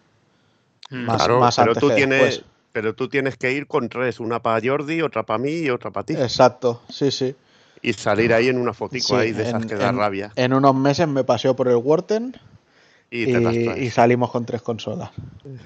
Mm. 0.91 1.05
Más, 1.07 1.27
más 1.31 1.57
pero, 1.57 1.75
tú 1.75 1.89
tienes, 1.95 2.43
pero 2.73 2.95
tú 2.95 3.09
tienes 3.09 3.39
que 3.39 3.53
ir 3.53 3.67
con 3.67 3.89
tres, 3.89 4.21
una 4.21 4.43
para 4.43 4.61
Jordi, 4.63 5.01
otra 5.01 5.23
para 5.23 5.39
mí 5.39 5.53
y 5.53 5.71
otra 5.71 5.93
para 5.93 6.05
ti. 6.05 6.13
Exacto, 6.13 6.83
sí, 6.91 7.11
sí 7.11 7.35
y 7.83 7.93
salir 7.93 8.33
ahí 8.33 8.49
en 8.49 8.59
una 8.59 8.73
fotico 8.73 9.17
ahí 9.17 9.33
de 9.33 9.49
esas 9.49 9.67
que 9.67 9.75
da 9.75 9.93
rabia. 9.93 10.33
En 10.37 10.55
unos 10.55 10.75
meses 10.75 11.09
me 11.09 11.25
paseo 11.25 11.57
por 11.57 11.69
el 11.69 11.77
Wharton 11.77 12.37
y, 13.11 13.91
salimos 13.91 14.31
con 14.31 14.47
tres 14.47 14.63
consolas. 14.63 15.11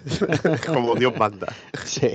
Como 0.67 0.95
Dios 0.97 1.17
manda. 1.17 1.47
Sí. 1.85 2.11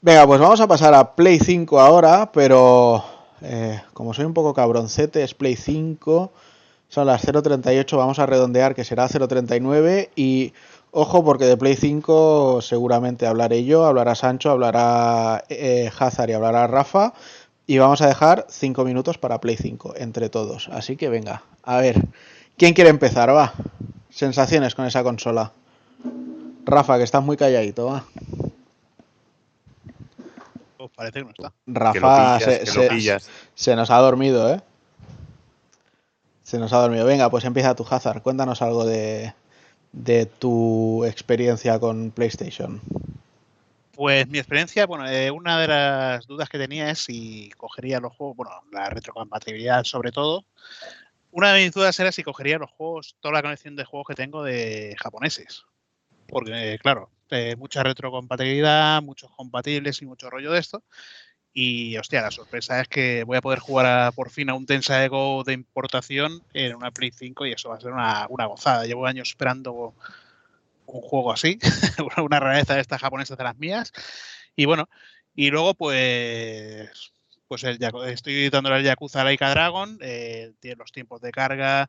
Venga, 0.00 0.26
pues 0.26 0.38
vamos 0.38 0.60
a 0.60 0.68
pasar 0.68 0.94
a 0.94 1.16
Play 1.16 1.40
5 1.40 1.80
ahora, 1.80 2.30
pero 2.30 3.02
eh, 3.40 3.80
como 3.94 4.14
soy 4.14 4.26
un 4.26 4.34
poco 4.34 4.54
cabroncete, 4.54 5.24
es 5.24 5.34
Play 5.34 5.56
5, 5.56 6.32
son 6.88 7.06
las 7.06 7.26
0.38, 7.26 7.96
vamos 7.96 8.20
a 8.20 8.26
redondear 8.26 8.76
que 8.76 8.84
será 8.84 9.08
0.39 9.08 10.10
y 10.14 10.52
ojo 10.92 11.24
porque 11.24 11.46
de 11.46 11.56
Play 11.56 11.74
5 11.74 12.60
seguramente 12.62 13.26
hablaré 13.26 13.64
yo, 13.64 13.86
hablará 13.86 14.14
Sancho, 14.14 14.50
hablará 14.50 15.42
eh, 15.48 15.90
Hazard 15.98 16.30
y 16.30 16.34
hablará 16.34 16.68
Rafa 16.68 17.12
y 17.68 17.78
vamos 17.78 18.00
a 18.02 18.08
dejar 18.08 18.46
5 18.48 18.82
minutos 18.84 19.18
para 19.18 19.40
Play 19.40 19.56
5 19.56 19.94
entre 19.98 20.28
todos. 20.30 20.68
Así 20.72 20.96
que 20.96 21.08
venga, 21.08 21.42
a 21.62 21.76
ver, 21.76 22.02
¿quién 22.56 22.74
quiere 22.74 22.90
empezar? 22.90 23.28
Va. 23.32 23.52
Sensaciones 24.10 24.74
con 24.74 24.86
esa 24.86 25.04
consola. 25.04 25.52
Rafa, 26.64 26.96
que 26.98 27.04
estás 27.04 27.22
muy 27.22 27.36
calladito, 27.36 27.86
va. 27.86 28.04
parece 30.96 31.18
que 31.20 31.24
no 31.24 31.30
está. 31.30 31.52
Rafa 31.66 31.92
Que 31.92 32.00
lo 32.00 32.08
pillas, 32.16 32.42
se, 32.54 32.60
que 32.60 32.66
se- 32.66 32.82
lo 32.82 32.88
pillas. 32.88 33.30
se 33.54 33.76
nos 33.76 33.90
ha 33.90 33.98
dormido, 33.98 34.52
¿eh? 34.52 34.60
Se 36.42 36.58
nos 36.58 36.72
ha 36.72 36.78
dormido. 36.78 37.04
Venga, 37.04 37.30
pues 37.30 37.44
empieza 37.44 37.74
tu 37.74 37.86
Hazard. 37.88 38.22
Cuéntanos 38.22 38.62
algo 38.62 38.84
de, 38.86 39.34
de 39.92 40.24
tu 40.26 41.04
experiencia 41.04 41.78
con 41.78 42.10
PlayStation. 42.10 42.80
Pues 43.98 44.28
mi 44.28 44.38
experiencia, 44.38 44.86
bueno, 44.86 45.08
eh, 45.08 45.28
una 45.32 45.58
de 45.58 45.66
las 45.66 46.24
dudas 46.28 46.48
que 46.48 46.56
tenía 46.56 46.88
es 46.88 47.00
si 47.00 47.50
cogería 47.56 47.98
los 47.98 48.14
juegos, 48.14 48.36
bueno, 48.36 48.52
la 48.70 48.88
retrocompatibilidad 48.88 49.82
sobre 49.82 50.12
todo. 50.12 50.46
Una 51.32 51.52
de 51.52 51.64
mis 51.64 51.74
dudas 51.74 51.98
era 51.98 52.12
si 52.12 52.22
cogería 52.22 52.58
los 52.58 52.70
juegos, 52.70 53.16
toda 53.18 53.34
la 53.34 53.42
colección 53.42 53.74
de 53.74 53.84
juegos 53.84 54.06
que 54.06 54.14
tengo 54.14 54.44
de 54.44 54.94
japoneses. 55.00 55.64
Porque, 56.28 56.74
eh, 56.74 56.78
claro, 56.78 57.10
eh, 57.30 57.56
mucha 57.56 57.82
retrocompatibilidad, 57.82 59.02
muchos 59.02 59.32
compatibles 59.32 60.00
y 60.00 60.06
mucho 60.06 60.30
rollo 60.30 60.52
de 60.52 60.60
esto. 60.60 60.84
Y, 61.52 61.96
hostia, 61.96 62.22
la 62.22 62.30
sorpresa 62.30 62.80
es 62.80 62.86
que 62.86 63.24
voy 63.24 63.38
a 63.38 63.42
poder 63.42 63.58
jugar 63.58 64.12
por 64.12 64.30
fin 64.30 64.48
a 64.48 64.54
un 64.54 64.64
Tensei 64.64 65.08
Go 65.08 65.42
de 65.42 65.54
importación 65.54 66.44
en 66.54 66.76
una 66.76 66.92
Play 66.92 67.10
5 67.10 67.46
y 67.46 67.52
eso 67.52 67.70
va 67.70 67.78
a 67.78 67.80
ser 67.80 67.90
una, 67.90 68.28
una 68.28 68.46
gozada. 68.46 68.86
Llevo 68.86 69.06
años 69.06 69.30
esperando 69.30 69.96
un 70.92 71.02
juego 71.02 71.32
así, 71.32 71.58
una 72.18 72.40
rareza 72.40 72.74
de 72.74 72.80
estas 72.80 73.00
japonesas 73.00 73.36
de 73.36 73.44
las 73.44 73.58
mías. 73.58 73.92
Y 74.56 74.64
bueno, 74.64 74.88
y 75.34 75.50
luego 75.50 75.74
pues 75.74 77.12
pues 77.48 77.64
el, 77.64 77.78
estoy 78.06 78.50
dándole 78.50 78.76
al 78.76 78.84
Yakuza 78.84 79.24
Laika 79.24 79.50
Dragon, 79.50 79.98
eh, 80.02 80.52
tiene 80.60 80.76
los 80.76 80.92
tiempos 80.92 81.20
de 81.20 81.32
carga 81.32 81.88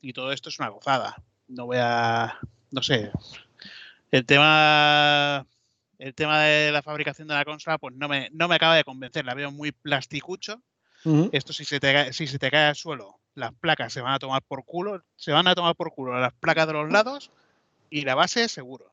y 0.00 0.12
todo 0.12 0.32
esto 0.32 0.48
es 0.48 0.58
una 0.58 0.68
gozada. 0.68 1.16
No 1.46 1.66
voy 1.66 1.76
a, 1.78 2.38
no 2.70 2.82
sé, 2.82 3.12
el 4.10 4.24
tema 4.24 5.46
el 5.98 6.14
tema 6.14 6.40
de 6.40 6.72
la 6.72 6.82
fabricación 6.82 7.28
de 7.28 7.34
la 7.34 7.44
consola 7.44 7.78
pues 7.78 7.94
no 7.94 8.08
me, 8.08 8.30
no 8.32 8.48
me 8.48 8.56
acaba 8.56 8.76
de 8.76 8.84
convencer, 8.84 9.24
la 9.24 9.34
veo 9.34 9.50
muy 9.50 9.72
plasticucho. 9.72 10.62
Esto 11.32 11.52
si 11.52 11.66
se, 11.66 11.80
te 11.80 12.14
si 12.14 12.26
se 12.26 12.38
te 12.38 12.50
cae 12.50 12.68
al 12.68 12.76
suelo, 12.76 13.20
las 13.34 13.52
placas 13.52 13.92
se 13.92 14.00
van 14.00 14.14
a 14.14 14.18
tomar 14.18 14.40
por 14.40 14.64
culo, 14.64 15.04
se 15.16 15.32
van 15.32 15.46
a 15.46 15.54
tomar 15.54 15.76
por 15.76 15.92
culo 15.92 16.18
las 16.18 16.32
placas 16.32 16.66
de 16.66 16.72
los 16.72 16.90
lados 16.90 17.30
y 17.94 18.02
la 18.02 18.16
base 18.16 18.48
seguro. 18.48 18.92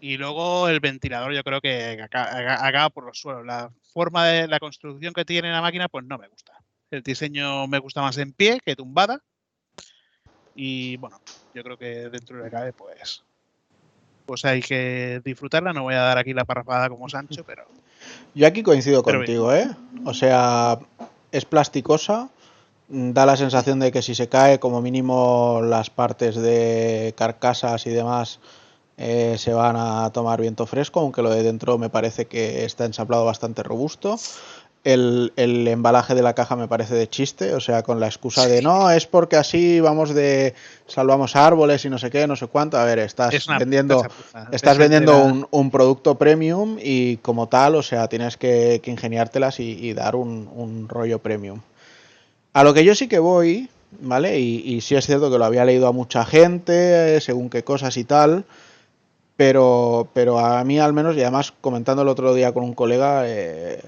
Y 0.00 0.16
luego 0.16 0.66
el 0.68 0.80
ventilador 0.80 1.34
yo 1.34 1.42
creo 1.44 1.60
que 1.60 2.00
aca- 2.02 2.34
aca- 2.34 2.66
acaba 2.66 2.88
por 2.88 3.04
los 3.04 3.18
suelos. 3.18 3.44
La 3.44 3.70
forma 3.92 4.26
de 4.26 4.48
la 4.48 4.58
construcción 4.58 5.12
que 5.12 5.26
tiene 5.26 5.50
la 5.50 5.60
máquina 5.60 5.88
pues 5.88 6.06
no 6.06 6.16
me 6.16 6.28
gusta. 6.28 6.54
El 6.90 7.02
diseño 7.02 7.66
me 7.66 7.78
gusta 7.78 8.00
más 8.00 8.16
en 8.16 8.32
pie 8.32 8.60
que 8.64 8.76
tumbada. 8.76 9.20
Y 10.54 10.96
bueno, 10.96 11.20
yo 11.52 11.62
creo 11.62 11.76
que 11.76 12.08
dentro 12.08 12.42
de 12.42 12.50
cabe 12.50 12.72
pues 12.72 13.22
pues 14.24 14.42
hay 14.46 14.62
que 14.62 15.20
disfrutarla. 15.22 15.74
No 15.74 15.82
voy 15.82 15.94
a 15.94 16.00
dar 16.00 16.16
aquí 16.16 16.32
la 16.32 16.46
parrafada 16.46 16.88
como 16.88 17.10
Sancho, 17.10 17.44
pero 17.46 17.66
Yo 18.34 18.46
aquí 18.46 18.62
coincido 18.62 19.02
Pero 19.02 19.18
contigo, 19.18 19.52
¿eh? 19.52 19.68
O 20.06 20.14
sea, 20.14 20.78
es 21.30 21.44
plasticosa. 21.44 22.30
Da 22.88 23.24
la 23.24 23.36
sensación 23.36 23.80
de 23.80 23.90
que 23.90 24.02
si 24.02 24.14
se 24.14 24.28
cae, 24.28 24.58
como 24.58 24.82
mínimo 24.82 25.60
las 25.62 25.88
partes 25.88 26.36
de 26.36 27.14
carcasas 27.16 27.86
y 27.86 27.90
demás 27.90 28.40
eh, 28.98 29.36
se 29.38 29.54
van 29.54 29.76
a 29.76 30.10
tomar 30.12 30.40
viento 30.40 30.66
fresco, 30.66 31.00
aunque 31.00 31.22
lo 31.22 31.30
de 31.30 31.42
dentro 31.42 31.78
me 31.78 31.88
parece 31.88 32.26
que 32.26 32.64
está 32.64 32.84
ensamblado 32.84 33.24
bastante 33.24 33.62
robusto. 33.62 34.18
El, 34.84 35.32
el 35.36 35.66
embalaje 35.66 36.14
de 36.14 36.20
la 36.20 36.34
caja 36.34 36.56
me 36.56 36.68
parece 36.68 36.94
de 36.94 37.08
chiste, 37.08 37.54
o 37.54 37.60
sea, 37.60 37.82
con 37.82 38.00
la 38.00 38.06
excusa 38.06 38.46
de 38.46 38.60
no, 38.60 38.90
es 38.90 39.06
porque 39.06 39.36
así 39.36 39.80
vamos 39.80 40.12
de 40.12 40.52
salvamos 40.86 41.36
árboles 41.36 41.86
y 41.86 41.88
no 41.88 41.96
sé 41.96 42.10
qué, 42.10 42.26
no 42.26 42.36
sé 42.36 42.48
cuánto. 42.48 42.76
A 42.76 42.84
ver, 42.84 42.98
estás 42.98 43.32
es 43.32 43.46
vendiendo 43.46 44.02
puta. 44.02 44.48
Estás 44.52 44.72
Es 44.72 44.78
vendiendo 44.78 45.24
un, 45.24 45.46
un 45.50 45.70
producto 45.70 46.16
premium 46.16 46.76
y 46.78 47.16
como 47.16 47.48
tal, 47.48 47.76
o 47.76 47.82
sea, 47.82 48.08
tienes 48.08 48.36
que, 48.36 48.80
que 48.84 48.90
ingeniártelas 48.90 49.58
y, 49.58 49.70
y 49.72 49.94
dar 49.94 50.16
un, 50.16 50.50
un 50.54 50.86
rollo 50.86 51.18
premium. 51.18 51.60
A 52.54 52.62
lo 52.64 52.72
que 52.74 52.84
yo 52.84 52.94
sí 52.94 53.08
que 53.08 53.18
voy, 53.18 53.68
¿vale? 54.00 54.38
Y, 54.38 54.62
y 54.64 54.80
sí 54.80 54.94
es 54.94 55.06
cierto 55.06 55.30
que 55.30 55.38
lo 55.38 55.44
había 55.44 55.64
leído 55.64 55.86
a 55.88 55.92
mucha 55.92 56.24
gente, 56.24 57.16
eh, 57.16 57.20
según 57.20 57.50
qué 57.50 57.64
cosas 57.64 57.96
y 57.96 58.04
tal, 58.04 58.44
pero, 59.36 60.08
pero 60.14 60.38
a 60.40 60.64
mí 60.64 60.78
al 60.80 60.92
menos, 60.94 61.16
y 61.16 61.22
además 61.22 61.52
comentando 61.60 62.02
el 62.02 62.08
otro 62.08 62.34
día 62.34 62.52
con 62.52 62.64
un 62.64 62.74
colega, 62.74 63.24
eh, 63.26 63.82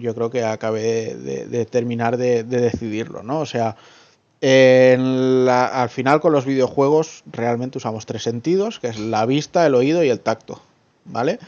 yo 0.00 0.14
creo 0.14 0.30
que 0.30 0.44
acabé 0.44 1.14
de, 1.16 1.66
terminar 1.66 2.16
de, 2.18 2.44
de 2.44 2.60
decidirlo, 2.60 3.22
¿no? 3.22 3.40
O 3.40 3.46
sea, 3.46 3.76
en 4.40 5.46
la- 5.46 5.66
al 5.66 5.90
final 5.90 6.20
con 6.20 6.32
los 6.32 6.46
videojuegos 6.46 7.24
realmente 7.32 7.78
usamos 7.78 8.06
tres 8.06 8.22
sentidos, 8.24 8.80
que 8.80 8.88
es 8.88 8.98
la 8.98 9.26
vista, 9.26 9.66
el 9.66 9.74
oído 9.74 10.04
y 10.04 10.10
el 10.10 10.20
tacto, 10.20 10.60
¿vale? 11.06 11.38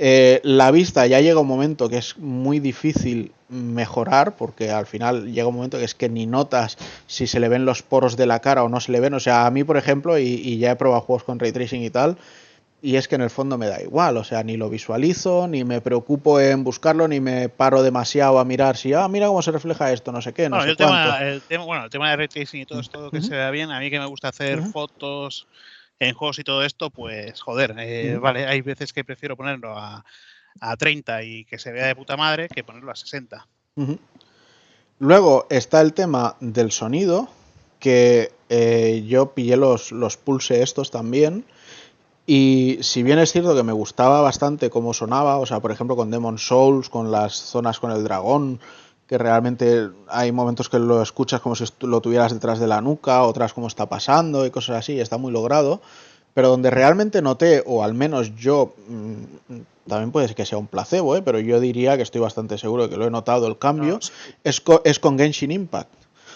Eh, 0.00 0.40
la 0.44 0.70
vista 0.70 1.06
ya 1.08 1.20
llega 1.20 1.40
un 1.40 1.48
momento 1.48 1.88
que 1.88 1.96
es 1.98 2.16
muy 2.18 2.60
difícil 2.60 3.32
mejorar, 3.48 4.36
porque 4.36 4.70
al 4.70 4.86
final 4.86 5.32
llega 5.32 5.48
un 5.48 5.56
momento 5.56 5.78
que 5.78 5.84
es 5.84 5.94
que 5.96 6.08
ni 6.08 6.24
notas 6.26 6.78
si 7.08 7.26
se 7.26 7.40
le 7.40 7.48
ven 7.48 7.64
los 7.64 7.82
poros 7.82 8.16
de 8.16 8.26
la 8.26 8.40
cara 8.40 8.62
o 8.62 8.68
no 8.68 8.78
se 8.78 8.92
le 8.92 9.00
ven. 9.00 9.14
O 9.14 9.20
sea, 9.20 9.46
a 9.46 9.50
mí, 9.50 9.64
por 9.64 9.76
ejemplo, 9.76 10.16
y, 10.18 10.24
y 10.26 10.58
ya 10.58 10.70
he 10.70 10.76
probado 10.76 11.00
juegos 11.00 11.24
con 11.24 11.40
ray 11.40 11.50
tracing 11.50 11.82
y 11.82 11.90
tal, 11.90 12.16
y 12.80 12.94
es 12.94 13.08
que 13.08 13.16
en 13.16 13.22
el 13.22 13.30
fondo 13.30 13.58
me 13.58 13.66
da 13.66 13.82
igual, 13.82 14.16
o 14.18 14.22
sea, 14.22 14.44
ni 14.44 14.56
lo 14.56 14.70
visualizo, 14.70 15.48
ni 15.48 15.64
me 15.64 15.80
preocupo 15.80 16.38
en 16.38 16.62
buscarlo, 16.62 17.08
ni 17.08 17.18
me 17.18 17.48
paro 17.48 17.82
demasiado 17.82 18.38
a 18.38 18.44
mirar 18.44 18.76
si, 18.76 18.92
ah, 18.92 19.08
mira 19.08 19.26
cómo 19.26 19.42
se 19.42 19.50
refleja 19.50 19.92
esto, 19.92 20.12
no 20.12 20.22
sé 20.22 20.32
qué, 20.32 20.48
no 20.48 20.58
Bueno, 20.58 20.64
sé 20.66 20.70
el 20.70 20.76
cuánto. 20.76 20.94
tema, 21.08 21.28
el 21.28 21.42
tema- 21.42 21.64
bueno, 21.64 21.84
el 21.86 21.90
tema 21.90 22.10
de 22.10 22.16
ray 22.16 22.28
tracing 22.28 22.60
y 22.60 22.66
todo 22.66 22.78
esto 22.78 23.10
que 23.10 23.18
Ujú. 23.18 23.26
se 23.26 23.34
vea 23.34 23.50
bien, 23.50 23.72
a 23.72 23.80
mí 23.80 23.90
que 23.90 23.98
me 23.98 24.06
gusta 24.06 24.28
hacer 24.28 24.62
fotos 24.62 25.48
en 26.00 26.14
juegos 26.14 26.38
y 26.38 26.44
todo 26.44 26.64
esto, 26.64 26.90
pues 26.90 27.40
joder, 27.40 27.74
eh, 27.78 28.18
vale, 28.18 28.46
hay 28.46 28.60
veces 28.60 28.92
que 28.92 29.04
prefiero 29.04 29.36
ponerlo 29.36 29.76
a, 29.76 30.04
a 30.60 30.76
30 30.76 31.22
y 31.24 31.44
que 31.44 31.58
se 31.58 31.72
vea 31.72 31.86
de 31.86 31.96
puta 31.96 32.16
madre 32.16 32.48
que 32.48 32.64
ponerlo 32.64 32.92
a 32.92 32.96
60. 32.96 33.46
Ujú. 33.76 33.98
Luego 35.00 35.46
está 35.50 35.80
el 35.80 35.92
tema 35.92 36.36
del 36.40 36.72
sonido, 36.72 37.28
que 37.78 38.32
eh, 38.48 39.04
yo 39.06 39.32
pillé 39.34 39.56
los, 39.56 39.92
los 39.92 40.16
pulse 40.16 40.62
estos 40.62 40.90
también. 40.90 41.44
Y 42.26 42.78
si 42.82 43.02
bien 43.02 43.18
es 43.18 43.32
cierto 43.32 43.56
que 43.56 43.62
me 43.62 43.72
gustaba 43.72 44.20
bastante 44.20 44.70
cómo 44.70 44.92
sonaba, 44.92 45.38
o 45.38 45.46
sea, 45.46 45.60
por 45.60 45.70
ejemplo 45.70 45.96
con 45.96 46.10
Demon 46.10 46.38
Souls, 46.38 46.90
con 46.90 47.10
las 47.10 47.34
zonas 47.34 47.80
con 47.80 47.90
el 47.90 48.04
dragón, 48.04 48.60
que 49.08 49.18
realmente 49.18 49.88
hay 50.08 50.30
momentos 50.32 50.68
que 50.68 50.78
lo 50.78 51.02
escuchas 51.02 51.40
como 51.40 51.56
si 51.56 51.64
lo 51.80 52.00
tuvieras 52.00 52.32
detrás 52.32 52.58
de 52.60 52.66
la 52.66 52.80
nuca, 52.82 53.22
otras 53.24 53.54
como 53.54 53.66
está 53.66 53.86
pasando 53.88 54.44
y 54.46 54.50
cosas 54.50 54.76
así, 54.76 55.00
está 55.00 55.16
muy 55.18 55.32
logrado. 55.32 55.80
Pero 56.34 56.50
donde 56.50 56.70
realmente 56.70 57.20
noté, 57.22 57.64
o 57.66 57.82
al 57.82 57.94
menos 57.94 58.36
yo, 58.36 58.74
mm, 58.86 59.54
también 59.88 60.12
puede 60.12 60.28
ser 60.28 60.36
que 60.36 60.44
sea 60.46 60.58
un 60.58 60.66
placebo, 60.68 61.16
¿eh? 61.16 61.22
pero 61.22 61.40
yo 61.40 61.58
diría 61.58 61.96
que 61.96 62.02
estoy 62.02 62.20
bastante 62.20 62.58
seguro 62.58 62.84
de 62.84 62.90
que 62.90 62.96
lo 62.98 63.06
he 63.06 63.10
notado 63.10 63.46
el 63.48 63.58
cambio, 63.58 63.94
No, 63.94 64.00
sí. 64.02 64.12
es, 64.44 64.60
co- 64.60 64.82
es 64.84 65.00
con 65.00 65.18
Genshin 65.18 65.50
Impact. 65.50 65.90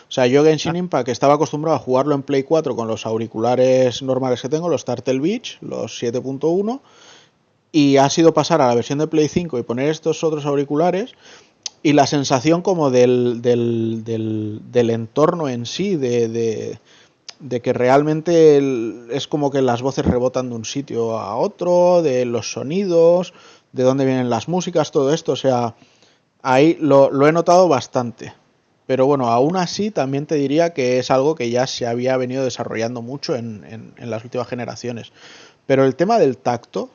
O 0.08 0.14
sea, 0.14 0.26
yo 0.26 0.42
Genshin 0.42 0.74
Impact 0.76 1.08
estaba 1.08 1.34
acostumbrado 1.34 1.76
a 1.76 1.78
jugarlo 1.80 2.14
en 2.14 2.22
Play 2.22 2.42
4 2.42 2.74
con 2.74 2.88
los 2.88 3.06
auriculares 3.06 4.02
normales 4.02 4.40
que 4.42 4.48
tengo, 4.48 4.68
los 4.68 4.84
Turtle 4.84 5.20
Beach, 5.20 5.58
los 5.60 6.02
7.1, 6.02 6.80
y 7.70 7.96
ha 7.98 8.08
sido 8.10 8.34
pasar 8.34 8.60
a 8.60 8.66
la 8.68 8.74
versión 8.74 8.98
de 8.98 9.06
Play 9.06 9.28
5 9.28 9.58
y 9.58 9.62
poner 9.62 9.88
estos 9.90 10.24
otros 10.24 10.44
auriculares 10.46 11.12
y 11.82 11.92
la 11.94 12.06
sensación 12.06 12.62
como 12.62 12.90
del, 12.90 13.42
del, 13.42 14.02
del, 14.04 14.90
entorno 14.90 15.48
en 15.48 15.66
sí, 15.66 15.96
de, 15.96 16.28
de, 17.40 17.60
que 17.60 17.72
realmente 17.72 18.58
es 19.10 19.26
como 19.26 19.50
que 19.50 19.62
las 19.62 19.82
voces 19.82 20.04
rebotan 20.04 20.48
de 20.50 20.56
un 20.56 20.64
sitio 20.64 21.18
a 21.18 21.36
otro, 21.36 22.02
de 22.02 22.24
los 22.24 22.52
sonidos, 22.52 23.34
de 23.72 23.82
dónde 23.82 24.04
vienen 24.04 24.30
las 24.30 24.48
músicas, 24.48 24.92
todo 24.92 25.12
esto, 25.12 25.32
o 25.32 25.36
sea, 25.36 25.74
ahí 26.42 26.76
lo, 26.80 27.10
lo 27.10 27.26
he 27.28 27.32
notado 27.32 27.68
bastante. 27.68 28.34
Pero 28.86 29.06
bueno, 29.06 29.28
aún 29.28 29.56
así 29.56 29.90
también 29.90 30.26
te 30.26 30.34
diría 30.36 30.74
que 30.74 30.98
es 30.98 31.10
algo 31.10 31.34
que 31.34 31.50
ya 31.50 31.66
se 31.66 31.86
había 31.86 32.16
venido 32.16 32.44
desarrollando 32.44 33.02
mucho 33.02 33.36
en- 33.36 33.94
en 33.96 34.10
las 34.10 34.24
últimas 34.24 34.48
generaciones. 34.48 35.12
Pero 35.66 35.84
el 35.84 35.96
tema 35.96 36.18
del 36.18 36.36
tacto, 36.36 36.90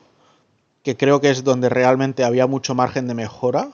que 0.82 0.96
creo 0.96 1.20
que 1.20 1.30
es 1.30 1.44
donde 1.44 1.68
realmente 1.68 2.24
había 2.24 2.46
mucho 2.46 2.74
margen 2.74 3.06
de 3.08 3.14
mejora, 3.14 3.70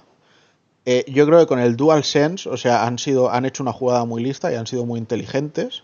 eh, 0.86 1.04
yo 1.08 1.26
creo 1.26 1.40
que 1.40 1.46
con 1.46 1.60
el 1.60 1.76
DualSense, 1.76 2.48
o 2.48 2.56
sea, 2.56 2.86
han 2.86 2.98
sido, 2.98 3.30
han 3.30 3.44
hecho 3.44 3.62
una 3.62 3.72
jugada 3.72 4.04
muy 4.04 4.22
lista 4.22 4.52
y 4.52 4.56
han 4.56 4.66
sido 4.66 4.84
muy 4.84 4.98
inteligentes, 4.98 5.82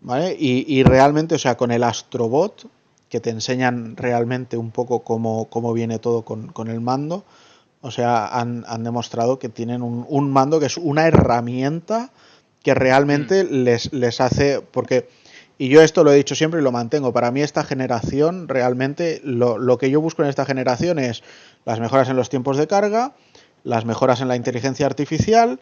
¿vale? 0.00 0.36
Y, 0.38 0.64
y 0.68 0.82
realmente, 0.84 1.34
o 1.34 1.38
sea, 1.38 1.56
con 1.56 1.70
el 1.70 1.82
Astrobot, 1.82 2.66
que 3.08 3.20
te 3.20 3.30
enseñan 3.30 3.96
realmente 3.96 4.56
un 4.56 4.70
poco 4.70 5.00
cómo, 5.00 5.46
cómo 5.46 5.72
viene 5.72 5.98
todo 5.98 6.22
con, 6.22 6.48
con 6.48 6.68
el 6.68 6.80
mando, 6.80 7.24
o 7.82 7.90
sea, 7.90 8.26
han, 8.26 8.64
han 8.68 8.84
demostrado 8.84 9.38
que 9.38 9.48
tienen 9.48 9.82
un, 9.82 10.06
un 10.08 10.30
mando 10.30 10.60
que 10.60 10.66
es 10.66 10.76
una 10.76 11.06
herramienta 11.06 12.10
que 12.62 12.74
realmente 12.74 13.44
les, 13.44 13.92
les 13.92 14.20
hace, 14.20 14.60
porque, 14.60 15.08
y 15.58 15.68
yo 15.68 15.82
esto 15.82 16.04
lo 16.04 16.12
he 16.12 16.16
dicho 16.16 16.34
siempre 16.34 16.60
y 16.60 16.62
lo 16.62 16.72
mantengo, 16.72 17.12
para 17.12 17.30
mí 17.30 17.40
esta 17.40 17.64
generación, 17.64 18.48
realmente 18.48 19.20
lo, 19.24 19.58
lo 19.58 19.78
que 19.78 19.90
yo 19.90 20.00
busco 20.00 20.22
en 20.22 20.28
esta 20.28 20.44
generación 20.44 20.98
es 20.98 21.22
las 21.64 21.80
mejoras 21.80 22.08
en 22.10 22.16
los 22.16 22.28
tiempos 22.28 22.58
de 22.58 22.66
carga, 22.66 23.14
las 23.64 23.84
mejoras 23.84 24.20
en 24.20 24.28
la 24.28 24.36
inteligencia 24.36 24.86
artificial 24.86 25.60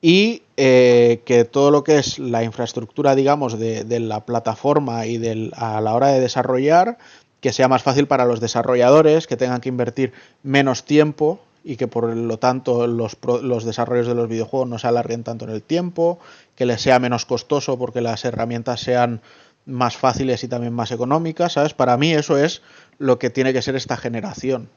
y 0.00 0.42
eh, 0.56 1.22
que 1.24 1.44
todo 1.44 1.70
lo 1.70 1.84
que 1.84 1.98
es 1.98 2.18
la 2.18 2.42
infraestructura, 2.42 3.14
digamos, 3.14 3.58
de, 3.58 3.84
de 3.84 4.00
la 4.00 4.26
plataforma 4.26 5.06
y 5.06 5.18
del, 5.18 5.52
a 5.56 5.80
la 5.80 5.94
hora 5.94 6.08
de 6.08 6.20
desarrollar, 6.20 6.98
que 7.40 7.52
sea 7.52 7.68
más 7.68 7.82
fácil 7.82 8.06
para 8.06 8.24
los 8.24 8.40
desarrolladores, 8.40 9.26
que 9.26 9.36
tengan 9.36 9.60
que 9.60 9.68
invertir 9.68 10.12
menos 10.42 10.84
tiempo 10.84 11.40
y 11.64 11.76
que 11.76 11.88
por 11.88 12.16
lo 12.16 12.38
tanto 12.38 12.86
los, 12.86 13.16
los 13.42 13.64
desarrollos 13.64 14.06
de 14.06 14.14
los 14.14 14.28
videojuegos 14.28 14.68
no 14.68 14.78
se 14.78 14.88
alarguen 14.88 15.24
tanto 15.24 15.44
en 15.44 15.50
el 15.50 15.62
tiempo, 15.62 16.18
que 16.56 16.66
les 16.66 16.80
sea 16.80 16.98
menos 16.98 17.26
costoso 17.26 17.78
porque 17.78 18.00
las 18.00 18.24
herramientas 18.24 18.80
sean 18.80 19.20
más 19.64 19.96
fáciles 19.96 20.42
y 20.42 20.48
también 20.48 20.72
más 20.72 20.90
económicas, 20.90 21.52
¿sabes? 21.52 21.74
Para 21.74 21.96
mí 21.96 22.12
eso 22.12 22.36
es 22.36 22.62
lo 22.98 23.18
que 23.18 23.30
tiene 23.30 23.52
que 23.52 23.62
ser 23.62 23.76
esta 23.76 23.96
generación, 23.96 24.68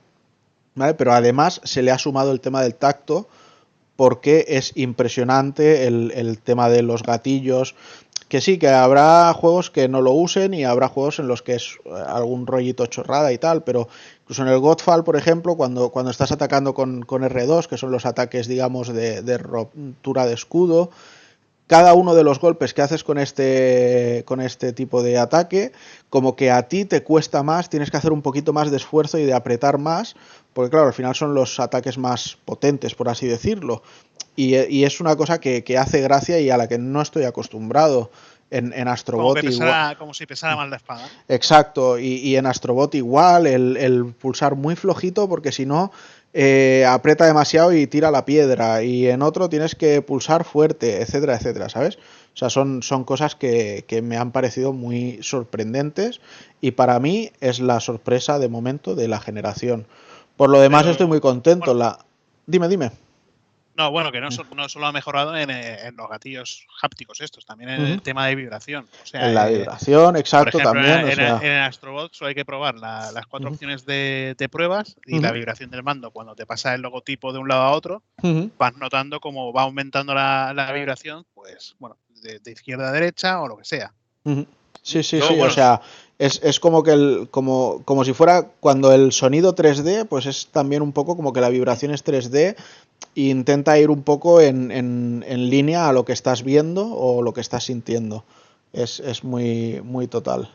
¿vale? 0.76 0.94
Pero 0.94 1.14
además 1.14 1.62
se 1.64 1.82
le 1.82 1.92
ha 1.92 1.98
sumado 1.98 2.32
el 2.32 2.42
tema 2.42 2.62
del 2.62 2.76
tacto 2.76 3.28
porque 3.96 4.46
es 4.50 4.74
impresionante 4.76 5.88
el, 5.88 6.12
el 6.16 6.40
tema 6.40 6.70
de 6.70 6.82
los 6.82 7.02
gatillos, 7.02 7.76
que 8.28 8.42
sí, 8.42 8.58
que 8.58 8.68
habrá 8.68 9.34
juegos 9.34 9.70
que 9.70 9.88
no 9.88 10.02
lo 10.02 10.12
usen 10.12 10.54
y 10.54 10.66
habrá 10.66 10.88
juegos 10.88 11.20
en 11.20 11.28
los 11.28 11.42
que 11.42 11.56
es 11.56 11.78
eh, 11.86 11.90
algún 12.08 12.48
rollito 12.48 12.86
chorrada 12.88 13.32
y 13.32 13.38
tal, 13.38 13.64
pero 13.64 13.88
incluso 14.24 14.42
en 14.42 14.50
el 14.50 14.60
Godfall, 14.60 15.04
por 15.04 15.16
ejemplo, 15.16 15.56
cuando, 15.56 15.90
cuando 15.90 16.12
estás 16.12 16.32
atacando 16.32 16.74
con, 16.74 17.04
con 17.04 17.24
R2, 17.24 17.68
que 17.68 17.78
son 17.78 17.92
los 17.92 18.06
ataques, 18.06 18.48
digamos, 18.48 18.90
de, 18.90 19.22
de 19.22 19.38
ruptura 19.38 20.26
de 20.26 20.34
escudo, 20.34 20.90
cada 21.68 21.94
uno 21.94 22.14
de 22.14 22.24
los 22.24 22.40
golpes 22.40 22.74
que 22.74 22.82
haces 22.82 23.04
con 23.04 23.18
este, 23.18 24.24
con 24.26 24.40
este 24.40 24.72
tipo 24.72 25.02
de 25.02 25.18
ataque, 25.18 25.72
como 26.10 26.36
que 26.36 26.52
a 26.52 26.68
ti 26.68 26.86
te 26.86 27.04
cuesta 27.04 27.42
más, 27.42 27.70
tienes 27.70 27.90
que 27.90 27.98
hacer 27.98 28.12
un 28.12 28.22
poquito 28.22 28.54
más 28.54 28.70
de 28.70 28.78
esfuerzo 28.78 29.18
y 29.18 29.26
de 29.26 29.34
apretar 29.34 29.78
más, 29.78 30.16
porque 30.56 30.70
claro, 30.70 30.88
al 30.88 30.94
final 30.94 31.14
son 31.14 31.34
los 31.34 31.60
ataques 31.60 31.98
más 31.98 32.38
potentes, 32.46 32.96
por 32.96 33.10
así 33.10 33.28
decirlo. 33.28 33.84
Y, 34.38 34.56
y 34.56 34.86
es 34.86 35.02
una 35.02 35.18
cosa 35.18 35.42
que, 35.42 35.66
que, 35.66 35.78
hace 35.78 36.00
gracia 36.00 36.40
y 36.40 36.50
a 36.50 36.56
la 36.56 36.70
que 36.70 36.78
no 36.78 37.02
estoy 37.02 37.26
acostumbrado. 37.26 38.10
En, 38.52 38.72
en 38.74 38.88
Astrobot 38.88 39.36
como, 39.36 39.50
pesara, 39.50 39.70
igual. 39.70 39.98
como 39.98 40.14
si 40.14 40.28
pesara 40.28 40.56
más 40.56 40.70
la 40.70 40.76
espada. 40.76 41.10
Exacto, 41.28 41.98
y, 41.98 42.18
y 42.18 42.36
en 42.38 42.46
Astrobot 42.46 42.94
igual, 42.94 43.48
el, 43.48 43.76
el, 43.76 44.14
pulsar 44.14 44.56
muy 44.56 44.76
flojito, 44.76 45.28
porque 45.28 45.52
si 45.52 45.66
no, 45.66 45.92
eh, 46.32 46.86
aprieta 46.88 47.26
demasiado 47.26 47.74
y 47.74 47.88
tira 47.88 48.12
la 48.12 48.24
piedra, 48.24 48.84
y 48.84 49.08
en 49.08 49.24
otro 49.24 49.50
tienes 49.50 49.74
que 49.74 50.04
pulsar 50.04 50.46
fuerte, 50.46 51.02
etcétera, 51.02 51.36
etcétera, 51.36 51.70
¿sabes? 51.70 51.98
O 52.36 52.38
sea, 52.38 52.52
son, 52.52 52.84
son 52.84 53.04
cosas 53.04 53.36
que, 53.36 53.84
que, 53.88 54.04
me 54.04 54.16
han 54.16 54.32
parecido 54.32 54.74
muy 54.74 55.18
sorprendentes 55.24 56.22
y 56.62 56.72
para 56.72 57.00
mí 57.00 57.32
es 57.42 57.60
la 57.60 57.80
sorpresa 57.80 58.38
de 58.38 58.48
momento 58.48 58.94
de 58.94 59.08
la 59.08 59.20
generación. 59.20 59.88
Por 60.38 60.50
lo 60.50 60.60
demás, 60.60 60.84
Pero, 60.84 60.92
estoy 60.92 61.08
muy 61.08 61.20
contento. 61.20 61.74
Bueno, 61.74 61.80
la... 61.80 62.06
Dime, 62.46 62.68
dime. 62.68 62.92
No, 63.78 63.92
bueno, 63.92 64.10
que 64.12 64.22
no, 64.22 64.30
no 64.56 64.70
solo 64.70 64.86
ha 64.86 64.94
mejorado 64.94 65.36
en, 65.36 65.50
en, 65.50 65.96
los 65.98 66.10
gatillos 66.10 66.66
hápticos 66.82 67.20
estos, 67.20 67.46
también 67.46 67.72
en 67.72 67.82
uh 67.82 67.86
-huh. 67.86 67.94
el 67.94 68.02
tema 68.02 68.26
de 68.28 68.36
vibración. 68.36 68.88
O 69.04 69.06
sea, 69.06 69.28
en 69.28 69.36
la 69.36 69.48
vibración, 69.48 70.16
exacto, 70.16 70.60
ejemplo, 70.60 70.82
también. 70.82 71.00
En, 71.00 71.12
o 71.12 71.40
sea... 71.40 71.40
en, 71.42 71.62
Astrobot 71.64 72.14
solo 72.14 72.30
hay 72.30 72.36
que 72.36 72.46
probar 72.46 72.76
la, 72.76 73.12
las 73.12 73.26
cuatro 73.28 73.50
uh 73.50 73.52
-huh. 73.52 73.56
opciones 73.56 73.86
de, 73.86 74.34
de, 74.38 74.48
pruebas 74.50 74.96
y 75.06 75.16
uh 75.16 75.18
-huh. 75.18 75.22
la 75.24 75.32
vibración 75.34 75.72
del 75.72 75.84
mando. 75.84 76.12
Cuando 76.12 76.36
te 76.36 76.46
pasa 76.46 76.74
el 76.74 76.82
logotipo 76.82 77.34
de 77.34 77.40
un 77.40 77.50
lado 77.50 77.64
a 77.64 77.72
otro, 77.72 78.02
vas 78.58 78.78
notando 78.78 79.20
cómo 79.20 79.52
va 79.52 79.64
aumentando 79.64 80.14
la, 80.14 80.54
la 80.56 80.72
vibración, 80.72 81.26
pues, 81.34 81.76
bueno, 81.78 81.98
de, 82.22 82.40
de, 82.40 82.52
izquierda 82.52 82.88
a 82.88 82.92
derecha 82.94 83.42
o 83.42 83.48
lo 83.50 83.58
que 83.58 83.66
sea. 83.66 83.92
Sí, 84.24 85.04
sí, 85.04 85.20
sí. 85.20 85.20
Bueno, 85.20 85.46
o 85.46 85.50
sea, 85.50 85.82
es, 86.18 86.42
es, 86.44 86.60
como 86.60 86.84
que 86.84 86.92
el, 86.92 87.28
como, 87.30 87.82
como 87.86 88.06
si 88.06 88.14
fuera 88.14 88.44
cuando 88.60 88.94
el 88.94 89.12
sonido 89.12 89.56
3D, 89.56 90.08
pues 90.08 90.26
es 90.26 90.48
también 90.48 90.82
un 90.82 90.94
poco 90.94 91.16
como 91.16 91.34
que 91.34 91.42
la 91.42 91.50
vibración 91.50 91.92
es 91.94 92.06
3D 92.06 92.56
e 93.16 93.22
intenta 93.22 93.78
ir 93.78 93.90
un 93.90 94.04
poco 94.04 94.40
en, 94.42 94.72
en, 94.72 95.26
en, 95.28 95.50
línea 95.50 95.90
a 95.90 95.94
lo 95.94 96.06
que 96.06 96.14
estás 96.14 96.44
viendo 96.44 96.88
o 96.88 97.22
lo 97.22 97.34
que 97.34 97.42
estás 97.42 97.66
sintiendo. 97.66 98.24
Es, 98.72 99.00
es 99.00 99.24
muy, 99.24 99.82
muy 99.84 100.08
total. 100.08 100.50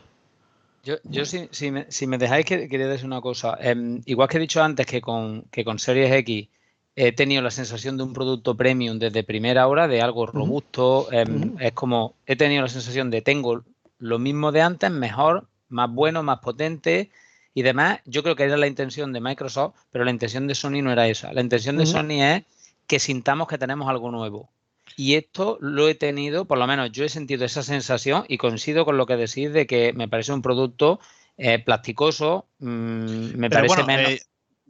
Yo, 0.83 0.95
yo 1.03 1.25
si, 1.25 1.47
si, 1.51 1.69
me, 1.69 1.85
si, 1.91 2.07
me, 2.07 2.17
dejáis, 2.17 2.45
quería 2.45 2.87
decir 2.87 3.05
una 3.05 3.21
cosa. 3.21 3.57
Eh, 3.61 4.01
igual 4.05 4.27
que 4.27 4.37
he 4.37 4.41
dicho 4.41 4.63
antes 4.63 4.85
que 4.87 4.99
con, 4.99 5.43
que 5.51 5.63
con 5.63 5.77
Series 5.77 6.11
X 6.11 6.47
he 6.95 7.11
tenido 7.11 7.41
la 7.41 7.51
sensación 7.51 7.97
de 7.97 8.03
un 8.03 8.13
producto 8.13 8.57
premium 8.57 8.97
desde 8.97 9.23
primera 9.23 9.67
hora, 9.67 9.87
de 9.87 10.01
algo 10.01 10.25
robusto. 10.25 11.01
Uh 11.01 11.11
-huh. 11.11 11.13
eh, 11.13 11.25
uh 11.29 11.33
-huh. 11.33 11.65
Es 11.67 11.71
como, 11.73 12.15
he 12.25 12.35
tenido 12.35 12.63
la 12.63 12.69
sensación 12.69 13.11
de 13.11 13.21
tengo 13.21 13.63
lo 13.99 14.17
mismo 14.17 14.51
de 14.51 14.61
antes, 14.61 14.89
mejor, 14.89 15.47
más 15.71 15.89
bueno, 15.89 16.23
más 16.23 16.39
potente 16.39 17.09
y 17.53 17.63
demás. 17.63 17.99
Yo 18.05 18.23
creo 18.23 18.35
que 18.35 18.43
era 18.43 18.57
la 18.57 18.67
intención 18.67 19.11
de 19.13 19.21
Microsoft, 19.21 19.75
pero 19.91 20.05
la 20.05 20.11
intención 20.11 20.47
de 20.47 20.55
Sony 20.55 20.81
no 20.81 20.91
era 20.91 21.07
esa. 21.07 21.33
La 21.33 21.41
intención 21.41 21.77
de 21.77 21.83
uh 21.83 21.87
-huh. 21.87 21.91
Sony 21.91 22.23
es 22.23 22.43
que 22.87 22.99
sintamos 22.99 23.47
que 23.47 23.57
tenemos 23.57 23.89
algo 23.89 24.11
nuevo. 24.11 24.49
Y 24.97 25.15
esto 25.15 25.57
lo 25.61 25.87
he 25.87 25.95
tenido, 25.95 26.45
por 26.45 26.57
lo 26.57 26.67
menos 26.67 26.91
yo 26.91 27.05
he 27.05 27.09
sentido 27.09 27.45
esa 27.45 27.63
sensación 27.63 28.25
y 28.27 28.37
coincido 28.37 28.83
con 28.83 28.97
lo 28.97 29.05
que 29.05 29.15
decís 29.15 29.53
de 29.53 29.65
que 29.65 29.93
me 29.93 30.07
parece 30.07 30.33
un 30.33 30.41
producto 30.41 30.99
eh, 31.37 31.59
plasticoso, 31.59 32.45
mmm, 32.59 33.37
me 33.37 33.49
pero 33.49 33.67
parece 33.67 33.83
bueno, 33.83 33.85
menos... 33.87 34.11
Eh, 34.11 34.21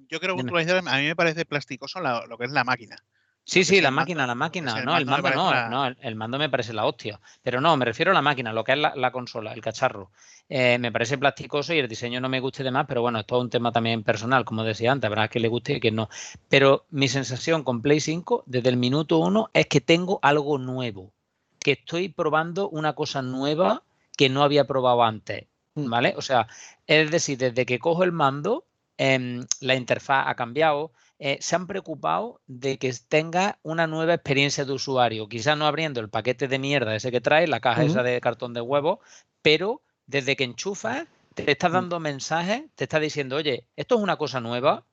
yo 0.09 0.19
creo 0.19 0.35
que 0.35 0.41
a 0.41 0.97
mí 0.97 1.05
me 1.05 1.15
parece 1.15 1.45
plasticoso 1.45 1.99
la, 2.01 2.25
lo 2.27 2.37
que 2.37 2.45
es 2.45 2.51
la 2.51 2.63
máquina. 2.63 2.97
Sí, 3.43 3.63
sí, 3.63 3.81
la 3.81 3.91
máquina, 3.91 4.27
la 4.27 4.35
máquina. 4.35 4.79
El 4.79 4.85
no, 4.85 4.97
el 4.97 5.05
mando 5.05 5.29
no, 5.31 5.69
no, 5.69 5.85
el 5.87 6.15
mando 6.15 6.37
me 6.37 6.49
parece 6.49 6.73
la 6.73 6.85
hostia. 6.85 7.19
Pero 7.41 7.59
no, 7.59 7.75
me 7.75 7.85
refiero 7.85 8.11
a 8.11 8.13
la 8.13 8.21
máquina, 8.21 8.53
lo 8.53 8.63
que 8.63 8.73
es 8.73 8.77
la, 8.77 8.93
la 8.95 9.11
consola, 9.11 9.53
el 9.53 9.61
cacharro. 9.61 10.11
Eh, 10.47 10.77
me 10.79 10.91
parece 10.91 11.17
plasticoso 11.17 11.73
y 11.73 11.79
el 11.79 11.87
diseño 11.87 12.19
no 12.19 12.29
me 12.29 12.39
guste 12.39 12.63
demás, 12.63 12.85
pero 12.87 13.01
bueno, 13.01 13.19
es 13.19 13.25
todo 13.25 13.41
un 13.41 13.49
tema 13.49 13.71
también 13.71 14.03
personal, 14.03 14.45
como 14.45 14.63
decía 14.63 14.91
antes, 14.91 15.07
habrá 15.07 15.27
que 15.27 15.39
le 15.39 15.47
guste 15.47 15.73
y 15.73 15.79
que 15.79 15.91
no. 15.91 16.09
Pero 16.49 16.85
mi 16.89 17.07
sensación 17.07 17.63
con 17.63 17.81
Play 17.81 17.99
5, 17.99 18.43
desde 18.45 18.69
el 18.69 18.77
minuto 18.77 19.17
uno, 19.17 19.49
es 19.53 19.67
que 19.67 19.81
tengo 19.81 20.19
algo 20.21 20.57
nuevo. 20.57 21.13
Que 21.59 21.73
estoy 21.73 22.09
probando 22.09 22.69
una 22.69 22.93
cosa 22.93 23.21
nueva 23.21 23.83
que 24.17 24.29
no 24.29 24.43
había 24.43 24.65
probado 24.65 25.03
antes. 25.03 25.47
¿Vale? 25.73 26.13
O 26.17 26.21
sea, 26.21 26.47
es 26.85 27.09
decir, 27.09 27.37
desde 27.37 27.65
que 27.65 27.79
cojo 27.79 28.03
el 28.03 28.11
mando, 28.11 28.65
eh, 28.97 29.39
la 29.61 29.75
interfaz 29.75 30.25
ha 30.27 30.35
cambiado, 30.35 30.91
eh, 31.23 31.37
se 31.39 31.55
han 31.55 31.67
preocupado 31.67 32.41
de 32.47 32.79
que 32.79 32.91
tenga 33.07 33.59
una 33.61 33.85
nueva 33.85 34.15
experiencia 34.15 34.65
de 34.65 34.73
usuario. 34.73 35.29
Quizás 35.29 35.55
no 35.55 35.67
abriendo 35.67 35.99
el 35.99 36.09
paquete 36.09 36.47
de 36.47 36.57
mierda 36.57 36.95
ese 36.95 37.11
que 37.11 37.21
trae, 37.21 37.45
la 37.47 37.59
caja 37.59 37.81
uh 37.81 37.85
-huh. 37.85 37.89
esa 37.91 38.01
de 38.01 38.19
cartón 38.19 38.55
de 38.55 38.61
huevo, 38.61 39.01
pero 39.43 39.83
desde 40.07 40.35
que 40.35 40.45
enchufas, 40.45 41.05
te 41.35 41.51
estás 41.51 41.71
dando 41.73 41.99
mensajes, 41.99 42.63
te 42.73 42.85
está 42.85 42.99
diciendo, 42.99 43.35
oye, 43.35 43.67
esto 43.75 43.97
es 43.97 44.01
una 44.01 44.17
cosa 44.17 44.41
nueva. 44.41 44.87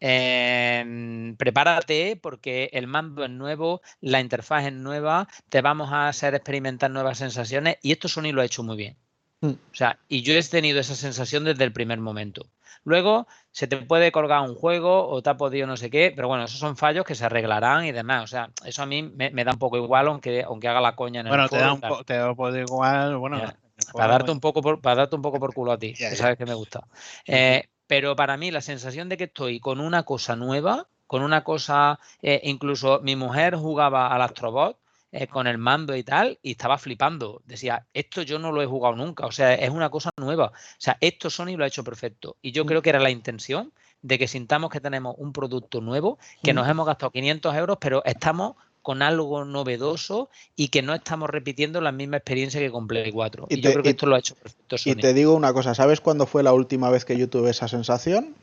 Eh, 0.00 1.34
prepárate 1.38 2.18
porque 2.20 2.68
el 2.72 2.88
mando 2.88 3.24
es 3.24 3.30
nuevo, 3.30 3.82
la 4.00 4.18
interfaz 4.20 4.66
es 4.66 4.72
nueva, 4.72 5.28
te 5.48 5.62
vamos 5.62 5.92
a 5.92 6.08
hacer 6.08 6.34
experimentar 6.34 6.90
nuevas 6.90 7.18
sensaciones 7.18 7.76
y 7.82 7.92
esto 7.92 8.08
Sony 8.08 8.32
lo 8.32 8.40
ha 8.42 8.46
hecho 8.46 8.64
muy 8.64 8.76
bien. 8.76 8.96
-huh. 9.42 9.50
O 9.50 9.74
sea, 9.74 9.98
y 10.08 10.22
yo 10.22 10.34
he 10.34 10.42
tenido 10.42 10.80
esa 10.80 10.94
sensación 10.94 11.44
desde 11.44 11.64
el 11.64 11.72
primer 11.72 11.98
momento. 11.98 12.46
Luego 12.84 13.26
se 13.52 13.66
te 13.66 13.76
puede 13.76 14.10
colgar 14.10 14.40
un 14.42 14.54
juego 14.54 15.08
o 15.08 15.22
te 15.22 15.30
ha 15.30 15.36
podido 15.36 15.66
no 15.66 15.76
sé 15.76 15.90
qué, 15.90 16.12
pero 16.14 16.28
bueno, 16.28 16.44
esos 16.44 16.58
son 16.58 16.76
fallos 16.76 17.04
que 17.04 17.14
se 17.14 17.24
arreglarán 17.24 17.84
y 17.84 17.92
demás. 17.92 18.24
O 18.24 18.26
sea, 18.26 18.50
eso 18.64 18.82
a 18.82 18.86
mí 18.86 19.02
me, 19.02 19.30
me 19.30 19.44
da 19.44 19.52
un 19.52 19.58
poco 19.58 19.76
igual, 19.76 20.08
aunque, 20.08 20.42
aunque 20.42 20.68
haga 20.68 20.80
la 20.80 20.96
coña 20.96 21.20
en 21.20 21.28
bueno, 21.28 21.44
el 21.44 21.50
te 21.50 21.58
da 21.58 21.72
un 21.72 21.80
poco 21.80 22.04
te 22.04 22.14
da 22.14 22.30
un 22.30 22.36
poco 22.36 22.56
igual, 22.56 23.16
bueno. 23.18 23.38
Ya, 23.38 23.56
para, 23.92 24.12
darte 24.12 24.32
un 24.32 24.40
poco 24.40 24.62
por, 24.62 24.80
para 24.80 24.96
darte 24.96 25.16
un 25.16 25.22
poco 25.22 25.38
por 25.38 25.54
culo 25.54 25.72
a 25.72 25.78
ti, 25.78 25.94
ya, 25.94 26.10
que 26.10 26.16
sabes 26.16 26.36
que 26.36 26.46
me 26.46 26.54
gusta. 26.54 26.86
Eh, 27.26 27.68
pero 27.86 28.16
para 28.16 28.36
mí 28.36 28.50
la 28.50 28.62
sensación 28.62 29.08
de 29.08 29.16
que 29.16 29.24
estoy 29.24 29.60
con 29.60 29.78
una 29.78 30.02
cosa 30.04 30.34
nueva, 30.34 30.88
con 31.06 31.22
una 31.22 31.44
cosa, 31.44 32.00
eh, 32.22 32.40
incluso 32.44 33.00
mi 33.02 33.16
mujer 33.16 33.54
jugaba 33.54 34.08
al 34.08 34.22
Astrobot 34.22 34.78
eh, 35.14 35.26
con 35.26 35.46
el 35.46 35.58
mando 35.58 35.94
y 35.94 36.02
tal, 36.02 36.38
y 36.40 36.52
estaba 36.52 36.78
flipando. 36.78 37.42
Decía, 37.44 37.86
esto 37.92 38.22
yo 38.22 38.38
no 38.38 38.50
lo 38.50 38.62
he 38.62 38.66
jugado 38.66 38.96
nunca, 38.96 39.26
o 39.26 39.30
sea, 39.30 39.52
es 39.52 39.68
una 39.68 39.90
cosa 39.90 40.10
nueva. 40.16 40.46
O 40.46 40.78
sea, 40.78 40.96
esto 41.02 41.28
Sony 41.28 41.54
lo 41.56 41.64
ha 41.64 41.66
hecho 41.66 41.84
perfecto. 41.84 42.36
Y 42.40 42.52
yo 42.52 42.64
creo 42.64 42.80
que 42.80 42.88
era 42.88 42.98
la 42.98 43.10
intención 43.10 43.74
de 44.00 44.18
que 44.18 44.26
sintamos 44.26 44.70
que 44.70 44.80
tenemos 44.80 45.14
un 45.18 45.34
producto 45.34 45.82
nuevo, 45.82 46.18
que 46.42 46.54
nos 46.54 46.66
hemos 46.66 46.86
gastado 46.86 47.12
500 47.12 47.54
euros, 47.54 47.76
pero 47.78 48.02
estamos 48.06 48.56
con 48.80 49.02
algo 49.02 49.44
novedoso 49.44 50.30
y 50.56 50.68
que 50.68 50.80
no 50.80 50.94
estamos 50.94 51.28
repitiendo 51.28 51.82
la 51.82 51.92
misma 51.92 52.16
experiencia 52.16 52.58
que 52.58 52.70
con 52.70 52.86
Play 52.86 53.12
4. 53.12 53.48
Y, 53.50 53.54
y 53.54 53.60
te, 53.60 53.68
yo 53.68 53.72
creo 53.72 53.82
que 53.82 53.90
esto 53.90 54.06
lo 54.06 54.16
ha 54.16 54.18
hecho 54.18 54.34
perfecto 54.34 54.78
Sony. 54.78 54.92
Y 54.92 54.94
te 54.94 55.12
digo 55.12 55.34
una 55.34 55.52
cosa, 55.52 55.74
¿sabes 55.74 56.00
cuándo 56.00 56.26
fue 56.26 56.42
la 56.42 56.54
última 56.54 56.88
vez 56.88 57.04
que 57.04 57.18
yo 57.18 57.28
tuve 57.28 57.50
esa 57.50 57.68
sensación? 57.68 58.34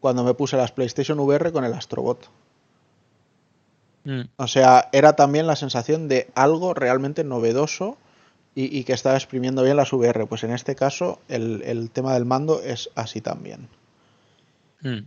Cuando 0.00 0.24
me 0.24 0.32
puse 0.32 0.56
las 0.56 0.72
PlayStation 0.72 1.20
VR 1.20 1.52
con 1.52 1.64
el 1.64 1.74
Astrobot. 1.74 2.30
Mm. 4.04 4.22
O 4.36 4.46
sea, 4.46 4.88
era 4.92 5.14
también 5.14 5.46
la 5.46 5.56
sensación 5.56 6.08
de 6.08 6.28
algo 6.34 6.74
realmente 6.74 7.24
novedoso 7.24 7.96
y, 8.54 8.76
y, 8.76 8.84
que 8.84 8.92
estaba 8.92 9.16
exprimiendo 9.16 9.62
bien 9.62 9.76
las 9.76 9.92
VR. 9.92 10.26
Pues 10.26 10.44
en 10.44 10.52
este 10.52 10.74
caso, 10.74 11.20
el, 11.28 11.62
el 11.64 11.90
tema 11.90 12.14
del 12.14 12.24
mando 12.24 12.60
es 12.62 12.90
así 12.94 13.20
también. 13.20 13.68
Mm. 14.82 15.06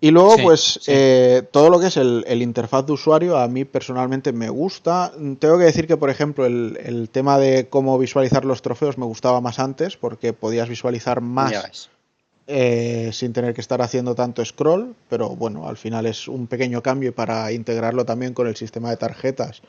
Y 0.00 0.10
luego, 0.10 0.36
sí, 0.36 0.42
pues, 0.42 0.60
sí. 0.82 0.92
Eh, 0.92 1.42
todo 1.52 1.70
lo 1.70 1.78
que 1.78 1.86
es 1.86 1.96
el, 1.96 2.24
el, 2.26 2.42
interfaz 2.42 2.84
de 2.84 2.92
usuario, 2.92 3.38
a 3.38 3.46
mí 3.46 3.64
personalmente 3.64 4.32
me 4.32 4.48
gusta. 4.48 5.12
Tengo 5.38 5.58
que 5.58 5.64
decir 5.64 5.86
que, 5.86 5.96
por 5.96 6.10
ejemplo, 6.10 6.44
el, 6.44 6.76
el 6.82 7.08
tema 7.08 7.38
de 7.38 7.68
cómo 7.68 7.96
visualizar 7.98 8.44
los 8.44 8.62
trofeos 8.62 8.98
me 8.98 9.06
gustaba 9.06 9.40
más 9.40 9.60
antes, 9.60 9.96
porque 9.96 10.32
podías 10.32 10.68
visualizar 10.68 11.20
más 11.20 11.88
eh, 12.46 13.10
sin 13.12 13.32
tener 13.32 13.54
que 13.54 13.60
estar 13.60 13.80
haciendo 13.82 14.14
tanto 14.14 14.44
scroll, 14.44 14.94
pero 15.08 15.30
bueno, 15.30 15.68
al 15.68 15.76
final 15.76 16.06
es 16.06 16.28
un 16.28 16.46
pequeño 16.46 16.82
cambio 16.82 17.14
para 17.14 17.52
integrarlo 17.52 18.04
también 18.04 18.34
con 18.34 18.46
el 18.46 18.56
sistema 18.56 18.90
de 18.90 18.96
tarjetas, 18.96 19.62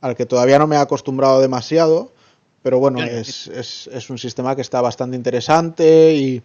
al 0.00 0.16
que 0.16 0.26
todavía 0.26 0.58
no 0.58 0.66
me 0.66 0.76
he 0.76 0.78
acostumbrado 0.78 1.40
demasiado, 1.40 2.12
pero 2.62 2.78
bueno, 2.78 3.02
es, 3.02 3.48
es, 3.48 3.88
es 3.92 4.08
un 4.08 4.16
sistema 4.16 4.56
que 4.56 4.62
está 4.62 4.80
bastante 4.80 5.16
interesante 5.16 6.14
y, 6.14 6.42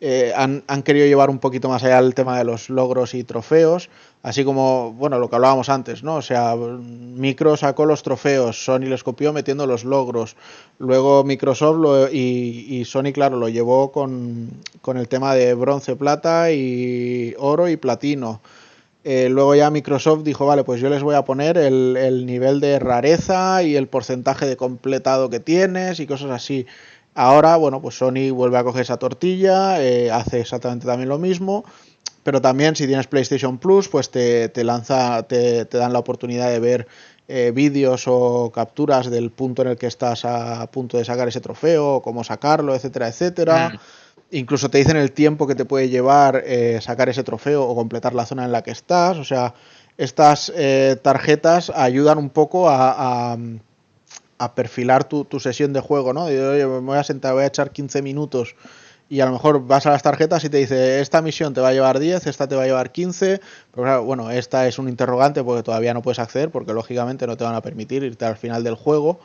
eh, 0.00 0.32
han, 0.36 0.62
querido 0.84 1.06
llevar 1.06 1.28
un 1.28 1.40
poquito 1.40 1.68
más 1.68 1.82
allá 1.82 1.98
el 1.98 2.14
tema 2.14 2.38
de 2.38 2.44
los 2.44 2.70
logros 2.70 3.14
y 3.14 3.24
trofeos, 3.24 3.90
así 4.22 4.44
como, 4.44 4.92
bueno, 4.92 5.18
lo 5.18 5.28
que 5.28 5.34
hablábamos 5.34 5.68
antes, 5.68 6.04
¿no? 6.04 6.16
O 6.16 6.22
sea, 6.22 6.54
Micro 6.54 7.56
sacó 7.56 7.84
los 7.84 8.04
trofeos, 8.04 8.64
Sony 8.64 8.86
les 8.86 9.02
copió 9.02 9.32
metiendo 9.32 9.66
los 9.66 9.84
logros, 9.84 10.36
luego 10.78 11.24
Microsoft 11.24 12.12
y, 12.12 12.84
Sony, 12.84 13.12
claro, 13.12 13.38
lo 13.38 13.48
llevó 13.48 13.90
con, 13.90 14.50
con, 14.82 14.98
el 14.98 15.08
tema 15.08 15.34
de 15.34 15.54
bronce, 15.54 15.96
plata 15.96 16.52
y 16.52 17.34
oro 17.38 17.68
y 17.68 17.76
platino. 17.76 18.40
Eh, 19.02 19.28
luego 19.30 19.54
ya 19.54 19.70
Microsoft 19.70 20.22
dijo, 20.22 20.46
vale, 20.46 20.64
pues 20.64 20.80
yo 20.80 20.90
les 20.90 21.02
voy 21.02 21.14
a 21.14 21.24
poner 21.24 21.56
el, 21.56 21.96
el 21.96 22.26
nivel 22.26 22.60
de 22.60 22.78
rareza 22.78 23.62
y 23.62 23.74
el 23.74 23.86
porcentaje 23.88 24.44
de 24.46 24.56
completado 24.56 25.30
que 25.30 25.40
tienes 25.40 25.98
y 25.98 26.06
cosas 26.06 26.30
así. 26.30 26.66
Ahora, 27.14 27.56
bueno, 27.56 27.82
pues 27.82 27.98
Sony 27.98 28.30
vuelve 28.32 28.58
a 28.58 28.64
coger 28.64 28.82
esa 28.82 28.96
tortilla, 28.96 29.82
eh, 29.82 30.10
hace 30.10 30.40
exactamente 30.40 30.86
también 30.86 31.08
lo 31.08 31.18
mismo, 31.18 31.64
pero 32.22 32.40
también 32.40 32.76
si 32.76 32.86
tienes 32.86 33.08
PlayStation 33.08 33.58
Plus, 33.58 33.88
pues 33.88 34.10
te, 34.10 34.48
te 34.50 34.62
lanza, 34.62 35.24
te, 35.24 35.64
te, 35.64 35.78
dan 35.78 35.92
la 35.92 35.98
oportunidad 35.98 36.48
de 36.48 36.60
ver 36.60 36.86
eh, 37.26 37.50
vídeos 37.52 38.04
o 38.06 38.52
capturas 38.54 39.10
del 39.10 39.30
punto 39.30 39.62
en 39.62 39.68
el 39.68 39.76
que 39.76 39.86
estás 39.88 40.24
a 40.24 40.70
punto 40.70 40.96
de 40.96 41.04
sacar 41.04 41.26
ese 41.26 41.40
trofeo, 41.40 42.00
cómo 42.02 42.22
sacarlo, 42.22 42.74
etcétera, 42.74 43.08
etcétera. 43.08 43.70
Mm. 43.70 43.78
Incluso 44.36 44.70
te 44.70 44.78
dicen 44.78 44.96
el 44.96 45.10
tiempo 45.10 45.46
que 45.46 45.54
te 45.54 45.64
puede 45.64 45.88
llevar 45.88 46.42
eh, 46.46 46.78
sacar 46.80 47.08
ese 47.08 47.24
trofeo 47.24 47.64
o 47.64 47.74
completar 47.74 48.14
la 48.14 48.26
zona 48.26 48.44
en 48.44 48.52
la 48.52 48.62
que 48.62 48.70
estás. 48.70 49.16
O 49.16 49.24
sea, 49.24 49.54
estas 49.96 50.52
tarjetas 51.02 51.70
ayudan 51.70 52.18
un 52.18 52.30
poco 52.30 52.68
a, 52.68 53.32
a 53.32 53.36
a 54.38 54.54
perfilar 54.54 55.04
tu, 55.04 55.24
tu, 55.24 55.40
sesión 55.40 55.72
de 55.72 55.80
juego, 55.80 56.12
¿no? 56.12 56.30
Y, 56.30 56.36
oye, 56.36 56.66
me 56.66 56.78
voy 56.80 56.98
a 56.98 57.04
sentar, 57.04 57.34
voy 57.34 57.44
a 57.44 57.46
echar 57.46 57.70
15 57.70 58.02
minutos 58.02 58.54
y 59.10 59.20
a 59.20 59.26
lo 59.26 59.32
mejor 59.32 59.66
vas 59.66 59.86
a 59.86 59.90
las 59.90 60.02
tarjetas 60.02 60.44
y 60.44 60.50
te 60.50 60.58
dice, 60.58 61.00
esta 61.00 61.22
misión 61.22 61.54
te 61.54 61.60
va 61.60 61.68
a 61.68 61.72
llevar 61.72 61.98
10, 61.98 62.26
esta 62.26 62.46
te 62.46 62.54
va 62.54 62.64
a 62.64 62.66
llevar 62.66 62.92
15, 62.92 63.40
pero 63.70 63.82
claro, 63.82 64.04
bueno, 64.04 64.30
esta 64.30 64.66
es 64.66 64.78
un 64.78 64.88
interrogante 64.88 65.42
porque 65.42 65.62
todavía 65.62 65.94
no 65.94 66.02
puedes 66.02 66.18
acceder 66.18 66.50
porque 66.50 66.74
lógicamente 66.74 67.26
no 67.26 67.36
te 67.36 67.44
van 67.44 67.54
a 67.54 67.62
permitir 67.62 68.02
irte 68.02 68.26
al 68.26 68.36
final 68.36 68.62
del 68.64 68.74
juego. 68.74 69.18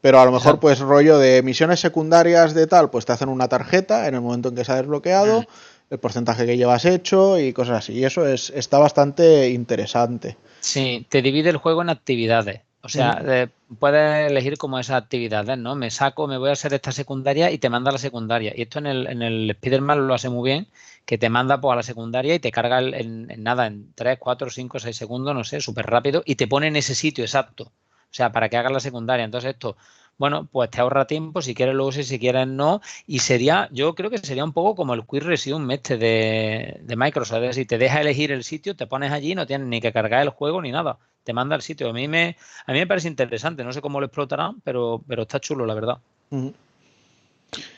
Pero 0.00 0.20
a 0.20 0.24
lo 0.24 0.30
mejor, 0.30 0.60
pues 0.60 0.78
rollo 0.78 1.18
de 1.18 1.42
misiones 1.42 1.80
secundarias 1.80 2.54
de 2.54 2.68
tal, 2.68 2.88
pues 2.88 3.04
te 3.04 3.12
hacen 3.12 3.28
una 3.28 3.48
tarjeta 3.48 4.06
en 4.06 4.14
el 4.14 4.20
momento 4.20 4.48
en 4.48 4.54
que 4.54 4.64
se 4.64 4.70
ha 4.70 4.76
desbloqueado, 4.76 5.44
el 5.90 5.98
porcentaje 5.98 6.46
que 6.46 6.56
llevas 6.56 6.84
hecho 6.84 7.36
y 7.36 7.52
cosas 7.52 7.78
así. 7.78 7.94
Y 7.94 8.04
eso 8.04 8.24
es, 8.24 8.50
está 8.50 8.78
bastante 8.78 9.48
interesante. 9.48 10.36
Sí, 10.60 11.04
te 11.08 11.20
divide 11.20 11.50
el 11.50 11.56
juego 11.56 11.82
en 11.82 11.90
actividades. 11.90 12.60
O 12.80 12.88
sea, 12.88 13.20
eh, 13.26 13.48
puedes 13.78 14.30
elegir 14.30 14.56
como 14.56 14.78
esas 14.78 15.02
actividades, 15.02 15.58
¿no? 15.58 15.74
Me 15.74 15.90
saco, 15.90 16.28
me 16.28 16.38
voy 16.38 16.50
a 16.50 16.52
hacer 16.52 16.72
esta 16.74 16.92
secundaria 16.92 17.50
y 17.50 17.58
te 17.58 17.68
manda 17.70 17.90
a 17.90 17.92
la 17.92 17.98
secundaria. 17.98 18.52
Y 18.56 18.62
esto 18.62 18.78
en 18.78 18.86
el, 18.86 19.06
en 19.08 19.22
el 19.22 19.50
Spider-Man 19.50 20.06
lo 20.06 20.14
hace 20.14 20.28
muy 20.28 20.48
bien, 20.48 20.68
que 21.04 21.18
te 21.18 21.28
manda 21.28 21.60
pues, 21.60 21.72
a 21.72 21.76
la 21.76 21.82
secundaria 21.82 22.34
y 22.34 22.38
te 22.38 22.52
carga 22.52 22.80
en, 22.80 23.30
en 23.30 23.42
nada, 23.42 23.66
en 23.66 23.92
3, 23.94 24.18
4, 24.18 24.50
5, 24.50 24.78
6 24.78 24.96
segundos, 24.96 25.34
no 25.34 25.44
sé, 25.44 25.60
súper 25.60 25.86
rápido, 25.86 26.22
y 26.24 26.36
te 26.36 26.46
pone 26.46 26.68
en 26.68 26.76
ese 26.76 26.94
sitio 26.94 27.24
exacto. 27.24 27.64
O 27.64 28.14
sea, 28.14 28.32
para 28.32 28.48
que 28.48 28.56
hagas 28.56 28.72
la 28.72 28.80
secundaria. 28.80 29.24
Entonces 29.24 29.52
esto, 29.52 29.76
bueno, 30.18 30.48
pues 30.50 30.70
te 30.70 30.80
ahorra 30.80 31.06
tiempo, 31.06 31.42
si 31.42 31.54
quieres 31.54 31.74
lo 31.74 31.86
uses, 31.86 32.08
si 32.08 32.18
quieres 32.18 32.46
no, 32.46 32.80
y 33.06 33.20
sería, 33.20 33.68
yo 33.72 33.94
creo 33.94 34.10
que 34.10 34.18
sería 34.18 34.44
un 34.44 34.52
poco 34.52 34.74
como 34.74 34.94
el 34.94 35.06
Quick 35.06 35.22
Resume 35.22 35.74
este 35.74 35.96
de, 35.96 36.78
de 36.82 36.96
Microsoft, 36.96 37.42
es 37.42 37.48
decir, 37.50 37.66
te 37.66 37.78
deja 37.78 38.00
elegir 38.00 38.32
el 38.32 38.44
sitio, 38.44 38.74
te 38.76 38.86
pones 38.86 39.12
allí, 39.12 39.34
no 39.34 39.46
tienes 39.46 39.68
ni 39.68 39.80
que 39.80 39.92
cargar 39.92 40.22
el 40.22 40.30
juego 40.30 40.60
ni 40.60 40.72
nada, 40.72 40.98
te 41.28 41.34
manda 41.34 41.54
al 41.54 41.60
sitio. 41.60 41.90
A 41.90 41.92
mí 41.92 42.08
me, 42.08 42.38
a 42.64 42.72
mí 42.72 42.78
me 42.78 42.86
parece 42.86 43.06
interesante, 43.06 43.62
no 43.62 43.70
sé 43.74 43.82
cómo 43.82 44.00
lo 44.00 44.06
explotarán, 44.06 44.62
pero, 44.62 45.04
pero 45.06 45.24
está 45.24 45.38
chulo, 45.38 45.66
la 45.66 45.74
verdad. 45.74 45.98
Uh 46.30 46.38
-huh. 46.38 46.54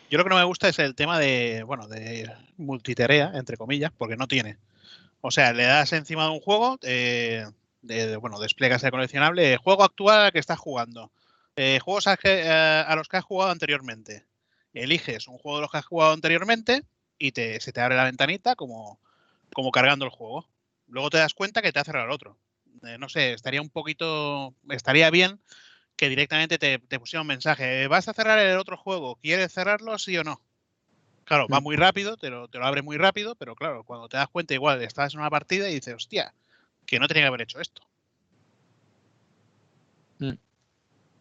Yo 0.08 0.18
lo 0.18 0.22
que 0.22 0.30
no 0.30 0.36
me 0.36 0.44
gusta 0.44 0.68
es 0.68 0.78
el 0.78 0.94
tema 0.94 1.18
de, 1.18 1.64
bueno, 1.64 1.88
de 1.88 2.30
multitarea, 2.58 3.32
entre 3.34 3.56
comillas, 3.56 3.90
porque 3.98 4.16
no 4.16 4.28
tiene. 4.28 4.58
O 5.20 5.32
sea, 5.32 5.52
le 5.52 5.64
das 5.64 5.92
encima 5.92 6.26
de 6.26 6.30
un 6.30 6.38
juego, 6.38 6.78
eh, 6.82 7.44
de, 7.82 8.06
de, 8.06 8.16
bueno, 8.18 8.38
despliegas 8.38 8.84
el 8.84 8.92
coleccionable, 8.92 9.56
juego 9.56 9.82
actual 9.82 10.30
que 10.30 10.38
estás 10.38 10.60
jugando, 10.60 11.10
eh, 11.56 11.80
juegos 11.82 12.06
a, 12.06 12.16
que, 12.16 12.48
a, 12.48 12.82
a, 12.82 12.94
los 12.94 13.08
que 13.08 13.16
has 13.16 13.24
jugado 13.24 13.50
anteriormente. 13.50 14.26
Eliges 14.74 15.26
un 15.26 15.38
juego 15.38 15.56
de 15.58 15.62
los 15.62 15.72
que 15.72 15.78
has 15.78 15.86
jugado 15.86 16.12
anteriormente 16.12 16.84
y 17.18 17.32
te, 17.32 17.60
se 17.60 17.72
te 17.72 17.80
abre 17.80 17.96
la 17.96 18.04
ventanita 18.04 18.54
como, 18.54 19.00
como 19.52 19.72
cargando 19.72 20.04
el 20.04 20.12
juego. 20.12 20.46
Luego 20.86 21.10
te 21.10 21.18
das 21.18 21.34
cuenta 21.34 21.62
que 21.62 21.72
te 21.72 21.80
ha 21.80 21.84
cerrado 21.84 22.06
el 22.06 22.12
otro. 22.12 22.38
Eh, 22.84 22.98
no 22.98 23.08
sé, 23.08 23.32
estaría 23.32 23.62
un 23.62 23.70
poquito, 23.70 24.54
estaría 24.70 25.10
bien 25.10 25.40
que 25.96 26.08
directamente 26.08 26.58
te, 26.58 26.78
te, 26.78 26.98
pusiera 26.98 27.20
un 27.20 27.26
mensaje. 27.26 27.86
¿Vas 27.86 28.08
a 28.08 28.14
cerrar 28.14 28.38
el 28.38 28.56
otro 28.56 28.76
juego? 28.78 29.16
¿Quieres 29.16 29.52
cerrarlo, 29.52 29.98
sí 29.98 30.16
o 30.16 30.24
no? 30.24 30.40
Claro, 31.24 31.46
va 31.46 31.60
muy 31.60 31.76
rápido, 31.76 32.16
te 32.16 32.30
lo, 32.30 32.48
te 32.48 32.58
lo 32.58 32.66
abre 32.66 32.82
muy 32.82 32.96
rápido, 32.96 33.36
pero 33.36 33.54
claro, 33.54 33.84
cuando 33.84 34.08
te 34.08 34.16
das 34.16 34.28
cuenta, 34.28 34.54
igual 34.54 34.82
estás 34.82 35.14
en 35.14 35.20
una 35.20 35.30
partida 35.30 35.68
y 35.68 35.74
dices, 35.74 35.94
hostia, 35.94 36.34
que 36.86 36.98
no 36.98 37.06
tenía 37.06 37.22
que 37.24 37.28
haber 37.28 37.42
hecho 37.42 37.60
esto. 37.60 37.82
Mm. 40.18 40.32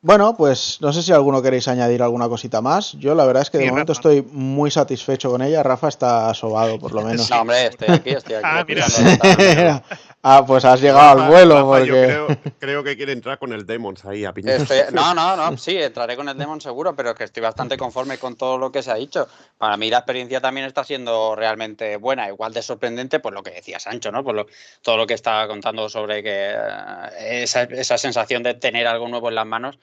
Bueno, 0.01 0.33
pues 0.37 0.77
no 0.79 0.93
sé 0.93 1.03
si 1.03 1.11
alguno 1.11 1.41
queréis 1.41 1.67
añadir 1.67 2.01
alguna 2.01 2.29
cosita 2.29 2.61
más. 2.61 2.93
Yo 2.93 3.15
la 3.15 3.25
verdad 3.25 3.43
es 3.43 3.49
que 3.49 3.57
de 3.57 3.65
sí, 3.65 3.69
momento 3.69 3.91
Rafa. 3.91 3.99
estoy 3.99 4.31
muy 4.31 4.71
satisfecho 4.71 5.29
con 5.29 5.41
ella. 5.41 5.61
Rafa 5.61 5.89
está 5.89 6.33
sobado, 6.33 6.79
por 6.79 6.93
lo 6.93 7.01
menos. 7.05 7.29
No, 7.29 7.41
hombre, 7.41 7.65
estoy 7.65 7.89
aquí, 7.89 8.11
estoy 8.11 8.35
aquí. 8.35 8.45
Ah, 8.45 8.63
mira. 8.65 9.83
ah, 10.23 10.45
pues 10.47 10.63
has 10.63 10.79
llegado 10.79 11.15
Rafa, 11.15 11.25
al 11.25 11.29
vuelo. 11.29 11.55
Rafa, 11.55 11.67
porque... 11.67 11.87
Yo 11.87 12.27
creo, 12.27 12.27
creo, 12.59 12.83
que 12.85 12.95
quiere 12.95 13.11
entrar 13.11 13.39
con 13.39 13.51
el 13.51 13.65
Demons 13.65 14.05
ahí 14.05 14.23
a 14.23 14.31
piñar. 14.31 14.61
Estoy... 14.61 14.77
No, 14.93 15.13
no, 15.13 15.35
no, 15.35 15.57
sí, 15.57 15.75
entraré 15.75 16.15
con 16.15 16.29
el 16.29 16.37
Demon 16.37 16.61
seguro, 16.61 16.95
pero 16.95 17.09
es 17.09 17.15
que 17.17 17.25
estoy 17.25 17.43
bastante 17.43 17.75
conforme 17.75 18.17
con 18.17 18.37
todo 18.37 18.57
lo 18.57 18.71
que 18.71 18.81
se 18.81 18.91
ha 18.91 18.95
dicho. 18.95 19.27
Para 19.57 19.75
mí 19.75 19.89
la 19.89 19.97
experiencia 19.97 20.39
también 20.39 20.65
está 20.65 20.85
siendo 20.85 21.35
realmente 21.35 21.97
buena, 21.97 22.29
igual 22.29 22.53
de 22.53 22.61
sorprendente, 22.61 23.19
por 23.19 23.33
lo 23.33 23.43
que 23.43 23.51
decía 23.51 23.79
Sancho, 23.79 24.13
¿no? 24.13 24.23
Por 24.23 24.33
lo, 24.33 24.47
todo 24.81 24.95
lo 24.95 25.05
que 25.05 25.15
estaba 25.15 25.45
contando 25.49 25.89
sobre 25.89 26.23
que 26.23 26.55
uh, 26.55 27.09
esa, 27.19 27.63
esa 27.63 27.97
sensación 27.97 28.43
de 28.43 28.53
tener 28.53 28.87
algo 28.87 29.09
nuevo 29.09 29.27
en 29.27 29.35
las 29.35 29.45
manos 29.45 29.77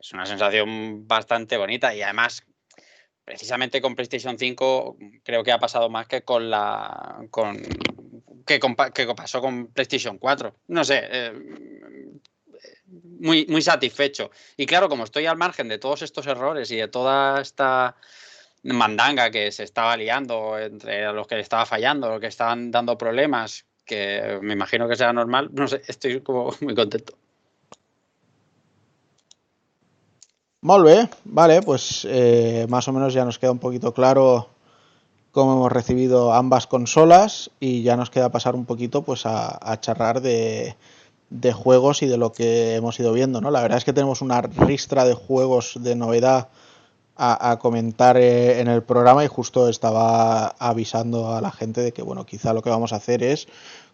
es 0.00 0.12
una 0.12 0.26
sensación 0.26 1.06
bastante 1.06 1.56
bonita 1.56 1.94
y 1.94 2.02
además 2.02 2.42
precisamente 3.24 3.80
con 3.80 3.94
PlayStation 3.94 4.38
5 4.38 4.96
creo 5.22 5.44
que 5.44 5.52
ha 5.52 5.58
pasado 5.58 5.88
más 5.88 6.06
que 6.08 6.22
con 6.22 6.50
la 6.50 7.20
con 7.30 7.56
que, 8.46 8.58
que 8.94 9.14
pasó 9.14 9.40
con 9.40 9.68
PlayStation 9.68 10.18
4 10.18 10.56
no 10.68 10.84
sé 10.84 11.02
eh, 11.10 11.32
muy, 13.20 13.46
muy 13.46 13.62
satisfecho. 13.62 14.30
Y 14.56 14.66
claro 14.66 14.88
como 14.88 15.04
estoy 15.04 15.26
al 15.26 15.36
margen 15.36 15.68
de 15.68 15.78
todos 15.78 16.02
estos 16.02 16.26
errores 16.26 16.70
y 16.70 16.76
de 16.76 16.88
toda 16.88 17.40
esta 17.40 17.96
mandanga 18.62 19.30
que 19.30 19.52
se 19.52 19.62
estaba 19.62 19.96
liando 19.96 20.58
entre 20.58 21.10
los 21.12 21.26
que 21.26 21.36
le 21.36 21.40
estaba 21.40 21.64
fallando 21.64 22.10
los 22.10 22.20
que 22.20 22.26
estaban 22.26 22.70
dando 22.70 22.98
problemas 22.98 23.64
que 23.86 24.38
me 24.42 24.52
imagino 24.52 24.86
que 24.86 24.96
sea 24.96 25.14
normal 25.14 25.48
no 25.52 25.66
sé 25.66 25.80
estoy 25.86 26.20
como 26.20 26.54
muy 26.60 26.74
contento 26.74 27.14
Molt 30.62 30.84
bé, 30.84 31.08
vale, 31.24 31.62
pues 31.62 32.06
eh, 32.08 32.66
más 32.68 32.86
o 32.86 32.92
menos 32.92 33.14
ya 33.14 33.24
nos 33.24 33.38
queda 33.38 33.50
un 33.50 33.58
poquito 33.58 33.94
claro 33.94 34.48
cómo 35.32 35.54
hemos 35.54 35.72
recibido 35.72 36.34
ambas 36.34 36.66
consolas 36.66 37.50
y 37.60 37.82
ya 37.82 37.96
nos 37.96 38.10
queda 38.10 38.30
pasar 38.30 38.54
un 38.54 38.66
poquito 38.66 39.00
pues 39.00 39.24
a, 39.24 39.58
a 39.62 39.80
charlar 39.80 40.20
de, 40.20 40.76
de, 41.30 41.52
juegos 41.54 42.02
y 42.02 42.06
de 42.08 42.18
lo 42.18 42.32
que 42.32 42.74
hemos 42.74 43.00
ido 43.00 43.14
viendo, 43.14 43.40
¿no? 43.40 43.50
La 43.50 43.62
verdad 43.62 43.78
es 43.78 43.86
que 43.86 43.94
tenemos 43.94 44.20
una 44.20 44.42
ristra 44.42 45.06
de 45.06 45.14
juegos 45.14 45.78
de 45.80 45.94
novedad 45.94 46.48
a, 47.16 47.52
a 47.52 47.58
comentar 47.58 48.18
eh, 48.18 48.60
en 48.60 48.68
el 48.68 48.82
programa 48.82 49.24
y 49.24 49.28
justo 49.28 49.66
estaba 49.66 50.48
avisando 50.58 51.34
a 51.34 51.40
la 51.40 51.52
gente 51.52 51.80
de 51.80 51.92
que, 51.92 52.02
bueno, 52.02 52.26
quizá 52.26 52.52
lo 52.52 52.60
que 52.60 52.68
vamos 52.68 52.92
a 52.92 52.96
hacer 52.96 53.22
es 53.22 53.48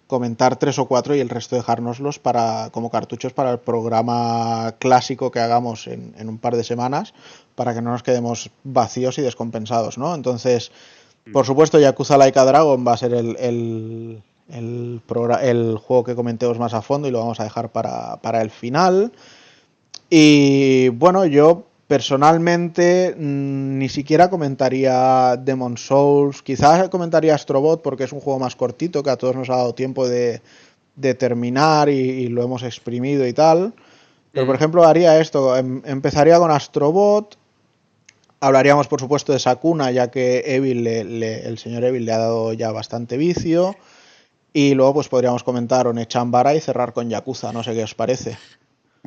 comentar 0.07 0.57
tres 0.57 0.79
o 0.79 0.87
cuatro 0.87 1.15
y 1.15 1.21
el 1.21 1.29
resto 1.29 1.57
dejárnoslos 1.57 2.19
para, 2.19 2.71
como 2.71 2.91
cartuchos 2.91 3.33
para 3.33 3.51
el 3.51 3.59
programa 3.59 4.75
clásico 4.79 5.31
que 5.31 5.41
hagamos 5.41 5.87
en, 5.87 6.15
en, 6.17 6.29
un 6.29 6.39
par 6.39 6.57
de 6.57 6.65
semanas 6.65 7.13
para 7.55 7.75
que 7.75 7.83
no 7.83 7.91
nos 7.91 8.03
quedemos 8.03 8.51
vacíos 8.63 9.19
y 9.19 9.23
descompensados, 9.23 9.99
¿no? 9.99 10.15
Entonces, 10.15 10.71
por 11.33 11.45
supuesto, 11.45 11.79
Yakuza 11.79 12.17
Laika 12.17 12.45
Dragon 12.45 12.87
va 12.87 12.93
a 12.93 12.97
ser 12.97 13.13
el, 13.13 13.37
el, 13.39 14.23
el, 14.49 15.03
el 15.43 15.79
juego 15.79 16.05
que 16.05 16.15
comentemos 16.15 16.59
más 16.59 16.75
a 16.75 16.83
fondo 16.83 17.09
y 17.09 17.11
lo 17.11 17.19
vamos 17.19 17.41
a 17.41 17.45
dejar 17.45 17.71
para, 17.71 18.19
para 18.19 18.43
el 18.43 18.51
final. 18.51 19.13
Y 20.09 20.89
bueno, 20.91 21.25
yo 21.25 21.67
personalmente 21.87 23.15
mmm, 23.17 23.79
ni 23.79 23.89
siquiera 23.89 24.29
comentaría 24.29 25.37
Demon 25.37 25.77
Souls, 25.77 26.43
quizás 26.43 26.89
comentaría 26.89 27.35
Astrobot 27.35 27.83
porque 27.83 28.05
es 28.05 28.13
un 28.13 28.21
juego 28.21 28.39
más 28.39 28.57
cortito 28.57 29.03
que 29.03 29.11
a 29.11 29.17
todos 29.17 29.37
nos 29.37 29.51
ha 29.51 29.57
dado 29.57 29.75
tiempo 29.75 30.09
de, 30.09 30.43
de 30.97 31.15
terminar 31.15 31.89
y, 31.89 31.93
y, 31.93 32.29
lo 32.29 32.43
hemos 32.43 32.63
exprimido 32.63 33.27
y 33.27 33.33
tal. 33.33 33.75
Pero 34.33 34.47
por 34.47 34.57
ejemplo 34.57 34.85
haría 34.85 35.19
esto, 35.21 35.57
em, 35.57 35.81
empezaría 35.87 36.39
con 36.39 36.51
Astrobot, 36.51 37.39
hablaríamos 38.41 38.89
por 38.89 39.01
supuesto 39.01 39.33
de 39.33 39.39
Sakuna 39.39 39.91
ya 39.91 40.11
que 40.11 40.43
Evil 40.47 40.85
le, 40.85 41.05
le, 41.05 41.47
el 41.47 41.59
señor 41.59 41.85
Evil 41.85 42.05
le 42.05 42.13
ha 42.13 42.19
dado 42.19 42.53
ya 42.53 42.73
bastante 42.73 43.17
vicio. 43.17 43.77
Y 44.53 44.75
luego 44.75 44.95
pues 44.95 45.09
podríamos 45.09 45.45
comentar 45.45 45.87
Onechambara 45.87 46.55
y 46.55 46.61
cerrar 46.63 46.95
con 46.95 47.11
Yakuza, 47.11 47.53
no 47.53 47.63
sé 47.63 47.75
qué 47.75 47.85
os 47.85 47.95
parece. 47.95 48.39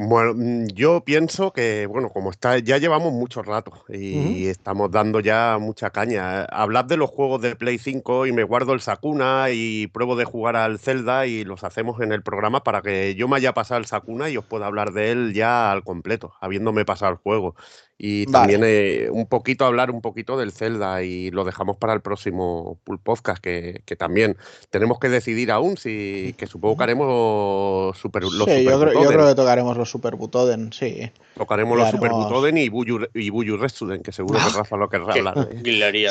Bueno, 0.01 0.33
mm, 0.33 0.67
yo 0.67 1.03
pienso 1.03 1.51
que, 1.51 1.85
bueno, 1.85 2.09
como 2.09 2.31
está, 2.31 2.57
ya 2.59 2.77
llevamos 2.77 3.11
mucho 3.11 3.43
rato 3.43 3.83
y 3.89 4.47
estamos 4.47 4.89
dando 4.89 5.19
ya 5.19 5.57
mucha 5.59 5.89
caña. 5.89 6.45
Hablad 6.45 6.85
de 6.85 6.95
los 6.95 7.09
juegos 7.09 7.41
de 7.41 7.57
Play 7.57 7.77
5 7.79 8.25
y 8.25 8.31
me 8.31 8.43
guardo 8.45 8.71
el 8.71 8.79
Sakuna 8.79 9.47
y 9.51 9.87
pruebo 9.87 10.15
de 10.15 10.23
jugar 10.23 10.55
al 10.55 10.79
Zelda 10.79 11.25
y 11.25 11.43
los 11.43 11.65
hacemos 11.65 11.99
en 11.99 12.13
el 12.13 12.23
programa 12.23 12.63
para 12.63 12.81
que 12.81 13.13
yo 13.15 13.27
me 13.27 13.35
haya 13.35 13.53
pasado 13.53 13.79
el 13.81 13.87
Sakuna 13.87 14.29
y 14.29 14.37
os 14.37 14.45
pueda 14.45 14.67
hablar 14.67 14.93
de 14.93 15.11
él 15.11 15.33
ya 15.33 15.69
al 15.69 15.83
completo, 15.83 16.33
habiéndome 16.39 16.85
pasado 16.85 17.11
el 17.11 17.17
juego. 17.17 17.55
Y 18.01 18.27
también 18.27 18.61
eh, 18.63 19.09
un 19.11 19.27
poquito 19.27 19.65
hablar 19.65 19.91
un 19.91 19.99
poquito 19.99 20.37
del 20.37 20.53
Zelda 20.53 21.03
y 21.03 21.31
lo 21.31 21.43
dejamos 21.43 21.75
para 21.75 21.91
el 21.91 21.99
próximo 21.99 22.79
podcast, 23.03 23.43
que, 23.43 23.83
también 23.97 24.37
tenemos 24.69 24.99
que 24.99 25.09
decidir 25.09 25.51
aún 25.51 25.75
si, 25.75 26.33
que 26.37 26.47
supongo 26.47 26.77
que 26.77 26.83
haremos 26.83 27.97
super, 27.97 28.23
los 28.23 28.45
sí, 28.45 28.63
yo 28.63 28.79
creo, 28.79 29.03
yo 29.03 29.09
creo, 29.09 29.27
que 29.27 29.35
tocaremos 29.35 29.75
los 29.75 29.89
Super 29.89 30.15
Butoden, 30.15 30.71
sí. 30.71 31.11
Tocaremos 31.35 31.77
los 31.77 31.89
Super 31.89 32.11
Butoden 32.11 32.57
y 32.57 32.69
Buyu, 32.69 33.05
y 33.13 33.29
Buyu 33.31 33.59
que 34.01 34.13
seguro 34.13 34.39
que 34.39 34.57
Rafa 34.57 34.77
lo 34.77 34.87
querrá 34.87 35.13
hablar. 35.13 35.49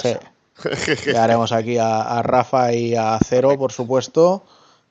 Sí. 0.02 1.16
haremos 1.16 1.52
aquí 1.52 1.78
a, 1.78 2.20
Rafa 2.22 2.74
y 2.74 2.96
a 2.96 3.18
Cero, 3.24 3.56
por 3.58 3.72
supuesto. 3.72 4.42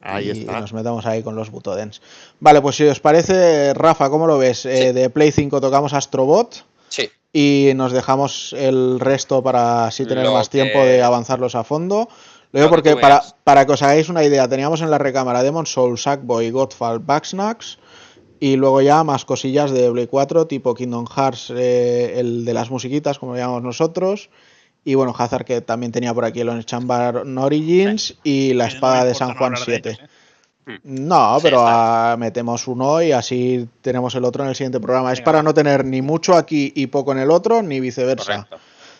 Ahí 0.02 0.32
y 0.32 0.46
nos 0.46 0.74
metamos 0.74 1.06
ahí 1.06 1.22
con 1.22 1.36
los 1.36 1.52
Butodens. 1.52 2.02
Vale, 2.40 2.60
pues 2.60 2.76
si 2.76 2.86
os 2.86 3.00
parece, 3.00 3.76
Rafa, 3.76 4.10
¿cómo 4.10 4.26
lo 4.26 4.40
ves? 4.40 4.66
Eh, 4.66 4.94
de 4.94 5.12
Play 5.12 5.32
5 5.32 5.62
tocamos 5.62 5.94
Astrobot. 5.94 6.66
Sí. 6.90 7.10
Y 7.34 7.72
nos 7.76 7.92
dejamos 7.92 8.54
el 8.54 9.00
resto 9.00 9.44
para 9.44 9.86
así 9.86 10.06
tener 10.06 10.30
más 10.30 10.50
tiempo 10.50 10.80
de 10.80 11.04
avanzarlos 11.04 11.56
a 11.56 11.64
fondo. 11.64 12.10
Lo 12.52 12.60
digo 12.60 12.70
porque 12.70 12.96
para, 12.96 13.22
para, 13.44 13.66
que 13.66 13.74
os 13.74 13.82
hagáis 13.82 14.10
una 14.10 14.24
idea, 14.24 14.48
teníamos 14.48 14.82
en 14.82 14.90
la 14.90 14.98
recámara 14.98 15.44
Demon 15.44 15.66
Soul, 15.66 15.98
Sackboy, 15.98 16.50
Godfall, 16.50 17.00
Backsnacks 17.00 17.78
y 18.40 18.56
luego 18.56 18.82
ya 18.82 19.04
más 19.04 19.26
cosillas 19.26 19.72
de 19.72 19.92
Play 19.92 20.08
4, 20.08 20.48
tipo 20.48 20.74
Kingdom 20.74 21.06
Hearts, 21.08 21.52
eh, 21.56 22.20
el 22.20 22.46
de 22.46 22.54
las 22.54 22.70
musiquitas, 22.70 23.20
como 23.20 23.34
lo 23.34 23.38
llamamos 23.38 23.64
nosotros. 23.64 24.30
Y 24.84 24.96
bueno, 24.96 25.14
Hazard 25.18 25.44
que 25.44 25.62
también 25.62 25.92
tenía 25.92 26.14
por 26.14 26.24
aquí 26.24 26.40
el 26.42 26.66
Chamber 26.66 27.24
Origins 27.38 28.16
y 28.24 28.54
la 28.54 28.68
espada 28.68 29.04
de 29.04 29.16
San 29.16 29.36
Juan 29.36 29.56
7. 29.58 29.98
No, 30.84 31.38
pero 31.42 32.18
metemos 32.18 32.68
uno 32.68 33.02
y 33.02 33.12
así 33.12 33.68
tenemos 33.82 34.16
el 34.16 34.26
otro 34.26 34.44
en 34.44 34.50
el 34.50 34.56
siguiente 34.56 34.80
programa. 34.80 35.14
Es 35.14 35.22
para 35.22 35.42
no 35.42 35.54
tener 35.54 35.86
ni 35.86 36.02
mucho 36.02 36.36
aquí 36.36 36.74
y 36.76 36.88
poco 36.88 37.12
en 37.14 37.20
el 37.20 37.32
otro, 37.32 37.62
ni 37.62 37.80
viceversa. 37.80 38.48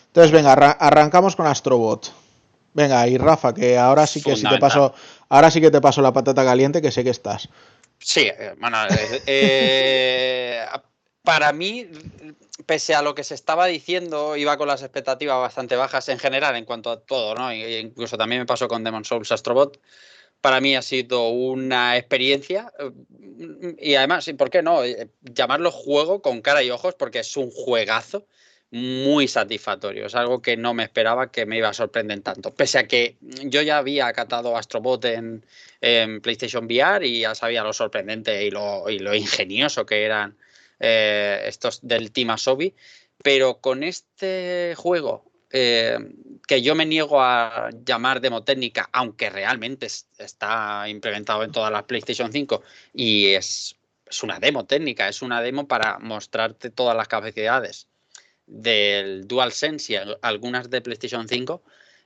Entonces, 0.06 0.32
venga, 0.32 0.52
arrancamos 0.52 1.36
con 1.36 1.46
Astrobot. 1.46 2.12
Venga, 2.74 3.06
y 3.08 3.18
Rafa, 3.18 3.52
que 3.52 3.76
ahora 3.76 4.06
sí 4.06 4.22
que 4.22 4.36
sí 4.36 4.44
te 4.48 4.58
paso, 4.58 4.94
ahora 5.28 5.50
sí 5.50 5.60
que 5.60 5.70
te 5.70 5.80
paso 5.80 6.00
la 6.00 6.12
patata 6.12 6.44
caliente, 6.44 6.80
que 6.80 6.90
sé 6.90 7.02
que 7.02 7.10
estás. 7.10 7.48
Sí, 7.98 8.20
eh, 8.20 8.54
bueno, 8.58 8.78
eh, 9.26 10.64
para 11.22 11.52
mí, 11.52 11.88
pese 12.64 12.94
a 12.94 13.02
lo 13.02 13.14
que 13.14 13.24
se 13.24 13.34
estaba 13.34 13.66
diciendo, 13.66 14.36
iba 14.36 14.56
con 14.56 14.68
las 14.68 14.82
expectativas 14.82 15.38
bastante 15.38 15.76
bajas 15.76 16.08
en 16.08 16.18
general 16.18 16.56
en 16.56 16.64
cuanto 16.64 16.90
a 16.90 17.00
todo, 17.00 17.34
¿no? 17.34 17.52
Incluso 17.52 18.16
también 18.16 18.42
me 18.42 18.46
pasó 18.46 18.68
con 18.68 18.84
Demon 18.84 19.04
Souls 19.04 19.32
Astrobot 19.32 19.78
para 20.40 20.60
mí 20.60 20.76
ha 20.76 20.82
sido 20.82 21.28
una 21.30 21.96
experiencia 21.96 22.72
eh, 22.78 22.90
y 23.78 23.94
además, 23.94 24.30
¿por 24.36 24.50
qué 24.50 24.62
no? 24.62 24.84
Eh, 24.84 25.08
llamarlo 25.22 25.70
juego 25.70 26.22
con 26.22 26.40
cara 26.40 26.62
y 26.62 26.70
ojos 26.70 26.94
porque 26.94 27.20
es 27.20 27.36
un 27.36 27.50
juegazo 27.50 28.26
muy 28.70 29.28
satisfactorio. 29.28 30.06
Es 30.06 30.14
algo 30.14 30.42
que 30.42 30.56
no 30.56 30.74
me 30.74 30.82
esperaba 30.82 31.30
que 31.30 31.46
me 31.46 31.56
iba 31.56 31.68
a 31.68 31.74
sorprender 31.74 32.20
tanto. 32.20 32.54
Pese 32.54 32.78
a 32.78 32.86
que 32.86 33.16
yo 33.20 33.62
ya 33.62 33.78
había 33.78 34.12
catado 34.12 34.56
Astrobot 34.56 35.04
en, 35.06 35.44
PlayStation 36.22 36.66
VR 36.66 37.06
y 37.06 37.20
ya 37.20 37.34
sabía 37.34 37.62
lo 37.62 37.72
sorprendente 37.72 38.44
y 38.44 38.50
lo, 38.50 39.14
ingenioso 39.14 39.86
que 39.86 40.04
eran 40.04 40.36
eh, 40.80 41.44
estos 41.46 41.80
del 41.82 42.12
Team 42.12 42.30
Asobi. 42.30 42.74
Pero 43.22 43.60
con 43.60 43.82
este 43.82 44.74
juego 44.76 45.27
eh, 45.50 45.98
que 46.46 46.62
yo 46.62 46.74
me 46.74 46.86
niego 46.86 47.20
a 47.20 47.70
llamar 47.84 48.20
demo 48.20 48.44
técnica, 48.44 48.88
aunque 48.92 49.30
realmente 49.30 49.86
está 49.86 50.88
implementado 50.88 51.42
en 51.42 51.52
todas 51.52 51.72
las 51.72 51.84
PlayStation 51.84 52.32
5 52.32 52.62
y 52.94 53.28
es, 53.28 53.76
es 54.06 54.22
una 54.22 54.38
demo 54.38 54.64
técnica, 54.64 55.08
es 55.08 55.22
una 55.22 55.42
demo 55.42 55.68
para 55.68 55.98
mostrarte 55.98 56.70
todas 56.70 56.96
las 56.96 57.08
capacidades 57.08 57.88
del 58.46 59.28
DualSense 59.28 59.92
y 59.92 59.96
algunas 60.22 60.70
de 60.70 60.80
PlayStation 60.80 61.28
5, 61.28 61.62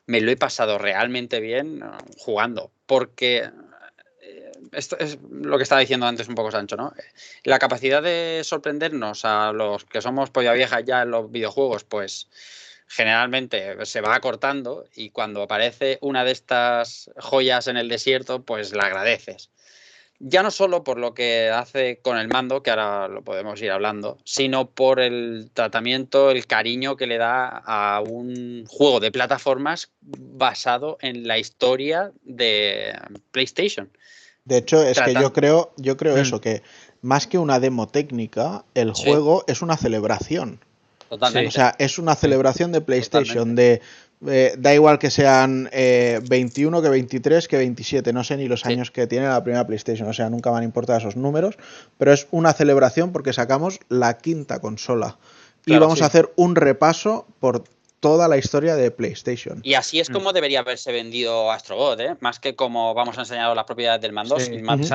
me 0.06 0.20
lo 0.20 0.30
he 0.30 0.36
pasado 0.36 0.78
realmente 0.78 1.40
bien 1.40 1.82
uh, 1.82 1.96
jugando, 2.18 2.72
porque 2.86 3.48
eh, 4.20 4.52
esto 4.72 4.98
es 4.98 5.18
lo 5.30 5.56
que 5.56 5.62
estaba 5.62 5.80
diciendo 5.80 6.06
antes 6.06 6.28
un 6.28 6.34
poco 6.34 6.50
Sancho, 6.50 6.76
¿no? 6.76 6.92
La 7.44 7.58
capacidad 7.58 8.02
de 8.02 8.42
sorprendernos 8.44 9.24
a 9.24 9.52
los 9.52 9.84
que 9.84 10.02
somos 10.02 10.30
polla 10.30 10.52
vieja 10.52 10.80
ya 10.80 11.02
en 11.02 11.12
los 11.12 11.30
videojuegos, 11.30 11.84
pues 11.84 12.28
generalmente 12.94 13.86
se 13.86 14.02
va 14.02 14.14
acortando 14.14 14.84
y 14.94 15.10
cuando 15.10 15.42
aparece 15.42 15.98
una 16.02 16.24
de 16.24 16.32
estas 16.32 17.10
joyas 17.16 17.66
en 17.66 17.78
el 17.78 17.88
desierto, 17.88 18.42
pues 18.42 18.74
la 18.74 18.84
agradeces. 18.84 19.50
Ya 20.18 20.42
no 20.42 20.50
solo 20.50 20.84
por 20.84 20.98
lo 20.98 21.14
que 21.14 21.48
hace 21.48 22.00
con 22.02 22.18
el 22.18 22.28
mando, 22.28 22.62
que 22.62 22.70
ahora 22.70 23.08
lo 23.08 23.22
podemos 23.22 23.60
ir 23.62 23.70
hablando, 23.70 24.18
sino 24.24 24.70
por 24.70 25.00
el 25.00 25.50
tratamiento, 25.54 26.30
el 26.30 26.46
cariño 26.46 26.96
que 26.96 27.06
le 27.06 27.16
da 27.16 27.62
a 27.64 28.02
un 28.02 28.66
juego 28.68 29.00
de 29.00 29.10
plataformas 29.10 29.90
basado 30.02 30.98
en 31.00 31.26
la 31.26 31.38
historia 31.38 32.12
de 32.22 32.94
PlayStation. 33.30 33.90
De 34.44 34.58
hecho, 34.58 34.82
es 34.82 35.00
que 35.00 35.14
yo 35.14 35.32
creo, 35.32 35.72
yo 35.78 35.96
creo 35.96 36.16
mm. 36.16 36.20
eso, 36.20 36.40
que 36.42 36.62
más 37.00 37.26
que 37.26 37.38
una 37.38 37.58
demo 37.58 37.88
técnica, 37.88 38.64
el 38.74 38.92
juego 38.92 39.44
es 39.46 39.62
una 39.62 39.78
celebración. 39.78 40.60
O 41.20 41.50
sea, 41.50 41.74
es 41.78 41.98
una 41.98 42.14
celebración 42.14 42.72
de 42.72 42.80
PlayStation, 42.80 43.54
de 43.54 43.82
eh, 44.26 44.54
da 44.56 44.72
igual 44.72 44.98
que 44.98 45.10
sean 45.10 45.68
21, 45.72 45.72
eh, 45.72 46.82
que 46.82 46.88
23, 46.88 47.48
que 47.48 47.56
27, 47.56 48.12
no 48.12 48.24
sé 48.24 48.36
ni 48.36 48.48
los 48.48 48.64
años 48.64 48.90
que 48.90 49.06
tiene 49.06 49.26
la 49.26 49.42
primera 49.42 49.66
PlayStation, 49.66 50.08
o 50.08 50.12
sea, 50.12 50.30
nunca 50.30 50.50
van 50.50 50.62
a 50.62 50.64
importar 50.64 51.00
esos 51.00 51.16
números, 51.16 51.56
pero 51.98 52.12
es 52.12 52.28
una 52.30 52.52
celebración 52.52 53.12
porque 53.12 53.32
sacamos 53.32 53.80
la 53.88 54.16
quinta 54.18 54.60
consola. 54.60 55.18
y 55.66 55.76
vamos 55.76 56.02
a 56.02 56.06
hacer 56.06 56.32
un 56.36 56.56
repaso 56.56 57.26
por 57.40 57.64
toda 58.00 58.26
la 58.26 58.36
historia 58.36 58.74
de 58.74 58.90
PlayStation. 58.90 59.60
Y 59.62 59.74
así 59.74 60.00
es 60.00 60.10
mm. 60.10 60.12
como 60.12 60.32
debería 60.32 60.60
haberse 60.60 60.90
vendido 60.92 61.52
Astrobot, 61.52 62.00
¿eh? 62.00 62.16
más 62.20 62.40
que 62.40 62.56
como 62.56 62.94
vamos 62.94 63.16
a 63.18 63.20
enseñar 63.20 63.54
las 63.54 63.64
propiedades 63.64 64.00
del 64.00 64.12
mando. 64.12 64.36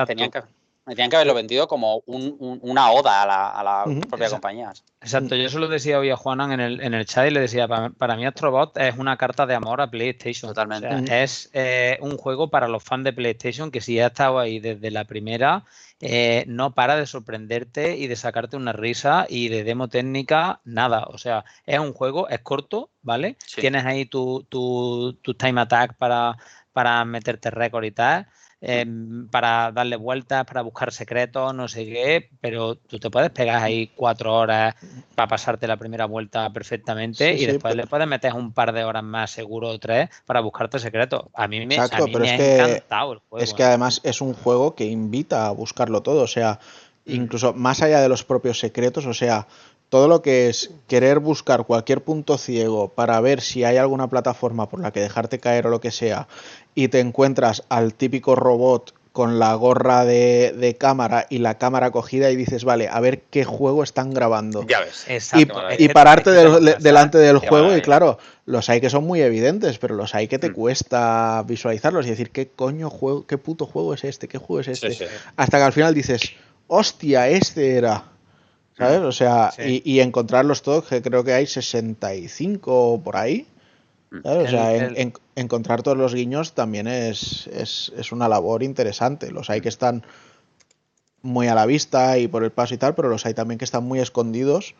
tenían 0.06 0.30
que 0.30 0.42
tenían 0.94 1.10
que 1.10 1.16
haberlo 1.16 1.34
vendido 1.34 1.68
como 1.68 2.02
una 2.06 2.90
oda 2.90 3.22
a 3.22 3.62
la, 3.62 3.84
propia 4.08 4.30
compañía. 4.30 4.72
Exacto, 5.00 5.36
yo 5.36 5.46
eso 5.46 5.58
lo 5.58 5.68
decía 5.68 5.98
hoy 5.98 6.10
a 6.10 6.16
Juanan 6.16 6.52
en 6.52 6.60
el, 6.60 6.80
en 6.80 6.94
el 6.94 7.06
chat 7.06 7.28
y 7.28 7.30
le 7.30 7.40
decía, 7.40 7.68
para, 7.68 8.16
mí 8.16 8.26
Astrobot 8.26 8.76
es 8.78 8.96
una 8.96 9.16
carta 9.16 9.46
de 9.46 9.54
amor 9.54 9.80
a 9.80 9.90
PlayStation. 9.90 10.50
Totalmente. 10.50 11.22
Es 11.22 11.50
eh, 11.52 11.98
un 12.00 12.16
juego 12.16 12.50
para 12.50 12.68
los 12.68 12.82
fans 12.82 13.04
de 13.04 13.12
PlayStation 13.12 13.70
que 13.70 13.80
si 13.80 14.00
ha 14.00 14.08
estado 14.08 14.38
ahí 14.38 14.60
desde 14.60 14.90
la 14.90 15.04
primera, 15.04 15.64
eh, 16.00 16.44
no 16.46 16.74
para 16.74 16.96
de 16.96 17.06
sorprenderte 17.06 17.96
y 17.96 18.06
de 18.06 18.16
sacarte 18.16 18.56
una 18.56 18.72
risa 18.72 19.26
y 19.28 19.48
de 19.48 19.64
demo 19.64 19.88
técnica, 19.88 20.60
nada. 20.64 21.04
O 21.08 21.18
sea, 21.18 21.44
es 21.66 21.78
un 21.78 21.92
juego, 21.92 22.28
es 22.28 22.40
corto, 22.40 22.90
¿vale? 23.02 23.36
Tienes 23.56 23.84
ahí 23.84 24.06
tu, 24.06 24.44
tu, 24.48 25.18
tu 25.22 25.34
time 25.34 25.60
attack 25.60 25.96
para, 25.96 26.36
para 26.72 27.04
meterte 27.04 27.50
récord 27.50 27.84
y 27.84 27.90
tal 27.90 28.26
Em, 28.60 29.28
para 29.28 29.70
darle 29.70 29.94
vueltas, 29.94 30.44
para 30.44 30.62
buscar 30.62 30.92
secretos, 30.92 31.54
no 31.54 31.68
sé 31.68 31.86
qué, 31.86 32.28
pero 32.40 32.74
tú 32.74 32.98
te 32.98 33.08
puedes 33.08 33.30
pegar 33.30 33.62
ahí 33.62 33.92
cuatro 33.94 34.34
horas 34.34 34.74
para 35.14 35.28
pasarte 35.28 35.68
la 35.68 35.76
primera 35.76 36.06
vuelta 36.06 36.52
perfectamente 36.52 37.34
y 37.34 37.46
después 37.46 37.76
le 37.76 37.86
puedes 37.86 38.08
meter 38.08 38.34
un 38.34 38.52
par 38.52 38.72
de 38.72 38.82
horas 38.82 39.04
más, 39.04 39.30
seguro, 39.30 39.68
o 39.68 39.78
tres, 39.78 40.10
para 40.26 40.40
buscarte 40.40 40.80
secretos. 40.80 41.26
A 41.34 41.46
mí 41.46 41.64
me, 41.66 41.76
Exacto, 41.76 42.06
pero 42.12 42.24
es 42.24 42.32
que, 42.32 42.56
encantado 42.56 43.12
el 43.12 43.18
juego. 43.28 43.44
Es 43.44 43.54
que 43.54 43.62
¿eh? 43.62 43.66
además 43.66 44.00
es 44.02 44.20
un 44.20 44.34
juego 44.34 44.74
que 44.74 44.86
invita 44.86 45.46
a 45.46 45.52
buscarlo 45.52 46.02
todo, 46.02 46.22
o 46.22 46.26
sea, 46.26 46.58
mm. 47.04 47.12
incluso 47.12 47.54
más 47.54 47.80
allá 47.82 48.00
de 48.00 48.08
los 48.08 48.24
propios 48.24 48.58
secretos, 48.58 49.06
o 49.06 49.14
sea, 49.14 49.46
todo 49.88 50.08
lo 50.08 50.22
que 50.22 50.48
es 50.48 50.70
querer 50.86 51.18
buscar 51.18 51.64
cualquier 51.64 52.02
punto 52.02 52.38
ciego 52.38 52.88
para 52.88 53.20
ver 53.20 53.40
si 53.40 53.64
hay 53.64 53.76
alguna 53.76 54.08
plataforma 54.08 54.68
por 54.68 54.80
la 54.80 54.92
que 54.92 55.00
dejarte 55.00 55.38
caer 55.38 55.66
o 55.66 55.70
lo 55.70 55.80
que 55.80 55.90
sea, 55.90 56.28
y 56.74 56.88
te 56.88 57.00
encuentras 57.00 57.64
al 57.68 57.94
típico 57.94 58.34
robot 58.34 58.94
con 59.18 59.40
la 59.40 59.52
gorra 59.54 60.04
de, 60.04 60.76
cámara 60.78 61.26
y 61.28 61.38
la 61.38 61.58
cámara 61.58 61.90
cogida 61.90 62.30
y 62.30 62.36
dices, 62.36 62.62
vale, 62.62 62.88
a 62.88 63.00
ver 63.00 63.22
qué 63.30 63.44
juego 63.44 63.82
están 63.82 64.14
grabando. 64.14 64.64
Ya 64.68 64.78
ves. 64.78 65.32
Y, 65.76 65.88
pararte 65.88 66.30
delante 66.30 67.18
del 67.18 67.38
juego 67.38 67.76
y 67.76 67.82
claro, 67.82 68.18
los 68.46 68.68
hay 68.68 68.80
que 68.80 68.90
son 68.90 69.04
muy 69.04 69.20
evidentes, 69.20 69.78
pero 69.78 69.96
los 69.96 70.14
hay 70.14 70.28
que 70.28 70.38
te 70.38 70.50
mm. 70.50 70.52
cuesta 70.52 71.42
visualizarlos 71.44 72.06
y 72.06 72.10
decir, 72.10 72.30
¿qué 72.30 72.46
coño 72.46 72.90
juego, 72.90 73.26
qué 73.26 73.38
puto 73.38 73.66
juego 73.66 73.92
es 73.92 74.04
este? 74.04 74.28
¿Qué 74.28 74.38
juego 74.38 74.60
es 74.60 74.68
este? 74.68 75.08
Hasta 75.36 75.58
que 75.58 75.64
al 75.64 75.72
final 75.72 75.94
dices, 75.94 76.34
hostia, 76.68 77.28
este 77.28 77.76
era. 77.76 78.04
¿Sabes? 78.78 79.00
O 79.00 79.12
sea, 79.12 79.52
y, 79.58 80.00
encontrar 80.00 80.44
los 80.44 80.62
todos, 80.62 80.84
que 80.84 81.02
creo 81.02 81.24
que 81.24 81.32
hay 81.32 81.46
65 81.46 83.02
por 83.02 83.16
ahí. 83.16 83.46
Mm. 84.10 84.20
O 84.24 84.46
sea, 84.46 84.94
encontrar 85.34 85.82
todos 85.82 85.98
los 85.98 86.14
guiños 86.14 86.52
también 86.54 86.86
es, 86.86 87.48
es, 87.48 88.12
una 88.12 88.28
labor 88.28 88.62
interesante. 88.62 89.32
Los 89.32 89.50
hay 89.50 89.60
que 89.60 89.68
están 89.68 90.04
muy 91.22 91.48
a 91.48 91.56
la 91.56 91.66
vista 91.66 92.18
y 92.18 92.28
por 92.28 92.44
el 92.44 92.52
paso 92.52 92.74
y 92.74 92.78
tal, 92.78 92.94
pero 92.94 93.08
los 93.08 93.26
hay 93.26 93.34
también 93.34 93.58
que 93.58 93.64
están 93.64 93.82
muy 93.84 93.98
escondidos 93.98 94.76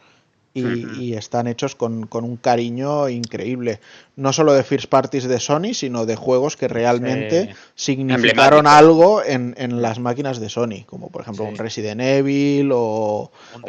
y, 0.55 1.15
están 1.15 1.47
hechos 1.47 1.75
con, 1.75 2.09
un 2.12 2.36
cariño 2.36 3.09
increíble. 3.09 3.81
No 4.17 4.33
solo 4.33 4.52
de 4.52 4.65
first 4.65 4.89
parties 4.89 5.25
de 5.25 5.39
Sony, 5.41 5.75
sino 5.75 6.07
de 6.07 6.17
juegos 6.17 6.57
que 6.57 6.68
realmente 6.68 7.55
significaron 7.75 8.67
algo 8.67 9.23
en, 9.25 9.83
las 9.83 9.99
máquinas 9.99 10.41
de 10.41 10.49
Sony, 10.49 10.85
como 10.86 11.10
por 11.10 11.23
ejemplo 11.23 11.44
un 11.44 11.57
Resident 11.57 12.01
Evil 12.01 12.70
o 12.73 13.31
un 13.55 13.62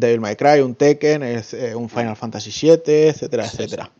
Devil, 0.00 0.20
May 0.20 0.36
Cry, 0.36 0.60
un 0.60 0.74
Tekken, 0.74 1.22
eh, 1.22 1.74
un 1.74 1.88
Final 1.88 2.16
Fantasy 2.16 2.50
VII, 2.50 3.08
etcétera, 3.08 3.46
etcétera. 3.46 3.90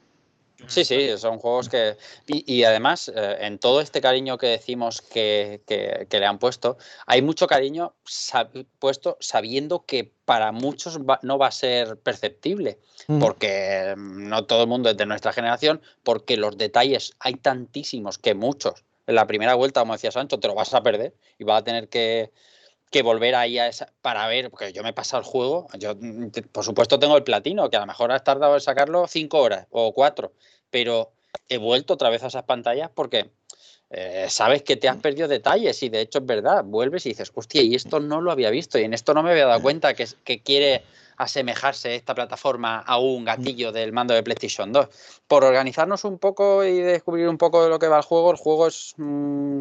Sí, 0.68 0.84
sí, 0.84 1.16
son 1.18 1.38
juegos 1.38 1.68
que... 1.68 1.96
Y, 2.26 2.64
además, 2.64 3.10
eh, 3.14 3.36
en 3.40 3.58
todo 3.58 3.80
este 3.80 4.00
cariño 4.00 4.38
que 4.38 4.48
decimos 4.48 5.00
que, 5.00 5.62
le 6.10 6.26
han 6.26 6.38
puesto, 6.38 6.78
hay 7.06 7.22
mucho 7.22 7.46
cariño 7.46 7.94
puesto 8.78 9.16
sabiendo 9.20 9.84
que 9.84 10.12
para 10.24 10.52
muchos 10.52 10.98
no 11.22 11.38
va 11.38 11.46
a 11.46 11.52
ser 11.52 11.98
perceptible, 11.98 12.78
mm. 13.06 13.18
porque 13.20 13.94
mm, 13.96 14.28
no 14.28 14.44
todo 14.44 14.62
el 14.62 14.68
mundo 14.68 14.90
es 14.90 14.96
de 14.96 15.06
nuestra 15.06 15.32
generación, 15.32 15.80
porque 16.02 16.36
los 16.36 16.58
detalles 16.58 17.12
hay 17.20 17.34
tantísimos 17.34 18.18
que 18.18 18.34
muchos. 18.34 18.84
En 19.06 19.14
la 19.14 19.26
primera 19.26 19.54
vuelta, 19.54 19.80
como 19.80 19.92
decía 19.92 20.10
Sancho, 20.10 20.40
te 20.40 20.48
lo 20.48 20.54
vas 20.54 20.74
a 20.74 20.82
perder 20.82 21.14
y 21.38 21.44
vas 21.44 21.60
a 21.60 21.64
tener 21.64 21.88
que, 21.88 22.32
que 22.90 23.02
volver 23.02 23.34
ahí 23.34 23.58
a 23.58 23.66
esa, 23.66 23.92
para 24.00 24.26
ver, 24.26 24.50
porque 24.50 24.72
yo 24.72 24.82
me 24.82 24.90
he 24.90 24.92
pasado 24.92 25.20
el 25.20 25.26
juego, 25.26 25.66
yo 25.78 25.94
mm, 25.94 26.30
por 26.52 26.64
supuesto 26.64 26.98
tengo 26.98 27.16
el 27.16 27.24
platino, 27.24 27.68
que 27.68 27.76
a 27.76 27.80
lo 27.80 27.86
mejor 27.86 28.12
has 28.12 28.24
tardado 28.24 28.54
en 28.54 28.60
sacarlo 28.60 29.06
cinco 29.08 29.40
horas 29.40 29.66
o 29.70 29.92
cuatro, 29.92 30.32
pero 30.70 31.12
he 31.48 31.58
vuelto 31.58 31.94
otra 31.94 32.10
vez 32.10 32.22
a 32.22 32.28
esas 32.28 32.44
pantallas 32.44 32.90
porque 32.94 33.30
eh, 33.90 34.26
sabes 34.28 34.62
que 34.62 34.76
te 34.76 34.88
has 34.88 34.96
perdido 34.96 35.28
detalles 35.28 35.82
y 35.82 35.88
de 35.88 36.00
hecho 36.00 36.18
es 36.18 36.26
verdad, 36.26 36.64
vuelves 36.64 37.06
y 37.06 37.10
dices, 37.10 37.30
hostia, 37.34 37.62
y 37.62 37.74
esto 37.74 38.00
no 38.00 38.20
lo 38.20 38.32
había 38.32 38.50
visto 38.50 38.78
y 38.78 38.82
en 38.82 38.94
esto 38.94 39.14
no 39.14 39.22
me 39.22 39.30
había 39.30 39.46
dado 39.46 39.62
cuenta 39.62 39.94
que, 39.94 40.06
que 40.24 40.42
quiere 40.42 40.82
asemejarse 41.16 41.94
esta 41.94 42.14
plataforma 42.14 42.78
a 42.80 42.98
un 42.98 43.24
gatillo 43.24 43.72
del 43.72 43.92
mando 43.92 44.14
de 44.14 44.22
PlayStation 44.22 44.72
2. 44.72 44.88
Por 45.26 45.44
organizarnos 45.44 46.04
un 46.04 46.18
poco 46.18 46.64
y 46.64 46.78
descubrir 46.78 47.28
un 47.28 47.38
poco 47.38 47.62
de 47.62 47.70
lo 47.70 47.78
que 47.78 47.88
va 47.88 47.98
el 47.98 48.02
juego, 48.02 48.30
el 48.30 48.36
juego 48.36 48.68
es 48.68 48.94
mm, 48.96 49.60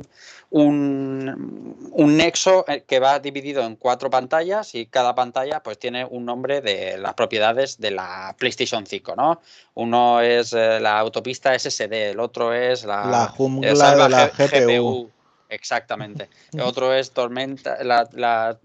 un, 0.52 1.90
un, 1.92 2.18
nexo 2.18 2.66
eh, 2.68 2.84
que 2.88 3.00
va 3.00 3.20
dividido 3.20 3.64
en 3.64 3.76
cuatro 3.76 4.10
pantallas 4.10 4.76
y 4.76 4.86
cada 4.86 5.16
pantalla 5.16 5.62
pues 5.62 5.80
tiene 5.80 6.06
un 6.06 6.26
nombre 6.26 6.62
de 6.62 6.98
las 6.98 7.14
propiedades 7.14 7.80
de 7.80 7.92
la 7.92 8.36
PlayStation 8.38 8.86
5, 8.86 9.16
¿no? 9.16 9.42
Uno 9.74 10.22
es 10.22 10.54
eh, 10.54 10.80
la 10.80 11.00
autopista 11.00 11.58
SSD, 11.58 12.12
el 12.12 12.20
otro 12.20 12.54
es 12.54 12.86
la, 12.86 13.06
la 13.06 13.28
jungla 13.28 13.96
de 13.96 14.10
la 14.10 14.28
GPU. 14.28 15.10
Exactamente. 15.50 16.30
Otro 16.62 16.94
es 16.94 17.12
tormenta, 17.12 17.84
la, 17.84 18.08
la, 18.14 18.58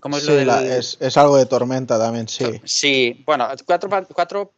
¿cómo 0.00 0.16
es 0.16 0.24
lo 0.24 0.60
es, 0.60 1.16
algo 1.16 1.36
de 1.36 1.46
tormenta 1.46 1.98
también, 1.98 2.28
sí. 2.28 2.60
Sí, 2.64 3.22
bueno, 3.26 3.48
cuatro, 3.66 3.90
cuatro, 4.12 4.52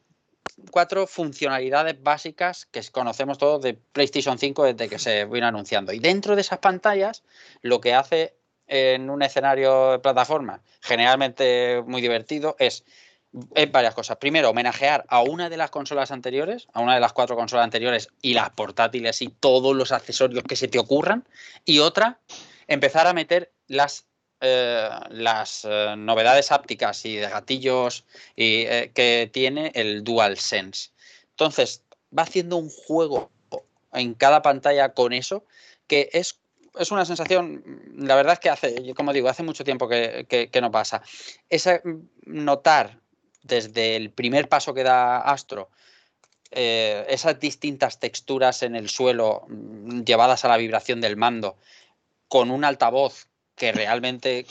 cuatro 0.71 1.07
funcionalidades 1.07 2.03
básicas 2.03 2.67
que 2.67 2.83
conocemos 2.91 3.39
todos 3.39 3.63
de 3.63 3.75
PlayStation 3.75 4.39
5 4.39 4.65
desde 4.65 4.89
que 4.89 4.99
se 4.99 5.25
vino 5.25 5.47
anunciando. 5.47 5.93
Y 5.93 5.99
dentro 5.99 6.35
de 6.35 6.43
esas 6.43 6.59
pantallas, 6.59 7.23
lo 7.63 7.81
que 7.81 7.95
hace 7.95 8.35
en 8.67 9.11
un 9.11 9.23
escenario 9.23 9.93
de 9.93 9.99
plataforma, 9.99 10.61
generalmente 10.81 11.83
muy 11.87 12.03
divertido, 12.03 12.55
es 12.59 12.85
es 13.55 13.71
varias 13.71 13.95
cosas. 13.95 14.17
Primero, 14.17 14.51
homenajear 14.51 15.05
a 15.09 15.23
una 15.23 15.51
de 15.51 15.57
las 15.57 15.71
consolas 15.71 16.11
anteriores, 16.11 16.67
a 16.73 16.81
una 16.81 16.95
de 16.95 17.01
las 17.01 17.13
cuatro 17.13 17.37
consolas 17.37 17.65
anteriores 17.65 18.09
y 18.23 18.35
las 18.35 18.51
portátiles 18.51 19.21
y 19.23 19.29
todos 19.29 19.77
los 19.77 19.93
accesorios 19.93 20.45
que 20.45 20.57
se 20.57 20.69
te 20.69 20.79
ocurran. 20.79 21.27
Y 21.65 21.81
otra, 21.81 22.21
empezar 22.67 23.07
a 23.07 23.13
meter 23.13 23.53
las, 23.67 24.07
eh, 24.41 24.89
las 25.11 25.67
eh, 25.69 25.95
novedades 25.97 26.53
ápticas 26.53 27.05
y 27.05 27.17
de 27.17 27.29
gatillos 27.29 28.05
y, 28.35 28.63
eh, 28.63 28.93
que 28.95 29.31
tiene 29.33 29.73
el 29.75 30.05
DualSense. 30.05 30.91
Entonces, 31.31 31.83
va 32.17 32.23
haciendo 32.23 32.57
un 32.57 32.71
juego 32.71 33.31
en 33.93 34.15
cada 34.15 34.43
pantalla 34.43 34.95
con 34.95 35.13
eso 35.13 35.45
que 35.87 36.11
es 36.13 36.41
es 36.79 36.93
una 36.93 37.05
sensación, 37.05 37.65
la 37.97 38.15
verdad 38.15 38.35
es 38.35 38.39
que 38.39 38.51
hace, 38.51 38.95
como 38.95 39.13
digo, 39.13 39.29
hace 39.29 39.43
mucho 39.43 39.65
tiempo 39.65 39.89
que, 39.89 40.27
que 40.29 40.61
no 40.61 40.71
pasa. 40.71 41.03
Esa, 41.49 41.81
notar 42.25 43.01
desde 43.43 43.97
el 43.97 44.11
primer 44.11 44.49
paso 44.49 44.75
que 44.75 44.83
da 44.83 45.19
Astro, 45.19 45.71
eh, 46.51 47.05
esas 47.09 47.39
distintas 47.41 47.99
texturas 48.01 48.63
en 48.63 48.75
el 48.75 48.89
suelo 48.89 49.45
mm, 49.49 50.03
llevadas 50.03 50.45
a 50.45 50.49
la 50.49 50.57
vibración 50.57 51.01
del 51.01 51.17
mando, 51.17 51.57
con 52.29 52.51
un 52.51 52.65
altavoz 52.65 53.27
que 53.55 53.73
realmente 53.73 54.47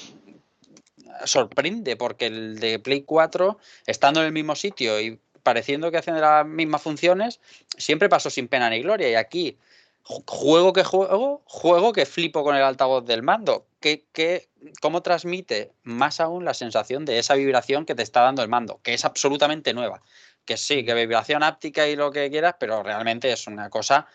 sorprende, 1.25 1.95
porque 1.95 2.27
el 2.27 2.59
de 2.59 2.79
Play 2.79 3.01
4, 3.01 3.57
estando 3.85 4.19
en 4.19 4.27
el 4.27 4.33
mismo 4.33 4.55
sitio 4.55 4.99
y 4.99 5.19
pareciendo 5.43 5.91
que 5.91 5.97
hacen 5.97 6.19
las 6.19 6.45
mismas 6.45 6.81
funciones, 6.81 7.39
siempre 7.77 8.09
pasó 8.09 8.29
sin 8.29 8.47
pena 8.47 8.69
ni 8.69 8.81
gloria. 8.81 9.09
Y 9.09 9.15
aquí, 9.15 9.57
juego 10.03 10.73
que 10.73 10.83
juego, 10.83 11.41
juego 11.45 11.93
que 11.93 12.05
flipo 12.05 12.43
con 12.43 12.55
el 12.55 12.63
altavoz 12.63 13.05
del 13.05 13.23
mando 13.23 13.65
que, 13.79 14.49
cómo 14.81 15.01
transmite 15.01 15.71
más 15.83 16.19
aún 16.19 16.45
la 16.45 16.53
sensación 16.53 17.05
de 17.05 17.19
esa 17.19 17.35
vibración 17.35 17.85
que 17.85 17.95
te 17.95 18.03
está 18.03 18.21
dando 18.21 18.41
el 18.41 18.49
mando, 18.49 18.79
que 18.83 18.93
es 18.93 19.05
absolutamente 19.05 19.73
nueva. 19.73 20.01
Que 20.45 20.57
sí, 20.57 20.85
que 20.85 20.93
vibración 20.93 21.43
áptica 21.43 21.87
y 21.87 21.95
lo 21.95 22.11
que 22.11 22.29
quieras, 22.29 22.55
pero 22.59 22.81
realmente 22.81 23.31
es 23.31 23.47
una 23.47 23.69
cosa 23.69 24.07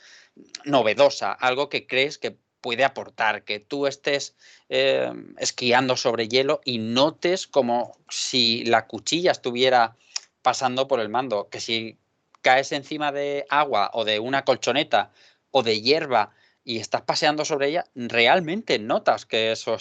novedosa, 0.65 1.32
algo 1.32 1.68
que 1.68 1.86
crees 1.86 2.18
que 2.18 2.36
puede 2.62 2.84
aportar, 2.84 3.44
que 3.44 3.60
tú 3.60 3.86
estés 3.86 4.34
eh, 4.68 5.12
esquiando 5.39 5.97
sobre 5.97 6.28
hielo 6.28 6.60
y 6.65 6.78
notes 6.78 7.47
como 7.47 7.99
si 8.08 8.65
la 8.65 8.86
cuchilla 8.86 9.32
estuviera 9.32 9.97
pasando 10.42 10.89
por 10.89 11.00
el 11.00 11.08
mando, 11.08 11.49
que 11.50 11.60
si 11.60 11.99
caes 12.41 12.73
encima 12.73 13.12
de 13.12 13.44
agua 13.50 13.91
o 13.92 14.05
de 14.05 14.20
una 14.20 14.44
colchoneta 14.44 15.10
o 15.50 15.62
de 15.62 15.81
hierba 15.81 16.34
y 16.65 16.78
estás 16.78 17.02
paseando 17.02 17.44
sobre 17.44 17.68
ella, 17.68 17.84
realmente 17.94 18.78
notas 18.78 19.26
que 19.26 19.52
eso 19.52 19.76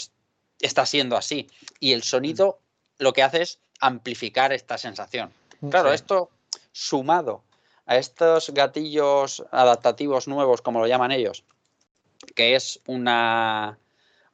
está 0.60 0.86
siendo 0.86 1.18
así. 1.18 1.48
Y 1.80 1.94
el 1.94 2.04
sonido 2.04 2.60
lo 2.98 3.14
que 3.14 3.24
hace 3.24 3.42
es 3.42 3.60
amplificar 3.80 4.54
esta 4.54 4.78
sensación. 4.78 5.32
Claro, 5.70 5.94
esto 5.94 6.30
sumado 6.72 7.44
a 7.86 7.98
estos 7.98 8.52
gatillos 8.52 9.44
adaptativos 9.52 10.28
nuevos, 10.28 10.62
como 10.62 10.80
lo 10.80 10.88
llaman 10.88 11.12
ellos, 11.12 11.44
que 12.36 12.56
es 12.56 12.80
una, 12.86 13.78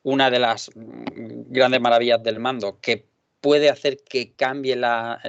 una 0.03 0.29
de 0.29 0.39
las 0.39 0.69
grandes 0.75 1.81
maravillas 1.81 2.21
del 2.23 2.39
mando, 2.39 2.79
que 2.79 3.05
puede 3.41 3.69
hacer 3.69 3.97
que 4.03 4.33
cambie 4.33 4.75
la, 4.75 5.19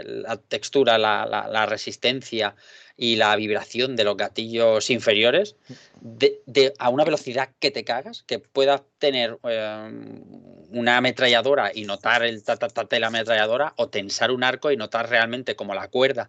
textura, 0.49 0.99
la, 0.99 1.67
resistencia 1.67 2.55
y 3.01 3.15
la 3.15 3.35
vibración 3.37 3.95
de 3.95 4.03
los 4.03 4.17
gatillos 4.17 4.91
inferiores 4.91 5.55
de, 6.01 6.75
a 6.79 6.91
una 6.91 7.05
velocidad 7.05 7.51
que 7.61 7.71
te 7.71 7.85
cagas, 7.85 8.25
que 8.25 8.41
puedas 8.41 8.83
tener 8.99 9.39
em, 9.45 10.25
una 10.71 10.97
ametralladora 10.97 11.71
y 11.73 11.85
notar 11.85 12.25
el 12.25 12.43
tatatata 12.43 12.97
de 12.97 13.01
la 13.01 13.07
ametralladora 13.07 13.73
o 13.77 13.89
tensar 13.89 14.33
un 14.33 14.43
arco 14.43 14.73
y 14.73 14.77
notar 14.77 15.09
realmente 15.09 15.55
como 15.55 15.75
la 15.75 15.89
cuerda 15.89 16.29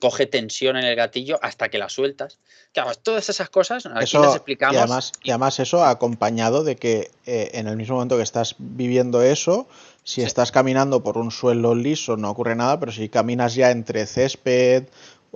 coge 0.00 0.26
tensión 0.26 0.76
en 0.76 0.84
el 0.84 0.96
gatillo 0.96 1.38
hasta 1.42 1.68
que 1.68 1.78
la 1.78 1.88
sueltas. 1.88 2.38
Claro, 2.72 2.94
todas 2.94 3.28
esas 3.28 3.50
cosas 3.50 3.86
aquí 3.86 4.16
las 4.16 4.36
explicamos. 4.36 4.74
Y 4.74 4.78
además, 4.78 5.12
y 5.22 5.30
además 5.30 5.58
eso 5.60 5.84
acompañado 5.84 6.62
de 6.62 6.76
que 6.76 7.10
eh, 7.26 7.50
en 7.54 7.66
el 7.66 7.76
mismo 7.76 7.96
momento 7.96 8.16
que 8.16 8.22
estás 8.22 8.54
viviendo 8.58 9.22
eso, 9.22 9.66
si 10.04 10.22
estás 10.22 10.52
caminando 10.52 11.02
por 11.02 11.18
un 11.18 11.30
suelo 11.30 11.74
liso 11.74 12.16
no 12.16 12.30
ocurre 12.30 12.54
nada, 12.54 12.78
pero 12.78 12.92
si 12.92 13.08
caminas 13.08 13.54
ya 13.54 13.70
entre 13.70 14.06
césped 14.06 14.84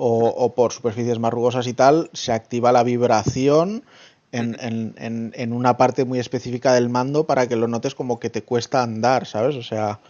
o, 0.03 0.55
por 0.55 0.73
superficies 0.73 1.19
más 1.19 1.33
rugosas 1.33 1.67
y 1.67 1.75
tal, 1.75 2.09
se 2.15 2.33
activa 2.33 2.73
la 2.73 2.83
vibración 2.83 3.85
en, 4.33 5.53
una 5.53 5.77
parte 5.77 6.05
muy 6.05 6.19
específica 6.19 6.73
del 6.73 6.89
mando 6.89 7.27
para 7.27 7.49
que 7.49 7.57
lo 7.57 7.69
notes 7.69 7.95
como 7.95 8.19
que 8.19 8.31
te 8.31 8.43
cuesta 8.43 8.83
andar, 8.83 9.27
¿sabes? 9.27 9.57
O 9.57 9.63
sea, 9.63 10.01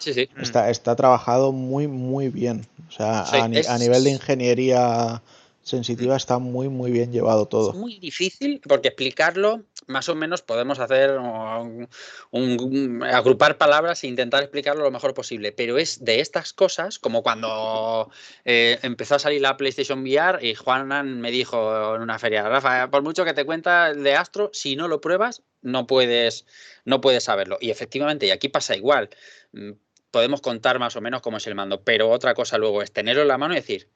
Está, 0.41 0.71
está 0.71 0.95
trabajado 0.95 1.51
muy, 1.51 1.89
muy 1.89 2.29
bien. 2.29 2.67
O 2.89 2.93
sea, 2.93 3.23
a, 3.23 3.45
a, 3.45 3.79
nivel 3.79 4.05
de 4.05 4.11
ingeniería 4.11 5.23
sensitiva 5.63 6.17
está 6.17 6.39
muy, 6.39 6.69
muy 6.69 6.93
bien 6.93 7.13
llevado 7.13 7.47
todo. 7.47 7.73
Es 7.73 7.77
muy 7.77 7.99
difícil 7.99 8.61
porque 8.69 8.89
explicarlo, 8.89 9.63
más 9.91 10.09
o 10.09 10.15
menos 10.15 10.43
podemos 10.43 10.79
hacer 10.79 11.19
un, 11.19 13.03
agrupar 13.05 13.59
palabras 13.59 14.03
e 14.03 14.07
intentar 14.07 14.43
explicarlo 14.43 14.85
lo 14.85 14.91
mejor 14.91 15.13
posible, 15.13 15.53
pero 15.53 15.77
es 15.77 16.03
de 16.05 16.21
estas 16.21 16.53
cosas, 16.53 16.99
como 16.99 17.23
cuando 17.23 18.11
eh, 18.45 18.79
empezó 18.83 19.17
a 19.17 19.19
salir 19.19 19.43
la 19.43 19.57
PlayStation 19.57 20.03
VR 20.03 20.39
y 20.47 20.55
Juan 20.55 21.21
me 21.21 21.31
dijo 21.31 21.95
en 21.97 22.03
una 22.03 22.19
feria, 22.19 22.49
Rafa, 22.49 22.91
por 22.91 23.03
mucho 23.03 23.25
que 23.25 23.35
te 23.35 23.45
cuenta 23.45 23.91
el 23.91 24.03
de 24.03 24.15
Astro, 24.15 24.51
si 24.53 24.77
no 24.77 24.89
lo 24.89 25.01
pruebas, 25.01 25.43
no 25.63 25.87
puedes, 25.87 26.47
no 26.85 27.01
puedes 27.01 27.25
saberlo. 27.25 27.59
Y 27.61 27.71
efectivamente, 27.71 28.27
y 28.27 28.31
aquí 28.31 28.49
pasa 28.49 28.77
igual. 28.77 29.11
Mm, 29.53 29.73
podemos 30.11 30.41
contar 30.41 30.79
más 30.79 30.97
o 30.97 31.01
menos 31.01 31.21
cómo 31.21 31.37
es 31.37 31.47
el 31.47 31.55
mando, 31.55 31.83
pero 31.83 32.11
otra 32.11 32.35
cosa 32.35 32.59
luego 32.59 32.83
es 32.83 32.93
tenerlo 32.93 33.23
en 33.23 33.29
la 33.29 33.39
mano 33.39 33.55
y 33.55 33.57
decir, 33.57 33.89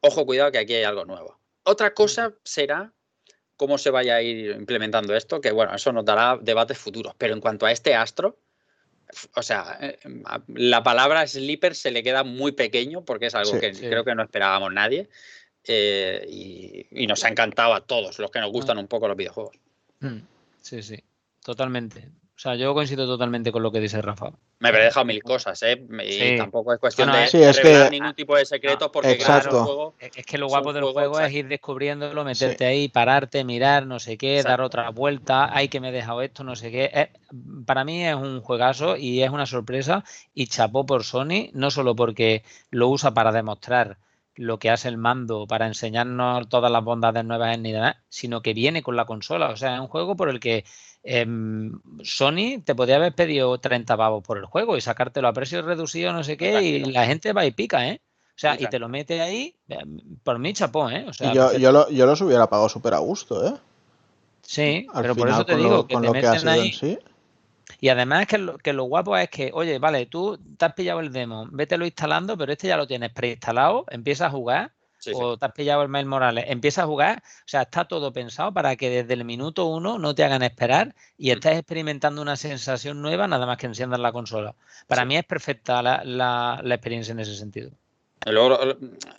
ojo, 0.00 0.26
cuidado 0.26 0.52
que 0.52 0.58
aquí 0.58 0.74
hay 0.74 0.84
algo 0.84 1.04
nuevo. 1.04 1.38
Otra 1.62 1.94
cosa 1.94 2.34
será 2.44 2.92
cómo 3.56 3.78
se 3.78 3.90
vaya 3.90 4.16
a 4.16 4.22
ir 4.22 4.50
implementando 4.52 5.14
esto, 5.14 5.40
que 5.40 5.50
bueno, 5.52 5.74
eso 5.74 5.92
nos 5.92 6.04
dará 6.04 6.38
debates 6.40 6.78
futuros. 6.78 7.14
Pero 7.16 7.34
en 7.34 7.40
cuanto 7.40 7.66
a 7.66 7.72
este 7.72 7.94
astro, 7.94 8.38
o 9.34 9.42
sea, 9.42 9.78
eh, 9.80 9.98
la 10.48 10.82
palabra 10.82 11.26
sleeper 11.26 11.74
se 11.74 11.90
le 11.90 12.02
queda 12.02 12.24
muy 12.24 12.52
pequeño 12.52 13.04
porque 13.04 13.26
es 13.26 13.34
algo 13.34 13.52
Sí, 13.52 13.60
que 13.60 13.74
sí. 13.74 13.86
creo 13.88 14.04
que 14.04 14.14
no 14.14 14.22
esperábamos 14.22 14.72
nadie. 14.72 15.08
eh, 15.68 16.24
y, 16.28 16.86
y 16.92 17.06
nos 17.08 17.24
ha 17.24 17.28
encantado 17.28 17.74
a 17.74 17.80
todos 17.80 18.18
los 18.20 18.30
que 18.30 18.38
nos 18.40 18.52
gustan 18.52 18.78
un 18.78 18.86
poco 18.86 19.08
los 19.08 19.16
videojuegos. 19.16 19.56
Mm, 20.00 20.18
Sí, 20.62 20.82
sí, 20.82 21.02
totalmente. 21.44 22.08
O 22.36 22.38
sea, 22.38 22.54
yo 22.54 22.74
coincido 22.74 23.06
totalmente 23.06 23.50
con 23.50 23.62
lo 23.62 23.72
que 23.72 23.80
dice 23.80 24.02
Rafa. 24.02 24.30
Me 24.58 24.68
habré 24.68 24.84
dejado 24.84 25.06
mil 25.06 25.22
cosas, 25.22 25.62
¿eh? 25.62 25.82
Y 26.04 26.12
Sí. 26.12 26.34
tampoco 26.36 26.70
es 26.74 26.78
cuestión 26.78 27.08
Bueno, 27.08 27.20
de, 27.22 27.26
eh, 27.26 27.30
Sí, 27.30 27.38
de 27.38 27.48
es 27.48 27.56
que- 27.56 27.62
revelar 27.62 27.90
ningún 27.90 28.14
tipo 28.14 28.36
de 28.36 28.44
secretos 28.44 28.90
porque 28.92 29.12
Exacto. 29.12 29.48
claro, 29.50 29.58
el 29.60 29.64
juego 29.64 29.94
Es 29.98 30.26
que 30.26 30.36
lo 30.36 30.46
guapo 30.48 30.74
del 30.74 30.82
juego, 30.84 31.12
juego 31.14 31.20
es 31.20 31.32
ir 31.32 31.48
descubriéndolo, 31.48 32.24
meterte 32.24 32.66
ahí, 32.66 32.88
pararte, 32.88 33.42
mirar, 33.42 33.86
no 33.86 33.98
sé 33.98 34.18
qué, 34.18 34.42
dar 34.42 34.60
otra 34.60 34.90
vuelta, 34.90 35.48
ay 35.50 35.68
que 35.68 35.80
me 35.80 35.88
he 35.88 35.92
dejado 35.92 36.20
esto, 36.20 36.44
no 36.44 36.56
sé 36.56 36.70
qué. 36.70 37.10
Para 37.64 37.84
mí 37.84 38.04
es 38.06 38.14
un 38.14 38.42
juegazo 38.42 38.98
y 38.98 39.22
es 39.22 39.30
una 39.30 39.46
sorpresa 39.46 40.04
y 40.34 40.46
chapó 40.48 40.84
por 40.84 41.04
Sony, 41.04 41.48
no 41.54 41.70
solo 41.70 41.96
porque 41.96 42.44
lo 42.70 42.88
usa 42.88 43.14
para 43.14 43.32
demostrar 43.32 43.96
lo 44.36 44.58
que 44.58 44.70
hace 44.70 44.88
el 44.88 44.96
mando, 44.98 45.46
para 45.46 45.66
enseñarnos 45.66 46.48
todas 46.48 46.70
las 46.70 46.84
bondades 46.84 47.24
nuevas 47.24 47.58
ni 47.58 47.72
nada, 47.72 48.04
sino 48.08 48.42
que 48.42 48.54
viene 48.54 48.82
con 48.82 48.96
la 48.96 49.06
consola. 49.06 49.50
O 49.50 49.56
sea, 49.56 49.74
es 49.76 49.80
un 49.80 49.88
juego 49.88 50.16
por 50.16 50.28
el 50.28 50.40
que 50.40 50.64
em, 51.02 51.72
Sony 52.02 52.60
te 52.64 52.74
podía 52.74 52.96
haber 52.96 53.14
pedido 53.14 53.58
30 53.58 53.96
pavos 53.96 54.22
por 54.24 54.38
el 54.38 54.46
juego 54.46 54.76
y 54.76 54.80
sacártelo 54.80 55.28
a 55.28 55.32
precio 55.32 55.62
reducido, 55.62 56.12
no 56.12 56.24
sé 56.24 56.36
qué, 56.36 56.62
y 56.62 56.84
la 56.92 57.06
gente 57.06 57.32
va 57.32 57.44
y 57.46 57.50
pica, 57.52 57.88
¿eh? 57.88 58.00
O 58.30 58.38
sea, 58.38 58.56
y 58.60 58.66
te 58.68 58.78
lo 58.78 58.88
mete 58.88 59.20
ahí, 59.22 59.56
eh, 59.68 59.78
por 60.22 60.38
mí 60.38 60.52
chapó, 60.52 60.90
¿eh? 60.90 61.06
O 61.08 61.12
sea, 61.14 61.30
Y 61.30 61.34
yo, 61.36 61.42
perfecto. 61.44 61.62
yo, 61.62 61.72
lo- 61.72 61.90
yo 61.90 62.06
los 62.06 62.20
hubiera 62.20 62.48
pagado 62.48 62.68
súper 62.68 62.94
a 62.94 62.98
gusto, 62.98 63.46
¿eh? 63.46 63.54
sí, 64.42 64.86
Al 64.94 65.02
pero 65.02 65.14
por 65.16 65.28
eso 65.28 65.44
te 65.44 65.56
digo 65.56 65.76
lo, 65.76 65.86
que 65.86 65.94
con 65.94 66.02
te 66.02 66.06
lo 66.08 66.12
que 66.12 66.26
ha 66.26 66.32
meten 66.32 66.40
sido 66.40 66.52
ahí. 66.52 66.66
en 66.68 66.72
sí. 66.72 66.98
Y 67.80 67.88
además 67.88 68.26
que 68.26 68.38
lo, 68.38 68.58
que 68.58 68.72
lo 68.72 68.84
guapo 68.84 69.16
es 69.16 69.28
que, 69.30 69.50
oye, 69.52 69.78
vale, 69.78 70.06
tú 70.06 70.38
te 70.56 70.64
has 70.64 70.72
pillado 70.74 71.00
el 71.00 71.12
demo, 71.12 71.46
vételo 71.50 71.84
instalando, 71.84 72.36
pero 72.38 72.52
este 72.52 72.68
ya 72.68 72.76
lo 72.76 72.86
tienes 72.86 73.12
preinstalado, 73.12 73.84
empiezas 73.90 74.28
a 74.28 74.30
jugar, 74.30 74.72
Sí, 74.98 75.10
sí. 75.12 75.18
o 75.20 75.36
te 75.36 75.44
has 75.46 75.52
pillado 75.52 75.82
el 75.82 75.88
Mail 75.88 76.06
Morales, 76.06 76.46
empiezas 76.48 76.84
a 76.84 76.86
jugar, 76.86 77.22
o 77.22 77.48
sea, 77.48 77.62
está 77.62 77.84
todo 77.84 78.12
pensado 78.12 78.52
para 78.52 78.74
que 78.76 78.88
desde 78.90 79.12
el 79.14 79.24
minuto 79.24 79.66
uno 79.66 79.98
no 79.98 80.14
te 80.14 80.24
hagan 80.24 80.42
esperar 80.42 80.94
y 81.18 81.28
Mm. 81.28 81.32
estés 81.34 81.58
experimentando 81.58 82.22
una 82.22 82.34
sensación 82.36 83.02
nueva 83.02 83.28
nada 83.28 83.44
más 83.46 83.58
que 83.58 83.66
enciendas 83.66 84.00
la 84.00 84.10
consola. 84.10 84.54
Para 84.86 85.02
Sí. 85.02 85.08
mí 85.08 85.16
es 85.18 85.24
perfecta 85.24 85.82
la, 85.82 86.02
la- 86.02 86.60
la 86.64 86.74
experiencia 86.74 87.12
en 87.12 87.20
ese 87.20 87.36
sentido. 87.36 87.70
Luego, 88.24 88.58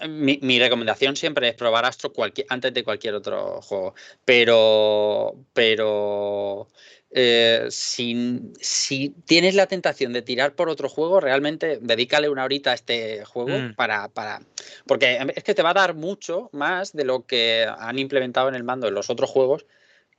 mi, 0.09 0.39
mi 0.41 0.59
recomendación 0.59 1.15
siempre 1.15 1.47
es 1.47 1.53
probar 1.55 1.85
Astro 1.85 2.11
cualquier, 2.11 2.47
antes 2.49 2.73
de 2.73 2.83
cualquier 2.83 3.13
otro 3.13 3.61
juego. 3.61 3.93
Pero, 4.25 5.35
pero 5.53 6.67
eh, 7.11 7.67
si, 7.69 8.41
si 8.59 9.09
tienes 9.25 9.55
la 9.55 9.67
tentación 9.67 10.13
de 10.13 10.21
tirar 10.21 10.55
por 10.55 10.69
otro 10.69 10.89
juego, 10.89 11.19
realmente 11.19 11.79
dedícale 11.81 12.29
una 12.29 12.43
horita 12.43 12.71
a 12.71 12.73
este 12.73 13.23
juego 13.25 13.59
Mm. 13.59 13.75
para, 13.75 14.09
para. 14.09 14.41
Porque 14.85 15.17
es 15.35 15.43
que 15.43 15.55
te 15.55 15.63
va 15.63 15.69
a 15.71 15.75
dar 15.75 15.93
mucho 15.93 16.49
más 16.51 16.93
de 16.93 17.05
lo 17.05 17.25
que 17.25 17.65
han 17.79 17.97
implementado 17.97 18.49
en 18.49 18.55
el 18.55 18.63
mando 18.63 18.87
en 18.87 18.93
los 18.93 19.09
otros 19.09 19.29
juegos. 19.29 19.65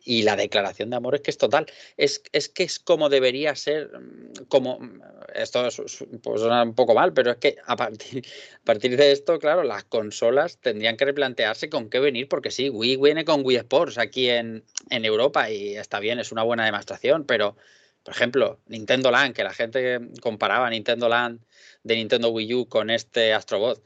Y 0.09 0.23
la 0.23 0.37
declaración 0.37 0.89
de 0.91 0.97
amor 0.97 1.15
es 1.17 1.21
que 1.21 1.31
es 1.31 1.37
total. 1.39 1.67
Es, 1.99 2.23
es 2.33 2.49
que 2.49 2.63
es 2.65 2.79
como 2.79 3.09
debería 3.11 3.55
ser, 3.57 3.91
mm, 3.99 4.47
como 4.49 4.79
mm, 4.81 5.01
esto 5.35 5.67
es, 5.67 5.79
es- 5.79 6.05
pues 6.23 6.41
suena 6.41 6.63
un 6.63 6.75
poco 6.75 6.95
mal, 6.95 7.13
pero 7.13 7.31
es 7.33 7.37
que 7.39 7.57
a 7.67 7.77
partir, 7.77 8.25
a 8.63 8.65
partir 8.65 8.97
de 8.97 9.13
esto, 9.13 9.39
claro, 9.39 9.63
las 9.65 9.85
consolas 9.85 10.59
tendrían 10.61 10.97
que 10.97 11.05
replantearse 11.05 11.69
con 11.69 11.91
qué 11.91 11.99
venir, 12.01 12.27
porque 12.29 12.51
sí, 12.51 12.71
Wii 12.71 12.97
viene 12.97 13.25
con 13.27 13.45
Wii 13.45 13.57
Sports 13.59 13.99
aquí 13.99 14.31
en, 14.31 14.65
en 14.91 15.05
Europa 15.05 15.51
y 15.51 15.77
está 15.77 16.01
bien, 16.01 16.19
es 16.19 16.33
una 16.33 16.43
buena 16.43 16.65
demostración, 16.65 17.25
pero, 17.25 17.57
por 18.03 18.15
ejemplo, 18.15 18.61
Nintendo 18.67 19.11
Land, 19.11 19.35
que 19.35 19.45
la 19.45 19.53
gente 19.53 20.01
comparaba 20.23 20.71
Nintendo 20.71 21.09
Land 21.09 21.45
de 21.83 21.97
Nintendo 21.97 22.31
Wii 22.31 22.55
U 22.55 22.69
con 22.69 22.89
este 22.91 23.35
Astrobot. 23.35 23.83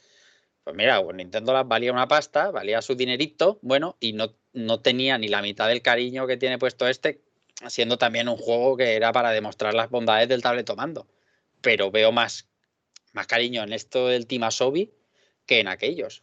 Pues 0.64 0.76
mira, 0.76 1.02
pues 1.02 1.16
Nintendo 1.16 1.52
Land 1.52 1.68
valía 1.68 1.92
una 1.92 2.08
pasta, 2.08 2.50
valía 2.50 2.82
su 2.82 2.94
dinerito, 2.94 3.58
bueno, 3.62 3.96
y 4.00 4.12
no, 4.12 4.36
no 4.52 4.80
tenía 4.80 5.18
ni 5.18 5.28
la 5.28 5.42
mitad 5.42 5.68
del 5.68 5.82
cariño 5.82 6.26
que 6.26 6.36
tiene 6.36 6.58
puesto 6.58 6.86
este, 6.86 7.20
siendo 7.68 7.98
también 7.98 8.28
un 8.28 8.36
juego 8.36 8.76
que 8.76 8.94
era 8.94 9.12
para 9.12 9.30
demostrar 9.30 9.74
las 9.74 9.90
bondades 9.90 10.28
del 10.28 10.42
tabletomando. 10.42 11.06
Pero 11.60 11.90
veo 11.90 12.12
más, 12.12 12.48
más 13.12 13.26
cariño 13.26 13.62
en 13.62 13.72
esto 13.72 14.08
del 14.08 14.26
Team 14.26 14.44
Asobi 14.44 14.92
que 15.46 15.60
en 15.60 15.68
aquellos. 15.68 16.22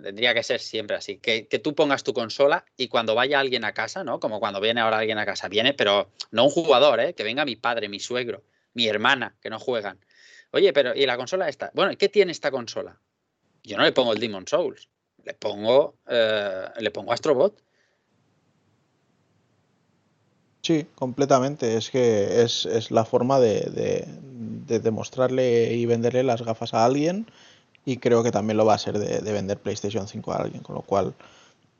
Tendría 0.00 0.32
que 0.32 0.44
ser 0.44 0.60
siempre 0.60 0.96
así. 0.96 1.18
Que, 1.18 1.48
que 1.48 1.58
tú 1.58 1.74
pongas 1.74 2.04
tu 2.04 2.12
consola 2.12 2.64
y 2.76 2.86
cuando 2.86 3.16
vaya 3.16 3.40
alguien 3.40 3.64
a 3.64 3.74
casa, 3.74 4.04
¿no? 4.04 4.20
Como 4.20 4.38
cuando 4.38 4.60
viene 4.60 4.80
ahora 4.80 4.98
alguien 4.98 5.18
a 5.18 5.26
casa, 5.26 5.48
viene, 5.48 5.74
pero 5.74 6.12
no 6.30 6.44
un 6.44 6.50
jugador, 6.50 7.00
¿eh? 7.00 7.14
Que 7.14 7.24
venga 7.24 7.44
mi 7.44 7.56
padre, 7.56 7.88
mi 7.88 7.98
suegro, 7.98 8.44
mi 8.74 8.86
hermana, 8.86 9.36
que 9.40 9.50
no 9.50 9.58
juegan. 9.58 9.98
Oye, 10.52 10.72
pero 10.72 10.94
¿y 10.94 11.04
la 11.04 11.16
consola 11.16 11.48
esta? 11.48 11.72
Bueno, 11.74 11.90
¿y 11.92 11.96
qué 11.96 12.08
tiene 12.08 12.30
esta 12.30 12.50
consola? 12.52 13.00
Yo 13.64 13.76
no 13.76 13.82
le 13.82 13.92
pongo 13.92 14.12
el 14.12 14.20
Demon 14.20 14.46
Souls, 14.46 14.88
le 15.28 15.34
pongo, 15.34 15.78
eh, 16.06 16.66
le 16.84 16.90
pongo 16.90 17.12
Astrobot. 17.12 17.54
Sí, 20.62 20.86
completamente. 20.94 21.76
Es 21.76 21.90
que 21.90 22.42
es, 22.42 22.66
es 22.66 22.90
la 22.90 23.04
forma 23.04 23.38
de, 23.40 23.60
de- 23.70 24.04
de 24.68 24.80
demostrarle 24.80 25.72
y 25.74 25.86
venderle 25.86 26.22
las 26.22 26.42
gafas 26.42 26.74
a 26.74 26.84
alguien 26.84 27.26
y 27.86 27.96
creo 27.98 28.22
que 28.22 28.30
también 28.30 28.56
lo 28.58 28.66
va 28.66 28.74
a 28.74 28.78
ser 28.78 28.98
de, 28.98 29.20
de 29.20 29.32
vender 29.32 29.58
PlayStation 29.58 30.06
5 30.08 30.32
a 30.32 30.36
alguien, 30.36 30.62
con 30.62 30.74
lo 30.76 30.82
cual 30.82 31.14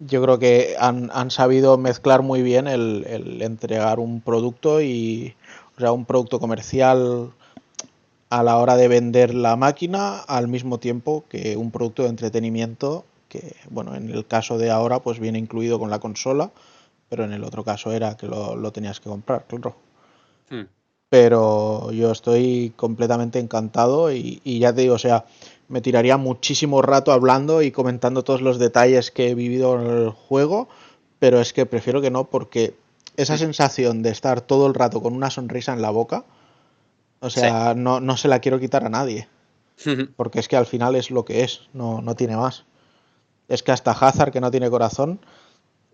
yo 0.00 0.22
creo 0.22 0.38
que 0.38 0.76
han, 0.78 1.10
han 1.12 1.30
sabido 1.30 1.76
mezclar 1.78 2.22
muy 2.22 2.42
bien 2.42 2.66
el, 2.66 3.04
el 3.08 3.42
entregar 3.42 4.00
un 4.00 4.20
producto 4.22 4.80
y, 4.80 5.34
o 5.76 5.80
sea, 5.80 5.92
un 5.92 6.06
producto 6.06 6.40
comercial 6.40 7.32
a 8.30 8.42
la 8.42 8.58
hora 8.58 8.76
de 8.76 8.88
vender 8.88 9.34
la 9.34 9.56
máquina 9.56 10.18
al 10.20 10.48
mismo 10.48 10.78
tiempo 10.78 11.24
que 11.28 11.56
un 11.56 11.70
producto 11.70 12.02
de 12.04 12.10
entretenimiento 12.10 13.04
que, 13.28 13.56
bueno, 13.70 13.94
en 13.94 14.10
el 14.10 14.26
caso 14.26 14.58
de 14.58 14.70
ahora 14.70 15.00
pues 15.00 15.20
viene 15.20 15.38
incluido 15.38 15.78
con 15.78 15.90
la 15.90 15.98
consola, 15.98 16.50
pero 17.08 17.24
en 17.24 17.32
el 17.32 17.44
otro 17.44 17.64
caso 17.64 17.92
era 17.92 18.16
que 18.16 18.26
lo, 18.26 18.56
lo 18.56 18.72
tenías 18.72 19.00
que 19.00 19.08
comprar, 19.08 19.46
claro. 19.46 19.76
Hmm. 20.50 20.64
Pero 21.10 21.90
yo 21.92 22.10
estoy 22.10 22.72
completamente 22.76 23.38
encantado 23.38 24.12
y, 24.12 24.40
y 24.44 24.58
ya 24.58 24.74
te 24.74 24.82
digo, 24.82 24.94
o 24.94 24.98
sea, 24.98 25.24
me 25.68 25.80
tiraría 25.80 26.16
muchísimo 26.16 26.82
rato 26.82 27.12
hablando 27.12 27.62
y 27.62 27.70
comentando 27.70 28.24
todos 28.24 28.42
los 28.42 28.58
detalles 28.58 29.10
que 29.10 29.30
he 29.30 29.34
vivido 29.34 29.80
en 29.80 29.86
el 29.86 30.10
juego, 30.10 30.68
pero 31.18 31.40
es 31.40 31.52
que 31.52 31.66
prefiero 31.66 32.00
que 32.00 32.10
no 32.10 32.24
porque 32.24 32.74
esa 33.16 33.36
sensación 33.36 34.02
de 34.02 34.10
estar 34.10 34.40
todo 34.40 34.66
el 34.66 34.74
rato 34.74 35.02
con 35.02 35.14
una 35.14 35.30
sonrisa 35.30 35.72
en 35.72 35.82
la 35.82 35.90
boca, 35.90 36.24
o 37.20 37.30
sea, 37.30 37.74
no, 37.74 38.00
no 38.00 38.16
se 38.16 38.28
la 38.28 38.38
quiero 38.38 38.60
quitar 38.60 38.84
a 38.84 38.88
nadie, 38.88 39.28
porque 40.16 40.40
es 40.40 40.48
que 40.48 40.56
al 40.56 40.66
final 40.66 40.94
es 40.94 41.10
lo 41.10 41.24
que 41.24 41.42
es, 41.42 41.62
no, 41.72 42.00
no 42.00 42.14
tiene 42.14 42.36
más. 42.36 42.64
Es 43.48 43.62
que 43.62 43.72
hasta 43.72 43.92
Hazard, 43.92 44.30
que 44.30 44.40
no 44.40 44.50
tiene 44.50 44.68
corazón, 44.70 45.18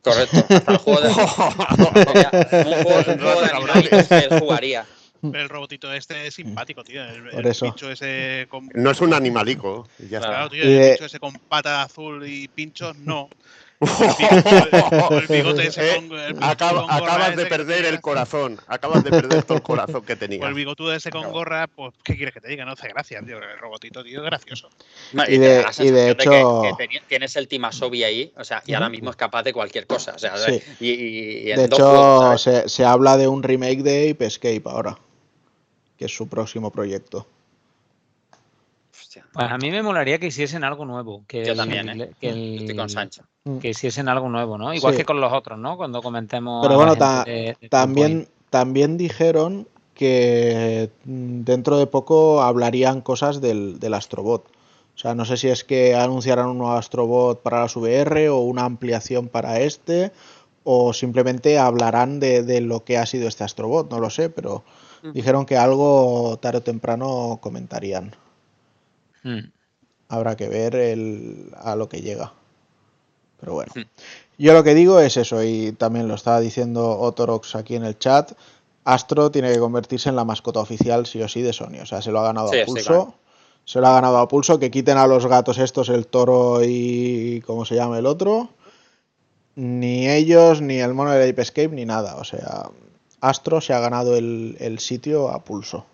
Correcto, 0.02 0.44
hasta 0.50 0.72
el 0.72 0.78
juego 0.78 1.00
de, 1.00 1.08
un 1.08 1.14
juego, 1.14 1.50
un 1.50 3.18
juego 3.18 3.40
de 3.40 3.50
animalitos 3.52 4.08
que 4.08 4.18
él 4.18 4.38
jugaría. 4.40 4.86
Pero 5.22 5.42
el 5.42 5.48
robotito 5.48 5.90
este 5.90 6.26
es 6.26 6.34
simpático, 6.34 6.84
tío. 6.84 7.02
El, 7.02 7.30
Por 7.30 7.40
el 7.40 7.46
eso. 7.46 7.64
bicho 7.64 7.90
ese 7.90 8.46
con. 8.50 8.68
No 8.74 8.90
es 8.90 9.00
un 9.00 9.14
animalico. 9.14 9.88
ya 9.98 10.18
Claro, 10.18 10.26
Claro. 10.34 10.50
tío, 10.50 10.62
el 10.64 10.68
de- 10.68 10.90
bicho 10.92 11.04
ese 11.06 11.18
con 11.18 11.32
pata 11.32 11.82
azul 11.82 12.28
y 12.28 12.48
pinchos, 12.48 12.94
no. 12.98 13.30
El 13.80 15.26
bigote, 15.28 15.62
el 15.62 15.68
ese 15.68 15.90
Eh, 15.90 15.96
con. 16.08 16.18
El 16.18 16.32
bigote 16.34 16.46
Acaba- 16.46 16.80
con 16.80 16.86
gorra 16.88 16.96
acabas 16.96 17.28
ese 17.32 17.36
de 17.42 17.46
perder 17.46 17.84
el 17.86 18.00
corazón. 18.00 18.60
Acabas 18.66 19.04
de 19.04 19.10
perder 19.10 19.42
todo 19.42 19.56
el 19.58 19.62
corazón 19.62 20.02
que 20.02 20.12
O 20.12 20.14
el 20.14 20.18
tenías. 20.18 20.54
bigotudo 20.54 20.94
ese 20.94 21.10
con 21.10 21.30
gorra, 21.32 21.66
pues, 21.66 21.92
¿qué 22.02 22.16
quieres 22.16 22.32
que 22.34 22.40
te 22.40 22.48
diga? 22.48 22.64
No 22.64 22.72
hace 22.72 22.88
gracia, 22.88 23.20
tío. 23.22 23.38
El 23.38 23.58
robotito, 23.58 24.02
tío, 24.02 24.20
es 24.20 24.24
gracioso. 24.24 24.68
No, 25.12 25.24
Y 25.28 25.38
de- 25.38 25.64
y 25.78 25.90
de 25.90 26.16
que- 26.16 26.22
hecho- 26.24 26.62
que, 26.78 27.00
tienes 27.08 27.36
el 27.36 27.48
Team 27.48 27.64
Asobi 27.66 28.04
ahí, 28.04 28.32
o 28.36 28.44
sea, 28.44 28.62
y 28.66 28.74
ahora 28.74 28.88
mismo 28.88 29.10
es 29.10 29.16
capaz 29.16 29.42
de 29.42 29.52
cualquier 29.52 29.86
cosa. 29.86 30.12
O 30.14 30.18
sea, 30.18 30.36
Sí. 30.38 30.62
y, 30.80 30.90
y- 30.90 31.38
y 31.48 31.50
en 31.50 31.56
de 31.58 31.64
hecho 31.64 32.38
se, 32.38 32.68
se 32.68 32.84
habla 32.84 33.16
de 33.16 33.28
un 33.28 33.42
remake 33.42 33.82
de 33.82 34.10
Ape 34.10 34.26
Escape 34.26 34.62
ahora, 34.66 34.96
que 35.98 36.06
es 36.06 36.14
su 36.16 36.28
próximo 36.28 36.70
proyecto. 36.70 37.26
Hostia, 39.16 39.26
Pues 39.32 39.50
a 39.50 39.58
mí 39.58 39.70
me 39.70 39.82
molaría 39.82 40.18
que 40.18 40.26
hiciesen 40.26 40.64
algo 40.64 40.84
nuevo. 40.84 41.24
Que 41.28 41.44
Yo 41.44 41.52
el- 41.52 41.58
también, 41.58 41.88
¿eh? 41.88 42.10
que 42.20 42.28
yo 42.56 42.60
estoy 42.60 42.76
con 42.76 42.88
Sancho. 42.90 43.22
que 43.60 43.68
hiciesen 43.70 44.08
algo 44.08 44.28
nuevo, 44.28 44.56
¿no? 44.58 44.72
Igual 44.74 44.94
Sí. 44.94 44.98
que 44.98 45.04
con 45.04 45.20
los 45.20 45.32
otros, 45.32 45.58
¿no? 45.58 45.76
Cuando 45.76 46.00
comentemos. 46.02 46.66
Pero 46.66 46.76
bueno, 46.78 46.96
ta- 46.96 47.22
de- 47.24 47.56
de 47.60 47.68
también, 47.68 48.26
también 48.50 48.96
dijeron 48.96 49.68
que 49.94 50.90
mm, 51.04 51.42
dentro 51.44 51.76
de 51.78 51.86
poco 51.86 52.42
hablarían 52.42 53.00
cosas 53.02 53.40
del, 53.40 53.78
del 53.78 53.94
Astrobot. 53.94 54.46
O 54.94 54.98
sea, 54.98 55.14
no 55.14 55.24
sé 55.24 55.36
si 55.36 55.48
es 55.48 55.62
que 55.62 55.94
anunciarán 55.94 56.48
un 56.48 56.58
nuevo 56.58 56.72
Astrobot 56.72 57.42
para 57.42 57.60
las 57.60 57.76
VR 57.76 58.28
o 58.30 58.38
una 58.38 58.64
ampliación 58.64 59.28
para 59.28 59.60
este, 59.60 60.10
o 60.64 60.92
simplemente 60.92 61.58
hablarán 61.58 62.18
de, 62.20 62.42
de 62.42 62.60
lo 62.62 62.82
que 62.84 62.96
ha 62.98 63.04
sido 63.06 63.28
este 63.28 63.44
Astrobot, 63.44 63.90
no 63.90 64.00
lo 64.00 64.08
sé, 64.10 64.30
pero 64.30 64.64
Ujú. 65.02 65.12
dijeron 65.12 65.44
que 65.46 65.56
algo 65.58 66.38
tarde 66.40 66.58
o 66.58 66.62
temprano 66.62 67.38
comentarían. 67.42 68.16
Mm. 69.24 69.50
Habrá 70.08 70.36
que 70.36 70.48
ver 70.48 70.76
el, 70.76 71.50
a 71.56 71.74
lo 71.76 71.88
que 71.88 72.00
llega. 72.02 72.32
Pero 73.40 73.54
bueno. 73.54 73.72
Hmm. 73.74 73.82
Yo 74.38 74.52
lo 74.52 74.62
que 74.64 74.74
digo 74.74 75.00
es 75.00 75.16
eso, 75.16 75.42
y 75.42 75.72
también 75.72 76.08
lo 76.08 76.14
estaba 76.14 76.40
diciendo 76.40 76.98
Otorox 77.00 77.56
aquí 77.56 77.74
en 77.76 77.84
el 77.84 77.98
chat. 77.98 78.32
Astro 78.84 79.30
tiene 79.30 79.52
que 79.52 79.58
convertirse 79.58 80.08
en 80.08 80.16
la 80.16 80.24
mascota 80.24 80.60
oficial 80.60 81.06
sí 81.06 81.22
o 81.22 81.28
sí 81.28 81.40
de 81.42 81.52
Sony. 81.52 81.80
O 81.82 81.86
sea, 81.86 82.02
se 82.02 82.10
lo 82.12 82.20
ha 82.20 82.24
ganado 82.24 82.48
Sí, 82.48 82.58
a 82.60 82.64
sí, 82.64 82.70
pulso. 82.70 82.86
claro. 82.86 83.14
Se 83.64 83.80
lo 83.80 83.86
ha 83.86 83.94
ganado 83.94 84.18
a 84.18 84.28
pulso. 84.28 84.58
Que 84.58 84.70
quiten 84.70 84.98
a 84.98 85.06
los 85.06 85.26
gatos 85.26 85.58
estos, 85.58 85.88
el 85.88 86.06
toro 86.06 86.62
y. 86.62 87.42
¿Cómo 87.46 87.64
se 87.64 87.74
llama 87.76 87.98
el 87.98 88.06
otro? 88.06 88.50
Ni 89.56 90.08
ellos, 90.08 90.60
ni 90.60 90.80
el 90.80 90.94
mono 90.94 91.12
de 91.12 91.30
Ape 91.30 91.42
Escape, 91.42 91.68
ni 91.68 91.84
nada. 91.86 92.16
O 92.16 92.24
sea, 92.24 92.68
Astro 93.20 93.60
se 93.60 93.72
ha 93.72 93.78
ganado 93.80 94.16
el, 94.16 94.56
el 94.60 94.80
sitio 94.80 95.28
a 95.30 95.44
pulso. 95.44 95.86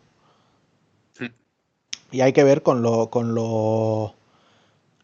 Y 2.12 2.20
hay 2.22 2.32
que 2.32 2.44
ver 2.44 2.62
con 2.62 2.82
lo, 2.82 3.08
con 3.10 3.34
lo, 3.34 4.14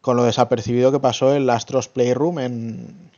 con 0.01 0.17
lo 0.17 0.23
desapercibido 0.23 0.91
que 0.91 0.99
pasó 0.99 1.33
el 1.33 1.49
Astros 1.49 1.87
Playroom 1.87 2.39
en, 2.39 3.11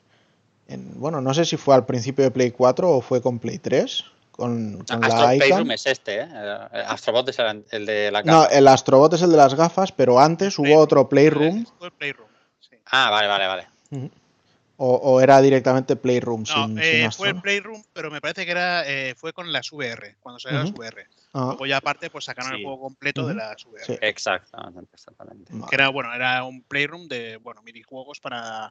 en- 0.68 1.00
bueno, 1.00 1.22
no 1.22 1.34
sé 1.34 1.46
si 1.46 1.58
fue 1.58 1.76
al 1.76 1.86
principio 1.86 2.24
de 2.24 2.32
Play 2.32 2.52
4 2.52 2.90
o 2.92 3.02
fue 3.02 3.22
con 3.22 3.40
Play 3.40 3.58
3, 3.58 4.04
con, 4.32 4.86
con 4.88 5.04
Astro 5.04 5.26
la 5.26 5.32
Playroom 5.38 5.72
es 5.72 5.86
este, 5.88 6.22
¿eh? 6.22 6.28
El 6.72 6.82
Astrobot 6.82 7.28
es 7.30 7.40
el, 7.40 7.66
el 7.72 7.86
de 7.86 8.12
la 8.12 8.24
No, 8.24 8.44
caja. 8.44 8.56
el 8.58 8.68
Astrobot 8.68 9.14
es 9.14 9.22
el 9.24 9.32
de 9.32 9.38
las 9.38 9.56
gafas, 9.56 9.92
pero 9.92 10.20
antes 10.20 10.58
hubo 10.60 10.66
Playroom. 10.66 10.84
otro 10.84 11.10
Playroom 11.10 11.66
Fue 11.78 11.88
el 11.88 11.94
Playroom. 11.94 12.30
sí. 12.60 12.76
Ah, 12.92 13.10
vale, 13.10 13.28
vale, 13.28 13.48
vale. 13.48 13.68
O, 14.82 14.96
o 14.96 15.20
era 15.20 15.42
directamente 15.42 15.98
Playroom 15.98 16.46
No, 16.48 16.68
sin, 16.68 16.80
eh, 16.82 17.10
fue 17.12 17.30
el 17.30 17.42
Playroom, 17.42 17.84
pero 17.92 18.10
me 18.10 18.22
parece 18.22 18.46
que 18.46 18.52
era 18.52 18.88
eh, 18.88 19.14
fue 19.16 19.34
con 19.34 19.52
las 19.52 19.72
VR, 19.74 20.16
cuando 20.22 20.40
salió 20.40 20.60
las 20.60 20.70
Ujú. 20.70 20.80
VR. 20.80 21.06
Ah, 21.34 21.48
Luego 21.50 21.66
ya 21.66 21.78
aparte 21.78 22.10
pues 22.10 22.26
sacaron 22.26 22.56
el 22.56 22.64
juego 22.64 22.80
completo 22.80 23.28
de 23.28 23.36
las 23.36 23.66
VR. 23.66 23.86
Sí. 23.86 23.98
Exactamente, 24.02 24.90
exactamente. 24.94 25.52
vale. 25.54 25.66
Que 25.70 25.76
era 25.76 25.90
bueno, 25.90 26.14
era 26.14 26.46
un 26.46 26.64
Playroom 26.64 27.10
de 27.10 27.38
bueno, 27.38 27.62
minijuegos 27.62 28.22
para 28.22 28.70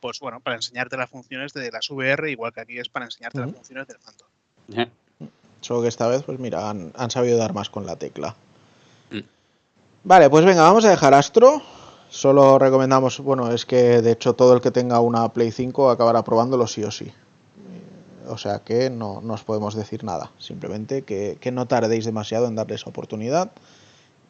pues 0.00 0.18
bueno, 0.18 0.40
para 0.40 0.56
enseñarte 0.56 0.96
las 0.96 1.08
funciones 1.08 1.52
de 1.52 1.70
las 1.70 1.88
VR, 1.88 2.30
igual 2.30 2.52
que 2.52 2.60
aquí 2.60 2.78
es 2.78 2.88
para 2.88 3.04
enseñarte 3.04 3.38
las 3.38 3.52
funciones 3.52 3.86
del 3.86 3.98
mando. 4.04 4.90
Solo 5.60 5.82
que 5.82 5.88
esta 5.88 6.08
vez, 6.08 6.24
pues 6.24 6.38
mira, 6.38 6.68
han, 6.68 6.92
han 6.96 7.10
sabido 7.10 7.38
dar 7.38 7.54
más 7.54 7.70
con 7.70 7.86
la 7.86 7.96
tecla. 7.96 8.34
Mm. 9.10 9.20
Vale, 10.02 10.28
pues 10.28 10.44
venga, 10.44 10.62
vamos 10.62 10.84
a 10.84 10.90
dejar 10.90 11.14
Astro. 11.14 11.62
Solo 12.14 12.60
recomendamos, 12.60 13.18
bueno, 13.18 13.50
es 13.50 13.66
que 13.66 14.00
de 14.00 14.12
hecho 14.12 14.34
todo 14.34 14.54
el 14.54 14.60
que 14.60 14.70
tenga 14.70 15.00
una 15.00 15.28
Play 15.32 15.50
5 15.50 15.90
acabará 15.90 16.22
probándolo 16.22 16.68
sí 16.68 16.84
o 16.84 16.92
sí. 16.92 17.06
Eh, 17.06 18.28
O 18.28 18.38
sea 18.38 18.60
que 18.60 18.88
no, 18.88 19.20
no 19.20 19.34
os 19.34 19.42
podemos 19.42 19.74
decir 19.74 20.04
nada. 20.04 20.30
Simplemente 20.38 21.02
que, 21.02 21.38
que 21.40 21.50
no 21.50 21.66
tardéis 21.66 22.04
demasiado 22.04 22.46
en 22.46 22.54
darles 22.54 22.86
oportunidad. 22.86 23.50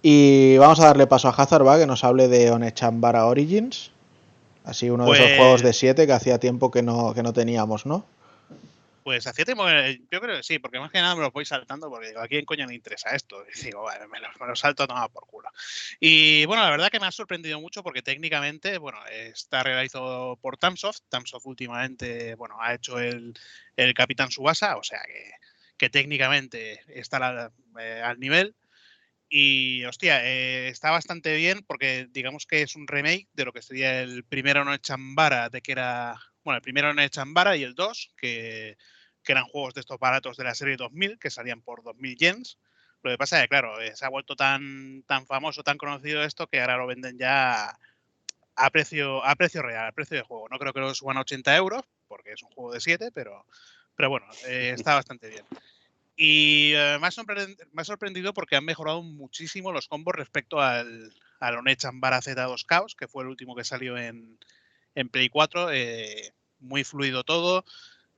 Y 0.01 0.57
vamos 0.57 0.81
a 0.81 0.87
darle 0.87 1.07
paso 1.07 1.29
a 1.29 1.33
Hazardba 1.33 1.79
que 1.79 1.87
nos 1.87 2.05
hable 2.05 2.29
de 2.29 2.51
Onechambara 2.53 3.27
Origins. 3.27 3.91
Así 4.65 4.89
uno 4.89 5.05
de 5.05 5.13
esos 5.13 5.27
Pues- 5.27 5.39
juegos 5.39 5.63
de 5.63 5.73
7 5.75 6.07
que 6.07 6.13
hacía 6.15 6.39
tiempo 6.39 6.71
que 6.71 6.83
no, 6.83 7.13
que 7.13 7.23
no 7.23 7.35
teníamos, 7.35 7.85
¿no? 7.85 8.05
Pues 9.05 9.27
hacía 9.27 9.45
tiempo, 9.45 9.67
que- 9.67 10.01
yo 10.11 10.21
creo 10.21 10.37
que 10.39 10.43
sí, 10.43 10.59
porque 10.59 10.81
más 10.81 10.91
que 10.91 10.99
nada 10.99 11.15
me 11.15 11.21
los 11.21 11.33
voy 11.33 11.45
saltando 11.45 11.91
porque 11.91 12.09
digo, 12.09 12.21
¿a 12.21 12.27
quién 12.27 12.47
coño 12.47 12.67
le 12.67 12.75
interesa 12.75 13.11
esto? 13.15 13.45
Y 13.63 13.67
digo, 13.67 13.83
bueno, 13.83 14.09
me 14.09 14.19
los, 14.19 14.31
me 14.41 14.47
los 14.47 14.59
salto 14.59 14.83
a 14.85 14.87
tomar 14.87 15.11
por 15.11 15.27
culo. 15.27 15.51
Y 16.01 16.47
bueno, 16.47 16.63
la 16.63 16.71
verdad 16.71 16.89
que 16.91 16.99
me 17.01 17.07
ha 17.07 17.13
sorprendido 17.13 17.61
mucho 17.61 17.83
porque 17.83 18.01
técnicamente, 18.03 18.79
bueno, 18.79 18.99
está 19.07 19.63
realizado 19.63 20.37
por 20.39 20.57
Tamsoft. 20.57 21.01
Tamsoft 21.11 21.45
últimamente, 21.47 22.35
bueno, 22.37 22.57
ha 22.61 22.75
hecho 22.75 22.99
el, 22.99 23.35
el 23.77 23.93
Capitán 23.95 24.31
Subasa, 24.31 24.77
o 24.79 24.83
sea 24.83 25.03
que, 25.07 25.33
que 25.77 25.91
técnicamente 25.91 26.81
está 26.89 27.53
eh, 27.79 28.01
al 28.03 28.19
nivel. 28.19 28.57
Y 29.29 29.85
hostia, 29.87 30.25
eh, 30.27 30.69
está 30.69 30.91
bastante 30.93 31.37
bien 31.37 31.63
porque 31.67 32.09
digamos 32.11 32.47
que 32.47 32.63
es 32.63 32.77
un 32.77 32.87
remake 32.89 33.29
de 33.35 33.45
lo 33.47 33.53
que 33.53 33.63
sería 33.63 34.03
el 34.03 34.25
primero 34.25 34.65
no 34.65 34.77
Chambara, 34.79 35.51
de 35.51 35.63
que 35.63 35.73
era, 35.73 36.17
bueno, 36.45 36.57
el 36.57 36.63
primero 36.63 36.93
no 36.93 37.09
Chambara 37.09 37.57
y 37.57 37.63
el 37.63 37.75
2, 37.75 38.13
que, 38.17 38.77
que 39.23 39.33
eran 39.33 39.45
juegos 39.47 39.75
de 39.75 39.81
estos 39.81 39.99
baratos 39.99 40.37
de 40.37 40.45
la 40.45 40.55
serie 40.55 40.77
2000, 40.77 41.19
que 41.19 41.31
salían 41.31 41.63
por 41.63 41.83
2000 41.83 42.17
yens. 42.17 42.59
Lo 43.03 43.11
que 43.11 43.19
pasa 43.19 43.37
es 43.39 43.43
que, 43.45 43.49
claro, 43.49 43.81
eh, 43.81 43.95
se 43.97 44.05
ha 44.05 44.11
vuelto 44.11 44.37
tan, 44.37 45.03
tan 45.07 45.27
famoso, 45.27 45.63
tan 45.63 45.79
conocido 45.79 46.23
esto, 46.23 46.47
que 46.47 46.61
ahora 46.61 46.77
lo 46.77 46.87
venden 46.87 47.19
ya 47.19 47.77
a 48.57 48.71
precio, 48.71 49.25
a 49.25 49.35
precio 49.35 49.63
real, 49.63 49.87
a 49.87 49.93
precio 49.93 50.17
de 50.17 50.23
juego. 50.23 50.49
No 50.51 50.59
creo 50.59 50.73
que 50.73 50.81
lo 50.81 50.95
suban 50.95 51.17
a 51.17 51.21
80 51.23 51.57
euros, 51.57 51.83
porque 52.09 52.33
es 52.33 52.43
un 52.43 52.51
juego 52.51 52.73
de 52.73 52.81
7, 52.81 53.11
pero, 53.13 53.45
pero 53.97 54.11
bueno, 54.11 54.27
eh, 54.47 54.73
está 54.79 54.95
bastante 54.95 55.29
bien. 55.29 55.45
Y 56.17 56.73
eh, 56.75 56.99
me, 57.01 57.09
ha 57.09 57.11
sorprend- 57.11 57.59
me 57.73 57.83
ha 57.83 57.85
sorprendido 57.85 58.33
porque 58.33 58.57
han 58.57 58.65
mejorado 58.65 59.03
muchísimo 59.03 59.73
los 59.73 59.89
combos 59.89 60.15
respecto 60.15 60.61
al, 60.61 61.13
al 61.41 61.57
Onechan 61.59 62.01
Bara 62.01 62.21
Z2 62.21 62.65
Chaos, 62.67 62.95
que 62.95 63.09
fue 63.09 63.25
el 63.25 63.31
último 63.31 63.57
que 63.57 63.65
salió 63.65 63.99
en, 63.99 64.39
en 64.95 65.09
Play 65.09 65.29
4. 65.29 65.71
eh, 65.73 66.33
muy 66.61 66.85
fluido 66.85 67.25
todo. 67.25 67.65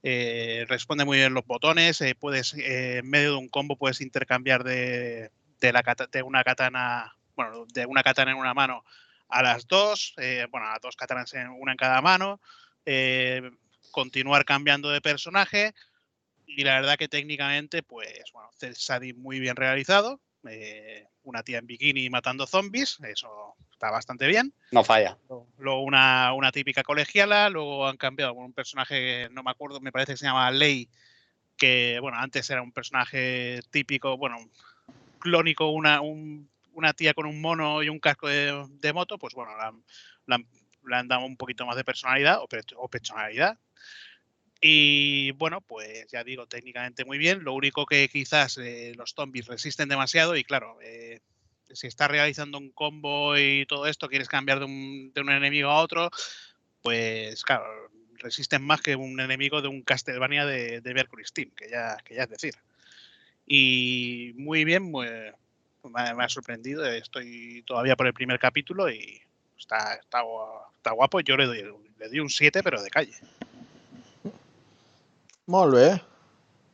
eh, 0.03 0.65
responde 0.69 1.05
muy 1.05 1.19
bien 1.19 1.35
los 1.35 1.47
botones. 1.47 2.01
eh, 2.01 2.15
puedes, 2.15 2.55
en 2.55 3.09
medio 3.09 3.33
de 3.33 3.37
un 3.37 3.49
combo, 3.49 3.77
puedes 3.77 4.01
intercambiar 4.01 4.65
de, 4.65 5.31
de 5.61 6.23
una 6.23 6.45
katana, 6.45 7.17
bueno, 7.35 7.67
de 7.73 7.87
una 7.87 8.03
katana 8.03 8.31
en 8.33 8.39
una 8.39 8.55
mano 8.55 8.85
a 9.29 9.43
las 9.43 9.67
dos, 9.67 10.15
bueno, 10.51 10.67
a 10.69 10.79
dos 10.81 10.95
katanas 10.97 11.35
en 11.35 11.49
una 11.49 11.73
en 11.73 11.79
cada 11.79 12.01
mano. 12.01 12.41
continuar 13.91 14.45
cambiando 14.45 14.91
de 14.91 15.01
personaje. 15.01 15.75
Y 16.47 16.63
la 16.63 16.81
verdad 16.81 16.97
que 16.97 17.09
técnicamente, 17.09 17.83
pues, 17.83 18.31
bueno, 18.33 18.49
Cel 18.57 18.75
Shading 18.75 19.21
muy 19.21 19.41
bien 19.41 19.57
realizado. 19.57 20.21
Eh, 20.49 21.09
una 21.25 21.43
tía 21.43 21.59
en 21.59 21.67
bikini 21.67 22.09
matando 22.11 22.47
zombies, 22.47 22.99
eso 23.03 23.55
está 23.73 23.91
bastante 23.91 24.27
bien. 24.27 24.53
No 24.73 24.85
falla. 24.85 25.17
Luego 25.59 25.83
una, 25.83 26.33
una 26.33 26.53
típica 26.53 26.83
colegiala, 26.83 27.49
luego 27.51 27.87
han 27.89 27.97
cambiado 27.97 28.35
con 28.35 28.45
un 28.45 28.53
personaje, 28.53 29.29
no 29.31 29.43
me 29.43 29.51
acuerdo, 29.51 29.81
me 29.81 29.93
parece 29.93 30.13
que 30.13 30.19
se 30.19 30.27
llama 30.27 30.51
Ley, 30.51 30.89
que, 31.57 31.99
bueno, 32.01 32.19
antes 32.19 32.49
era 32.51 32.63
un 32.63 32.73
personaje 32.73 33.61
típico, 33.71 34.17
bueno, 34.17 34.37
clónico, 35.19 35.69
una, 35.71 36.01
un- 36.01 36.49
una 36.75 36.93
tía 36.93 37.15
con 37.15 37.27
un 37.27 37.41
mono 37.41 37.83
y 37.83 37.89
un 37.89 37.99
casco 37.99 38.29
de, 38.29 38.67
de 38.69 38.93
moto, 38.93 39.19
pues 39.19 39.35
bueno, 39.35 39.57
la, 39.57 39.73
la 40.27 40.39
le 40.87 40.97
han 40.97 41.09
dado 41.09 41.25
un 41.25 41.37
poquito 41.37 41.67
más 41.67 41.75
de 41.77 41.85
personalidad 41.85 42.39
o, 42.41 42.47
o 42.77 42.89
personalidad. 42.89 43.59
Y 44.69 45.31
bueno, 45.31 45.61
pues 45.61 46.09
ya 46.09 46.25
digo, 46.25 46.49
técnicamente 46.49 47.05
muy 47.05 47.19
bien. 47.19 47.45
Lo 47.45 47.53
único 47.53 47.87
que 47.87 48.09
quizás 48.09 48.59
eh, 48.59 48.95
los 48.97 49.13
zombies 49.15 49.47
resisten 49.47 49.89
demasiado 49.89 50.35
y 50.35 50.43
claro, 50.43 50.77
eh, 50.83 51.21
si 51.71 51.87
estás 51.87 52.11
realizando 52.11 52.59
un 52.59 52.73
combo 52.73 53.39
y 53.39 53.65
todo 53.67 53.87
esto, 53.87 54.09
quieres 54.09 54.29
cambiar 54.29 54.59
de 54.59 54.65
un, 54.65 55.13
de 55.15 55.21
un 55.21 55.31
enemigo 55.31 55.71
a 55.71 55.81
otro, 55.81 56.11
pues 56.83 57.45
claro, 57.45 57.65
resisten 58.19 58.65
más 58.65 58.81
que 58.81 58.97
un 58.97 59.21
enemigo 59.21 59.63
de 59.63 59.69
un 59.69 59.83
Castlevania 59.83 60.45
de, 60.45 60.81
de 60.81 60.95
Mercury 60.95 61.25
Steam, 61.25 61.51
que 61.51 61.71
ya, 61.71 61.97
que 62.05 62.17
ya 62.17 62.25
es 62.25 62.31
decir. 62.31 62.55
Y 63.47 64.33
muy 64.35 64.65
bien, 64.65 64.91
me, 64.91 65.33
ha, 65.95 66.29
sorprendido. 66.29 66.85
Estoy 66.87 67.63
todavía 67.69 67.95
por 67.95 68.09
el 68.09 68.15
primer 68.15 68.41
capítulo 68.41 68.91
y 68.91 69.23
está, 69.57 69.95
está, 69.95 70.25
está 70.77 70.91
guapo. 70.91 71.21
Yo 71.21 71.37
le 71.37 71.47
doy, 71.47 71.63
le 72.01 72.09
doy 72.09 72.19
un 72.19 72.31
7, 72.31 72.65
pero 72.65 72.83
de 72.83 72.91
calle. 72.91 73.15
Molt 75.47 75.75
bé. 75.75 76.03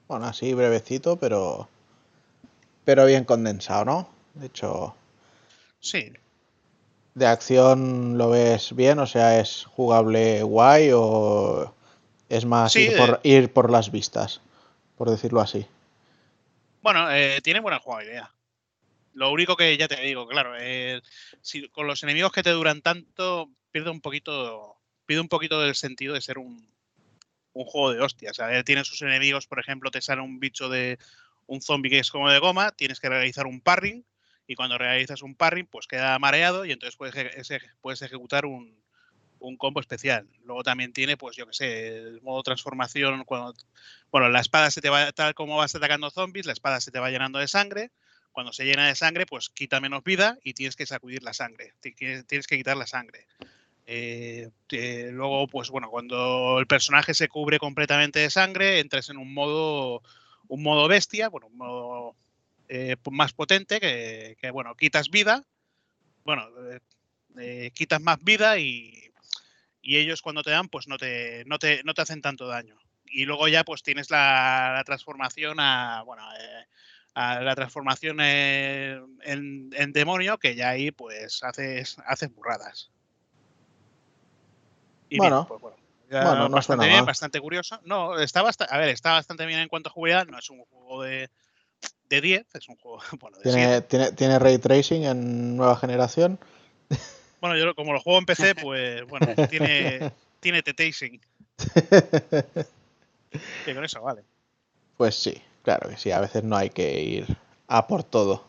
Bueno, 0.08 0.26
así 0.26 0.54
brevecito, 0.54 1.16
pero. 1.16 1.68
Pero 2.84 3.06
bien 3.06 3.24
condensado, 3.24 3.84
¿no? 3.84 4.08
De 4.34 4.46
hecho, 4.46 4.94
Sí, 5.82 6.12
de 7.14 7.26
acción 7.26 8.16
lo 8.16 8.30
ves 8.30 8.74
bien, 8.74 8.98
o 9.00 9.06
sea, 9.06 9.40
es 9.40 9.64
jugable 9.64 10.42
guay 10.42 10.90
o 10.94 11.74
es 12.28 12.44
más 12.44 12.72
Sí, 12.72 12.82
ir, 12.82 12.92
eh. 12.92 12.96
por, 12.96 13.20
ir 13.22 13.52
por 13.52 13.70
las 13.70 13.90
vistas, 13.90 14.40
por 14.96 15.10
decirlo 15.10 15.40
así. 15.40 15.66
Bueno, 16.80 17.10
eh, 17.10 17.40
tiene 17.42 17.60
buena 17.60 17.80
jugabilidad. 17.80 18.28
Lo 19.14 19.30
único 19.30 19.56
que 19.56 19.76
ya 19.76 19.88
te 19.88 20.00
digo, 20.00 20.26
claro, 20.26 20.54
eh, 20.58 21.02
si 21.42 21.68
con 21.68 21.86
los 21.86 22.02
enemigos 22.02 22.32
que 22.32 22.42
te 22.42 22.50
duran 22.50 22.80
tanto, 22.80 23.50
pierde 23.70 23.90
un 23.90 24.00
poquito, 24.00 24.76
pierde 25.04 25.20
un 25.20 25.28
poquito 25.28 25.60
del 25.60 25.74
sentido 25.74 26.14
de 26.14 26.22
ser 26.22 26.38
un, 26.38 26.66
un 27.54 27.64
juego 27.64 27.92
de 27.92 28.00
hostias. 28.00 28.38
A 28.40 28.62
tiene 28.64 28.84
sus 28.84 29.02
enemigos, 29.02 29.46
por 29.46 29.60
ejemplo, 29.60 29.90
te 29.90 30.00
sale 30.00 30.22
un 30.22 30.40
bicho 30.40 30.68
de 30.68 30.98
un 31.46 31.60
zombie 31.60 31.90
que 31.90 31.98
es 31.98 32.10
como 32.10 32.30
de 32.30 32.38
goma, 32.38 32.70
tienes 32.72 33.00
que 33.00 33.08
realizar 33.08 33.46
un 33.46 33.60
parring 33.60 34.04
y 34.46 34.54
cuando 34.54 34.78
realizas 34.78 35.22
un 35.22 35.34
parring, 35.34 35.66
pues 35.66 35.86
queda 35.86 36.18
mareado 36.18 36.64
y 36.64 36.72
entonces 36.72 36.96
puedes, 36.96 37.14
puedes 37.80 38.02
ejecutar 38.02 38.46
un, 38.46 38.80
un 39.38 39.56
combo 39.56 39.80
especial. 39.80 40.28
Luego 40.44 40.62
también 40.62 40.92
tiene, 40.92 41.16
pues 41.16 41.36
yo 41.36 41.46
que 41.46 41.52
sé, 41.52 41.98
el 41.98 42.22
modo 42.22 42.42
transformación 42.42 43.24
cuando 43.24 43.54
bueno, 44.10 44.28
la 44.28 44.40
espada 44.40 44.70
se 44.70 44.80
te 44.80 44.88
va, 44.90 45.12
tal 45.12 45.34
como 45.34 45.56
vas 45.56 45.74
atacando 45.74 46.10
zombies, 46.10 46.46
la 46.46 46.52
espada 46.52 46.80
se 46.80 46.90
te 46.90 46.98
va 47.00 47.10
llenando 47.10 47.38
de 47.38 47.48
sangre. 47.48 47.90
Cuando 48.30 48.52
se 48.54 48.64
llena 48.64 48.86
de 48.86 48.94
sangre, 48.94 49.26
pues 49.26 49.50
quita 49.50 49.78
menos 49.80 50.02
vida 50.04 50.38
y 50.42 50.54
tienes 50.54 50.74
que 50.74 50.86
sacudir 50.86 51.22
la 51.22 51.34
sangre. 51.34 51.74
ti- 51.80 51.92
Tienes 51.92 52.26
tienes 52.26 52.46
que 52.46 52.56
quitar 52.56 52.78
la 52.78 52.86
sangre. 52.86 53.26
Eh, 53.86 54.50
luego, 55.12 55.48
pues 55.48 55.70
bueno, 55.70 55.90
cuando 55.90 56.58
el 56.58 56.66
personaje 56.66 57.14
se 57.14 57.28
cubre 57.28 57.58
completamente 57.58 58.20
de 58.20 58.30
sangre, 58.30 58.80
entras 58.80 59.08
en 59.10 59.18
un 59.18 59.34
modo, 59.34 60.02
un 60.48 60.62
modo 60.62 60.88
bestia, 60.88 61.28
bueno, 61.28 61.48
un 61.48 61.56
modo 61.56 62.16
eh, 62.74 62.96
más 63.10 63.34
potente, 63.34 63.80
que, 63.80 64.50
bueno, 64.50 64.74
quitas 64.74 65.10
vida, 65.10 65.44
bueno, 66.24 66.48
eh, 66.70 66.80
eh, 67.38 67.70
quitas 67.74 68.00
más 68.00 68.22
vida 68.24 68.58
y, 68.58 69.10
ellos 69.82 70.22
cuando 70.22 70.42
te 70.42 70.52
dan, 70.52 70.68
pues 70.68 70.88
no 70.88 70.96
te, 70.96 71.44
no 71.44 71.58
te, 71.58 71.82
no 71.84 71.92
te 71.92 72.00
hacen 72.00 72.22
tanto 72.22 72.46
daño. 72.46 72.78
Y 73.04 73.26
luego 73.26 73.46
ya 73.48 73.62
pues 73.62 73.82
tienes 73.82 74.10
la, 74.10 74.82
transformación 74.86 75.60
a, 75.60 76.02
bueno, 76.06 76.22
a 77.14 77.40
la 77.40 77.54
transformación 77.54 78.20
en, 78.20 79.70
en, 79.74 79.92
demonio, 79.92 80.38
que 80.38 80.54
ya 80.54 80.70
ahí 80.70 80.92
pues 80.92 81.42
haces, 81.42 81.98
haces 82.06 82.34
burradas. 82.34 82.90
Y 85.12 85.18
bueno, 85.18 85.46
bien, 85.46 85.60
pues, 85.60 85.60
bueno, 85.60 85.76
bueno 86.26 86.48
no 86.48 86.56
bastante 86.56 86.86
bien, 86.86 87.04
bastante 87.04 87.38
curioso. 87.38 87.78
No, 87.84 88.18
está 88.18 88.40
bastante, 88.40 88.74
a 88.74 88.78
ver, 88.78 88.88
está 88.88 89.12
bastante 89.12 89.44
bien 89.44 89.60
en 89.60 89.68
cuanto 89.68 89.90
a 89.90 89.92
jugar, 89.92 90.26
no 90.26 90.38
es 90.38 90.48
un 90.48 90.64
juego 90.64 91.02
de, 91.02 91.28
de 92.08 92.20
10, 92.22 92.46
es 92.54 92.68
un 92.68 92.76
juego 92.76 93.02
bueno, 93.20 93.36
de 93.36 93.42
¿Tiene, 93.42 93.66
7. 93.66 93.86
¿tiene, 93.88 94.12
¿Tiene 94.12 94.38
ray 94.38 94.56
tracing 94.56 95.04
en 95.04 95.56
nueva 95.56 95.76
generación? 95.76 96.38
Bueno, 97.42 97.58
yo 97.58 97.74
como 97.74 97.92
lo 97.92 98.00
juego 98.00 98.20
en 98.20 98.24
PC, 98.24 98.54
pues 98.62 99.06
bueno, 99.06 99.26
tiene, 99.50 100.12
tiene 100.40 100.62
T-Tracing. 100.62 101.20
que 103.66 103.74
con 103.74 103.84
eso 103.84 104.00
vale. 104.00 104.22
Pues 104.96 105.14
sí, 105.14 105.42
claro 105.62 105.90
que 105.90 105.98
sí, 105.98 106.10
a 106.10 106.20
veces 106.20 106.42
no 106.42 106.56
hay 106.56 106.70
que 106.70 107.02
ir 107.02 107.36
a 107.68 107.86
por 107.86 108.02
todo, 108.02 108.46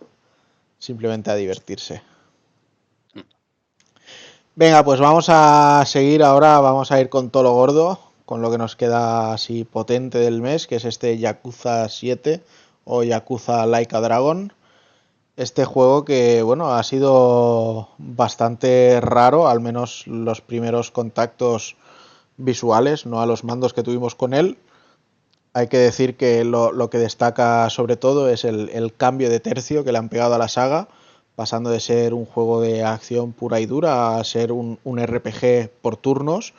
simplemente 0.79 1.29
a 1.29 1.35
divertirse. 1.35 2.01
Venga, 4.55 4.83
pues 4.83 4.99
vamos 4.99 5.27
a 5.29 5.83
seguir 5.85 6.23
ahora, 6.23 6.59
vamos 6.59 6.91
a 6.91 6.99
ir 6.99 7.09
con 7.09 7.29
todo 7.29 7.43
lo 7.43 7.53
gordo, 7.53 7.99
con 8.25 8.41
lo 8.41 8.51
que 8.51 8.57
nos 8.57 8.75
queda 8.75 9.33
así 9.33 9.63
potente 9.63 10.19
del 10.19 10.41
mes, 10.41 10.67
que 10.67 10.75
es 10.75 10.85
este 10.85 11.17
Yakuza 11.17 11.89
7 11.89 12.43
o 12.85 13.03
Yakuza 13.03 13.65
Like 13.65 13.95
a 13.95 14.01
Dragon 14.01 14.53
este 15.35 15.65
juego 15.65 16.05
que 16.05 16.43
bueno 16.43 16.73
ha 16.73 16.83
sido 16.83 17.89
bastante 17.97 18.99
raro, 19.01 19.47
al 19.47 19.59
menos 19.59 20.05
los 20.07 20.41
primeros 20.41 20.91
contactos 20.91 21.75
visuales, 22.37 23.05
no 23.05 23.21
a 23.21 23.25
los 23.25 23.43
mandos 23.43 23.73
que 23.73 23.83
tuvimos 23.83 24.15
con 24.15 24.33
él. 24.33 24.57
Hay 25.53 25.67
que 25.67 25.77
decir 25.77 26.17
que 26.17 26.43
lo, 26.43 26.89
que 26.89 26.97
destaca 26.97 27.69
sobre 27.69 27.95
todo 27.95 28.29
es 28.29 28.43
el, 28.43 28.93
cambio 28.97 29.29
de 29.29 29.39
tercio 29.39 29.83
que 29.83 29.91
le 29.91 29.99
han 29.99 30.09
pegado 30.09 30.33
a 30.33 30.39
la 30.39 30.47
saga, 30.47 30.87
pasando 31.35 31.69
de 31.69 31.79
ser 31.79 32.13
un 32.13 32.25
juego 32.25 32.61
de 32.61 32.83
acción 32.83 33.33
pura 33.33 33.59
y 33.59 33.65
dura 33.65 34.17
a 34.17 34.23
ser 34.23 34.51
un, 34.51 34.79
un 34.83 35.03
RPG 35.03 35.69
por 35.81 35.97
turnos. 35.97 36.53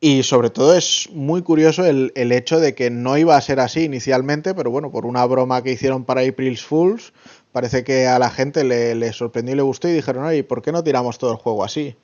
Y 0.00 0.24
sobre 0.24 0.50
todo 0.50 0.74
es 0.74 1.08
muy 1.12 1.42
curioso 1.42 1.84
el, 1.84 2.12
el, 2.16 2.32
hecho 2.32 2.58
de 2.58 2.74
que 2.74 2.90
no 2.90 3.16
iba 3.16 3.36
a 3.36 3.40
ser 3.40 3.60
así 3.60 3.84
inicialmente, 3.84 4.52
pero 4.52 4.70
bueno, 4.70 4.90
por 4.90 5.06
una 5.06 5.24
broma 5.26 5.62
que 5.62 5.70
hicieron 5.70 6.04
para 6.04 6.22
April's 6.22 6.64
Fools, 6.64 7.12
parece 7.52 7.84
que 7.84 8.08
a 8.08 8.18
la 8.18 8.28
gente 8.28 8.64
le, 8.64 8.96
le 8.96 9.12
sorprendió 9.12 9.54
y 9.54 9.56
le 9.56 9.62
gustó 9.62 9.88
y 9.88 9.92
dijeron, 9.92 10.24
oye, 10.24 10.42
¿por 10.42 10.60
qué 10.60 10.72
no 10.72 10.82
tiramos 10.82 11.18
todo 11.18 11.30
el 11.30 11.36
juego 11.36 11.62
así? 11.62 11.94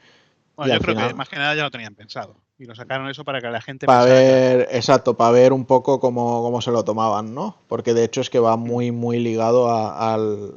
Bueno, 0.56 0.74
yo 0.74 0.80
creo 0.80 0.94
final, 0.94 1.08
que 1.08 1.14
más 1.14 1.28
que 1.28 1.36
nada 1.36 1.54
ya 1.56 1.64
lo 1.64 1.70
tenían 1.72 1.94
pensado. 1.96 2.36
Y 2.56 2.66
lo 2.66 2.74
sacaron 2.74 3.08
eso 3.08 3.24
para 3.24 3.40
que 3.40 3.48
la 3.48 3.60
gente... 3.60 3.86
Para 3.86 4.04
ver, 4.04 4.68
que... 4.68 4.76
exacto, 4.76 5.16
para 5.16 5.30
ver 5.30 5.52
un 5.52 5.64
poco 5.64 5.98
cómo, 6.00 6.42
cómo, 6.42 6.60
se 6.60 6.70
lo 6.70 6.84
tomaban, 6.84 7.34
¿no? 7.34 7.56
Porque 7.68 7.94
de 7.94 8.04
hecho 8.04 8.20
es 8.20 8.30
que 8.30 8.38
va 8.38 8.56
muy, 8.56 8.90
muy 8.90 9.20
ligado 9.20 9.70
a, 9.70 10.14
al, 10.14 10.52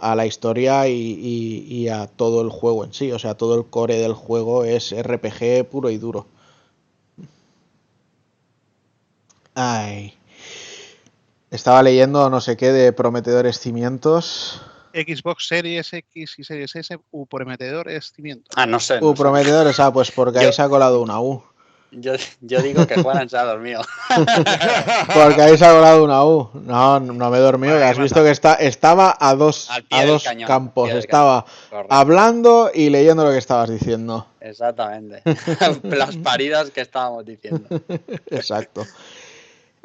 a 0.00 0.14
la 0.14 0.26
historia 0.26 0.88
y, 0.88 0.92
y, 0.92 1.66
y, 1.68 1.88
a 1.88 2.06
todo 2.06 2.42
el 2.42 2.50
juego 2.50 2.84
en 2.84 2.92
sí. 2.92 3.12
O 3.12 3.18
sea, 3.18 3.34
todo 3.34 3.54
el 3.56 3.66
core 3.66 3.98
del 3.98 4.12
juego 4.14 4.64
es 4.64 4.94
RPG 4.96 5.68
puro 5.68 5.90
y 5.90 5.98
duro. 5.98 6.26
Ay. 9.54 10.14
Estaba 11.50 11.82
leyendo 11.82 12.28
no 12.30 12.40
sé 12.40 12.56
qué 12.56 12.72
de 12.72 12.92
prometedores 12.92 13.60
cimientos. 13.60 14.60
Xbox 14.92 15.48
Series 15.48 15.92
X 15.92 16.38
y 16.38 16.44
Series 16.44 16.74
S, 16.76 16.98
U 17.10 17.26
prometedores 17.26 18.12
cimientos. 18.12 18.52
Ah, 18.56 18.66
no 18.66 18.80
sé. 18.80 19.00
No 19.00 19.10
U 19.10 19.14
prometedores, 19.14 19.78
ah, 19.80 19.92
pues 19.92 20.10
porque 20.10 20.40
yo, 20.40 20.46
ahí 20.46 20.52
se 20.52 20.62
ha 20.62 20.68
colado 20.68 21.00
una 21.00 21.20
U. 21.20 21.42
Yo, 21.96 22.12
yo 22.40 22.60
digo 22.62 22.86
que 22.86 23.00
Juan 23.02 23.28
se 23.28 23.36
ha 23.36 23.44
dormido. 23.44 23.82
porque 25.14 25.42
ahí 25.42 25.56
se 25.56 25.64
ha 25.64 25.72
colado 25.72 26.04
una 26.04 26.24
U. 26.24 26.50
No, 26.54 27.00
no 27.00 27.30
me 27.30 27.38
he 27.38 27.40
dormido, 27.40 27.82
has 27.84 27.98
visto 27.98 28.22
que 28.22 28.30
está, 28.30 28.54
estaba 28.54 29.16
a 29.18 29.34
dos, 29.34 29.68
a 29.90 30.04
dos 30.04 30.24
cañón, 30.24 30.48
campos. 30.48 30.90
Estaba 30.90 31.44
hablando 31.88 32.70
y 32.72 32.90
leyendo 32.90 33.24
lo 33.24 33.30
que 33.30 33.38
estabas 33.38 33.70
diciendo. 33.70 34.26
Exactamente. 34.40 35.22
Las 35.82 36.16
paridas 36.16 36.70
que 36.70 36.82
estábamos 36.82 37.24
diciendo. 37.24 37.66
Exacto. 38.30 38.84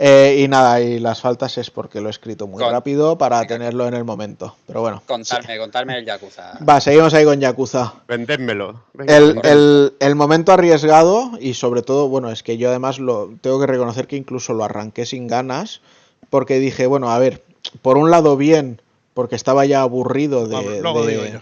Eh, 0.02 0.44
y 0.46 0.48
nada, 0.48 0.80
y 0.80 0.98
las 0.98 1.20
faltas 1.20 1.58
es 1.58 1.70
porque 1.70 2.00
lo 2.00 2.08
he 2.08 2.10
escrito 2.10 2.48
muy 2.48 2.64
con, 2.64 2.72
rápido 2.72 3.18
para 3.18 3.42
venga, 3.42 3.50
tenerlo 3.50 3.86
en 3.86 3.96
el 3.96 4.06
momento. 4.06 4.56
Pero 4.66 4.80
bueno. 4.80 5.04
Contarme, 5.06 5.54
sí. 5.54 5.60
contarme 5.60 5.98
el 5.98 6.06
Yakuza. 6.06 6.58
Va, 6.68 6.80
seguimos 6.80 7.14
ahí 7.14 7.26
con 7.26 7.42
Yakuza. 7.42 7.96
Vendédmelo. 8.08 8.82
El, 8.98 9.42
el, 9.44 9.94
el, 10.00 10.16
momento 10.16 10.54
arriesgado, 10.54 11.32
y 11.42 11.54
sobre 11.54 11.82
todo, 11.82 12.08
bueno, 12.08 12.32
es 12.32 12.44
que 12.44 12.58
yo 12.58 12.70
además 12.70 12.98
lo 12.98 13.30
tengo 13.42 13.60
que 13.60 13.68
reconocer 13.68 14.08
que 14.08 14.16
incluso 14.16 14.54
lo 14.54 14.64
arranqué 14.64 15.06
sin 15.06 15.28
ganas, 15.28 15.82
porque 16.30 16.60
dije, 16.60 16.88
bueno, 16.88 17.12
a 17.12 17.20
ver, 17.20 17.44
por 17.82 17.98
un 17.98 18.10
lado 18.10 18.38
bien, 18.38 18.82
porque 19.14 19.36
estaba 19.36 19.66
ya 19.66 19.82
aburrido 19.82 20.48
de. 20.48 20.80
Luego 20.80 21.06
de 21.06 21.12
digo 21.12 21.26
yo. 21.26 21.40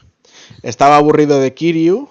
Estaba 0.64 0.98
aburrido 0.98 1.40
de 1.40 1.54
Kiryu, 1.54 2.10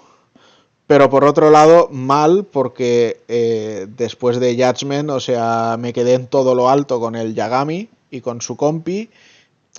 pero 0.87 1.09
por 1.09 1.25
otro 1.25 1.51
lado, 1.51 1.89
mal, 1.91 2.45
porque 2.45 3.19
eh, 3.27 3.87
después 3.97 4.39
de 4.39 4.55
Judgment, 4.55 5.09
o 5.09 5.19
sea, 5.19 5.75
me 5.77 5.91
quedé 5.91 6.13
en 6.13 6.27
todo 6.27 6.55
lo 6.55 6.69
alto 6.69 7.01
con 7.01 7.15
el 7.15 7.35
Yagami 7.35 7.89
y 8.09 8.21
con 8.21 8.41
su 8.41 8.55
compi. 8.55 9.09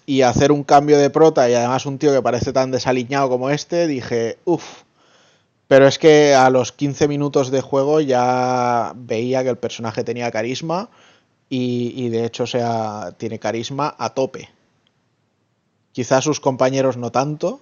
Y 0.04 0.22
hacer 0.22 0.52
un 0.52 0.64
cambio 0.64 0.98
de 0.98 1.10
prota 1.10 1.48
y 1.48 1.54
además 1.54 1.86
un 1.86 1.98
tío 1.98 2.12
que 2.12 2.22
parece 2.22 2.52
tan 2.52 2.70
desaliñado 2.70 3.28
como 3.30 3.50
este, 3.50 3.86
dije, 3.86 4.38
uff. 4.44 4.82
Pero 5.66 5.86
es 5.86 5.98
que 5.98 6.34
a 6.34 6.50
los 6.50 6.72
15 6.72 7.08
minutos 7.08 7.50
de 7.50 7.60
juego 7.62 8.00
ya 8.00 8.92
veía 8.94 9.42
que 9.42 9.50
el 9.50 9.58
personaje 9.58 10.04
tenía 10.04 10.30
carisma 10.30 10.88
y, 11.50 11.92
y 11.96 12.08
de 12.10 12.24
hecho, 12.26 12.44
o 12.44 12.46
sea, 12.46 13.12
tiene 13.18 13.38
carisma 13.38 13.94
a 13.98 14.10
tope. 14.10 14.50
Quizás 15.92 16.24
sus 16.24 16.40
compañeros 16.40 16.96
no 16.96 17.12
tanto, 17.12 17.60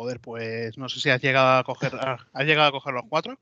Joder, 0.00 0.18
pues 0.18 0.78
no 0.78 0.88
sé 0.88 0.98
si 0.98 1.10
has 1.10 1.20
llegado 1.20 1.58
a 1.58 1.62
coger. 1.62 1.92
¿Has 2.32 2.44
llegado 2.46 2.68
a 2.68 2.72
coger 2.72 2.94
los 2.94 3.02
cuatro? 3.06 3.38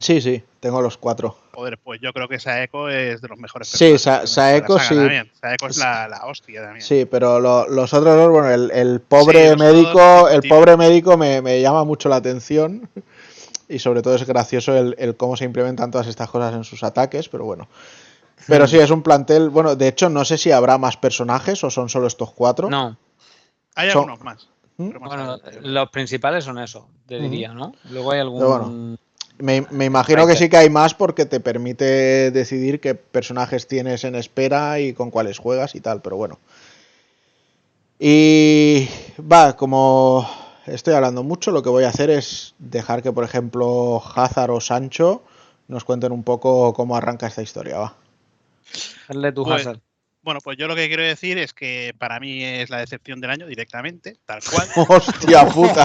Sí, 0.00 0.20
sí, 0.20 0.42
tengo 0.58 0.82
los 0.82 0.98
cuatro. 0.98 1.38
Joder, 1.52 1.78
pues 1.78 2.00
yo 2.00 2.12
creo 2.12 2.26
que 2.26 2.40
Saeko 2.40 2.88
es 2.88 3.22
de 3.22 3.28
los 3.28 3.38
mejores. 3.38 3.68
Sí, 3.68 3.96
Sa 3.98 4.26
Saeko 4.26 4.80
sí. 4.80 4.96
También. 4.96 5.30
Saeko 5.40 5.68
es 5.68 5.76
la, 5.76 6.08
la, 6.08 6.26
hostia 6.26 6.60
también. 6.60 6.84
Sí, 6.84 7.04
pero 7.04 7.38
lo, 7.38 7.68
los 7.68 7.94
otros 7.94 8.16
dos, 8.16 8.30
bueno, 8.30 8.50
el, 8.50 8.72
el 8.72 9.00
pobre 9.00 9.50
sí, 9.50 9.56
médico, 9.56 10.28
el 10.28 10.42
pobre 10.48 10.76
médico 10.76 11.16
me, 11.16 11.40
me, 11.40 11.60
llama 11.60 11.84
mucho 11.84 12.08
la 12.08 12.16
atención. 12.16 12.90
Y 13.68 13.78
sobre 13.78 14.02
todo 14.02 14.16
es 14.16 14.26
gracioso 14.26 14.76
el, 14.76 14.96
el, 14.98 15.16
cómo 15.16 15.36
se 15.36 15.44
implementan 15.44 15.92
todas 15.92 16.08
estas 16.08 16.28
cosas 16.28 16.52
en 16.52 16.64
sus 16.64 16.82
ataques, 16.82 17.28
pero 17.28 17.44
bueno. 17.44 17.68
Pero 18.48 18.66
sí, 18.66 18.76
es 18.76 18.90
un 18.90 19.04
plantel. 19.04 19.50
Bueno, 19.50 19.76
de 19.76 19.86
hecho, 19.86 20.08
no 20.08 20.24
sé 20.24 20.36
si 20.36 20.50
habrá 20.50 20.78
más 20.78 20.96
personajes 20.96 21.62
o 21.62 21.70
son 21.70 21.88
solo 21.88 22.08
estos 22.08 22.32
cuatro. 22.32 22.68
No. 22.68 22.98
Hay 23.76 23.92
son, 23.92 24.10
algunos 24.10 24.20
más. 24.22 24.51
Bueno, 24.90 25.38
los 25.62 25.90
principales 25.90 26.44
son 26.44 26.58
eso, 26.58 26.88
te 27.06 27.18
diría, 27.18 27.52
¿no? 27.52 27.74
Luego 27.90 28.12
hay 28.12 28.20
algún. 28.20 28.40
Bueno, 28.40 28.98
me, 29.38 29.66
me, 29.70 29.84
imagino 29.84 30.26
que 30.26 30.36
sí 30.36 30.48
que 30.48 30.56
hay 30.56 30.70
más 30.70 30.94
porque 30.94 31.26
te 31.26 31.40
permite 31.40 32.30
decidir 32.30 32.80
qué 32.80 32.94
personajes 32.94 33.66
tienes 33.66 34.04
en 34.04 34.14
espera 34.14 34.80
y 34.80 34.92
con 34.92 35.10
cuáles 35.10 35.38
juegas 35.38 35.74
y 35.74 35.80
tal, 35.80 36.02
pero 36.02 36.16
bueno. 36.16 36.38
Y 37.98 38.88
va, 39.20 39.56
como 39.56 40.28
estoy 40.66 40.94
hablando 40.94 41.22
mucho, 41.22 41.52
lo 41.52 41.62
que 41.62 41.70
voy 41.70 41.84
a 41.84 41.88
hacer 41.88 42.10
es 42.10 42.54
dejar 42.58 43.02
que, 43.02 43.12
por 43.12 43.24
ejemplo, 43.24 44.02
Hazard 44.14 44.50
o 44.50 44.60
Sancho 44.60 45.22
nos 45.68 45.84
cuenten 45.84 46.12
un 46.12 46.24
poco 46.24 46.72
cómo 46.74 46.96
arranca 46.96 47.26
esta 47.26 47.42
historia, 47.42 47.78
va. 47.78 47.94
Hazle 49.08 49.32
tu 49.32 49.44
pues, 49.44 49.60
Hazard. 49.60 49.80
Bueno, 50.22 50.40
pues 50.40 50.56
yo 50.56 50.68
lo 50.68 50.76
que 50.76 50.86
quiero 50.86 51.02
decir 51.02 51.36
es 51.38 51.52
que 51.52 51.94
para 51.98 52.20
mí 52.20 52.44
es 52.44 52.70
la 52.70 52.78
decepción 52.78 53.20
del 53.20 53.30
año 53.30 53.46
directamente, 53.46 54.18
tal 54.24 54.40
cual. 54.42 54.68
¡Hostia 54.88 55.46
puta! 55.46 55.84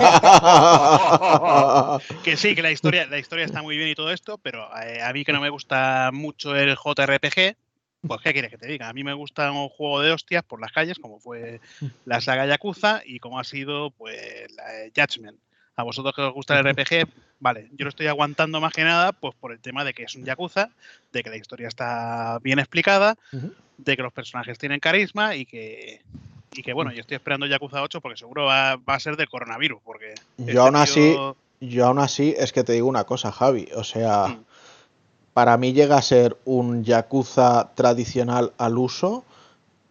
que 2.23 2.37
sí, 2.37 2.53
que 2.53 2.61
la 2.61 2.71
historia, 2.71 3.07
la 3.07 3.17
historia 3.17 3.45
está 3.45 3.63
muy 3.63 3.77
bien 3.77 3.89
y 3.89 3.95
todo 3.95 4.11
esto, 4.11 4.37
pero 4.37 4.69
eh, 4.79 5.01
a 5.01 5.11
mí 5.11 5.25
que 5.25 5.33
no 5.33 5.41
me 5.41 5.49
gusta 5.49 6.11
mucho 6.13 6.55
el 6.55 6.75
JRPG, 6.75 7.55
pues 8.07 8.21
¿qué 8.23 8.31
quieres 8.31 8.51
que 8.51 8.59
te 8.59 8.67
diga? 8.67 8.89
A 8.89 8.93
mí 8.93 9.03
me 9.03 9.13
gusta 9.13 9.51
un 9.51 9.69
juego 9.69 10.01
de 10.01 10.11
hostias 10.11 10.43
por 10.43 10.61
las 10.61 10.71
calles, 10.71 10.99
como 10.99 11.19
fue 11.19 11.59
la 12.05 12.21
saga 12.21 12.45
Yakuza 12.45 13.01
y 13.05 13.19
como 13.19 13.39
ha 13.39 13.43
sido 13.43 13.89
pues 13.91 14.47
la 14.55 14.63
Judgment. 14.95 15.39
A 15.77 15.83
vosotros 15.83 16.13
que 16.15 16.23
os 16.23 16.33
gusta 16.33 16.59
el 16.59 16.65
RPG, 16.65 17.07
vale, 17.39 17.69
yo 17.77 17.85
lo 17.85 17.89
estoy 17.89 18.07
aguantando 18.07 18.59
más 18.59 18.73
que 18.73 18.83
nada 18.83 19.11
pues 19.11 19.35
por 19.35 19.51
el 19.51 19.59
tema 19.59 19.83
de 19.83 19.93
que 19.93 20.03
es 20.03 20.15
un 20.15 20.25
Yakuza, 20.25 20.69
de 21.13 21.23
que 21.23 21.29
la 21.29 21.37
historia 21.37 21.67
está 21.67 22.39
bien 22.41 22.57
explicada, 22.57 23.15
uh 23.31 23.37
-huh. 23.37 23.53
de 23.77 23.95
que 23.95 24.01
los 24.01 24.11
personajes 24.11 24.57
tienen 24.57 24.79
carisma 24.79 25.35
y 25.35 25.45
que, 25.45 26.01
y 26.53 26.63
que 26.63 26.73
bueno, 26.73 26.91
yo 26.91 27.01
estoy 27.01 27.15
esperando 27.15 27.45
Yakuza 27.45 27.83
8 27.83 28.01
porque 28.01 28.17
seguro 28.17 28.45
va, 28.45 28.77
va 28.77 28.95
a 28.95 28.99
ser 28.99 29.17
de 29.17 29.27
coronavirus, 29.27 29.79
porque... 29.85 30.15
Yo 30.39 30.45
este 30.47 30.57
aún 30.57 30.75
así, 30.75 31.11
tío... 31.11 31.37
yo 31.61 31.85
aún 31.85 31.99
así 31.99 32.33
es 32.35 32.51
que 32.51 32.63
te 32.63 32.73
digo 32.73 32.87
una 32.87 33.03
cosa, 33.03 33.31
Javi, 33.31 33.69
o 33.75 33.83
sea, 33.83 34.29
mm. 34.29 34.45
para 35.35 35.57
mí 35.57 35.73
llega 35.73 35.97
a 35.97 36.01
ser 36.01 36.35
un 36.43 36.83
Yakuza 36.83 37.69
tradicional 37.75 38.51
al 38.57 38.79
uso 38.79 39.23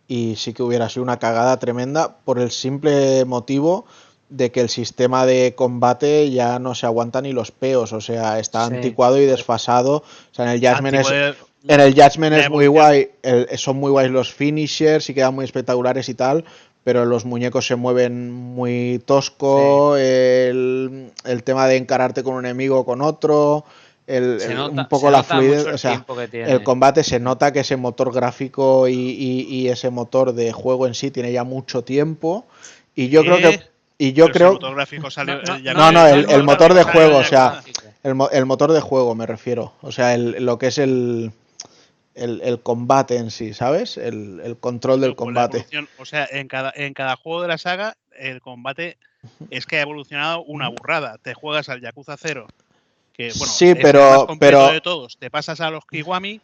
y 0.08 0.34
sí 0.34 0.52
que 0.52 0.64
hubiera 0.64 0.88
sido 0.88 1.04
una 1.04 1.20
cagada 1.20 1.56
tremenda 1.58 2.16
por 2.24 2.40
el 2.40 2.50
simple 2.50 3.24
motivo 3.24 3.86
de 4.28 4.50
que 4.50 4.60
el 4.60 4.68
sistema 4.68 5.24
de 5.26 5.54
combate 5.54 6.30
ya 6.30 6.58
no 6.58 6.74
se 6.74 6.86
aguanta 6.86 7.20
ni 7.22 7.32
los 7.32 7.50
peos, 7.52 7.92
o 7.92 8.00
sea, 8.00 8.38
está 8.40 8.66
Sí. 8.68 8.74
anticuado 8.74 9.18
y 9.20 9.24
desfasado. 9.26 9.96
O 9.98 10.04
sea, 10.34 10.44
en 10.46 10.50
el 10.52 10.60
Judgment 10.60 10.96
es, 10.96 11.06
Antiguo- 11.08 11.46
en 11.68 11.80
el 11.80 11.94
Judgment 11.94 12.36
es 12.36 12.50
muy 12.50 12.66
guay, 12.66 13.10
el- 13.22 13.48
son 13.58 13.76
muy 13.76 13.90
guays 13.90 14.10
los 14.10 14.32
finishers 14.32 15.08
y 15.10 15.14
quedan 15.14 15.34
muy 15.34 15.44
espectaculares 15.44 16.08
y 16.08 16.14
tal, 16.14 16.44
pero 16.84 17.04
los 17.04 17.24
muñecos 17.24 17.66
se 17.66 17.76
mueven 17.76 18.32
muy 18.32 19.00
tosco, 19.06 19.96
el, 19.96 21.10
el 21.24 21.42
tema 21.42 21.66
de 21.66 21.76
encararte 21.76 22.22
con 22.22 22.34
un 22.34 22.44
enemigo 22.46 22.78
o 22.80 22.84
con 22.84 23.02
otro, 23.02 23.64
el, 24.06 24.38
nota- 24.54 24.82
un 24.82 24.88
poco 24.88 25.10
la 25.10 25.22
fluidez, 25.24 25.66
o 25.66 25.78
sea, 25.78 26.04
el 26.32 26.62
combate 26.62 27.02
se 27.02 27.18
nota 27.18 27.52
que 27.52 27.60
ese 27.60 27.76
motor 27.76 28.12
gráfico 28.12 28.86
y, 28.88 28.94
y- 28.94 29.46
y 29.48 29.68
ese 29.68 29.90
motor 29.90 30.32
de 30.32 30.52
juego 30.52 30.86
en 30.86 30.94
sí 30.94 31.10
tiene 31.10 31.32
ya 31.32 31.42
mucho 31.44 31.82
tiempo 31.82 32.44
y 32.94 33.08
yo 33.08 33.22
creo 33.22 33.36
que 33.38 33.58
¿Qué? 33.58 33.75
Y 33.98 34.12
yo 34.12 34.26
Pero 34.26 34.32
si 34.34 34.38
creo 34.38 34.48
el 34.48 34.54
motor 34.54 34.74
gráfico 34.74 35.10
salió- 35.10 35.42
No, 35.42 35.54
eh, 35.56 35.62
ya 35.62 35.74
no, 35.74 35.92
no, 35.92 36.06
el- 36.06 36.30
el 36.30 36.42
motor 36.42 36.74
de 36.74 36.82
juego, 36.84 37.18
o 37.18 37.24
sea, 37.24 37.62
el, 38.02 38.14
mo- 38.14 38.28
el 38.30 38.46
motor 38.46 38.72
de 38.72 38.80
juego 38.80 39.14
me 39.14 39.26
refiero, 39.26 39.72
o 39.82 39.92
sea, 39.92 40.14
el- 40.14 40.44
lo 40.44 40.58
que 40.58 40.66
es 40.68 40.78
el, 40.78 41.32
el, 42.14 42.40
el 42.42 42.60
combate 42.60 43.16
en 43.16 43.30
sí, 43.30 43.54
¿sabes? 43.54 43.96
El, 43.96 44.40
el 44.44 44.56
control 44.58 45.00
del 45.00 45.16
combate. 45.16 45.66
o 45.98 46.04
sea, 46.04 46.26
en 46.30 46.48
cada, 46.48 46.72
en 46.74 46.94
cada 46.94 47.16
juego 47.16 47.42
de 47.42 47.48
la 47.48 47.58
saga, 47.58 47.96
el 48.18 48.40
combate 48.40 48.96
es 49.50 49.66
que 49.66 49.78
ha 49.78 49.82
evolucionado 49.82 50.42
una 50.44 50.68
burrada. 50.68 51.18
Te 51.22 51.34
juegas 51.34 51.68
al 51.68 51.80
Yakuza 51.80 52.16
0, 52.16 52.46
que 53.12 53.32
bueno, 53.36 53.52
Sí, 53.52 53.66
es 53.70 53.76
el 53.76 53.82
pero- 53.82 54.00
más 54.10 54.24
completo 54.24 54.58
pero- 54.58 54.72
de 54.72 54.80
todos. 54.80 55.16
Te 55.18 55.30
pasas 55.30 55.60
a 55.60 55.70
los 55.70 55.84
Kiwami. 55.86 56.40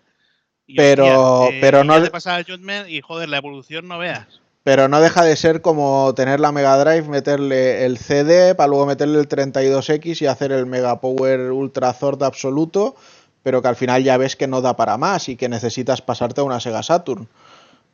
Y, 0.66 0.76
Pero- 0.76 1.40
hostia, 1.42 1.56
eh, 1.56 1.60
pero 1.60 1.84
no- 1.84 2.02
te 2.02 2.10
pasas 2.10 2.34
al 2.34 2.44
Judgment 2.44 2.88
y 2.88 3.00
joder, 3.00 3.28
la 3.28 3.36
evolución 3.38 3.88
no 3.88 3.98
veas. 3.98 4.26
Pero 4.64 4.86
no 4.88 5.00
deja 5.00 5.24
de 5.24 5.34
ser 5.36 5.60
como 5.60 6.14
tener 6.14 6.38
la 6.38 6.52
Mega 6.52 6.76
Drive, 6.82 7.08
meterle 7.08 7.84
el 7.84 7.98
CD, 7.98 8.54
para 8.54 8.68
luego 8.68 8.86
meterle 8.86 9.18
el 9.18 9.28
32X 9.28 10.22
y 10.22 10.26
hacer 10.26 10.52
el 10.52 10.66
Mega 10.66 11.00
Power 11.00 11.50
Ultra 11.50 11.92
Zord 11.92 12.22
absoluto, 12.22 12.94
pero 13.42 13.60
que 13.60 13.68
al 13.68 13.76
final 13.76 14.04
ya 14.04 14.16
ves 14.16 14.36
que 14.36 14.46
no 14.46 14.60
da 14.60 14.76
para 14.76 14.96
más 14.98 15.28
y 15.28 15.34
que 15.36 15.48
necesitas 15.48 16.00
pasarte 16.00 16.40
a 16.40 16.44
una 16.44 16.60
Sega 16.60 16.82
Saturn. 16.84 17.26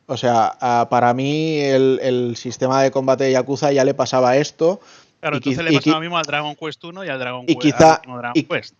O 0.05 0.15
sea, 0.17 0.57
para 0.91 1.13
mí 1.15 1.59
el, 1.59 1.99
el 2.03 2.35
sistema 2.35 2.83
de 2.83 2.91
combate 2.91 3.23
de 3.25 3.31
Yakuza 3.31 3.71
ya 3.71 3.83
le 3.83 3.93
pasaba 3.95 4.37
esto. 4.37 4.79
Claro, 5.21 5.37
Y 5.37 5.39
entonces 5.39 5.63
le 5.63 5.71
y 5.73 5.75
pasa 5.77 5.89
qui- 5.89 5.93
lo 5.93 5.99
mismo 6.01 6.17
al 6.17 6.25
Dragon 6.25 6.55
Quest 6.55 6.83
1 6.83 7.03
y 7.03 7.09
al 7.09 7.19
Dragon 7.19 7.43
y 7.47 7.55
Quest. 7.55 7.61
quizá- 7.61 7.95
al 7.95 8.01
Dragon 8.17 8.31
y- 8.35 8.43
Quest. 8.43 8.75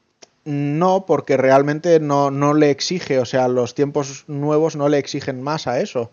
No, 0.45 1.05
porque 1.05 1.37
realmente 1.37 1.99
no, 1.99 2.31
no 2.31 2.53
le 2.53 2.69
exige, 2.71 3.19
o 3.19 3.25
sea, 3.25 3.47
los 3.47 3.75
tiempos 3.75 4.23
nuevos 4.27 4.75
no 4.75 4.89
le 4.89 4.97
exigen 4.97 5.41
más 5.41 5.67
a 5.67 5.79
eso. 5.79 6.09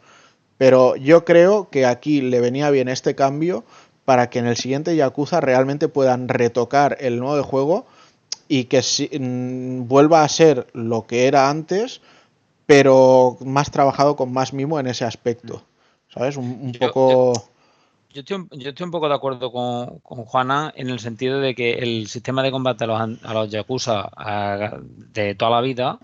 Pero 0.58 0.96
yo 0.96 1.24
creo 1.24 1.68
que 1.70 1.84
aquí 1.86 2.20
le 2.20 2.40
venía 2.40 2.70
bien 2.70 2.88
este 2.88 3.14
cambio 3.14 3.64
para 4.04 4.30
que 4.30 4.38
en 4.38 4.46
el 4.46 4.56
siguiente 4.56 4.96
Yakuza 4.96 5.40
realmente 5.40 5.88
puedan 5.88 6.28
retocar 6.28 6.96
el 7.00 7.18
nuevo 7.18 7.42
juego 7.42 7.86
y 8.48 8.64
que 8.64 8.82
si- 8.82 9.10
mm, 9.18 9.88
vuelva 9.88 10.22
a 10.22 10.28
ser 10.28 10.66
lo 10.72 11.06
que 11.06 11.26
era 11.26 11.50
antes, 11.50 12.00
pero 12.66 13.36
más 13.44 13.70
trabajado 13.70 14.16
con 14.16 14.32
más 14.32 14.52
mimo 14.52 14.78
en 14.80 14.86
ese 14.86 15.04
aspecto. 15.04 15.62
¿Sabes? 16.08 16.36
Un, 16.36 16.58
un 16.62 16.72
Yo- 16.72 16.80
poco... 16.80 17.32
Yo 18.14 18.20
estoy, 18.20 18.36
un- 18.36 18.48
yo 18.58 18.70
estoy 18.70 18.84
un 18.84 18.90
poco 18.92 19.08
de 19.10 19.14
acuerdo 19.14 19.52
con, 19.52 19.98
con 19.98 20.24
Juana 20.24 20.72
en 20.74 20.88
el 20.88 21.00
sentido 21.00 21.38
de 21.38 21.54
que 21.54 21.74
el 21.74 22.06
sistema 22.08 22.42
de 22.42 22.50
combate 22.50 22.84
a 22.84 22.86
los, 22.86 23.00
a 23.22 23.34
los 23.34 23.50
Yakuza 23.50 24.08
a- 24.16 24.78
de 25.12 25.34
toda 25.34 25.50
la 25.50 25.60
vida, 25.60 25.98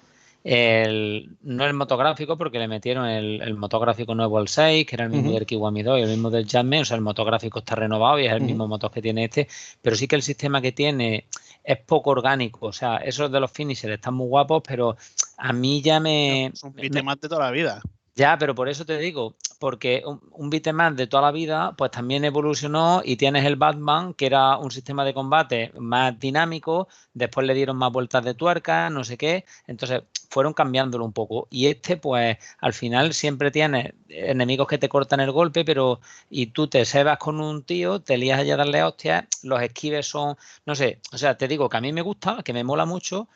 el- 0.44 1.36
no 1.42 1.64
el 1.66 1.74
motográfico, 1.74 2.36
porque 2.36 2.58
le 2.58 2.68
metieron 2.68 3.06
el, 3.06 3.40
el 3.42 3.54
motográfico 3.54 4.14
nuevo 4.14 4.38
al 4.38 4.48
6, 4.48 4.86
que 4.86 4.96
era 4.96 5.04
el 5.04 5.10
mismo 5.10 5.28
Ujú. 5.28 5.38
del 5.38 5.46
Kiwami 5.46 5.82
2 5.82 5.98
y 5.98 6.02
el 6.02 6.08
mismo 6.08 6.30
del 6.30 6.44
Judgment, 6.46 6.82
o 6.82 6.84
sea, 6.84 6.96
el 6.96 7.02
motográfico 7.02 7.60
está 7.60 7.74
renovado 7.76 8.18
y 8.18 8.26
es 8.26 8.32
el 8.32 8.40
mismo 8.40 8.66
motor 8.66 8.90
que 8.90 9.02
tiene 9.02 9.24
este, 9.24 9.48
pero 9.80 9.94
sí 9.96 10.08
que 10.08 10.16
el 10.16 10.22
sistema 10.22 10.60
que 10.60 10.72
tiene 10.72 11.26
es 11.62 11.78
poco 11.78 12.10
orgánico, 12.10 12.66
o 12.66 12.72
sea, 12.72 12.96
esos 12.96 13.30
de 13.30 13.38
los 13.40 13.50
finishers 13.52 13.94
están 13.94 14.14
muy 14.14 14.26
guapos, 14.26 14.62
pero 14.66 14.96
a 15.36 15.52
mí 15.52 15.80
ya 15.80 16.00
me... 16.00 16.46
Es 16.46 16.62
un 16.64 16.72
de 16.74 17.28
toda 17.28 17.44
la 17.44 17.50
vida. 17.50 17.80
ya, 18.14 18.36
pero 18.38 18.54
por 18.54 18.68
eso 18.68 18.84
te 18.84 18.98
digo, 18.98 19.34
porque 19.62 20.02
un, 20.04 20.20
un 20.32 20.50
de 20.50 21.06
toda 21.06 21.22
la 21.22 21.30
vida, 21.30 21.74
pues 21.78 21.92
también 21.92 22.24
evolucionó 22.24 23.00
y 23.04 23.14
tienes 23.14 23.44
el 23.44 23.54
Batman, 23.54 24.12
que 24.12 24.26
era 24.26 24.56
un 24.56 24.72
sistema 24.72 25.04
de 25.04 25.14
combate 25.14 25.70
más 25.78 26.18
dinámico, 26.18 26.88
después 27.14 27.46
le 27.46 27.54
dieron 27.54 27.76
más 27.76 27.92
vueltas 27.92 28.24
de 28.24 28.34
tuerca, 28.34 28.90
no 28.90 29.04
sé 29.04 29.16
qué, 29.16 29.44
entonces 29.68 30.02
fueron 30.30 30.52
cambiándolo 30.52 31.04
un 31.04 31.12
poco. 31.12 31.46
Y 31.48 31.68
este, 31.68 31.96
pues 31.96 32.38
al 32.58 32.72
final 32.72 33.14
siempre 33.14 33.52
tienes 33.52 33.92
enemigos 34.08 34.66
que 34.66 34.78
te 34.78 34.88
cortan 34.88 35.20
el 35.20 35.30
golpe, 35.30 35.64
pero 35.64 36.00
y 36.28 36.46
tú 36.46 36.66
te 36.66 36.84
cebas 36.84 37.18
con 37.18 37.40
un 37.40 37.62
tío, 37.62 38.00
te 38.00 38.18
lías 38.18 38.40
allá 38.40 38.54
a 38.54 38.56
darle 38.56 38.82
hostias, 38.82 39.26
los 39.44 39.62
esquives 39.62 40.06
son, 40.08 40.36
no 40.66 40.74
sé, 40.74 40.98
o 41.12 41.18
sea, 41.18 41.38
te 41.38 41.46
digo 41.46 41.68
que 41.68 41.76
a 41.76 41.80
mí 41.80 41.92
me 41.92 42.02
gusta, 42.02 42.42
que 42.44 42.52
me 42.52 42.64
mola 42.64 42.84
mucho, 42.84 43.28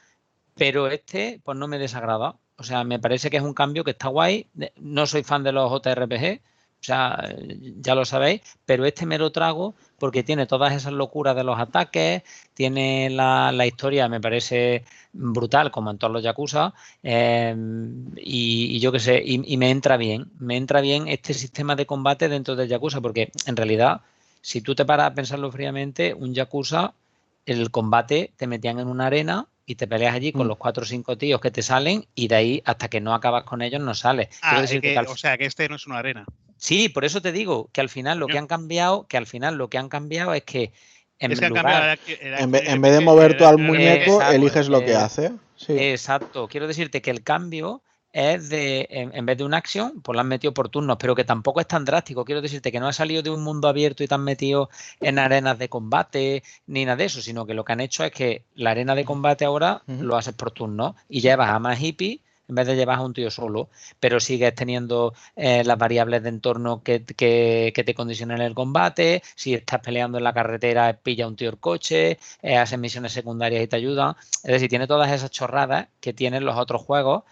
pero 0.56 0.88
este 0.88 1.40
pues 1.44 1.58
no 1.58 1.68
me 1.68 1.78
desagrada. 1.78 2.36
O 2.58 2.62
sea, 2.62 2.84
me 2.84 2.98
parece 2.98 3.30
que 3.30 3.36
es 3.36 3.42
un 3.42 3.54
cambio 3.54 3.84
que 3.84 3.90
está 3.92 4.08
guay. 4.08 4.46
De- 4.54 4.72
No 4.76 5.06
soy 5.06 5.22
fan 5.22 5.42
de 5.44 5.52
los 5.52 5.70
JRPG, 5.70 6.40
o 6.80 6.84
sea, 6.86 7.18
eh, 7.30 7.74
ya 7.80 7.94
lo 7.94 8.04
sabéis, 8.04 8.40
pero 8.64 8.84
este 8.86 9.06
me 9.06 9.18
lo 9.18 9.30
trago 9.32 9.74
porque 9.98 10.22
tiene 10.22 10.46
todas 10.46 10.72
esas 10.74 10.92
locuras 10.92 11.34
de 11.36 11.44
los 11.44 11.58
ataques, 11.58 12.22
tiene 12.54 13.10
la, 13.10 13.52
historia, 13.66 14.08
me 14.08 14.20
parece 14.20 14.84
brutal, 15.12 15.70
como 15.70 15.90
en 15.90 15.98
todos 15.98 16.12
los 16.12 16.22
Yakuza, 16.22 16.74
eh, 17.02 17.54
y, 18.16 18.76
y 18.76 18.80
yo 18.80 18.92
qué 18.92 19.00
sé, 19.00 19.22
y, 19.24 19.40
y 19.52 19.56
me 19.56 19.70
entra 19.70 19.96
bien, 19.96 20.30
me 20.38 20.56
entra 20.56 20.80
bien 20.80 21.08
este 21.08 21.34
sistema 21.34 21.76
de 21.76 21.86
combate 21.86 22.28
dentro 22.28 22.56
del 22.56 22.68
Yakuza, 22.68 23.00
porque 23.00 23.30
en 23.46 23.56
realidad, 23.56 24.02
si 24.40 24.60
tú 24.60 24.74
te 24.74 24.84
paras 24.84 25.10
a 25.10 25.14
pensarlo 25.14 25.50
fríamente, 25.50 26.14
un 26.14 26.34
Yakuza 26.34 26.94
el 27.46 27.70
combate 27.70 28.32
te 28.36 28.46
metían 28.46 28.78
en 28.80 28.88
una 28.88 29.06
arena 29.06 29.46
y 29.66 29.74
te 29.74 29.86
peleas 29.88 30.14
allí 30.14 30.32
con 30.32 30.46
Mm. 30.46 30.48
los 30.48 30.56
cuatro 30.58 30.84
o 30.84 30.86
cinco 30.86 31.18
tíos 31.18 31.40
que 31.40 31.50
te 31.50 31.60
salen 31.62 32.06
y 32.14 32.28
de 32.28 32.36
ahí 32.36 32.62
hasta 32.64 32.88
que 32.88 33.00
no 33.00 33.12
acabas 33.12 33.42
con 33.44 33.60
ellos 33.62 33.80
no 33.82 33.94
sales. 33.94 34.28
Quiero 34.28 34.38
Ah, 34.42 34.54
es 34.56 34.62
decirte 34.62 34.88
que- 34.88 34.92
que 34.94 34.98
al- 35.00 35.06
o 35.08 35.16
sea, 35.16 35.36
que 35.36 35.44
este 35.44 35.68
no 35.68 35.74
es 35.74 35.86
una 35.86 35.98
arena. 35.98 36.24
Sí, 36.56 36.88
por 36.88 37.04
eso 37.04 37.20
te 37.20 37.32
digo 37.32 37.68
que 37.72 37.80
al 37.80 37.88
final 37.90 38.18
lo 38.18 38.28
que 38.28 38.38
han 38.38 38.46
cambiado, 38.46 39.06
que 39.08 39.16
al 39.16 39.26
final 39.26 39.56
lo 39.56 39.68
que 39.68 39.76
han 39.76 39.88
cambiado 39.88 40.32
es 40.32 40.44
que 40.44 40.72
en 41.18 41.32
es 41.32 41.38
que 41.40 41.46
han 41.46 41.50
lugar, 41.50 41.64
cambiado 41.64 41.98
el- 42.06 42.26
el- 42.28 42.34
En, 42.40 42.50
ve- 42.52 42.58
el- 42.60 42.68
en 42.68 42.80
vez 42.82 42.92
de 42.92 43.00
mover 43.00 43.36
tú 43.36 43.44
al 43.44 43.58
muñeco, 43.58 44.12
exacto, 44.14 44.34
eliges 44.34 44.68
lo 44.68 44.80
que 44.84 44.92
eh, 44.92 44.96
hace. 44.96 45.32
Sí. 45.56 45.72
Exacto, 45.78 46.46
quiero 46.48 46.66
decirte 46.68 47.02
que 47.02 47.10
el 47.10 47.22
cambio 47.22 47.82
es 48.16 48.48
de, 48.48 48.86
en, 48.90 49.14
en 49.14 49.26
vez 49.26 49.36
de 49.36 49.44
una 49.44 49.58
acción, 49.58 50.00
pues 50.02 50.16
la 50.16 50.22
han 50.22 50.28
metido 50.28 50.54
por 50.54 50.68
turnos, 50.70 50.96
pero 50.98 51.14
que 51.14 51.24
tampoco 51.24 51.60
es 51.60 51.68
tan 51.68 51.84
drástico. 51.84 52.24
Quiero 52.24 52.40
decirte 52.40 52.72
que 52.72 52.80
no 52.80 52.88
ha 52.88 52.92
salido 52.94 53.22
de 53.22 53.30
un 53.30 53.42
mundo 53.42 53.68
abierto 53.68 54.02
y 54.02 54.08
te 54.08 54.14
han 54.14 54.24
metido 54.24 54.70
en 55.00 55.18
arenas 55.18 55.58
de 55.58 55.68
combate 55.68 56.42
ni 56.66 56.84
nada 56.86 56.96
de 56.96 57.04
eso, 57.04 57.20
sino 57.20 57.44
que 57.46 57.54
lo 57.54 57.64
que 57.64 57.72
han 57.74 57.80
hecho 57.80 58.04
es 58.04 58.12
que 58.12 58.44
la 58.54 58.70
arena 58.70 58.94
de 58.94 59.04
combate 59.04 59.44
ahora 59.44 59.82
lo 59.86 60.16
haces 60.16 60.34
por 60.34 60.50
turnos 60.50 60.94
y 61.08 61.20
llevas 61.20 61.50
a 61.50 61.58
más 61.58 61.80
hippie 61.80 62.20
en 62.48 62.54
vez 62.54 62.66
de 62.68 62.76
llevar 62.76 62.98
a 62.98 63.02
un 63.02 63.12
tío 63.12 63.28
solo, 63.28 63.70
pero 63.98 64.20
sigues 64.20 64.54
teniendo 64.54 65.14
eh, 65.34 65.64
las 65.64 65.76
variables 65.76 66.22
de 66.22 66.28
entorno 66.28 66.80
que, 66.84 67.02
que- 67.04 67.72
que 67.74 67.82
te 67.84 67.92
condicionan 67.94 68.40
el 68.40 68.54
combate. 68.54 69.20
Si 69.34 69.52
estás 69.52 69.80
peleando 69.80 70.18
en 70.18 70.22
la 70.24 70.32
carretera, 70.32 70.96
pilla 71.02 71.26
un 71.26 71.34
tío 71.34 71.50
el 71.50 71.58
coche, 71.58 72.18
eh, 72.42 72.56
haces 72.56 72.78
misiones 72.78 73.12
secundarias 73.12 73.64
y 73.64 73.66
te 73.66 73.74
ayudan. 73.76 74.14
Es 74.44 74.52
decir, 74.52 74.68
tiene 74.68 74.86
todas 74.86 75.10
esas 75.10 75.30
chorradas 75.32 75.88
que 76.00 76.12
tienen 76.12 76.44
los 76.44 76.56
otros 76.56 76.82
juegos 76.82 77.24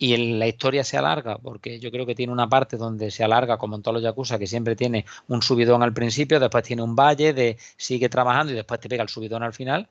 y 0.00 0.16
la 0.38 0.48
historia 0.48 0.82
se 0.82 0.96
alarga, 0.96 1.36
porque 1.38 1.78
yo 1.78 1.90
creo 1.90 2.06
que 2.06 2.14
tiene 2.14 2.32
una 2.32 2.48
parte 2.48 2.78
donde 2.78 3.10
se 3.10 3.22
alarga, 3.22 3.58
como 3.58 3.76
en 3.76 3.82
todos 3.82 3.96
los 3.96 4.02
Yakuza, 4.02 4.38
que 4.38 4.46
siempre 4.46 4.74
tiene 4.74 5.04
un 5.28 5.42
subidón 5.42 5.82
al 5.82 5.92
principio, 5.92 6.40
después 6.40 6.64
tiene 6.64 6.82
un 6.82 6.96
valle 6.96 7.34
de 7.34 7.58
sigue 7.76 8.08
trabajando 8.08 8.52
y 8.52 8.56
después 8.56 8.80
te 8.80 8.88
pega 8.88 9.02
el 9.02 9.10
subidón 9.10 9.42
al 9.42 9.52
final, 9.52 9.90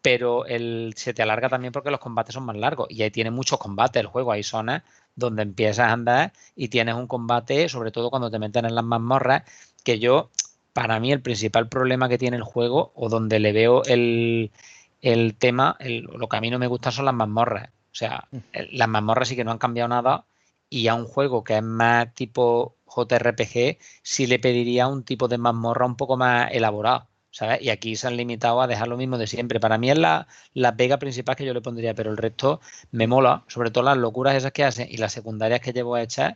pero 0.00 0.46
el, 0.46 0.94
se 0.96 1.12
te 1.12 1.22
alarga 1.22 1.48
también 1.48 1.72
porque 1.72 1.90
los 1.90 1.98
combates 1.98 2.34
son 2.34 2.44
más 2.44 2.56
largos 2.56 2.86
y 2.90 3.02
ahí 3.02 3.10
tiene 3.10 3.32
muchos 3.32 3.58
combates 3.58 4.00
el 4.00 4.06
juego, 4.06 4.30
hay 4.30 4.44
zonas 4.44 4.84
donde 5.16 5.42
empiezas 5.42 5.88
a 5.88 5.92
andar 5.92 6.32
y 6.54 6.68
tienes 6.68 6.94
un 6.94 7.08
combate, 7.08 7.68
sobre 7.68 7.90
todo 7.90 8.10
cuando 8.10 8.30
te 8.30 8.38
meten 8.38 8.64
en 8.66 8.76
las 8.76 8.84
mazmorras, 8.84 9.42
que 9.82 9.98
yo, 9.98 10.30
para 10.72 11.00
mí 11.00 11.12
el 11.12 11.20
principal 11.20 11.68
problema 11.68 12.08
que 12.08 12.18
tiene 12.18 12.36
el 12.36 12.44
juego 12.44 12.92
o 12.94 13.08
donde 13.08 13.40
le 13.40 13.52
veo 13.52 13.82
el, 13.86 14.52
el 15.00 15.34
tema, 15.36 15.76
lo 15.80 16.28
que 16.28 16.36
a 16.36 16.40
mí 16.40 16.50
no 16.50 16.60
me 16.60 16.68
gusta 16.68 16.92
son 16.92 17.06
las 17.06 17.14
mazmorras. 17.14 17.70
O 17.92 17.94
sea, 17.94 18.28
el- 18.52 18.68
las 18.72 18.88
mazmorras 18.88 19.28
sí 19.28 19.36
que 19.36 19.44
no 19.44 19.50
han 19.52 19.58
cambiado 19.58 19.88
nada 19.88 20.24
y 20.68 20.88
a 20.88 20.94
un 20.94 21.04
juego 21.06 21.44
que 21.44 21.56
es 21.58 21.62
más 21.62 22.14
tipo 22.14 22.76
JRPG 22.86 23.78
sí 24.02 24.26
le 24.26 24.38
pediría 24.38 24.86
un 24.88 25.04
tipo 25.04 25.28
de 25.28 25.38
mazmorra 25.38 25.86
un 25.86 25.96
poco 25.96 26.16
más 26.16 26.50
elaborado. 26.52 27.08
¿sabes? 27.30 27.62
Y 27.62 27.70
aquí 27.70 27.96
se 27.96 28.06
han 28.08 28.16
limitado 28.18 28.60
a 28.60 28.66
dejar 28.66 28.88
lo 28.88 28.98
mismo 28.98 29.16
de 29.16 29.26
siempre. 29.26 29.58
Para 29.58 29.78
mí 29.78 29.90
es 29.90 29.96
la, 29.96 30.26
la 30.52 30.76
pega 30.76 30.98
principal 30.98 31.34
que 31.34 31.46
yo 31.46 31.54
le 31.54 31.62
pondría, 31.62 31.94
pero 31.94 32.10
el 32.10 32.18
resto 32.18 32.60
me 32.90 33.06
mola, 33.06 33.44
sobre 33.48 33.70
todo 33.70 33.84
las 33.84 33.96
locuras 33.96 34.34
esas 34.36 34.52
que 34.52 34.64
hacen 34.64 34.86
y 34.90 34.98
las 34.98 35.12
secundarias 35.12 35.60
que 35.60 35.72
llevo 35.72 35.96
hechas, 35.96 36.34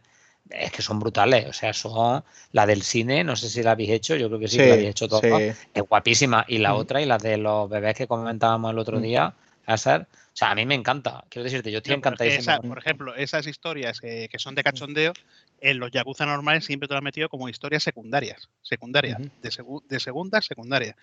es 0.48 0.72
que 0.72 0.80
son 0.82 0.98
brutales. 0.98 1.46
O 1.48 1.52
sea, 1.52 1.72
son 1.72 2.24
la 2.52 2.66
del 2.66 2.82
cine, 2.82 3.24
no 3.24 3.36
sé 3.36 3.48
si 3.50 3.62
la 3.62 3.72
habéis 3.72 3.90
hecho, 3.90 4.16
yo 4.16 4.28
creo 4.28 4.38
que 4.40 4.48
sí, 4.48 4.56
que 4.58 4.68
la 4.68 4.74
habéis 4.74 4.90
hecho 4.90 5.06
todas. 5.08 5.24
sí. 5.24 5.58
Es 5.74 5.82
guapísima. 5.88 6.44
Y 6.48 6.58
la 6.58 6.72
Mm. 6.72 6.76
otra, 6.76 7.02
y 7.02 7.06
las 7.06 7.22
de 7.22 7.36
los 7.36 7.68
bebés 7.68 7.94
que 7.94 8.06
comentábamos 8.06 8.70
el 8.70 8.78
otro 8.78 8.98
Mm. 8.98 9.02
día, 9.02 9.34
Hazard, 9.66 10.02
o 10.02 10.06
sea, 10.38 10.50
a 10.50 10.54
mí 10.54 10.66
me 10.66 10.74
encanta. 10.74 11.24
Quiero 11.30 11.44
decirte, 11.44 11.70
yo 11.72 11.78
estoy 11.78 11.90
que 11.94 11.96
encantadísimo. 11.98 12.60
por 12.62 12.78
ejemplo, 12.78 13.14
esas 13.14 13.46
historias 13.46 14.00
que, 14.00 14.28
que 14.30 14.38
son 14.38 14.54
de 14.54 14.62
cachondeo, 14.62 15.12
en 15.60 15.78
los 15.78 15.90
Yakuza 15.90 16.26
normales 16.26 16.64
siempre 16.64 16.86
te 16.88 16.94
lo 16.94 16.98
han 16.98 17.04
metido 17.04 17.28
como 17.30 17.48
historias 17.48 17.82
secundarias, 17.82 18.48
secundarias, 18.62 19.18
de, 19.40 19.48
segu- 19.50 19.82
de 19.88 19.98
segunda, 19.98 20.42
secundaria. 20.42 20.94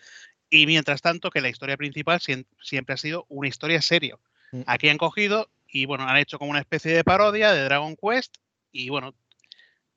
Y 0.50 0.68
mientras 0.68 1.02
tanto, 1.02 1.32
que 1.32 1.42
la 1.42 1.50
historia 1.50 1.78
principal 1.78 2.20
siempre 2.22 2.94
ha 2.94 2.98
sido 2.98 3.26
una 3.30 3.48
historia 3.48 3.82
serio. 3.82 4.20
Mm. 4.52 4.62
Aquí 4.68 4.90
han 4.90 4.98
cogido 5.00 5.50
y 5.68 5.86
bueno, 5.86 6.08
han 6.08 6.18
hecho 6.18 6.38
como 6.38 6.52
una 6.52 6.60
especie 6.60 6.94
de 6.94 7.04
parodia 7.04 7.52
de 7.54 7.64
Dragon 7.64 7.96
Quest 7.96 8.36
y 8.72 8.90
bueno, 8.90 9.16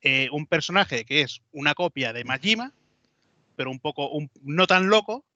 eh, 0.00 0.28
un 0.32 0.46
personaje 0.46 1.04
que 1.04 1.20
es 1.20 1.42
una 1.52 1.74
copia 1.74 2.14
de 2.14 2.24
Majima, 2.24 2.72
pero 3.56 3.70
un 3.70 3.80
poco, 3.80 4.08
un- 4.08 4.30
no 4.42 4.66
tan 4.66 4.88
loco, 4.88 5.26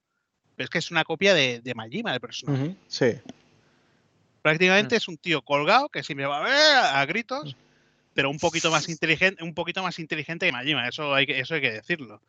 pero 0.57 0.65
es 0.65 0.71
que 0.71 0.79
es 0.79 0.91
una 0.91 1.05
copia 1.05 1.35
de, 1.35 1.61
de 1.61 1.75
Majima, 1.75 2.15
el 2.15 2.21
personaje. 2.21 2.75
Sí. 2.89 3.13
Prácticamente 4.43 4.97
es 4.97 5.09
un 5.09 5.17
tío 5.19 5.43
colgado 5.43 5.89
que 5.89 6.03
siempre 6.03 6.27
va 6.27 6.45
a, 6.47 7.01
a 7.01 7.07
gritos, 7.07 7.57
pero 8.15 8.31
un 8.31 8.39
poquito 8.39 8.71
más 8.71 8.89
inteligente, 8.89 9.43
un 9.45 9.55
poquito 9.55 9.83
más 9.83 9.99
inteligente 9.99 10.47
que 10.47 10.53
Majima, 10.53 10.89
eso 10.89 11.15
hay 11.15 11.27
que, 11.27 11.41
eso 11.41 11.55
hay 11.55 11.61
que 11.61 11.73
decirlo. 11.73 12.21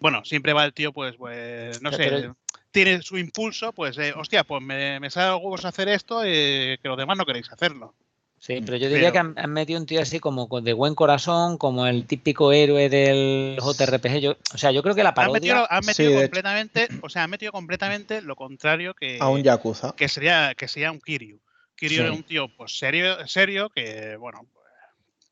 Bueno, 0.00 0.24
siempre 0.24 0.52
va 0.52 0.64
el 0.64 0.72
tío, 0.72 0.92
pues, 0.92 1.14
pues 1.16 1.80
no 1.80 1.92
sé, 1.92 2.30
tiene 2.72 3.02
su 3.02 3.18
impulso, 3.18 3.72
pues, 3.72 3.96
eh, 3.98 4.12
hostia, 4.16 4.42
pues 4.44 4.62
me, 4.62 4.98
me 4.98 5.10
sale 5.10 5.34
huevos 5.34 5.64
hacer 5.64 5.88
esto, 5.88 6.22
eh, 6.24 6.78
que 6.82 6.88
los 6.88 6.98
demás 6.98 7.16
no 7.16 7.24
queréis 7.26 7.50
hacerlo. 7.52 7.94
Sí, 8.40 8.60
Mm. 8.60 8.64
pero 8.64 8.76
yo 8.76 8.88
diría 8.88 9.00
Pero- 9.02 9.12
que 9.12 9.18
han, 9.18 9.34
han 9.38 9.52
metido 9.52 9.78
un 9.78 9.86
tío 9.86 10.00
así 10.02 10.18
como 10.18 10.48
con- 10.48 10.64
de 10.64 10.72
buen 10.72 10.96
corazón, 10.96 11.58
como 11.58 11.86
el 11.86 12.06
típico 12.06 12.52
héroe 12.52 12.88
del 12.88 13.56
JRPG. 13.60 14.18
Yo, 14.20 14.36
o 14.52 14.58
sea, 14.58 14.72
yo 14.72 14.82
creo 14.82 14.96
que 14.96 15.04
la 15.04 15.10
Han 15.10 15.14
parodia. 15.14 15.40
metido, 15.54 15.66
han 15.70 15.82
Sí, 15.84 15.86
metido 15.86 16.08
de 16.10 16.14
hecho. 16.16 16.22
completamente, 16.24 16.88
o 17.02 17.08
sea, 17.08 17.22
han 17.22 17.30
metido 17.30 17.52
completamente 17.52 18.20
lo 18.20 18.34
contrario 18.34 18.94
que, 18.94 19.18
A 19.20 19.28
un 19.28 19.44
Yakuza. 19.44 19.94
que 19.96 20.08
sería 20.08 20.54
que 20.56 20.66
sería 20.66 20.90
un 20.90 21.00
Kiryu. 21.00 21.38
Kiryu 21.82 21.96
Sí. 21.98 22.02
era 22.02 22.12
un 22.12 22.22
tío 22.22 22.48
pues 22.48 22.78
serio, 22.78 23.26
serio 23.26 23.68
que 23.70 24.14
bueno, 24.16 24.46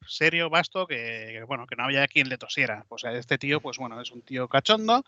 serio, 0.05 0.51
vasto, 0.51 0.87
que, 0.89 0.97
que, 1.33 1.45
bueno, 1.45 1.65
que 1.69 1.77
no 1.77 1.85
había 1.85 2.09
quien 2.09 2.29
le 2.29 2.39
tosiera. 2.39 2.85
Pues 2.89 3.05
este 3.05 3.39
tío, 3.39 3.61
pues 3.61 3.79
bueno, 3.79 4.01
es 4.01 4.11
un 4.11 4.23
tío 4.23 4.49
cachondo 4.49 5.05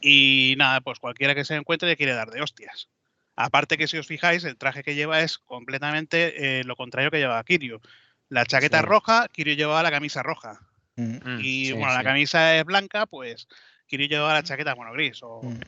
y 0.00 0.54
nada, 0.58 0.80
pues 0.80 0.98
cualquiera 0.98 1.36
que 1.36 1.44
se 1.44 1.54
encuentre 1.54 1.88
le 1.88 1.96
quiere 1.96 2.14
dar 2.14 2.30
de 2.30 2.42
hostias. 2.42 2.88
Aparte 3.36 3.78
que 3.78 3.86
si 3.86 3.96
os 3.96 4.06
fijáis, 4.08 4.42
el 4.42 4.56
traje 4.56 4.82
que 4.82 4.96
lleva 4.96 5.20
es 5.20 5.38
completamente 5.38 6.58
eh, 6.60 6.64
lo 6.64 6.74
contrario 6.74 7.10
que 7.12 7.18
llevaba 7.18 7.44
Kiryu. 7.44 7.80
La 8.28 8.44
chaqueta 8.44 8.78
Sí. 8.78 8.82
es 8.82 8.88
roja, 8.88 9.28
Kiryu 9.32 9.54
llevaba 9.54 9.82
la 9.84 9.90
camisa 9.92 10.22
roja. 10.24 10.58
Mm, 10.96 11.38
Y 11.40 11.66
sí, 11.66 11.72
bueno, 11.72 11.94
la 11.94 12.02
camisa 12.02 12.56
es 12.58 12.64
blanca, 12.64 13.06
pues 13.06 13.46
Kiryu 13.86 14.08
llevaba 14.08 14.34
la 14.34 14.42
chaqueta, 14.42 14.74
bueno, 14.74 14.92
gris. 14.92 15.22
O. 15.22 15.42
Mm, 15.44 15.60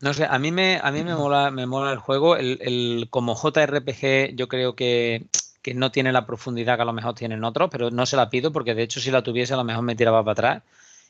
No 0.00 0.14
sé, 0.14 0.24
a 0.26 0.38
mí 0.38 0.52
me, 0.52 0.78
a 0.82 0.92
mí 0.92 1.02
me 1.02 1.14
mola, 1.14 1.50
me 1.50 1.66
mola 1.66 1.92
el 1.92 1.98
juego. 1.98 2.36
El, 2.36 2.58
el- 2.62 3.08
como 3.10 3.34
JRPG, 3.34 4.36
yo 4.36 4.48
creo 4.48 4.76
que, 4.76 5.26
que 5.62 5.74
no 5.74 5.90
tiene 5.90 6.12
la 6.12 6.24
profundidad 6.26 6.76
que 6.76 6.82
a 6.82 6.84
lo 6.84 6.92
mejor 6.92 7.14
tienen 7.14 7.42
otros, 7.44 7.68
pero 7.70 7.90
no 7.90 8.06
se 8.06 8.16
la 8.16 8.30
pido 8.30 8.52
porque 8.52 8.74
de 8.74 8.82
hecho 8.84 9.00
si 9.00 9.10
la 9.10 9.22
tuviese 9.22 9.54
a 9.54 9.56
lo 9.56 9.64
mejor 9.64 9.82
me 9.82 9.96
tiraba 9.96 10.22
para 10.22 10.32
atrás. 10.32 10.62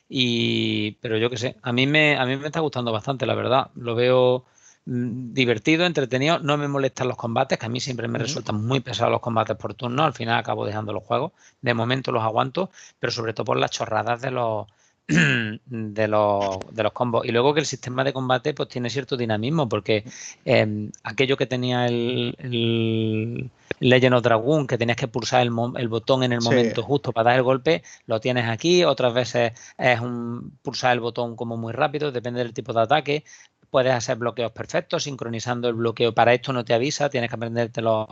Y, 0.09 0.91
pero 1.01 1.17
yo 1.17 1.29
qué 1.29 1.37
sé, 1.37 1.57
a 1.61 1.71
mí 1.73 1.85
me, 1.87 2.17
a 2.17 2.25
mí 2.25 2.37
me 2.37 2.47
está 2.47 2.59
gustando 2.61 2.91
bastante, 2.91 3.25
la 3.25 3.35
verdad. 3.35 3.69
Lo 3.75 3.93
veo 3.95 4.45
mm, 4.85 5.33
divertido, 5.33 5.85
entretenido. 5.85 6.39
No 6.39 6.57
me 6.57 6.67
molestan 6.67 7.07
los 7.09 7.17
combates, 7.17 7.57
que 7.59 7.65
a 7.65 7.69
mí 7.69 7.79
siempre 7.79 8.07
me 8.07 8.17
resultan 8.19 8.65
muy 8.65 8.79
pesados 8.79 9.11
los 9.11 9.21
combates 9.21 9.57
por 9.57 9.73
turno. 9.75 10.03
Al 10.03 10.13
final 10.13 10.39
acabo 10.39 10.65
dejando 10.65 10.93
los 10.93 11.03
juegos. 11.03 11.33
De 11.61 11.73
momento 11.75 12.11
los 12.11 12.23
aguanto, 12.23 12.71
pero 12.99 13.11
sobre 13.11 13.33
todo 13.33 13.45
por 13.45 13.57
las 13.57 13.71
chorradas 13.71 14.21
de 14.21 14.31
los 14.31 14.67
de 15.65 16.07
los, 16.07 16.57
de 16.71 16.83
los 16.83 16.91
combos. 16.91 17.25
Y 17.25 17.31
luego 17.31 17.53
que 17.53 17.61
el 17.61 17.65
sistema 17.65 18.03
de 18.03 18.13
combate 18.13 18.53
pues 18.53 18.69
tiene 18.69 18.89
cierto 18.89 19.15
dinamismo, 19.17 19.69
porque 19.69 20.03
eh, 20.45 20.89
aquello 21.03 21.37
que 21.37 21.45
tenía 21.47 21.87
el, 21.87 22.35
el 22.39 23.51
Legend 23.79 24.15
of 24.15 24.23
Dragoon, 24.23 24.67
que 24.67 24.77
tenías 24.77 24.97
que 24.97 25.07
pulsar 25.07 25.41
el, 25.43 25.51
el 25.77 25.87
botón 25.87 26.23
en 26.23 26.33
el 26.33 26.41
Sí. 26.41 26.45
momento 26.49 26.83
justo 26.83 27.13
para 27.13 27.31
dar 27.31 27.37
el 27.37 27.43
golpe, 27.43 27.83
lo 28.05 28.19
tienes 28.19 28.45
aquí. 28.49 28.83
Otras 28.83 29.13
veces 29.13 29.53
es 29.77 29.99
un 30.01 30.57
pulsar 30.61 30.93
el 30.93 30.99
botón 30.99 31.35
como 31.35 31.57
muy 31.57 31.73
rápido, 31.73 32.11
depende 32.11 32.39
del 32.43 32.53
tipo 32.53 32.73
de 32.73 32.81
ataque. 32.81 33.23
Puedes 33.69 33.93
hacer 33.93 34.17
bloqueos 34.17 34.51
perfectos, 34.51 35.03
sincronizando 35.03 35.67
el 35.69 35.75
bloqueo. 35.75 36.13
Para 36.13 36.33
esto 36.33 36.53
no 36.53 36.63
te 36.65 36.73
avisa, 36.73 37.09
tienes 37.09 37.29
que 37.29 37.35
aprenderte 37.35 37.81
los, 37.81 38.07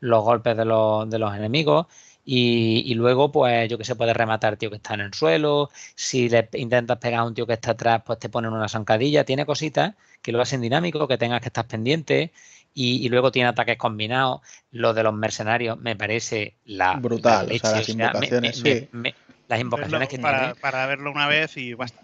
los 0.00 0.22
golpes 0.24 0.56
de 0.56 0.64
los, 0.64 1.08
de 1.08 1.18
los 1.18 1.34
enemigos. 1.34 1.86
Y, 2.28 2.82
y 2.84 2.94
luego, 2.94 3.30
pues, 3.30 3.68
yo 3.70 3.78
que 3.78 3.84
sé, 3.84 3.94
puedes 3.94 4.16
rematar 4.16 4.56
tío 4.56 4.68
que 4.68 4.76
está 4.76 4.94
en 4.94 5.00
el 5.00 5.14
suelo. 5.14 5.70
Si 5.94 6.28
le 6.28 6.48
intentas 6.54 6.98
pegar 6.98 7.20
a 7.20 7.24
un 7.24 7.34
tío 7.34 7.46
que 7.46 7.52
está 7.52 7.70
atrás, 7.70 8.02
pues 8.04 8.18
te 8.18 8.28
ponen 8.28 8.52
una 8.52 8.68
zancadilla. 8.68 9.24
Tiene 9.24 9.46
cositas 9.46 9.94
que 10.22 10.32
lo 10.32 10.42
hacen 10.42 10.60
dinámico, 10.60 11.06
que 11.06 11.16
tengas 11.18 11.40
que 11.40 11.48
estar 11.48 11.66
pendiente. 11.68 12.32
Y, 12.74 13.06
y 13.06 13.08
luego 13.08 13.30
tiene 13.30 13.48
ataques 13.48 13.78
combinados. 13.78 14.40
Lo 14.72 14.92
de 14.92 15.04
los 15.04 15.14
mercenarios 15.14 15.78
me 15.78 15.94
parece 15.94 16.56
la 16.64 16.96
Brutal, 16.96 17.46
la 17.48 17.54
o 17.54 17.58
sea, 17.58 17.70
las 17.76 17.88
me- 17.88 17.92
invocaciones, 18.04 18.62
me- 18.62 18.74
sí. 18.80 18.88
me- 18.90 19.14
las 19.48 19.60
invocaciones 19.60 20.08
que 20.08 20.18
para, 20.18 20.38
tiene. 20.40 20.54
para 20.56 20.84
verlo 20.86 21.12
una 21.12 21.28
vez 21.28 21.56
y 21.56 21.74
basta. 21.74 22.02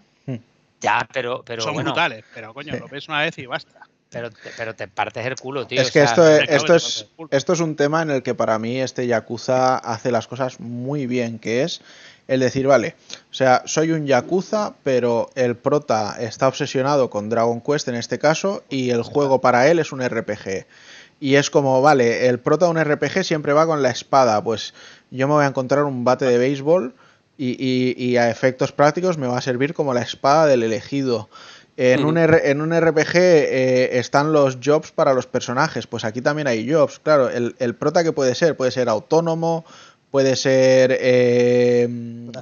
Ya, 0.79 1.07
pero, 1.13 1.43
pero 1.45 1.61
Son 1.63 1.73
bueno, 1.73 1.91
brutales, 1.91 2.23
pero 2.33 2.53
coño, 2.53 2.73
Sí. 2.73 2.79
lo 2.79 2.87
ves 2.87 3.07
una 3.07 3.21
vez 3.21 3.37
y 3.37 3.45
basta. 3.45 3.87
Pero, 4.13 4.29
te, 4.31 4.51
pero 4.55 4.75
te 4.75 4.87
partes 4.87 5.25
el 5.25 5.35
culo, 5.35 5.67
tío. 5.67 5.81
Es 5.81 5.89
o 5.89 5.91
que 5.93 5.99
sea, 5.99 6.09
esto, 6.09 6.27
es, 6.29 6.49
esto, 6.49 6.75
es, 6.75 7.07
esto 7.31 7.53
es 7.53 7.59
un 7.59 7.75
tema 7.75 8.01
en 8.01 8.09
el 8.11 8.23
que 8.23 8.33
para 8.35 8.57
mí 8.59 8.79
este 8.79 9.07
Yakuza 9.07 9.77
hace 9.77 10.11
las 10.11 10.27
cosas 10.27 10.59
muy 10.59 11.07
bien, 11.07 11.39
que 11.39 11.63
es 11.63 11.81
el 12.29 12.39
decir, 12.39 12.67
vale, 12.67 12.95
o 13.29 13.33
sea, 13.33 13.63
soy 13.65 13.91
un 13.91 14.05
Yakuza, 14.07 14.73
pero 14.83 15.29
el 15.35 15.57
prota 15.57 16.15
está 16.19 16.47
obsesionado 16.47 17.09
con 17.09 17.29
Dragon 17.29 17.59
Quest 17.59 17.89
en 17.89 17.95
este 17.95 18.17
caso, 18.19 18.63
y 18.69 18.91
el 18.91 19.01
juego 19.03 19.41
para 19.41 19.67
él 19.69 19.79
es 19.79 19.91
un 19.91 20.01
RPG. 20.01 20.65
Y 21.19 21.35
es 21.35 21.49
como, 21.49 21.81
vale, 21.81 22.27
el 22.27 22.39
prota 22.39 22.65
de 22.65 22.71
un 22.71 22.77
RPG 22.83 23.23
siempre 23.25 23.51
va 23.53 23.65
con 23.65 23.81
la 23.81 23.89
espada, 23.89 24.41
pues 24.43 24.73
yo 25.11 25.27
me 25.27 25.33
voy 25.33 25.43
a 25.43 25.47
encontrar 25.47 25.83
un 25.83 26.03
bate 26.05 26.25
de 26.25 26.37
béisbol 26.37 26.93
y, 27.37 27.51
y- 27.59 27.95
y 27.97 28.17
a 28.17 28.29
efectos 28.29 28.71
prácticos 28.71 29.17
me 29.17 29.27
va 29.27 29.37
a 29.37 29.41
servir 29.41 29.73
como 29.73 29.93
la 29.93 30.01
espada 30.01 30.45
del 30.47 30.63
elegido. 30.63 31.29
En, 31.75 32.05
un, 32.05 32.17
R- 32.19 32.51
en 32.51 32.61
un 32.61 32.71
RPG 32.79 33.15
eh, 33.15 33.97
están 33.97 34.31
los 34.31 34.59
jobs 34.63 34.91
para 34.91 35.13
los 35.13 35.25
personajes, 35.25 35.87
pues 35.87 36.05
aquí 36.05 36.21
también 36.21 36.47
hay 36.47 36.71
jobs. 36.71 36.99
Claro, 36.99 37.29
el, 37.29 37.55
el 37.59 37.73
prota 37.75 38.03
que 38.03 38.11
puede 38.11 38.35
ser, 38.35 38.55
puede 38.55 38.69
ser 38.71 38.89
autónomo, 38.89 39.65
puede 40.11 40.35
ser, 40.35 40.95
eh, 41.01 41.87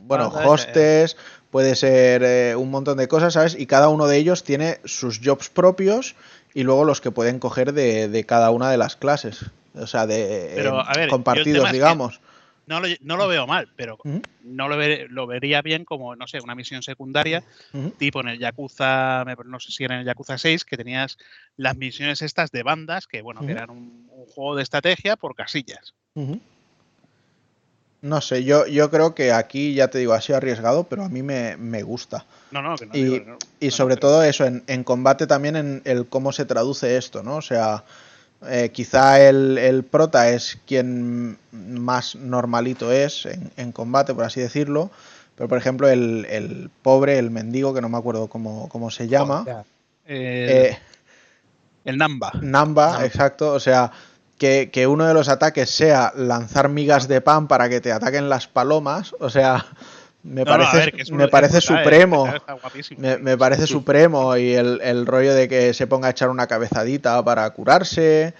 bueno, 0.03 0.29
hostes, 0.49 1.17
puede 1.49 1.75
ser 1.75 2.23
eh, 2.25 2.55
un 2.57 2.69
montón 2.71 2.97
de 2.97 3.07
cosas, 3.07 3.33
¿sabes? 3.33 3.55
Y 3.57 3.65
cada 3.67 3.87
uno 3.89 4.07
de 4.07 4.17
ellos 4.17 4.43
tiene 4.43 4.79
sus 4.85 5.21
jobs 5.23 5.49
propios 5.49 6.15
y 6.53 6.63
luego 6.63 6.83
los 6.83 6.99
que 7.01 7.11
pueden 7.11 7.39
coger 7.39 7.71
de, 7.73 8.09
de 8.09 8.25
cada 8.25 8.51
una 8.51 8.69
de 8.69 8.77
las 8.77 8.95
clases. 8.97 9.45
O 9.75 9.87
sea, 9.87 10.05
de 10.05 10.51
Pero, 10.55 10.81
eh, 10.81 10.83
ver, 10.95 11.09
compartidos, 11.09 11.59
tema 11.59 11.67
es 11.67 11.71
que- 11.71 11.77
digamos. 11.77 12.19
No 12.67 12.79
lo, 12.79 12.87
no 13.01 13.17
lo 13.17 13.27
veo 13.27 13.47
mal, 13.47 13.69
pero 13.75 13.97
no 14.43 14.67
lo, 14.69 14.77
ve- 14.77 15.07
lo 15.09 15.27
vería 15.27 15.61
bien 15.61 15.83
como, 15.83 16.15
no 16.15 16.27
sé, 16.27 16.39
una 16.39 16.55
misión 16.55 16.81
secundaria, 16.83 17.43
tipo 17.97 18.21
en 18.21 18.29
el 18.29 18.39
Yakuza, 18.39 19.25
no 19.45 19.59
sé 19.59 19.71
si 19.71 19.83
era 19.83 19.95
en 19.95 20.01
el 20.01 20.05
Yakuza 20.07 20.37
6, 20.37 20.63
que 20.63 20.77
tenías 20.77 21.17
las 21.57 21.75
misiones 21.75 22.21
estas 22.21 22.51
de 22.51 22.63
bandas, 22.63 23.07
que 23.07 23.21
bueno, 23.21 23.41
que 23.45 23.51
eran 23.51 23.69
un, 23.71 24.07
un 24.11 24.25
juego 24.27 24.55
de 24.55 24.63
estrategia 24.63 25.15
por 25.17 25.35
casillas. 25.35 25.93
No 28.01 28.19
sé, 28.19 28.43
yo, 28.43 28.65
yo 28.65 28.89
creo 28.89 29.13
que 29.13 29.31
aquí, 29.31 29.75
ya 29.75 29.89
te 29.89 29.99
digo, 29.99 30.13
ha 30.13 30.21
sido 30.21 30.37
arriesgado, 30.37 30.85
pero 30.85 31.03
a 31.03 31.09
mí 31.09 31.21
me, 31.21 31.55
me 31.57 31.83
gusta. 31.83 32.25
No, 32.49 32.61
no, 32.63 32.75
que 32.75 32.87
no 32.87 32.95
Y- 32.95 33.03
digo 33.03 33.25
no. 33.25 33.37
Y 33.59 33.69
sobre 33.69 33.95
todo 33.95 34.23
eso, 34.23 34.45
en, 34.45 34.63
en 34.65 34.83
combate 34.83 35.27
también 35.27 35.55
en 35.55 35.81
el 35.85 36.07
cómo 36.07 36.31
se 36.31 36.45
traduce 36.45 36.97
esto, 36.97 37.21
¿no? 37.21 37.35
O 37.37 37.41
sea, 37.43 37.83
eh, 38.47 38.69
quizá 38.73 39.21
el, 39.21 39.57
el 39.57 39.83
prota 39.83 40.29
es 40.29 40.57
quien 40.65 41.37
más 41.51 42.15
normalito 42.15 42.91
es 42.91 43.25
en, 43.25 43.51
en 43.57 43.71
combate, 43.71 44.13
por 44.13 44.23
así 44.23 44.41
decirlo, 44.41 44.89
pero 45.35 45.47
por 45.47 45.57
ejemplo 45.57 45.87
el, 45.89 46.25
el 46.29 46.69
pobre, 46.81 47.17
el 47.19 47.31
mendigo, 47.31 47.73
que 47.73 47.81
no 47.81 47.89
me 47.89 47.97
acuerdo 47.97 48.27
cómo, 48.27 48.67
cómo 48.69 48.89
se 48.91 49.07
llama, 49.07 49.45
El, 50.05 50.49
eh, 50.49 50.79
el 51.85 51.97
Namba. 51.97 52.31
Namba, 52.41 52.91
Namba. 52.91 53.05
exacto, 53.05 53.53
o 53.53 53.59
sea, 53.59 53.91
que, 54.37 54.69
que 54.71 54.87
uno 54.87 55.05
de 55.05 55.13
los 55.13 55.29
ataques 55.29 55.69
sea 55.69 56.11
lanzar 56.15 56.67
migas 56.69 57.07
de 57.07 57.21
pan 57.21 57.47
para 57.47 57.69
que 57.69 57.81
te 57.81 57.91
ataquen 57.91 58.27
las 58.29 58.47
palomas, 58.47 59.15
o 59.19 59.29
sea, 59.29 59.65
me 60.23 60.43
No, 60.43 60.57
no, 60.57 60.63
a 60.63 60.67
parece, 60.71 60.77
ver, 60.77 60.93
que 60.93 61.01
es 61.01 61.09
un- 61.09 61.17
me 61.17 61.27
parece 61.27 61.61
supremo. 61.61 62.27
está. 62.27 62.57
Me, 62.97 63.17
me 63.17 63.37
parece 63.37 63.67
supremo 63.67 64.35
y 64.37 64.53
el, 64.53 64.79
el 64.81 65.05
rollo 65.05 65.33
de 65.33 65.47
que 65.47 65.73
se 65.73 65.87
ponga 65.87 66.07
a 66.07 66.11
echar 66.11 66.29
una 66.29 66.47
cabezadita 66.47 67.23
para 67.23 67.49
curarse. 67.51 68.33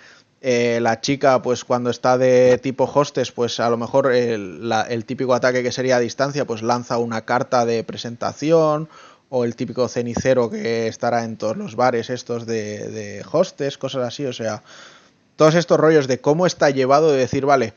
eh, 0.43 0.79
la 0.81 1.01
chica, 1.01 1.39
pues 1.43 1.63
cuando 1.63 1.91
está 1.91 2.17
de 2.17 2.57
tipo 2.57 2.89
hostes, 2.91 3.31
pues 3.31 3.59
a 3.59 3.69
lo 3.69 3.77
mejor 3.77 4.11
el, 4.11 4.67
la- 4.67 4.81
el 4.83 5.05
típico 5.05 5.35
ataque 5.35 5.61
que 5.61 5.71
sería 5.71 5.97
a 5.97 5.99
distancia, 5.99 6.45
pues 6.45 6.63
lanza 6.63 6.97
una 6.97 7.21
carta 7.25 7.65
de 7.65 7.83
presentación. 7.83 8.89
O 9.33 9.45
el 9.45 9.55
típico 9.55 9.87
cenicero 9.87 10.49
que 10.49 10.87
estará 10.87 11.23
en 11.23 11.37
todos 11.37 11.55
los 11.55 11.75
bares 11.77 12.09
estos 12.09 12.45
de, 12.45 12.89
de 12.89 13.23
hostes, 13.31 13.77
cosas 13.77 14.05
así. 14.05 14.25
O 14.25 14.33
sea, 14.33 14.61
todos 15.37 15.55
estos 15.55 15.79
rollos 15.79 16.07
de 16.07 16.19
cómo 16.19 16.45
está 16.45 16.69
llevado 16.69 17.11
de 17.13 17.19
decir, 17.19 17.45
vale, 17.45 17.73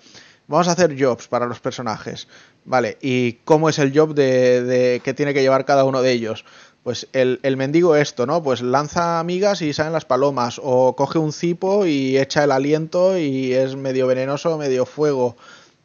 vamos 0.48 0.66
a 0.66 0.72
hacer 0.72 0.96
jobs 1.00 1.28
para 1.28 1.46
los 1.46 1.60
personajes, 1.60 2.26
vale, 2.64 2.98
y 3.00 3.34
cómo 3.44 3.68
es 3.68 3.78
el 3.78 3.96
job 3.96 4.14
de, 4.14 4.62
de 4.62 5.00
que 5.04 5.14
tiene 5.14 5.34
que 5.34 5.42
llevar 5.42 5.64
cada 5.64 5.84
uno 5.84 6.02
de 6.02 6.12
ellos. 6.12 6.44
Pues 6.82 7.08
el, 7.14 7.40
el 7.42 7.56
mendigo 7.56 7.96
esto, 7.96 8.26
¿no? 8.26 8.42
Pues 8.42 8.60
lanza 8.60 9.18
amigas 9.18 9.62
y 9.62 9.72
salen 9.72 9.94
las 9.94 10.04
palomas, 10.04 10.60
o 10.62 10.94
coge 10.96 11.18
un 11.18 11.32
cipo 11.32 11.86
y 11.86 12.18
echa 12.18 12.44
el 12.44 12.52
aliento 12.52 13.16
y 13.18 13.54
es 13.54 13.74
medio 13.76 14.06
venenoso, 14.06 14.58
medio 14.58 14.84
fuego. 14.84 15.36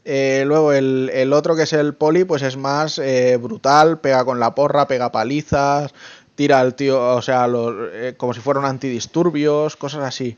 Eh, 0.05 0.43
luego 0.45 0.73
el, 0.73 1.09
el 1.13 1.33
otro 1.33 1.55
que 1.55 1.63
es 1.63 1.73
el 1.73 1.93
poli, 1.93 2.23
pues 2.25 2.41
es 2.41 2.57
más 2.57 2.99
eh, 2.99 3.37
brutal, 3.37 3.99
pega 3.99 4.25
con 4.25 4.39
la 4.39 4.55
porra, 4.55 4.87
pega 4.87 5.11
palizas, 5.11 5.93
tira 6.35 6.59
al 6.59 6.75
tío, 6.75 7.15
o 7.15 7.21
sea, 7.21 7.47
los- 7.47 7.75
eh, 7.93 8.13
como 8.17 8.33
si 8.33 8.41
fueran 8.41 8.65
antidisturbios, 8.65 9.75
cosas 9.77 10.03
así. 10.03 10.37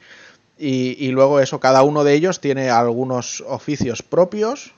Y, 0.58 0.96
y 1.04 1.10
luego 1.12 1.40
eso, 1.40 1.60
cada 1.60 1.84
uno 1.84 2.04
de 2.04 2.14
ellos 2.14 2.40
tiene 2.40 2.70
algunos 2.70 3.44
oficios 3.48 4.04
propios 4.04 4.74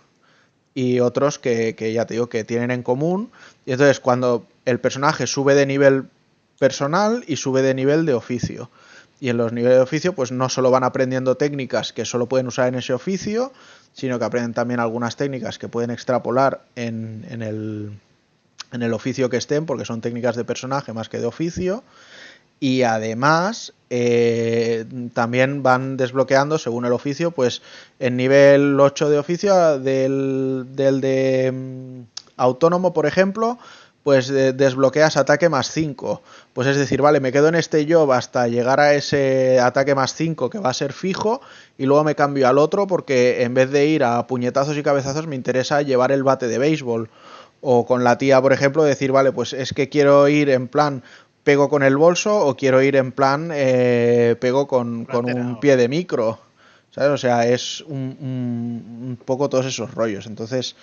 y 0.73 0.99
otros 0.99 1.39
que, 1.39 1.75
que 1.75 1.93
ya 1.93 2.05
te 2.05 2.15
digo 2.15 2.29
que 2.29 2.43
tienen 2.43 2.71
en 2.71 2.83
común. 2.83 3.31
Y 3.65 3.71
entonces 3.71 3.99
cuando 3.99 4.47
el 4.65 4.79
personaje 4.79 5.27
sube 5.27 5.55
de 5.55 5.65
nivel 5.65 6.05
personal 6.59 7.23
y 7.27 7.35
sube 7.35 7.61
de 7.61 7.73
nivel 7.73 8.05
de 8.05 8.13
oficio. 8.13 8.69
Y 9.19 9.29
en 9.29 9.37
los 9.37 9.53
niveles 9.53 9.77
de 9.77 9.83
oficio, 9.83 10.13
pues 10.13 10.31
no 10.31 10.49
solo 10.49 10.71
van 10.71 10.83
aprendiendo 10.83 11.35
técnicas 11.37 11.93
que 11.93 12.05
solo 12.05 12.27
pueden 12.27 12.47
usar 12.47 12.67
en 12.67 12.75
ese 12.75 12.93
oficio, 12.93 13.53
sino 13.93 14.19
que 14.19 14.25
aprenden 14.25 14.53
también 14.53 14.79
algunas 14.79 15.15
técnicas 15.15 15.59
que 15.59 15.69
pueden 15.69 15.91
extrapolar 15.91 16.65
en, 16.75 17.25
en 17.29 17.41
el, 17.41 17.99
en 18.71 18.81
el 18.81 18.93
oficio 18.93 19.29
que 19.29 19.37
estén, 19.37 19.65
porque 19.65 19.85
son 19.85 20.01
técnicas 20.01 20.35
de 20.35 20.43
personaje 20.43 20.91
más 20.93 21.07
que 21.09 21.19
de 21.19 21.25
oficio. 21.25 21.83
Y 22.59 22.83
además 22.83 23.73
eh, 23.89 24.85
también 25.13 25.63
van 25.63 25.97
desbloqueando 25.97 26.57
según 26.57 26.85
el 26.85 26.93
oficio, 26.93 27.31
pues 27.31 27.61
en 27.99 28.17
nivel 28.17 28.79
8 28.79 29.09
de 29.09 29.17
oficio 29.17 29.79
del, 29.79 30.65
del 30.69 31.01
de 31.01 31.51
mm, 31.51 32.01
autónomo, 32.37 32.93
por 32.93 33.05
ejemplo, 33.05 33.59
pues 34.03 34.27
desbloqueas 34.27 35.15
ataque 35.15 35.47
más 35.47 35.71
5. 35.71 36.21
Pues 36.53 36.67
es 36.67 36.77
decir, 36.77 37.01
vale, 37.01 37.21
me 37.21 37.31
quedo 37.31 37.47
en 37.47 37.55
este 37.55 37.87
job 37.89 38.11
hasta 38.11 38.47
llegar 38.47 38.79
a 38.79 38.93
ese 38.93 39.59
ataque 39.59 39.95
más 39.95 40.13
5 40.13 40.49
que 40.49 40.59
va 40.59 40.69
a 40.69 40.73
ser 40.73 40.91
fijo 40.91 41.41
y 41.77 41.85
luego 41.85 42.03
me 42.03 42.15
cambio 42.15 42.47
al 42.47 42.57
otro 42.57 42.85
porque 42.85 43.43
en 43.43 43.53
vez 43.53 43.71
de 43.71 43.85
ir 43.85 44.03
a 44.03 44.27
puñetazos 44.27 44.77
y 44.77 44.83
cabezazos 44.83 45.25
me 45.25 45.37
interesa 45.37 45.81
llevar 45.81 46.11
el 46.11 46.23
bate 46.23 46.47
de 46.47 46.57
béisbol. 46.57 47.09
O 47.65 47.85
con 47.85 48.03
la 48.03 48.17
tía, 48.17 48.41
por 48.41 48.51
ejemplo, 48.51 48.83
decir, 48.83 49.13
vale, 49.13 49.31
pues 49.31 49.53
es 49.53 49.71
que 49.71 49.87
quiero 49.87 50.27
ir 50.27 50.49
en 50.49 50.67
plan 50.67 51.01
pego 51.43 51.69
con 51.69 51.83
el 51.83 51.97
bolso 51.97 52.45
o 52.45 52.55
quiero 52.55 52.81
ir 52.81 52.95
en 52.95 53.11
plan 53.11 53.49
eh, 53.53 54.35
pego 54.39 54.67
con, 54.67 55.05
con 55.05 55.25
un 55.25 55.59
pie 55.59 55.77
de 55.77 55.87
micro. 55.89 56.39
¿Sabes? 56.91 57.09
O 57.09 57.17
sea, 57.17 57.47
es 57.47 57.81
un, 57.81 58.17
un- 58.21 59.07
un 59.09 59.17
poco 59.25 59.49
todos 59.49 59.65
esos 59.65 59.93
rollos. 59.95 60.27
Entonces, 60.27 60.75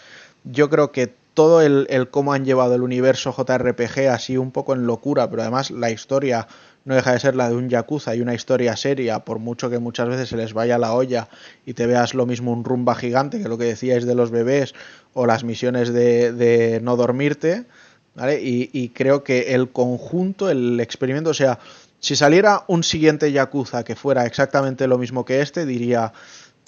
yo 0.44 0.68
creo 0.68 0.90
que 0.90 1.12
todo 1.34 1.62
el, 1.62 1.86
el 1.88 2.08
cómo 2.10 2.32
han 2.32 2.44
llevado 2.44 2.74
el 2.74 2.82
universo 2.82 3.32
JRPG 3.32 4.08
así 4.08 4.36
un 4.36 4.50
poco 4.50 4.74
en 4.74 4.86
locura, 4.86 5.30
pero 5.30 5.42
además 5.42 5.70
la 5.70 5.90
historia 5.90 6.48
no 6.84 6.94
deja 6.96 7.12
de 7.12 7.20
ser 7.20 7.36
la 7.36 7.48
de 7.48 7.54
un 7.54 7.68
Yakuza 7.68 8.16
y 8.16 8.22
una 8.22 8.34
historia 8.34 8.76
seria, 8.76 9.20
por 9.20 9.38
mucho 9.38 9.70
que 9.70 9.78
muchas 9.78 10.08
veces 10.08 10.28
se 10.30 10.36
les 10.36 10.52
vaya 10.52 10.78
la 10.78 10.94
olla 10.94 11.28
y 11.64 11.74
te 11.74 11.86
veas 11.86 12.14
lo 12.14 12.26
mismo 12.26 12.52
un 12.52 12.64
rumba 12.64 12.94
gigante 12.96 13.40
que 13.40 13.48
lo 13.48 13.58
que 13.58 13.64
decíais 13.64 14.04
de 14.04 14.14
los 14.16 14.30
bebés 14.32 14.74
o 15.14 15.26
las 15.26 15.44
misiones 15.44 15.92
de, 15.92 16.32
de 16.32 16.80
no 16.80 16.96
dormirte, 16.96 17.66
¿vale? 18.14 18.40
Y, 18.42 18.70
y 18.72 18.90
creo 18.90 19.24
que 19.24 19.54
el 19.54 19.70
conjunto, 19.70 20.50
el 20.50 20.80
experimento, 20.80 21.30
o 21.30 21.34
sea, 21.34 21.58
si 22.00 22.16
saliera 22.16 22.64
un 22.66 22.82
siguiente 22.82 23.30
Yakuza 23.30 23.84
que 23.84 23.94
fuera 23.94 24.24
exactamente 24.24 24.86
lo 24.86 24.98
mismo 24.98 25.24
que 25.24 25.42
este, 25.42 25.66
diría, 25.66 26.12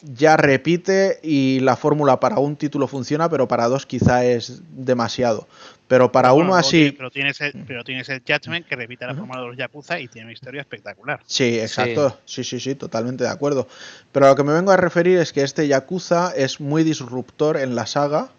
ya 0.03 0.37
repite 0.37 1.21
y 1.23 1.61
la 1.61 1.77
fórmula 1.77 2.21
para 2.21 2.39
un 2.39 2.57
título 2.57 2.87
funciona, 2.87 3.29
pero 3.31 3.49
para 3.49 3.69
dos 3.69 3.87
quizá 3.87 4.25
es 4.25 4.63
demasiado. 4.71 5.47
Pero 5.89 6.11
para 6.11 6.33
uno 6.33 6.55
así... 6.55 6.93
pero, 6.97 7.11
tienes 7.11 7.41
el, 7.41 7.53
pero 7.67 7.85
tienes 7.85 8.09
el 8.09 8.23
Judgment 8.27 8.67
que 8.67 8.77
repite 8.77 9.07
la 9.07 9.15
fórmula 9.15 9.41
de 9.41 9.47
los 9.49 9.57
Yakuza 9.57 10.01
y 10.01 10.09
tiene 10.09 10.27
una 10.27 10.33
historia 10.33 10.61
espectacular. 10.61 11.21
Sí, 11.27 11.59
exacto. 11.61 12.19
Sí. 12.25 12.45
sí, 12.45 12.61
sí, 12.61 12.75
totalmente 12.75 13.25
de 13.25 13.31
acuerdo. 13.31 13.69
Pero 14.11 14.27
a 14.27 14.31
lo 14.31 14.37
que 14.37 14.43
me 14.43 14.53
vengo 14.53 14.71
a 14.71 14.77
referir 14.77 15.19
es 15.19 15.33
que 15.33 15.43
este 15.43 15.69
Yakuza 15.69 16.33
es 16.35 16.61
muy 16.61 16.83
disruptor 16.83 17.59
en 17.59 17.75
la 17.75 17.87
saga 17.87 18.31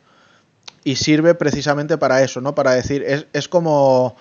y 0.83 0.95
sirve 0.95 1.35
precisamente 1.35 1.97
para 1.97 2.23
eso, 2.23 2.41
¿no? 2.41 2.55
Para 2.55 2.71
decir, 2.71 3.03
es, 3.03 3.27
es 3.33 3.47
como, 3.47 4.15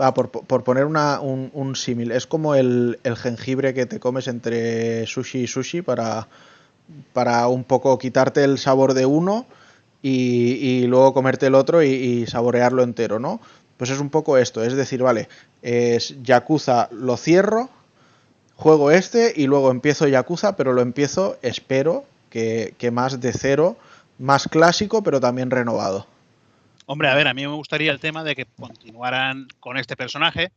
va, 0.00 0.14
por, 0.14 0.30
por 0.30 0.64
poner 0.64 0.84
una, 0.84 1.20
un, 1.20 1.50
un 1.52 1.76
símil, 1.76 2.12
es 2.12 2.26
como 2.26 2.54
el, 2.54 2.98
el 3.02 3.16
jengibre 3.16 3.74
que 3.74 3.86
te 3.86 4.00
comes 4.00 4.28
entre 4.28 5.06
sushi 5.06 5.40
y 5.40 5.46
sushi 5.46 5.82
para, 5.82 6.28
para 7.12 7.48
un 7.48 7.64
poco 7.64 7.98
quitarte 7.98 8.44
el 8.44 8.58
sabor 8.58 8.94
de 8.94 9.06
uno 9.06 9.46
y, 10.02 10.54
y 10.54 10.86
luego 10.86 11.12
comerte 11.14 11.46
el 11.46 11.54
otro 11.54 11.82
y, 11.82 11.88
y 11.88 12.26
saborearlo 12.26 12.82
entero, 12.82 13.18
¿no? 13.18 13.40
Pues 13.76 13.90
es 13.90 14.00
un 14.00 14.08
poco 14.08 14.38
esto, 14.38 14.64
es 14.64 14.74
decir, 14.74 15.02
vale, 15.02 15.28
es 15.60 16.14
Yakuza 16.22 16.88
lo 16.92 17.16
cierro, 17.18 17.68
juego 18.54 18.90
este 18.90 19.34
y 19.36 19.46
luego 19.46 19.70
empiezo 19.70 20.08
Yakuza, 20.08 20.56
pero 20.56 20.72
lo 20.72 20.80
empiezo, 20.80 21.36
espero, 21.42 22.04
que, 22.30 22.74
que 22.78 22.90
más 22.90 23.20
de 23.20 23.32
cero, 23.32 23.76
más 24.18 24.48
clásico, 24.48 25.02
pero 25.02 25.20
también 25.20 25.50
renovado. 25.50 26.06
Hombre, 26.88 27.08
a 27.08 27.14
ver, 27.16 27.26
a 27.26 27.34
mí 27.34 27.42
me 27.42 27.52
gustaría 27.54 27.90
el 27.90 27.98
tema 27.98 28.22
de 28.22 28.36
que 28.36 28.44
continuaran 28.44 29.48
con 29.58 29.76
este 29.76 29.96
personaje, 29.96 30.52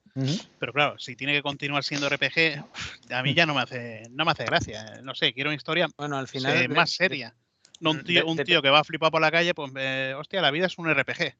pero 0.60 0.72
claro, 0.74 1.00
si 1.00 1.16
tiene 1.16 1.34
que 1.34 1.42
continuar 1.42 1.84
siendo 1.84 2.08
RPG, 2.08 2.64
a 3.12 3.24
mí 3.24 3.34
ya 3.34 3.48
no 3.48 3.56
me 3.56 3.62
hace, 3.62 4.04
no 4.12 4.26
me 4.26 4.32
hace 4.32 4.46
gracia. 4.46 5.00
No 5.02 5.16
sé, 5.16 5.34
quiero 5.34 5.50
una 5.50 5.58
historia 5.58 5.88
Bueno, 5.98 6.18
al 6.18 6.28
final. 6.28 6.56
eh, 6.56 6.60
de- 6.62 6.68
más 6.68 6.92
seria. 6.92 7.34
No 7.80 7.92
un 7.92 7.98
de- 7.98 8.04
tío, 8.04 8.28
un 8.28 8.38
tío 8.44 8.62
que 8.62 8.70
va 8.70 8.80
a 8.80 8.84
flipar 8.84 9.10
por 9.10 9.22
la 9.22 9.32
calle, 9.32 9.54
pues, 9.56 9.72
eh, 9.78 10.14
hostia, 10.18 10.42
la 10.42 10.52
vida 10.52 10.68
es 10.68 10.78
un 10.78 10.88
RPG. 10.90 11.36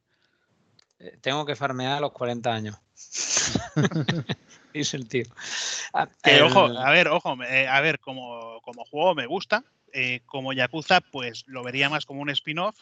eh, 1.02 1.18
tengo 1.22 1.46
que 1.46 1.56
farmear 1.56 1.98
a 1.98 2.00
los 2.02 2.12
40 2.12 2.52
años. 2.54 2.76
Dice 4.74 4.98
el 4.98 5.08
tío. 5.08 5.26
Ah, 5.94 6.08
Que, 6.24 6.38
el- 6.38 6.44
ojo, 6.44 6.66
a 6.66 6.90
ver, 6.92 7.08
ojo, 7.10 7.38
eh, 7.44 7.68
a 7.68 7.80
ver, 7.82 8.00
como, 8.00 8.60
como 8.62 8.84
juego 8.86 9.16
me 9.16 9.26
gusta. 9.28 9.64
Eh, 9.94 10.22
como 10.26 10.54
Yakuza, 10.54 11.02
pues 11.02 11.44
lo 11.48 11.64
vería 11.64 11.90
más 11.90 12.06
como 12.06 12.22
un 12.22 12.30
spin-off 12.30 12.78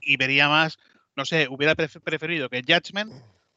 y 0.00 0.16
vería 0.16 0.48
más, 0.48 0.78
no 1.16 1.24
sé, 1.24 1.48
hubiera 1.48 1.74
pref- 1.76 2.00
preferido 2.00 2.48
que 2.48 2.62
Judgment 2.66 3.12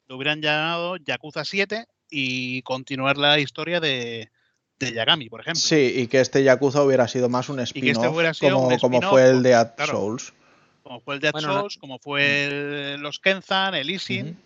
lo 0.08 0.16
hubieran 0.18 0.42
llamado 0.42 0.98
Yakuza 0.98 1.44
7 1.46 1.88
y 2.10 2.62
continuar 2.62 3.18
la 3.18 3.40
historia 3.40 3.80
de, 3.80 4.30
de 4.80 4.94
Yagami, 4.94 5.30
por 5.30 5.42
ejemplo. 5.42 5.60
Sí, 5.62 5.94
y 5.96 6.08
que 6.08 6.20
este 6.22 6.44
Yakuza 6.44 6.84
hubiera 6.84 7.08
sido 7.08 7.30
más 7.30 7.50
un 7.50 7.58
que 7.58 7.64
este 7.64 7.80
spin-off, 7.80 8.14
hubiera 8.16 8.34
sido 8.34 8.56
como, 8.56 8.68
un 8.68 8.78
como 8.78 9.02
fue 9.02 9.30
el 9.30 9.42
de 9.44 9.56
At 9.56 9.76
claro. 9.76 9.92
Souls. 9.94 10.34
Como 10.84 11.00
fue 11.02 11.16
el 11.16 11.22
Dead 11.22 11.32
Bueno, 11.32 11.48
no- 11.48 11.60
Souls, 11.62 11.78
como 11.78 11.98
fue 11.98 12.46
el- 12.94 13.02
los 13.02 13.20
Kenzan, 13.20 13.74
el 13.74 13.90
Isin. 13.90 14.38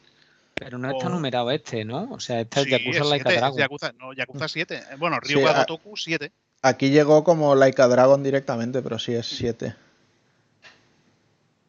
Pero 0.54 0.78
no 0.78 0.90
está 0.92 1.08
o- 1.08 1.10
numerado 1.10 1.52
este, 1.52 1.84
¿no? 1.86 2.10
O 2.12 2.20
sea, 2.20 2.42
este 2.42 2.64
Sí, 2.64 2.74
es 2.74 2.80
Yakuza 2.82 3.02
es 3.02 3.08
Like 3.10 3.22
a 3.22 3.32
siete, 3.32 3.34
es 3.36 3.40
Dragon. 3.42 3.58
Yakuza, 3.60 3.92
no, 4.00 4.14
Yakuza 4.14 4.48
7. 4.48 4.76
Eh, 4.76 4.96
Bueno, 4.98 5.18
Sí, 5.24 5.34
Ryuga 5.34 5.52
a- 5.52 5.60
Gotoku 5.60 5.96
7. 5.98 6.32
Aquí 6.62 6.90
llegó 6.90 7.24
como 7.24 7.56
Like 7.56 7.82
a 7.82 7.88
Dragon 7.88 8.22
directamente, 8.24 8.82
pero 8.82 9.00
sí 9.00 9.14
es 9.14 9.28
7. 9.28 9.76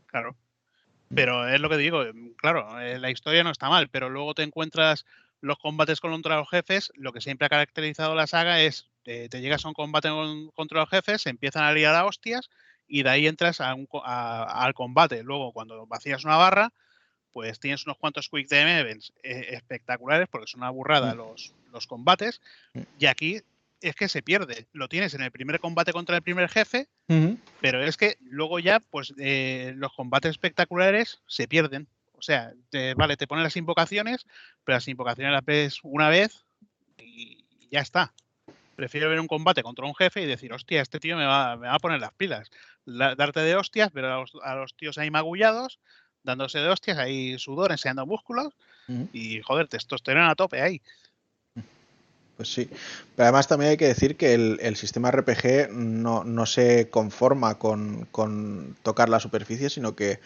Claro. 0.07 0.35
Pero 1.15 1.49
es 1.49 1.61
lo 1.61 1.69
que 1.69 1.77
digo, 1.77 2.03
claro, 2.37 2.81
eh, 2.81 2.99
la 2.99 3.11
historia 3.11 3.43
no 3.43 3.51
está 3.51 3.69
mal, 3.69 3.89
pero 3.89 4.09
luego 4.11 4.35
te 4.35 4.43
encuentras 4.43 5.07
los 5.41 5.59
combates 5.59 6.01
contra 6.01 6.37
los 6.37 6.49
jefes. 6.49 6.93
Lo 6.95 7.13
que 7.13 7.21
siempre 7.21 7.47
ha 7.47 7.51
caracterizado 7.51 8.15
la 8.15 8.27
saga 8.27 8.61
es 8.61 8.87
eh, 9.07 9.29
te 9.29 9.41
llegas 9.41 9.65
a 9.65 9.69
un 9.69 9.75
combate 9.75 10.09
con- 10.09 10.51
contra 10.51 10.81
los 10.81 10.89
jefes, 10.91 11.23
se 11.23 11.31
empiezan 11.31 11.65
a 11.65 11.73
liar 11.73 11.95
a 11.95 12.05
hostias 12.05 12.51
y 12.87 13.03
de 13.03 13.11
ahí 13.11 13.27
entras 13.27 13.61
a 13.61 13.75
un 13.75 13.89
a- 14.05 14.65
al 14.65 14.75
combate. 14.75 15.23
Luego, 15.23 15.53
cuando 15.53 15.87
vacías 15.87 16.25
una 16.25 16.37
barra, 16.37 16.73
pues 17.33 17.59
tienes 17.59 17.87
unos 17.87 17.97
cuantos 17.97 18.29
quick 18.29 18.49
time 18.49 18.79
events 18.81 19.13
eh, 19.23 19.47
espectaculares 19.51 20.29
porque 20.31 20.47
son 20.49 20.61
una 20.61 20.71
burrada 20.71 21.15
Mm. 21.15 21.19
los, 21.19 21.55
los 21.73 21.87
combates. 21.87 22.41
Mm. 22.75 22.81
Y 22.99 23.07
aquí 23.07 23.41
es 23.81 23.95
que 23.95 24.09
se 24.09 24.23
pierde. 24.23 24.67
Lo 24.73 24.89
tienes 24.89 25.15
en 25.15 25.23
el 25.23 25.31
primer 25.31 25.61
combate 25.61 25.93
contra 25.93 26.17
el 26.17 26.23
primer 26.23 26.49
jefe 26.49 26.89
pero 27.61 27.83
es 27.85 27.97
que 27.97 28.17
luego 28.21 28.59
ya, 28.59 28.81
pues 28.81 29.13
eh, 29.19 29.73
los 29.77 29.93
combates 29.93 30.31
espectaculares 30.31 31.21
se 31.27 31.49
pierden. 31.49 31.89
O 32.13 32.23
sea, 32.23 32.53
te- 32.71 32.95
vale, 32.95 33.17
te 33.17 33.27
ponen 33.27 33.45
las 33.45 33.57
invocaciones, 33.57 34.27
pero 34.65 34.77
las 34.77 34.89
invocaciones 34.89 35.33
las 35.33 35.45
ves 35.45 35.81
una 35.83 36.09
vez 36.09 36.45
y 36.99 37.45
ya 37.71 37.81
está. 37.81 38.13
Prefiero 38.77 39.09
ver 39.11 39.21
un 39.21 39.27
combate 39.27 39.63
contra 39.63 39.87
un 39.87 39.95
jefe 39.95 40.23
y 40.23 40.27
decir, 40.27 40.53
hostia, 40.53 40.81
este 40.81 41.01
tío 41.01 41.17
me 41.17 41.27
va, 41.27 41.57
me 41.57 41.67
va 41.69 41.75
a 41.75 41.79
poner 41.79 42.01
las 42.01 42.13
pilas. 42.13 42.51
La- 42.85 43.15
darte 43.15 43.41
de 43.41 43.57
hostias, 43.57 43.93
ver 43.93 44.05
a 44.07 44.17
los, 44.21 44.33
a 44.43 44.55
los 44.55 44.75
tíos 44.75 44.97
ahí 44.99 45.11
magullados, 45.11 45.79
dándose 46.23 46.59
de 46.61 46.69
hostias, 46.69 46.99
ahí 46.99 47.39
sudor, 47.39 47.73
enseñando 47.73 48.07
músculos 48.07 48.55
Ujú. 48.89 49.09
y 49.13 49.41
joder, 49.43 49.69
testosterona 49.69 50.31
a 50.31 50.35
tope 50.35 50.61
ahí. 50.63 50.81
Pues 52.41 52.55
sí. 52.55 52.71
Pero 53.17 53.27
además 53.27 53.49
también 53.49 53.73
hay 53.73 53.77
que 53.77 53.87
decir 53.87 54.17
que 54.17 54.33
el, 54.33 54.59
el 54.63 54.75
sistema 54.75 55.11
RPG 55.11 55.73
no, 55.73 56.25
no 56.25 56.47
se 56.47 56.89
conforma 56.89 57.59
con, 57.59 58.09
con 58.11 58.79
tocar 58.83 59.11
la 59.11 59.21
superficie, 59.21 59.69
sino 59.69 59.95
que 59.95 60.21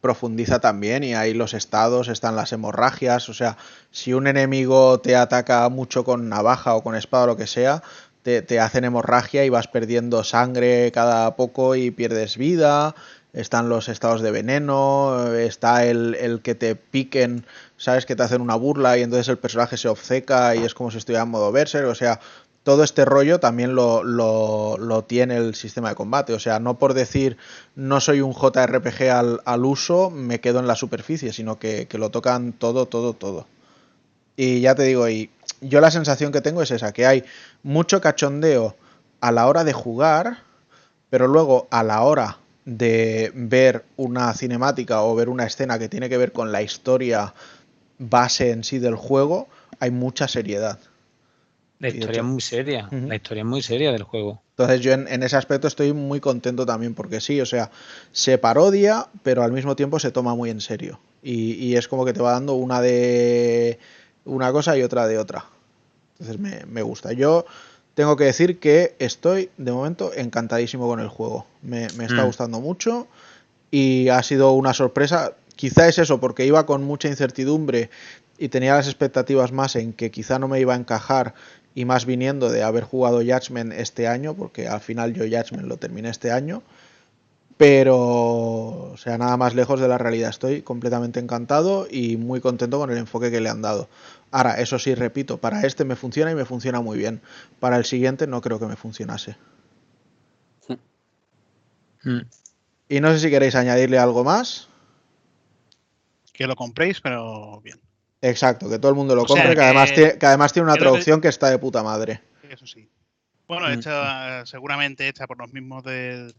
profundiza 0.00 0.60
también 0.60 1.04
y 1.04 1.14
ahí 1.14 1.34
los 1.34 1.52
estados, 1.52 2.08
están 2.08 2.36
las 2.36 2.54
hemorragias, 2.54 3.28
o 3.28 3.34
sea, 3.34 3.58
si 3.90 4.14
un 4.14 4.28
enemigo 4.28 5.00
te 5.00 5.14
ataca 5.14 5.68
mucho 5.68 6.04
con 6.04 6.30
navaja 6.30 6.74
o 6.74 6.82
con 6.82 6.94
espada 6.94 7.24
o 7.24 7.26
lo 7.26 7.36
que 7.36 7.46
sea, 7.46 7.82
te, 8.22 8.40
te 8.40 8.60
hacen 8.60 8.84
hemorragia 8.84 9.44
y 9.44 9.50
vas 9.50 9.68
perdiendo 9.68 10.24
sangre 10.24 10.90
cada 10.90 11.36
poco 11.36 11.76
y 11.76 11.90
pierdes 11.90 12.38
vida, 12.38 12.94
están 13.38 13.68
los 13.68 13.88
estados 13.88 14.20
de 14.20 14.32
veneno, 14.32 15.32
está 15.34 15.84
el, 15.84 16.16
el 16.16 16.42
que 16.42 16.56
te 16.56 16.74
piquen, 16.74 17.46
sabes 17.76 18.04
que 18.04 18.16
te 18.16 18.24
hacen 18.24 18.40
una 18.40 18.56
burla 18.56 18.98
y 18.98 19.02
entonces 19.02 19.28
el 19.28 19.38
personaje 19.38 19.76
se 19.76 19.88
obceca 19.88 20.56
y 20.56 20.64
es 20.64 20.74
como 20.74 20.90
si 20.90 20.98
estuviera 20.98 21.22
en 21.22 21.30
modo 21.30 21.52
berserk, 21.52 21.86
o 21.86 21.94
sea, 21.94 22.18
todo 22.64 22.82
este 22.82 23.04
rollo 23.04 23.38
también 23.38 23.76
lo, 23.76 24.02
lo, 24.02 24.76
lo, 24.76 25.04
tiene 25.04 25.36
el 25.36 25.54
sistema 25.54 25.90
de 25.90 25.94
combate. 25.94 26.34
O 26.34 26.40
sea, 26.40 26.58
no 26.58 26.78
por 26.78 26.92
decir 26.94 27.36
no 27.76 28.00
soy 28.00 28.20
un 28.20 28.34
JRPG 28.34 29.10
al, 29.10 29.40
al 29.44 29.64
uso, 29.64 30.10
me 30.10 30.40
quedo 30.40 30.58
en 30.58 30.66
la 30.66 30.74
superficie, 30.74 31.32
sino 31.32 31.58
que, 31.58 31.86
que, 31.86 31.96
lo 31.96 32.10
tocan 32.10 32.52
todo, 32.52 32.86
todo, 32.86 33.14
todo. 33.14 33.46
Y 34.36 34.60
ya 34.60 34.74
te 34.74 34.82
digo, 34.82 35.08
y 35.08 35.30
yo 35.60 35.80
la 35.80 35.90
sensación 35.90 36.32
que 36.32 36.40
tengo 36.40 36.60
es 36.60 36.70
esa, 36.72 36.92
que 36.92 37.06
hay 37.06 37.24
mucho 37.62 38.00
cachondeo 38.00 38.76
a 39.20 39.32
la 39.32 39.46
hora 39.46 39.64
de 39.64 39.72
jugar, 39.72 40.42
pero 41.08 41.28
luego 41.28 41.68
a 41.70 41.82
la 41.84 42.02
hora 42.02 42.38
de 42.68 43.32
ver 43.34 43.86
una 43.96 44.34
cinemática 44.34 45.02
o 45.02 45.14
ver 45.14 45.30
una 45.30 45.46
escena 45.46 45.78
que 45.78 45.88
tiene 45.88 46.10
que 46.10 46.18
ver 46.18 46.32
con 46.32 46.52
la 46.52 46.60
historia 46.60 47.32
base 47.98 48.50
en 48.50 48.62
sí 48.62 48.78
del 48.78 48.94
juego, 48.94 49.48
hay 49.80 49.90
mucha 49.90 50.28
seriedad. 50.28 50.78
La 51.78 51.88
historia 51.88 52.18
es 52.18 52.26
muy 52.26 52.42
seria, 52.42 52.88
uh 52.90 52.94
-huh. 52.94 53.08
la 53.08 53.16
historia 53.16 53.40
es 53.40 53.46
muy 53.46 53.62
seria 53.62 53.90
del 53.90 54.02
juego. 54.02 54.42
Entonces 54.50 54.82
yo 54.82 54.92
en, 54.92 55.08
en, 55.08 55.22
ese 55.22 55.36
aspecto 55.36 55.66
estoy 55.66 55.94
muy 55.94 56.20
contento 56.20 56.66
también 56.66 56.94
porque 56.94 57.22
sí, 57.22 57.40
o 57.40 57.46
sea, 57.46 57.70
se 58.12 58.36
parodia, 58.36 59.06
pero 59.22 59.42
al 59.42 59.52
mismo 59.52 59.74
tiempo 59.74 59.98
se 59.98 60.10
toma 60.10 60.34
muy 60.34 60.50
en 60.50 60.60
serio. 60.60 61.00
Y, 61.22 61.52
y 61.54 61.76
es 61.76 61.88
como 61.88 62.04
que 62.04 62.12
te 62.12 62.20
va 62.20 62.32
dando 62.32 62.52
una 62.54 62.82
de 62.82 63.78
una 64.26 64.52
cosa 64.52 64.76
y 64.76 64.82
otra 64.82 65.06
de 65.06 65.16
otra. 65.16 65.46
Entonces 66.18 66.38
me, 66.38 66.66
me, 66.66 66.82
gusta. 66.82 67.12
Yo 67.12 67.46
tengo 67.98 68.14
que 68.14 68.22
decir 68.22 68.60
que 68.60 68.94
estoy 69.00 69.50
de 69.56 69.72
momento 69.72 70.12
encantadísimo 70.14 70.86
con 70.86 71.00
el 71.00 71.08
juego. 71.08 71.46
Me, 71.62 71.88
me 71.96 72.04
está 72.04 72.22
mm. 72.22 72.26
gustando 72.26 72.60
mucho 72.60 73.08
y 73.72 74.08
ha 74.08 74.22
sido 74.22 74.52
una 74.52 74.72
sorpresa. 74.72 75.32
Quizá 75.56 75.88
es 75.88 75.98
eso, 75.98 76.20
porque 76.20 76.46
iba 76.46 76.64
con 76.64 76.84
mucha 76.84 77.08
incertidumbre 77.08 77.90
y 78.38 78.50
tenía 78.50 78.76
las 78.76 78.86
expectativas 78.86 79.50
más 79.50 79.74
en 79.74 79.92
que 79.92 80.12
quizá 80.12 80.38
no 80.38 80.46
me 80.46 80.60
iba 80.60 80.74
a 80.74 80.76
encajar 80.76 81.34
y 81.74 81.86
más 81.86 82.06
viniendo 82.06 82.50
de 82.50 82.62
haber 82.62 82.84
jugado 82.84 83.18
Judgment 83.18 83.72
este 83.72 84.06
año, 84.06 84.34
porque 84.34 84.68
al 84.68 84.78
final 84.78 85.12
yo 85.12 85.24
Judgment 85.24 85.66
lo 85.66 85.76
terminé 85.76 86.08
este 86.08 86.30
año, 86.30 86.62
pero, 87.56 87.96
o 87.96 88.96
sea, 88.96 89.18
nada 89.18 89.36
más 89.36 89.56
lejos 89.56 89.80
de 89.80 89.88
la 89.88 89.98
realidad. 89.98 90.30
Estoy 90.30 90.62
completamente 90.62 91.18
encantado 91.18 91.88
y 91.90 92.16
muy 92.16 92.40
contento 92.40 92.78
con 92.78 92.92
el 92.92 92.98
enfoque 92.98 93.32
que 93.32 93.40
le 93.40 93.48
han 93.48 93.60
dado. 93.60 93.88
Ahora, 94.30 94.60
eso 94.60 94.78
sí, 94.78 94.94
repito, 94.94 95.38
para 95.38 95.62
este 95.62 95.84
me 95.84 95.96
funciona 95.96 96.30
y 96.30 96.34
me 96.34 96.44
funciona 96.44 96.80
muy 96.80 96.98
bien. 96.98 97.20
Para 97.60 97.76
el 97.76 97.84
siguiente 97.84 98.26
no 98.26 98.40
creo 98.40 98.58
que 98.58 98.66
me 98.66 98.76
funcionase. 98.76 99.36
Mm. 102.04 102.20
Y 102.88 103.00
no 103.00 103.12
sé 103.12 103.20
si 103.20 103.30
queréis 103.30 103.54
añadirle 103.54 103.98
algo 103.98 104.24
más. 104.24 104.68
Que 106.32 106.46
lo 106.46 106.56
compréis, 106.56 107.00
pero 107.00 107.60
bien. 107.62 107.80
Exacto, 108.20 108.68
que 108.68 108.78
todo 108.78 108.90
el 108.90 108.96
mundo 108.96 109.14
lo 109.14 109.24
compre, 109.24 109.42
sea, 109.42 109.50
que, 109.50 109.56
que, 109.56 109.62
además 109.62 109.92
tiene, 109.94 110.18
que, 110.18 110.26
además 110.26 110.52
tiene, 110.52 110.70
una 110.70 110.76
traducción 110.76 111.20
que... 111.20 111.22
que... 111.22 111.28
está 111.28 111.50
de 111.50 111.58
puta 111.58 111.82
madre. 111.82 112.20
Eso 112.48 112.66
sí. 112.66 112.88
Bueno, 113.46 113.70
hecha, 113.70 114.44
seguramente 114.44 115.08
hecha 115.08 115.26
por 115.26 115.38
los 115.38 115.52
mismos 115.52 115.82
del, 115.82 116.34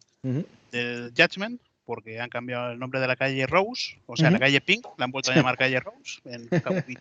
Judgment, 0.71 1.59
porque 1.85 2.19
han 2.19 2.29
cambiado 2.29 2.71
el 2.71 2.79
nombre 2.79 2.99
de 2.99 3.07
la 3.07 3.15
calle 3.15 3.47
Rose, 3.47 3.97
o 4.05 4.15
sea, 4.15 4.29
la 4.29 4.37
calle 4.37 4.61
Pink, 4.61 4.85
la 4.97 5.05
han 5.05 5.11
vuelto 5.11 5.31
a 5.31 5.35
llamar 5.35 5.57
calle 5.57 5.79
Rose 5.79 6.19
en 6.25 6.47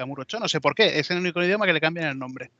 Kamurocho, 0.00 0.40
no 0.40 0.48
sé 0.48 0.62
por 0.62 0.74
qué, 0.74 0.98
es 0.98 1.10
el 1.10 1.18
único 1.18 1.42
idioma 1.42 1.66
que 1.66 1.74
le 1.74 1.80
cambian 1.80 2.08
el 2.08 2.18
nombre. 2.18 2.50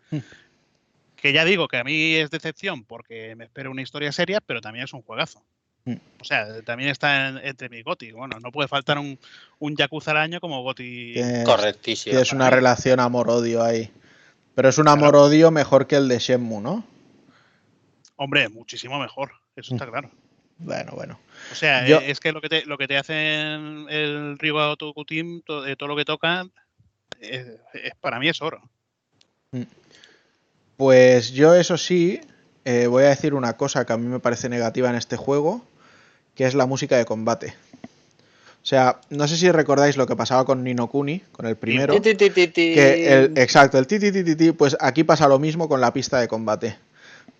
Que 1.16 1.32
ya 1.32 1.42
digo 1.46 1.68
que 1.68 1.78
a 1.78 1.84
mí 1.84 2.16
es 2.16 2.30
decepción 2.30 2.84
porque 2.84 3.34
me 3.34 3.44
espero 3.44 3.70
una 3.70 3.80
historia 3.80 4.12
seria, 4.12 4.42
pero 4.42 4.60
también 4.60 4.84
es 4.84 4.92
un 4.92 5.00
juegazo. 5.00 5.42
O 5.86 6.24
sea, 6.24 6.60
también 6.62 6.90
está 6.90 7.28
en, 7.28 7.38
entre 7.38 7.70
mi 7.70 7.82
Goti. 7.82 8.12
Bueno, 8.12 8.38
no 8.40 8.52
puede 8.52 8.68
faltar 8.68 8.98
un, 8.98 9.18
un 9.58 9.74
Yakuza 9.74 10.10
al 10.10 10.18
año 10.18 10.38
como 10.38 10.62
Goti. 10.62 11.14
Correctísimo. 11.46 12.18
Es 12.18 12.32
una 12.32 12.50
relación 12.50 13.00
amor-odio 13.00 13.62
ahí. 13.62 13.90
Pero 14.54 14.68
es 14.68 14.76
un 14.76 14.88
amor-odio 14.88 15.46
claro. 15.46 15.50
mejor 15.52 15.86
que 15.86 15.96
el 15.96 16.08
de 16.08 16.18
Shenmue, 16.18 16.60
¿no? 16.60 16.84
Hombre, 18.16 18.50
muchísimo 18.50 19.00
mejor. 19.00 19.32
Eso 19.56 19.74
está 19.74 19.86
claro. 19.86 20.10
Bueno, 20.58 20.92
bueno. 20.94 21.18
O 21.50 21.54
sea, 21.54 21.86
Yo... 21.86 22.00
es 22.00 22.20
que 22.20 22.32
lo 22.32 22.42
que 22.42 22.50
te, 22.50 22.66
lo 22.66 22.76
que 22.76 22.86
te 22.86 22.98
hacen 22.98 23.86
el 23.88 24.38
Ryuga 24.38 24.76
Tokutim, 24.76 25.40
todo, 25.40 25.74
todo 25.76 25.88
lo 25.88 25.96
que 25.96 26.04
tocan, 26.04 26.52
es, 27.20 27.46
es, 27.74 27.92
para 28.00 28.18
mí 28.18 28.28
es 28.28 28.40
oro. 28.42 28.60
Pues 30.76 31.32
yo, 31.32 31.54
eso 31.54 31.76
sí, 31.76 32.20
eh, 32.64 32.86
voy 32.86 33.04
a 33.04 33.08
decir 33.08 33.34
una 33.34 33.56
cosa 33.56 33.84
que 33.84 33.92
a 33.92 33.96
mí 33.96 34.06
me 34.06 34.20
parece 34.20 34.48
negativa 34.48 34.88
en 34.88 34.96
este 34.96 35.16
juego, 35.16 35.64
que 36.34 36.46
es 36.46 36.54
la 36.54 36.66
música 36.66 36.96
de 36.96 37.04
combate. 37.04 37.54
O 38.62 38.66
sea, 38.66 39.00
no 39.08 39.26
sé 39.26 39.36
si 39.36 39.50
recordáis 39.50 39.96
lo 39.96 40.06
que 40.06 40.16
pasaba 40.16 40.44
con 40.44 40.62
Nino 40.62 40.86
Kuni, 40.88 41.20
con 41.32 41.46
el 41.46 41.56
primero. 41.56 41.94
Que 42.00 43.12
el, 43.12 43.38
exacto, 43.38 43.78
el 43.78 43.86
ti, 43.86 43.98
ti, 43.98 44.12
ti, 44.12 44.36
ti, 44.36 44.52
pues 44.52 44.76
aquí 44.80 45.02
pasa 45.02 45.28
lo 45.28 45.38
mismo 45.38 45.68
con 45.68 45.80
la 45.80 45.92
pista 45.92 46.20
de 46.20 46.28
combate. 46.28 46.76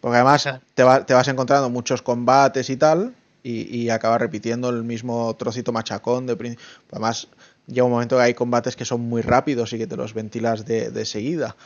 Porque 0.00 0.17
además 0.17 0.49
te, 0.75 0.83
va, 0.83 1.05
te 1.05 1.12
vas 1.12 1.28
encontrando 1.28 1.68
muchos 1.68 2.00
combates 2.00 2.70
y 2.70 2.76
tal, 2.76 3.15
y, 3.42 3.76
y 3.76 3.91
acabas 3.91 4.20
repitiendo 4.20 4.70
el 4.70 4.83
mismo 4.83 5.36
trocito 5.36 5.73
machacón. 5.73 6.26
De, 6.26 6.57
además, 6.91 7.28
llega 7.70 7.84
un 7.84 7.92
momento 7.92 8.16
que 8.16 8.23
hay 8.23 8.34
combates 8.34 8.76
que 8.76 8.84
son 8.84 9.00
muy 9.02 9.23
rápidos 9.23 9.73
y 9.73 9.78
que 9.78 9.86
te 9.86 9.97
los 9.97 10.15
ventilas 10.15 10.65
de, 10.65 10.90
de 10.90 11.05
seguida 11.05 11.57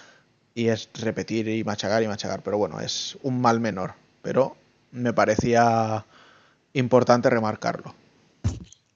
y 0.55 0.69
es 0.69 0.89
repetir 0.95 1.49
y 1.49 1.65
machacar 1.65 2.03
y 2.03 2.09
machacar. 2.09 2.43
Pero 2.43 2.59
bueno, 2.59 2.81
es 2.81 3.19
un 3.23 3.41
mal 3.41 3.61
menor. 3.61 3.95
Pero 4.23 4.57
me 4.93 5.13
parecía 5.13 6.05
importante 6.73 7.29
remarcarlo. 7.29 7.95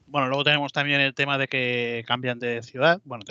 Bueno, 0.07 0.29
luego 0.29 0.45
tenemos 0.45 0.73
también 0.73 1.01
el 1.01 1.15
tema 1.15 1.37
de 1.37 1.49
que 1.49 2.05
cambian 2.07 2.39
de 2.39 2.63
ciudad. 2.63 3.01
Bueno, 3.05 3.25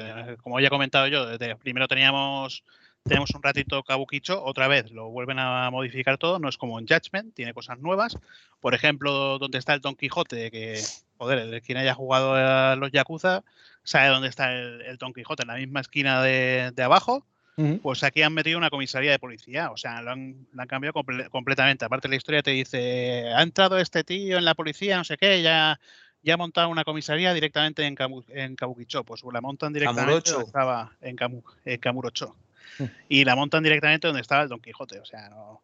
como 0.43 0.59
ya 0.59 0.67
he 0.67 0.69
comentado 0.69 1.07
yo, 1.07 1.25
primero 1.59 1.87
teníamos 1.87 2.63
tenemos 3.03 3.31
un 3.33 3.41
ratito 3.41 3.83
Kabukicho, 3.83 4.43
otra 4.43 4.67
vez 4.67 4.91
lo 4.91 5.09
vuelven 5.09 5.39
a 5.39 5.69
modificar 5.71 6.17
todo, 6.17 6.39
no 6.39 6.49
es 6.49 6.57
como 6.57 6.77
en 6.77 6.87
Judgment, 6.87 7.33
tiene 7.33 7.53
cosas 7.53 7.79
nuevas. 7.79 8.17
Por 8.59 8.73
ejemplo, 8.73 9.39
donde 9.39 9.57
está 9.57 9.73
el 9.73 9.81
Don 9.81 9.95
Quijote, 9.95 10.51
que, 10.51 10.81
joder, 11.17 11.39
el, 11.39 11.61
quien 11.61 11.77
haya 11.77 11.93
jugado 11.93 12.35
a 12.35 12.75
los 12.75 12.91
Yakuza 12.91 13.43
sabe 13.83 14.09
dónde 14.09 14.27
está 14.27 14.53
el, 14.53 14.81
el 14.81 14.97
Don 14.97 15.13
Quijote, 15.13 15.43
en 15.43 15.47
la 15.47 15.55
misma 15.55 15.81
esquina 15.81 16.21
de, 16.21 16.71
de 16.75 16.83
abajo 16.83 17.25
pues 17.81 18.03
aquí 18.03 18.21
han 18.21 18.33
metido 18.33 18.59
una 18.59 18.69
comisaría 18.69 19.09
de 19.09 19.17
policía, 19.17 19.71
o 19.71 19.77
sea, 19.77 19.99
lo 20.03 20.11
han, 20.11 20.47
lo 20.53 20.61
han 20.61 20.67
cambiado 20.67 20.93
comple 20.93 21.27
completamente. 21.29 21.85
Aparte 21.85 22.07
la 22.07 22.15
historia 22.15 22.43
te 22.43 22.51
dice, 22.51 23.31
ha 23.33 23.41
entrado 23.41 23.79
este 23.79 24.03
tío 24.03 24.37
en 24.37 24.45
la 24.45 24.53
policía, 24.53 24.97
no 24.97 25.03
sé 25.03 25.17
qué, 25.17 25.41
ya, 25.41 25.79
ya 26.21 26.35
ha 26.35 26.37
montado 26.37 26.69
una 26.69 26.83
comisaría 26.83 27.33
directamente 27.33 27.83
en, 27.83 27.95
Kabu, 27.95 28.23
en 28.29 28.55
Kabukicho, 28.55 29.03
pues 29.03 29.23
la 29.33 29.41
montan 29.41 29.73
directamente 29.73 30.29
donde 30.29 30.45
estaba 30.45 30.91
en, 31.01 31.15
Kamu, 31.15 31.41
en 31.65 31.79
Kamurocho. 31.79 32.35
Y 33.09 33.25
la 33.25 33.35
montan 33.35 33.63
directamente 33.63 34.05
donde 34.05 34.21
estaba 34.21 34.43
el 34.43 34.49
Don 34.49 34.59
Quijote, 34.59 34.99
o 34.99 35.05
sea, 35.05 35.29
no, 35.29 35.63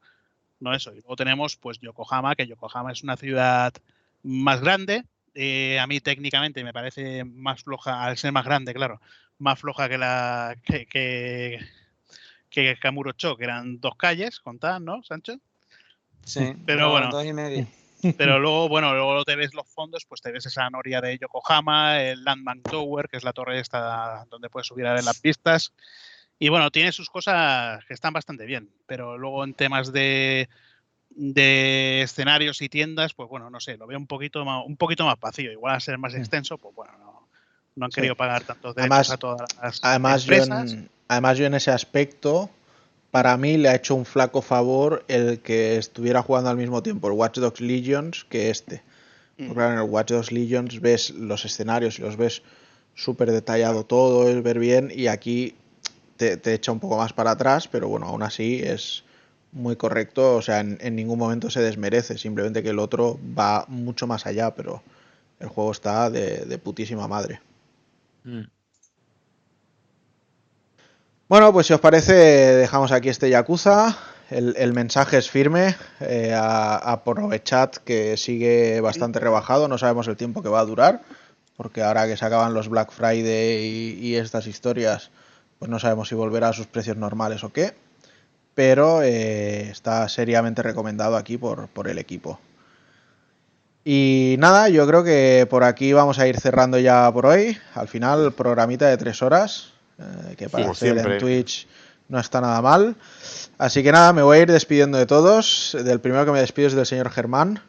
no 0.61 0.73
eso. 0.73 0.93
Y 0.93 0.95
luego 0.95 1.15
tenemos 1.15 1.57
pues 1.57 1.77
Yokohama, 1.79 2.35
que 2.35 2.47
Yokohama 2.47 2.91
es 2.91 3.03
una 3.03 3.17
ciudad 3.17 3.71
más 4.23 4.61
grande, 4.61 5.03
eh, 5.33 5.79
a 5.79 5.87
mí 5.87 5.99
técnicamente 5.99 6.63
me 6.63 6.73
parece 6.73 7.23
más 7.23 7.63
floja, 7.63 8.03
al 8.03 8.17
ser 8.17 8.31
más 8.31 8.45
grande, 8.45 8.73
claro, 8.73 9.01
más 9.39 9.59
floja 9.59 9.89
que 9.89 9.97
la 9.97 10.55
que, 10.63 10.85
que, 10.85 11.59
que 12.49 12.77
que 12.79 13.43
eran 13.43 13.79
dos 13.79 13.95
calles, 13.95 14.39
contadas, 14.39 14.81
¿no, 14.81 15.03
Sancho? 15.03 15.37
Sí, 16.23 16.53
pero 16.65 16.91
bueno. 16.91 17.09
Dos 17.09 17.25
y 17.25 17.33
media. 17.33 17.67
Pero 18.17 18.37
luego, 18.39 18.67
bueno, 18.67 18.93
luego 18.93 19.23
te 19.23 19.37
ves 19.37 19.53
los 19.53 19.67
fondos, 19.67 20.05
pues 20.05 20.21
te 20.21 20.31
ves 20.31 20.45
esa 20.45 20.69
noria 20.69 20.99
de 20.99 21.17
Yokohama, 21.17 22.01
el 22.01 22.23
Landmark 22.23 22.63
Tower, 22.63 23.07
que 23.07 23.15
es 23.15 23.23
la 23.23 23.31
torre 23.31 23.59
esta 23.59 24.25
donde 24.29 24.49
puedes 24.49 24.67
subir 24.67 24.85
a 24.85 24.93
ver 24.93 25.05
las 25.05 25.21
pistas. 25.21 25.73
Y 26.37 26.49
bueno, 26.49 26.69
tiene 26.71 26.91
sus 26.91 27.09
cosas 27.09 27.83
que 27.85 27.93
están 27.93 28.11
bastante 28.11 28.45
bien, 28.45 28.69
pero 28.85 29.17
luego 29.17 29.43
en 29.45 29.53
temas 29.53 29.93
de, 29.93 30.49
de 31.15 32.01
escenarios 32.01 32.61
y 32.61 32.69
tiendas, 32.69 33.13
pues 33.13 33.29
bueno, 33.29 33.49
no 33.49 33.59
sé, 33.59 33.77
lo 33.77 33.87
veo 33.87 33.97
un 33.97 34.07
poquito 34.07 34.43
más, 34.45 34.65
un 34.65 34.77
poquito 34.77 35.05
más 35.05 35.19
vacío. 35.19 35.51
Igual 35.51 35.75
a 35.75 35.79
ser 35.79 35.97
más 35.97 36.13
extenso, 36.13 36.57
pues 36.57 36.75
bueno, 36.75 36.93
no, 36.99 37.27
no 37.75 37.85
han 37.85 37.91
sí. 37.91 37.95
querido 37.95 38.15
pagar 38.15 38.43
tantos 38.43 38.75
derechos 38.75 38.91
además, 38.91 39.11
a 39.11 39.17
todas 39.17 39.55
las 39.61 39.79
además 39.83 40.23
empresas. 40.23 40.71
Yo 40.71 40.77
en, 40.77 40.89
además, 41.07 41.37
yo 41.37 41.45
en 41.45 41.53
ese 41.53 41.71
aspecto, 41.71 42.49
para 43.11 43.37
mí 43.37 43.57
le 43.57 43.69
ha 43.69 43.75
hecho 43.75 43.95
un 43.95 44.05
flaco 44.05 44.41
favor 44.41 45.05
el 45.07 45.39
que 45.39 45.77
estuviera 45.77 46.21
jugando 46.21 46.49
al 46.49 46.57
mismo 46.57 46.81
tiempo 46.81 47.07
el 47.07 47.13
Watch 47.13 47.37
Dogs 47.37 47.61
Legions 47.61 48.25
que 48.25 48.49
este. 48.49 48.81
Mm. 49.37 49.47
Porque 49.47 49.63
en 49.63 49.73
el 49.73 49.81
Watch 49.81 50.11
Dogs 50.11 50.31
Legions 50.31 50.79
ves 50.81 51.11
los 51.11 51.45
escenarios 51.45 51.99
y 51.99 52.01
los 52.01 52.17
ves 52.17 52.43
súper 52.95 53.31
detallado 53.31 53.85
todo, 53.85 54.29
es 54.29 54.41
ver 54.43 54.59
bien, 54.59 54.91
y 54.93 55.07
aquí 55.07 55.55
te, 56.17 56.37
te, 56.37 56.53
echa 56.53 56.71
un 56.71 56.79
poco 56.79 56.97
más 56.97 57.11
para 57.11 57.31
atrás, 57.31 57.67
pero 57.67 57.87
bueno, 57.87 58.05
aún 58.05 58.21
así 58.21 58.61
es 58.63 59.03
muy 59.53 59.75
correcto, 59.75 60.35
o 60.35 60.41
sea, 60.41 60.59
en, 60.59 60.77
en 60.81 60.95
ningún 60.95 61.19
momento 61.19 61.49
se 61.49 61.61
desmerece, 61.61 62.17
simplemente 62.17 62.63
que 62.63 62.69
el 62.69 62.79
otro 62.79 63.19
va 63.37 63.65
mucho 63.67 64.07
más 64.07 64.25
allá, 64.25 64.53
pero 64.55 64.83
el 65.39 65.47
juego 65.47 65.71
está 65.71 66.09
de, 66.09 66.45
de 66.45 66.57
putísima 66.57 67.07
madre. 67.07 67.39
Mm. 68.23 68.43
Bueno, 71.29 71.53
pues 71.53 71.67
si 71.67 71.73
os 71.73 71.79
parece, 71.79 72.13
dejamos 72.13 72.91
aquí 72.91 73.09
este 73.09 73.29
Yakuza. 73.29 73.97
El, 74.29 74.55
el 74.57 74.73
mensaje 74.73 75.17
es 75.17 75.29
firme. 75.29 75.75
Eh, 75.99 76.33
a, 76.33 76.75
a 76.75 77.03
Provechat 77.03 77.77
que 77.77 78.17
sigue 78.17 78.81
bastante 78.81 79.19
rebajado. 79.19 79.67
No 79.67 79.77
sabemos 79.77 80.07
el 80.07 80.17
tiempo 80.17 80.43
que 80.43 80.49
va 80.49 80.59
a 80.59 80.65
durar. 80.65 81.01
Porque 81.57 81.81
ahora 81.81 82.07
que 82.07 82.17
se 82.17 82.25
acaban 82.25 82.53
los 82.53 82.67
Black 82.67 82.91
Friday 82.91 83.65
y, 83.65 84.07
y 84.07 84.15
estas 84.15 84.47
historias, 84.47 85.11
pues 85.59 85.69
no 85.69 85.79
sabemos 85.79 86.09
si 86.09 86.15
volverá 86.15 86.49
a 86.49 86.53
sus 86.53 86.67
precios 86.67 86.97
normales 86.97 87.43
o 87.43 87.51
qué. 87.51 87.73
Pero 88.55 89.01
eh, 89.03 89.69
está 89.69 90.07
seriamente 90.09 90.61
recomendado 90.61 91.15
aquí 91.15 91.37
por, 91.37 91.67
por 91.69 91.87
el 91.87 91.97
equipo. 91.97 92.39
Y 93.85 94.35
nada, 94.39 94.69
yo 94.69 94.87
creo 94.87 95.03
que 95.03 95.45
por 95.49 95.63
aquí 95.63 95.91
vamos 95.91 96.17
a 96.17 96.27
ir 96.27 96.39
cerrando 96.39 96.79
ya 96.79 97.11
por 97.11 97.25
hoy. 97.25 97.57
Al 97.73 97.87
final, 97.87 98.31
programita 98.33 98.87
de 98.87 98.97
tres 98.97 99.21
horas, 99.21 99.73
eh, 99.99 100.35
que 100.37 100.47
para 100.47 100.71
hacer 100.71 100.97
en. 100.97 101.17
Twitch 101.17 101.67
no 102.07 102.19
está 102.19 102.39
nada 102.39 102.61
mal. 102.61 102.95
Así 103.57 103.83
que 103.83 103.91
nada, 103.91 104.13
me 104.13 104.21
voy 104.21 104.37
a 104.37 104.41
ir 104.41 104.51
despidiendo 104.51 104.97
de 104.97 105.05
todos. 105.05 105.75
Del 105.83 105.99
primero 105.99 106.25
que 106.25 106.31
me 106.31 106.39
despido 106.39 106.69
es 106.69 106.73
del 106.73 106.85
señor 106.85 107.09
Germán. 107.09 107.61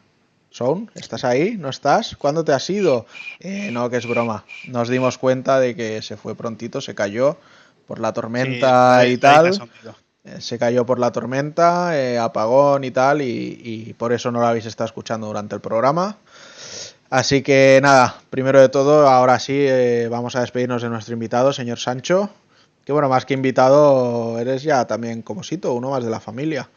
Sound, 0.51 0.89
¿estás 0.95 1.25
ahí? 1.25 1.57
¿No 1.57 1.67
estás? 1.67 2.15
¿Cuándo 2.15 2.45
te 2.45 2.53
has 2.53 2.69
ido? 2.69 3.05
Eh, 3.41 3.71
no, 3.73 3.89
que 3.89 3.97
es 3.97 4.07
broma. 4.07 4.45
Nos 4.69 4.87
dimos 4.87 5.17
cuenta 5.17 5.59
de 5.59 5.75
que 5.75 6.01
se 6.01 6.15
fue 6.15 6.33
prontito, 6.33 6.79
se 6.79 6.95
cayó 6.95 7.37
por 7.85 7.99
la 7.99 8.13
tormenta 8.13 9.01
Sí, 9.03 9.07
y 9.09 9.17
tal. 9.17 9.69
Eh, 10.25 10.41
se 10.41 10.57
cayó 10.57 10.85
por 10.85 10.97
la 10.99 11.11
tormenta, 11.11 11.97
eh, 11.97 12.17
apagón 12.17 12.83
y 12.83 12.91
tal, 12.91 13.21
y, 13.21 13.93
por 13.97 14.11
eso 14.11 14.31
no 14.31 14.39
lo 14.39 14.47
habéis 14.47 14.65
estado 14.65 14.87
escuchando 14.87 15.27
durante 15.27 15.55
el 15.55 15.61
programa. 15.61 16.17
Así 17.09 17.43
que 17.43 17.79
nada, 17.81 18.19
primero 18.31 18.59
de 18.59 18.69
todo, 18.69 19.07
ahora 19.07 19.39
sí, 19.39 19.53
eh, 19.55 20.07
vamos 20.09 20.35
a 20.35 20.41
despedirnos 20.41 20.81
de 20.81 20.89
nuestro 20.89 21.13
invitado, 21.13 21.53
señor 21.53 21.77
Sancho. 21.77 22.29
Que 22.83 22.91
bueno, 22.91 23.09
más 23.09 23.25
que 23.25 23.35
invitado, 23.35 24.39
eres 24.39 24.63
ya 24.63 24.85
también 24.85 25.21
como 25.21 25.43
Sito, 25.43 25.73
uno 25.73 25.91
más 25.91 26.03
de 26.03 26.09
la 26.09 26.19
familia. 26.19 26.69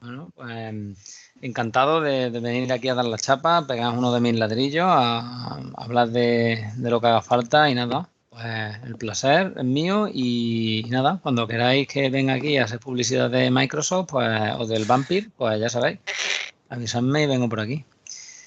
Bueno, 0.00 0.30
pues 0.34 1.32
encantado 1.40 2.00
de, 2.00 2.30
venir 2.30 2.72
aquí 2.72 2.88
a 2.88 2.94
dar 2.94 3.04
la 3.04 3.18
chapa, 3.18 3.66
pegar 3.66 3.96
uno 3.96 4.12
de 4.12 4.20
mis 4.20 4.36
ladrillos, 4.36 4.86
a, 4.88 5.56
hablar 5.76 6.10
de 6.10 6.72
lo 6.78 7.00
que 7.00 7.06
haga 7.08 7.22
falta 7.22 7.68
y 7.70 7.74
nada. 7.74 8.08
Pues 8.30 8.76
el 8.84 8.96
placer 8.96 9.54
es 9.56 9.64
mío 9.64 10.08
y 10.12 10.84
nada, 10.90 11.18
cuando 11.22 11.46
queráis 11.48 11.88
que 11.88 12.10
venga 12.10 12.34
aquí 12.34 12.58
a 12.58 12.64
hacer 12.64 12.78
publicidad 12.78 13.30
de 13.30 13.50
Microsoft 13.50 14.08
pues, 14.10 14.28
o 14.58 14.66
del 14.66 14.84
Vampir, 14.84 15.30
pues 15.36 15.58
ya 15.58 15.68
sabéis, 15.68 15.98
avisadme 16.68 17.22
y 17.22 17.26
vengo 17.26 17.48
por 17.48 17.60
aquí. 17.60 17.84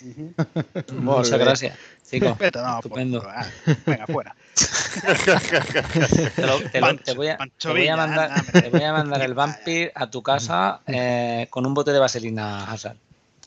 Muchas 0.93 1.39
gracias, 1.39 1.77
chicos. 2.09 2.37
No, 2.39 2.39
por 2.39 2.75
Estupendo. 2.77 3.19
culo, 3.21 3.31
ah, 3.35 3.45
Venga, 3.85 4.07
fuera. 4.07 4.35
Te, 6.35 6.45
lo- 6.45 6.59
te 6.69 6.79
lo- 6.81 6.87
Pancho- 6.87 7.03
te 7.03 7.13
voy 7.13 7.27
a, 7.29 7.37
Pancho 7.37 7.55
te 7.57 7.67
voy 7.69 7.77
a 7.79 7.81
Villa, 7.81 7.95
mandar, 7.97 8.29
anda, 8.31 8.41
hombre. 8.41 8.61
te 8.61 8.69
voy 8.69 8.83
a 8.83 8.93
mandar 8.93 9.21
el 9.21 9.33
Vampir 9.33 9.91
a 9.95 10.09
tu 10.09 10.21
casa 10.21 10.81
eh, 10.87 11.47
con 11.49 11.65
un 11.65 11.73
bote 11.73 11.91
de 11.91 11.99
vaselina, 11.99 12.65
Hazard. 12.71 12.97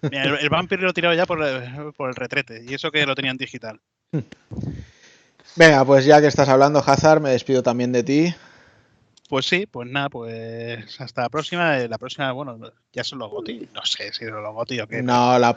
Mira, 0.03 0.25
el, 0.25 0.35
el 0.39 0.49
Vampire 0.49 0.83
lo 0.83 0.91
he 0.91 0.93
tirado 0.95 1.15
ya 1.15 1.27
por, 1.27 1.43
el- 1.43 1.93
por 1.93 2.09
el 2.09 2.15
retrete. 2.17 2.65
Y 2.67 2.75
eso 2.75 2.91
que 2.91 3.05
lo 3.07 3.15
tenían 3.15 3.37
digital. 3.37 3.79
Venga, 5.57 5.85
pues 5.85 6.05
ya 6.05 6.21
que 6.21 6.27
estás 6.27 6.49
hablando, 6.49 6.83
Hazard, 6.85 7.21
me 7.21 7.31
despido 7.31 7.63
también 7.63 7.93
de 7.93 8.03
ti. 8.03 8.35
Pues 9.29 9.47
sí, 9.47 9.67
pues 9.67 9.89
nada, 9.89 10.11
pues 10.11 11.01
hasta 11.01 11.23
la 11.23 11.29
próxima. 11.29 11.79
Eh, 11.79 11.89
La 11.89 11.99
próxima, 11.99 12.31
bueno, 12.33 12.59
ya 12.93 13.05
son 13.05 13.21
los 13.21 13.31
GOTI. 13.31 13.69
No 13.75 13.85
sé 13.85 14.13
si 14.13 14.27
son 14.27 14.43
los 14.43 14.55
GOTI 14.55 14.81
o 14.81 14.87
qué. 14.87 15.03
No, 15.03 15.39
la, 15.39 15.57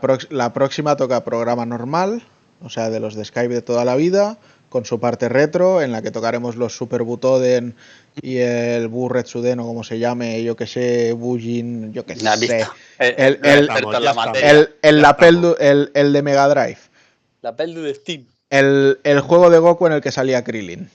próxima 0.54 0.96
toca 0.96 1.24
programa 1.24 1.66
normal, 1.66 2.24
o 2.62 2.70
sea, 2.70 2.90
de 2.90 3.00
los 3.00 3.16
de 3.16 3.26
Skype 3.26 3.54
de 3.54 3.62
toda 3.62 3.86
la 3.86 3.96
vida, 3.96 4.38
con 4.70 4.86
su 4.86 5.00
parte 5.00 5.30
retro, 5.30 5.82
en 5.82 5.92
la 5.92 6.02
que 6.02 6.12
tocaremos 6.12 6.56
los 6.56 6.76
Super 6.78 7.04
Butoden 7.04 7.76
y 8.22 8.38
el 8.38 8.88
Burret 8.88 9.28
Suden, 9.28 9.60
o 9.60 9.66
como 9.66 9.84
se 9.84 10.00
llame, 10.00 10.42
yo 10.44 10.56
que 10.56 10.66
sé, 10.66 11.12
Bujin, 11.14 11.94
yo 11.94 12.06
que 12.06 12.16
¿No 12.16 12.32
has 12.32 12.40
sé. 12.40 12.66
El, 13.00 13.16
El- 13.18 13.20
el, 13.20 13.40
el-. 13.44 13.70
El, 15.94 16.14
de 16.14 16.22
Mega 16.22 16.48
Drive. 16.48 16.80
La 17.42 17.56
pelu 17.56 17.82
de 17.82 17.94
Steam. 17.94 18.26
El, 18.50 19.00
el 19.04 19.20
juego 19.22 19.50
de 19.50 19.60
Goku 19.60 19.88
en 19.88 19.94
el 19.94 20.02
que 20.02 20.12
salía 20.12 20.44
Krillin. 20.44 20.90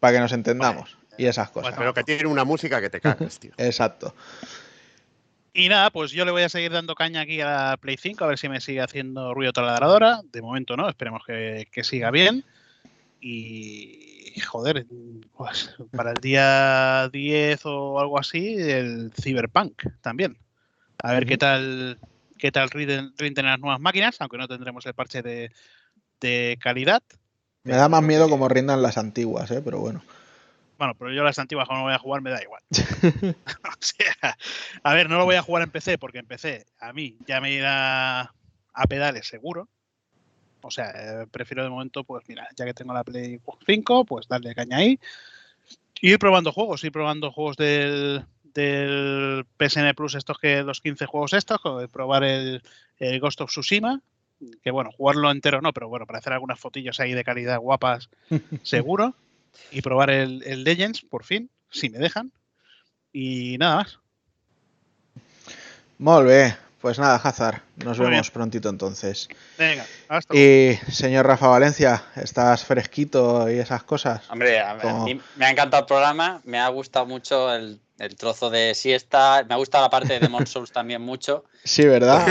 Para 0.00 0.14
que 0.14 0.20
nos 0.20 0.32
entendamos. 0.32 0.96
Y 1.16 1.26
esas 1.26 1.50
cosas. 1.50 1.74
Pero 1.76 1.94
que 1.94 2.02
tiene 2.02 2.26
una 2.26 2.44
música 2.44 2.80
que 2.80 2.90
te 2.90 3.00
cagas, 3.00 3.38
tío. 3.38 3.52
Exacto. 3.56 4.14
Y 5.54 5.68
nada, 5.68 5.90
pues 5.90 6.10
yo 6.12 6.24
le 6.24 6.30
voy 6.30 6.42
a 6.42 6.48
seguir 6.48 6.72
dando 6.72 6.94
caña 6.94 7.20
aquí 7.20 7.40
a 7.40 7.46
la 7.46 7.76
Play 7.76 7.98
5 7.98 8.24
a 8.24 8.26
ver 8.28 8.38
si 8.38 8.48
me 8.48 8.60
sigue 8.60 8.80
haciendo 8.80 9.34
ruido 9.34 9.52
taladradora. 9.52 10.22
De 10.32 10.40
momento 10.40 10.76
no, 10.76 10.88
esperemos 10.88 11.22
que, 11.26 11.68
que 11.70 11.84
siga 11.84 12.10
bien. 12.10 12.44
Y 13.20 14.40
joder, 14.46 14.86
pues 15.36 15.74
para 15.94 16.10
el 16.10 16.16
día 16.16 17.08
10 17.12 17.60
o 17.66 18.00
algo 18.00 18.18
así, 18.18 18.54
el 18.56 19.12
Cyberpunk 19.20 19.82
también. 20.00 20.38
A 21.02 21.12
ver 21.12 21.26
qué 21.26 21.36
tal 21.36 21.98
qué 22.38 22.50
tal 22.50 22.70
rinden, 22.70 23.12
rinden 23.16 23.46
las 23.46 23.60
nuevas 23.60 23.78
máquinas, 23.78 24.16
aunque 24.20 24.38
no 24.38 24.48
tendremos 24.48 24.84
el 24.86 24.94
parche 24.94 25.22
de, 25.22 25.52
de 26.22 26.58
calidad. 26.60 27.02
Me 27.64 27.74
da 27.74 27.88
más 27.88 28.02
miedo 28.02 28.28
como 28.30 28.48
rindan 28.48 28.80
las 28.80 28.96
antiguas, 28.96 29.50
¿eh? 29.50 29.60
pero 29.62 29.78
bueno. 29.78 30.02
Bueno, 30.78 30.94
pero 30.98 31.12
yo 31.12 31.22
las 31.22 31.38
antiguas 31.38 31.68
como 31.68 31.80
no 31.80 31.84
voy 31.84 31.94
a 31.94 31.98
jugar 31.98 32.22
me 32.22 32.30
da 32.30 32.42
igual. 32.42 32.62
o 32.70 33.76
sea, 33.78 34.36
a 34.82 34.94
ver, 34.94 35.10
no 35.10 35.18
lo 35.18 35.24
voy 35.24 35.36
a 35.36 35.42
jugar 35.42 35.62
en 35.62 35.70
PC 35.70 35.98
porque 35.98 36.18
en 36.18 36.26
PC 36.26 36.64
a 36.80 36.92
mí 36.92 37.18
ya 37.26 37.40
me 37.40 37.52
irá 37.52 38.22
a 38.72 38.86
pedales 38.88 39.28
seguro. 39.28 39.68
O 40.62 40.70
sea, 40.70 40.90
eh, 40.90 41.26
prefiero 41.30 41.64
de 41.64 41.70
momento, 41.70 42.04
pues 42.04 42.24
mira, 42.28 42.48
ya 42.56 42.64
que 42.64 42.74
tengo 42.74 42.94
la 42.94 43.04
Play 43.04 43.40
5, 43.66 44.04
pues 44.04 44.28
darle 44.28 44.54
caña 44.54 44.78
ahí. 44.78 44.98
Ir 46.00 46.18
probando 46.18 46.52
juegos, 46.52 46.82
ir 46.84 46.92
probando 46.92 47.30
juegos 47.30 47.56
del, 47.56 48.24
del 48.42 49.44
PSN 49.58 49.94
Plus, 49.94 50.14
estos 50.14 50.38
que 50.38 50.62
los 50.62 50.80
15 50.80 51.06
juegos 51.06 51.32
estos, 51.32 51.60
probar 51.92 52.24
el, 52.24 52.62
el 52.98 53.20
Ghost 53.20 53.40
of 53.40 53.50
Tsushima, 53.50 54.00
que 54.62 54.70
bueno, 54.70 54.90
jugarlo 54.92 55.30
entero 55.30 55.60
no, 55.60 55.72
pero 55.72 55.88
bueno, 55.88 56.06
para 56.06 56.18
hacer 56.18 56.32
algunas 56.32 56.58
fotillos 56.58 57.00
ahí 57.00 57.12
de 57.12 57.24
calidad 57.24 57.58
guapas, 57.58 58.08
seguro. 58.62 59.14
Y 59.70 59.82
probar 59.82 60.10
el, 60.10 60.42
el 60.44 60.64
Legends, 60.64 61.02
por 61.02 61.24
fin, 61.24 61.50
si 61.70 61.90
me 61.90 61.98
dejan. 61.98 62.32
Y 63.12 63.58
nada 63.58 63.76
más. 63.76 63.98
Molt 65.98 66.26
bé. 66.26 66.56
Pues 66.82 66.98
nada, 66.98 67.14
Hazard. 67.14 67.62
Nos 67.76 67.96
Muy 68.00 68.10
vemos 68.10 68.32
prontito 68.32 68.68
entonces. 68.68 69.28
Venga, 69.56 69.86
hasta 70.08 70.34
luego. 70.34 70.50
Y 70.50 70.90
señor 70.90 71.24
Rafa 71.24 71.46
Valencia, 71.46 72.02
¿estás 72.16 72.64
fresquito 72.64 73.48
y 73.48 73.58
esas 73.58 73.84
cosas? 73.84 74.28
Hombre, 74.28 74.58
a, 74.58 74.74
mí 75.04 75.20
me 75.36 75.44
ha 75.44 75.50
encantado 75.50 75.82
el 75.82 75.86
programa, 75.86 76.40
me 76.42 76.58
ha 76.58 76.66
gustado 76.70 77.06
mucho 77.06 77.54
el, 77.54 77.78
el 78.04 78.16
trozo 78.16 78.50
de 78.50 78.74
siesta, 78.74 79.44
me 79.48 79.54
ha 79.54 79.56
gustado 79.58 79.84
la 79.84 79.90
parte 79.90 80.12
de 80.14 80.20
Demon 80.20 80.46
Souls 80.46 80.72
también 80.72 81.00
mucho. 81.02 81.44
Sí, 81.64 81.84
¿verdad? 81.86 82.26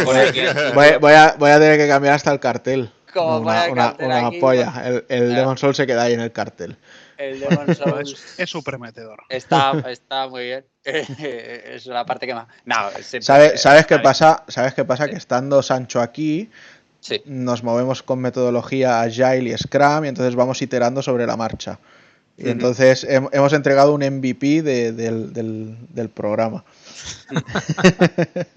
Voy, 0.74 0.92
voy 1.00 1.14
a, 1.14 1.36
voy 1.40 1.50
a 1.52 1.60
tener 1.60 1.78
que 1.78 1.88
cambiar 1.88 2.14
hasta 2.16 2.32
el 2.32 2.40
cartel. 2.40 2.92
Como 3.14 3.32
No, 3.32 3.38
una, 3.42 3.66
una- 3.70 3.76
cartel 3.88 4.06
una 4.06 4.28
aquí, 4.28 4.40
polla. 4.40 5.04
El. 5.10 5.34
Demon 5.36 5.58
Soul 5.58 5.76
se 5.76 5.86
queda 5.88 6.04
ahí 6.04 6.14
en 6.14 6.22
el 6.22 6.32
cartel. 6.32 6.78
El 7.18 7.40
Demon 7.40 7.76
Souls 7.76 8.12
Es, 8.14 8.40
es 8.40 8.50
súper 8.50 8.80
metedor. 8.80 9.20
está, 9.30 9.74
está 9.90 10.28
muy 10.28 10.44
bien. 10.46 10.66
es 10.84 11.86
la 11.86 12.06
parte 12.06 12.26
que 12.28 12.34
más. 12.34 12.48
No, 12.66 12.90
siempre- 13.02 13.22
¿Sabe- 13.22 13.58
¿Sabes 13.58 13.86
qué 13.86 14.00
pasa? 14.00 14.44
¿Sabes 14.48 14.74
qué 14.74 14.84
pasa? 14.86 15.06
Sí. 15.06 15.12
Que 15.12 15.18
estando 15.18 15.62
Sancho 15.64 16.02
aquí, 16.02 16.50
Sí. 17.00 17.22
nos 17.26 17.64
movemos 17.64 18.04
con 18.04 18.20
metodología 18.20 19.02
Agile 19.02 19.50
y 19.54 19.58
Scrum 19.58 20.06
y 20.06 20.10
entonces 20.10 20.36
vamos 20.36 20.62
iterando 20.62 21.02
sobre 21.02 21.26
la 21.26 21.36
marcha. 21.36 21.80
Y 22.38 22.50
entonces 22.50 23.08
hem- 23.08 23.30
hemos 23.34 23.54
entregado 23.54 23.94
un 23.94 24.02
MVP 24.04 24.62
de- 24.64 24.92
del, 24.94 25.32
del- 25.34 25.76
del 25.90 26.10
programa. 26.10 26.64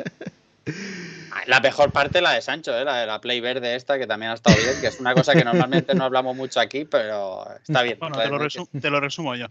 La 1.47 1.61
mejor 1.61 1.93
parte 1.93 2.23
la 2.23 2.31
de 2.33 2.41
Sancho, 2.41 2.77
¿eh? 2.79 2.85
la 2.85 2.97
de 3.01 3.07
la 3.07 3.21
Play 3.21 3.41
verde 3.41 3.75
esta, 3.75 3.99
que 3.99 4.07
también 4.07 4.31
ha 4.31 4.35
estado 4.35 4.57
bien, 4.57 4.81
que 4.81 4.87
es 4.87 4.99
una 4.99 5.15
cosa 5.15 5.35
que 5.35 5.45
normalmente 5.45 5.95
no 5.95 6.05
hablamos 6.05 6.35
mucho 6.37 6.59
aquí, 6.61 6.85
pero 6.87 7.45
está 7.63 7.83
bien. 7.83 7.99
Bueno, 7.99 8.17
te 8.17 8.29
lo, 8.29 8.39
realmente. 8.39 8.59
resu- 8.61 8.81
te 8.81 8.89
lo 8.91 9.01
resumo 9.01 9.35
yo. 9.37 9.47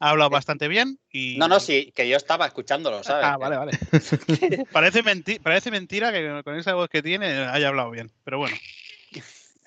Ha 0.00 0.10
hablado 0.10 0.28
bastante 0.30 0.68
bien 0.68 0.98
y. 1.10 1.38
No, 1.38 1.48
no, 1.48 1.58
sí, 1.58 1.90
que 1.94 2.06
yo 2.08 2.16
estaba 2.18 2.44
escuchándolo, 2.46 3.02
¿sabes? 3.02 3.24
Ah, 3.26 3.36
vale, 3.38 3.56
vale. 3.56 3.72
parece, 4.72 5.02
menti- 5.02 5.38
parece 5.40 5.70
mentira 5.70 6.12
que 6.12 6.42
con 6.44 6.54
esa 6.56 6.74
voz 6.74 6.90
que 6.90 7.02
tiene 7.02 7.26
haya 7.46 7.68
hablado 7.68 7.90
bien. 7.92 8.10
Pero 8.24 8.38
bueno, 8.38 8.56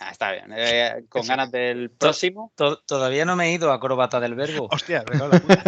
Ah, 0.03 0.09
está 0.11 0.31
bien. 0.31 0.51
Eh, 0.55 1.03
con 1.09 1.23
Sí. 1.23 1.29
ganas 1.29 1.51
del 1.51 1.91
próximo. 1.91 2.51
To- 2.55 2.79
Todavía 2.79 3.23
no 3.23 3.35
me 3.35 3.49
he 3.49 3.53
ido 3.53 3.71
a 3.71 3.75
acróbata 3.75 4.19
del 4.19 4.33
verbo. 4.35 4.67
hostia, 4.71 5.03
la 5.07 5.39
puta. 5.39 5.63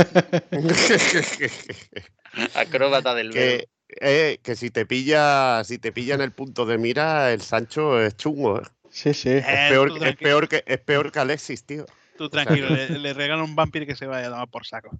Acróbata 2.55 3.13
del 3.13 3.31
verbo. 3.31 3.63
que, 3.87 3.97
eh, 4.01 4.39
que 4.41 4.55
si 4.55 4.71
te 4.71 4.87
pilla, 4.87 5.63
si 5.63 5.77
te 5.77 5.91
pilla 5.91 6.15
en 6.15 6.21
el 6.21 6.31
punto 6.31 6.65
de 6.65 6.79
mira, 6.79 7.31
el 7.31 7.41
Sancho 7.41 8.01
es 8.01 8.17
chungo. 8.17 8.59
¿eh? 8.59 8.63
Sí, 8.89 9.13
sí. 9.13 9.29
Eh, 9.29 9.45
Es, 9.47 9.69
peor, 9.69 9.89
tú 9.89 9.97
es, 9.97 10.01
tranqui- 10.01 10.23
peor 10.23 10.47
que, 10.49 10.63
es 10.65 10.79
peor 10.79 11.11
que 11.11 11.19
Alexis, 11.19 11.63
tío. 11.63 11.85
Tú 12.17 12.27
tranquilo, 12.29 12.69
le, 12.69 12.89
le 12.99 13.13
regalo 13.13 13.43
un 13.43 13.55
vampiro 13.55 13.85
que 13.85 13.95
se 13.95 14.07
vaya 14.07 14.27
a 14.27 14.31
tomar 14.31 14.47
por 14.47 14.65
saco. 14.65 14.97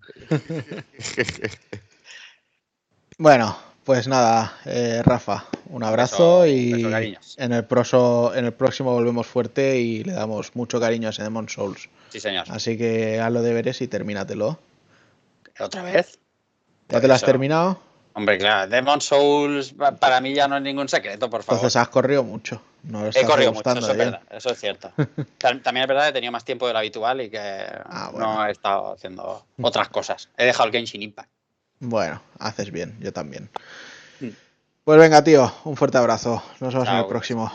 Bueno, 3.18 3.58
pues 3.84 4.08
nada, 4.08 4.58
eh, 4.66 5.02
Rafa, 5.04 5.46
un 5.70 5.84
abrazo 5.84 6.42
beso, 6.42 6.46
y 6.48 6.84
beso, 6.84 7.20
en 7.38 7.52
el, 7.54 7.68
proso- 7.68 8.34
en 8.36 8.46
el 8.46 8.54
próximo 8.54 8.94
volvemos 8.94 9.28
fuerte 9.28 9.78
y 9.80 10.04
le 10.04 10.14
damos 10.14 10.56
mucho 10.56 10.80
cariño 10.80 11.08
a 11.08 11.12
ese 11.12 11.24
Demon 11.24 11.50
Souls. 11.50 11.90
Sí, 12.10 12.20
señor. 12.20 12.46
Así 12.50 12.78
que 12.78 13.20
haz 13.20 13.32
los 13.32 13.44
deberes 13.44 13.82
y 13.82 13.88
termínatelo. 13.88 14.60
¿Otra 15.60 15.82
vez? 15.84 16.20
¿Ya 16.90 17.02
te 17.02 17.08
lo 17.08 17.14
has 17.14 17.24
terminado? 17.24 17.80
Hombre, 18.16 18.38
claro, 18.38 18.70
Demon 18.70 19.02
Souls 19.02 19.74
pa- 19.74 19.92
para 19.96 20.22
mí 20.22 20.34
ya 20.36 20.48
no 20.48 20.58
es 20.58 20.62
ningún 20.64 20.88
secreto, 20.88 21.30
por 21.30 21.42
favor. 21.44 21.60
Entonces 21.60 21.76
has 21.82 21.90
corrido 21.90 22.24
mucho. 22.24 22.62
No 22.84 23.02
lo 23.04 23.10
He 23.10 23.26
corrido 23.26 23.54
mucho, 23.54 23.70
eso 23.72 23.80
es 23.80 23.88
bien. 23.98 24.12
verdad, 24.12 24.22
eso 24.30 24.50
es 24.52 24.60
cierto. 24.60 24.92
Tam- 25.40 25.64
También 25.64 25.84
es 25.84 25.88
verdad 25.88 26.04
que 26.04 26.10
he 26.10 26.14
tenido 26.14 26.32
más 26.32 26.46
tiempo 26.46 26.68
del 26.68 26.78
habitual 26.78 27.22
y 27.22 27.30
que 27.30 27.40
Ah, 27.40 28.10
bueno. 28.12 28.36
no 28.36 28.46
he 28.48 28.52
estado 28.52 28.94
haciendo 28.94 29.46
otras 29.62 29.90
cosas. 29.90 30.30
He 30.38 30.46
dejado 30.46 30.68
el 30.68 30.74
Genshin 30.74 31.02
Impact. 31.02 31.30
Bueno, 31.86 32.22
haces 32.40 32.72
bien, 32.72 32.96
yo 33.02 33.12
también. 33.12 33.50
Pues 34.86 35.00
venga, 35.00 35.24
tío, 35.24 35.52
un 35.66 35.76
fuerte 35.76 35.98
abrazo. 35.98 36.42
Nos 36.60 36.74
vemos 36.74 36.88
en 36.90 36.96
el 36.96 37.06
próximo. 37.08 37.52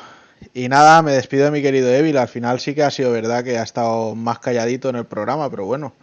Y 0.55 0.69
nada, 0.69 1.01
me 1.03 1.13
despido 1.13 1.47
de 1.47 1.51
mi 1.51 1.63
querido 1.63 1.91
Evil. 1.93 2.17
Al 2.19 2.29
final 2.29 2.61
sí 2.61 2.75
que 2.75 2.83
ha 2.83 2.91
sido 2.91 3.11
verdad 3.13 3.43
que 3.43 3.59
ha 3.59 3.63
estado 3.63 4.15
más 4.15 4.39
calladito 4.39 4.89
en 4.91 4.97
el 4.97 5.05
programa, 5.07 5.51
pero 5.51 5.65
bueno. 5.65 5.95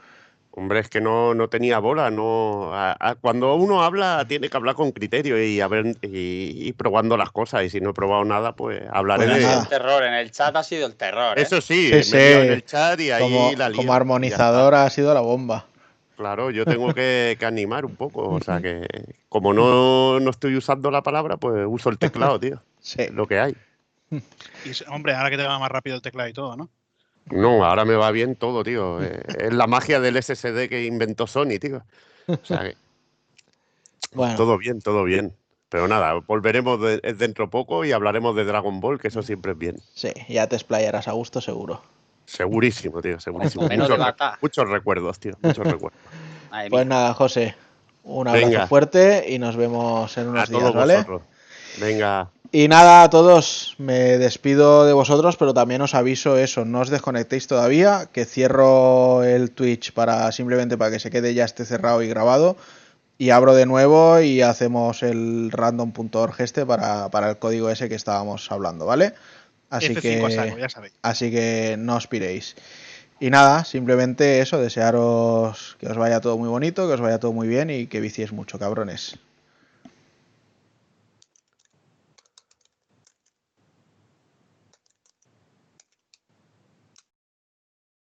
Hombre, 0.52 0.80
es 0.80 0.90
que 0.90 1.02
no, 1.02 1.36
no 1.36 1.50
tenía 1.50 1.80
bola, 1.80 2.10
no. 2.10 2.74
a- 2.74 2.96
a- 3.00 3.16
cuando 3.16 3.56
uno 3.56 3.84
habla, 3.84 4.26
tiene 4.28 4.50
que 4.50 4.56
hablar 4.58 4.74
con 4.76 4.92
criterio 4.92 5.42
y 5.44 5.60
a 5.62 5.68
ver 5.68 5.98
y, 6.02 6.68
y 6.68 6.74
probando 6.74 7.18
las 7.18 7.30
cosas. 7.32 7.64
Y 7.64 7.70
si 7.70 7.80
no 7.82 7.90
he 7.90 7.94
probado 7.94 8.24
nada, 8.24 8.54
pues 8.56 8.82
hablaré 8.92 9.26
Pues 9.26 9.38
de. 9.38 9.44
nada. 9.44 9.62
El 9.64 9.68
terror 9.68 10.04
en 10.04 10.14
el 10.14 10.32
chat 10.32 10.56
ha 10.56 10.64
sido 10.64 10.88
el 10.88 10.96
terror. 10.96 11.38
¿eh? 11.38 11.42
Eso 11.42 11.60
sí, 11.62 11.92
en 11.92 12.52
el 12.52 12.66
chat 12.66 13.00
y 13.02 13.12
ahí 13.12 13.22
Como, 13.22 13.52
la 13.58 13.72
como 13.72 13.94
armonizador 13.94 14.74
ha 14.76 14.90
sido 14.90 15.14
la 15.14 15.22
bomba. 15.22 15.66
Claro, 16.16 16.50
yo 16.52 16.66
tengo 16.66 16.94
que, 16.94 17.36
que 17.40 17.46
animar 17.46 17.86
un 17.86 17.96
poco. 17.96 18.30
O 18.30 18.40
sea 18.42 18.62
que, 18.62 18.88
como 19.30 19.54
no, 19.54 20.20
no 20.20 20.30
estoy 20.30 20.56
usando 20.56 20.90
la 20.92 21.02
palabra, 21.04 21.38
pues 21.38 21.66
uso 21.68 21.90
el 21.90 21.98
teclado, 21.98 22.40
tío. 22.40 22.62
Sí. 22.80 23.08
Lo 23.12 23.28
que 23.28 23.40
hay. 23.40 23.56
Y, 24.12 24.72
hombre, 24.90 25.14
ahora 25.16 25.32
que 25.32 25.38
te 25.38 25.44
va 25.44 25.58
más 25.58 25.72
rápido 25.72 25.96
el 25.96 26.02
teclado 26.04 26.30
y 26.30 26.34
todo, 26.34 26.56
¿no? 26.56 26.70
No, 27.32 27.66
ahora 27.66 27.84
me 27.84 27.96
va 27.96 28.12
bien 28.12 28.36
todo, 28.36 28.64
tío. 28.64 29.04
Eh, 29.04 29.24
es 29.40 29.54
la 29.54 29.66
magia 29.66 30.00
del 30.00 30.16
SSD 30.22 30.70
que 30.70 30.86
inventó 30.86 31.26
Sony, 31.26 31.58
tío. 31.60 31.84
O 32.28 32.38
sea 32.44 32.60
que 32.60 32.76
Bueno, 34.14 34.36
todo 34.38 34.58
bien, 34.58 34.80
todo 34.82 35.04
bien. 35.04 35.34
Pero 35.70 35.88
nada, 35.88 36.14
volveremos 36.14 36.80
de- 36.80 37.00
dentro 37.18 37.50
poco 37.50 37.84
y 37.84 37.92
hablaremos 37.92 38.36
de 38.36 38.46
Dragon 38.46 38.80
Ball, 38.80 39.00
que 39.00 39.08
eso 39.08 39.24
siempre 39.24 39.54
es 39.54 39.58
bien. 39.58 39.78
sí, 39.94 40.14
ya 40.30 40.48
te 40.48 40.56
explayarás 40.56 41.08
a 41.08 41.14
gusto 41.14 41.42
seguro. 41.42 41.82
Segurísimo, 42.26 43.02
tío, 43.02 43.20
segurísimo. 43.20 43.68
Menos 43.68 43.88
Muchos, 43.90 43.98
re- 44.00 44.04
bata. 44.06 44.38
muchos 44.42 44.70
recuerdos, 44.70 45.20
tío, 45.20 45.34
muchos 45.42 45.66
recuerdos. 45.66 46.00
Madre 46.52 46.70
Pues 46.70 46.86
mía. 46.86 46.96
nada, 46.96 47.14
José, 47.14 47.56
un 48.04 48.28
abrazo 48.28 48.48
Venga. 48.48 48.68
fuerte 48.68 49.26
y 49.30 49.40
nos 49.40 49.56
vemos 49.56 50.18
en 50.18 50.28
A 50.28 50.30
unos 50.32 50.50
días, 50.50 50.62
todos 50.62 50.76
¿vale? 50.76 50.94
vosotros. 50.96 51.22
Venga, 51.80 52.30
Y 52.52 52.68
nada, 52.70 53.04
a 53.04 53.10
todos, 53.10 53.76
me 53.80 54.18
despido 54.18 54.86
de 54.86 54.94
vosotros, 54.94 55.36
pero 55.36 55.54
también 55.54 55.82
os 55.82 55.94
aviso 55.94 56.38
eso, 56.38 56.64
no 56.64 56.80
os 56.80 56.90
desconectéis 56.90 57.48
todavía, 57.48 58.08
que 58.14 58.24
cierro 58.24 59.24
el 59.24 59.52
Twitch 59.52 59.92
para 59.92 60.32
simplemente 60.32 60.78
para 60.78 60.92
que 60.92 61.00
se 61.00 61.12
quede 61.12 61.34
ya 61.34 61.44
esté 61.44 61.66
cerrado 61.66 62.02
y 62.02 62.08
grabado. 62.08 62.56
Y 63.18 63.30
abro 63.32 63.56
de 63.56 63.66
nuevo 63.66 64.20
y 64.20 64.42
hacemos 64.42 65.02
el 65.04 65.50
random.org 65.52 66.36
este 66.40 66.66
para, 66.66 67.10
para 67.10 67.30
el 67.30 67.38
código 67.40 67.70
ese 67.70 67.88
que 67.90 67.96
estábamos 67.96 68.52
hablando, 68.52 68.86
¿vale? 68.86 69.14
Así 69.78 69.94
F5 69.94 70.26
a 70.26 70.32
saco, 70.32 70.56
que, 70.56 70.62
ya 70.62 70.70
sabéis. 70.70 70.94
así 71.02 71.32
que 71.32 71.76
no 71.78 71.96
os 71.96 72.08
piréis. 72.08 72.56
Y 73.20 73.30
nada, 73.30 73.64
simplemente 73.64 74.42
eso, 74.42 74.60
desearos 74.60 75.78
que 75.80 75.88
os 75.88 75.98
vaya 75.98 76.20
todo 76.20 76.38
muy 76.38 76.50
bonito, 76.50 76.88
que 76.88 76.94
os 76.94 77.02
vaya 77.02 77.20
todo 77.20 77.32
muy 77.32 77.48
bien 77.48 77.70
y 77.70 77.88
que 77.88 78.02
viciéis 78.02 78.34
mucho, 78.34 78.60
cabrones. 78.60 79.18